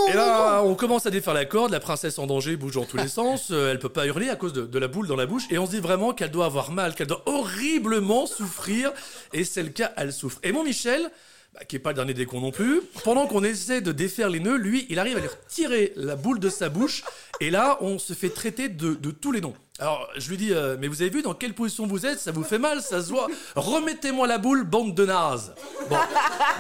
Et 0.09 0.13
là, 0.13 0.63
on 0.65 0.75
commence 0.75 1.07
à 1.07 1.11
défaire 1.11 1.35
la 1.35 1.45
corde, 1.45 1.71
la 1.71 1.79
princesse 1.79 2.19
en 2.19 2.27
danger 2.27 2.57
bouge 2.57 2.75
dans 2.75 2.85
tous 2.85 2.97
les 2.97 3.07
sens, 3.07 3.49
euh, 3.53 3.71
elle 3.71 3.79
peut 3.79 3.89
pas 3.89 4.07
hurler 4.07 4.29
à 4.29 4.35
cause 4.35 4.53
de, 4.53 4.63
de 4.63 4.79
la 4.79 4.89
boule 4.89 5.07
dans 5.07 5.15
la 5.15 5.27
bouche, 5.27 5.45
et 5.51 5.59
on 5.59 5.67
se 5.67 5.71
dit 5.71 5.81
vraiment 5.81 6.13
qu'elle 6.13 6.33
doit 6.33 6.47
avoir 6.47 6.73
mal, 6.73 6.95
qu'elle 6.95 7.07
doit 7.07 7.23
horriblement 7.27 8.27
souffrir, 8.27 8.93
et 9.33 9.45
c'est 9.45 9.63
le 9.63 9.69
cas, 9.69 9.93
elle 9.97 10.13
souffre. 10.13 10.41
Et 10.43 10.51
mon 10.51 10.65
Michel, 10.65 11.09
bah, 11.55 11.61
qui 11.65 11.77
est 11.77 11.79
pas 11.79 11.91
le 11.91 11.95
dernier 11.95 12.15
des 12.15 12.27
cons 12.27 12.41
non 12.41 12.51
plus, 12.51 12.83
pendant 13.05 13.27
qu'on 13.27 13.45
essaie 13.45 13.81
de 13.81 13.93
défaire 13.93 14.29
les 14.29 14.41
nœuds, 14.41 14.59
lui, 14.59 14.87
il 14.89 14.99
arrive 14.99 15.17
à 15.17 15.21
lui 15.21 15.29
retirer 15.29 15.93
la 15.95 16.17
boule 16.17 16.41
de 16.41 16.49
sa 16.49 16.69
bouche, 16.69 17.05
et 17.41 17.51
là, 17.51 17.79
on 17.81 18.01
se 18.01 18.15
fait 18.15 18.31
traiter 18.31 18.69
de, 18.69 18.95
de 18.95 19.11
tous 19.13 19.31
les 19.31 19.41
noms. 19.41 19.55
Alors, 19.79 20.09
je 20.17 20.29
lui 20.31 20.37
dis, 20.39 20.53
euh, 20.53 20.77
mais 20.79 20.89
vous 20.89 21.03
avez 21.03 21.11
vu 21.11 21.23
dans 21.23 21.35
quelle 21.35 21.53
position 21.55 21.87
vous 21.87 22.07
êtes 22.07 22.19
Ça 22.19 22.33
vous 22.33 22.45
fait 22.45 22.59
mal, 22.59 22.81
ça 22.81 23.03
se 23.03 23.11
voit. 23.11 23.27
Remettez-moi 23.55 24.27
la 24.27 24.39
boule, 24.39 24.65
bande 24.65 24.95
de 24.95 25.05
nazes. 25.05 25.55
Bon, 25.91 25.99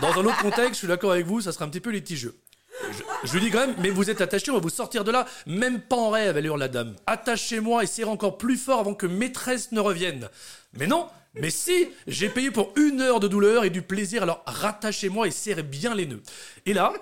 dans 0.02 0.20
un 0.20 0.24
autre 0.26 0.42
contexte, 0.42 0.74
je 0.74 0.78
suis 0.78 0.88
d'accord 0.88 1.12
avec 1.12 1.26
vous, 1.26 1.40
ça 1.40 1.52
sera 1.52 1.64
un 1.64 1.68
petit 1.68 1.80
peu 1.80 1.90
litigieux. 1.90 2.34
Je, 2.90 3.02
je 3.24 3.32
lui 3.32 3.40
dis 3.40 3.50
quand 3.50 3.66
même, 3.66 3.74
mais 3.78 3.88
vous 3.88 4.10
êtes 4.10 4.20
attaché, 4.20 4.50
on 4.50 4.54
va 4.54 4.60
vous 4.60 4.68
sortir 4.68 5.02
de 5.02 5.10
là. 5.10 5.24
Même 5.46 5.80
pas 5.80 5.96
en 5.96 6.10
rêve, 6.10 6.36
elle 6.36 6.44
hurle 6.44 6.60
la 6.60 6.68
dame. 6.68 6.94
Attachez-moi 7.06 7.84
et 7.84 7.86
serrez 7.86 8.10
encore 8.10 8.36
plus 8.36 8.58
fort 8.58 8.80
avant 8.80 8.94
que 8.94 9.06
maîtresse 9.06 9.72
ne 9.72 9.80
revienne. 9.80 10.28
Mais 10.74 10.86
non, 10.86 11.08
mais 11.34 11.48
si, 11.48 11.88
j'ai 12.06 12.28
payé 12.28 12.50
pour 12.50 12.72
une 12.76 13.00
heure 13.00 13.20
de 13.20 13.28
douleur 13.28 13.64
et 13.64 13.70
du 13.70 13.80
plaisir, 13.80 14.22
alors 14.22 14.42
rattachez-moi 14.46 15.26
et 15.26 15.30
serrez 15.30 15.62
bien 15.62 15.94
les 15.94 16.04
nœuds. 16.04 16.22
Et 16.66 16.74
là, 16.74 16.92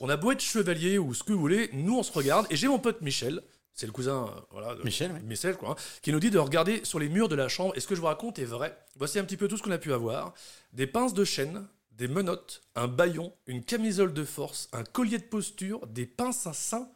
On 0.00 0.08
a 0.08 0.16
beau 0.16 0.30
être 0.30 0.40
chevalier 0.40 0.96
ou 0.96 1.12
ce 1.12 1.24
que 1.24 1.32
vous 1.32 1.40
voulez, 1.40 1.70
nous 1.72 1.98
on 1.98 2.02
se 2.04 2.12
regarde. 2.12 2.46
Et 2.50 2.56
j'ai 2.56 2.68
mon 2.68 2.78
pote 2.78 3.00
Michel, 3.00 3.42
c'est 3.78 3.86
le 3.86 3.92
cousin 3.92 4.26
euh, 4.26 4.40
voilà, 4.50 4.74
de 4.74 4.82
Michel, 4.82 5.12
oui. 5.14 5.20
Michel 5.22 5.56
quoi, 5.56 5.70
hein, 5.70 5.76
qui 6.02 6.10
nous 6.10 6.18
dit 6.18 6.30
de 6.30 6.38
regarder 6.38 6.84
sur 6.84 6.98
les 6.98 7.08
murs 7.08 7.28
de 7.28 7.36
la 7.36 7.48
chambre. 7.48 7.76
Et 7.76 7.80
ce 7.80 7.86
que 7.86 7.94
je 7.94 8.00
vous 8.00 8.08
raconte 8.08 8.40
est 8.40 8.44
vrai. 8.44 8.76
Voici 8.96 9.20
un 9.20 9.24
petit 9.24 9.36
peu 9.36 9.46
tout 9.46 9.56
ce 9.56 9.62
qu'on 9.62 9.70
a 9.70 9.78
pu 9.78 9.92
avoir 9.92 10.34
des 10.72 10.88
pinces 10.88 11.14
de 11.14 11.24
chêne, 11.24 11.64
des 11.92 12.08
menottes, 12.08 12.60
un 12.74 12.88
baillon, 12.88 13.32
une 13.46 13.62
camisole 13.62 14.12
de 14.12 14.24
force, 14.24 14.68
un 14.72 14.82
collier 14.82 15.18
de 15.18 15.22
posture, 15.22 15.86
des 15.86 16.06
pinces 16.06 16.48
à 16.48 16.52
seins, 16.52 16.90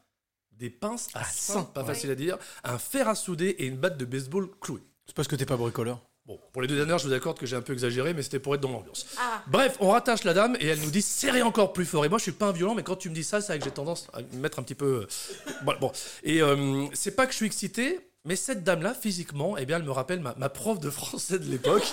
des 0.51 0.71
pinces 0.71 1.09
à 1.15 1.23
seins, 1.25 1.63
pas 1.63 1.83
ouais. 1.83 1.87
facile 1.87 2.11
à 2.11 2.17
dire, 2.17 2.37
un 2.65 2.79
fer 2.79 3.09
à 3.09 3.15
souder 3.15 3.51
et 3.59 3.67
une 3.67 3.77
batte 3.77 3.97
de 3.97 4.05
baseball 4.05 4.51
clouée. 4.61 4.83
C'est 5.07 5.15
parce 5.15 5.29
que 5.29 5.37
t'es 5.37 5.47
pas 5.47 5.57
bricoleur. 5.57 6.01
Bon, 6.25 6.39
pour 6.53 6.63
les 6.63 6.69
deux 6.69 6.77
dernières, 6.77 6.99
je 6.99 7.09
vous 7.09 7.13
accorde 7.13 7.37
que 7.37 7.47
j'ai 7.47 7.57
un 7.57 7.63
peu 7.63 7.73
exagéré, 7.73 8.15
mais 8.15 8.23
c'était 8.23 8.39
pour 8.39 8.55
être 8.55 8.61
dans 8.61 8.71
l'ambiance. 8.71 9.07
Bref, 9.49 9.77
on 9.81 9.89
rattache 9.91 10.23
la 10.23 10.35
dame 10.35 10.57
et 10.61 10.69
elle 10.69 10.79
nous 10.81 10.91
dit 10.93 11.03
serrez 11.03 11.43
encore 11.43 11.73
plus 11.73 11.85
fort. 11.85 12.05
Et 12.05 12.09
moi, 12.09 12.19
je 12.19 12.23
suis 12.23 12.31
pas 12.33 12.47
un 12.47 12.53
violent, 12.53 12.77
mais 12.77 12.85
quand 12.85 12.95
tu 12.95 13.11
me 13.11 13.15
dis 13.15 13.25
ça, 13.25 13.41
c'est 13.41 13.49
vrai 13.49 13.59
que 13.59 13.65
j'ai 13.65 13.73
tendance 13.73 14.07
à 14.13 14.21
me 14.21 14.39
mettre 14.41 14.61
un 14.61 14.63
petit 14.63 14.77
peu. 14.77 15.05
euh, 15.05 15.55
Bon, 15.65 15.75
bon. 15.81 15.91
et 16.23 16.41
euh, 16.41 16.87
c'est 16.93 17.17
pas 17.17 17.27
que 17.27 17.33
je 17.33 17.39
suis 17.39 17.47
excité, 17.47 17.99
mais 18.25 18.37
cette 18.37 18.63
dame-là, 18.63 18.95
physiquement, 18.95 19.57
eh 19.59 19.67
bien, 19.67 19.79
elle 19.79 19.83
me 19.83 19.91
rappelle 19.91 20.21
ma, 20.21 20.33
ma 20.39 20.49
prof 20.49 20.79
de 20.79 20.91
français 20.91 21.41
de 21.41 21.51
l'époque. 21.51 21.91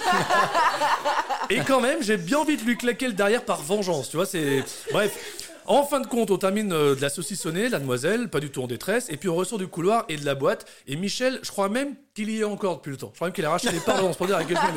et 1.49 1.61
quand 1.61 1.81
même, 1.81 2.03
j'ai 2.03 2.17
bien 2.17 2.37
envie 2.37 2.55
de 2.57 2.61
lui 2.63 2.77
claquer 2.77 3.07
le 3.07 3.13
derrière 3.13 3.43
par 3.43 3.63
vengeance. 3.63 4.11
Tu 4.11 4.17
vois, 4.17 4.27
c'est. 4.27 4.63
Bref. 4.91 5.48
En 5.69 5.83
fin 5.83 5.99
de 5.99 6.07
compte, 6.07 6.31
on 6.31 6.39
termine 6.39 6.73
euh, 6.73 6.95
de 6.95 7.01
la 7.01 7.09
saucissonner, 7.09 7.69
la 7.69 7.77
demoiselle, 7.77 8.27
pas 8.31 8.39
du 8.39 8.49
tout 8.49 8.63
en 8.63 8.65
détresse, 8.65 9.07
et 9.11 9.17
puis 9.17 9.29
on 9.29 9.35
ressort 9.35 9.59
du 9.59 9.67
couloir 9.67 10.03
et 10.09 10.17
de 10.17 10.25
la 10.25 10.33
boîte. 10.33 10.65
Et 10.87 10.95
Michel, 10.95 11.39
je 11.43 11.51
crois 11.51 11.69
même 11.69 11.95
qu'il 12.15 12.31
y 12.31 12.39
est 12.39 12.43
encore 12.43 12.77
depuis 12.77 12.89
le 12.89 12.97
temps. 12.97 13.11
Je 13.13 13.17
crois 13.17 13.27
même 13.27 13.35
qu'il 13.35 13.45
a 13.45 13.49
arraché 13.49 13.71
les 13.71 13.79
parts 13.79 14.01
dans 14.01 14.11
ce 14.11 14.33
à 14.33 14.43
quelqu'un. 14.43 14.73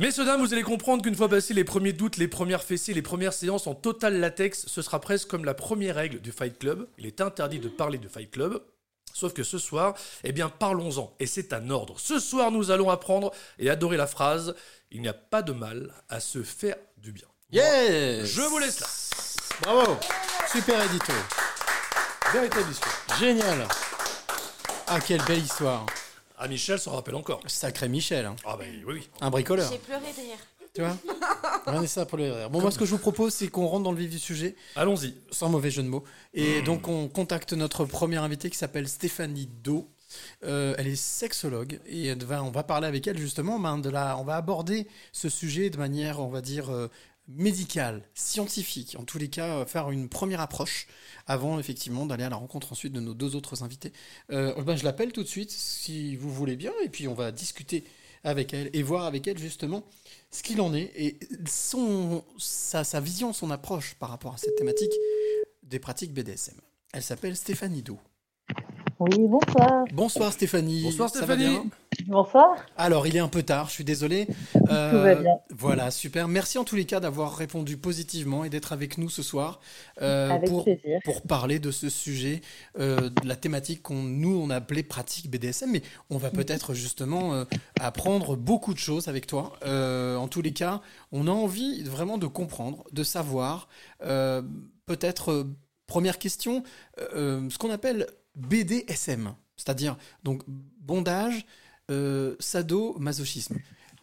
Messieurs, 0.00 0.24
dames, 0.24 0.40
vous 0.40 0.52
allez 0.52 0.64
comprendre 0.64 1.04
qu'une 1.04 1.14
fois 1.14 1.28
passés 1.28 1.54
les 1.54 1.62
premiers 1.62 1.92
doutes, 1.92 2.16
les 2.16 2.26
premières 2.26 2.64
fessées, 2.64 2.94
les 2.94 3.02
premières 3.02 3.32
séances 3.32 3.68
en 3.68 3.76
total 3.76 4.18
latex, 4.18 4.66
ce 4.66 4.82
sera 4.82 5.00
presque 5.00 5.28
comme 5.28 5.44
la 5.44 5.54
première 5.54 5.94
règle 5.94 6.20
du 6.20 6.32
Fight 6.32 6.58
Club. 6.58 6.88
Il 6.98 7.06
est 7.06 7.20
interdit 7.20 7.60
de 7.60 7.68
parler 7.68 7.98
du 7.98 8.08
Fight 8.08 8.32
Club. 8.32 8.60
Sauf 9.14 9.32
que 9.32 9.44
ce 9.44 9.58
soir, 9.58 9.94
eh 10.24 10.32
bien, 10.32 10.48
parlons-en. 10.48 11.14
Et 11.20 11.26
c'est 11.26 11.52
un 11.52 11.70
ordre. 11.70 11.94
Ce 12.00 12.18
soir, 12.18 12.50
nous 12.50 12.72
allons 12.72 12.90
apprendre 12.90 13.30
et 13.60 13.70
adorer 13.70 13.96
la 13.96 14.08
phrase 14.08 14.56
Il 14.90 15.00
n'y 15.00 15.06
a 15.08 15.14
pas 15.14 15.42
de 15.42 15.52
mal 15.52 15.94
à 16.08 16.18
se 16.18 16.42
faire 16.42 16.74
du 16.96 17.12
bien. 17.12 17.28
Yeah 17.52 18.24
Je 18.24 18.40
vous 18.40 18.58
laisse 18.58 18.80
là. 18.80 18.88
Bravo 19.62 19.96
Super 20.52 20.84
édito. 20.84 21.12
Véritable 22.32 22.70
histoire. 22.70 23.18
Génial. 23.18 23.66
Ah, 24.86 25.00
quelle 25.00 25.22
belle 25.24 25.38
histoire. 25.42 25.84
Ah, 26.38 26.48
Michel 26.48 26.78
s'en 26.78 26.92
rappelle 26.92 27.14
encore. 27.16 27.40
Sacré 27.46 27.88
Michel. 27.88 28.26
hein. 28.26 28.36
Ah, 28.44 28.56
bah 28.56 28.64
oui, 28.70 28.82
oui. 28.86 29.08
Un 29.20 29.30
bricoleur. 29.30 29.70
J'ai 29.70 29.78
pleuré 29.78 30.00
de 30.16 30.20
rire. 30.22 30.38
Tu 30.74 30.80
vois? 30.82 30.96
Rien 31.66 31.80
n'est 31.80 31.86
ça 31.86 32.06
pour 32.06 32.18
le 32.18 32.32
rire. 32.32 32.50
Bon, 32.50 32.60
moi, 32.60 32.70
ce 32.70 32.78
que 32.78 32.84
je 32.86 32.92
vous 32.92 32.98
propose, 32.98 33.34
c'est 33.34 33.48
qu'on 33.48 33.66
rentre 33.66 33.84
dans 33.84 33.92
le 33.92 33.98
vif 33.98 34.10
du 34.10 34.18
sujet. 34.18 34.54
Allons-y. 34.76 35.14
Sans 35.30 35.48
mauvais 35.48 35.70
jeu 35.70 35.82
de 35.82 35.88
mots. 35.88 36.04
Et 36.34 36.62
donc, 36.62 36.88
on 36.88 37.08
contacte 37.08 37.52
notre 37.52 37.84
première 37.84 38.22
invitée 38.22 38.50
qui 38.50 38.56
s'appelle 38.58 38.88
Stéphanie 38.88 39.46
Do. 39.62 39.90
Euh, 40.44 40.74
elle 40.78 40.86
est 40.86 40.96
sexologue 40.96 41.80
et 41.86 42.06
elle 42.06 42.24
va- 42.24 42.42
on 42.42 42.50
va 42.50 42.62
parler 42.62 42.86
avec 42.86 43.06
elle 43.06 43.18
justement. 43.18 43.58
ben, 43.58 43.76
de 43.76 43.90
la, 43.90 44.16
on 44.16 44.24
va 44.24 44.36
aborder 44.36 44.86
ce 45.12 45.28
sujet 45.28 45.68
de 45.68 45.76
manière, 45.76 46.20
on 46.20 46.28
va 46.28 46.40
dire, 46.40 46.70
euh, 46.72 46.88
médicale, 47.28 48.02
scientifique. 48.14 48.96
En 48.98 49.04
tous 49.04 49.18
les 49.18 49.28
cas, 49.28 49.58
euh, 49.58 49.66
faire 49.66 49.90
une 49.90 50.08
première 50.08 50.40
approche 50.40 50.86
avant 51.26 51.58
effectivement 51.58 52.06
d'aller 52.06 52.24
à 52.24 52.30
la 52.30 52.36
rencontre 52.36 52.72
ensuite 52.72 52.92
de 52.92 53.00
nos 53.00 53.14
deux 53.14 53.36
autres 53.36 53.62
invités. 53.62 53.92
Euh, 54.32 54.60
ben, 54.62 54.76
je 54.76 54.84
l'appelle 54.84 55.12
tout 55.12 55.22
de 55.22 55.28
suite 55.28 55.50
si 55.50 56.16
vous 56.16 56.32
voulez 56.32 56.56
bien 56.56 56.72
et 56.84 56.88
puis 56.88 57.06
on 57.06 57.14
va 57.14 57.30
discuter 57.30 57.84
avec 58.24 58.52
elle 58.54 58.70
et 58.72 58.82
voir 58.82 59.04
avec 59.04 59.28
elle 59.28 59.38
justement 59.38 59.84
ce 60.30 60.42
qu'il 60.42 60.60
en 60.60 60.74
est 60.74 60.90
et 60.96 61.18
son, 61.46 62.24
sa, 62.38 62.82
sa 62.82 63.00
vision, 63.00 63.32
son 63.32 63.50
approche 63.50 63.94
par 63.94 64.08
rapport 64.08 64.34
à 64.34 64.38
cette 64.38 64.56
thématique 64.56 64.92
des 65.62 65.78
pratiques 65.78 66.12
BDSM. 66.12 66.56
Elle 66.92 67.02
s'appelle 67.02 67.36
Stéphanie 67.36 67.82
Do. 67.82 67.98
Oui, 69.00 69.10
bonsoir. 69.28 69.84
Bonsoir 69.92 70.32
Stéphanie. 70.32 70.82
Bonsoir, 70.82 71.08
Ça 71.08 71.24
va 71.24 71.34
Stéphanie. 71.36 71.60
bien 71.60 71.64
Bonsoir. 72.08 72.56
Alors, 72.76 73.06
il 73.06 73.14
est 73.16 73.20
un 73.20 73.28
peu 73.28 73.44
tard, 73.44 73.66
je 73.68 73.72
suis 73.74 73.84
désolé. 73.84 74.26
va 74.66 75.14
bien. 75.14 75.38
Voilà, 75.50 75.90
super. 75.92 76.26
Merci 76.26 76.58
en 76.58 76.64
tous 76.64 76.74
les 76.74 76.84
cas 76.84 76.98
d'avoir 76.98 77.36
répondu 77.36 77.76
positivement 77.76 78.44
et 78.44 78.50
d'être 78.50 78.72
avec 78.72 78.98
nous 78.98 79.08
ce 79.08 79.22
soir 79.22 79.60
euh, 80.02 80.30
Avec 80.30 80.48
pour, 80.50 80.64
plaisir. 80.64 80.98
pour 81.04 81.22
parler 81.22 81.60
de 81.60 81.70
ce 81.70 81.88
sujet, 81.88 82.40
euh, 82.80 83.08
de 83.08 83.28
la 83.28 83.36
thématique 83.36 83.82
qu'on 83.82 84.02
nous 84.02 84.36
on 84.36 84.50
a 84.50 84.56
appelée 84.56 84.82
pratique 84.82 85.30
BDSM, 85.30 85.70
mais 85.70 85.82
on 86.10 86.18
va 86.18 86.30
peut-être 86.30 86.74
justement 86.74 87.34
euh, 87.34 87.44
apprendre 87.80 88.36
beaucoup 88.36 88.74
de 88.74 88.78
choses 88.78 89.06
avec 89.06 89.26
toi. 89.28 89.52
Euh, 89.64 90.16
en 90.16 90.26
tous 90.26 90.42
les 90.42 90.52
cas, 90.52 90.80
on 91.12 91.28
a 91.28 91.32
envie 91.32 91.82
vraiment 91.84 92.18
de 92.18 92.26
comprendre, 92.26 92.84
de 92.92 93.04
savoir. 93.04 93.68
euh, 94.04 94.42
peut-être 94.86 95.30
euh, 95.32 95.44
première 95.86 96.18
question, 96.18 96.62
euh, 97.14 97.48
ce 97.50 97.58
qu'on 97.58 97.70
appelle 97.70 98.06
BDSM, 98.38 99.34
c'est-à-dire 99.56 99.96
donc 100.24 100.42
bondage, 100.46 101.46
euh, 101.90 102.34
sado-masochisme. 102.38 103.56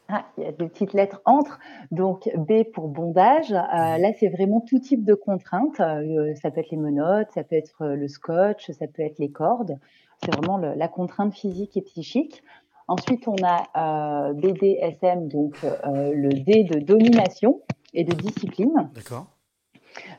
Ah, 0.08 0.26
il 0.38 0.44
y 0.44 0.48
a 0.48 0.52
des 0.52 0.68
petites 0.68 0.94
lettres 0.94 1.20
entre. 1.26 1.60
Donc 1.90 2.30
B 2.36 2.64
pour 2.74 2.90
bondage. 2.90 3.52
Euh, 3.52 3.98
là, 3.98 4.12
c'est 4.20 4.30
vraiment 4.30 4.62
tout 4.62 4.78
type 4.80 5.04
de 5.04 5.16
contraintes. 5.16 5.80
Euh, 5.80 6.36
ça 6.42 6.52
peut 6.52 6.60
être 6.60 6.70
les 6.70 6.78
menottes, 6.78 7.30
ça 7.34 7.44
peut 7.44 7.56
être 7.56 7.82
euh, 7.82 7.96
le 7.96 8.08
scotch, 8.08 8.70
ça 8.72 8.86
peut 8.88 9.02
être 9.02 9.18
les 9.18 9.32
cordes. 9.32 9.80
C'est 10.24 10.36
vraiment 10.36 10.58
le- 10.58 10.76
la 10.76 10.88
contrainte 10.88 11.34
physique 11.34 11.76
et 11.78 11.82
psychique. 11.82 12.44
Ensuite, 12.88 13.28
on 13.28 13.36
a 13.44 14.32
BDSM, 14.34 15.28
donc 15.28 15.58
le 15.64 16.30
D 16.44 16.64
de 16.66 16.80
domination 16.80 17.62
et 17.96 18.04
de 18.04 18.14
discipline. 18.14 18.92
D'accord. 18.94 19.26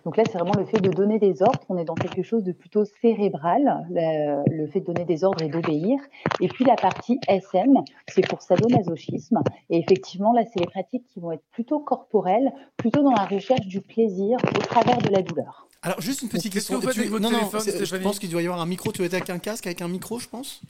Donc 0.04 0.16
là, 0.16 0.24
c'est 0.26 0.38
vraiment 0.38 0.54
le 0.58 0.64
fait 0.66 0.80
de 0.80 0.90
donner 0.90 1.18
des 1.18 1.42
ordres. 1.42 1.60
On 1.68 1.76
est 1.76 1.84
dans 1.84 1.94
quelque 1.94 2.22
chose 2.22 2.44
de 2.44 2.52
plutôt 2.52 2.84
cérébral, 3.00 3.86
le, 3.90 4.42
le 4.62 4.66
fait 4.68 4.80
de 4.80 4.86
donner 4.86 5.04
des 5.04 5.24
ordres 5.24 5.42
et 5.42 5.48
d'obéir. 5.48 5.98
Et 6.40 6.48
puis 6.48 6.64
la 6.64 6.76
partie 6.76 7.18
SM, 7.28 7.74
c'est 8.08 8.26
pour 8.26 8.42
sadomasochisme. 8.42 9.40
Et 9.70 9.78
effectivement, 9.78 10.32
là, 10.32 10.42
c'est 10.52 10.60
les 10.60 10.66
pratiques 10.66 11.06
qui 11.12 11.20
vont 11.20 11.32
être 11.32 11.44
plutôt 11.52 11.80
corporelles, 11.80 12.52
plutôt 12.76 13.02
dans 13.02 13.12
la 13.12 13.24
recherche 13.26 13.66
du 13.66 13.80
plaisir 13.80 14.38
au 14.54 14.58
travers 14.60 14.98
de 14.98 15.08
la 15.10 15.22
douleur. 15.22 15.66
Alors, 15.82 16.00
juste 16.00 16.22
une 16.22 16.28
petite 16.28 16.52
question. 16.52 16.80
que 16.80 16.90
Tu- 16.92 17.08
non, 17.10 17.30
non, 17.30 17.38
je 17.50 18.02
pense 18.02 18.18
qu'il 18.18 18.30
doit 18.30 18.42
y 18.42 18.46
avoir 18.46 18.60
un 18.60 18.66
micro. 18.66 18.92
Tu 18.92 19.02
es 19.02 19.14
avec 19.14 19.30
un 19.30 19.38
casque, 19.38 19.66
avec 19.66 19.82
un 19.82 19.88
micro, 19.88 20.18
je 20.18 20.28
pense? 20.28 20.60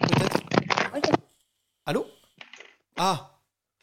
Peut-être? 0.00 0.40
Allô? 1.86 2.06
Ah 2.96 3.33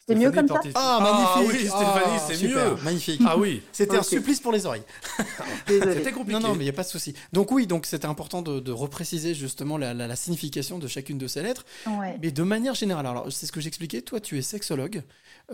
C'est 0.08 0.14
mieux 0.16 0.32
comme 0.32 0.48
ça 0.48 0.60
Ah, 0.74 0.98
Ah 1.00 1.36
magnifique 1.38 1.60
oui, 1.62 1.68
Stéphanie, 1.68 2.16
Ah, 2.18 2.26
c'est 2.28 2.42
mieux. 2.48 2.74
Magnifique. 2.84 3.20
Ah 3.24 3.38
oui. 3.38 3.62
C'était 3.72 3.96
un 3.96 4.02
supplice 4.02 4.40
pour 4.40 4.52
les 4.52 4.66
oreilles. 4.66 4.82
C'était 5.68 6.12
compliqué. 6.12 6.40
Non, 6.40 6.48
non, 6.48 6.54
mais 6.54 6.60
il 6.60 6.64
n'y 6.64 6.70
a 6.70 6.72
pas 6.74 6.82
de 6.82 6.88
souci. 6.88 7.14
Donc 7.32 7.52
oui, 7.52 7.66
donc 7.66 7.86
c'était 7.86 8.06
important 8.06 8.42
de, 8.42 8.60
de 8.60 8.72
repréciser 8.72 9.34
justement 9.34 9.78
la, 9.78 9.94
la- 9.94 10.06
la 10.08 10.16
signification 10.16 10.78
de 10.78 10.88
chacune 10.88 11.18
de 11.18 11.26
ces 11.28 11.42
lettres. 11.42 11.64
Ouais. 11.86 12.18
Mais 12.20 12.30
de 12.32 12.42
manière 12.42 12.74
générale, 12.74 13.06
alors 13.06 13.30
c'est 13.32 13.46
ce 13.46 13.52
que 13.52 13.60
j'expliquais, 13.60 14.02
toi 14.02 14.20
tu 14.20 14.38
es 14.38 14.42
sexologue, 14.42 15.02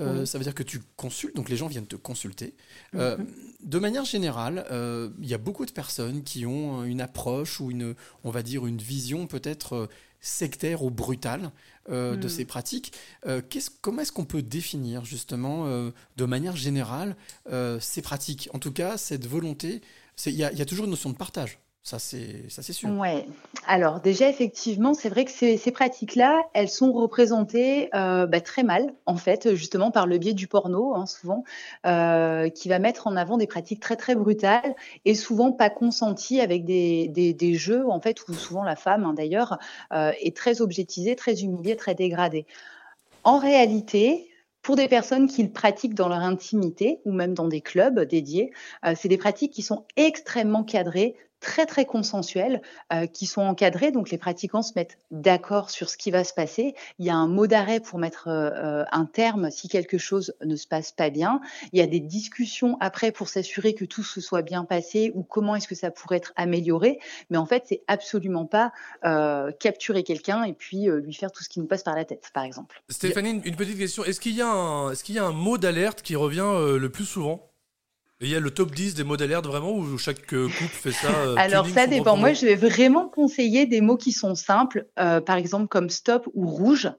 Euh, 0.01 0.21
Oui. 0.21 0.27
ça 0.27 0.39
veut 0.39 0.45
dire 0.45 0.55
que 0.55 0.63
tu 0.63 0.81
consultes, 0.97 1.35
donc 1.35 1.49
les 1.49 1.57
gens 1.57 1.67
viennent 1.67 1.87
te 1.87 1.97
consulter. 1.97 2.55
Euh, 2.95 3.17
de 3.63 3.79
manière 3.79 4.05
générale, 4.05 4.67
euh, 4.71 5.09
il 5.21 5.29
y 5.29 5.35
a 5.35 5.39
beaucoup 5.39 5.65
de 5.67 5.73
personnes 5.73 6.23
qui 6.23 6.45
ont 6.47 6.85
une 6.85 7.01
approche 7.01 7.59
ou 7.61 7.71
une, 7.71 7.95
on 8.23 8.31
va 8.31 8.43
dire, 8.43 8.67
une 8.67 8.79
vision 8.79 9.27
peut-être 9.27 9.73
euh, 9.75 9.87
sectaire 10.21 10.83
ou 10.83 10.91
brutale 10.91 11.51
euh, 11.91 12.17
de 12.17 12.27
Mm. 12.27 12.31
ces 12.31 12.45
pratiques. 12.45 12.93
Euh, 13.27 13.41
comment 13.81 14.03
est-ce 14.03 14.13
qu'on 14.13 14.25
peut 14.25 14.43
définir 14.43 15.05
justement, 15.05 15.67
euh, 15.67 15.91
de 16.17 16.25
manière 16.25 16.57
générale, 16.57 17.17
ces 17.81 18.03
pratiques? 18.03 18.49
En 18.53 18.59
tout 18.59 18.73
cas, 18.73 18.97
cette 18.97 19.27
volonté, 19.27 19.81
il 20.27 20.33
y, 20.33 20.39
y 20.39 20.43
a 20.45 20.65
toujours 20.67 20.85
une 20.85 20.91
notion 20.91 21.11
de 21.11 21.17
partage. 21.17 21.59
Ça, 21.83 21.99
c'est 21.99 22.73
sûr. 22.73 22.91
Ouais. 22.91 23.25
Alors 23.67 24.01
déjà 24.01 24.29
effectivement, 24.29 24.93
c'est 24.93 25.09
vrai 25.09 25.25
que 25.25 25.31
ces, 25.31 25.57
pratiques-là, 25.73 26.43
elles 26.53 26.69
sont 26.69 26.93
représentées 26.93 27.89
euh, 27.95 28.27
bah, 28.27 28.43
très 28.43 28.63
mal 28.63 28.93
en 29.07 29.17
fait, 29.17 29.55
justement 29.55 29.91
par 29.91 30.07
le 30.07 30.19
biais 30.19 30.35
du 30.35 30.49
porno, 30.49 30.95
hein, 30.95 31.07
souvent, 31.07 31.45
euh, 31.87 32.51
qui 32.51 32.69
va 32.69 32.79
mettre 32.79 33.07
en 33.07 33.17
avant 33.17 33.39
des 33.39 33.47
pratiques 33.47 33.81
très 33.81 33.97
très 33.97 34.15
brutales 34.15 34.75
et 35.07 35.15
souvent 35.15 35.51
pas 35.51 35.71
consenties 35.71 36.41
avec 36.41 36.67
des, 36.67 37.09
des, 37.09 37.55
jeux 37.55 37.89
en 37.89 38.01
fait 38.01 38.29
où 38.29 38.35
souvent 38.35 38.65
la 38.65 38.77
femme 38.77 39.05
hein, 39.05 39.15
d'ailleurs 39.15 39.59
euh, 39.95 40.13
est 40.21 40.37
très 40.37 40.61
objetisée, 40.61 41.17
très 41.17 41.43
humiliée, 41.43 41.77
très 41.77 41.95
dégradée. 41.95 42.45
En 43.25 43.39
réalité, 43.39 44.29
pour 44.61 44.77
des 44.77 44.89
personnes 44.89 45.27
qui 45.27 45.43
le 45.43 45.51
pratiquent 45.51 45.95
dans 45.95 46.09
leur 46.09 46.21
intimité 46.21 47.01
ou 47.07 47.13
même 47.13 47.33
dans 47.33 47.49
des 47.49 47.63
clubs 47.63 48.01
dédiés, 48.01 48.53
c'est 48.97 49.09
des 49.09 49.17
pratiques 49.17 49.53
qui 49.53 49.63
sont 49.63 49.87
extrêmement 49.97 50.65
cadrées, 50.65 51.15
très 51.41 51.67
très 51.67 51.85
consensuelles, 51.85 52.63
euh, 52.93 53.07
qui 53.07 53.27
sont 53.27 53.43
encadrées. 53.43 53.91
Donc 53.93 54.11
les 54.11 54.19
pratiquants 54.19 54.63
se 54.63 54.73
mettent 54.77 54.99
d'accord 55.11 55.71
sur 55.71 55.89
ce 55.89 55.97
qui 55.97 56.11
va 56.11 56.25
se 56.25 56.35
passer. 56.35 56.75
Il 56.99 57.07
y 57.07 57.11
a 57.11 57.15
un 57.15 57.29
mot 57.29 57.47
d'arrêt 57.47 57.81
pour 57.81 57.99
mettre 57.99 58.29
euh, 58.29 58.51
euh, 58.51 58.85
un 58.93 59.05
terme 59.05 59.51
si 59.51 59.69
quelque 59.69 59.99
chose 59.99 60.35
ne 60.45 60.57
se 60.57 60.67
passe 60.67 60.93
pas 60.93 61.11
bien. 61.11 61.41
Il 61.73 61.79
y 61.79 61.83
a 61.83 61.87
des 61.87 62.01
discussions 62.01 62.77
après 62.81 63.13
pour 63.13 63.29
s'assurer 63.29 63.75
que 63.75 63.85
tout 63.85 64.03
se 64.03 64.21
soit 64.21 64.43
bien 64.43 64.65
passé 64.65 65.13
ou 65.15 65.23
comment 65.23 65.55
est-ce 65.57 65.69
que 65.69 65.75
ça 65.75 65.91
pourrait 65.91 66.17
être 66.17 66.33
amélioré. 66.37 66.99
Mais 67.31 67.37
en 67.39 67.47
fait, 67.47 67.65
c'est 67.69 67.83
absolument 67.87 68.47
pas 68.47 68.73
capturer 69.61 70.03
quelqu'un 70.03 70.45
et 70.45 70.53
puis 70.53 70.87
lui 70.87 71.15
faire 71.15 71.33
tout 71.33 71.43
ce 71.43 71.49
qui 71.49 71.61
nous 71.61 71.67
passe 71.67 71.83
par 71.83 71.95
la 71.97 72.05
tête, 72.05 72.31
par 72.35 72.45
exemple. 72.45 72.83
Stéphanie, 72.89 73.41
une- 73.45 73.57
petite 73.57 73.79
question. 73.79 74.05
Est-ce 74.05 74.21
qu'il 74.21 74.35
y, 74.35 74.43
a 74.43 74.49
un- 74.49 74.91
est-ce 74.93 75.03
qu'il 75.05 75.15
y 75.15 75.19
a 75.19 75.25
un 75.25 75.33
mot 75.33 75.59
d'alerte 75.59 76.03
qui 76.03 76.17
revient 76.17 76.79
le 76.79 76.89
plus 76.89 77.05
souvent? 77.05 77.51
Et 78.21 78.25
il 78.25 78.31
y 78.31 78.37
a 78.37 78.41
le 78.41 78.51
top 78.51 78.75
10 78.75 78.95
des 78.95 79.05
mots 79.05 79.17
d'alerte 79.17 79.47
vraiment 79.47 79.73
où 79.73 79.97
chaque 79.97 80.33
euh, 80.35 80.49
couple 80.49 80.65
fait 80.65 80.91
ça 80.91 81.09
euh, 81.09 81.35
Alors 81.39 81.65
tuning 81.65 81.79
ça 81.79 81.87
dépend. 81.87 82.17
Moi, 82.17 82.33
je 82.33 82.47
vais 82.47 82.57
vraiment 82.57 83.09
conseiller 83.09 83.67
des 83.67 83.81
mots 83.81 83.97
qui 83.97 84.11
sont 84.11 84.35
simples, 84.35 84.87
euh, 84.99 85.21
par 85.21 85.37
exemple 85.37 85.69
comme 85.69 85.89
stop 85.89 86.29
ou 86.35 86.49
rouge. 86.49 86.91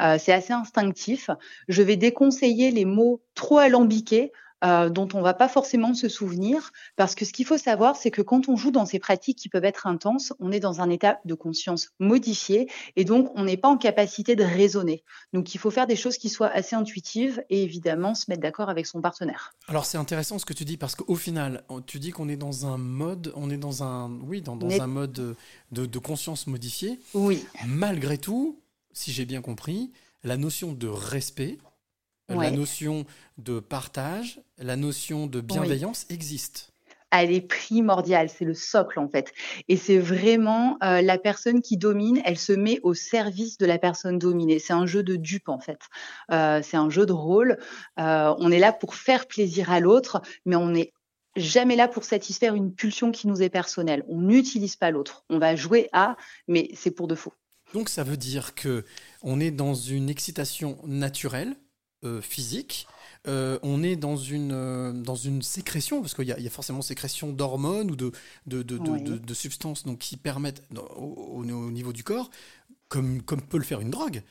Euh, 0.00 0.18
c'est 0.18 0.32
assez 0.32 0.52
instinctif. 0.52 1.30
Je 1.68 1.82
vais 1.82 1.96
déconseiller 1.96 2.70
les 2.70 2.84
mots 2.84 3.22
trop 3.34 3.58
alambiqués. 3.58 4.32
Euh, 4.64 4.88
dont 4.88 5.08
on 5.14 5.20
va 5.22 5.34
pas 5.34 5.48
forcément 5.48 5.92
se 5.94 6.08
souvenir, 6.08 6.72
parce 6.96 7.14
que 7.14 7.24
ce 7.24 7.32
qu'il 7.32 7.44
faut 7.44 7.58
savoir, 7.58 7.96
c'est 7.96 8.10
que 8.10 8.22
quand 8.22 8.48
on 8.48 8.56
joue 8.56 8.70
dans 8.70 8.86
ces 8.86 8.98
pratiques 8.98 9.38
qui 9.38 9.48
peuvent 9.48 9.64
être 9.64 9.86
intenses, 9.86 10.32
on 10.38 10.50
est 10.52 10.60
dans 10.60 10.80
un 10.80 10.88
état 10.90 11.20
de 11.24 11.34
conscience 11.34 11.90
modifié, 12.00 12.70
et 12.96 13.04
donc 13.04 13.30
on 13.34 13.44
n'est 13.44 13.56
pas 13.56 13.68
en 13.68 13.76
capacité 13.76 14.34
de 14.36 14.44
raisonner. 14.44 15.04
Donc 15.32 15.54
il 15.54 15.58
faut 15.58 15.70
faire 15.70 15.86
des 15.86 15.96
choses 15.96 16.16
qui 16.18 16.28
soient 16.28 16.48
assez 16.48 16.74
intuitives, 16.76 17.44
et 17.50 17.62
évidemment 17.62 18.14
se 18.14 18.24
mettre 18.28 18.40
d'accord 18.42 18.70
avec 18.70 18.86
son 18.86 19.00
partenaire. 19.00 19.52
Alors 19.68 19.84
c'est 19.84 19.98
intéressant 19.98 20.38
ce 20.38 20.44
que 20.46 20.54
tu 20.54 20.64
dis 20.64 20.76
parce 20.76 20.94
qu'au 20.94 21.16
final, 21.16 21.64
tu 21.86 21.98
dis 21.98 22.10
qu'on 22.10 22.28
est 22.28 22.36
dans 22.36 22.66
un 22.66 22.78
mode, 22.78 23.32
on 23.36 23.50
est 23.50 23.56
dans 23.58 23.82
un, 23.82 24.10
oui, 24.22 24.40
dans, 24.40 24.58
un 24.58 24.86
mode 24.86 25.12
de, 25.12 25.36
de- 25.72 25.86
de 25.86 25.98
conscience 25.98 26.46
modifiée. 26.46 26.98
Oui. 27.14 27.44
Malgré 27.66 28.18
tout, 28.18 28.60
si 28.92 29.12
j'ai 29.12 29.24
bien 29.26 29.42
compris, 29.42 29.92
la 30.24 30.36
notion 30.36 30.72
de 30.72 30.88
respect, 30.88 31.58
Ouais. 32.28 32.50
la 32.50 32.50
notion 32.50 33.04
de 33.38 33.60
partage, 33.60 34.40
la 34.58 34.76
notion 34.76 35.26
de 35.26 35.40
bienveillance 35.40 36.06
existe. 36.08 36.72
elle 37.12 37.30
est 37.30 37.40
primordiale, 37.40 38.28
c'est 38.28 38.44
le 38.44 38.54
socle 38.54 38.98
en 38.98 39.08
fait. 39.08 39.32
Et 39.68 39.76
c'est 39.76 39.98
vraiment 39.98 40.76
euh, 40.82 41.02
la 41.02 41.18
personne 41.18 41.62
qui 41.62 41.76
domine, 41.76 42.20
elle 42.24 42.36
se 42.38 42.52
met 42.52 42.80
au 42.82 42.94
service 42.94 43.58
de 43.58 43.66
la 43.66 43.78
personne 43.78 44.18
dominée. 44.18 44.58
C'est 44.58 44.72
un 44.72 44.86
jeu 44.86 45.02
de 45.02 45.16
dupe 45.16 45.48
en 45.48 45.60
fait. 45.60 45.78
Euh, 46.32 46.60
c'est 46.62 46.76
un 46.76 46.90
jeu 46.90 47.06
de 47.06 47.12
rôle. 47.12 47.58
Euh, 48.00 48.34
on 48.38 48.50
est 48.50 48.58
là 48.58 48.72
pour 48.72 48.96
faire 48.96 49.26
plaisir 49.28 49.70
à 49.70 49.78
l'autre, 49.80 50.20
mais 50.44 50.56
on 50.56 50.70
n'est 50.70 50.92
jamais 51.36 51.76
là 51.76 51.86
pour 51.86 52.04
satisfaire 52.04 52.54
une 52.54 52.74
pulsion 52.74 53.12
qui 53.12 53.28
nous 53.28 53.42
est 53.42 53.50
personnelle. 53.50 54.04
On 54.08 54.20
n'utilise 54.20 54.76
pas 54.76 54.90
l'autre. 54.90 55.24
On 55.30 55.38
va 55.38 55.54
jouer 55.54 55.88
à, 55.92 56.16
mais 56.48 56.70
c'est 56.74 56.90
pour 56.90 57.06
de 57.06 57.14
faux. 57.14 57.34
Donc 57.74 57.88
ça 57.88 58.04
veut 58.04 58.16
dire 58.16 58.54
que 58.54 58.84
on 59.22 59.40
est 59.40 59.50
dans 59.50 59.74
une 59.74 60.08
excitation 60.08 60.78
naturelle, 60.86 61.56
euh, 62.06 62.20
physique. 62.20 62.86
euh, 63.28 63.58
on 63.62 63.82
est 63.82 63.96
dans 63.96 64.16
une, 64.16 64.52
euh, 64.52 64.92
dans 64.92 65.16
une 65.16 65.42
sécrétion, 65.42 66.00
parce 66.00 66.14
qu'il 66.14 66.26
y, 66.28 66.32
a- 66.32 66.38
il 66.38 66.44
y 66.44 66.46
a 66.46 66.50
forcément 66.50 66.80
sécrétion 66.82 67.32
d'hormones 67.32 67.90
ou 67.90 67.96
de, 67.96 68.12
de, 68.46 68.62
de, 68.62 68.78
Oui. 68.78 69.34
substances 69.34 69.82
donc, 69.84 69.98
qui 69.98 70.16
permettent, 70.16 70.62
au, 70.76 71.02
au- 71.02 71.42
au 71.42 71.70
niveau 71.72 71.92
du 71.92 72.04
corps, 72.04 72.30
comme, 72.88 73.22
comme 73.22 73.42
peut 73.42 73.58
le 73.58 73.64
faire 73.64 73.80
une 73.80 73.90
drogue. 73.90 74.22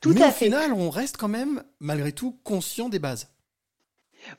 Tout 0.00 0.12
Mais 0.14 0.22
à 0.22 0.28
au 0.28 0.30
fait. 0.30 0.46
final, 0.46 0.72
on 0.72 0.88
reste 0.90 1.16
quand 1.16 1.28
même, 1.28 1.64
malgré 1.80 2.12
tout, 2.12 2.38
conscient 2.44 2.88
des 2.88 3.00
bases. 3.00 3.28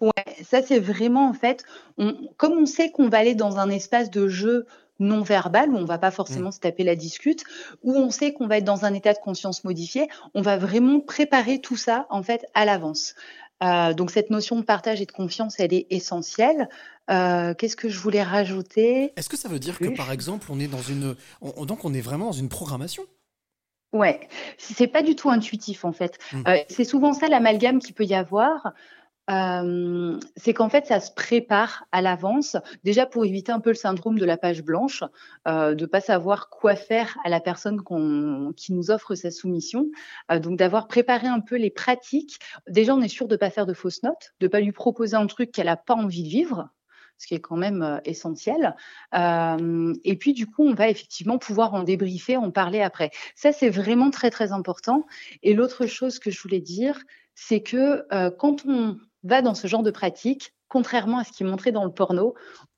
Ouais, 0.02 0.44
ça 0.44 0.62
c'est 0.62 0.80
vraiment 0.80 1.30
en 1.30 1.34
fait, 1.34 1.64
on, 1.98 2.16
comme 2.38 2.54
on 2.54 2.66
sait 2.66 2.92
qu'on 2.92 3.10
va 3.10 3.20
aller 3.20 3.36
dans 3.36 3.58
un 3.60 3.70
espace 3.70 4.10
de 4.12 4.28
jeu 4.28 4.66
non 5.00 5.22
verbal 5.22 5.70
où 5.72 5.78
on 5.78 5.86
va 5.86 5.98
pas 5.98 6.12
forcément 6.12 6.52
se 6.52 6.60
taper 6.60 6.84
la 6.84 6.96
discute, 6.96 7.44
où 7.84 7.96
on 7.96 8.12
sait 8.12 8.34
qu'on 8.34 8.48
va 8.48 8.58
être 8.58 8.66
dans 8.66 8.86
un 8.86 8.94
état 8.94 9.14
de 9.14 9.20
conscience 9.20 9.64
modifié, 9.64 10.08
on 10.34 10.42
va 10.42 10.58
vraiment 10.58 11.00
préparer 11.00 11.60
tout 11.60 11.78
ça 11.78 12.06
en 12.10 12.22
fait 12.24 12.46
à 12.54 12.66
l'avance. 12.66 13.16
Euh, 13.62 13.94
donc 13.94 14.12
cette 14.12 14.30
notion 14.30 14.56
de 14.58 14.62
partage 14.64 15.02
et 15.02 15.06
de 15.06 15.12
confiance, 15.12 15.60
elle 15.60 15.74
est 15.74 15.88
essentielle. 15.90 16.70
Euh, 17.12 17.54
Qu'est-ce 17.54 17.76
que 17.76 17.90
je 17.90 18.00
voulais 18.00 18.24
rajouter? 18.24 19.12
Est-ce 19.18 19.28
que 19.30 19.36
ça 19.38 19.50
veut 19.50 19.60
dire 19.60 19.78
que, 19.80 19.90
par 19.90 20.12
exemple, 20.12 20.48
on 20.50 20.60
est 20.60 20.68
dans 20.68 20.82
une. 20.82 21.16
on- 21.42 21.54
on- 21.58 21.66
donc, 21.66 21.84
on 21.84 21.94
est 21.94 22.02
vraiment 22.02 22.28
dans 22.28 22.32
une 22.32 22.50
programmation? 22.50 23.04
Ouais, 23.92 24.30
c'est 24.60 24.86
pas 24.88 25.02
du 25.02 25.16
tout 25.16 25.32
intuitif 25.32 25.84
en 25.84 25.92
fait. 25.92 26.20
Mm. 26.32 26.44
Euh, 26.48 26.58
c'est 26.70 26.84
souvent 26.84 27.12
ça 27.14 27.28
l'amalgame 27.28 27.80
qu'il 27.80 27.96
peut 27.96 28.06
y 28.06 28.14
avoir. 28.14 28.74
Euh, 29.30 30.20
c'est 30.36 30.54
qu'en 30.54 30.70
fait, 30.70 30.86
ça 30.86 31.00
se 31.00 31.12
prépare 31.12 31.86
à 31.92 32.02
l'avance, 32.02 32.58
déjà 32.84 33.06
pour 33.06 33.26
éviter 33.26 33.52
un 33.52 33.60
peu 33.60 33.70
le 33.70 33.76
syndrome 33.76 34.18
de 34.18 34.26
la 34.26 34.38
page 34.38 34.64
blanche, 34.64 35.04
euh, 35.48 35.76
de 35.76 35.86
pas 35.86 36.02
savoir 36.02 36.50
quoi 36.50 36.76
faire 36.76 37.18
à 37.24 37.30
la 37.30 37.40
personne 37.40 37.82
qui 38.56 38.74
nous 38.74 38.92
offre 38.92 39.16
sa 39.16 39.32
soumission. 39.32 39.88
Euh, 40.32 40.40
donc 40.40 40.58
d'avoir 40.58 40.88
préparé 40.88 41.28
un 41.28 41.42
peu 41.42 41.58
les 41.58 41.70
pratiques. 41.70 42.40
Déjà, 42.68 42.96
on 42.96 43.02
est 43.02 43.08
sûr 43.08 43.28
de 43.28 43.36
pas 43.36 43.50
faire 43.50 43.66
de 43.66 43.74
fausses 43.74 44.04
notes, 44.04 44.34
de 44.40 44.48
pas 44.48 44.60
lui 44.60 44.72
proposer 44.72 45.16
un 45.16 45.28
truc 45.28 45.52
qu'elle 45.52 45.70
a 45.70 45.78
pas 45.78 45.96
envie 45.96 46.24
de 46.24 46.30
vivre 46.30 46.70
ce 47.20 47.28
qui 47.28 47.36
est 47.36 47.42
quand 47.42 47.58
même 47.58 47.84
euh, 47.84 48.00
essentiel. 48.06 48.76
Euh, 49.14 49.94
et 50.04 50.16
puis, 50.16 50.34
du 50.34 50.48
coup, 50.48 50.64
on 50.64 50.74
va 50.74 50.90
effectivement 50.90 51.38
pouvoir 51.38 51.74
en 51.74 51.84
débriefer, 51.84 52.38
en 52.38 52.50
parler 52.50 52.82
après. 52.82 53.12
Ça, 53.36 53.52
c'est 53.52 53.70
vraiment 53.70 54.10
très, 54.10 54.32
très 54.32 54.52
important. 54.52 55.06
Et 55.44 55.54
l'autre 55.54 55.86
chose 55.86 56.18
que 56.18 56.32
je 56.32 56.42
voulais 56.42 56.62
dire, 56.62 56.98
c'est 57.36 57.62
que 57.62 58.06
euh, 58.14 58.32
quand 58.32 58.66
on 58.66 58.98
va 59.24 59.42
dans 59.42 59.56
ce 59.56 59.68
genre 59.68 59.84
de 59.84 59.92
pratique, 59.92 60.54
contrairement 60.68 61.20
à 61.20 61.24
ce 61.24 61.32
qui 61.32 61.44
est 61.44 61.46
montré 61.46 61.72
dans 61.72 61.86
le 61.86 61.92
porno, 61.92 62.36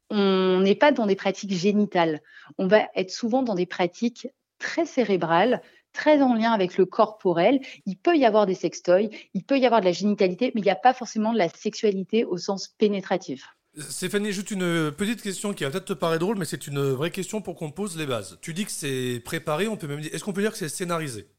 on 0.10 0.60
n'est 0.60 0.76
pas 0.76 0.92
dans 0.92 1.06
des 1.06 1.16
pratiques 1.16 1.54
génitales. 1.54 2.22
On 2.58 2.68
va 2.68 2.88
être 2.96 3.12
souvent 3.12 3.44
dans 3.44 3.56
des 3.56 3.66
pratiques 3.66 4.28
très 4.60 4.86
cérébrales, 4.86 5.62
très 5.94 6.22
en 6.22 6.34
lien 6.34 6.52
avec 6.52 6.78
le 6.78 6.86
corporel. 6.86 7.62
Il 7.86 7.98
peut 7.98 8.18
y 8.18 8.26
avoir 8.26 8.46
des 8.46 8.56
sextoys, 8.56 9.10
il 9.34 9.44
peut 9.44 9.58
y 9.58 9.66
avoir 9.66 9.82
de 9.82 9.86
la 9.86 9.92
génitalité, 9.92 10.52
mais 10.54 10.62
il 10.62 10.66
n'y 10.66 10.70
a 10.72 10.76
pas 10.76 10.94
forcément 10.94 11.34
de 11.34 11.38
la 11.38 11.50
sexualité 11.50 12.26
au 12.26 12.38
sens 12.38 12.68
pénétratif. 12.78 13.48
Stéphanie, 13.78 14.34
juste 14.34 14.52
une 14.52 14.92
petite 14.92 15.22
question 15.22 15.54
qui 15.54 15.64
va 15.64 15.70
peut-être 15.70 15.86
te 15.86 15.94
paraître 15.94 16.20
drôle, 16.20 16.38
mais 16.38 16.44
c'est 16.44 16.68
une 16.68 16.82
vraie 16.92 17.12
question 17.12 17.42
pour 17.42 17.56
qu'on 17.56 17.72
pose 17.72 17.98
les 17.98 18.06
bases. 18.06 18.38
Tu 18.42 18.54
dis 18.54 18.66
que 18.66 18.72
c'est 18.72 19.22
préparé, 19.24 19.70
on 19.70 19.78
peut 19.78 19.88
même 19.88 20.02
dire. 20.02 20.14
Est-ce 20.14 20.26
qu'on 20.26 20.34
peut 20.34 20.42
dire 20.42 20.52
que 20.52 20.58
c'est 20.58 20.68
scénarisé? 20.68 21.30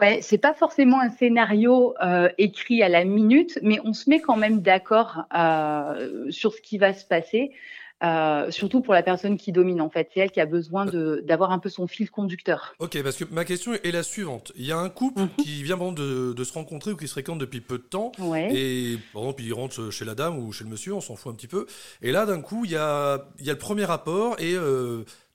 Ouais, 0.00 0.20
c'est 0.22 0.38
pas 0.38 0.52
forcément 0.54 1.00
un 1.00 1.10
scénario 1.10 1.94
euh, 2.02 2.28
écrit 2.38 2.82
à 2.82 2.88
la 2.88 3.04
minute, 3.04 3.58
mais 3.62 3.78
on 3.84 3.92
se 3.92 4.10
met 4.10 4.20
quand 4.20 4.36
même 4.36 4.60
d'accord 4.60 5.24
euh, 5.34 6.30
sur 6.30 6.52
ce 6.52 6.60
qui 6.60 6.76
va 6.78 6.92
se 6.92 7.04
passer. 7.04 7.52
euh, 8.02 8.50
surtout 8.50 8.80
pour 8.80 8.94
la 8.94 9.02
personne 9.02 9.36
qui 9.36 9.52
domine 9.52 9.80
en 9.80 9.90
fait, 9.90 10.10
c'est 10.12 10.20
elle 10.20 10.30
qui 10.30 10.40
a 10.40 10.46
besoin 10.46 10.86
d'avoir 11.22 11.52
un 11.52 11.58
peu 11.58 11.68
son 11.68 11.86
fil 11.86 12.10
conducteur. 12.10 12.74
Ok, 12.78 13.02
parce 13.02 13.16
que 13.16 13.24
ma 13.30 13.44
question 13.44 13.72
est 13.74 13.90
la 13.90 14.02
suivante. 14.02 14.52
Il 14.56 14.64
y 14.64 14.72
a 14.72 14.78
un 14.78 14.88
couple 14.88 15.22
qui 15.42 15.62
vient 15.62 15.76
de, 15.76 16.32
de 16.32 16.44
se 16.44 16.52
rencontrer 16.52 16.92
ou 16.92 16.96
qui 16.96 17.06
se 17.06 17.12
fréquente 17.12 17.38
depuis 17.38 17.60
peu 17.60 17.78
de 17.78 17.82
temps. 17.82 18.12
Ouais. 18.18 18.48
Et 18.54 18.98
par 19.12 19.22
exemple, 19.22 19.42
il 19.42 19.52
rentre 19.52 19.90
chez 19.90 20.04
la 20.04 20.14
dame 20.14 20.38
ou 20.38 20.52
chez 20.52 20.64
le 20.64 20.70
monsieur, 20.70 20.94
on 20.94 21.00
s'en 21.00 21.16
fout 21.16 21.32
un 21.32 21.36
petit 21.36 21.46
peu. 21.46 21.66
Et 22.02 22.10
là, 22.10 22.26
d'un 22.26 22.40
coup, 22.40 22.64
il 22.64 22.70
y 22.70 22.76
a, 22.76 23.26
il 23.38 23.44
y 23.46 23.50
a 23.50 23.52
le 23.52 23.58
premier 23.58 23.84
rapport 23.84 24.36
et. 24.40 24.56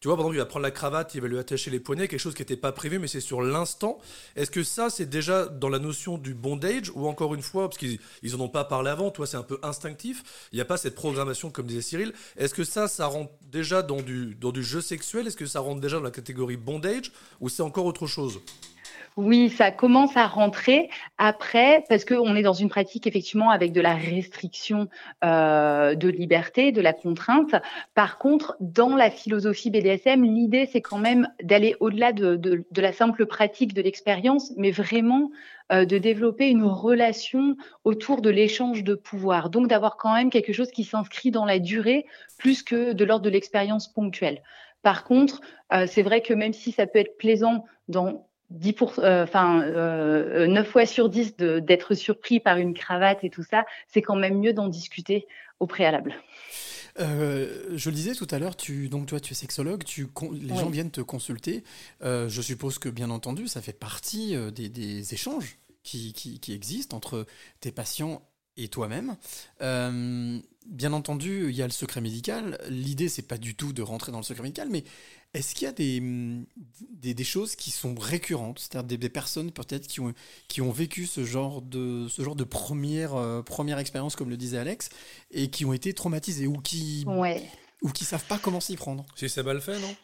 Tu 0.05 0.09
vois, 0.09 0.17
par 0.17 0.25
exemple, 0.25 0.35
il 0.35 0.37
va 0.37 0.45
prendre 0.45 0.61
la 0.61 0.69
cravate, 0.69 1.15
il 1.15 1.21
va 1.21 1.27
lui 1.27 1.39
attacher 1.39 1.71
les 1.71 1.79
poignets, 1.79 2.07
quelque 2.07 2.19
chose 2.19 2.35
qui 2.35 2.43
n'était 2.43 2.57
pas 2.57 2.71
prévu, 2.71 2.99
mais 2.99 3.07
c'est 3.07 3.21
sur 3.21 3.41
l'instant. 3.41 3.97
Est-ce 4.35 4.51
que 4.51 4.61
ça, 4.61 4.91
c'est 4.91 5.07
déjà 5.07 5.47
dans 5.47 5.67
la 5.67 5.79
notion 5.79 6.19
du 6.19 6.35
bondage, 6.35 6.91
ou 6.93 7.07
encore 7.07 7.33
une 7.33 7.41
fois, 7.41 7.67
parce 7.67 7.79
qu'ils 7.79 7.97
ils 8.21 8.35
en 8.35 8.39
ont 8.39 8.47
pas 8.47 8.65
parlé 8.65 8.91
avant, 8.91 9.09
toi, 9.09 9.25
c'est 9.25 9.35
un 9.35 9.41
peu 9.41 9.57
instinctif, 9.63 10.21
il 10.51 10.57
n'y 10.57 10.61
a 10.61 10.65
pas 10.65 10.77
cette 10.77 10.93
programmation, 10.93 11.49
comme 11.49 11.65
disait 11.65 11.81
Cyril. 11.81 12.13
Est-ce 12.37 12.53
que 12.53 12.63
ça, 12.63 12.87
ça 12.87 13.07
rentre 13.07 13.31
déjà 13.51 13.81
dans 13.81 14.03
du, 14.03 14.35
dans 14.35 14.51
du 14.51 14.63
jeu 14.63 14.79
sexuel? 14.79 15.25
Est-ce 15.25 15.37
que 15.37 15.47
ça 15.47 15.59
rentre 15.59 15.81
déjà 15.81 15.97
dans 15.97 16.03
la 16.03 16.11
catégorie 16.11 16.55
bondage, 16.55 17.11
ou 17.39 17.49
c'est 17.49 17.63
encore 17.63 17.85
autre 17.87 18.05
chose? 18.05 18.41
Oui, 19.17 19.49
ça 19.49 19.71
commence 19.71 20.17
à 20.17 20.27
rentrer 20.27 20.89
après, 21.17 21.85
parce 21.87 22.03
qu'on 22.03 22.35
est 22.35 22.41
dans 22.41 22.51
une 22.51 22.67
pratique 22.67 23.07
effectivement 23.07 23.49
avec 23.49 23.71
de 23.71 23.79
la 23.79 23.95
restriction 23.95 24.89
euh, 25.23 25.95
de 25.95 26.09
liberté, 26.09 26.73
de 26.73 26.81
la 26.81 26.91
contrainte. 26.91 27.55
Par 27.93 28.17
contre, 28.17 28.57
dans 28.59 28.93
la 28.93 29.09
philosophie 29.09 29.69
BDSM, 29.71 30.21
l'idée 30.25 30.65
c'est 30.69 30.81
quand 30.81 30.97
même 30.97 31.29
d'aller 31.41 31.77
au-delà 31.79 32.11
de, 32.11 32.35
de, 32.35 32.65
de 32.69 32.81
la 32.81 32.91
simple 32.91 33.25
pratique 33.25 33.73
de 33.73 33.81
l'expérience, 33.81 34.51
mais 34.57 34.71
vraiment 34.71 35.31
euh, 35.71 35.85
de 35.85 35.97
développer 35.97 36.49
une 36.49 36.65
relation 36.65 37.55
autour 37.85 38.21
de 38.21 38.29
l'échange 38.29 38.83
de 38.83 38.95
pouvoir. 38.95 39.49
Donc 39.49 39.69
d'avoir 39.69 39.95
quand 39.95 40.13
même 40.13 40.29
quelque 40.29 40.51
chose 40.51 40.71
qui 40.71 40.83
s'inscrit 40.83 41.31
dans 41.31 41.45
la 41.45 41.59
durée 41.59 42.05
plus 42.37 42.63
que 42.63 42.91
de 42.91 43.05
l'ordre 43.05 43.23
de 43.23 43.29
l'expérience 43.29 43.87
ponctuelle. 43.87 44.43
Par 44.81 45.05
contre, 45.05 45.39
euh, 45.71 45.87
c'est 45.87 46.03
vrai 46.03 46.21
que 46.21 46.33
même 46.33 46.53
si 46.53 46.73
ça 46.73 46.85
peut 46.85 46.99
être 46.99 47.17
plaisant 47.17 47.63
dans 47.87 48.27
10 48.49 48.73
pour, 48.73 48.99
euh, 48.99 49.23
enfin, 49.23 49.61
euh, 49.63 50.47
9 50.47 50.67
fois 50.67 50.85
sur 50.85 51.09
10 51.09 51.35
de- 51.37 51.59
d'être 51.59 51.93
surpris 51.95 52.39
par 52.39 52.57
une 52.57 52.73
cravate 52.73 53.23
et 53.23 53.29
tout 53.29 53.43
ça, 53.43 53.65
c'est 53.87 54.01
quand 54.01 54.15
même 54.15 54.39
mieux 54.39 54.53
d'en 54.53 54.67
discuter 54.67 55.25
au 55.59 55.67
préalable. 55.67 56.13
Euh, 56.99 57.63
je 57.75 57.89
le 57.89 57.95
disais 57.95 58.13
tout 58.13 58.27
à 58.31 58.39
l'heure, 58.39 58.55
tu, 58.55 58.87
donc 58.87 59.07
toi 59.07 59.19
tu 59.19 59.33
es 59.33 59.35
sexologue, 59.35 59.83
tu, 59.83 60.07
les 60.31 60.51
Oui. 60.53 60.57
gens 60.57 60.69
viennent 60.69 60.91
te 60.91 61.01
consulter. 61.01 61.63
Euh, 62.03 62.29
je 62.29 62.41
suppose 62.41 62.79
que 62.79 62.87
bien 62.87 63.09
entendu, 63.09 63.47
ça 63.47 63.61
fait 63.61 63.73
partie 63.77 64.35
euh, 64.35 64.49
des, 64.51 64.69
des 64.69 65.13
échanges 65.13 65.57
qui, 65.83 66.13
qui- 66.13 66.39
qui 66.39 66.53
existent 66.53 66.95
entre 66.95 67.25
tes 67.59 67.71
patients 67.71 68.21
et 68.57 68.69
toi-même. 68.69 69.17
Euh, 69.61 70.39
bien 70.65 70.93
entendu, 70.93 71.47
il 71.49 71.55
y 71.55 71.61
a 71.61 71.65
le 71.65 71.71
secret 71.73 71.99
médical. 71.99 72.57
L'idée, 72.69 73.09
c'est 73.09 73.27
pas 73.27 73.37
du 73.37 73.55
tout 73.55 73.73
de 73.73 73.81
rentrer 73.81 74.13
dans 74.13 74.19
le 74.19 74.23
secret 74.23 74.43
médical, 74.43 74.69
mais 74.71 74.85
est-ce 75.35 75.53
qu'il 75.53 75.65
y 75.65 75.69
a 75.69 75.73
des, 75.73 75.99
hum, 75.99 76.45
des, 76.91 77.13
des 77.13 77.23
choses 77.23 77.55
qui 77.55 77.71
sont 77.71 77.95
récurrentes, 77.95 78.59
c'est-à-dire 78.59 78.87
des, 78.87 78.97
des 78.97 79.09
personnes 79.09 79.51
peut-être 79.51 79.87
qui 79.87 79.99
ont, 79.99 80.13
qui 80.47 80.61
ont 80.61 80.71
vécu 80.71 81.05
ce 81.05 81.23
genre 81.25 81.61
de, 81.61 82.07
ce 82.09 82.21
genre 82.23 82.35
de 82.35 82.43
première, 82.43 83.15
euh, 83.15 83.41
première 83.41 83.77
expérience, 83.79 84.15
comme 84.15 84.29
le 84.29 84.37
disait 84.37 84.57
Alex, 84.57 84.89
et 85.31 85.49
qui 85.49 85.65
ont 85.65 85.73
été 85.73 85.93
traumatisées 85.93 86.47
ou 86.47 86.57
qui 86.57 87.03
Ouais. 87.07 87.43
ou 87.81 87.89
qui 87.89 88.05
savent 88.05 88.25
pas 88.25 88.39
comment 88.39 88.59
s'y 88.61 88.75
prendre? 88.75 89.05
C'est 89.15 89.43
mal 89.43 89.61
fait, 89.61 89.79
non? 89.79 89.95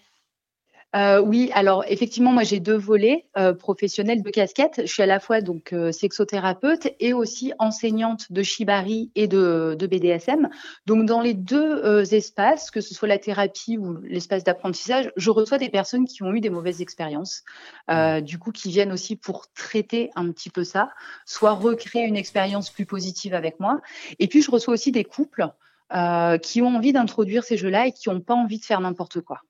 Euh, 0.93 1.21
oui, 1.21 1.49
alors 1.53 1.85
effectivement, 1.87 2.33
moi 2.33 2.43
j'ai 2.43 2.59
deux 2.59 2.75
volets 2.75 3.25
euh, 3.37 3.53
professionnels, 3.53 4.21
deux 4.21 4.31
casquettes. 4.31 4.81
Je 4.83 4.91
suis 4.91 5.01
à 5.01 5.05
la 5.05 5.21
fois 5.21 5.39
donc 5.39 5.71
euh, 5.71 5.93
sexothérapeute 5.93 6.89
et 6.99 7.13
aussi 7.13 7.53
enseignante 7.59 8.29
de 8.29 8.43
shibari 8.43 9.09
et 9.15 9.29
de, 9.29 9.75
de 9.79 9.87
BDSM. 9.87 10.49
Donc 10.87 11.05
dans 11.05 11.21
les 11.21 11.33
deux 11.33 11.81
euh, 11.85 12.03
espaces, 12.03 12.71
que 12.71 12.81
ce 12.81 12.93
soit 12.93 13.07
la 13.07 13.17
thérapie 13.19 13.77
ou 13.77 14.01
l'espace 14.01 14.43
d'apprentissage, 14.43 15.13
je 15.15 15.29
reçois 15.29 15.57
des 15.57 15.69
personnes 15.69 16.05
qui 16.05 16.23
ont 16.23 16.33
eu 16.33 16.41
des 16.41 16.49
mauvaises 16.49 16.81
expériences, 16.81 17.43
euh, 17.89 18.19
du 18.19 18.37
coup 18.37 18.51
qui 18.51 18.69
viennent 18.69 18.91
aussi 18.91 19.15
pour 19.15 19.49
traiter 19.53 20.09
un 20.15 20.29
petit 20.31 20.49
peu 20.49 20.65
ça, 20.65 20.89
soit 21.25 21.53
recréer 21.53 22.03
une 22.03 22.17
expérience 22.17 22.69
plus 22.69 22.85
positive 22.85 23.33
avec 23.33 23.61
moi. 23.61 23.79
Et 24.19 24.27
puis 24.27 24.41
je 24.41 24.51
reçois 24.51 24.73
aussi 24.73 24.91
des 24.91 25.05
couples 25.05 25.47
euh, 25.93 26.37
qui 26.37 26.61
ont 26.61 26.75
envie 26.75 26.91
d'introduire 26.91 27.45
ces 27.45 27.55
jeux-là 27.55 27.87
et 27.87 27.91
qui 27.93 28.09
n'ont 28.09 28.19
pas 28.19 28.35
envie 28.35 28.59
de 28.59 28.65
faire 28.65 28.81
n'importe 28.81 29.21
quoi. 29.21 29.41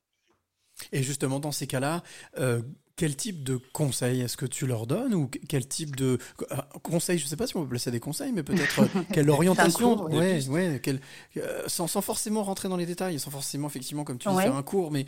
Et 0.91 1.03
justement, 1.03 1.39
dans 1.39 1.51
ces 1.51 1.67
cas-là, 1.67 2.03
euh, 2.37 2.61
quel 2.97 3.15
type 3.15 3.43
de 3.43 3.57
conseils 3.73 4.21
est-ce 4.21 4.37
que 4.37 4.45
tu 4.45 4.67
leur 4.67 4.85
donnes 4.85 5.15
ou 5.15 5.27
quel 5.49 5.67
type 5.67 5.95
de 5.95 6.19
euh, 6.51 6.55
conseils 6.83 7.17
Je 7.17 7.23
ne 7.23 7.29
sais 7.29 7.35
pas 7.37 7.47
si 7.47 7.55
on 7.57 7.63
peut 7.63 7.69
placer 7.69 7.89
des 7.89 7.99
conseils, 7.99 8.31
mais 8.31 8.43
peut-être 8.43 8.79
euh, 8.79 8.87
quelle 9.13 9.29
orientation 9.29 9.95
cours, 9.97 10.11
ouais, 10.11 10.39
oui. 10.47 10.49
ouais, 10.49 10.79
quel- 10.83 10.99
euh, 11.37 11.63
sans, 11.67 11.87
sans 11.87 12.01
forcément 12.01 12.43
rentrer 12.43 12.69
dans 12.69 12.77
les 12.77 12.85
détails, 12.85 13.17
sans 13.19 13.31
forcément 13.31 13.67
effectivement, 13.67 14.03
comme 14.03 14.17
tu 14.19 14.27
dis, 14.29 14.35
Ouais. 14.35 14.43
faire 14.43 14.55
un 14.55 14.63
cours. 14.63 14.91
Mais 14.91 15.05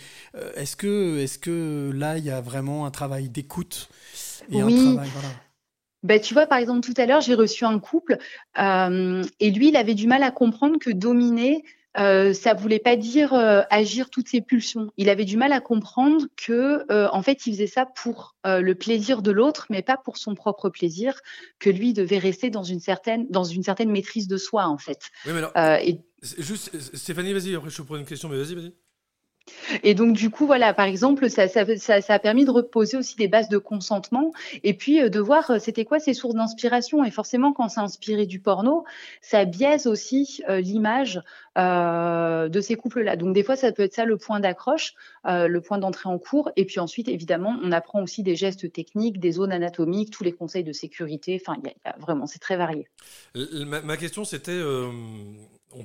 est-ce 0.55 0.75
que, 0.75 1.19
est-ce 1.19 1.37
que 1.37 1.91
là, 1.93 2.17
il 2.17 2.25
y 2.25 2.31
a 2.31 2.41
vraiment 2.41 2.85
un 2.85 2.91
travail 2.91 3.29
d'écoute 3.29 3.89
et 4.51 4.63
Oui. 4.63 4.73
un 4.73 4.93
travail, 4.93 5.09
voilà. 5.13 5.29
Ben, 6.03 6.19
tu 6.19 6.33
vois, 6.33 6.47
par 6.47 6.57
exemple, 6.57 6.81
tout 6.81 6.99
à 6.99 7.05
l'heure, 7.05 7.21
j'ai 7.21 7.33
reçu 7.35 7.63
un 7.63 7.79
couple 7.79 8.17
et 8.57 9.51
lui, 9.51 9.69
il 9.69 9.75
avait 9.77 9.95
du 9.95 10.07
mal 10.07 10.23
à 10.23 10.31
comprendre 10.31 10.77
que 10.79 10.89
dominer, 10.89 11.63
euh, 11.97 12.33
ça 12.33 12.53
voulait 12.53 12.79
pas 12.79 12.95
dire 12.95 13.33
euh, 13.33 13.61
agir 13.69 14.09
toutes 14.09 14.27
ses 14.27 14.41
pulsions. 14.41 14.91
Il 14.97 15.09
avait 15.09 15.25
du 15.25 15.37
mal 15.37 15.51
à 15.53 15.61
comprendre 15.61 16.25
que, 16.35 16.91
euh, 16.91 17.07
en 17.11 17.21
fait, 17.21 17.45
il 17.45 17.53
faisait 17.53 17.67
ça 17.67 17.85
pour 17.85 18.35
euh, 18.45 18.61
le 18.61 18.75
plaisir 18.75 19.21
de 19.21 19.31
l'autre, 19.31 19.67
mais 19.69 19.81
pas 19.81 19.97
pour 19.97 20.17
son 20.17 20.35
propre 20.35 20.69
plaisir, 20.69 21.19
que 21.59 21.69
lui 21.69 21.93
devait 21.93 22.17
rester 22.17 22.49
dans 22.49 22.63
une 22.63 22.79
certaine, 22.79 23.27
dans 23.29 23.43
une 23.43 23.63
certaine 23.63 23.91
maîtrise 23.91 24.27
de 24.27 24.37
soi, 24.37 24.67
en 24.67 24.77
fait. 24.77 25.11
Oui, 25.25 25.31
mais 25.33 25.37
alors, 25.39 25.51
Euh, 25.55 25.77
et 25.77 25.99
juste, 26.39 26.71
Stéphanie, 26.95 27.33
vas-y, 27.33 27.55
après 27.55 27.69
je 27.69 27.77
te 27.77 27.81
pose 27.81 27.99
une 27.99 28.05
question, 28.05 28.29
mais 28.29 28.37
vas-y, 28.37 28.55
vas-y. 28.55 28.73
Et 29.83 29.93
donc, 29.93 30.15
du 30.15 30.29
coup, 30.29 30.45
voilà, 30.45 30.73
par 30.73 30.85
exemple, 30.85 31.29
ça, 31.29 31.43
a 32.07 32.19
permis 32.19 32.45
de 32.45 32.51
reposer 32.51 32.97
aussi 32.97 33.15
des 33.15 33.27
bases 33.27 33.49
de 33.49 33.57
consentement 33.57 34.31
et 34.63 34.73
puis 34.73 35.01
euh, 35.01 35.09
de 35.09 35.19
voir 35.19 35.51
euh, 35.51 35.59
c'était 35.59 35.85
quoi 35.85 35.99
ces 35.99 36.13
sources 36.13 36.35
d'inspiration. 36.35 37.03
Et 37.03 37.11
forcément, 37.11 37.53
quand 37.53 37.69
c'est 37.69 37.79
inspiré 37.79 38.25
du 38.25 38.39
porno, 38.39 38.85
ça 39.21 39.45
biaise 39.45 39.87
aussi 39.87 40.41
euh, 40.49 40.59
l'image 40.59 41.21
de 41.55 42.61
ces 42.61 42.75
couples-là. 42.75 43.15
Donc, 43.15 43.35
des 43.35 43.43
fois, 43.43 43.55
ça 43.55 43.71
peut 43.71 43.83
être 43.83 43.93
ça 43.93 44.05
le 44.05 44.17
point 44.17 44.39
d'accroche, 44.39 44.95
le 45.23 45.59
point 45.59 45.77
d'entrée 45.77 46.09
en 46.09 46.17
cours. 46.17 46.49
Et 46.55 46.65
puis 46.65 46.79
ensuite, 46.79 47.07
évidemment, 47.07 47.55
on 47.61 47.71
apprend 47.71 48.01
aussi 48.01 48.23
des 48.23 48.35
gestes 48.35 48.73
techniques, 48.73 49.19
des 49.19 49.33
zones 49.33 49.51
anatomiques, 49.51 50.09
tous 50.09 50.23
les 50.23 50.31
conseils 50.31 50.63
de 50.63 50.73
sécurité. 50.73 51.39
Enfin, 51.39 51.59
y 51.63 51.67
y 51.67 51.71
a 51.85 51.95
vraiment, 51.99 52.25
c'est 52.25 52.39
très 52.39 52.57
varié. 52.57 52.87
Ma, 53.35 53.97
question 53.97 54.25
c'était, 54.25 54.59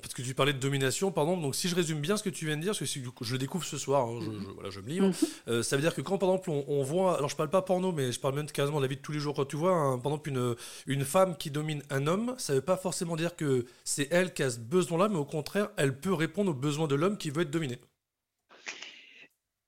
parce 0.02 0.12
que 0.14 0.22
tu 0.22 0.34
parlais 0.34 0.52
de 0.52 0.58
domination, 0.58 1.10
pardon, 1.10 1.36
donc 1.36 1.54
si 1.54 1.68
je 1.68 1.74
résume 1.74 2.00
bien 2.00 2.16
ce 2.16 2.22
que 2.22 2.30
tu 2.30 2.46
viens 2.46 2.56
de 2.56 2.62
dire, 2.62 2.70
parce 2.72 2.80
que 2.80 2.86
si 2.86 3.02
je 3.22 3.32
le 3.32 3.38
découvre 3.38 3.64
ce 3.64 3.78
soir, 3.78 4.06
hein, 4.08 4.18
je, 4.20 4.26
je- 4.26 4.52
voilà, 4.54 4.70
je 4.70 4.80
me 4.80 4.88
livre, 4.88 5.06
Mhm. 5.08 5.14
euh, 5.48 5.62
ça 5.62 5.76
veut 5.76 5.82
dire 5.82 5.94
que 5.94 6.00
quand 6.02 6.18
par 6.18 6.28
exemple 6.28 6.50
on, 6.50 6.64
on 6.68 6.82
voit, 6.82 7.16
alors 7.16 7.28
je 7.30 7.36
parle 7.36 7.50
pas 7.50 7.62
porno, 7.62 7.92
mais 7.92 8.12
je 8.12 8.20
parle 8.20 8.34
même 8.34 8.46
carrément 8.46 8.78
de 8.78 8.82
la 8.82 8.88
vie 8.88 8.96
de 8.96 9.00
tous 9.02 9.12
les 9.12 9.18
jours, 9.20 9.34
quand 9.34 9.44
tu 9.46 9.56
vois 9.56 9.98
par 10.02 10.12
exemple 10.12 10.28
une, 10.28 10.54
une 10.86 11.04
femme 11.04 11.36
qui 11.36 11.50
domine 11.50 11.82
un 11.90 12.06
homme, 12.06 12.34
ça 12.38 12.54
veut 12.54 12.60
pas 12.60 12.76
forcément 12.76 13.16
dire 13.16 13.34
que 13.36 13.64
c'est 13.84 14.08
elle 14.10 14.34
qui 14.34 14.42
a 14.42 14.50
ce 14.50 14.58
besoin-là, 14.58 15.08
mais 15.08 15.16
au 15.18 15.24
contraire, 15.24 15.70
elle 15.76 15.98
peut 15.98 16.12
répondre 16.14 16.50
aux 16.50 16.54
besoins 16.54 16.86
de 16.88 16.94
l'homme 16.94 17.16
qui 17.16 17.30
veut 17.30 17.42
être 17.42 17.50
dominé. 17.50 17.78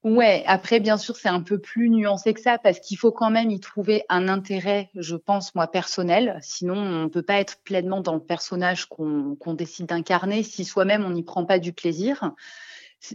Ouais, 0.03 0.43
après, 0.47 0.79
bien 0.79 0.97
sûr, 0.97 1.15
c'est 1.15 1.29
un 1.29 1.41
peu 1.41 1.59
plus 1.59 1.87
nuancé 1.91 2.33
que 2.33 2.41
ça 2.41 2.57
parce 2.57 2.79
qu'il 2.79 2.97
faut 2.97 3.11
quand 3.11 3.29
même 3.29 3.51
y 3.51 3.59
trouver 3.59 4.03
un 4.09 4.27
intérêt, 4.29 4.89
je 4.95 5.15
pense, 5.15 5.53
moi, 5.53 5.67
personnel. 5.67 6.39
Sinon, 6.41 7.03
on 7.03 7.09
peut 7.09 7.21
pas 7.21 7.39
être 7.39 7.61
pleinement 7.63 8.01
dans 8.01 8.15
le 8.15 8.23
personnage 8.23 8.85
qu'on 8.85 9.53
décide 9.53 9.85
d'incarner 9.85 10.41
si 10.41 10.65
soi-même 10.65 11.05
on 11.05 11.11
n'y 11.11 11.21
prend 11.21 11.45
pas 11.45 11.59
du 11.59 11.71
plaisir. 11.71 12.31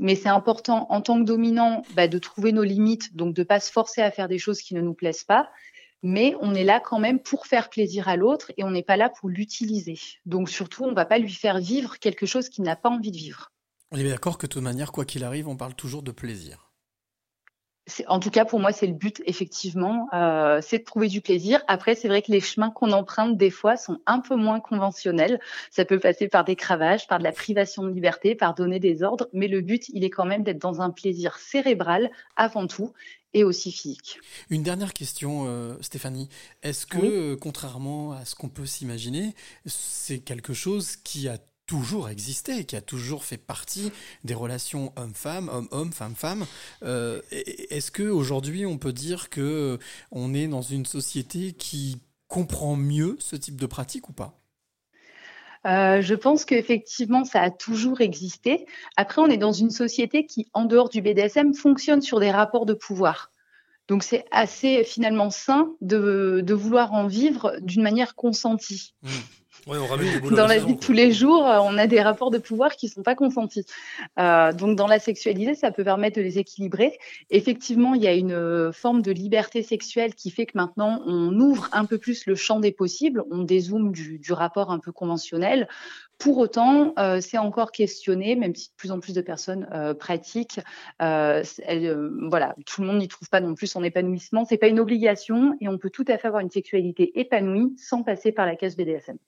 Mais 0.00 0.15
c'est 0.15 0.28
important, 0.28 0.86
en 0.90 1.00
tant 1.00 1.18
que 1.18 1.24
dominant, 1.24 1.82
bah, 1.94 2.06
de 2.06 2.18
trouver 2.18 2.52
nos 2.52 2.62
limites, 2.62 3.16
donc 3.16 3.34
de 3.34 3.42
pas 3.42 3.58
se 3.58 3.73
forcer 3.73 4.00
à 4.00 4.12
faire 4.12 4.28
des 4.28 4.39
choses 4.39 4.60
qui 4.60 4.74
ne 4.74 4.81
nous 4.81 4.94
plaisent 4.94 5.24
pas. 5.24 5.50
Mais 6.05 6.36
on 6.40 6.55
est 6.55 6.65
là 6.65 6.78
quand 6.78 7.00
même 7.00 7.18
pour 7.18 7.47
faire 7.47 7.68
plaisir 7.68 8.06
à 8.06 8.16
l'autre 8.16 8.52
et 8.56 8.62
on 8.62 8.70
n'est 8.70 8.84
pas 8.84 8.97
là 8.97 9.08
pour 9.08 9.28
l'utiliser. 9.28 9.98
Donc 10.24 10.48
surtout, 10.48 10.84
on 10.84 10.92
va 10.92 11.05
pas 11.05 11.18
lui 11.18 11.32
faire 11.32 11.58
vivre 11.58 11.98
quelque 11.98 12.26
chose 12.26 12.48
qu'il 12.48 12.62
n'a 12.62 12.76
pas 12.76 12.90
envie 12.90 13.10
de 13.10 13.16
vivre. 13.16 13.50
On 13.90 13.97
est 13.97 14.08
d'accord 14.08 14.39
que 14.39 14.47
de 14.47 14.52
toute 14.52 14.62
manière, 14.62 14.92
quoi 14.92 15.05
qu'il 15.05 15.24
arrive, 15.24 15.48
on 15.48 15.56
parle 15.56 15.74
toujours 15.74 16.02
de 16.02 16.12
plaisir. 16.12 16.66
En 18.08 18.18
tout 18.18 18.31
cas, 18.31 18.44
pour 18.44 18.58
moi, 18.58 18.73
c'est 18.73 18.89
le 18.89 18.94
but, 18.94 19.23
effectivement, 19.26 20.08
euh, 20.12 20.60
c'est 20.60 20.78
de 20.78 20.84
trouver 20.84 21.06
du 21.06 21.20
plaisir. 21.20 21.62
Après, 21.68 21.94
c'est 21.94 22.08
vrai 22.08 22.20
que 22.20 22.32
les 22.32 22.40
chemins 22.40 22.70
qu'on 22.70 22.90
emprunte, 22.90 23.36
des 23.36 23.50
fois, 23.50 23.76
sont 23.76 23.98
un 24.06 24.18
peu 24.18 24.34
moins 24.34 24.58
conventionnels. 24.58 25.39
Ça 25.70 25.84
peut 25.84 26.00
passer 26.00 26.26
par 26.26 26.44
des 26.44 26.56
cravages, 26.56 27.06
par 27.06 27.18
de 27.20 27.24
la 27.24 27.31
privation 27.31 27.84
de 27.84 27.90
liberté, 27.90 28.34
par 28.34 28.55
donner 28.55 28.81
des 28.81 29.05
ordres, 29.05 29.28
mais 29.32 29.47
le 29.47 29.60
but, 29.60 29.89
il 29.90 30.02
est 30.02 30.10
quand 30.10 30.24
même 30.26 30.42
d'être 30.42 30.58
dans 30.58 30.81
un 30.81 30.90
plaisir 30.90 31.39
cérébral, 31.39 32.10
avant 32.34 32.66
tout, 32.66 32.92
et 33.34 33.44
aussi 33.44 33.70
physique. 33.70 34.18
Une 34.50 34.62
dernière 34.65 34.92
question, 34.92 35.44
euh, 35.47 35.76
Stéphanie. 35.81 36.28
Est-ce 36.65 36.86
que, 36.86 36.98
Oui. 36.98 37.08
euh, 37.08 37.36
contrairement 37.36 38.12
à 38.12 38.24
ce 38.24 38.34
qu'on 38.34 38.48
peut 38.48 38.66
s'imaginer, 38.66 39.34
c'est 39.66 40.18
quelque 40.18 40.55
chose 40.55 40.97
qui 40.97 41.28
a 41.28 41.39
toujours 41.67 42.09
existé, 42.09 42.65
qui 42.65 42.77
a 42.77 42.81
toujours 42.81 43.25
fait 43.25 43.36
partie 43.36 43.93
des 44.25 44.35
relations 44.35 44.93
homme-femme, 44.97 45.49
homme-homme, 45.49 45.93
femme-femme 45.93 46.47
Euh, 46.83 47.20
Est-ce 47.31 47.91
que 47.91 48.05
aujourd'hui 48.05 48.67
on 48.67 48.78
peut 48.78 48.93
dire 48.93 49.31
que 49.31 49.41
euh, 49.41 49.78
on 50.12 50.35
est 50.35 50.47
dans 50.47 50.62
une 50.62 50.86
société 50.86 51.53
qui 51.53 52.01
comprend 52.28 52.77
mieux 52.77 53.17
ce 53.19 53.36
type 53.36 53.61
de 53.61 53.67
pratique 53.67 54.09
ou 54.09 54.12
pas? 54.12 54.39
Euh, 55.67 56.01
je 56.01 56.15
pense 56.15 56.45
qu'effectivement, 56.45 57.25
ça 57.25 57.43
a 57.43 57.51
toujours 57.51 58.01
existé. 58.01 58.67
Après, 58.97 59.20
on 59.20 59.27
est 59.27 59.36
dans 59.36 59.53
une 59.53 59.70
société 59.70 60.25
qui, 60.27 60.47
en 60.53 60.65
dehors 60.65 60.89
du 60.89 61.03
BDSM, 61.03 61.55
fonctionne 61.55 62.03
sur 62.03 62.20
des 62.20 62.31
rapports 62.31 62.67
de 62.67 62.75
pouvoir. 62.75 63.33
Donc, 63.89 64.05
c'est 64.05 64.25
assez 64.31 64.85
finalement 64.85 65.31
sain 65.31 65.73
de, 65.81 66.41
de 66.45 66.55
vouloir 66.55 66.93
en 66.93 67.09
vivre 67.09 67.57
d'une 67.61 67.83
manière 67.83 68.15
consentie. 68.15 68.95
Ouais, 69.67 69.78
on 69.78 69.86
ramène 69.86 70.20
des 70.20 70.36
Dans 70.36 70.47
la 70.47 70.59
vie 70.59 70.75
de 70.75 70.78
quoi. 70.78 70.81
tous 70.81 70.93
les 70.93 71.12
jours, 71.12 71.45
euh, 71.45 71.59
on 71.61 71.77
a 71.77 71.89
des 71.89 72.01
rapports 72.01 72.31
de 72.31 72.39
pouvoir 72.39 72.77
qui 72.77 72.89
sont 72.89 73.03
pas 73.03 73.17
consentis. 73.17 73.65
Euh, 74.19 74.53
donc, 74.53 74.77
dans 74.77 74.86
la 74.86 75.01
sexualité, 75.01 75.55
ça 75.57 75.73
peut 75.73 75.83
permettre 75.83 76.17
de 76.17 76.23
les 76.23 76.39
équilibrer. 76.39 76.97
Effectivement, 77.31 77.95
il 77.95 78.03
y 78.03 78.07
a 78.07 78.15
une 78.15 78.33
euh, 78.33 78.70
forme 78.70 79.03
de 79.03 79.11
liberté 79.11 79.65
sexuelle 79.65 80.15
qui 80.15 80.31
fait 80.31 80.47
que 80.47 80.57
maintenant, 80.57 81.03
on 81.05 81.39
ouvre 81.41 81.69
un 81.73 81.85
peu 81.85 81.99
plus 81.99 82.27
le 82.27 82.36
champ 82.36 82.61
des 82.61 82.70
possibles, 82.70 83.25
on 83.33 83.43
dézoome 83.43 83.91
du, 83.91 84.19
du 84.20 84.33
rapport 84.33 84.70
un 84.70 84.78
peu 84.78 84.93
conventionnel. 84.93 85.67
Pour 86.19 86.39
autant, 86.39 86.95
euh, 86.99 87.20
c'est 87.20 87.36
encore 87.36 87.73
questionné, 87.73 88.36
même 88.36 88.55
si 88.55 88.70
de 88.70 88.75
plus 88.77 88.91
en 88.91 89.01
plus 89.01 89.12
de 89.12 89.20
personnes 89.20 89.69
euh, 89.73 89.93
pratiquent. 89.93 90.61
Euh, 91.03 91.43
elles, 91.65 91.86
euh, 91.86 92.11
voilà, 92.31 92.55
tout 92.65 92.81
le 92.81 92.86
monde 92.86 92.99
n'y 92.99 93.09
trouve 93.09 93.28
pas 93.28 93.41
non 93.41 93.55
plus 93.55 93.67
son 93.67 93.85
épanouissement. 93.85 94.47
C'est 94.47 94.57
pas 94.57 94.69
une 94.69 94.81
obligation 94.81 95.57
et 95.61 95.69
on 95.69 95.77
peut 95.77 95.91
tout 95.91 96.07
à 96.09 96.17
fait 96.17 96.28
avoir 96.28 96.41
une 96.41 96.51
sexualité 96.51 97.19
épanouie 97.20 97.75
sans 97.77 98.03
passer 98.03 98.33
par 98.33 98.47
la 98.47 98.57
case 98.57 98.77
BDSM. 98.77 99.19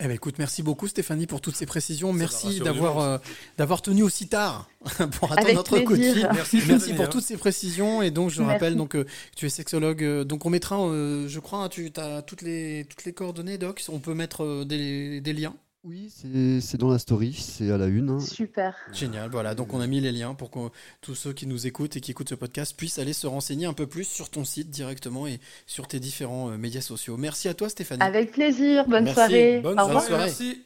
Eh 0.00 0.06
ben 0.06 0.12
écoute, 0.14 0.36
merci 0.38 0.62
beaucoup 0.62 0.86
Stéphanie 0.86 1.26
pour 1.26 1.40
toutes 1.40 1.56
ces 1.56 1.66
précisions. 1.66 2.12
Merci 2.12 2.60
d'avoir 2.60 3.00
euh, 3.00 3.18
d'avoir 3.56 3.82
tenu 3.82 4.04
aussi 4.04 4.28
tard 4.28 4.70
pour 5.18 5.32
attendre 5.32 5.38
Avec 5.40 5.56
notre 5.56 5.80
plaisir. 5.80 6.28
coaching. 6.28 6.66
Merci, 6.68 6.94
pour 6.94 7.06
hein. 7.06 7.08
toutes 7.10 7.24
ces 7.24 7.36
précisions. 7.36 8.00
Et 8.00 8.12
donc 8.12 8.30
je 8.30 8.40
Merci. 8.40 8.52
rappelle 8.52 8.76
donc 8.76 8.94
euh, 8.94 9.02
que 9.02 9.08
tu 9.36 9.46
es 9.46 9.48
sexologue. 9.48 10.04
euh, 10.04 10.22
donc 10.22 10.46
on 10.46 10.50
mettra, 10.50 10.80
euh, 10.80 11.26
je 11.26 11.40
crois, 11.40 11.64
hein, 11.64 11.68
tu 11.68 11.90
as 11.96 12.22
toutes 12.22 12.42
les 12.42 12.86
toutes 12.88 13.04
les 13.06 13.12
coordonnées, 13.12 13.58
Doc. 13.58 13.84
On 13.88 13.98
peut 13.98 14.14
mettre 14.14 14.44
euh, 14.44 14.64
des, 14.64 15.20
des 15.20 15.32
liens. 15.32 15.56
Oui, 15.84 16.12
c'est 16.60 16.76
dans 16.76 16.90
la 16.90 16.98
story, 16.98 17.32
c'est 17.32 17.70
à 17.70 17.78
la 17.78 17.86
une. 17.86 18.10
hein. 18.10 18.20
Super. 18.20 18.74
Génial. 18.92 19.30
Voilà. 19.30 19.54
Donc 19.54 19.72
on 19.72 19.80
a 19.80 19.86
mis 19.86 20.00
les 20.00 20.10
liens 20.12 20.34
pour 20.34 20.50
que 20.50 20.58
tous 21.00 21.14
ceux 21.14 21.32
qui 21.32 21.46
nous 21.46 21.66
écoutent 21.66 21.96
et 21.96 22.00
qui 22.00 22.10
écoutent 22.10 22.28
ce 22.28 22.34
podcast 22.34 22.76
puissent 22.76 22.98
aller 22.98 23.12
se 23.12 23.26
renseigner 23.28 23.64
un 23.66 23.72
peu 23.72 23.86
plus 23.86 24.04
sur 24.04 24.28
ton 24.28 24.44
site 24.44 24.70
directement 24.70 25.26
et 25.26 25.38
sur 25.66 25.86
tes 25.86 26.00
différents 26.00 26.50
euh, 26.50 26.56
médias 26.58 26.80
sociaux. 26.80 27.16
Merci 27.16 27.48
à 27.48 27.54
toi 27.54 27.68
Stéphanie. 27.68 28.02
Avec 28.02 28.32
plaisir. 28.32 28.86
Bonne 28.88 29.04
Merci. 29.04 29.14
soirée. 29.14 29.60
Bonne 29.60 29.78
Au 29.80 29.84
revoir. 29.86 30.04
soirée, 30.04 30.28
soirée. 30.30 30.46
merci. 30.50 30.64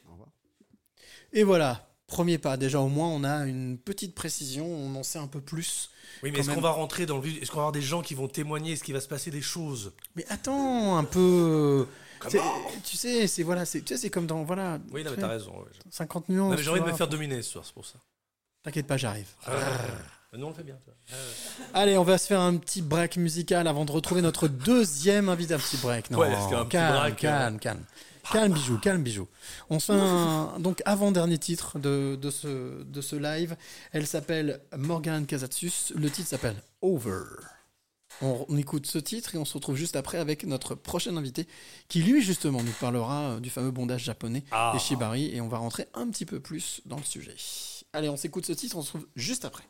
Et 1.31 1.43
voilà. 1.43 1.89
Premier 2.07 2.37
pas, 2.37 2.57
déjà 2.57 2.79
au 2.79 2.89
moins 2.89 3.07
on 3.07 3.23
a 3.23 3.45
une 3.47 3.77
petite 3.77 4.13
précision, 4.13 4.65
on 4.67 4.93
en 4.95 5.03
sait 5.03 5.19
un 5.19 5.27
peu 5.27 5.41
plus. 5.41 5.89
Oui, 6.21 6.29
mais 6.31 6.37
Quand 6.37 6.39
est-ce 6.41 6.51
qu'on 6.55 6.61
va 6.61 6.71
rentrer 6.71 7.05
dans 7.05 7.17
le 7.17 7.23
vif? 7.23 7.41
Est-ce 7.41 7.49
qu'on 7.49 7.57
va 7.57 7.63
avoir 7.63 7.71
des 7.71 7.81
gens 7.81 8.01
qui 8.01 8.13
vont 8.13 8.27
témoigner? 8.27 8.73
Est-ce 8.73 8.83
qu'il 8.83 8.93
va 8.93 8.99
se 9.01 9.07
passer 9.07 9.31
des 9.31 9.41
choses? 9.41 9.93
Mais 10.15 10.25
attends 10.29 10.97
un 10.97 11.03
peu. 11.03 11.87
Tu 12.83 12.97
sais, 12.97 13.27
c'est 13.27 13.43
voilà, 13.43 13.65
c'est 13.65 13.81
tu 13.81 13.93
sais, 13.93 13.97
c'est 14.01 14.09
comme 14.09 14.25
dans 14.27 14.43
voilà. 14.43 14.79
Oui, 14.91 15.03
non, 15.03 15.11
mais 15.11 15.17
t'as 15.17 15.27
raison. 15.27 15.51
ouais. 15.51 15.65
50 15.89 16.29
Non, 16.29 16.35
nuances. 16.35 16.57
mais 16.57 16.63
j'ai 16.63 16.69
envie 16.69 16.81
de 16.81 16.85
me 16.85 16.93
faire 16.93 17.07
dominer 17.07 17.41
ce 17.41 17.51
soir, 17.51 17.63
c'est 17.65 17.73
pour 17.73 17.85
ça. 17.85 17.95
T'inquiète 18.63 18.87
pas, 18.87 18.97
j'arrive. 18.97 19.27
Mais 20.31 20.39
Nous, 20.39 20.45
on 20.45 20.49
le 20.49 20.55
fait 20.55 20.63
bien. 20.63 20.75
toi. 20.83 20.93
Allez, 21.73 21.97
on 21.97 22.03
va 22.03 22.17
se 22.17 22.25
faire 22.27 22.39
un 22.41 22.55
petit 22.57 22.81
break 22.81 23.17
musical 23.17 23.67
avant 23.67 23.85
de 23.85 23.91
retrouver 23.91 24.21
notre 24.21 24.47
deuxième 24.47 25.29
invité. 25.29 25.53
Un 25.53 25.59
petit 25.59 25.77
break, 25.77 26.09
non 26.11 26.19
Ouais, 26.19 26.31
petit 26.31 26.69
calme, 26.69 26.97
break, 26.99 27.15
calme, 27.17 27.59
calme. 27.59 27.83
Calme 28.31 28.53
bijou, 28.53 28.77
calme 28.79 29.03
bijou. 29.03 29.27
On 29.69 29.79
se 29.81 29.91
fait 29.91 29.99
un 29.99 30.57
donc 30.59 30.81
avant-dernier 30.85 31.37
titre 31.37 31.77
de, 31.77 32.15
de, 32.15 32.31
ce, 32.31 32.81
de 32.83 33.01
ce 33.01 33.17
live. 33.17 33.57
Elle 33.91 34.07
s'appelle 34.07 34.61
Morgan 34.77 35.25
Casatsus. 35.25 35.91
Le 35.95 36.09
titre 36.09 36.29
s'appelle 36.29 36.55
Over. 36.81 37.25
On, 38.21 38.45
on 38.47 38.57
écoute 38.57 38.85
ce 38.85 38.99
titre 38.99 39.35
et 39.35 39.37
on 39.37 39.45
se 39.45 39.53
retrouve 39.55 39.75
juste 39.75 39.95
après 39.95 40.17
avec 40.17 40.45
notre 40.45 40.75
prochain 40.75 41.17
invité 41.17 41.47
qui 41.89 42.01
lui 42.03 42.21
justement 42.21 42.61
nous 42.63 42.71
parlera 42.79 43.21
euh, 43.31 43.39
du 43.39 43.49
fameux 43.49 43.71
bondage 43.71 44.03
japonais 44.03 44.43
Ah. 44.51 44.71
des 44.73 44.79
shibari 44.79 45.35
et 45.35 45.41
on 45.41 45.47
va 45.47 45.57
rentrer 45.57 45.87
un 45.93 46.07
petit 46.09 46.25
peu 46.25 46.39
plus 46.39 46.81
dans 46.85 46.97
le 46.97 47.03
sujet. 47.03 47.35
Allez, 47.91 48.09
on 48.09 48.17
s'écoute 48.17 48.45
ce 48.45 48.53
titre, 48.53 48.77
on 48.77 48.81
se 48.81 48.93
retrouve 48.93 49.07
juste 49.15 49.45
après. 49.45 49.63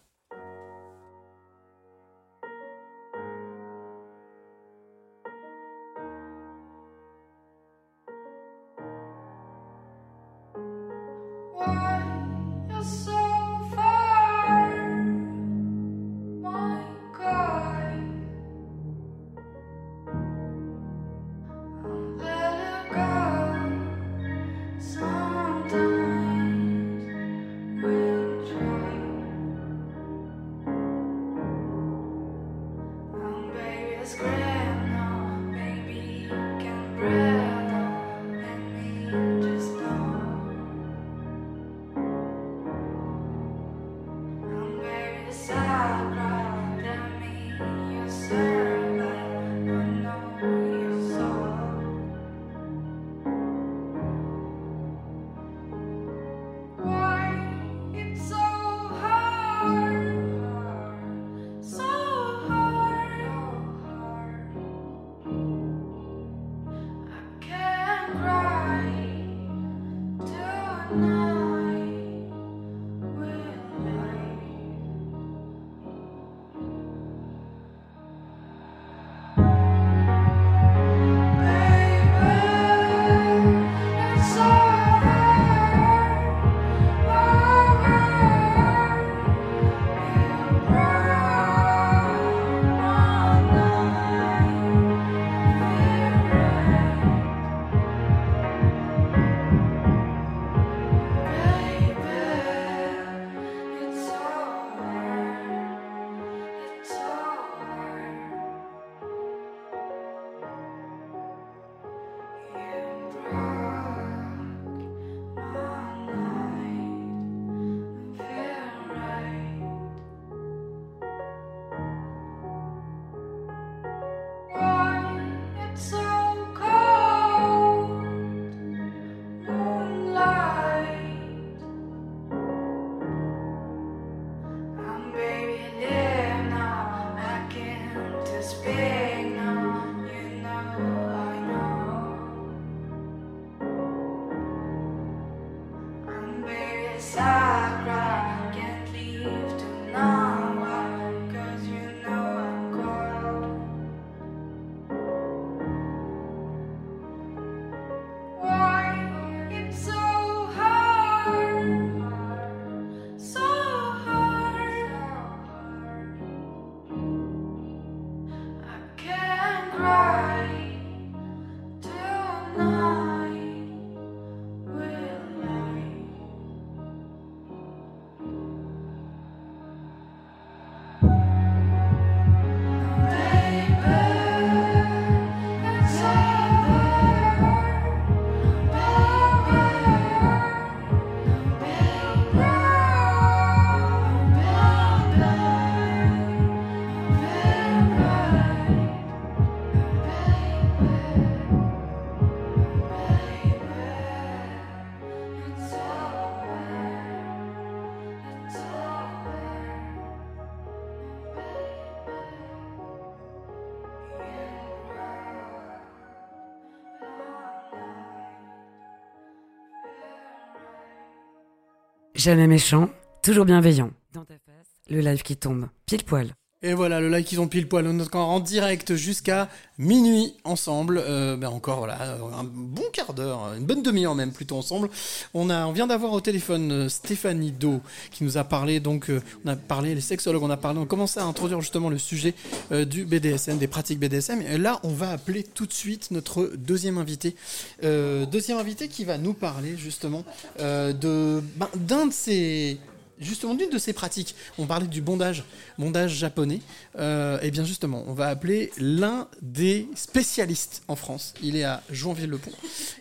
Jamais 222.24 222.48
méchant, 222.48 222.90
toujours 223.22 223.44
bienveillant. 223.44 223.92
Dans 224.14 224.24
ta 224.24 224.36
face, 224.36 224.72
le 224.90 225.02
live 225.02 225.24
qui 225.24 225.36
tombe, 225.36 225.68
pile 225.86 226.06
poil. 226.06 226.34
Et 226.66 226.74
voilà, 226.74 227.02
le 227.02 227.10
live 227.10 227.26
qui 227.26 227.36
sont 227.36 227.50
pile 227.50 227.68
poil. 227.68 227.86
On 227.88 228.00
est 228.00 228.04
encore 228.04 228.30
en 228.30 228.40
direct 228.40 228.96
jusqu'à 228.96 229.50
minuit 229.78 230.34
ensemble. 230.46 231.04
Euh, 231.06 231.36
ben 231.36 231.50
encore 231.50 231.80
voilà, 231.80 231.98
un 232.02 232.46
bon 232.46 232.86
quart 232.94 233.14
d'heure, 233.14 233.54
une 233.58 233.66
bonne 233.66 233.84
demi-heure 233.84 234.16
même 234.16 234.32
plutôt 234.32 234.56
ensemble. 234.56 234.90
On 235.34 235.50
a, 235.50 235.66
on 235.66 235.74
vient 235.74 235.88
d'avoir 235.88 236.14
au 236.14 236.22
téléphone 236.22 236.72
euh, 236.72 236.90
Stéphanie 236.90 237.52
Do 237.52 237.82
qui 238.12 238.24
nous 238.24 238.38
a 238.38 238.46
parlé 238.46 238.80
donc, 238.80 239.10
euh, 239.10 239.22
on 239.44 239.50
a 239.50 239.58
parlé 239.58 239.94
les 239.94 240.00
sexologues, 240.00 240.42
on 240.42 240.50
a 240.50 240.56
parlé, 240.56 240.80
on 240.80 240.84
a 240.84 240.86
commencé 240.86 241.20
à 241.20 241.26
introduire 241.26 241.60
justement 241.60 241.90
le 241.90 241.98
sujet 241.98 242.34
euh, 242.72 242.86
du 242.86 243.04
BDSM, 243.04 243.58
des 243.58 243.68
pratiques 243.68 244.00
BDSM. 244.00 244.42
Et 244.42 244.58
là, 244.58 244.80
on 244.84 244.94
va 244.94 245.10
appeler 245.12 245.44
tout 245.44 245.66
de 245.66 245.74
suite 245.74 246.12
notre 246.12 246.50
deuxième 246.56 246.98
invité, 246.98 247.36
Euh, 247.84 248.26
deuxième 248.26 248.58
invité 248.58 248.88
qui 248.88 249.04
va 249.04 249.18
nous 249.18 249.34
parler 249.34 249.76
justement 249.76 250.24
euh, 250.60 250.94
de 250.94 251.44
ben, 251.58 251.68
d'un 251.76 252.06
de 252.06 252.14
ces 252.14 252.78
justement 253.20 253.54
d'une 253.54 253.70
de 253.70 253.78
ces 253.78 253.94
pratiques. 253.94 254.36
On 254.58 254.66
parlait 254.66 254.88
du 254.88 255.02
bondage, 255.02 255.44
bondage 255.78 256.14
japonais. 256.14 256.62
Euh, 256.98 257.40
et 257.42 257.52
bien 257.52 257.64
justement, 257.66 258.04
on 258.08 258.14
va 258.14 258.28
appeler 258.28 258.72
l'un 258.78 259.28
des 259.42 259.88
spécialistes 259.96 260.84
en 260.88 260.96
France. 260.96 261.34
Il 261.42 261.56
est 261.56 261.64
à 261.64 261.82
Joinville-le-Pont 261.90 262.52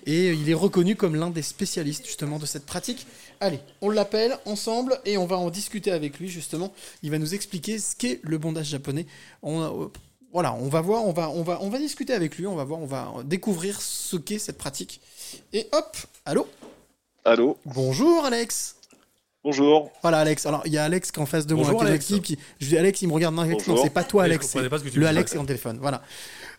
et 0.07 0.33
il 0.33 0.49
est 0.49 0.55
reconnu 0.55 0.97
comme 0.97 1.15
l'un 1.17 1.31
des 1.31 1.43
spécialistes 1.43 2.07
justement 2.07 2.39
de 2.39 2.47
cette 2.47 2.67
pratique. 2.67 3.07
Allez, 3.41 3.61
on 3.81 3.91
l'appelle 3.91 4.37
ensemble 4.45 5.01
et 5.05 5.17
on 5.19 5.27
va 5.27 5.37
en 5.37 5.51
discuter 5.51 5.91
avec 5.91 6.19
lui 6.19 6.29
justement. 6.29 6.73
Il 7.03 7.11
va 7.11 7.19
nous 7.19 7.35
expliquer 7.35 7.79
ce 7.79 7.97
qu'est 7.97 8.21
le 8.23 8.39
bondage 8.39 8.67
japonais. 8.69 9.07
On 9.43 9.61
a- 9.63 9.91
voilà, 10.33 10.55
on 10.55 10.69
va 10.69 10.81
voir, 10.81 11.05
on 11.05 11.13
va, 11.13 11.29
on 11.29 11.43
va, 11.43 11.59
on 11.61 11.69
va 11.69 11.79
discuter 11.79 12.15
avec 12.15 12.39
lui, 12.39 12.47
on 12.47 12.55
va 12.55 12.65
voir, 12.65 12.81
on 12.81 12.87
va 12.87 13.13
découvrir 13.25 13.83
ce 13.83 14.17
qu'est 14.17 14.39
cette 14.39 14.57
pratique. 14.57 15.01
Et 15.53 15.67
hop, 15.73 15.97
allô? 16.25 16.47
Allô? 17.25 17.59
Bonjour 17.67 18.25
Alex 18.25 18.77
Bonjour. 19.45 19.91
Voilà 20.03 20.21
Alex, 20.21 20.47
alors 20.47 20.63
il 20.67 20.73
y 20.73 20.79
a 20.79 20.85
Alex 20.85 21.11
qui 21.11 21.19
est 21.19 21.23
en 21.23 21.27
face 21.27 21.47
de 21.49 21.55
Bonjour, 21.57 21.73
moi, 21.75 21.87
Alex. 21.87 22.07
qui... 22.23 22.39
Je 22.61 22.67
dis 22.69 22.79
Alex, 22.79 23.03
il 23.03 23.09
me 23.09 23.13
regarde, 23.13 23.35
non, 23.35 23.43
Alex, 23.43 23.67
non, 23.67 23.73
Bonjour. 23.75 23.85
c'est 23.85 23.93
pas 23.93 24.05
toi 24.05 24.23
Alex, 24.23 24.47
comprenais 24.47 24.65
c'est 24.67 24.71
pas 24.71 24.79
ce 24.79 24.85
que 24.85 24.89
tu 24.91 25.01
le 25.01 25.07
Alex 25.07 25.35
est 25.35 25.39
en 25.39 25.45
téléphone, 25.45 25.79
voilà. 25.81 26.01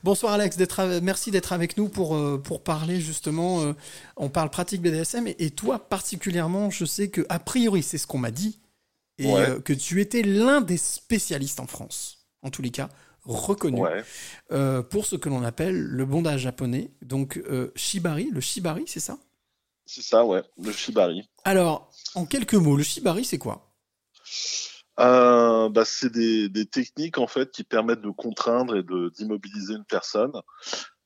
Bonsoir 0.04 0.34
Alex, 0.34 0.58
d'être 0.58 0.82
à- 0.82 1.00
merci 1.00 1.32
d'être 1.32 1.54
avec 1.54 1.78
nous 1.78 1.88
pour, 1.88 2.14
euh, 2.16 2.38
pour 2.44 2.62
parler 2.62 3.00
justement, 3.00 3.62
euh, 3.62 3.74
on 4.18 4.28
parle 4.28 4.50
pratique 4.50 4.82
BDSM, 4.82 5.28
et, 5.28 5.36
et 5.40 5.52
toi 5.52 5.80
particulièrement, 5.80 6.70
je 6.70 6.84
sais 6.84 7.08
que 7.10 7.26
a 7.30 7.40
priori 7.40 7.84
c'est 7.84 7.98
ce 7.98 8.06
qu'on 8.06 8.18
m'a 8.18 8.32
dit, 8.32 8.60
et 9.18 9.28
Ouais. 9.28 9.50
euh, 9.50 9.60
que 9.62 9.72
tu 9.72 10.02
étais 10.02 10.22
l'un 10.22 10.60
des 10.60 10.76
spécialistes 10.78 11.62
en 11.62 11.68
France, 11.68 12.26
en 12.42 12.50
tous 12.50 12.62
les 12.62 12.72
cas, 12.72 12.90
reconnu, 13.24 13.80
Ouais. 13.80 14.04
euh, 14.52 14.82
pour 14.82 15.06
ce 15.06 15.16
que 15.16 15.30
l'on 15.30 15.44
appelle 15.44 15.80
le 15.80 16.06
bondage 16.06 16.42
japonais, 16.42 16.92
donc 17.02 17.38
euh, 17.50 17.72
shibari, 17.78 18.30
le 18.30 18.42
shibari, 18.42 18.84
c'est 18.88 19.00
ça? 19.00 19.18
C'est 19.86 20.02
ça, 20.02 20.26
ouais, 20.26 20.42
le 20.62 20.72
shibari. 20.72 21.30
Alors, 21.46 21.90
en 22.16 22.26
quelques 22.26 22.56
mots, 22.56 22.76
le 22.76 22.84
shibari 22.84 23.26
c'est 23.26 23.38
quoi? 23.38 23.70
Euh, 25.00 25.70
bah, 25.70 25.86
c'est 25.86 26.12
des, 26.12 26.66
techniques 26.68 27.18
en 27.18 27.28
fait 27.28 27.52
qui 27.52 27.64
permettent 27.64 28.02
de 28.02 28.12
contraindre 28.12 28.76
et 28.76 28.84
d'immobiliser 29.12 29.74
une 29.74 29.86
personne. 29.86 30.34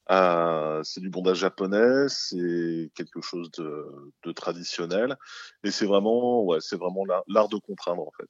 Euh, 0.09 0.81
c'est 0.83 1.01
du 1.01 1.09
bondage 1.09 1.39
japonais, 1.39 2.07
c'est 2.09 2.91
quelque 2.95 3.21
chose 3.21 3.51
de, 3.51 3.85
de 4.23 4.31
traditionnel, 4.31 5.17
et 5.63 5.71
c'est 5.71 5.85
vraiment, 5.85 6.43
ouais, 6.43 6.59
c'est 6.61 6.77
vraiment 6.77 7.03
l'art 7.27 7.49
de 7.49 7.57
contraindre 7.57 8.03
en 8.07 8.11
fait. 8.17 8.29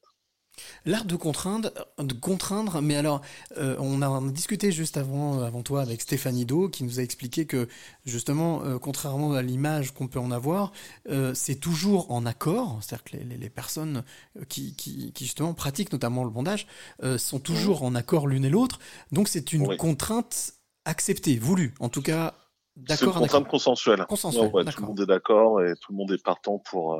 L'art 0.85 1.05
de 1.05 1.15
contraindre, 1.15 1.71
de 1.99 2.13
contraindre, 2.13 2.81
mais 2.81 2.95
alors, 2.95 3.21
euh, 3.57 3.75
on 3.79 4.01
a 4.01 4.31
discuté 4.31 4.71
juste 4.71 4.97
avant, 4.97 5.41
avant 5.41 5.61
toi 5.63 5.81
avec 5.81 6.01
Stéphanie 6.01 6.45
Do, 6.45 6.69
qui 6.69 6.83
nous 6.83 6.99
a 6.99 7.03
expliqué 7.03 7.45
que, 7.45 7.67
justement, 8.05 8.63
euh, 8.63 8.79
contrairement 8.79 9.33
à 9.33 9.41
l'image 9.41 9.93
qu'on 9.93 10.07
peut 10.07 10.19
en 10.19 10.31
avoir, 10.31 10.71
euh, 11.09 11.33
c'est 11.33 11.55
toujours 11.55 12.11
en 12.11 12.25
accord, 12.25 12.79
c'est-à-dire 12.81 13.03
que 13.03 13.17
les, 13.17 13.23
les- 13.23 13.37
les 13.37 13.49
personnes 13.49 14.03
euh, 14.37 14.43
qui, 14.49 14.75
qui, 14.75 15.11
qui, 15.13 15.25
justement, 15.25 15.53
pratiquent 15.53 15.91
notamment 15.91 16.23
le 16.23 16.29
bondage, 16.29 16.67
euh, 17.03 17.17
sont 17.17 17.39
toujours 17.39 17.83
en 17.83 17.93
accord 17.95 18.27
l'une 18.27 18.45
et 18.45 18.49
l'autre, 18.49 18.79
donc 19.11 19.27
c'est 19.27 19.53
une 19.53 19.67
Oui. 19.67 19.77
contrainte 19.77 20.53
acceptée, 20.85 21.37
voulue, 21.37 21.73
en 21.79 21.89
tout 21.89 22.01
cas, 22.01 22.33
C'est 22.75 22.81
une 22.81 22.85
d'accord 22.85 23.15
contrainte 23.15 23.47
consensuelle. 23.47 24.05
Consensuelle, 24.07 24.43
Ouais, 24.47 24.51
ouais, 24.53 24.61
tout 24.61 24.65
d'accord. 24.67 24.81
le 24.83 24.87
monde 24.87 24.99
est 25.01 25.05
d'accord 25.05 25.61
et 25.63 25.73
tout 25.81 25.91
le 25.91 25.97
monde 25.97 26.11
est 26.11 26.23
partant 26.23 26.59
pour 26.59 26.99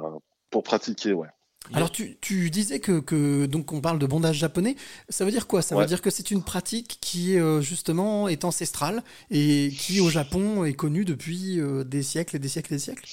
pour 0.50 0.64
pratiquer, 0.64 1.14
ouais. 1.14 1.28
Alors 1.74 1.92
tu, 1.92 2.18
tu 2.22 2.50
disais 2.50 2.80
que, 2.80 3.00
que 3.00 3.46
donc 3.46 3.74
on 3.74 3.82
parle 3.82 4.00
de 4.00 4.06
bondage 4.06 4.38
japonais, 4.38 4.76
ça 5.10 5.26
veut 5.26 5.32
dire 5.32 5.48
quoi? 5.48 5.62
Ça 5.62 5.76
veut 5.76 5.86
dire 5.86 6.02
que 6.02 6.10
c'est 6.10 6.32
une 6.32 6.44
pratique 6.44 6.98
qui 7.02 7.38
euh, 7.38 7.62
justement 7.62 8.28
est 8.28 8.46
ancestrale 8.46 9.04
et 9.30 9.72
qui 9.78 10.00
au 10.00 10.10
Japon 10.10 10.64
est 10.64 10.74
connue 10.74 11.06
depuis 11.06 11.60
euh, 11.60 11.84
des 11.84 12.04
siècles 12.04 12.36
et 12.36 12.40
des 12.40 12.50
siècles 12.50 12.74
et 12.74 12.78
des 12.78 12.82
siècles? 12.84 13.06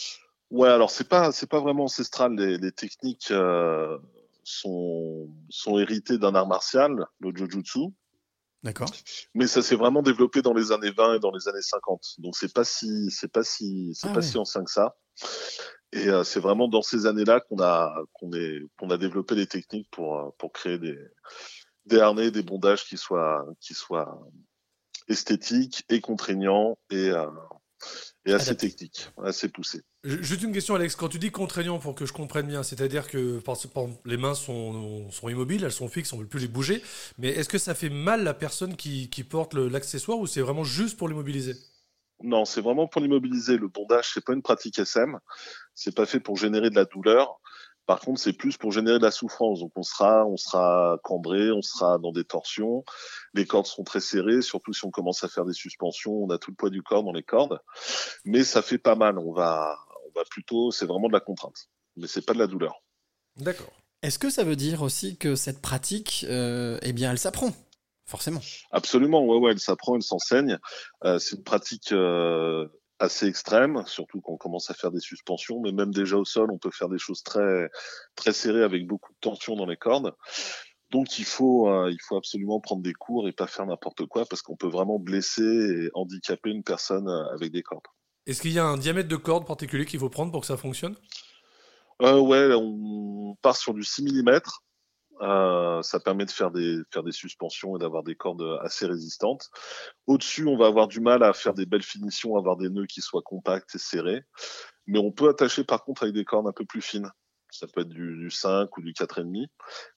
Ouais, 0.51 0.69
alors 0.69 0.91
c'est 0.91 1.09
pas 1.09 1.33
c'est 1.33 1.49
pas 1.49 1.61
vraiment 1.61 1.85
ancestral. 1.85 2.37
Les, 2.37 2.59
les 2.59 2.71
techniques 2.73 3.31
euh, 3.31 3.99
sont 4.45 5.29
sont 5.49 5.79
héritées 5.79 6.19
d'un 6.19 6.35
art 6.35 6.47
martial, 6.47 7.07
le 7.21 7.33
jujutsu, 7.35 7.81
D'accord. 8.63 8.91
mais 9.35 9.47
ça 9.47 9.63
s'est 9.63 9.75
vraiment 9.75 10.03
développé 10.03 10.43
dans 10.43 10.55
les 10.55 10.71
années 10.71 10.93
20 10.93 11.15
et 11.15 11.19
dans 11.19 11.33
les 11.33 11.49
années 11.49 11.63
50. 11.63 12.17
Donc 12.19 12.37
c'est 12.37 12.53
pas 12.53 12.65
si 12.65 13.11
c'est 13.11 13.33
pas 13.33 13.43
si 13.43 13.93
c'est 13.95 14.09
Ah 14.09 14.13
pas 14.13 14.21
ouais. 14.21 14.27
si 14.27 14.39
ancien 14.39 14.63
que 14.63 14.71
ça. 14.71 14.97
Et 15.97 16.09
euh, 16.09 16.25
c'est 16.25 16.41
vraiment 16.41 16.67
dans 16.69 16.83
ces 16.83 17.07
années-là 17.07 17.41
qu'on 17.41 17.61
a 17.63 17.95
qu'on 18.13 18.33
est 18.33 18.61
qu'on 18.77 18.91
a 18.91 18.99
développé 18.99 19.37
des 19.37 19.47
techniques 19.47 19.89
pour 19.91 20.19
euh, 20.19 20.31
pour 20.39 20.53
créer 20.53 20.79
des 20.79 20.99
des 21.87 22.01
harnais, 22.01 22.31
des 22.31 22.43
bondages 22.43 22.85
qui 22.85 22.97
soient 22.97 23.47
qui 23.61 23.75
soient 23.75 24.19
esthétiques 25.09 25.85
et 25.89 26.01
contraignants 26.01 26.77
et 26.91 27.11
euh, 27.11 27.27
et 28.27 28.33
assez 28.33 28.57
techniques, 28.57 29.11
assez 29.23 29.49
poussés. 29.51 29.83
Ju- 30.03 30.23
Juste 30.25 30.43
une 30.43 30.53
question, 30.53 30.75
Alex. 30.75 30.97
Quand 30.97 31.11
tu 31.11 31.19
dis 31.19 31.31
contraignant, 31.31 31.79
pour 31.79 31.95
que 31.95 32.07
je 32.07 32.13
comprenne 32.13 32.47
bien, 32.47 32.63
c'est-à-dire 32.63 33.07
que 33.07 33.39
par 33.41 33.57
par 33.75 33.85
exemple, 33.85 34.01
les 34.07 34.17
mains 34.17 34.35
sont, 34.35 35.11
sont 35.11 35.29
immobiles, 35.29 35.63
elles 35.65 35.73
sont 35.73 35.89
fixes, 35.89 36.13
on 36.15 36.17
ne 36.17 36.23
peut 36.23 36.29
plus 36.29 36.41
les 36.41 36.49
bouger. 36.49 36.83
Mais 37.19 37.29
est-ce 37.29 37.49
que 37.51 37.59
ça 37.59 37.75
fait 37.75 37.91
mal 37.91 38.25
la 38.25 38.35
personne 38.35 38.77
qui, 38.77 39.11
qui 39.11 39.23
porte 39.25 39.55
l'accessoire 39.55 40.19
ou 40.19 40.27
c'est 40.27 40.41
vraiment 40.41 40.65
juste 40.65 40.97
pour 40.97 41.09
l'immobiliser? 41.09 41.55
Non, 42.25 42.47
c'est 42.47 42.63
vraiment 42.63 42.89
pour 42.89 43.03
l'immobiliser. 43.03 43.59
Le 43.59 43.69
bondage, 43.69 44.11
c'est 44.15 44.25
pas 44.25 44.33
une 44.33 44.43
pratique 44.43 44.79
SM. 44.79 45.19
C'est 45.75 45.95
pas 45.95 46.07
fait 46.07 46.21
pour 46.21 46.39
générer 46.39 46.71
de 46.71 46.75
la 46.75 46.87
douleur. 46.87 47.39
Par 47.85 48.01
contre, 48.01 48.19
c'est 48.19 48.33
plus 48.33 48.57
pour 48.57 48.73
générer 48.73 48.99
de 48.99 49.05
la 49.05 49.11
souffrance. 49.11 49.61
Donc, 49.61 49.73
on 49.77 49.83
sera, 49.83 50.25
on 50.25 50.39
sera 50.39 50.99
cambré, 51.05 51.51
on 51.53 51.61
sera 51.61 51.99
dans 51.99 52.13
des 52.13 52.25
torsions. 52.25 52.83
Les 53.35 53.45
cordes 53.45 53.67
sont 53.67 53.85
très 53.85 54.01
serrées, 54.01 54.41
surtout 54.41 54.73
si 54.73 54.87
on 54.87 54.91
commence 54.91 55.23
à 55.23 55.29
faire 55.29 55.45
des 55.45 55.53
suspensions. 55.53 56.13
On 56.13 56.31
a 56.31 56.39
tout 56.39 56.51
le 56.51 56.57
poids 56.57 56.71
du 56.71 56.83
corps 56.83 57.05
dans 57.05 57.13
les 57.13 57.23
cordes. 57.23 57.61
Mais 58.25 58.43
ça 58.43 58.63
fait 58.63 58.79
pas 58.79 58.95
mal. 58.95 59.19
On 59.19 59.33
va, 59.33 59.77
on 60.07 60.19
va 60.19 60.25
plutôt, 60.31 60.71
c'est 60.71 60.87
vraiment 60.87 61.09
de 61.09 61.13
la 61.13 61.21
contrainte. 61.21 61.69
Mais 61.97 62.07
c'est 62.07 62.25
pas 62.25 62.33
de 62.33 62.39
la 62.39 62.47
douleur. 62.47 62.83
D'accord. 63.37 63.73
Est-ce 64.01 64.19
que 64.19 64.31
ça 64.31 64.45
veut 64.45 64.57
dire 64.57 64.81
aussi 64.81 65.19
que 65.19 65.35
cette 65.35 65.61
pratique, 65.61 66.25
euh, 66.29 66.79
eh 66.83 66.95
bien, 66.95 67.11
elle 67.11 67.19
s'apprend? 67.19 67.53
Forcément. 68.07 68.41
Absolument, 68.71 69.25
ouais, 69.25 69.39
ouais, 69.39 69.53
elle 69.53 69.61
s'apprend, 69.61 69.97
elle 69.97 70.03
s'enseigne. 70.03 70.59
Euh, 71.05 71.19
c'est 71.19 71.37
une 71.37 71.43
pratique 71.43 71.93
euh, 71.93 72.69
assez 72.99 73.27
extrême, 73.27 73.83
surtout 73.87 74.21
quand 74.21 74.33
on 74.33 74.37
commence 74.37 74.71
à 74.71 74.75
faire 74.75 74.91
des 74.91 75.01
suspensions, 75.01 75.61
mais 75.61 75.73
même 75.73 75.93
déjà 75.93 76.17
au 76.17 76.25
sol, 76.25 76.51
on 76.53 76.59
peut 76.59 76.71
faire 76.71 76.89
des 76.89 76.99
choses 76.99 77.23
très 77.23 77.71
très 78.15 78.33
serrées 78.33 78.63
avec 78.63 78.87
beaucoup 78.87 79.13
de 79.13 79.19
tension 79.21 79.57
dans 79.57 79.67
les 79.67 79.77
cordes. 79.77 80.15
Donc 80.91 81.19
il 81.19 81.25
faut 81.25 81.69
euh, 81.69 81.91
il 81.91 81.99
faut 82.07 82.17
absolument 82.17 82.61
prendre 82.61 82.83
des 82.83 82.93
cours 82.93 83.27
et 83.27 83.33
pas 83.33 83.47
faire 83.47 83.67
n'importe 83.67 84.05
quoi 84.07 84.27
parce 84.27 84.43
qu'on 84.43 84.57
peut 84.57 84.69
vraiment 84.69 84.99
blesser 84.99 85.43
et 85.43 85.91
handicaper 85.95 86.51
une 86.51 86.63
personne 86.63 87.09
avec 87.33 87.53
des 87.53 87.63
cordes. 87.63 87.87
Est-ce 88.27 88.43
qu'il 88.43 88.53
y 88.53 88.59
a 88.59 88.65
un 88.65 88.77
diamètre 88.77 89.09
de 89.09 89.17
corde 89.17 89.47
particulier 89.47 89.87
qu'il 89.87 90.01
faut 90.01 90.09
prendre 90.09 90.31
pour 90.31 90.43
que 90.43 90.47
ça 90.47 90.57
fonctionne? 90.57 90.95
Euh, 92.03 92.19
ouais, 92.19 92.53
on 92.55 93.37
part 93.43 93.57
sur 93.57 93.75
du 93.75 93.85
6 93.85 94.23
mm. 94.23 94.41
Euh, 95.25 95.81
ça 95.83 96.01
permet 96.01 96.27
de 96.27 96.31
faire 96.31 96.51
des 96.51 96.85
suspensions 97.11 97.77
et 97.77 97.79
d'avoir 97.79 98.03
des 98.03 98.15
cordes 98.15 98.59
assez 98.63 98.87
résistantes. 98.87 99.51
Au-dessus, 100.07 100.47
on 100.47 100.57
va 100.57 100.67
avoir 100.67 100.87
du 100.87 101.01
mal 101.01 101.23
à 101.23 101.33
faire 101.33 101.55
des 101.55 101.67
belles 101.67 101.83
finitions, 101.83 102.37
avoir 102.37 102.57
des 102.57 102.69
nœuds 102.69 102.87
qui 102.87 103.01
soient 103.01 103.23
compacts 103.25 103.75
et 103.75 103.79
serrés. 103.79 104.23
Mais 104.87 104.99
on 104.99 105.13
peut 105.13 105.29
attacher 105.31 105.65
par 105.65 105.83
contre 105.83 106.03
avec 106.03 106.15
des 106.15 106.25
cordes 106.25 106.47
un 106.47 106.53
peu 106.53 106.67
plus 106.67 106.83
fines. 106.83 107.11
Ça 107.51 107.67
peut 107.67 107.83
être 107.83 107.89
du, 107.89 108.19
du 108.19 108.31
5 108.31 108.77
ou 108.77 108.83
du 108.83 108.93
4,5. 108.93 109.47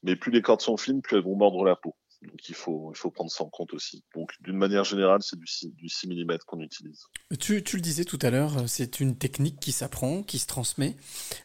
Mais 0.04 0.16
plus 0.16 0.32
les 0.32 0.42
cordes 0.42 0.62
sont 0.62 0.78
fines, 0.78 1.02
plus 1.02 1.18
elles 1.18 1.24
vont 1.24 1.36
mordre 1.36 1.66
la 1.66 1.76
peau. 1.76 1.96
Donc 2.24 2.50
il 2.50 2.56
faut 2.56 2.92
il 2.94 2.98
faut 2.98 3.12
prendre 3.12 3.30
ça 3.32 3.44
en 3.44 3.50
compte 3.50 3.74
aussi. 3.74 4.04
Donc 4.16 4.32
d'une 4.42 4.58
manière 4.58 4.84
générale, 4.84 5.20
c'est 5.22 5.38
du 5.38 5.46
6, 5.46 5.68
du 5.76 5.88
6 5.88 6.08
mm 6.08 6.38
qu'on 6.48 6.60
utilise. 6.62 7.04
Tu, 7.40 7.64
tu 7.64 7.76
le 7.76 7.82
disais 7.82 8.06
tout 8.06 8.18
à 8.24 8.30
l'heure, 8.32 8.68
c'est 8.68 9.00
une 9.00 9.16
technique 9.18 9.60
qui 9.60 9.72
s'apprend, 9.72 10.24
qui 10.24 10.40
se 10.40 10.48
transmet. 10.48 10.98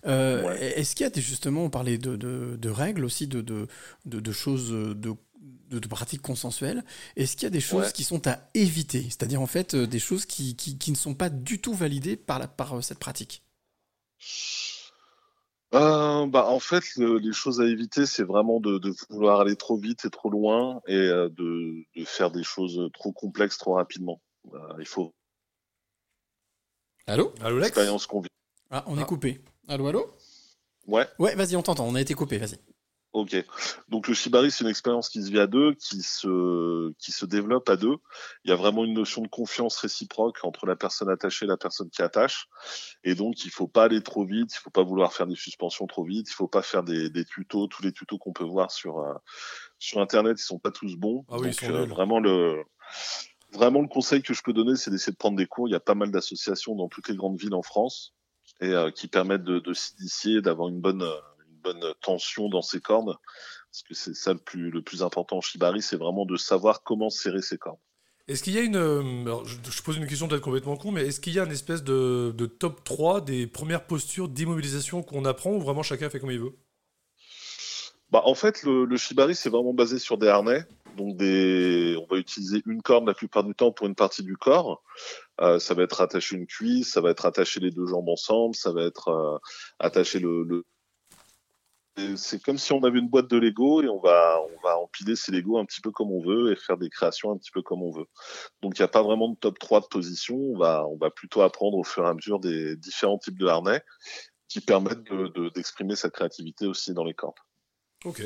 Euh, 0.06 0.50
Est-ce 0.58 0.94
qu'il 0.96 1.04
y 1.04 1.06
a 1.06 1.10
des, 1.10 1.20
justement, 1.20 1.64
on 1.64 1.70
parlait 1.70 1.98
de, 1.98 2.16
de- 2.16 2.56
de 2.56 2.68
règles 2.70 3.04
aussi, 3.04 3.26
de, 3.26 3.42
de, 3.42 3.68
de- 4.06 4.32
choses, 4.32 4.70
de, 4.70 4.94
de, 4.94 5.88
pratiques 5.88 6.22
consensuelles. 6.22 6.84
Est-ce 7.16 7.36
qu'il 7.36 7.42
y 7.44 7.46
a 7.46 7.50
des 7.50 7.60
choses 7.60 7.86
Ouais. 7.86 7.92
qui 7.92 8.04
sont 8.04 8.26
à 8.26 8.48
éviter? 8.54 9.02
C'est-à-dire 9.04 9.42
en 9.42 9.46
fait 9.46 9.74
euh, 9.74 9.86
des 9.86 9.98
choses 9.98 10.24
qui, 10.24 10.56
qui, 10.56 10.78
qui 10.78 10.90
ne 10.90 10.96
sont 10.96 11.14
pas 11.14 11.28
du 11.28 11.60
tout 11.60 11.74
validées 11.74 12.16
par, 12.16 12.38
la, 12.38 12.48
par 12.48 12.78
euh, 12.78 12.80
cette 12.80 12.98
pratique? 12.98 13.42
Euh, 15.74 16.26
bah, 16.26 16.46
en 16.48 16.60
fait, 16.60 16.84
le- 16.96 17.18
les 17.18 17.32
choses 17.32 17.60
à 17.60 17.64
éviter, 17.64 18.04
c'est 18.04 18.24
vraiment 18.24 18.60
de, 18.60 18.78
de 18.78 18.92
vouloir 19.08 19.40
aller 19.40 19.56
trop 19.56 19.76
vite 19.78 20.04
et 20.04 20.10
trop 20.10 20.28
loin 20.28 20.82
et 20.86 20.94
euh, 20.94 21.28
de, 21.30 21.84
de 21.96 22.04
faire 22.04 22.30
des 22.30 22.42
choses 22.44 22.90
trop 22.92 23.12
complexes 23.12 23.56
trop 23.56 23.74
rapidement. 23.74 24.20
Euh, 24.52 24.58
il 24.78 24.86
faut 24.86 25.14
Allô? 27.06 27.32
Allô, 27.40 27.56
Lex 27.56 27.68
l'expérience 27.68 28.06
qu'on 28.06 28.20
vit. 28.20 28.28
Ah, 28.70 28.84
on 28.86 28.98
est 28.98 29.04
coupé. 29.04 29.40
Allô, 29.68 29.86
allô? 29.88 30.06
Ouais. 30.86 31.06
Ouais, 31.18 31.34
vas-y, 31.34 31.56
on 31.56 31.62
t'entend, 31.62 31.86
on 31.86 31.94
a 31.94 32.00
été 32.00 32.14
coupé, 32.14 32.38
vas-y. 32.38 32.58
Ok. 33.12 33.36
Donc 33.88 34.08
le 34.08 34.14
shibari, 34.14 34.50
c'est 34.50 34.64
une 34.64 34.70
expérience 34.70 35.10
qui 35.10 35.22
se 35.22 35.30
vit 35.30 35.38
à 35.38 35.46
deux, 35.46 35.74
qui 35.74 36.00
se 36.00 36.92
qui 36.98 37.12
se 37.12 37.26
développe 37.26 37.68
à 37.68 37.76
deux. 37.76 37.96
Il 38.44 38.50
y 38.50 38.54
a 38.54 38.56
vraiment 38.56 38.84
une 38.84 38.94
notion 38.94 39.20
de 39.20 39.28
confiance 39.28 39.76
réciproque 39.76 40.38
entre 40.44 40.64
la 40.64 40.76
personne 40.76 41.10
attachée 41.10 41.44
et 41.44 41.48
la 41.48 41.58
personne 41.58 41.90
qui 41.90 42.00
attache. 42.00 42.48
Et 43.04 43.14
donc 43.14 43.44
il 43.44 43.50
faut 43.50 43.68
pas 43.68 43.84
aller 43.84 44.02
trop 44.02 44.24
vite, 44.24 44.54
il 44.54 44.58
faut 44.58 44.70
pas 44.70 44.82
vouloir 44.82 45.12
faire 45.12 45.26
des 45.26 45.36
suspensions 45.36 45.86
trop 45.86 46.04
vite, 46.04 46.30
il 46.30 46.34
faut 46.34 46.48
pas 46.48 46.62
faire 46.62 46.84
des, 46.84 47.10
des 47.10 47.26
tutos, 47.26 47.66
tous 47.66 47.82
les 47.82 47.92
tutos 47.92 48.16
qu'on 48.16 48.32
peut 48.32 48.44
voir 48.44 48.70
sur 48.70 49.00
euh, 49.00 49.12
sur 49.78 50.00
internet, 50.00 50.38
ils 50.40 50.44
sont 50.44 50.58
pas 50.58 50.70
tous 50.70 50.96
bons. 50.96 51.26
Ah 51.28 51.36
oui, 51.38 51.48
ils 51.48 51.50
donc 51.50 51.60
sont 51.60 51.74
euh, 51.74 51.84
vraiment 51.84 52.18
le 52.18 52.62
vraiment 53.52 53.82
le 53.82 53.88
conseil 53.88 54.22
que 54.22 54.32
je 54.32 54.42
peux 54.42 54.54
donner, 54.54 54.76
c'est 54.76 54.90
d'essayer 54.90 55.12
de 55.12 55.18
prendre 55.18 55.36
des 55.36 55.46
cours. 55.46 55.68
Il 55.68 55.72
y 55.72 55.76
a 55.76 55.80
pas 55.80 55.94
mal 55.94 56.10
d'associations 56.10 56.74
dans 56.74 56.88
toutes 56.88 57.10
les 57.10 57.16
grandes 57.16 57.38
villes 57.38 57.54
en 57.54 57.62
France 57.62 58.14
et 58.62 58.70
euh, 58.70 58.90
qui 58.90 59.08
permettent 59.08 59.44
de, 59.44 59.58
de 59.58 59.72
s'initier, 59.74 60.40
d'avoir 60.40 60.68
une 60.68 60.80
bonne 60.80 61.02
euh, 61.02 61.16
bonne 61.62 61.94
tension 62.00 62.48
dans 62.48 62.62
ses 62.62 62.80
cordes, 62.80 63.16
parce 63.70 63.82
que 63.82 63.94
c'est 63.94 64.14
ça 64.14 64.32
le 64.32 64.38
plus 64.38 64.70
le 64.70 64.82
plus 64.82 65.02
important 65.02 65.38
en 65.38 65.40
shibari, 65.40 65.82
c'est 65.82 65.96
vraiment 65.96 66.26
de 66.26 66.36
savoir 66.36 66.82
comment 66.82 67.10
serrer 67.10 67.42
ses 67.42 67.58
cordes. 67.58 67.78
Est-ce 68.28 68.42
qu'il 68.42 68.54
y 68.54 68.58
a 68.58 68.62
une. 68.62 68.76
euh, 68.76 69.22
alors, 69.22 69.44
je, 69.44 69.82
pose 69.82 69.96
une 69.96 70.06
question 70.06 70.28
peut-être 70.28 70.42
complètement 70.42 70.76
con, 70.76 70.92
mais 70.92 71.06
est-ce 71.06 71.20
qu'il 71.20 71.34
y 71.34 71.40
a 71.40 71.44
une 71.44 71.50
espèce 71.50 71.82
de, 71.82 72.32
de 72.36 72.46
top 72.46 72.84
3 72.84 73.20
des 73.20 73.46
premières 73.46 73.86
postures 73.86 74.28
d'immobilisation 74.28 75.02
qu'on 75.02 75.24
apprend 75.24 75.50
ou 75.52 75.60
vraiment 75.60 75.82
chacun 75.82 76.08
fait 76.08 76.20
comme 76.20 76.30
il 76.30 76.38
veut? 76.38 76.54
Bah, 78.10 78.22
en 78.24 78.34
fait, 78.34 78.62
le, 78.62 78.84
le 78.84 78.96
shibari, 78.96 79.34
c'est 79.34 79.48
vraiment 79.48 79.74
basé 79.74 79.98
sur 79.98 80.18
des 80.18 80.28
harnais. 80.28 80.64
Donc 80.96 81.16
des, 81.16 81.96
on 81.98 82.06
va 82.12 82.18
utiliser 82.18 82.62
une 82.66 82.82
corde 82.82 83.06
la 83.06 83.14
plupart 83.14 83.44
du 83.44 83.54
temps 83.54 83.72
pour 83.72 83.86
une 83.86 83.94
partie 83.94 84.22
du 84.22 84.36
corps. 84.36 84.82
Euh, 85.40 85.58
ça 85.58 85.74
va 85.74 85.82
être 85.82 86.00
attacher 86.00 86.36
une 86.36 86.46
cuisse, 86.46 86.92
ça 86.92 87.00
va 87.00 87.10
être 87.10 87.26
attacher 87.26 87.60
les 87.60 87.70
deux 87.70 87.86
jambes 87.86 88.08
ensemble, 88.08 88.54
ça 88.54 88.72
va 88.72 88.84
être 88.84 89.08
euh, 89.08 89.38
attacher 89.78 90.18
le. 90.18 90.44
le... 90.44 90.64
C'est 92.16 92.42
comme 92.42 92.56
si 92.58 92.72
on 92.72 92.82
avait 92.84 92.98
une 92.98 93.08
boîte 93.08 93.28
de 93.28 93.36
Lego 93.36 93.82
et 93.82 93.88
on 93.88 94.00
va 94.00 94.40
on 94.40 94.60
va 94.62 94.78
empiler 94.78 95.14
ces 95.14 95.30
Lego 95.30 95.58
un 95.58 95.66
petit 95.66 95.80
peu 95.82 95.90
comme 95.90 96.10
on 96.10 96.22
veut 96.22 96.50
et 96.52 96.56
faire 96.56 96.78
des 96.78 96.88
créations 96.88 97.30
un 97.32 97.36
petit 97.36 97.50
peu 97.50 97.60
comme 97.62 97.82
on 97.82 97.90
veut. 97.92 98.06
Donc 98.62 98.78
il 98.78 98.82
n'y 98.82 98.84
a 98.84 98.88
pas 98.88 99.02
vraiment 99.02 99.28
de 99.28 99.36
top 99.36 99.58
3 99.58 99.80
de 99.80 99.86
position. 99.86 100.36
On 100.36 100.56
va 100.56 100.86
on 100.86 100.96
va 100.96 101.10
plutôt 101.10 101.42
apprendre 101.42 101.76
au 101.76 101.84
fur 101.84 102.04
et 102.04 102.08
à 102.08 102.14
mesure 102.14 102.40
des 102.40 102.76
différents 102.76 103.18
types 103.18 103.38
de 103.38 103.46
harnais 103.46 103.82
qui 104.48 104.60
permettent 104.60 105.04
de- 105.04 105.28
de- 105.28 105.48
d'exprimer 105.50 105.94
sa 105.96 106.08
créativité 106.10 106.66
aussi 106.66 106.94
dans 106.94 107.04
les. 107.04 107.14
Ok. 108.04 108.22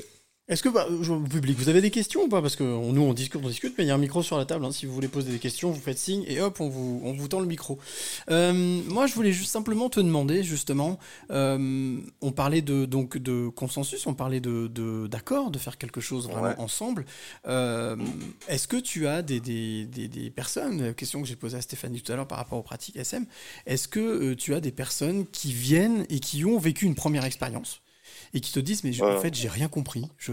Est-ce 0.49 0.63
que, 0.63 0.69
bah, 0.69 0.87
je- 1.03 1.13
public, 1.29 1.59
vous 1.59 1.69
avez 1.69 1.81
des 1.81 1.91
questions 1.91 2.23
ou 2.23 2.29
pas? 2.29 2.41
Parce 2.41 2.55
que 2.55 2.63
on- 2.63 2.93
nous, 2.93 3.03
on 3.03 3.13
discute, 3.15 3.41
on 3.43 3.49
discute, 3.49 3.75
mais 3.77 3.83
il 3.83 3.89
y 3.89 3.91
a 3.91 3.97
un 3.97 3.99
micro 3.99 4.23
sur 4.23 4.39
la 4.39 4.45
table. 4.45 4.65
hein. 4.65 4.71
Si 4.71 4.87
vous 4.87 4.95
voulez 4.95 5.09
poser 5.09 5.33
des 5.33 5.41
questions, 5.41 5.73
vous 5.73 5.81
faites 5.81 5.99
signe 5.99 6.25
et 6.29 6.41
hop, 6.41 6.61
on 6.61 6.69
vous, 6.69 7.01
on 7.03 7.13
vous 7.15 7.27
tend 7.27 7.41
le 7.41 7.47
micro. 7.47 7.81
Euh, 8.31 8.53
moi, 8.89 9.09
je 9.09 9.15
voulais 9.15 9.33
juste 9.33 9.51
simplement 9.51 9.89
te 9.91 9.99
demander, 9.99 10.45
justement, 10.45 11.01
euh, 11.33 11.99
on 12.21 12.31
parlait 12.31 12.63
de, 12.63 12.85
donc, 12.85 13.19
de 13.19 13.49
consensus, 13.49 14.07
on 14.07 14.15
parlait 14.15 14.39
de, 14.39 14.69
de- 14.69 15.09
d'accord, 15.09 15.51
de 15.51 15.59
faire 15.59 15.79
quelque 15.79 16.01
chose 16.01 16.27
vraiment 16.29 16.43
Ouais. 16.43 16.55
ensemble. 16.59 17.07
Euh, 17.49 17.97
Est-ce 18.47 18.69
que 18.69 18.77
tu 18.77 19.09
as 19.09 19.23
des, 19.23 19.41
des, 19.41 19.85
des, 19.87 20.07
des 20.07 20.31
personnes, 20.31 20.81
la 20.81 20.93
question 20.93 21.21
que 21.23 21.27
j'ai 21.27 21.35
posée 21.35 21.57
à 21.57 21.61
Stéphanie 21.61 22.01
tout 22.03 22.13
à 22.13 22.15
l'heure 22.17 22.29
par 22.29 22.39
rapport 22.39 22.59
aux 22.61 22.63
pratiques 22.63 22.97
SM, 22.97 23.27
est-ce 23.67 23.89
que 23.89 23.99
euh, 23.99 24.37
tu 24.37 24.55
as 24.55 24.61
des 24.61 24.71
personnes 24.71 25.27
qui 25.27 25.53
viennent 25.53 26.07
et 26.09 26.21
qui 26.21 26.45
ont 26.45 26.59
vécu 26.59 26.87
une 26.87 26.95
première 26.95 27.25
expérience? 27.25 27.81
Et 28.35 28.41
qui 28.41 28.53
te 28.53 28.61
disent 28.61 28.85
mais 28.85 28.93
je- 28.93 29.05
en 29.05 29.21
fait 29.21 29.35
j'ai 29.35 29.49
rien 29.49 29.69
compris. 29.69 30.05
Je 30.19 30.33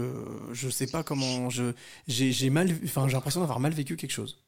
je 0.52 0.68
sais 0.68 0.86
pas 0.86 1.02
comment 1.02 1.50
je 1.50 1.72
j'ai 2.08 2.32
j'ai 2.32 2.50
mal 2.50 2.68
enfin 2.84 3.06
j'ai 3.08 3.14
l'impression 3.14 3.40
d'avoir 3.40 3.60
mal 3.60 3.72
vécu 3.72 3.96
quelque 3.96 4.12
chose. 4.12 4.38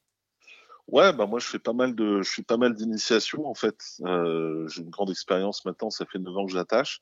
Ouais, 0.89 1.12
bah 1.12 1.26
moi 1.26 1.41
je 1.41 1.47
fais 1.47 1.58
pas 1.58 1.73
mal 1.73 1.97
de, 1.97 2.23
je 2.23 2.31
fais 2.31 2.42
pas 2.42 2.57
mal 2.57 2.75
d'initiations 2.75 3.47
en 3.49 3.55
fait. 3.55 3.76
Euh, 4.02 4.68
j'ai 4.68 4.83
une 4.83 4.91
grande 4.91 5.10
expérience 5.10 5.65
maintenant, 5.65 5.91
ça 5.91 6.07
fait 6.07 6.18
9 6.20 6.36
ans 6.36 6.47
que 6.47 6.52
j'attache. 6.52 7.00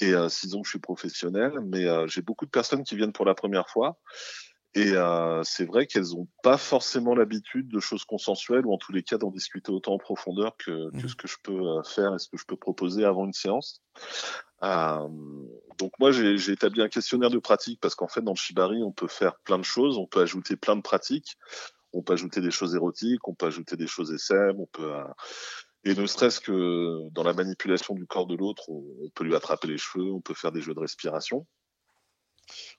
Et 0.00 0.12
euh, 0.14 0.28
6 0.28 0.54
ans 0.54 0.62
que 0.62 0.66
je 0.66 0.70
suis 0.70 0.78
professionnel, 0.80 1.52
mais 1.62 1.84
euh, 1.84 2.06
j'ai 2.08 2.22
beaucoup 2.22 2.46
de 2.46 2.50
personnes 2.50 2.82
qui 2.82 2.96
viennent 2.96 3.12
pour 3.12 3.26
la 3.26 3.34
première 3.34 3.68
fois. 3.68 3.98
Et 4.74 4.90
euh, 4.90 5.40
c'est 5.44 5.66
vrai 5.66 5.86
qu'elles 5.86 6.16
ont 6.16 6.26
pas 6.42 6.56
forcément 6.56 7.14
l'habitude 7.14 7.68
de 7.68 7.78
choses 7.78 8.04
consensuelles 8.04 8.66
ou 8.66 8.72
en 8.72 8.78
tous 8.78 8.90
les 8.90 9.04
cas 9.04 9.18
d'en 9.18 9.30
discuter 9.30 9.70
autant 9.70 9.92
en 9.94 9.98
profondeur 9.98 10.56
que, 10.56 10.90
que 11.00 11.06
ce 11.06 11.14
que 11.14 11.28
je 11.28 11.36
peux 11.44 11.52
euh, 11.78 11.82
faire 11.84 12.12
et 12.14 12.18
ce 12.18 12.28
que 12.28 12.36
je 12.38 12.44
peux 12.44 12.56
proposer 12.56 13.04
avant 13.04 13.24
une 13.26 13.32
séance. 13.34 13.82
Euh, 14.64 15.08
donc 15.78 15.92
moi 15.98 16.10
j'ai 16.12 16.52
établi 16.52 16.80
un 16.80 16.88
questionnaire 16.88 17.30
de 17.30 17.38
pratique 17.38 17.80
parce 17.80 17.94
qu'en 17.94 18.08
fait 18.08 18.22
dans 18.22 18.32
le 18.32 18.36
shibari 18.36 18.82
on 18.82 18.92
peut 18.92 19.08
faire 19.08 19.36
plein 19.40 19.58
de 19.58 19.64
choses, 19.64 19.98
on 19.98 20.06
peut 20.06 20.20
ajouter 20.20 20.56
plein 20.56 20.76
de 20.76 20.82
pratiques, 20.82 21.36
on 21.92 22.02
peut 22.02 22.14
ajouter 22.14 22.40
des 22.40 22.50
choses 22.50 22.74
érotiques, 22.74 23.26
on 23.28 23.34
peut 23.34 23.46
ajouter 23.46 23.76
des 23.76 23.86
choses 23.86 24.12
SM, 24.12 24.58
on 24.58 24.66
peut 24.66 24.94
euh, 24.94 25.04
et 25.84 25.94
ne 25.94 26.06
serait-ce 26.06 26.40
que 26.40 27.10
dans 27.10 27.24
la 27.24 27.34
manipulation 27.34 27.94
du 27.94 28.06
corps 28.06 28.26
de 28.26 28.34
l'autre, 28.34 28.70
on 28.70 29.10
peut 29.14 29.24
lui 29.24 29.36
attraper 29.36 29.68
les 29.68 29.76
cheveux, 29.76 30.12
on 30.12 30.20
peut 30.20 30.32
faire 30.32 30.50
des 30.50 30.62
jeux 30.62 30.72
de 30.72 30.80
respiration. 30.80 31.46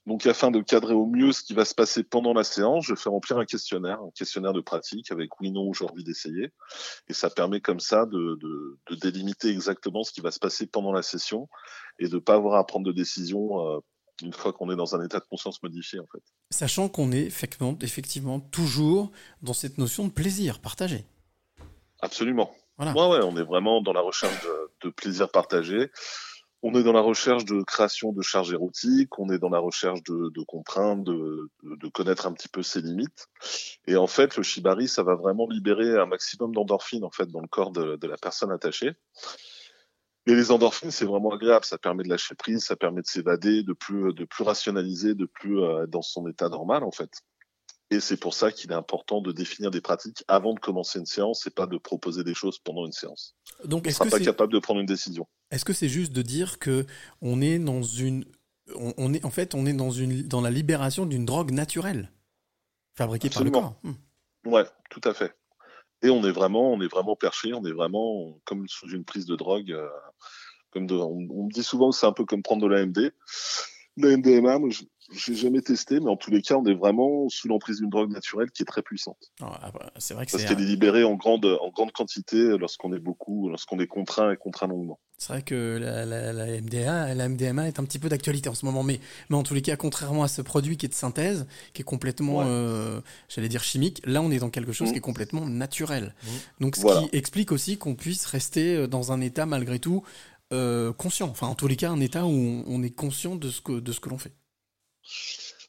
Donc 0.06 0.26
afin 0.26 0.52
de 0.52 0.62
cadrer 0.62 0.94
au 0.94 1.06
mieux 1.06 1.32
ce 1.32 1.44
qui 1.44 1.54
va 1.54 1.66
se 1.66 1.74
passer 1.74 2.04
pendant 2.04 2.34
la 2.34 2.44
séance, 2.44 2.86
je 2.86 2.96
fais 2.96 3.10
remplir 3.10 3.38
un 3.38 3.46
questionnaire, 3.46 4.00
un 4.02 4.12
questionnaire 4.12 4.54
de 4.54 4.62
pratique 4.62 5.12
avec 5.12 5.40
oui, 5.40 5.52
non, 5.52 5.74
j'ai 5.74 5.86
envie 5.86 6.04
d'essayer. 6.04 6.52
Et 7.08 7.14
ça 7.14 7.30
permet 7.30 7.62
comme 7.62 7.80
ça 7.80 8.06
de, 8.06 8.38
de, 8.42 8.80
de 8.90 8.96
délimiter 8.96 9.50
exactement 9.50 10.04
ce 10.04 10.12
qui 10.12 10.22
va 10.22 10.32
se 10.32 10.40
passer 10.40 10.68
pendant 10.68 10.92
la 10.92 11.02
session 11.02 11.50
et 12.00 12.08
de 12.08 12.18
pas 12.20 12.36
avoir 12.36 12.56
à 12.60 12.66
prendre 12.66 12.86
de 12.86 12.92
décision 12.92 13.60
euh, 13.68 13.80
une 14.22 14.34
fois 14.34 14.54
qu'on 14.54 14.72
est 14.72 14.76
dans 14.76 14.96
un 14.96 15.04
état 15.04 15.20
de 15.20 15.26
conscience 15.26 15.62
modifié 15.62 16.00
en 16.00 16.08
fait. 16.12 16.24
sachant 16.52 16.88
qu'on 16.88 17.12
est 17.12 17.24
effectivement, 17.24 17.78
effectivement 17.82 18.40
toujours 18.40 19.12
dans 19.42 19.54
cette 19.54 19.78
notion 19.78 20.06
de 20.06 20.12
plaisir 20.12 20.60
partagé 20.60 21.06
Absolument. 22.02 22.54
Voilà. 22.78 22.94
Ouais, 22.94 23.18
ouais, 23.18 23.24
on 23.26 23.38
est 23.38 23.44
vraiment 23.44 23.82
dans 23.82 23.94
la 23.94 24.02
recherche 24.02 24.44
de, 24.44 24.88
de 24.88 24.90
plaisir 24.94 25.30
partagé. 25.30 25.90
On 26.68 26.74
est 26.74 26.82
dans 26.82 26.94
la 26.94 27.02
recherche 27.02 27.46
de 27.46 27.62
création 27.62 28.12
de 28.12 28.24
charges 28.24 28.52
érotiques, 28.52 29.20
on 29.20 29.30
est 29.30 29.38
dans 29.38 29.50
la 29.50 29.60
recherche 29.60 30.02
de, 30.02 30.32
de 30.32 30.42
comprendre, 30.42 31.04
de, 31.04 31.52
de, 31.62 31.76
de 31.76 31.88
connaître 31.90 32.26
un 32.26 32.34
petit 32.34 32.48
peu 32.48 32.64
ses 32.64 32.82
limites. 32.82 33.28
Et 33.86 33.98
en 33.98 34.08
fait, 34.08 34.36
le 34.36 34.42
shibari, 34.42 34.88
ça 34.88 35.04
va 35.04 35.14
vraiment 35.14 35.48
libérer 35.48 35.96
un 35.96 36.08
maximum 36.08 36.56
d'endorphines 36.56 37.04
en 37.04 37.12
fait 37.12 37.28
dans 37.28 37.42
le 37.42 37.48
corps 37.48 37.72
de, 37.72 37.98
de 37.98 38.08
la 38.08 38.18
personne 38.18 38.52
attachée. 38.52 38.94
Et 40.26 40.34
les 40.34 40.50
endorphines, 40.50 40.90
c'est 40.90 41.06
vraiment 41.06 41.30
agréable. 41.30 41.66
Ça 41.66 41.78
permet 41.78 42.02
de 42.02 42.10
lâcher 42.10 42.34
prise, 42.34 42.64
ça 42.64 42.76
permet 42.76 43.04
de 43.04 43.08
s'évader, 43.08 43.62
de 43.62 43.74
plus, 43.74 44.12
de 44.12 44.26
plus 44.26 44.44
rationaliser, 44.44 45.14
de 45.14 45.26
plus 45.28 45.62
euh, 45.62 45.84
être 45.84 45.92
dans 45.92 46.02
son 46.02 46.28
état 46.28 46.50
normal 46.50 46.84
en 46.84 46.92
fait. 46.92 47.12
Et 47.92 48.00
c'est 48.00 48.18
pour 48.18 48.34
ça 48.34 48.52
qu'il 48.52 48.72
est 48.72 48.76
important 48.76 49.22
de 49.22 49.32
définir 49.32 49.70
des 49.70 49.82
pratiques 49.82 50.24
avant 50.28 50.56
de 50.56 50.60
commencer 50.60 50.98
une 50.98 51.06
séance 51.06 51.46
et 51.46 51.52
pas 51.52 51.68
de 51.68 51.78
proposer 51.78 52.24
des 52.24 52.34
choses 52.34 52.58
pendant 52.58 52.86
une 52.86 52.92
séance. 52.92 53.36
Donc, 53.64 53.84
on 53.86 53.90
est-ce 53.90 53.98
sera 53.98 54.06
que 54.08 54.12
pas 54.12 54.20
capable 54.20 54.52
de 54.54 54.60
prendre 54.60 54.80
une 54.80 54.88
décision. 54.88 55.28
Est-ce 55.56 55.66
que 55.66 55.74
c'est 55.74 55.90
juste 55.90 56.12
de 56.12 56.22
dire 56.22 56.60
que 56.60 56.86
on 57.22 57.42
est 57.42 57.60
dans 57.60 57.82
une 57.82 58.26
on, 58.76 58.94
on 58.98 59.14
est 59.14 59.24
en 59.26 59.30
fait 59.30 59.56
on 59.56 59.66
est 59.66 59.74
dans 59.74 59.92
une 59.92 60.24
dans 60.24 60.42
la 60.42 60.52
libération 60.52 61.06
d'une 61.06 61.26
drogue 61.26 61.52
naturelle 61.52 62.12
fabriquée 62.96 63.28
Absolument. 63.28 63.52
par 63.62 63.62
le 63.62 63.68
corps? 63.68 63.80
Hmm. 64.46 64.50
Ouais, 64.54 64.66
tout 64.90 65.02
à 65.06 65.14
fait. 65.14 65.34
Et 66.02 66.10
on 66.10 66.24
est 66.24 66.32
vraiment, 66.32 66.72
on 66.74 66.82
est 66.82 66.88
vraiment 66.88 67.16
perché, 67.16 67.54
on 67.54 67.66
est 67.66 67.72
vraiment 67.72 68.38
comme 68.46 68.68
sous 68.68 68.90
une 68.90 69.06
prise 69.06 69.26
de 69.26 69.36
drogue. 69.36 69.72
euh, 69.72 69.88
comme 70.72 70.88
de, 70.88 70.96
on, 70.96 71.26
on 71.32 71.46
me 71.46 71.52
dit 71.52 71.64
souvent 71.64 71.90
que 71.90 71.96
c'est 71.96 72.06
un 72.06 72.12
peu 72.12 72.26
comme 72.26 72.44
prendre 72.44 72.68
de 72.68 72.68
l'AMD. 72.68 73.12
La 73.98 74.18
MDMA, 74.18 74.60
moi, 74.60 74.70
je 74.70 74.84
j'ai 75.12 75.36
jamais 75.36 75.62
testé, 75.62 76.00
mais 76.00 76.10
en 76.10 76.16
tous 76.18 76.32
les 76.32 76.42
cas, 76.42 76.56
on 76.56 76.66
est 76.66 76.74
vraiment 76.74 77.30
sous 77.30 77.48
l'emprise 77.48 77.78
d'une 77.80 77.90
drogue 77.90 78.12
naturelle 78.12 78.52
qui 78.52 78.64
est 78.64 78.66
très 78.66 78.82
puissante. 78.82 79.32
Ah, 79.42 79.72
bah, 79.74 79.92
c'est 79.98 80.14
vrai 80.14 80.26
que 80.26 80.32
Parce 80.32 80.44
c'est 80.44 80.50
qu'elle 80.50 80.62
est 80.62 80.66
libérée 80.68 81.04
en 81.04 81.16
grande, 81.16 81.46
en 81.46 81.70
grande 81.70 81.92
quantité 81.92 82.58
lorsqu'on 82.58 82.94
est 82.94 83.00
beaucoup, 83.00 83.50
lorsqu'on 83.50 83.80
est 83.80 83.88
contraint 83.88 84.32
et 84.32 84.38
contraint 84.38 84.68
longuement. 84.68 85.00
C'est 85.18 85.32
vrai 85.32 85.42
que 85.44 85.78
la, 85.80 86.06
la- 86.06 86.34
la 86.34 86.48
MDA, 86.62 87.14
la 87.16 87.30
MDMA 87.30 87.68
est 87.70 87.80
un 87.80 87.86
petit 87.86 88.00
peu 88.00 88.10
d'actualité 88.10 88.50
en 88.50 88.54
ce 88.54 88.66
moment, 88.66 88.84
mais, 88.84 89.00
mais 89.30 89.38
en 89.38 89.44
tous 89.44 89.54
les 89.54 89.62
cas, 89.62 89.78
contrairement 89.78 90.24
à 90.24 90.28
ce 90.28 90.42
produit 90.42 90.76
qui 90.76 90.86
est 90.86 90.90
de 90.90 90.94
synthèse, 90.94 91.48
qui 91.74 91.84
est 91.84 91.86
complètement, 91.86 92.42
euh, 92.46 93.00
j'allais 93.30 93.48
dire 93.48 93.64
chimique, 93.64 94.02
là 94.06 94.22
on 94.22 94.30
est 94.32 94.40
dans 94.40 94.50
quelque 94.50 94.74
chose 94.74 94.88
Mhm. 94.90 94.94
qui 94.94 94.98
est 94.98 95.02
complètement 95.02 95.46
naturel. 95.48 96.14
Mhm. 96.24 96.30
Donc 96.60 96.76
ce 96.76 96.82
Voilà. 96.82 97.02
qui 97.08 97.16
explique 97.16 97.52
aussi 97.54 97.78
qu'on 97.78 97.96
puisse 97.96 98.26
rester 98.26 98.76
euh, 98.76 98.88
dans 98.88 99.12
un 99.14 99.22
état 99.22 99.46
malgré 99.46 99.80
tout 99.80 100.04
euh, 100.54 100.94
conscient, 100.94 101.28
enfin 101.30 101.48
en 101.48 101.56
tous 101.56 101.68
les 101.68 101.76
cas 101.76 101.90
un 101.90 102.00
état 102.02 102.26
où 102.26 102.30
on, 102.30 102.64
on 102.68 102.84
est 102.84 102.92
conscient 102.92 103.36
de 103.36 103.50
ce 103.50 103.62
que, 103.62 103.80
de 103.80 103.92
ce 103.92 104.00
que 104.00 104.10
l'on 104.10 104.18
fait. 104.20 104.34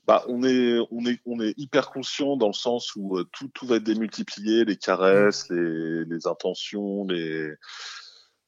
Bah, 0.06 0.24
on 0.28 0.44
est, 0.44 0.78
on 0.92 1.04
est, 1.04 1.20
on 1.26 1.40
est 1.40 1.52
hyper 1.56 1.90
conscient 1.90 2.36
dans 2.36 2.46
le 2.46 2.52
sens 2.52 2.94
où 2.94 3.18
euh, 3.18 3.24
tout, 3.32 3.48
tout 3.48 3.66
va 3.66 3.76
être 3.76 3.82
démultiplié, 3.82 4.64
les 4.64 4.76
caresses, 4.76 5.48
les, 5.50 6.04
les 6.04 6.26
intentions, 6.28 7.04
les, 7.06 7.50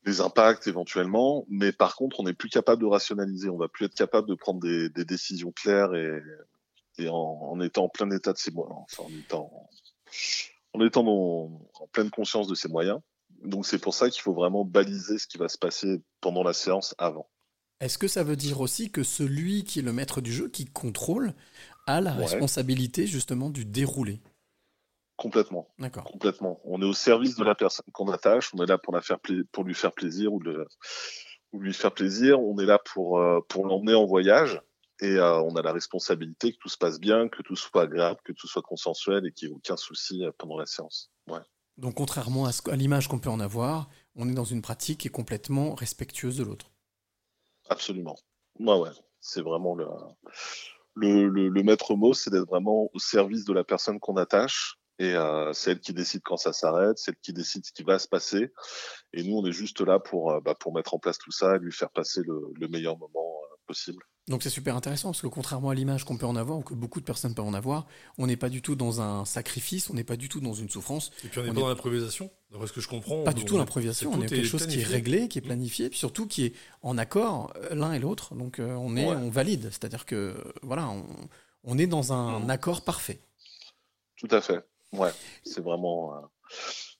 les 0.05 0.21
impacts 0.21 0.69
éventuellement. 0.69 1.45
Mais 1.49 1.73
par 1.73 1.97
contre, 1.97 2.21
on 2.21 2.23
n'est 2.23 2.33
plus 2.33 2.49
capable 2.49 2.83
de 2.83 2.87
rationaliser. 2.87 3.49
On 3.51 3.57
va 3.57 3.69
plus 3.69 3.87
être 3.87 3.95
capable 3.95 4.29
de 4.29 4.35
prendre 4.35 4.61
des, 4.61 4.89
des 4.89 5.05
décisions 5.05 5.51
claires 5.51 5.95
et, 5.95 6.23
et 6.99 7.09
en, 7.09 7.17
en 7.17 7.61
étant 7.61 7.85
en 7.85 7.89
plein 7.89 8.11
état 8.13 8.33
de 8.33 8.39
ses 8.39 8.53
moyens, 8.53 8.79
enfin, 8.85 9.05
en 9.05 9.19
étant, 9.19 9.69
en 10.75 10.87
étant 10.87 11.05
en 11.07 11.87
pleine 11.93 12.11
conscience 12.11 12.47
de 12.47 12.55
ses 12.55 12.69
moyens. 12.69 13.01
Donc 13.43 13.67
c'est 13.67 13.79
pour 13.79 13.95
ça 13.95 14.11
qu'il 14.11 14.23
faut 14.23 14.33
vraiment 14.33 14.65
baliser 14.65 15.19
ce 15.19 15.27
qui 15.27 15.39
va 15.39 15.49
se 15.49 15.59
passer 15.59 16.03
pendant 16.21 16.43
la 16.43 16.53
séance 16.53 16.95
avant. 16.99 17.29
Est-ce 17.81 17.99
que 17.99 18.09
ça 18.09 18.25
veut 18.25 18.37
dire 18.37 18.61
aussi 18.61 18.91
que 18.91 19.03
celui 19.03 19.65
qui 19.65 19.79
est 19.79 19.83
le 19.83 19.93
maître 19.93 20.21
du 20.21 20.33
jeu, 20.33 20.49
qui 20.49 20.65
contrôle, 20.65 21.35
a 21.87 22.01
la 22.01 22.15
Ouais. 22.17 22.25
responsabilité 22.27 23.07
justement 23.07 23.51
du 23.51 23.65
déroulé? 23.65 24.21
Complètement. 25.17 25.69
D'accord. 25.79 26.05
Complètement. 26.05 26.61
On 26.65 26.81
est 26.81 26.85
au 26.85 26.93
service 26.93 27.35
de 27.37 27.45
la 27.45 27.55
personne 27.55 27.87
qu'on 27.93 28.11
attache. 28.11 28.53
On 28.55 28.63
est 28.63 28.67
là 28.69 28.79
pour 28.79 28.95
la 28.95 29.01
faire 29.01 29.19
pour 29.53 29.65
lui 29.65 29.75
faire 29.75 29.93
plaisir 29.93 30.33
ou, 30.33 30.41
lui 31.53 31.73
faire 31.73 31.93
plaisir. 31.93 32.41
On 32.41 32.57
est 32.59 32.67
là 32.67 32.79
pour 32.79 33.19
euh, 33.19 33.41
pour 33.49 33.67
l'emmener 33.67 33.95
en 33.95 34.07
voyage 34.07 34.61
et 35.01 35.17
euh, 35.17 35.41
on 35.43 35.57
a 35.57 35.63
la 35.63 35.73
responsabilité 35.73 36.53
que 36.53 36.59
tout 36.59 36.69
se 36.69 36.77
passe 36.79 37.01
bien, 37.01 37.29
que 37.29 37.43
tout 37.43 37.57
soit 37.57 37.83
agréable, 37.83 38.21
que 38.25 38.33
tout 38.33 38.47
soit 38.47 38.63
consensuel 38.63 39.27
et 39.27 39.33
qu'il 39.33 39.49
n'y 39.49 39.55
ait 39.55 39.57
aucun 39.57 39.77
souci 39.77 40.25
euh, 40.25 40.31
pendant 40.39 40.57
la 40.59 40.67
séance. 40.67 41.11
Ouais. 41.29 41.41
Donc 41.79 41.95
contrairement 41.95 42.47
à, 42.47 42.51
à 42.71 42.77
l'image 42.77 43.09
qu'on 43.09 43.19
peut 43.21 43.31
en 43.31 43.41
avoir, 43.41 43.89
on 44.15 44.29
est 44.29 44.35
dans 44.35 44.45
une 44.45 44.63
pratique 44.63 44.99
qui 45.01 45.09
est 45.09 45.13
complètement 45.13 45.75
respectueuse 45.75 46.37
de 46.37 46.45
l'autre. 46.45 46.71
Absolument. 47.69 48.17
Ouais, 48.59 48.79
ouais. 48.79 48.91
C'est 49.21 49.43
vraiment 49.43 49.75
le, 49.75 49.87
le, 50.95 51.29
le, 51.29 51.49
le 51.49 51.63
maître 51.63 51.95
mot, 51.95 52.15
c'est 52.15 52.31
d'être 52.31 52.47
vraiment 52.47 52.89
au 52.93 52.99
service 52.99 53.45
de 53.45 53.53
la 53.53 53.65
personne 53.65 53.99
qu'on 54.01 54.17
attache. 54.17 54.77
Et 55.01 55.15
euh, 55.15 55.53
c'est 55.53 55.71
elle 55.73 55.81
qui 55.81 55.93
décide 55.93 56.23
quand 56.25 56.37
ça 56.37 56.53
s'arrête, 56.53 56.99
c'est 56.99 57.13
elle 57.13 57.19
qui 57.23 57.33
décide 57.33 57.65
ce 57.65 57.73
qui 57.73 57.85
va 57.85 57.99
se 58.01 58.09
passer. 58.09 58.51
Et 59.13 59.23
nous, 59.23 59.37
on 59.37 59.47
est 59.47 59.53
juste 59.53 59.81
là 59.81 60.01
pour, 60.01 60.33
euh, 60.33 60.41
bah, 60.41 60.57
pour 60.59 60.75
mettre 60.75 60.95
en 60.95 60.99
place 60.99 61.19
tout 61.19 61.31
ça 61.31 61.55
et 61.57 61.59
lui 61.61 61.71
faire 61.73 61.91
passer 61.91 62.23
le, 62.25 62.41
le 62.55 62.69
meilleur 62.69 62.99
moment 62.99 63.41
euh, 63.45 63.57
possible. 63.67 64.03
Donc 64.29 64.43
c'est 64.43 64.51
super 64.51 64.77
intéressant 64.77 65.09
parce 65.11 65.23
que 65.23 65.27
contrairement 65.27 65.71
à 65.71 65.75
l'image 65.75 66.05
qu'on 66.05 66.19
peut 66.19 66.27
en 66.27 66.37
avoir 66.37 66.59
ou 66.59 66.63
que 66.63 66.75
beaucoup 66.75 67.01
de 67.01 67.05
personnes 67.05 67.35
peuvent 67.35 67.47
en 67.47 67.55
avoir, 67.55 67.87
on 68.19 68.27
n'est 68.27 68.37
pas 68.37 68.49
du 68.51 68.61
tout 68.61 68.77
dans 68.77 69.01
un 69.01 69.25
sacrifice, 69.25 69.89
on 69.91 69.95
n'est 69.95 70.05
pas 70.05 70.17
du 70.17 70.29
tout 70.29 70.41
dans 70.41 70.53
une 70.53 70.69
souffrance. 70.69 71.11
Et 71.25 71.29
puis 71.29 71.41
on 71.41 71.45
n'est 71.45 71.49
pas 71.49 71.55
est- 71.57 71.61
dans 71.63 71.69
l'improvisation, 71.69 72.31
d'après 72.51 72.67
ce 72.67 72.73
que 72.73 72.81
je 72.83 72.89
comprends. 72.89 73.23
Pas 73.25 73.33
du 73.33 73.45
tout 73.47 73.57
l'improvisation, 73.57 74.13
c'est- 74.13 74.19
on 74.19 74.23
est 74.23 74.27
quelque 74.27 74.45
chose 74.47 74.67
qui 74.67 74.81
est 74.81 74.85
réglé, 74.85 75.29
qui 75.29 75.39
est 75.39 75.43
planifié, 75.43 75.89
puis 75.89 75.99
surtout 75.99 76.27
qui 76.27 76.45
est 76.45 76.53
en 76.83 76.99
accord 76.99 77.53
euh, 77.57 77.75
l'un 77.75 77.93
et 77.95 77.99
l'autre. 77.99 78.35
Donc 78.35 78.59
euh, 78.59 78.75
on 78.75 78.97
est, 78.97 79.07
Ouais. 79.07 79.17
on 79.17 79.31
valide, 79.31 79.65
c'est-à-dire 79.71 80.05
que 80.05 80.35
voilà, 80.63 80.89
on, 80.91 81.07
on 81.65 81.79
est 81.79 81.87
dans 81.87 82.13
un 82.13 82.49
accord 82.51 82.83
parfait. 82.83 83.21
Tout 84.17 84.29
à 84.31 84.41
fait. 84.41 84.63
Ouais, 84.93 85.11
c'est 85.45 85.61
vraiment 85.63 86.15
euh, 86.15 86.21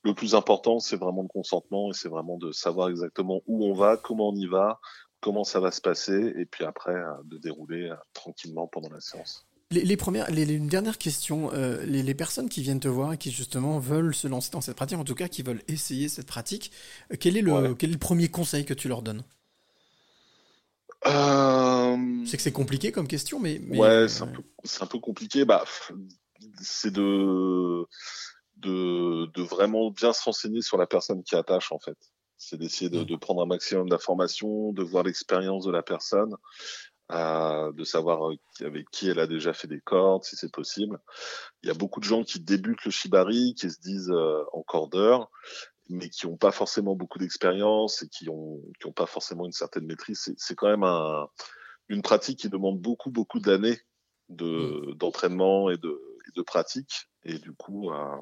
le 0.03 0.13
plus 0.13 0.33
important, 0.35 0.79
c'est 0.79 0.95
vraiment 0.97 1.21
le 1.21 1.27
consentement 1.27 1.89
et 1.91 1.93
c'est 1.93 2.09
vraiment 2.09 2.37
de 2.37 2.51
savoir 2.51 2.89
exactement 2.89 3.41
où 3.47 3.65
on 3.65 3.73
va, 3.73 3.97
comment 3.97 4.29
on 4.29 4.35
y 4.35 4.45
va, 4.47 4.79
comment 5.21 5.43
ça 5.43 5.59
va 5.59 5.71
se 5.71 5.81
passer 5.81 6.33
et 6.37 6.45
puis 6.45 6.65
après 6.65 6.95
euh, 6.95 7.13
de 7.25 7.37
dérouler 7.37 7.89
euh, 7.89 7.95
tranquillement 8.13 8.67
pendant 8.67 8.89
la 8.89 9.01
séance. 9.01 9.45
Les, 9.71 9.83
les 9.83 9.97
premières, 9.97 10.31
les, 10.31 10.45
les- 10.45 10.55
une 10.55 10.67
dernière 10.67 10.97
question. 10.97 11.51
euh, 11.53 11.85
les, 11.85 12.15
personnes 12.15 12.49
qui 12.49 12.61
viennent 12.63 12.79
te 12.79 12.87
voir 12.87 13.13
et 13.13 13.17
qui 13.17 13.29
justement 13.31 13.77
veulent 13.77 14.15
se 14.15 14.27
lancer 14.27 14.49
dans 14.51 14.61
cette 14.61 14.75
pratique, 14.75 14.97
en 14.97 15.03
tout 15.03 15.13
cas 15.15 15.27
qui 15.27 15.43
veulent 15.43 15.61
essayer 15.67 16.09
cette 16.09 16.25
pratique, 16.25 16.71
euh, 17.11 17.17
quel 17.19 17.37
est 17.37 17.41
le, 17.41 17.75
quel 17.75 17.91
est 17.91 17.93
le 17.93 17.99
premier 17.99 18.29
conseil 18.29 18.65
que 18.65 18.73
tu 18.73 18.87
leur 18.87 19.01
donnes? 19.03 19.23
Euh, 21.05 21.95
Je 22.25 22.29
sais 22.29 22.37
que 22.37 22.43
c'est 22.43 22.51
compliqué 22.51 22.91
comme 22.91 23.07
question, 23.07 23.39
mais, 23.39 23.61
mais, 23.63 23.77
ouais, 23.77 24.07
c'est 24.09 24.23
un 24.23 24.27
peu, 24.27 24.41
c'est 24.63 24.83
un 24.83 24.87
peu 24.87 24.99
compliqué. 24.99 25.45
Bah, 25.45 25.63
c'est 26.61 26.91
de, 26.91 27.85
de, 28.57 29.27
de 29.27 29.41
vraiment 29.43 29.91
bien 29.91 30.13
se 30.13 30.23
renseigner 30.23 30.61
sur 30.61 30.77
la 30.77 30.87
personne 30.87 31.23
qui 31.23 31.35
attache 31.35 31.71
en 31.71 31.79
fait. 31.79 31.97
C'est 32.39 32.57
d'essayer 32.57 32.89
de, 32.89 33.03
de 33.03 33.15
prendre 33.17 33.41
un 33.43 33.45
maximum 33.45 33.89
d'informations, 33.89 34.71
de 34.73 34.81
voir 34.83 35.03
l'expérience 35.03 35.65
de 35.65 35.71
la 35.71 35.83
personne, 35.83 36.35
euh, 37.11 37.71
de 37.73 37.83
savoir 37.83 38.31
euh, 38.31 38.35
avec 38.61 38.89
qui 38.91 39.09
elle 39.09 39.19
a 39.19 39.27
déjà 39.27 39.51
fait 39.53 39.67
des 39.67 39.81
cordes, 39.81 40.23
si 40.23 40.35
c'est 40.37 40.51
possible. 40.51 40.99
Il 41.63 41.67
y 41.67 41.71
a 41.71 41.75
beaucoup 41.75 41.99
de 41.99 42.05
gens 42.05 42.23
qui 42.23 42.39
débutent 42.39 42.85
le 42.85 42.91
shibari, 42.91 43.55
qui 43.55 43.69
se 43.69 43.79
disent 43.81 44.09
euh, 44.11 44.43
en 44.53 44.63
cordeur, 44.63 45.29
mais 45.89 46.09
qui 46.09 46.27
n'ont 46.27 46.37
pas 46.37 46.51
forcément 46.51 46.95
beaucoup 46.95 47.19
d'expérience 47.19 48.03
et 48.03 48.09
qui 48.09 48.29
ont 48.29 48.61
qui 48.79 48.87
ont 48.87 48.93
pas 48.93 49.07
forcément 49.07 49.45
une 49.45 49.51
certaine 49.51 49.85
maîtrise. 49.85 50.33
C'est- 50.37 50.55
quand 50.55 50.69
même 50.69 50.83
un, 50.83 51.27
une 51.89 52.01
pratique 52.03 52.39
qui 52.39 52.49
demande 52.49 52.79
beaucoup 52.79 53.11
beaucoup 53.11 53.39
d'années 53.39 53.79
de 54.29 54.93
d'entraînement 54.95 55.69
et 55.71 55.77
de 55.77 55.89
et 56.27 56.31
de 56.37 56.41
pratique. 56.43 57.09
Et 57.23 57.39
du 57.39 57.53
coup, 57.53 57.91
euh, 57.91 58.15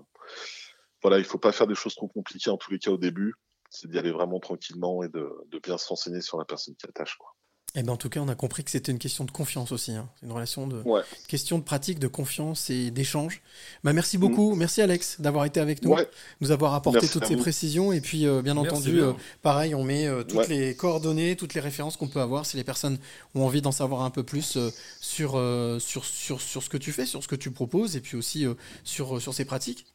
voilà, 1.04 1.20
il 1.20 1.26
faut 1.26 1.38
pas 1.40 1.52
faire 1.52 1.68
des 1.68 1.76
choses 1.76 1.96
trop 1.96 2.08
compliquées 2.08 2.50
en 2.50 2.58
tous 2.58 2.72
les 2.72 2.80
cas 2.80 2.92
au 2.92 2.98
début. 2.98 3.36
C'est 3.70 3.90
d'y 3.90 3.98
aller 4.00 4.12
vraiment 4.12 4.40
tranquillement 4.40 5.04
et 5.04 5.10
de, 5.10 5.30
de 5.52 5.60
bien 5.60 5.78
se 5.78 5.88
renseigner 5.88 6.22
sur 6.22 6.38
la 6.38 6.46
personne 6.46 6.76
qui 6.76 6.86
attache. 6.88 7.16
Quoi. 7.18 7.34
Eh 7.76 7.84
ben, 7.84 7.92
en 7.92 7.98
tout 7.98 8.10
cas, 8.10 8.22
on 8.22 8.28
a 8.30 8.34
compris 8.34 8.64
que 8.64 8.72
c'était 8.72 8.92
une 8.94 8.98
question 8.98 9.24
de 9.26 9.30
confiance 9.30 9.72
aussi. 9.74 9.92
hein. 9.92 10.10
C'est 10.20 10.26
une 10.26 10.32
relation 10.32 10.66
de 10.68 10.82
Ouais. 10.84 11.02
question 11.28 11.60
de 11.60 11.64
pratique, 11.64 12.00
de 12.00 12.08
confiance 12.08 12.70
et 12.72 12.90
d'échange. 12.92 13.42
Bah, 13.84 13.92
merci 13.94 14.18
beaucoup, 14.18 14.56
merci 14.56 14.82
Alex 14.82 15.20
d'avoir 15.22 15.44
été 15.46 15.60
avec 15.60 15.84
nous, 15.84 15.92
Ouais. 15.92 16.10
nous 16.40 16.52
avoir 16.52 16.74
apporté 16.74 17.00
Merci 17.02 17.12
toutes 17.14 17.26
ces 17.26 17.36
vous. 17.36 17.42
précisions 17.42 17.92
et 17.92 18.00
puis 18.02 18.26
euh, 18.26 18.42
bien 18.42 18.56
Merci 18.56 18.70
entendu, 18.76 18.94
bien. 18.94 19.10
euh, 19.10 19.14
pareil, 19.44 19.76
on 19.76 19.84
met 19.84 20.08
euh, 20.08 20.24
toutes 20.24 20.40
Ouais. 20.40 20.48
les 20.48 20.76
coordonnées, 20.76 21.36
toutes 21.36 21.54
les 21.54 21.62
références 21.62 21.98
qu'on 21.98 22.08
peut 22.08 22.22
avoir 22.22 22.46
si 22.48 22.56
les 22.58 22.64
personnes 22.64 22.98
ont 23.36 23.44
envie 23.46 23.62
d'en 23.62 23.74
savoir 23.74 24.02
un 24.02 24.10
peu 24.12 24.24
plus 24.24 24.56
euh, 24.56 24.72
sur, 25.02 25.34
euh, 25.36 25.78
sur, 25.78 26.04
sur, 26.06 26.42
sur 26.42 26.64
ce 26.64 26.70
que 26.70 26.78
tu 26.78 26.92
fais, 26.94 27.06
sur 27.06 27.22
ce 27.22 27.28
que 27.28 27.36
tu 27.36 27.52
proposes 27.52 27.96
et 27.98 28.02
puis 28.02 28.18
aussi 28.18 28.46
euh, 28.48 28.56
sur, 28.86 29.22
sur 29.22 29.34
ces 29.36 29.46
pratiques. 29.46 29.86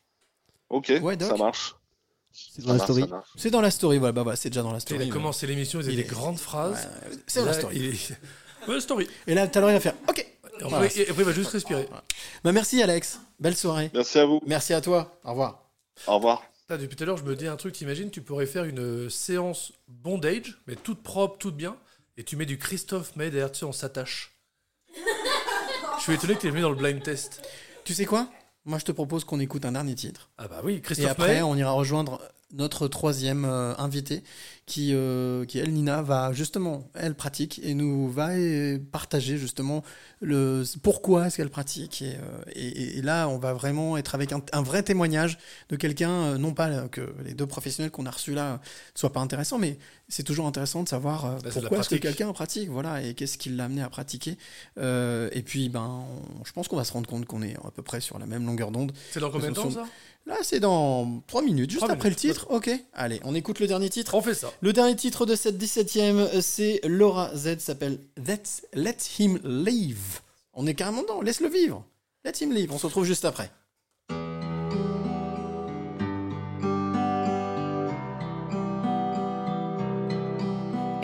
Ok, 0.69 0.93
ça 1.21 1.37
marche. 1.37 1.75
C'est 2.33 2.65
dans 2.65 2.73
la 2.75 2.79
story. 2.79 3.05
C'est 3.37 3.51
dans 3.51 3.61
la 3.61 3.71
story, 3.71 3.99
voilà, 3.99 4.13
bah, 4.13 4.25
bah, 4.25 4.37
c'est 4.37 4.51
déjà 4.51 4.63
dans 4.63 4.73
la 4.73 4.81
story. 4.81 5.01
Il 5.01 5.03
a 5.03 5.07
ouais. 5.07 5.11
commencé 5.11 5.47
l'émission, 5.47 5.81
il 5.81 5.85
faisait 5.85 5.97
des 5.97 6.05
grandes 6.05 6.39
phrases. 6.39 6.89
c'est 7.27 7.41
dans 7.41 7.47
la 7.47 7.53
story. 7.53 7.77
il 7.77 7.85
est- 7.95 8.17
Ouais, 8.69 8.81
story. 8.81 9.09
Et 9.27 9.35
là, 9.35 9.49
tout 9.49 9.59
à 9.59 9.61
l'heure, 9.61 9.71
il 9.71 9.75
va 9.75 9.81
faire 9.81 9.95
OK. 10.09 10.19
Et 10.19 10.65
après, 10.65 10.69
Voilà. 10.69 10.87
et 10.87 11.09
après, 11.09 11.23
il 11.23 11.25
va 11.25 11.33
juste 11.33 11.51
respirer. 11.51 11.89
Bah, 12.45 12.53
merci 12.53 12.81
Alex, 12.83 13.21
belle 13.41 13.57
soirée. 13.57 13.91
Merci 13.93 14.19
à 14.21 14.27
vous. 14.27 14.41
Merci 14.47 14.73
à 14.73 14.81
toi, 14.81 15.19
au 15.25 15.31
revoir. 15.31 15.65
Au 16.07 16.15
revoir. 16.17 16.43
Là, 16.69 16.79
depuis 16.79 16.95
tout 16.97 17.03
à 17.03 17.07
l'heure, 17.07 17.17
je 17.17 17.25
me 17.25 17.35
dis 17.35 17.49
un 17.49 17.57
truc, 17.57 17.75
t'imagines, 17.75 18.11
tu 18.11 18.23
pourrais 18.23 18.47
faire 18.47 18.65
une 18.65 18.79
euh, 18.79 19.09
séance 19.11 19.73
bondage, 19.89 20.59
mais 20.67 20.77
toute 20.77 21.03
propre, 21.03 21.37
toute 21.39 21.57
bien, 21.57 21.77
et 22.17 22.23
tu 22.25 22.37
mets 22.37 22.47
du 22.47 22.57
Christophe 22.59 23.17
May 23.17 23.31
derrière, 23.31 23.51
tu 23.51 23.59
sais, 23.61 23.65
on 23.65 23.73
s'attache. 23.73 24.37
je 25.99 26.03
suis 26.03 26.13
étonné 26.15 26.35
que 26.35 26.41
tu 26.41 26.47
l'aies 26.47 26.53
mis 26.55 26.61
dans 26.63 26.71
le 26.71 26.77
blind 26.77 27.03
test. 27.03 27.43
Tu 27.85 27.95
sais 27.95 28.05
quoi? 28.07 28.29
Moi, 28.65 28.79
je 28.79 28.85
te 28.85 28.93
propose 28.93 29.25
qu'on 29.25 29.41
écoute 29.41 29.65
un 29.65 29.73
dernier 29.73 29.95
titre. 29.95 30.31
Ah 30.39 30.47
bah 30.49 30.61
oui, 30.63 30.75
Et 30.75 30.81
Christophe 30.81 31.11
après, 31.11 31.35
May. 31.37 31.43
on 31.43 31.57
ira 31.57 31.73
rejoindre 31.73 32.21
notre 32.53 32.89
troisième 32.89 33.45
euh, 33.45 33.75
invité, 33.79 34.23
qui, 34.67 34.91
euh, 34.95 35.45
qui 35.45 35.59
elle, 35.59 35.73
Nina, 35.73 36.03
va 36.03 36.33
justement, 36.33 36.89
elle 36.95 37.15
pratique 37.15 37.61
et 37.65 37.75
nous 37.75 38.09
va 38.11 38.31
euh, 38.31 38.79
partager 38.93 39.37
justement 39.37 39.83
le 40.21 40.63
pourquoi 40.83 41.27
est-ce 41.27 41.39
qu'elle 41.39 41.51
pratique. 41.51 42.03
Et, 42.03 42.15
euh, 42.15 42.43
et- 42.55 42.99
et 42.99 43.03
là, 43.03 43.29
on 43.29 43.39
va 43.39 43.53
vraiment 43.55 43.97
être 43.97 44.15
avec 44.15 44.33
un, 44.33 44.41
un 44.53 44.63
vrai 44.63 44.83
témoignage 44.83 45.37
de 45.69 45.77
quelqu'un, 45.77 46.11
euh, 46.11 46.39
non 46.39 46.55
pas 46.55 46.89
que 46.89 47.13
les 47.25 47.35
deux 47.35 47.47
professionnels 47.47 47.91
qu'on 47.91 48.07
a 48.07 48.11
reçus 48.11 48.35
là 48.35 48.61
ne 48.95 48.99
soient 48.99 49.13
pas 49.13 49.21
intéressants, 49.21 49.59
mais 49.59 49.79
c'est 50.09 50.23
toujours 50.23 50.47
intéressant 50.47 50.83
de 50.85 50.89
savoir 50.89 51.25
Bah, 51.43 51.51
pourquoi 51.53 51.79
est-ce 51.81 51.89
que 51.89 51.95
quelqu'un 52.03 52.33
pratique, 52.33 52.69
voilà, 52.71 53.03
et 53.03 53.15
qu'est-ce 53.15 53.39
qui 53.39 53.49
l'a 53.51 53.65
amené 53.65 53.83
à 53.83 53.89
pratiquer. 53.89 54.37
Et 54.79 55.43
puis, 55.45 55.69
ben, 55.69 56.05
on- 56.41 56.45
je 56.45 56.53
pense 56.53 56.69
qu'on 56.69 56.77
va 56.77 56.85
se 56.85 56.93
rendre 56.93 57.09
compte 57.09 57.27
qu'on 57.27 57.43
est 57.43 57.57
à 57.57 57.71
peu 57.75 57.83
près 57.83 58.01
sur 58.01 58.19
la 58.19 58.27
même 58.27 58.45
longueur 58.47 58.71
d'onde. 58.71 58.93
C'est 59.11 59.21
dans 59.21 59.31
combien 59.31 59.49
de 59.51 59.55
temps, 59.55 59.63
ça? 59.75 59.87
Là, 60.25 60.37
c'est 60.43 60.61
dans 60.61 61.21
3 61.27 61.43
minutes, 61.43 61.71
juste 61.71 61.83
après 61.83 61.97
minutes. 61.97 62.23
le 62.25 62.31
titre. 62.31 62.47
Ok, 62.51 62.71
allez, 62.93 63.21
on 63.25 63.35
écoute 63.35 63.59
le 63.59 63.67
dernier 63.67 63.91
titre. 63.91 64.15
On 64.15 64.23
fait 64.23 64.35
ça. 64.35 64.53
Le 64.61 64.73
dernier 64.73 64.95
titre 64.95 65.27
de 65.27 65.35
cette 65.35 65.61
17ème, 65.61 66.41
c'est 66.41 66.81
Laura 66.85 67.35
Z, 67.35 67.59
s'appelle 67.59 67.99
That's 68.25 68.63
Let 68.73 68.99
Him 69.19 69.41
Live. 69.43 70.21
On 70.55 70.67
est 70.67 70.75
carrément 70.75 71.03
dedans, 71.03 71.23
laisse-le 71.23 71.49
vivre. 71.49 71.85
Let 72.25 72.33
Him 72.41 72.53
Live, 72.53 72.71
on 72.73 72.79
se 72.79 72.87
retrouve 72.87 73.05
juste 73.05 73.25
après. 73.25 73.51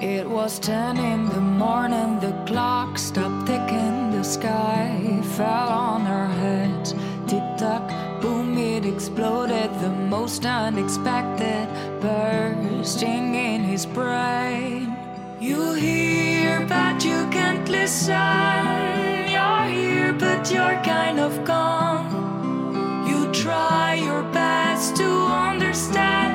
It 0.01 0.25
was 0.29 0.61
ten 0.61 0.97
in 0.97 1.29
the 1.29 1.41
morning, 1.41 2.21
the 2.21 2.33
clock 2.47 2.97
stopped 2.97 3.47
ticking, 3.49 4.13
the 4.13 4.23
sky 4.23 5.21
fell 5.37 5.69
on 5.69 6.07
our 6.07 6.29
heads. 6.29 6.78
Exploded, 8.99 9.71
the 9.81 9.91
most 9.91 10.45
unexpected, 10.45 11.69
bursting 12.01 13.37
in 13.37 13.63
his 13.63 13.87
brain. 13.87 14.93
You 15.39 15.75
hear, 15.75 16.67
but 16.67 17.05
you 17.05 17.29
can't 17.31 17.69
listen. 17.69 18.17
You're 19.35 19.67
here, 19.67 20.13
but 20.15 20.51
you're 20.51 20.83
kind 20.83 21.21
of 21.21 21.45
gone. 21.45 23.07
You 23.07 23.31
try 23.31 23.95
your 23.95 24.25
best 24.33 24.97
to 24.97 25.09
understand. 25.49 26.35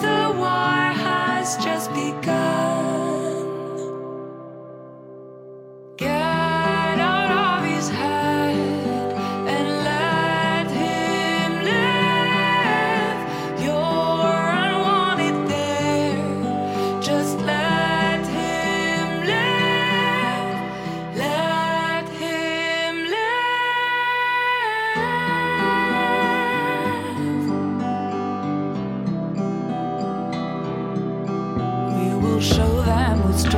The 0.00 0.38
war 0.38 0.82
has 1.08 1.56
just 1.56 1.92
begun. 1.94 2.23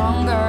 Stronger 0.07 0.46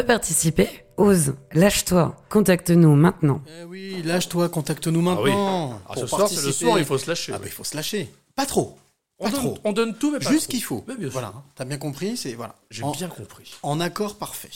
veux 0.00 0.06
participer? 0.06 0.68
Ose, 0.96 1.34
lâche-toi, 1.52 2.16
contacte-nous 2.28 2.94
maintenant. 2.94 3.42
Eh 3.60 3.64
oui, 3.64 4.02
lâche-toi, 4.02 4.48
contacte-nous 4.48 5.00
Ah 5.10 5.20
oui. 5.22 5.30
maintenant. 5.30 5.80
Ah, 5.88 5.92
pour 5.94 6.02
ce 6.02 6.06
soir, 6.06 6.28
c'est 6.28 6.44
le 6.44 6.52
soir, 6.52 6.78
il 6.78 6.84
faut 6.84 6.98
se 6.98 7.08
lâcher. 7.08 7.32
Ah 7.34 7.38
bah, 7.38 7.44
il 7.46 7.52
faut 7.52 7.64
se 7.64 7.74
lâcher. 7.76 8.10
Pas 8.36 8.46
trop. 8.46 8.76
On 9.18 9.24
Pas 9.24 9.30
donne- 9.32 9.40
trop. 9.40 9.58
on 9.64 9.72
donne 9.72 9.94
tout, 9.96 10.10
mais 10.12 10.18
pas 10.18 10.30
Juste 10.30 10.44
ce 10.44 10.48
qu'il 10.48 10.62
faut. 10.62 10.82
Mais 10.88 10.94
bien 10.94 11.04
sûr. 11.04 11.12
Voilà, 11.12 11.34
t'as 11.54 11.64
bien 11.66 11.76
compris, 11.78 12.16
c'est 12.16 12.32
voilà. 12.34 12.54
J'ai 12.70 12.82
En- 12.84 12.90
bien 12.92 13.08
compris. 13.08 13.52
En 13.62 13.78
accord 13.80 14.16
parfait. 14.16 14.48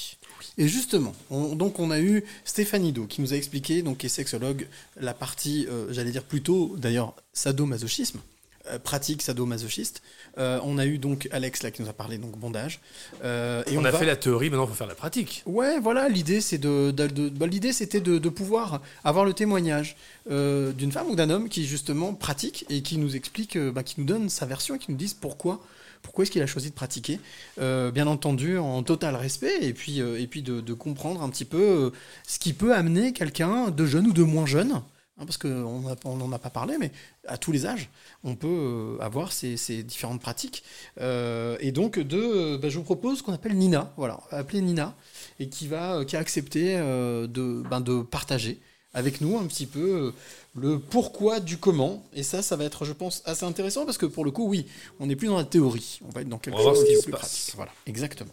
Et 0.57 0.69
justement, 0.69 1.13
on- 1.31 1.55
donc 1.55 1.79
on 1.81 1.91
a 1.91 2.01
eu 2.01 2.25
Stéphanie 2.45 2.93
Do 2.93 3.07
qui 3.07 3.21
nous 3.21 3.33
a 3.35 3.37
expliqué, 3.37 3.83
donc 3.83 3.99
qui 3.99 4.07
est 4.07 4.09
sexologue, 4.11 4.67
la 4.99 5.13
partie, 5.13 5.67
euh, 5.71 5.87
j'allais 5.93 6.13
dire 6.13 6.23
plutôt, 6.23 6.77
d'ailleurs, 6.79 7.15
sadomasochisme, 7.35 8.21
euh, 8.69 8.79
pratique 8.79 9.23
sadomasochiste. 9.23 10.03
Euh, 10.39 10.59
on 10.65 10.79
a 10.79 10.87
eu 10.87 10.99
donc 10.99 11.29
Alex 11.33 11.63
là 11.63 11.71
qui 11.71 11.83
nous 11.83 11.89
a 11.89 11.93
parlé 11.93 12.19
donc 12.19 12.37
bondage. 12.39 12.81
Euh, 13.23 13.63
et 13.67 13.77
on, 13.79 13.85
a 13.85 13.91
va- 13.91 13.99
fait 13.99 14.07
la 14.07 14.17
théorie, 14.17 14.51
maintenant 14.51 14.65
il 14.65 14.69
faut 14.69 14.75
faire 14.75 14.87
la 14.87 14.95
pratique. 14.95 15.43
Ouais, 15.47 15.79
voilà, 15.81 16.09
l'idée 16.09 16.41
c'est 16.41 16.59
de, 16.59 16.91
de- 16.91 17.07
de- 17.07 17.29
bah, 17.29 17.47
l'idée 17.47 17.73
c'était 17.73 18.01
de, 18.01 18.19
de 18.19 18.29
pouvoir 18.29 18.81
avoir 19.05 19.25
le 19.25 19.33
témoignage 19.33 19.97
euh, 20.31 20.73
d'une 20.73 20.93
femme 20.93 21.09
ou 21.09 21.15
d'un 21.17 21.31
homme 21.31 21.49
qui 21.49 21.67
justement 21.67 22.15
pratique 22.15 22.65
et 22.71 22.83
qui 22.83 22.99
nous 22.99 23.17
explique, 23.17 23.59
bah, 23.59 23.83
qui 23.83 23.97
nous 24.01 24.07
donne 24.07 24.29
sa 24.29 24.47
version 24.47 24.75
et 24.75 24.79
qui 24.79 24.91
nous 24.91 24.97
dise 24.97 25.15
pourquoi, 25.15 25.61
pourquoi 26.03 26.23
est-ce 26.25 26.31
qu'il 26.31 26.43
a 26.43 26.47
choisi 26.47 26.71
de 26.71 26.75
pratiquer. 26.75 27.21
Euh, 27.61 27.91
bien 27.91 28.07
entendu, 28.07 28.59
en 28.59 28.83
total 28.83 29.17
respect 29.17 29.59
et 29.63 29.73
puis 29.73 30.01
euh, 30.01 30.21
et 30.21 30.27
puis 30.27 30.43
de, 30.43 30.61
de 30.61 30.75
comprendre 30.75 31.23
un 31.23 31.29
petit 31.31 31.45
peu 31.45 31.61
euh, 31.63 31.91
ce 32.27 32.39
qui 32.39 32.53
peut 32.53 32.75
amener 32.75 33.13
quelqu'un 33.13 33.71
de 33.71 33.87
jeune 33.87 34.07
ou 34.07 34.13
de 34.13 34.23
moins 34.23 34.47
jeune. 34.47 34.81
Hein, 35.19 35.27
parce 35.27 35.39
qu'on 35.39 36.17
n'en 36.17 36.33
a 36.33 36.39
pas 36.39 36.51
parlé, 36.51 36.77
mais 36.79 36.91
à 37.27 37.39
tous 37.39 37.53
les 37.53 37.67
âges, 37.67 37.89
on 38.23 38.37
peut 38.37 38.49
euh, 38.49 38.99
avoir 39.01 39.33
ces, 39.33 39.57
ces 39.57 39.83
différentes 39.83 40.21
pratiques. 40.21 40.65
Euh, 41.01 41.57
et 41.61 41.73
donc, 41.73 41.99
de, 41.99 42.19
euh, 42.19 42.59
bah, 42.59 42.69
je 42.69 42.79
vous 42.79 42.85
propose 42.85 43.23
qu'on 43.23 43.33
appelle 43.33 43.57
Nina, 43.57 43.93
voilà, 43.97 44.21
appeler 44.31 44.61
Nina, 44.61 44.95
et 45.41 45.49
qui, 45.49 45.69
va, 45.69 46.05
qui 46.05 46.17
a 46.17 46.21
accepté 46.21 46.77
de, 46.77 47.63
ben, 47.69 47.81
de 47.81 48.03
partager 48.03 48.61
avec 48.93 49.21
nous 49.21 49.37
un 49.39 49.47
petit 49.47 49.67
peu 49.67 50.13
le 50.55 50.79
pourquoi 50.79 51.41
du 51.41 51.59
comment. 51.59 52.05
Et 52.13 52.23
ça, 52.23 52.43
ça 52.43 52.57
va 52.57 52.65
être, 52.65 52.85
je 52.85 52.93
pense, 52.93 53.23
assez 53.25 53.45
intéressant 53.45 53.85
parce 53.85 53.99
que 53.99 54.07
pour 54.07 54.25
le 54.25 54.31
coup, 54.31 54.47
oui, 54.49 54.67
on 55.01 55.07
n'est 55.07 55.17
plus 55.17 55.27
dans 55.29 55.37
la 55.37 55.45
théorie, 55.45 56.01
on 56.07 56.11
va 56.11 56.21
être 56.21 56.29
dans 56.29 56.39
quelque 56.39 56.59
chose 56.59 56.85
qui 56.85 56.97
se 56.97 57.11
passe. 57.11 57.21
pratique. 57.21 57.53
Voilà, 57.57 57.73
exactement. 57.87 58.33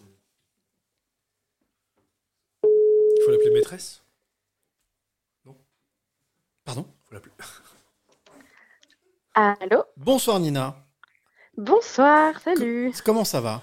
Il 2.64 3.24
faut 3.26 3.32
l'appeler 3.32 3.52
maîtresse? 3.52 4.01
Pardon 6.66 6.86
faut 7.08 7.16
l'appeler. 7.16 7.34
Allô 9.34 9.84
Bonsoir 9.98 10.40
Nina. 10.40 10.76
Bonsoir, 11.58 12.34
salut. 12.44 12.94
Comment 13.06 13.26
ça 13.26 13.42
va? 13.42 13.62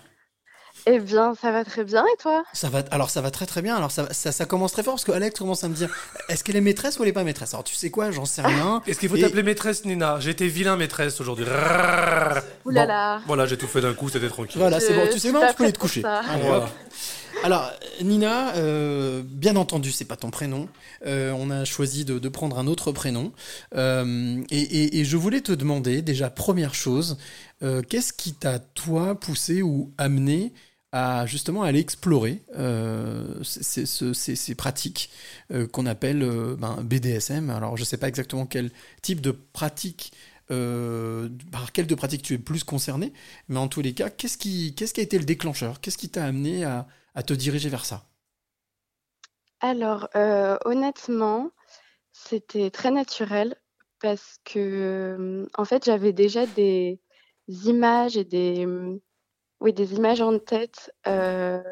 Eh 0.86 1.00
bien, 1.00 1.34
ça 1.34 1.50
va 1.50 1.64
très 1.64 1.82
bien 1.84 2.04
et 2.06 2.16
toi? 2.22 2.44
Ça 2.52 2.68
va, 2.70 2.82
alors 2.92 3.10
ça 3.10 3.20
va 3.20 3.30
très 3.30 3.46
très 3.46 3.62
bien. 3.62 3.76
Alors 3.76 3.90
ça, 3.90 4.04
va- 4.04 4.12
ça, 4.14 4.30
ça 4.32 4.46
commence 4.46 4.72
très 4.72 4.82
fort 4.82 4.94
parce 4.94 5.04
que 5.04 5.12
Alex 5.12 5.38
commence 5.38 5.64
à 5.64 5.68
me 5.68 5.74
dire 5.74 5.92
est-ce 6.28 6.44
qu'elle 6.44 6.56
est 6.56 6.60
maîtresse 6.60 6.98
ou 6.98 7.02
elle 7.02 7.08
est 7.08 7.12
pas 7.12 7.24
maîtresse? 7.24 7.52
Alors 7.52 7.64
tu 7.64 7.74
sais 7.74 7.90
quoi, 7.90 8.10
j'en 8.10 8.24
sais 8.24 8.42
rien. 8.42 8.82
Est-ce 8.86 9.00
qu'il 9.00 9.08
faut 9.08 9.16
Et- 9.16 9.20
t'appeler 9.22 9.42
maîtresse 9.42 9.84
Nina? 9.84 10.18
J'ai 10.20 10.30
été 10.30 10.46
vilain 10.48 10.76
maîtresse 10.76 11.20
aujourd'hui. 11.20 11.44
Ouh 12.64 12.70
là 12.70 12.86
là. 12.86 13.20
Voilà, 13.26 13.46
j'ai 13.46 13.58
tout 13.58 13.66
fait 13.66 13.80
d'un 13.80 13.92
coup, 13.94 14.08
c'était 14.08 14.28
tranquille. 14.28 14.60
Voilà, 14.60 14.78
c'est 14.80 14.94
bon. 14.94 15.06
Je 15.06 15.12
Tu 15.12 15.18
sais 15.18 15.32
pas 15.32 15.50
tu 15.50 15.56
peux 15.56 15.64
aller 15.64 15.72
te 15.72 15.78
coucher. 15.78 16.04
Allez, 16.04 16.42
Voilà. 16.46 16.68
Alors, 17.44 17.70
Nina, 18.02 18.56
euh, 18.56 19.22
bien 19.24 19.54
entendu, 19.56 19.92
c'est 19.92 20.04
pas 20.04 20.16
ton 20.16 20.30
prénom. 20.30 20.68
Euh, 21.06 21.32
on 21.32 21.50
a 21.50 21.64
choisi 21.64 22.04
de, 22.04 22.28
prendre 22.28 22.58
un 22.58 22.66
autre 22.66 22.90
prénom. 22.90 23.32
Euh, 23.74 24.42
et, 24.50 25.04
je 25.04 25.16
voulais 25.16 25.40
te 25.40 25.52
demander, 25.52 26.02
déjà, 26.02 26.30
première 26.30 26.74
chose, 26.74 27.16
qu'est-ce 27.60 28.12
qui 28.12 28.34
t'a, 28.34 28.58
toi, 28.58 29.18
poussé 29.18 29.62
ou 29.62 29.92
amené 29.98 30.52
à 30.90 31.26
justement 31.26 31.62
aller 31.62 31.80
explorer 31.80 32.42
ces, 33.42 34.54
pratiques 34.56 35.10
qu'on 35.72 35.86
appelle 35.86 36.22
euh, 36.22 36.56
ben, 36.56 36.82
BDSM. 36.82 37.50
Alors, 37.50 37.76
je 37.76 37.84
sais 37.84 37.98
pas 37.98 38.08
exactement 38.08 38.46
quel 38.46 38.70
type 39.00 39.20
de 39.20 39.30
pratique 39.30 40.12
par 40.48 41.72
quelle 41.72 41.86
de 41.86 41.94
pratique 41.94 42.22
tu 42.22 42.32
es 42.32 42.38
plus 42.38 42.64
concerné, 42.64 43.12
mais 43.48 43.58
en 43.58 43.68
tous 43.68 43.82
les 43.82 43.92
cas, 43.92 44.08
qu'est-ce 44.08 44.38
qui, 44.38 44.74
qu'est-ce 44.74 44.94
qui 44.94 45.00
a 45.00 45.02
été 45.02 45.18
le 45.18 45.26
déclencheur? 45.26 45.78
Qu'est-ce 45.82 45.98
qui 45.98 46.08
t'a 46.08 46.24
amené 46.24 46.64
à, 46.64 46.86
à 47.14 47.22
te 47.22 47.32
diriger 47.32 47.68
vers 47.68 47.84
ça 47.84 48.08
Alors, 49.60 50.08
euh, 50.16 50.56
honnêtement, 50.64 51.50
c'était 52.12 52.70
très 52.70 52.90
naturel 52.90 53.56
parce 54.00 54.38
que, 54.44 54.58
euh, 54.58 55.46
en 55.56 55.64
fait, 55.64 55.84
j'avais 55.84 56.12
déjà 56.12 56.46
des 56.46 57.00
images 57.48 58.16
et 58.16 58.24
des, 58.24 58.66
euh, 58.66 59.00
oui, 59.60 59.72
des 59.72 59.94
images 59.94 60.20
en 60.20 60.38
tête 60.38 60.92
euh, 61.06 61.62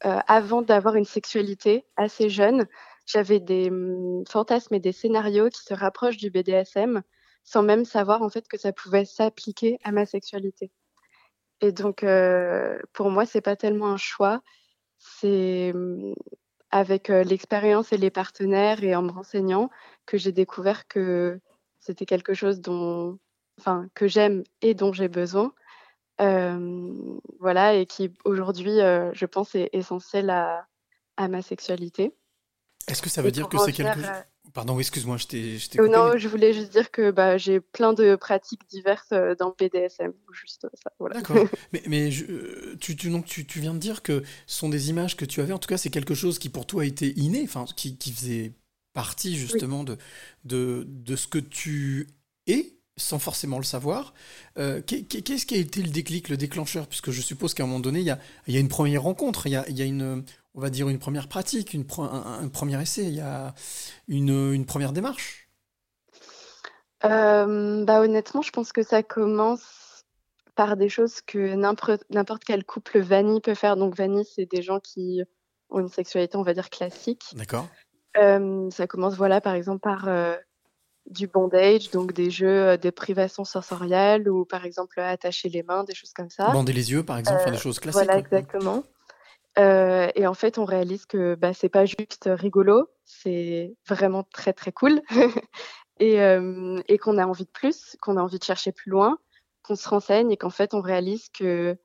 avant 0.00 0.62
d'avoir 0.62 0.96
une 0.96 1.04
sexualité 1.04 1.86
assez 1.96 2.28
jeune. 2.28 2.66
J'avais 3.06 3.40
des 3.40 3.70
hum, 3.70 4.24
fantasmes 4.28 4.74
et 4.74 4.80
des 4.80 4.92
scénarios 4.92 5.48
qui 5.48 5.62
se 5.62 5.74
rapprochent 5.74 6.16
du 6.18 6.30
BDSM 6.30 7.02
sans 7.44 7.62
même 7.62 7.84
savoir 7.84 8.22
en 8.22 8.30
fait 8.30 8.48
que 8.48 8.58
ça 8.58 8.72
pouvait 8.72 9.04
s'appliquer 9.04 9.78
à 9.84 9.92
ma 9.92 10.06
sexualité. 10.06 10.72
Et 11.64 11.72
donc, 11.72 12.04
euh, 12.04 12.78
pour 12.92 13.08
moi, 13.08 13.24
c'est 13.24 13.40
pas 13.40 13.56
tellement 13.56 13.88
un 13.88 13.96
choix, 13.96 14.42
c'est 14.98 15.72
hum, 15.74 16.14
avec 16.70 17.08
euh, 17.08 17.24
l'expérience 17.24 17.90
et 17.90 17.96
les 17.96 18.10
partenaires 18.10 18.84
et 18.84 18.94
en 18.94 19.00
me 19.00 19.10
renseignant 19.10 19.70
que 20.04 20.18
j'ai 20.18 20.30
découvert 20.30 20.86
que 20.88 21.40
c'était 21.80 22.04
quelque 22.04 22.34
chose 22.34 22.60
dont, 22.60 23.18
enfin, 23.58 23.88
que 23.94 24.06
j'aime 24.06 24.42
et 24.60 24.74
dont 24.74 24.92
j'ai 24.92 25.08
besoin. 25.08 25.54
Euh, 26.20 26.92
voilà, 27.40 27.72
et 27.72 27.86
qui 27.86 28.12
aujourd'hui, 28.26 28.82
euh, 28.82 29.10
je 29.14 29.24
pense, 29.24 29.54
est 29.54 29.70
essentiel 29.72 30.28
à, 30.28 30.66
à 31.16 31.28
ma 31.28 31.40
sexualité. 31.40 32.14
Est-ce 32.88 33.00
que 33.00 33.08
ça 33.08 33.22
veut 33.22 33.28
Et 33.28 33.32
dire 33.32 33.48
que 33.48 33.56
c'est 33.56 33.72
quelque 33.72 34.02
chose 34.02 34.10
Pardon, 34.52 34.78
excuse-moi, 34.78 35.16
je 35.16 35.26
t'ai 35.26 35.58
Oh 35.80 35.88
non, 35.88 36.16
je 36.16 36.28
voulais 36.28 36.52
juste 36.52 36.70
dire 36.70 36.90
que 36.92 37.10
bah, 37.10 37.38
j'ai 37.38 37.60
plein 37.60 37.92
de 37.92 38.14
pratiques 38.14 38.60
diverses 38.68 39.10
euh, 39.12 39.34
dans 39.34 39.48
le 39.48 39.54
BDSM. 39.68 40.12
Juste 40.32 40.66
ça, 40.74 40.92
voilà. 41.00 41.16
D'accord. 41.16 41.48
mais 41.72 41.82
mais 41.88 42.10
je- 42.12 42.24
euh, 42.26 42.76
tu, 42.80 42.94
tu, 42.94 43.10
donc, 43.10 43.24
tu, 43.24 43.46
tu 43.46 43.58
viens 43.60 43.74
de 43.74 43.78
dire 43.78 44.02
que 44.02 44.22
ce 44.46 44.58
sont 44.58 44.68
des 44.68 44.90
images 44.90 45.16
que 45.16 45.24
tu 45.24 45.40
avais. 45.40 45.52
En 45.52 45.58
tout 45.58 45.68
cas, 45.68 45.78
c'est 45.78 45.90
quelque 45.90 46.14
chose 46.14 46.38
qui 46.38 46.50
pour 46.50 46.66
toi 46.66 46.82
a 46.82 46.84
été 46.84 47.18
inné, 47.18 47.42
enfin, 47.42 47.64
qui, 47.74 47.96
qui 47.96 48.12
faisait 48.12 48.52
partie 48.92 49.36
justement 49.36 49.82
de, 49.82 49.96
de, 50.44 50.84
de 50.86 51.16
ce 51.16 51.26
que 51.26 51.38
tu 51.38 52.06
es, 52.46 52.76
sans 52.96 53.18
forcément 53.18 53.58
le 53.58 53.64
savoir. 53.64 54.14
Euh, 54.58 54.80
qu'est- 54.82 55.02
qu'est- 55.02 55.22
Qu'est-ce 55.22 55.46
qui 55.46 55.54
a 55.56 55.58
été 55.58 55.82
le 55.82 55.88
déclic, 55.90 56.28
le 56.28 56.36
déclencheur? 56.36 56.86
Puisque 56.86 57.10
je 57.10 57.20
suppose 57.22 57.54
qu'à 57.54 57.64
un 57.64 57.66
moment 57.66 57.80
donné, 57.80 57.98
il 58.00 58.06
y 58.06 58.10
a, 58.10 58.20
y 58.46 58.56
a 58.56 58.60
une 58.60 58.68
première 58.68 59.02
rencontre, 59.02 59.48
il 59.48 59.50
y 59.52 59.56
a, 59.56 59.68
il 59.68 59.76
y 59.76 59.82
a 59.82 59.84
une, 59.84 60.22
on 60.54 60.60
va 60.60 60.70
dire, 60.70 60.88
une 60.88 60.98
première 60.98 61.28
pratique, 61.28 61.74
une, 61.74 61.82
pre- 61.82 62.08
un, 62.08 62.44
un 62.44 62.48
premier 62.48 62.80
essai, 62.80 63.04
il 63.04 63.14
y 63.14 63.20
a 63.20 63.54
une, 64.08 64.52
une 64.52 64.66
première 64.66 64.92
démarche? 64.92 65.48
Euh, 67.04 67.84
bah, 67.84 68.00
honnêtement, 68.00 68.42
je 68.42 68.50
pense 68.50 68.72
que 68.72 68.82
ça 68.82 69.02
commence 69.02 70.04
par 70.54 70.76
des 70.76 70.88
choses 70.88 71.20
que 71.20 71.54
n'importe 71.54 72.44
quel 72.44 72.64
couple 72.64 73.00
vanille 73.00 73.40
peut 73.40 73.54
faire. 73.54 73.76
Donc, 73.76 73.96
vanille, 73.96 74.24
c'est 74.24 74.46
des 74.46 74.62
gens 74.62 74.80
qui 74.80 75.22
ont 75.70 75.80
une 75.80 75.88
sexualité, 75.88 76.36
on 76.36 76.42
va 76.42 76.54
dire, 76.54 76.70
classique. 76.70 77.24
D'accord 77.34 77.68
Euh, 78.16 78.70
ça 78.70 78.86
commence, 78.86 79.16
voilà, 79.16 79.40
par 79.40 79.54
exemple, 79.54 79.80
par 79.80 80.06
euh, 80.06 80.36
du 81.10 81.26
bondage, 81.26 81.90
donc 81.90 82.12
des 82.12 82.30
jeux 82.30 82.78
de 82.78 82.90
privation 82.90 83.44
sensorielle 83.44 84.28
ou, 84.30 84.44
par 84.44 84.64
exemple, 84.64 85.00
attacher 85.00 85.48
les 85.48 85.64
mains, 85.64 85.82
des 85.82 85.94
choses 85.94 86.12
comme 86.12 86.30
ça. 86.30 86.52
Bander 86.52 86.72
les 86.72 86.92
yeux, 86.92 87.02
par 87.02 87.18
exemple, 87.18 87.40
enfin, 87.40 87.50
des 87.50 87.58
choses 87.58 87.80
classiques. 87.80 88.00
Voilà, 88.06 88.18
exactement. 88.18 88.84
Euh, 89.58 90.08
et 90.14 90.26
en 90.26 90.34
fait, 90.34 90.58
on 90.58 90.64
réalise 90.64 91.06
que 91.06 91.34
bah, 91.36 91.54
c'est 91.54 91.68
pas 91.68 91.86
juste 91.86 92.28
rigolo, 92.28 92.88
c'est 93.04 93.74
vraiment 93.88 94.24
très 94.24 94.52
très 94.52 94.72
cool. 94.72 95.00
et 96.00 96.20
euh, 96.20 96.80
et 96.88 96.98
qu'on 96.98 97.18
a 97.18 97.26
envie 97.26 97.44
de 97.44 97.50
plus, 97.50 97.96
qu'on 98.00 98.16
a 98.16 98.22
envie 98.22 98.38
de 98.38 98.44
chercher 98.44 98.72
plus 98.72 98.90
loin, 98.90 99.18
qu'on 99.62 99.76
se 99.76 99.88
renseigne 99.88 100.30
et 100.30 100.36
qu'en 100.36 100.50
fait, 100.50 100.74
on 100.74 100.80
réalise 100.80 101.28
que 101.28 101.76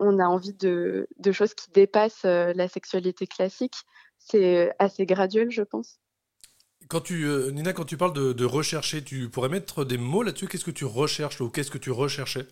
on 0.00 0.20
a 0.20 0.26
envie 0.26 0.54
de, 0.54 1.08
choses 1.32 1.54
qui 1.54 1.72
dépassent 1.72 2.24
euh, 2.24 2.52
la 2.54 2.68
sexualité 2.68 3.26
classique. 3.26 3.74
C'est 4.20 4.72
assez 4.78 5.06
graduel, 5.06 5.50
je 5.50 5.62
pense. 5.62 5.98
Quand 6.88 7.00
tu, 7.00 7.26
Nina, 7.52 7.72
quand 7.72 7.84
tu 7.84 7.96
parles 7.96 8.12
de 8.12 8.44
rechercher, 8.44 9.02
tu 9.02 9.28
pourrais 9.28 9.48
mettre 9.48 9.84
des 9.84 9.98
mots 9.98 10.22
là-dessus? 10.22 10.46
Qu'est-ce 10.46 10.64
que 10.64 10.70
tu 10.70 10.84
recherches 10.84 11.40
ou 11.40 11.50
qu'est-ce 11.50 11.70
que 11.70 11.78
tu 11.78 11.90
recherchais? 11.90 12.46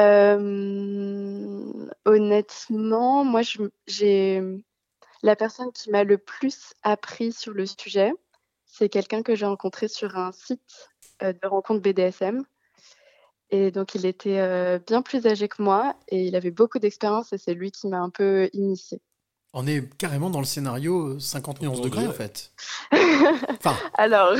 Euh, 0.00 1.88
honnêtement, 2.04 3.24
moi, 3.24 3.40
j'ai 3.86 4.42
la 5.22 5.36
personne 5.36 5.72
qui 5.72 5.90
m'a 5.90 6.04
le 6.04 6.18
plus 6.18 6.72
appris 6.82 7.32
sur 7.32 7.52
le 7.52 7.66
sujet, 7.66 8.12
c'est 8.66 8.88
quelqu'un 8.88 9.22
que 9.22 9.34
j'ai 9.34 9.46
rencontré 9.46 9.88
sur 9.88 10.16
un 10.16 10.30
site 10.32 10.90
euh, 11.22 11.32
de 11.32 11.48
rencontre 11.48 11.80
BDSM. 11.80 12.44
Et 13.50 13.70
donc, 13.70 13.94
il 13.94 14.06
était 14.06 14.38
euh, 14.38 14.78
bien 14.78 15.02
plus 15.02 15.26
âgé 15.26 15.48
que 15.48 15.62
moi 15.62 15.96
et 16.08 16.26
il 16.26 16.36
avait 16.36 16.50
beaucoup 16.50 16.78
d'expérience 16.78 17.32
et 17.32 17.38
c'est 17.38 17.54
lui 17.54 17.72
qui 17.72 17.88
m'a 17.88 17.98
un 17.98 18.10
peu 18.10 18.48
initiée. 18.52 19.00
On 19.54 19.66
est 19.66 19.82
carrément 19.96 20.28
dans 20.28 20.40
le 20.40 20.44
scénario 20.44 21.14
euh, 21.14 21.18
50 21.18 21.62
nuances 21.62 21.80
degrés 21.80 22.06
en 22.06 22.12
fait. 22.12 22.52
Alors, 23.94 24.34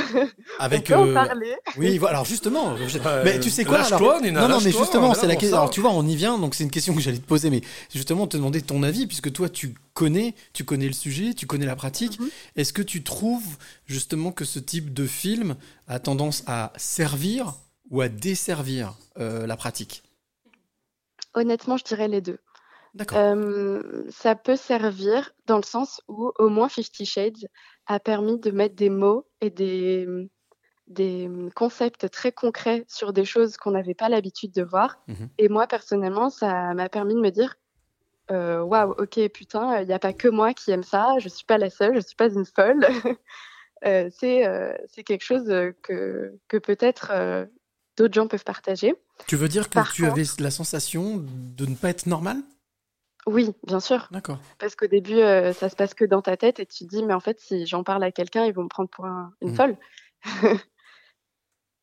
Avec. 0.59 0.81
on 0.81 0.83
peut 0.83 0.95
en 0.95 1.07
euh, 1.07 1.13
parler. 1.13 1.55
Oui, 1.77 1.97
voilà. 1.97 2.17
Alors 2.17 2.25
justement, 2.25 2.77
je- 2.87 2.99
Euh, 2.99 3.23
mais 3.25 3.39
tu 3.39 3.49
sais 3.49 3.65
quoi 3.65 3.79
alors 3.81 4.21
Nina, 4.21 4.41
Non, 4.41 4.47
non, 4.49 4.61
mais 4.63 4.71
justement, 4.71 5.13
c'est 5.15 5.25
la 5.27 5.35
question. 5.35 5.57
Alors 5.57 5.71
tu 5.71 5.81
vois, 5.81 5.91
on 5.91 6.05
y 6.05 6.15
vient. 6.15 6.37
Donc 6.37 6.53
c'est 6.53 6.63
une 6.63 6.69
question 6.71 6.93
que 6.93 7.01
j'allais 7.01 7.17
te 7.17 7.25
poser, 7.25 7.49
mais 7.49 7.61
justement 7.93 8.27
te 8.27 8.37
demander 8.37 8.61
ton 8.61 8.83
avis, 8.83 9.07
puisque 9.07 9.31
toi 9.33 9.49
tu 9.49 9.73
connais, 9.95 10.35
tu 10.53 10.63
connais 10.63 10.87
le 10.87 10.93
sujet, 10.93 11.33
tu 11.33 11.47
connais 11.47 11.65
la 11.65 11.75
pratique. 11.75 12.19
Mhm. 12.19 12.29
Est-ce 12.55 12.71
que 12.71 12.83
tu 12.83 13.03
trouves 13.03 13.57
justement 13.87 14.31
que 14.31 14.45
ce 14.45 14.59
type 14.59 14.93
de 14.93 15.07
film 15.07 15.55
a 15.87 15.99
tendance 15.99 16.43
à 16.45 16.71
servir 16.77 17.55
ou 17.89 18.01
à 18.01 18.09
desservir 18.09 18.93
euh, 19.19 19.47
la 19.47 19.57
pratique? 19.57 20.03
Honnêtement, 21.33 21.77
je 21.77 21.83
dirais 21.83 22.07
les 22.07 22.21
deux. 22.21 22.37
Euh, 23.13 24.03
ça 24.09 24.35
peut 24.35 24.55
servir 24.55 25.31
dans 25.45 25.57
le 25.57 25.63
sens 25.63 26.01
où 26.07 26.31
au 26.37 26.49
moins 26.49 26.69
Fifty 26.69 27.05
Shades 27.05 27.47
a 27.85 27.99
permis 27.99 28.39
de 28.39 28.51
mettre 28.51 28.75
des 28.75 28.89
mots 28.89 29.27
et 29.41 29.49
des, 29.49 30.07
des 30.87 31.29
concepts 31.55 32.09
très 32.09 32.31
concrets 32.31 32.85
sur 32.87 33.13
des 33.13 33.25
choses 33.25 33.57
qu'on 33.57 33.71
n'avait 33.71 33.93
pas 33.93 34.09
l'habitude 34.09 34.51
de 34.51 34.63
voir. 34.63 34.99
Mhm. 35.07 35.29
Et 35.37 35.49
moi, 35.49 35.67
personnellement, 35.67 36.29
ça 36.29 36.73
m'a 36.73 36.89
permis 36.89 37.15
de 37.15 37.21
me 37.21 37.31
dire 37.31 37.55
Waouh, 38.31 38.91
ok, 38.91 39.27
putain, 39.29 39.81
il 39.81 39.87
n'y 39.87 39.93
a 39.93 39.97
pas 39.97 40.13
que 40.13 40.27
moi 40.27 40.53
qui 40.53 40.69
aime 40.69 40.83
ça, 40.83 41.15
je 41.17 41.25
ne 41.25 41.29
suis 41.29 41.45
pas 41.45 41.57
la 41.57 41.71
seule, 41.71 41.93
je 41.93 41.97
ne 41.97 42.03
suis 42.03 42.15
pas 42.15 42.29
une 42.29 42.45
folle. 42.45 42.85
Euh, 43.85 44.09
c'est 44.17 44.45
euh, 44.45 44.73
c'est 44.87 45.03
quelque 45.03 45.23
chose 45.23 45.47
que, 45.83 46.37
que 46.47 46.57
peut-être 46.57 47.11
euh, 47.11 47.45
d'autres 47.97 48.13
gens 48.13 48.27
peuvent 48.27 48.43
partager. 48.43 48.93
Tu 49.27 49.35
veux 49.35 49.47
dire 49.47 49.69
que 49.69 49.75
Par 49.75 49.93
tu 49.93 50.05
avais 50.05 50.23
la 50.39 50.51
sensation 50.51 51.17
de 51.17 51.65
ne 51.65 51.75
pas 51.75 51.89
être 51.89 52.05
normal? 52.05 52.37
Oui, 53.27 53.51
bien 53.67 53.79
sûr. 53.79 54.07
D'accord. 54.11 54.39
Parce 54.57 54.75
qu'au 54.75 54.87
début, 54.87 55.19
euh, 55.19 55.53
ça 55.53 55.69
se 55.69 55.75
passe 55.75 55.93
que 55.93 56.05
dans 56.05 56.21
ta 56.21 56.37
tête 56.37 56.59
et 56.59 56.65
tu 56.65 56.85
te 56.85 56.89
dis, 56.89 57.03
mais 57.03 57.13
en 57.13 57.19
fait, 57.19 57.39
si 57.39 57.65
j'en 57.67 57.83
parle 57.83 58.03
à 58.03 58.11
quelqu'un, 58.11 58.45
ils 58.45 58.53
vont 58.53 58.63
me 58.63 58.69
prendre 58.69 58.89
pour 58.89 59.05
un- 59.05 59.33
une 59.41 59.51
Mm. 59.51 59.55
folle. 59.55 59.77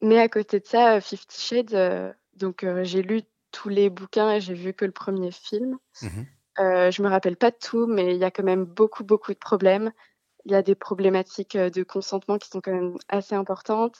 mais 0.02 0.18
à 0.18 0.28
côté 0.28 0.60
de 0.60 0.66
ça, 0.66 0.96
euh, 0.96 1.00
Fifty 1.00 1.40
Shades, 1.40 1.74
euh, 1.74 2.12
donc 2.34 2.64
euh, 2.64 2.84
j'ai 2.84 3.02
lu 3.02 3.22
tous 3.52 3.68
les 3.68 3.90
bouquins 3.90 4.32
et 4.32 4.40
j'ai 4.40 4.54
vu 4.54 4.72
que 4.74 4.84
le 4.84 4.92
premier 4.92 5.30
film. 5.30 5.78
Euh, 6.58 6.90
je 6.90 7.02
me 7.02 7.08
rappelle 7.08 7.36
pas 7.36 7.50
de 7.50 7.56
tout, 7.60 7.86
mais 7.86 8.14
il 8.14 8.18
y 8.20 8.24
a 8.24 8.30
quand 8.30 8.42
même 8.42 8.64
beaucoup, 8.64 9.04
beaucoup 9.04 9.32
de 9.32 9.38
problèmes. 9.38 9.92
Il 10.44 10.52
y 10.52 10.54
a 10.54 10.62
des 10.62 10.74
problématiques 10.74 11.56
de 11.56 11.82
consentement 11.82 12.38
qui 12.38 12.48
sont 12.48 12.60
quand 12.60 12.72
même 12.72 12.96
assez 13.08 13.34
importantes. 13.34 13.96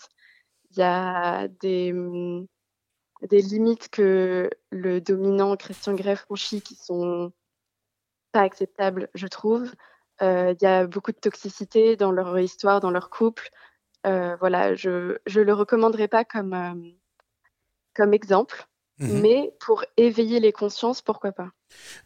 Il 0.70 0.78
y 0.78 0.82
a 0.82 1.48
des, 1.48 1.92
hum, 1.92 2.47
des 3.23 3.41
limites 3.43 3.89
que 3.89 4.51
le 4.70 5.01
dominant 5.01 5.57
Christian 5.57 5.95
Grey 5.95 6.17
franchit 6.17 6.61
qui 6.62 6.75
sont 6.75 7.33
pas 8.33 8.43
acceptables, 8.43 9.09
je 9.15 9.27
trouve. 9.27 9.73
Euh, 10.23 10.55
Il 10.59 10.62
y 10.62 10.67
a 10.67 10.86
beaucoup 10.86 11.12
de 11.12 11.19
toxicité 11.19 11.97
dans 11.97 12.12
leur 12.12 12.39
histoire, 12.39 12.81
dans 12.81 12.91
leur 12.91 13.11
couple. 13.11 13.51
Euh, 14.07 14.36
voilà, 14.36 14.75
je 14.75 15.19
je 15.27 15.41
le 15.41 15.53
recommanderais 15.53 16.09
pas 16.09 16.25
comme 16.25 16.55
euh, 16.55 16.91
comme 17.95 18.12
exemple, 18.15 18.67
Mhm. 18.99 19.20
mais 19.20 19.53
pour 19.61 19.85
éveiller 19.99 20.41
les 20.41 20.53
consciences, 20.53 21.03
pourquoi 21.03 21.33
pas. 21.33 21.51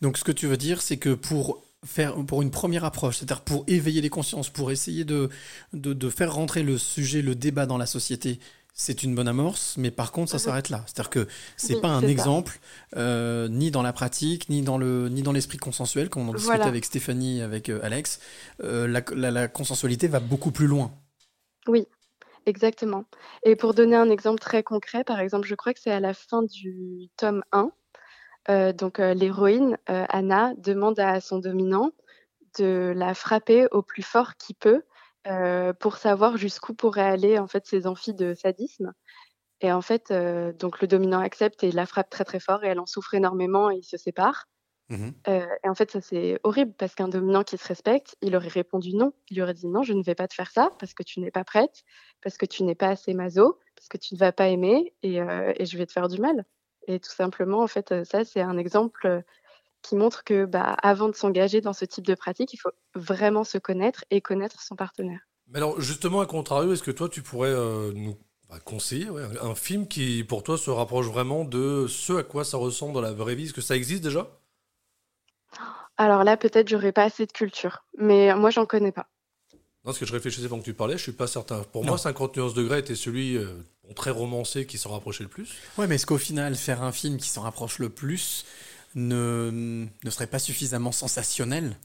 Donc 0.00 0.18
ce 0.18 0.24
que 0.24 0.32
tu 0.32 0.46
veux 0.48 0.56
dire, 0.56 0.82
c'est 0.82 0.96
que 0.96 1.14
pour 1.14 1.62
faire 1.84 2.14
pour 2.26 2.42
une 2.42 2.50
première 2.50 2.84
approche, 2.84 3.18
c'est-à-dire 3.18 3.42
pour 3.42 3.64
éveiller 3.68 4.00
les 4.00 4.10
consciences, 4.10 4.50
pour 4.50 4.70
essayer 4.72 5.04
de, 5.04 5.28
de, 5.72 5.92
de 5.92 6.10
faire 6.10 6.34
rentrer 6.34 6.62
le 6.62 6.78
sujet, 6.78 7.22
le 7.22 7.34
débat 7.34 7.66
dans 7.66 7.78
la 7.78 7.86
société, 7.86 8.40
c'est 8.80 9.02
une 9.02 9.14
bonne 9.14 9.28
amorce, 9.28 9.76
mais 9.76 9.90
par 9.90 10.10
contre 10.10 10.30
ça 10.30 10.38
s'arrête 10.38 10.70
là. 10.70 10.82
C'est-à-dire 10.86 11.10
que 11.10 11.28
c'est 11.56 11.74
Oui, 11.74 11.80
pas 11.82 11.88
un 11.88 12.00
exemple, 12.02 12.58
euh, 12.96 13.48
ni 13.48 13.70
dans 13.70 13.82
la 13.82 13.92
pratique, 13.92 14.48
ni 14.48 14.62
dans 14.62 14.78
le 14.78 15.08
ni 15.10 15.22
dans 15.22 15.32
l'esprit 15.32 15.58
consensuel, 15.58 16.08
comme 16.08 16.22
on 16.28 16.30
en 16.30 16.34
discutait 16.34 16.64
Voilà. 16.64 16.66
avec 16.66 16.84
Stéphanie, 16.86 17.42
avec 17.42 17.68
euh, 17.68 17.80
Alex. 17.82 18.20
Euh, 18.62 18.88
la, 18.88 19.02
la, 19.14 19.30
la 19.30 19.48
consensualité 19.48 20.08
va 20.08 20.20
beaucoup 20.20 20.50
plus 20.50 20.66
loin. 20.66 20.92
Oui, 21.68 21.86
exactement. 22.46 23.04
Et 23.44 23.56
pour 23.56 23.74
donner 23.74 23.96
un 23.96 24.10
exemple 24.10 24.40
très 24.40 24.62
concret, 24.62 25.04
par 25.04 25.20
exemple, 25.20 25.46
je 25.46 25.54
crois 25.54 25.74
que 25.74 25.80
c'est 25.80 25.90
à 25.90 26.00
la 26.00 26.14
fin 26.14 26.42
du 26.42 27.08
tome 27.16 27.42
1. 27.52 27.70
euh, 28.48 28.72
donc, 28.72 28.98
l'héroïne, 28.98 29.76
Anna, 29.86 30.54
demande 30.56 30.98
à 31.00 31.20
son 31.20 31.38
dominant 31.38 31.92
de 32.58 32.92
la 32.96 33.14
frapper 33.14 33.66
au 33.70 33.82
plus 33.82 34.02
fort 34.02 34.36
qu'il 34.36 34.56
peut 34.56 34.82
euh, 35.26 35.72
pour 35.74 35.96
savoir 35.98 36.36
jusqu'où 36.36 36.74
pourraient 36.74 37.02
aller 37.02 37.38
en 37.38 37.46
fait 37.46 37.66
ses 37.66 37.86
amphis 37.86 38.14
de 38.14 38.34
sadisme. 38.34 38.92
Et 39.60 39.72
en 39.72 39.82
fait, 39.82 40.10
euh, 40.10 40.52
donc 40.52 40.80
le 40.80 40.88
dominant 40.88 41.20
accepte 41.20 41.62
et 41.64 41.72
la 41.72 41.86
frappe 41.86 42.10
très 42.10 42.24
très 42.24 42.40
fort 42.40 42.64
et 42.64 42.68
elle 42.68 42.80
en 42.80 42.86
souffre 42.86 43.14
énormément 43.14 43.70
et 43.70 43.76
ils 43.76 43.84
se 43.84 43.98
séparent. 43.98 44.46
Euh, 45.28 45.46
et 45.64 45.68
en 45.68 45.74
fait, 45.74 45.90
ça 45.90 46.00
c'est 46.00 46.40
horrible 46.44 46.74
parce 46.74 46.94
qu'un 46.94 47.08
dominant 47.08 47.44
qui 47.44 47.58
se 47.58 47.68
respecte, 47.68 48.16
il 48.22 48.36
aurait 48.36 48.48
répondu 48.48 48.94
non. 48.96 49.12
Il 49.30 49.36
lui 49.36 49.42
aurait 49.42 49.54
dit 49.54 49.68
non, 49.68 49.82
je 49.82 49.92
ne 49.92 50.02
vais 50.02 50.14
pas 50.14 50.28
te 50.28 50.34
faire 50.34 50.50
ça 50.50 50.70
parce 50.78 50.94
que 50.94 51.02
tu 51.02 51.20
n'es 51.20 51.30
pas 51.30 51.44
prête, 51.44 51.84
parce 52.22 52.38
que 52.38 52.46
tu 52.46 52.64
n'es 52.64 52.74
pas 52.74 52.88
assez 52.88 53.14
maso, 53.14 53.58
parce 53.76 53.88
que 53.88 53.98
tu 53.98 54.14
ne 54.14 54.18
vas 54.20 54.32
pas 54.32 54.48
aimer 54.48 54.94
et, 55.02 55.16
et 55.18 55.66
je 55.66 55.78
vais 55.78 55.86
te 55.86 55.92
faire 55.92 56.08
du 56.08 56.20
mal. 56.20 56.44
Et 56.88 57.00
tout 57.00 57.10
simplement, 57.10 57.62
en 57.62 57.66
fait, 57.68 58.04
ça 58.04 58.24
c'est 58.24 58.40
un 58.40 58.56
exemple 58.58 59.22
qui 59.82 59.96
montre 59.96 60.24
que 60.24 60.44
bah, 60.44 60.76
avant 60.82 61.08
de 61.08 61.14
s'engager 61.14 61.60
dans 61.60 61.72
ce 61.72 61.84
type 61.84 62.06
de 62.06 62.14
pratique, 62.14 62.52
il 62.52 62.58
faut 62.58 62.70
vraiment 62.94 63.44
se 63.44 63.58
connaître 63.58 64.04
et 64.10 64.20
connaître 64.20 64.62
son 64.62 64.76
partenaire. 64.76 65.20
Mais 65.48 65.58
alors, 65.58 65.80
justement, 65.80 66.20
à 66.20 66.26
contrario, 66.26 66.72
est-ce 66.72 66.82
que 66.82 66.90
toi, 66.90 67.08
tu 67.08 67.22
pourrais 67.22 67.50
euh, 67.50 67.92
nous 67.94 68.16
bah, 68.48 68.58
conseiller 68.64 69.10
ouais, 69.10 69.22
un 69.42 69.54
film 69.54 69.88
qui, 69.88 70.22
pour 70.24 70.42
toi, 70.42 70.56
se 70.58 70.70
rapproche 70.70 71.06
vraiment 71.06 71.44
de 71.44 71.86
ce 71.88 72.12
à 72.14 72.22
quoi 72.22 72.44
ça 72.44 72.56
ressemble 72.56 72.94
dans 72.94 73.00
la 73.00 73.12
vraie 73.12 73.34
vie? 73.34 73.44
Est-ce 73.44 73.54
que 73.54 73.60
ça 73.60 73.76
existe 73.76 74.02
déjà? 74.02 74.28
Alors 75.96 76.24
là, 76.24 76.36
peut-être 76.36 76.68
j'aurais 76.68 76.92
pas 76.92 77.04
assez 77.04 77.26
de 77.26 77.32
culture, 77.32 77.84
mais 77.98 78.34
moi 78.34 78.48
j'en 78.50 78.64
connais 78.64 78.92
pas. 78.92 79.08
Non, 79.52 79.58
parce 79.84 79.98
que 79.98 80.06
je 80.06 80.12
réfléchissais 80.12 80.48
pendant 80.48 80.60
que 80.60 80.66
tu 80.66 80.74
parlais, 80.74 80.96
je 80.96 81.02
suis 81.02 81.12
pas 81.12 81.26
certain. 81.26 81.62
Pour 81.72 81.82
Non. 81.82 81.90
moi, 81.90 81.98
50 81.98 82.36
nuances 82.36 82.54
degrés 82.54 82.78
était 82.78 82.94
celui 82.94 83.36
euh, 83.36 83.46
très 83.96 84.10
romancé 84.10 84.66
qui 84.66 84.78
s'en 84.78 84.90
rapprochait 84.90 85.24
le 85.24 85.28
plus. 85.30 85.56
Ouais, 85.78 85.86
mais 85.86 85.96
est-ce 85.96 86.06
qu'au 86.06 86.18
final, 86.18 86.54
faire 86.54 86.82
un 86.82 86.92
film 86.92 87.16
qui 87.18 87.28
s'en 87.28 87.42
rapproche 87.42 87.78
le 87.78 87.88
plus 87.88 88.44
ne, 88.94 89.86
ne 90.04 90.10
serait 90.10 90.26
pas 90.26 90.38
suffisamment 90.38 90.92
sensationnel 90.92 91.76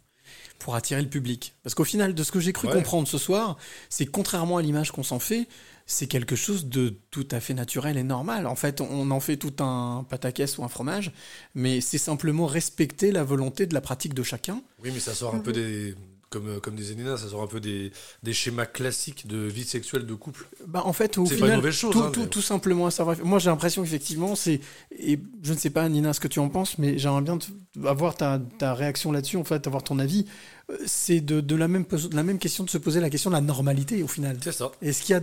pour 0.59 0.75
attirer 0.75 1.01
le 1.01 1.09
public 1.09 1.53
Parce 1.63 1.75
qu'au 1.75 1.83
final, 1.83 2.13
de 2.15 2.23
ce 2.23 2.31
que 2.31 2.39
j'ai 2.39 2.53
cru 2.53 2.67
Ouais. 2.67 2.73
comprendre 2.73 3.07
ce 3.07 3.17
soir, 3.17 3.57
c'est 3.89 4.05
que 4.05 4.11
contrairement 4.11 4.57
à 4.57 4.61
l'image 4.61 4.91
qu'on 4.91 5.03
s'en 5.03 5.19
fait, 5.19 5.47
c'est 5.85 6.07
quelque 6.07 6.35
chose 6.35 6.65
de 6.65 6.95
tout 7.11 7.27
à 7.29 7.39
fait 7.39 7.53
naturel 7.53 7.97
et 7.97 8.03
normal. 8.03 8.47
En 8.47 8.55
fait, 8.55 8.81
on 8.81 9.11
en 9.11 9.19
fait 9.19 9.37
tout 9.37 9.53
un 9.63 10.03
pataquès 10.09 10.57
ou 10.57 10.63
un 10.63 10.67
fromage, 10.67 11.11
mais 11.53 11.79
c'est 11.81 11.99
simplement 11.99 12.47
respecter 12.47 13.11
la 13.11 13.23
volonté 13.23 13.67
de 13.67 13.73
la 13.75 13.81
pratique 13.81 14.13
de 14.15 14.23
chacun. 14.23 14.61
Oui, 14.81 14.89
mais 14.93 14.99
ça 14.99 15.13
sort 15.13 15.35
un 15.35 15.39
peu 15.39 15.51
des. 15.51 15.93
Comme, 16.31 16.47
euh, 16.49 16.59
comme 16.59 16.75
des 16.75 16.93
Nina, 16.95 17.17
ça 17.17 17.29
sort 17.29 17.43
un 17.43 17.47
peu 17.47 17.59
des, 17.61 17.91
des 18.23 18.33
schémas 18.33 18.65
classiques 18.65 19.27
de 19.27 19.37
vie 19.37 19.63
sexuelle 19.63 20.05
de 20.05 20.13
couple. 20.15 20.47
Bah, 20.67 20.81
en 20.83 20.91
fait, 20.91 21.17
au 21.17 21.25
C'est 21.25 21.31
pas 21.33 21.35
final, 21.37 21.49
une 21.51 21.55
mauvaise 21.57 21.73
chose. 21.75 21.93
tout, 21.93 21.99
hein, 22.01 22.09
tout- 22.11 22.21
mais- 22.21 22.27
tout 22.27 22.41
simplement 22.41 22.87
à 22.87 22.91
savoir. 22.91 23.15
Moi, 23.23 23.39
j'ai 23.39 23.49
l'impression 23.49 23.83
qu'effectivement, 23.83 24.35
c'est. 24.35 24.59
Et 24.97 25.19
je 25.43 25.53
ne 25.53 25.57
sais 25.57 25.69
pas, 25.69 25.87
Nina, 25.87 26.13
ce 26.13 26.19
que 26.19 26.27
tu 26.27 26.39
en 26.39 26.49
penses, 26.49 26.77
mais 26.77 26.97
j'aimerais 26.97 27.21
bien 27.21 27.37
avoir 27.85 28.15
ta, 28.15 28.39
ta 28.57 28.73
réaction 28.73 29.11
là-dessus, 29.11 29.37
en 29.37 29.43
fait, 29.43 29.65
avoir 29.67 29.83
ton 29.83 29.99
avis. 29.99 30.25
Euh, 30.71 30.77
C'est 30.87 31.21
de, 31.21 31.41
de 31.41 31.55
la, 31.55 31.67
même, 31.67 31.85
de 31.85 32.15
la 32.15 32.23
même 32.23 32.39
question 32.39 32.63
de 32.63 32.69
se 32.69 32.79
poser 32.79 32.99
la 32.99 33.09
question 33.11 33.29
de 33.29 33.35
la 33.35 33.41
normalité, 33.41 34.01
au 34.03 34.07
final. 34.07 34.37
C'est 34.43 34.51
ça. 34.51 34.71
Est-ce 34.81 35.03
qu'il 35.03 35.15
y 35.15 35.19
a 35.19 35.21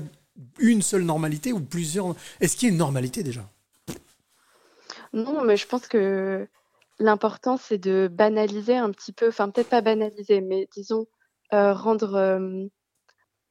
une 0.60 0.82
seule 0.82 1.02
normalité 1.02 1.52
ou 1.52 1.60
plusieurs? 1.60 2.14
Est-ce 2.40 2.56
qu'il 2.56 2.68
y 2.68 2.70
a 2.70 2.72
une 2.72 2.78
normalité 2.78 3.22
déjà? 3.22 3.50
Non, 5.12 5.44
mais 5.44 5.56
je 5.56 5.66
pense 5.66 5.86
que 5.88 6.46
l'important, 7.02 7.56
c'est 7.56 7.78
de 7.78 8.08
banaliser 8.10 8.76
un 8.76 8.90
petit 8.90 9.12
peu, 9.12 9.28
enfin 9.28 9.50
peut-être 9.50 9.68
pas 9.68 9.80
banaliser, 9.80 10.40
mais 10.40 10.68
disons 10.72 11.06
euh, 11.52 11.74
rendre 11.74 12.70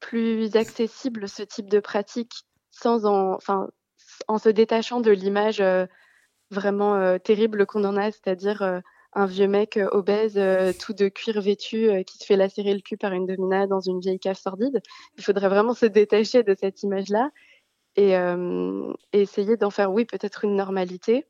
plus 0.00 0.56
accessible 0.56 1.28
ce 1.28 1.42
type 1.44 1.70
de 1.70 1.78
pratique 1.78 2.32
sans 2.70 3.06
en, 3.06 3.34
enfin, 3.34 3.68
en 4.26 4.38
se 4.38 4.48
détachant 4.48 5.00
de 5.00 5.12
l'image 5.12 5.60
euh, 5.60 5.86
vraiment 6.50 6.96
euh, 6.96 7.18
terrible 7.18 7.66
qu'on 7.66 7.84
en 7.84 7.96
a, 7.96 8.10
c'est-à-dire 8.10 8.82
un 9.14 9.26
vieux 9.26 9.46
mec 9.46 9.78
obèse, 9.92 10.40
tout 10.78 10.94
de 10.94 11.08
cuir 11.08 11.40
vêtu, 11.40 11.90
qui 12.06 12.18
se 12.18 12.24
fait 12.24 12.36
lacérer 12.36 12.74
le 12.74 12.80
cul 12.80 12.96
par 12.96 13.12
une 13.12 13.26
domina 13.26 13.66
dans 13.66 13.80
une 13.80 14.00
vieille 14.00 14.18
cave 14.18 14.38
sordide. 14.38 14.80
Il 15.18 15.22
faudrait 15.22 15.50
vraiment 15.50 15.74
se 15.74 15.86
détacher 15.86 16.42
de 16.42 16.56
cette 16.58 16.82
image-là 16.82 17.30
et 17.96 18.14
essayer 19.12 19.58
d'en 19.58 19.70
faire, 19.70 19.92
oui, 19.92 20.06
peut-être 20.06 20.44
une 20.44 20.56
normalité. 20.56 21.26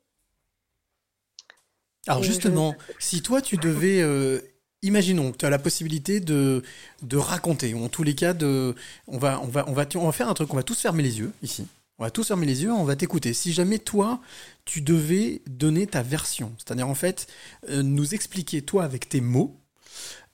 Alors 2.06 2.20
Et 2.22 2.26
je- 2.26 2.32
justement, 2.32 2.74
si 2.98 3.22
toi 3.22 3.40
tu 3.42 3.56
devais, 3.56 4.00
euh, 4.02 4.40
imaginons 4.82 5.32
que 5.32 5.36
tu 5.38 5.46
as 5.46 5.50
la 5.50 5.58
possibilité 5.58 6.20
de, 6.20 6.62
de 7.02 7.16
raconter, 7.16 7.74
ou 7.74 7.84
en 7.84 7.88
tous 7.88 8.02
les 8.02 8.14
cas, 8.14 8.34
de, 8.34 8.74
on, 9.06 9.18
va, 9.18 9.40
on, 9.42 9.46
va, 9.46 9.64
on, 9.68 9.72
va, 9.72 9.86
on 9.96 10.06
va 10.06 10.12
faire 10.12 10.28
un 10.28 10.34
truc, 10.34 10.52
on 10.52 10.56
va 10.56 10.62
tous 10.64 10.78
fermer 10.80 11.02
les 11.02 11.18
yeux 11.20 11.32
ici. 11.42 11.66
On 11.98 12.04
va 12.04 12.10
tous 12.10 12.26
fermer 12.26 12.46
les 12.46 12.62
yeux, 12.64 12.72
on 12.72 12.84
va 12.84 12.96
t'écouter. 12.96 13.32
Si 13.32 13.52
jamais 13.52 13.78
toi, 13.78 14.20
tu 14.64 14.80
devais 14.80 15.42
donner 15.46 15.86
ta 15.86 16.02
version, 16.02 16.52
c'est-à-dire 16.58 16.88
en 16.88 16.94
fait, 16.96 17.28
euh, 17.68 17.82
nous 17.82 18.14
expliquer 18.14 18.62
toi 18.62 18.82
avec 18.82 19.08
tes 19.08 19.20
mots 19.20 19.60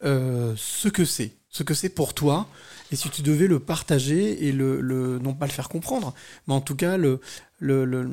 euh, 0.05 0.55
ce 0.56 0.88
que 0.88 1.05
c'est, 1.05 1.32
ce 1.50 1.62
que 1.62 1.74
c'est 1.74 1.88
pour 1.88 2.14
toi, 2.14 2.48
et 2.92 2.97
si 2.97 3.10
tu 3.10 3.22
devais 3.22 3.48
le 3.48 3.58
partager 3.58 4.47
et 4.47 4.52
le, 4.52 4.80
le- 4.80 5.18
non 5.18 5.34
pas 5.34 5.47
le 5.47 5.52
faire 5.52 5.68
comprendre, 5.68 6.14
mais 6.47 6.55
en 6.55 6.60
tout 6.60 6.76
cas 6.76 6.97
le, 6.97 7.20
le, 7.58 7.84
le- 7.84 8.08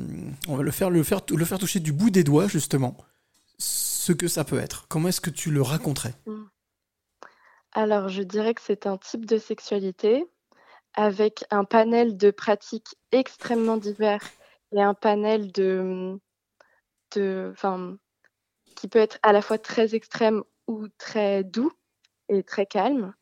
on 0.48 0.56
va 0.56 0.62
le 0.62 0.70
faire, 0.70 0.90
le 0.90 1.02
faire, 1.02 1.20
le 1.30 1.44
faire 1.44 1.58
toucher 1.58 1.80
du 1.80 1.92
bout 1.92 2.10
des 2.10 2.24
doigts 2.24 2.48
justement 2.48 2.96
ce 3.58 4.12
que 4.12 4.28
ça 4.28 4.44
peut 4.44 4.58
être. 4.58 4.86
Comment 4.88 5.08
est-ce 5.08 5.20
que 5.20 5.30
tu 5.30 5.50
le 5.50 5.62
raconterais? 5.62 6.14
Alors, 7.72 8.08
je 8.08 8.22
dirais 8.22 8.54
que 8.54 8.62
c'est 8.62 8.86
un 8.86 8.96
type 8.96 9.26
de 9.26 9.38
sexualité 9.38 10.24
avec 10.94 11.44
un 11.50 11.64
panel 11.64 12.16
de 12.16 12.30
pratiques 12.30 12.96
extrêmement 13.12 13.76
divers 13.76 14.22
et 14.72 14.80
un 14.80 14.94
panel 14.94 15.52
de, 15.52 16.18
de, 17.14 17.52
qui 18.76 18.88
peut 18.88 18.98
être 18.98 19.18
à 19.22 19.32
la 19.32 19.42
fois 19.42 19.58
très 19.58 19.94
extrême 19.94 20.42
ou 20.66 20.88
très 20.98 21.44
doux 21.44 21.72
et 22.28 22.42
très 22.42 22.66
calme, 22.66 23.14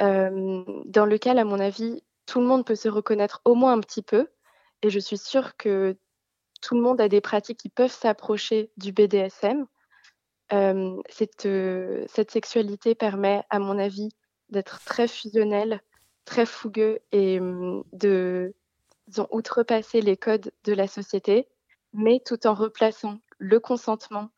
euh, 0.00 0.64
dans 0.86 1.06
lequel, 1.06 1.38
à 1.38 1.44
mon 1.44 1.60
avis, 1.60 2.02
tout 2.26 2.40
le 2.40 2.46
monde 2.46 2.64
peut 2.64 2.74
se 2.74 2.88
reconnaître 2.88 3.42
au 3.44 3.54
moins 3.54 3.72
un 3.72 3.80
petit 3.80 4.02
peu. 4.02 4.28
Et 4.82 4.90
je 4.90 4.98
suis 4.98 5.18
sûre 5.18 5.56
que 5.56 5.96
tout 6.60 6.74
le 6.74 6.82
monde 6.82 7.00
a 7.00 7.08
des 7.08 7.20
pratiques 7.20 7.58
qui 7.58 7.68
peuvent 7.68 7.92
s'approcher 7.92 8.70
du 8.76 8.92
BDSM. 8.92 9.66
Euh, 10.52 10.96
cette, 11.08 11.46
euh, 11.46 12.04
cette 12.08 12.30
sexualité 12.30 12.94
permet, 12.94 13.42
à 13.50 13.58
mon 13.58 13.78
avis, 13.78 14.10
d'être 14.48 14.82
très 14.84 15.06
fusionnelle, 15.08 15.80
très 16.24 16.46
fougueux 16.46 16.98
et 17.12 17.38
hum, 17.40 17.84
de 17.92 18.54
disons, 19.06 19.28
outrepasser 19.30 20.00
les 20.00 20.16
codes 20.16 20.52
de 20.64 20.72
la 20.72 20.86
société, 20.86 21.48
mais 21.92 22.20
tout 22.24 22.46
en 22.46 22.54
replaçant 22.54 23.20
le 23.38 23.58
consentement 23.60 24.30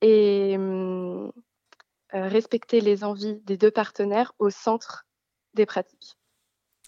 et 0.00 0.54
hum, 0.56 1.32
euh, 2.14 2.28
respecter 2.28 2.80
les 2.80 3.04
envies 3.04 3.40
des 3.44 3.56
deux 3.56 3.70
partenaires 3.70 4.32
au 4.38 4.50
centre 4.50 5.06
des 5.54 5.66
pratiques. 5.66 6.16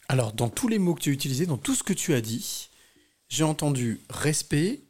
Alors, 0.08 0.32
dans 0.32 0.48
tous 0.48 0.66
les 0.68 0.78
mots 0.78 0.94
que 0.94 1.00
tu 1.00 1.10
as 1.10 1.12
utilisés, 1.12 1.46
dans 1.46 1.58
tout 1.58 1.74
ce 1.74 1.82
que 1.82 1.92
tu 1.92 2.14
as 2.14 2.20
dit, 2.20 2.69
j'ai 3.30 3.44
entendu 3.44 4.00
respect, 4.10 4.80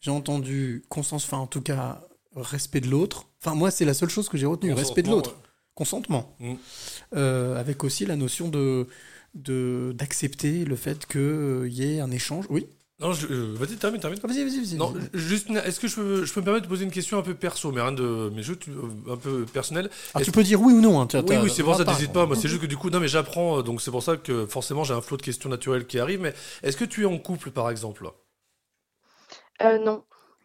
j'ai 0.00 0.12
entendu 0.12 0.84
conscience, 0.88 1.24
enfin 1.24 1.38
en 1.38 1.46
tout 1.48 1.62
cas 1.62 2.02
respect 2.36 2.80
de 2.80 2.88
l'autre. 2.88 3.26
Enfin, 3.42 3.56
moi, 3.56 3.70
c'est 3.72 3.84
la 3.84 3.94
seule 3.94 4.10
chose 4.10 4.28
que 4.28 4.36
j'ai 4.36 4.46
retenue, 4.46 4.72
respect 4.72 5.02
de 5.02 5.08
l'autre. 5.10 5.34
Consentement. 5.74 6.34
Mm. 6.38 6.54
Euh, 7.16 7.58
avec 7.58 7.82
aussi 7.82 8.06
la 8.06 8.14
notion 8.16 8.48
de 8.48 8.86
de- 9.34 9.92
d'accepter 9.94 10.64
le 10.64 10.76
fait 10.76 11.04
qu'il 11.06 11.68
y 11.72 11.82
ait 11.82 12.00
un 12.00 12.10
échange. 12.10 12.46
Oui 12.48 12.66
Non, 12.98 13.12
je- 13.12 13.26
euh, 13.26 13.54
vas-y, 13.58 13.76
termine, 13.76 14.00
termine. 14.00 14.18
Vas-y, 14.22 14.42
vas-y, 14.42 14.58
vas-y. 14.58 14.76
Non, 14.76 14.94
juste, 15.12 15.50
est-ce 15.50 15.78
que 15.80 15.86
je 15.86 15.96
peux, 15.96 16.24
je 16.24 16.32
peux 16.32 16.40
me 16.40 16.44
permettre 16.46 16.64
de 16.64 16.68
poser 16.70 16.84
une 16.84 16.90
question 16.90 17.18
un 17.18 17.22
peu 17.22 17.34
perso, 17.34 17.70
mais 17.70 17.82
rien 17.82 17.92
de, 17.92 18.30
mais 18.34 18.42
juste 18.42 18.68
euh, 18.68 19.12
un 19.12 19.16
peu 19.18 19.44
personnelle. 19.44 19.90
Ah, 20.14 20.22
tu 20.22 20.32
peux 20.32 20.42
dire 20.42 20.62
oui 20.62 20.72
ou 20.72 20.80
non. 20.80 21.02
Hein, 21.02 21.06
tu- 21.06 21.18
Oui, 21.18 21.36
oui, 21.42 21.50
c'est 21.54 21.62
pour 21.62 21.76
ça, 21.76 21.84
pas. 21.84 21.92
n'hésite 21.92 22.12
pas. 22.14 22.24
Moi, 22.24 22.36
c'est 22.36 22.48
juste 22.48 22.62
que 22.62 22.66
du 22.66 22.78
coup, 22.78 22.88
non, 22.88 22.98
mais 23.00 23.08
j'apprends, 23.08 23.58
euh, 23.58 23.62
donc 23.62 23.82
c'est 23.82 23.90
pour 23.90 24.02
ça 24.02 24.16
que 24.16 24.46
forcément, 24.46 24.82
j'ai 24.82 24.94
un 24.94 25.02
flot 25.02 25.18
de 25.18 25.22
questions 25.22 25.50
naturelles 25.50 25.86
qui 25.86 25.98
arrivent. 25.98 26.20
Mais 26.22 26.32
est-ce 26.62 26.78
que 26.78 26.86
tu 26.86 27.02
es 27.02 27.04
en 27.04 27.18
couple, 27.18 27.50
par 27.50 27.68
exemple? 27.68 28.08
Euh, 29.62 29.78
non. 29.78 30.02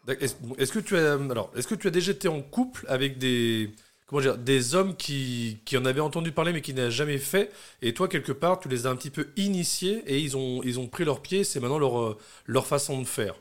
Est-ce 0.09 0.35
est-ce 0.57 0.71
que 0.73 0.79
tu 0.79 0.97
as, 0.97 1.13
alors, 1.13 1.51
est-ce 1.55 1.67
que 1.67 1.75
tu 1.75 1.87
as 1.87 1.91
déjà 1.91 2.11
été 2.11 2.27
en 2.27 2.41
couple 2.41 2.85
avec 2.89 3.17
des, 3.17 3.71
comment 4.11 4.21
dire, 4.21 4.37
des 4.37 4.75
hommes 4.75 4.95
qui, 4.95 5.59
qui 5.65 5.77
en 5.77 5.85
avaient 5.85 6.01
entendu 6.01 6.33
parler 6.33 6.51
mais 6.51 6.61
qui 6.61 6.73
n'avaient 6.73 6.91
jamais 6.91 7.17
fait, 7.17 7.51
et 7.81 7.93
toi 7.93 8.07
quelque 8.07 8.33
part, 8.33 8.59
tu 8.59 8.67
les 8.67 8.85
as 8.85 8.89
un 8.89 8.95
petit 8.97 9.09
peu 9.09 9.29
initiés 9.37 10.03
et 10.05 10.19
ils 10.19 10.35
ont, 10.35 10.61
ils 10.63 10.79
ont 10.79 10.87
pris 10.87 11.05
leur 11.05 11.21
pied, 11.21 11.43
c'est 11.45 11.61
maintenant 11.61 11.79
leur, 11.79 11.97
euh, 11.99 12.17
leur 12.45 12.67
façon 12.67 12.99
de 12.99 13.07
faire. 13.07 13.35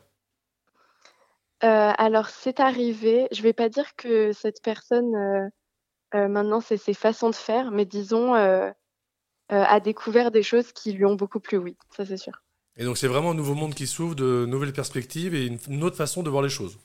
Euh, 1.62 1.92
alors, 1.99 2.28
c'est 2.31 2.60
arrivé. 2.60 3.28
Je 3.32 3.42
vais 3.42 3.52
pas 3.52 3.68
dire 3.68 3.94
que 3.97 4.32
cette 4.32 4.62
personne, 4.62 5.15
euh, 5.15 5.49
euh, 6.15 6.28
maintenant, 6.28 6.60
c'est 6.60 6.78
ses 6.78 6.94
façons 6.94 7.28
de 7.31 7.34
faire, 7.34 7.70
mais 7.70 7.84
disons, 7.84 8.32
a 8.32 9.81
découvert 9.81 10.31
des 10.31 10.44
choses 10.44 10.73
qui 10.73 10.92
lui 10.92 11.05
ont 11.05 11.16
beaucoup 11.16 11.40
plu, 11.40 11.58
oui, 11.58 11.76
ça 11.97 12.07
c'est 12.07 12.16
sûr. 12.16 12.40
Et 12.76 12.84
donc 12.84 12.97
c'est 12.97 13.08
vraiment 13.08 13.32
un 13.32 13.34
nouveau 13.34 13.55
monde 13.55 13.74
qui 13.74 13.89
s'ouvre, 13.89 14.15
de 14.15 14.47
nouvelles 14.47 14.73
perspectives 14.73 15.34
et 15.34 15.47
une, 15.47 15.58
une 15.68 15.82
autre 15.82 15.97
façon 15.97 16.23
de 16.23 16.31
voir 16.31 16.42
les 16.42 16.49
choses. 16.49 16.78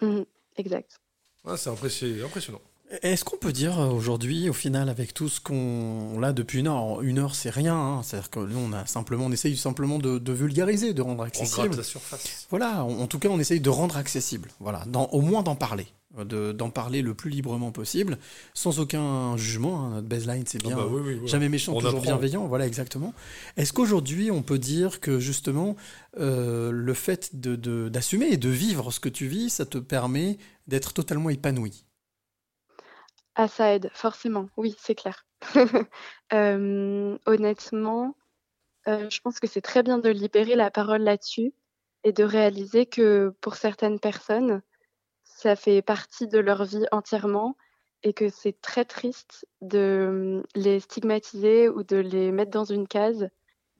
Mhm, 0.00 0.24
exact. 0.56 1.00
Ah, 1.44 1.56
c'est 1.56 1.70
impressi- 1.70 2.24
impressionnant. 2.24 2.60
Est-ce 3.02 3.22
qu'on 3.22 3.36
peut 3.36 3.52
dire 3.52 3.78
euh, 3.78 3.88
aujourd'hui, 3.90 4.48
au 4.48 4.54
final, 4.54 4.88
avec 4.88 5.12
tout 5.12 5.28
ce 5.28 5.40
qu'on 5.40 6.22
a 6.22 6.32
depuis 6.32 6.60
une 6.60 6.68
heure, 6.68 7.02
une 7.02 7.18
heure 7.18 7.34
c'est 7.34 7.50
rien, 7.50 7.74
hein, 7.76 8.02
c'est-à-dire 8.02 8.30
que 8.30 8.40
nous 8.40 8.58
on 8.58 8.72
a 8.72 8.86
simplement, 8.86 9.26
on 9.26 9.30
essaye 9.32 9.58
simplement 9.58 9.98
de, 9.98 10.18
de 10.18 10.32
vulgariser, 10.32 10.94
de 10.94 11.02
rendre 11.02 11.20
On 11.20 11.26
accessible. 11.26 11.66
gratte 11.66 11.76
la 11.76 11.82
surface. 11.82 12.46
Voilà, 12.48 12.84
en, 12.84 13.00
en 13.00 13.06
tout 13.06 13.18
cas 13.18 13.28
on 13.28 13.38
essaye 13.38 13.60
de 13.60 13.68
rendre 13.68 13.98
accessible, 13.98 14.48
voilà, 14.58 14.84
dans, 14.86 15.04
au 15.08 15.20
moins 15.20 15.42
d'en 15.42 15.54
parler, 15.54 15.86
de- 16.18 16.52
d'en 16.52 16.70
parler 16.70 17.02
le 17.02 17.12
plus 17.12 17.28
librement 17.30 17.72
possible, 17.72 18.16
sans 18.54 18.80
aucun 18.80 19.36
jugement. 19.36 19.84
hein, 19.84 19.90
notre 19.96 20.08
baseline 20.08 20.44
c'est 20.46 20.58
Ah 20.64 20.68
bien, 20.68 20.76
bah 20.78 20.86
oui, 20.90 21.02
oui, 21.04 21.18
oui. 21.22 21.28
jamais 21.28 21.50
méchant, 21.50 21.72
On 21.74 21.80
toujours 21.80 21.90
apprend. 21.90 22.02
bienveillant, 22.04 22.46
voilà 22.46 22.66
exactement. 22.66 23.12
Est-ce 23.58 23.74
qu'aujourd'hui 23.74 24.30
on 24.30 24.40
peut 24.40 24.58
dire 24.58 25.00
que 25.00 25.20
justement 25.20 25.76
euh, 26.18 26.70
le 26.72 26.94
fait 26.94 27.38
de- 27.38 27.90
d'assumer 27.90 28.28
et 28.30 28.38
de 28.38 28.48
vivre 28.48 28.90
ce 28.92 28.98
que 28.98 29.10
tu 29.10 29.26
vis, 29.26 29.50
ça 29.50 29.66
te 29.66 29.76
permet 29.76 30.38
d'être 30.68 30.94
totalement 30.94 31.28
épanoui? 31.28 31.84
Ah, 33.40 33.46
ça 33.46 33.72
aide, 33.72 33.88
forcément, 33.94 34.48
oui, 34.56 34.74
c'est 34.78 34.96
clair. 34.96 35.24
Euh, 36.34 37.16
honnêtement, 37.24 38.14
euh, 38.88 39.08
je 39.08 39.20
pense 39.20 39.40
que 39.40 39.46
c'est 39.46 39.62
très 39.62 39.82
bien 39.82 39.96
de 39.98 40.10
libérer 40.10 40.56
la 40.56 40.70
parole 40.70 41.02
là-dessus 41.02 41.54
et 42.04 42.12
de 42.12 42.24
réaliser 42.24 42.84
que 42.84 43.32
pour 43.40 43.54
certaines 43.54 43.98
personnes, 44.00 44.60
ça 45.24 45.56
fait 45.56 45.80
partie 45.80 46.26
de 46.28 46.38
leur 46.38 46.64
vie 46.64 46.84
entièrement 46.92 47.56
et 48.02 48.12
que 48.12 48.28
c'est 48.28 48.60
très 48.60 48.84
triste 48.84 49.46
de 49.62 50.40
hum, 50.40 50.46
les 50.54 50.80
stigmatiser 50.80 51.68
ou 51.70 51.82
de 51.84 51.96
les 51.96 52.32
mettre 52.32 52.50
dans 52.50 52.64
une 52.64 52.88
case, 52.88 53.30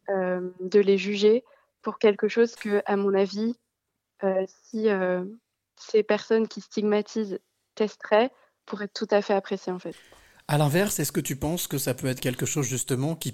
euh, 0.08 0.50
de 0.60 0.80
les 0.80 0.98
juger 0.98 1.44
pour 1.82 1.98
quelque 1.98 2.28
chose 2.28 2.54
que, 2.54 2.80
à 2.86 2.96
mon 2.96 3.12
avis, 3.12 3.56
si 4.46 4.88
ces 5.76 6.02
personnes 6.02 6.48
qui 6.48 6.60
stigmatisent 6.60 7.40
testeraient, 7.74 8.32
tout 8.92 9.08
à 9.10 9.22
fait 9.22 9.34
apprécier 9.34 9.72
en 9.72 9.78
fait. 9.78 9.94
À 10.46 10.56
l'inverse, 10.56 10.98
est-ce 10.98 11.12
que 11.12 11.20
tu 11.20 11.36
penses 11.36 11.66
que 11.66 11.78
ça 11.78 11.94
peut 11.94 12.06
être 12.06 12.20
quelque 12.20 12.46
chose 12.46 12.66
justement 12.66 13.14
qui, 13.14 13.32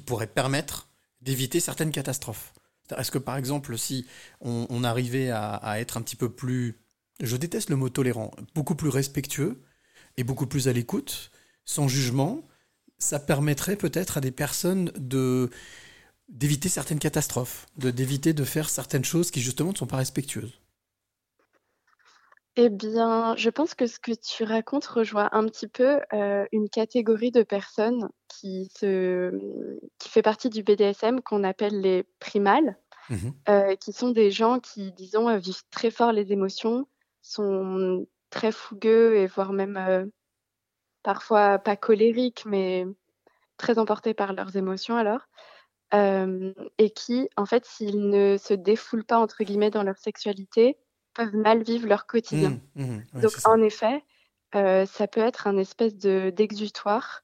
pourrait 0.00 0.26
permettre 0.26 0.88
d'éviter 1.20 1.60
certaines 1.60 1.92
catastrophes? 1.92 2.52
Est-ce 2.96 3.10
que 3.10 3.18
par 3.18 3.36
exemple, 3.36 3.78
si 3.78 4.06
on, 4.40 4.66
on 4.70 4.84
arrivait 4.84 5.30
à, 5.30 5.54
à 5.54 5.78
être 5.78 5.96
un 5.96 6.02
petit 6.02 6.16
peu 6.16 6.28
plus, 6.28 6.80
je 7.20 7.36
déteste 7.36 7.70
le 7.70 7.76
mot 7.76 7.88
tolérant, 7.88 8.32
beaucoup 8.54 8.74
plus 8.74 8.88
respectueux 8.88 9.62
et 10.16 10.24
beaucoup 10.24 10.46
plus 10.46 10.68
à 10.68 10.72
l'écoute, 10.72 11.30
sans 11.64 11.88
jugement, 11.88 12.42
ça 12.98 13.18
permettrait 13.18 13.76
peut-être 13.76 14.18
à 14.18 14.20
des 14.20 14.30
personnes 14.30 14.90
de 14.96 15.50
d'éviter 16.28 16.68
certaines 16.68 16.98
catastrophes, 16.98 17.66
de 17.76 17.90
d'éviter 17.90 18.32
de 18.32 18.44
faire 18.44 18.68
certaines 18.68 19.04
choses 19.04 19.30
qui 19.30 19.40
justement 19.40 19.72
ne 19.72 19.76
sont 19.76 19.86
pas 19.86 19.98
respectueuses? 19.98 20.60
Eh 22.58 22.70
bien, 22.70 23.36
je 23.36 23.50
pense 23.50 23.74
que 23.74 23.86
ce 23.86 23.98
que 23.98 24.12
tu 24.12 24.42
racontes 24.44 24.86
rejoint 24.86 25.28
un 25.32 25.44
petit 25.44 25.68
peu 25.68 26.00
euh, 26.14 26.46
une 26.52 26.70
catégorie 26.70 27.30
de 27.30 27.42
personnes 27.42 28.08
qui, 28.28 28.70
se, 28.74 29.30
qui 29.98 30.08
fait 30.08 30.22
partie 30.22 30.48
du 30.48 30.62
BDSM 30.62 31.20
qu'on 31.20 31.44
appelle 31.44 31.78
les 31.82 32.04
primales, 32.18 32.78
euh, 33.50 33.76
qui 33.76 33.92
sont 33.92 34.10
des 34.10 34.30
gens 34.30 34.58
qui, 34.58 34.92
disons, 34.92 35.28
euh, 35.28 35.36
vivent 35.36 35.64
très 35.70 35.90
fort 35.90 36.12
les 36.12 36.32
émotions, 36.32 36.88
sont 37.20 38.06
très 38.30 38.52
fougueux 38.52 39.16
et 39.16 39.26
voire 39.26 39.52
même 39.52 39.76
euh, 39.76 40.06
parfois 41.02 41.58
pas 41.58 41.76
colériques, 41.76 42.44
mais 42.46 42.86
très 43.58 43.78
emportés 43.78 44.14
par 44.14 44.32
leurs 44.32 44.56
émotions 44.56 44.96
alors, 44.96 45.26
et 45.92 46.90
qui, 46.90 47.28
en 47.36 47.46
fait, 47.46 47.64
s'ils 47.64 48.08
ne 48.08 48.36
se 48.38 48.54
défoulent 48.54 49.04
pas, 49.04 49.18
entre 49.18 49.44
guillemets, 49.44 49.70
dans 49.70 49.82
leur 49.82 49.98
sexualité, 49.98 50.78
peuvent 51.16 51.36
mal 51.36 51.62
vivre 51.62 51.86
leur 51.86 52.06
quotidien. 52.06 52.60
Mmh, 52.74 52.84
mmh, 52.84 53.02
ouais, 53.14 53.20
Donc, 53.22 53.32
en 53.44 53.60
effet, 53.62 54.04
euh, 54.54 54.86
ça 54.86 55.06
peut 55.06 55.20
être 55.20 55.46
un 55.46 55.56
espèce 55.56 55.96
de 55.96 56.30
d'exutoire 56.30 57.22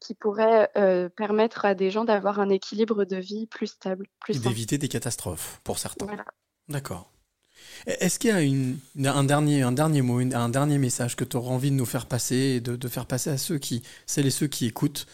qui 0.00 0.14
pourrait 0.14 0.70
euh, 0.76 1.08
permettre 1.10 1.64
à 1.66 1.74
des 1.74 1.90
gens 1.90 2.04
d'avoir 2.04 2.40
un 2.40 2.48
équilibre 2.48 3.04
de 3.04 3.16
vie 3.16 3.46
plus 3.46 3.66
stable, 3.66 4.06
plus 4.20 4.40
d'éviter 4.40 4.78
des 4.78 4.88
catastrophes 4.88 5.60
pour 5.62 5.78
certains. 5.78 6.06
Voilà. 6.06 6.24
D'accord. 6.68 7.10
Est-ce 7.86 8.18
qu'il 8.18 8.30
y 8.30 8.32
a 8.32 8.40
une, 8.40 8.78
un, 9.04 9.24
dernier, 9.24 9.62
un 9.62 9.72
dernier 9.72 10.00
mot, 10.00 10.20
un 10.20 10.48
dernier 10.48 10.78
message 10.78 11.16
que 11.16 11.24
tu 11.24 11.36
auras 11.36 11.50
envie 11.50 11.70
de 11.70 11.76
nous 11.76 11.84
faire 11.84 12.06
passer 12.06 12.36
et 12.36 12.60
de, 12.60 12.76
de 12.76 12.88
faire 12.88 13.04
passer 13.04 13.28
à 13.28 13.36
ceux 13.36 13.58
qui, 13.58 13.82
celles 14.06 14.26
et 14.26 14.30
ceux 14.30 14.46
qui 14.46 14.64
écoutent, 14.64 15.06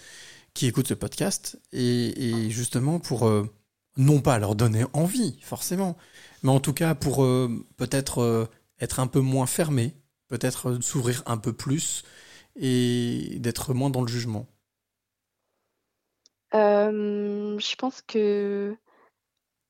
qui 0.55 0.67
écoutent 0.67 0.89
ce 0.89 0.95
podcast 0.95 1.59
et, 1.73 2.45
et 2.45 2.51
justement 2.51 3.01
pour 3.01 3.27
euh, 3.27 3.51
non 3.97 4.20
pas 4.20 4.39
leur 4.39 4.55
donner 4.55 4.85
envie 4.93 5.39
forcément, 5.43 5.97
mais 6.47 6.52
en 6.52 6.60
tout 6.60 6.73
cas 6.73 6.94
pour 6.94 7.25
euh, 7.25 7.49
peut-être 7.76 8.23
euh, 8.23 8.47
être 8.81 9.00
un 9.00 9.08
peu 9.08 9.18
moins 9.18 9.47
fermé, 9.47 9.97
peut-être 10.28 10.70
euh, 10.70 10.81
s'ouvrir 10.81 11.25
un 11.26 11.39
peu 11.39 11.52
plus 11.52 12.05
et 12.55 13.39
d'être 13.41 13.75
moins 13.75 13.91
dans 13.91 14.02
le 14.02 14.07
jugement. 14.07 14.47
Je 16.52 17.75
pense 17.76 18.00
que 18.00 18.76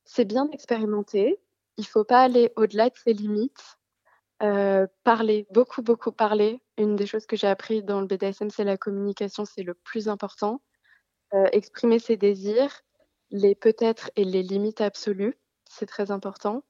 c'est 0.04 0.26
bien 0.26 0.44
d'expérimenter. 0.44 1.40
Il 1.78 1.86
faut 1.86 2.04
pas 2.04 2.20
aller 2.20 2.52
au-delà 2.56 2.90
de 2.90 2.96
ses 2.96 3.14
limites. 3.14 3.78
Parler, 4.38 5.46
beaucoup, 5.50 5.82
beaucoup 5.82 6.12
parler. 6.12 6.60
Une 6.76 6.94
des 6.94 7.06
choses 7.06 7.26
que 7.26 7.36
j'ai 7.36 7.46
appris 7.46 7.82
dans 7.82 8.00
le 8.00 8.06
BDSM, 8.06 8.50
c'est 8.50 8.64
la 8.64 8.76
communication, 8.76 9.44
c'est 9.46 9.62
le 9.62 9.74
plus 9.74 10.08
important. 10.08 10.60
Exprimer 11.32 11.98
ses 11.98 12.16
désirs, 12.16 12.82
les 13.30 13.54
peut-être 13.54 14.10
et 14.14 14.24
les 14.24 14.42
limites 14.42 14.80
absolues, 14.80 15.36
c'est 15.78 15.86
très 15.86 16.10
important. 16.10 16.64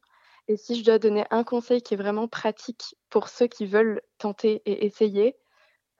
Et 0.49 0.57
si 0.57 0.79
je 0.79 0.85
dois 0.85 0.99
donner 0.99 1.25
un 1.31 1.45
conseil 1.45 1.83
qui 1.83 1.95
est 1.95 1.97
vraiment 1.97 2.29
pratique 2.29 2.97
pour 3.11 3.29
ceux 3.29 3.47
qui 3.47 3.67
veulent 3.67 4.01
tenter 4.19 4.63
et 4.65 4.87
essayer, 4.87 5.37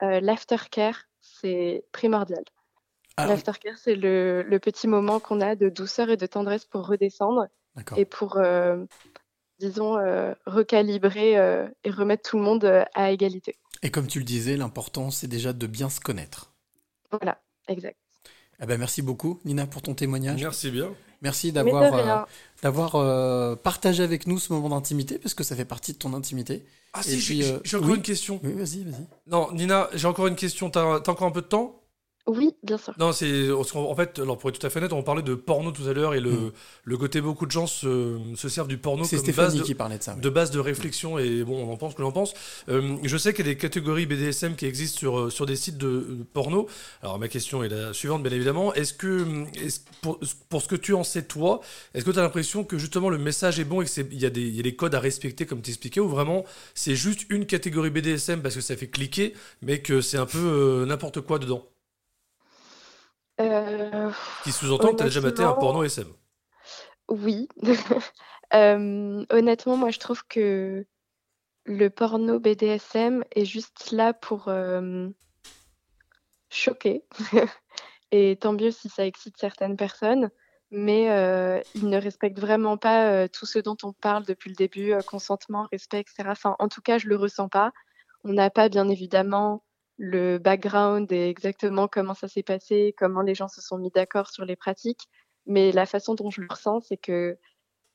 euh, 0.03 0.19
l'aftercare, 0.21 1.03
c'est 1.21 1.83
primordial. 1.91 2.43
Ah. 3.17 3.27
L'aftercare, 3.27 3.77
c'est 3.77 3.95
le, 3.95 4.43
le 4.43 4.59
petit 4.59 4.87
moment 4.87 5.19
qu'on 5.19 5.41
a 5.41 5.55
de 5.55 5.69
douceur 5.69 6.09
et 6.09 6.17
de 6.17 6.25
tendresse 6.27 6.65
pour 6.65 6.87
redescendre 6.87 7.47
et 7.95 8.05
pour, 8.05 8.37
euh, 8.37 8.85
disons, 9.59 9.97
euh, 9.97 10.33
recalibrer 10.45 11.37
euh, 11.37 11.67
et 11.83 11.91
remettre 11.91 12.29
tout 12.29 12.37
le 12.37 12.43
monde 12.43 12.85
à 12.93 13.11
égalité. 13.11 13.55
Et 13.83 13.91
comme 13.91 14.07
tu 14.07 14.19
le 14.19 14.25
disais, 14.25 14.57
l'important, 14.57 15.11
c'est 15.11 15.27
déjà 15.27 15.53
de 15.53 15.67
bien 15.67 15.89
se 15.89 15.99
connaître. 15.99 16.53
Voilà, 17.11 17.41
exact. 17.67 17.97
Eh 18.59 18.65
ben, 18.65 18.77
merci 18.79 19.01
beaucoup, 19.01 19.39
Nina, 19.45 19.67
pour 19.67 19.81
ton 19.81 19.93
témoignage. 19.93 20.41
Merci 20.41 20.71
bien. 20.71 20.95
Merci 21.21 21.51
d'avoir 21.51 21.93
euh, 21.93 22.25
d'avoir 22.61 22.95
euh, 22.95 23.55
partagé 23.55 24.03
avec 24.03 24.27
nous 24.27 24.39
ce 24.39 24.53
moment 24.53 24.69
d'intimité, 24.69 25.17
parce 25.17 25.33
que 25.33 25.43
ça 25.43 25.55
fait 25.55 25.65
partie 25.65 25.93
de 25.93 25.97
ton 25.97 26.13
intimité. 26.13 26.63
Ah 26.93 27.01
Et 27.01 27.03
si, 27.03 27.19
j'ai 27.41 27.51
euh, 27.51 27.59
encore 27.77 27.89
oui. 27.89 27.95
une 27.95 28.01
question. 28.01 28.39
Oui, 28.43 28.53
vas-y, 28.53 28.83
vas-y. 28.83 29.05
Non, 29.27 29.51
Nina, 29.51 29.89
j'ai 29.93 30.07
encore 30.07 30.27
une 30.27 30.35
question. 30.35 30.69
T'as 30.69 30.99
t'as 30.99 31.11
encore 31.11 31.27
un 31.27 31.31
peu 31.31 31.41
de 31.41 31.47
temps? 31.47 31.81
Oui, 32.27 32.51
bien 32.61 32.77
sûr. 32.77 32.93
Non, 32.99 33.13
c'est 33.13 33.49
en 33.51 33.95
fait, 33.95 34.19
alors 34.19 34.37
pour 34.37 34.49
être 34.49 34.59
tout 34.59 34.67
à 34.67 34.69
fait 34.69 34.79
honnête, 34.79 34.91
on 34.91 35.01
parlait 35.01 35.21
de 35.21 35.33
porno 35.33 35.71
tout 35.71 35.87
à 35.87 35.93
l'heure 35.93 36.13
et 36.13 36.19
le, 36.19 36.31
Mm. 36.31 36.51
le 36.83 36.97
côté 36.97 37.21
beaucoup 37.21 37.45
de 37.45 37.51
gens 37.51 37.67
se, 37.67 38.19
se 38.35 38.49
servent 38.49 38.67
du 38.67 38.77
porno 38.77 39.05
comme 39.07 39.17
Stéphanie 39.19 39.47
base 39.51 39.55
de, 39.59 39.63
qui 39.63 39.75
parlait 39.75 39.97
de 39.97 40.03
ça, 40.03 40.13
oui. 40.15 40.21
de 40.21 40.29
base 40.29 40.51
de 40.51 40.59
réflexion 40.59 41.17
et 41.17 41.45
bon, 41.45 41.65
on 41.65 41.71
en 41.71 41.77
pense 41.77 41.95
que 41.95 42.01
l'on 42.01 42.11
pense. 42.11 42.33
Euh, 42.67 42.97
je 43.03 43.15
sais 43.17 43.33
qu'il 43.33 43.45
y 43.47 43.49
a 43.49 43.53
des 43.53 43.57
catégories 43.57 44.05
BDSM 44.07 44.55
qui 44.57 44.65
existent 44.65 44.99
sur, 44.99 45.19
euh, 45.19 45.29
sur 45.29 45.45
des 45.45 45.55
sites 45.55 45.77
de 45.77 46.05
porno. 46.33 46.67
Alors 47.01 47.17
ma 47.17 47.29
question 47.29 47.63
est 47.63 47.69
la 47.69 47.93
suivante, 47.93 48.23
bien 48.23 48.33
évidemment. 48.33 48.73
Est-ce 48.73 48.93
que 48.93 49.45
est 49.55 49.81
pour, 50.01 50.19
pour 50.49 50.61
ce 50.61 50.67
que 50.67 50.75
tu 50.75 50.93
en 50.93 51.05
sais 51.05 51.23
toi, 51.23 51.61
est-ce 51.93 52.03
que 52.03 52.11
tu 52.11 52.19
as 52.19 52.23
l'impression 52.23 52.65
que 52.65 52.77
justement 52.77 53.09
le 53.09 53.17
message 53.19 53.57
est 53.61 53.63
bon 53.63 53.81
et 53.81 53.85
qu'il 53.85 54.13
y, 54.19 54.25
a 54.25 54.29
des- 54.29 54.41
il 54.41 54.55
y 54.55 54.59
a 54.59 54.63
des 54.63 54.75
codes 54.75 54.95
à 54.95 54.99
respecter 54.99 55.45
comme 55.45 55.61
tu 55.61 55.69
expliquais 55.69 56.01
ou 56.01 56.09
vraiment 56.09 56.43
c'est 56.75 56.95
juste 56.95 57.21
une 57.29 57.45
catégorie 57.45 57.89
BDSM 57.89 58.41
parce 58.41 58.55
que 58.55 58.61
ça 58.61 58.75
fait 58.75 58.87
cliquer 58.89 59.33
mais 59.61 59.79
que 59.81 60.01
c'est 60.01 60.17
un 60.17 60.25
peu 60.25 60.39
euh, 60.39 60.85
n'importe 60.85 61.21
quoi 61.21 61.39
dedans? 61.39 61.65
Euh, 63.39 64.11
Qui 64.43 64.51
sous-entend 64.51 64.91
que 64.91 64.97
tu 64.97 65.03
as 65.03 65.07
déjà 65.07 65.21
maté 65.21 65.43
un 65.43 65.53
porno 65.53 65.83
SM. 65.83 66.07
Oui. 67.09 67.47
Euh, 68.53 69.25
honnêtement, 69.29 69.75
moi, 69.75 69.89
je 69.89 69.99
trouve 69.99 70.25
que 70.25 70.85
le 71.65 71.89
porno 71.89 72.39
BDSM 72.39 73.25
est 73.35 73.43
juste 73.43 73.91
là 73.91 74.13
pour 74.13 74.47
euh, 74.47 75.09
choquer. 76.49 77.03
Et 78.13 78.37
tant 78.39 78.53
mieux 78.53 78.71
si 78.71 78.87
ça 78.87 79.05
excite 79.05 79.35
certaines 79.37 79.75
personnes, 79.75 80.29
mais 80.71 81.07
il 81.75 81.89
ne 81.89 81.97
respecte 81.97 82.39
vraiment 82.39 82.77
pas 82.77 83.27
tout 83.27 83.45
ce 83.45 83.59
dont 83.59 83.75
on 83.83 83.91
parle 83.91 84.23
depuis 84.23 84.49
le 84.49 84.55
début, 84.55 84.93
consentement, 85.05 85.67
respect, 85.73 85.99
etc. 85.99 86.23
Enfin, 86.27 86.55
en 86.59 86.69
tout 86.69 86.79
cas, 86.79 86.99
je 86.99 87.09
le 87.09 87.17
ressens 87.17 87.49
pas. 87.49 87.73
On 88.23 88.31
n'a 88.31 88.49
pas, 88.49 88.69
bien 88.69 88.87
évidemment, 88.87 89.61
le 89.97 90.37
background 90.37 91.11
et 91.11 91.27
exactement 91.29 91.87
comment 91.87 92.13
ça 92.13 92.27
s'est 92.27 92.43
passé, 92.43 92.93
comment 92.97 93.21
les 93.21 93.35
gens 93.35 93.47
se 93.47 93.61
sont 93.61 93.77
mis 93.77 93.89
d'accord 93.91 94.29
sur 94.29 94.45
les 94.45 94.55
pratiques, 94.55 95.07
mais 95.45 95.71
la 95.71 95.85
façon 95.85 96.13
dont 96.15 96.29
je 96.29 96.41
le 96.41 96.47
ressens, 96.49 96.81
c'est 96.81 96.97
que 96.97 97.37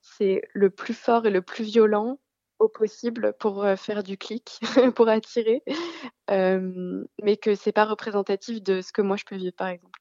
c'est 0.00 0.42
le 0.52 0.70
plus 0.70 0.94
fort 0.94 1.26
et 1.26 1.31
le 1.31 1.42
plus 1.42 1.64
violent 1.64 2.18
au 2.58 2.68
possible 2.68 3.34
pour 3.39 3.64
euh, 3.64 3.76
faire 3.76 4.02
du 4.02 4.16
clic, 4.16 4.60
pour 4.97 5.08
attirer, 5.08 5.62
euh, 6.31 7.05
mais 7.22 7.36
que 7.36 7.55
c'est 7.55 7.72
pas 7.72 7.84
représentatif 7.84 8.62
de 8.62 8.81
ce 8.82 8.92
que 8.92 9.02
moi 9.02 9.16
je 9.16 9.24
peux 9.24 9.36
vivre, 9.36 9.55
par 9.56 9.68
exemple. 9.68 9.98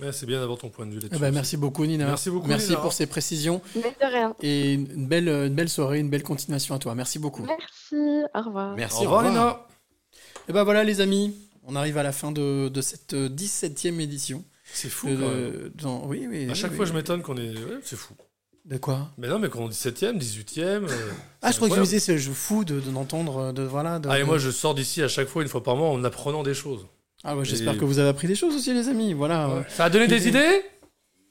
Ouais, 0.00 0.12
c'est 0.12 0.26
bien 0.26 0.38
d'avoir 0.38 0.58
ton 0.58 0.70
point 0.70 0.86
de 0.86 0.92
vue 0.92 0.98
Eh 0.98 1.02
là-dessus. 1.04 1.20
ben, 1.20 1.26
aussi. 1.28 1.34
merci 1.34 1.56
beaucoup, 1.56 1.84
Nina. 1.84 2.06
Merci 2.06 2.30
beaucoup. 2.30 2.46
Merci 2.46 2.70
Nina. 2.70 2.80
pour 2.80 2.92
ces 2.92 3.06
précisions. 3.06 3.60
Mais 3.74 3.94
de 4.00 4.06
rien. 4.06 4.36
Et 4.40 4.74
une 4.74 5.08
belle, 5.08 5.28
une 5.28 5.54
belle 5.54 5.68
soirée, 5.68 5.98
une 5.98 6.08
belle 6.10 6.22
continuation 6.22 6.74
à 6.74 6.78
toi. 6.78 6.94
Merci 6.94 7.18
beaucoup. 7.18 7.42
Merci, 7.42 8.22
au 8.32 8.40
revoir. 8.42 8.76
Merci. 8.76 8.98
Au 8.98 9.10
revoir, 9.10 9.22
Nina. 9.24 9.66
Et 10.48 10.52
ben 10.52 10.64
voilà, 10.64 10.84
les 10.84 11.00
amis, 11.00 11.34
on 11.64 11.76
arrive 11.76 11.98
à 11.98 12.02
la 12.02 12.12
fin 12.12 12.32
de, 12.32 12.68
de 12.68 12.80
cette 12.80 13.14
euh, 13.14 13.28
17e 13.28 14.00
édition. 14.00 14.44
C'est 14.72 14.88
fou, 14.90 15.08
De- 15.08 15.14
quand 15.16 15.28
même. 15.30 15.70
dans- 15.74 16.06
oui, 16.06 16.26
oui. 16.28 16.48
À 16.50 16.54
chaque 16.54 16.70
oui, 16.72 16.76
fois, 16.76 16.86
je 16.86 16.92
m'étonne 16.92 17.22
qu'on 17.22 17.36
est. 17.36 17.50
ouais, 17.50 17.78
c'est 17.82 17.96
fou. 17.96 18.14
De 18.64 18.76
quoi? 18.76 19.10
Mais 19.16 19.28
non, 19.28 19.38
mais 19.38 19.48
qu'on 19.48 19.66
est 19.68 19.72
17ème, 19.72 20.18
18ème. 20.18 20.84
euh, 20.84 21.10
Ah, 21.40 21.50
je 21.52 21.56
crois 21.56 21.70
que 21.70 21.74
tu 21.74 21.80
disais, 21.80 22.00
c'est 22.00 22.18
je 22.18 22.30
fou 22.32 22.64
de 22.66 22.80
de- 22.80 22.90
d'entendre, 22.90 23.52
de, 23.52 23.62
voilà. 23.62 23.98
De, 23.98 24.08
Ah, 24.10 24.18
et 24.18 24.24
moi, 24.24 24.36
je 24.38 24.50
sors 24.50 24.74
d'ici 24.74 25.02
à 25.02 25.08
chaque 25.08 25.28
fois, 25.28 25.40
une 25.42 25.48
fois 25.48 25.62
par 25.62 25.76
mois, 25.76 25.88
en 25.88 26.04
apprenant 26.04 26.42
des 26.42 26.52
choses. 26.54 26.86
Ah 27.24 27.34
ouais, 27.36 27.44
j'espère 27.46 27.74
Et- 27.74 27.78
que 27.78 27.84
vous 27.86 27.98
avez 27.98 28.10
appris 28.10 28.28
des 28.28 28.34
choses 28.34 28.54
aussi, 28.54 28.74
les 28.74 28.88
amis. 28.88 29.14
Voilà. 29.14 29.48
Ouais. 29.48 29.62
Ça 29.70 29.86
a 29.86 29.90
donné 29.90 30.06
des 30.06 30.28
idées? 30.28 30.62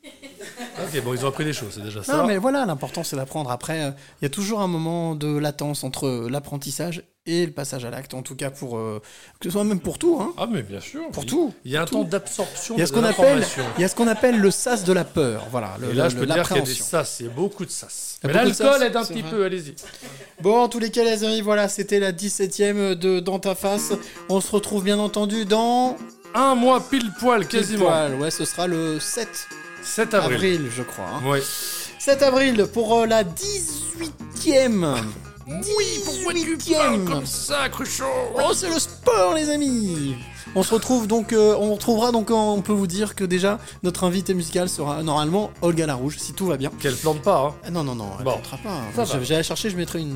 Ok, 0.94 1.04
bon, 1.04 1.14
ils 1.14 1.26
ont 1.26 1.30
appris 1.30 1.44
des 1.46 1.54
choses, 1.54 1.70
c'est 1.76 1.82
déjà 1.84 2.04
ça. 2.04 2.18
Non, 2.18 2.26
mais 2.28 2.38
voilà, 2.38 2.66
l'important 2.66 3.04
c'est 3.04 3.16
d'apprendre. 3.16 3.52
Après, 3.52 3.82
euh, 3.84 3.92
il 4.22 4.26
y 4.26 4.28
a 4.28 4.30
toujours 4.30 4.62
un 4.62 4.68
moment 4.68 5.16
de 5.16 5.38
latence 5.38 5.84
entre 5.84 6.28
l'apprentissage 6.30 7.04
et 7.26 7.46
le 7.46 7.52
passage 7.52 7.84
à 7.84 7.90
l'acte, 7.90 8.14
en 8.14 8.22
tout 8.22 8.36
cas 8.36 8.50
pour 8.52 8.78
euh, 8.78 9.02
que 9.42 9.50
ce 9.50 9.52
soit 9.52 9.66
même 9.66 9.82
pour 9.82 9.98
tout. 10.00 10.18
Hein. 10.22 10.32
Ah, 10.38 10.48
mais 10.50 10.62
bien 10.62 10.80
sûr. 10.80 11.02
Pour 11.12 11.24
oui. 11.24 11.30
tout. 11.30 11.54
Il 11.66 11.72
y 11.72 11.76
a 11.78 11.82
un 11.82 11.86
Tout. 11.86 11.96
temps 11.96 12.04
d'absorption 12.06 12.76
Il 12.76 12.80
y 12.80 12.82
a 12.82 12.86
de 12.86 12.90
ce 12.90 12.94
qu'on 12.94 13.04
appelle, 13.04 13.46
il 13.78 13.82
y 13.82 13.84
a 13.84 13.88
ce 13.90 13.96
qu'on 13.96 14.08
appelle 14.08 14.40
le 14.40 14.50
sas 14.50 14.86
de 14.86 14.94
la 14.94 15.04
peur. 15.04 15.46
Voilà. 15.52 15.76
Le, 15.82 15.90
Et 15.90 15.94
là, 15.94 16.06
le- 16.06 16.10
je 16.12 16.16
peux 16.16 16.26
dire 16.26 16.48
qu'il 16.48 16.56
y 16.58 16.60
a 16.60 16.64
des 16.64 16.74
sas, 16.74 17.18
il 17.20 17.26
y 17.26 17.30
a 17.30 17.32
beaucoup 17.34 17.66
de 17.66 17.70
sas. 17.72 18.20
Mais 18.24 18.32
l'alcool 18.32 18.82
aide 18.84 18.96
un 18.96 19.04
petit 19.04 19.22
vrai. 19.22 19.32
peu, 19.32 19.44
allez-y. 19.44 19.76
Bon, 20.42 20.58
en 20.62 20.70
tous 20.70 20.80
les 20.80 20.90
cas, 20.90 21.04
les 21.04 21.24
amis, 21.26 21.42
voilà, 21.42 21.68
c'était 21.68 22.00
la 22.00 22.14
17ème 22.14 22.96
de 22.96 23.20
Dans 23.20 23.40
ta 23.40 23.56
face. 23.56 23.92
On 24.30 24.40
se 24.40 24.50
retrouve 24.52 24.84
bien 24.84 25.00
entendu 25.00 25.44
dans. 25.46 25.98
Un 26.34 26.56
mois 26.56 26.82
pile 26.90 27.12
poil, 27.20 27.48
quasiment. 27.48 27.86
Pile 27.86 27.88
poil, 27.88 28.16
ouais, 28.16 28.32
ce 28.32 28.46
sera 28.46 28.68
le 28.68 29.00
7 29.00 29.48
7 29.84 30.14
avril. 30.14 30.70
je 30.76 30.84
crois. 30.84 31.06
hein. 31.06 31.28
Ouais. 31.30 31.42
7 32.00 32.22
avril 32.24 32.66
pour 32.74 33.00
euh, 33.00 33.06
la 33.06 33.24
18ème. 33.24 34.96
Oui, 35.48 35.86
pourquoi 36.04 36.34
tu 36.34 36.58
parles 36.74 37.06
comme 37.06 37.26
ça, 37.26 37.70
Cruchot 37.70 38.04
Oh, 38.36 38.52
c'est 38.54 38.70
le 38.70 38.80
sport, 38.80 39.34
les 39.36 39.50
amis 39.50 40.16
on 40.56 40.64
se 40.64 40.74
retrouve 40.74 41.08
donc, 41.08 41.34
euh, 41.34 41.56
on 41.60 41.74
retrouvera 41.74 42.12
donc, 42.14 42.32
on 42.32 42.62
peut 42.62 42.72
vous 42.74 42.88
dire 42.88 43.16
que 43.16 43.26
déjà 43.26 43.60
notre 43.84 44.06
invité 44.06 44.34
musical 44.34 44.70
sera 44.70 45.04
normalement 45.04 45.52
Olga 45.62 45.86
Larouge, 45.86 46.18
si 46.18 46.32
tout 46.34 46.46
va 46.48 46.56
bien. 46.58 46.72
Qu'elle 46.80 46.96
plante 46.96 47.22
pas, 47.22 47.48
hein. 47.50 47.56
Ah, 47.66 47.70
Non, 47.70 47.84
non, 47.84 47.94
non, 47.96 48.10
elle 48.18 48.24
Bon. 48.24 48.32
plantera 48.32 48.58
pas. 48.58 48.80
Ça 48.96 49.04
va. 49.04 49.06
J'allais 49.12 49.26
J'allais 49.26 49.44
chercher, 49.44 49.70
je 49.70 49.76
mettrai 49.76 50.00
une, 50.00 50.16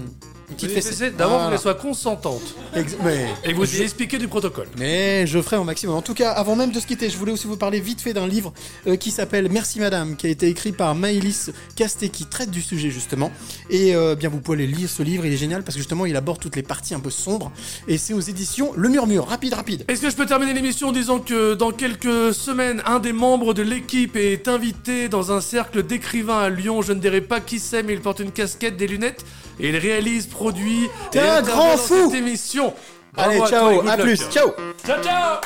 Voilà. 0.59 1.49
qu'elle 1.49 1.59
soit 1.59 1.75
consentante. 1.75 2.41
Ex- 2.75 2.95
mais- 3.03 3.27
Et 3.43 3.53
vous 3.53 3.65
Je- 3.65 3.81
expliquez 3.83 4.17
du 4.17 4.27
protocole. 4.27 4.67
Mais 4.77 5.25
je 5.27 5.41
ferai 5.41 5.57
au 5.57 5.63
maximum. 5.63 5.95
En 5.95 6.01
tout 6.01 6.13
cas, 6.13 6.31
avant 6.31 6.55
même 6.55 6.71
de 6.71 6.79
se 6.79 6.87
quitter, 6.87 7.09
je 7.09 7.17
voulais 7.17 7.31
aussi 7.31 7.47
vous 7.47 7.57
parler 7.57 7.79
vite 7.79 8.01
fait 8.01 8.13
d'un 8.13 8.27
livre 8.27 8.53
euh, 8.87 8.95
qui 8.95 9.11
s'appelle 9.11 9.49
Merci 9.51 9.79
Madame, 9.79 10.15
qui 10.15 10.27
a 10.27 10.29
été 10.29 10.47
écrit 10.47 10.71
par 10.71 10.95
Maëlys 10.95 11.51
Casté, 11.75 12.09
qui 12.09 12.25
traite 12.25 12.51
du 12.51 12.61
sujet 12.61 12.89
justement. 12.89 13.31
Et 13.69 13.95
euh, 13.95 14.15
bien, 14.15 14.29
vous 14.29 14.39
pouvez 14.39 14.57
aller 14.57 14.67
lire 14.67 14.89
ce 14.89 15.03
livre, 15.03 15.25
il 15.25 15.33
est 15.33 15.37
génial 15.37 15.63
parce 15.63 15.75
que 15.75 15.79
justement, 15.81 16.05
il 16.05 16.15
aborde 16.15 16.39
toutes 16.39 16.55
les 16.55 16.63
parties 16.63 16.93
un 16.93 16.99
peu 16.99 17.09
sombres. 17.11 17.51
Et 17.87 17.97
c'est 17.97 18.13
aux 18.13 18.19
éditions 18.19 18.71
Le 18.75 18.89
Murmure. 18.89 19.27
Rapide, 19.27 19.53
rapide. 19.53 19.85
Est-ce 19.87 20.01
que 20.01 20.09
je 20.09 20.15
peux 20.15 20.25
terminer 20.25 20.53
l'émission 20.53 20.89
en 20.89 20.91
disant 20.91 21.19
que 21.19 21.53
dans 21.53 21.71
quelques 21.71 22.33
semaines, 22.33 22.81
un 22.85 22.99
des 22.99 23.13
membres 23.13 23.53
de 23.53 23.61
l'équipe 23.61 24.15
est 24.15 24.47
invité 24.47 25.09
dans 25.09 25.31
un 25.31 25.41
cercle 25.41 25.83
d'écrivains 25.83 26.39
à 26.39 26.49
Lyon? 26.49 26.81
Je 26.81 26.93
ne 26.93 26.99
dirai 26.99 27.21
pas 27.21 27.39
qui 27.39 27.59
c'est, 27.59 27.83
mais 27.83 27.93
il 27.93 28.01
porte 28.01 28.19
une 28.19 28.31
casquette, 28.31 28.77
des 28.77 28.87
lunettes, 28.87 29.25
et 29.59 29.69
il 29.69 29.77
réalise, 29.77 30.27
produit. 30.27 30.89
T'es 31.11 31.19
un 31.19 31.41
grand 31.41 31.77
fou 31.77 32.09
cette 32.09 32.19
émission. 32.19 32.73
Allez, 33.17 33.41
à 33.41 33.47
ciao, 33.47 33.81
toi 33.81 33.91
à 33.91 33.97
luck. 33.97 34.05
plus, 34.05 34.21
ciao 34.29 34.51
Ciao, 34.85 35.03
ciao 35.03 35.41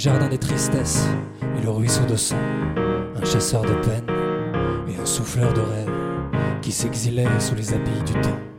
jardin 0.00 0.28
des 0.28 0.38
tristesses 0.38 1.06
et 1.58 1.62
le 1.62 1.68
ruisseau 1.68 2.06
de 2.06 2.16
sang, 2.16 2.38
un 3.14 3.24
chasseur 3.26 3.60
de 3.60 3.74
peine 3.86 4.06
et 4.88 4.98
un 4.98 5.04
souffleur 5.04 5.52
de 5.52 5.60
rêve 5.60 5.90
qui 6.62 6.72
s'exilait 6.72 7.28
sous 7.38 7.54
les 7.54 7.74
habits 7.74 8.02
du 8.06 8.14
temps. 8.14 8.49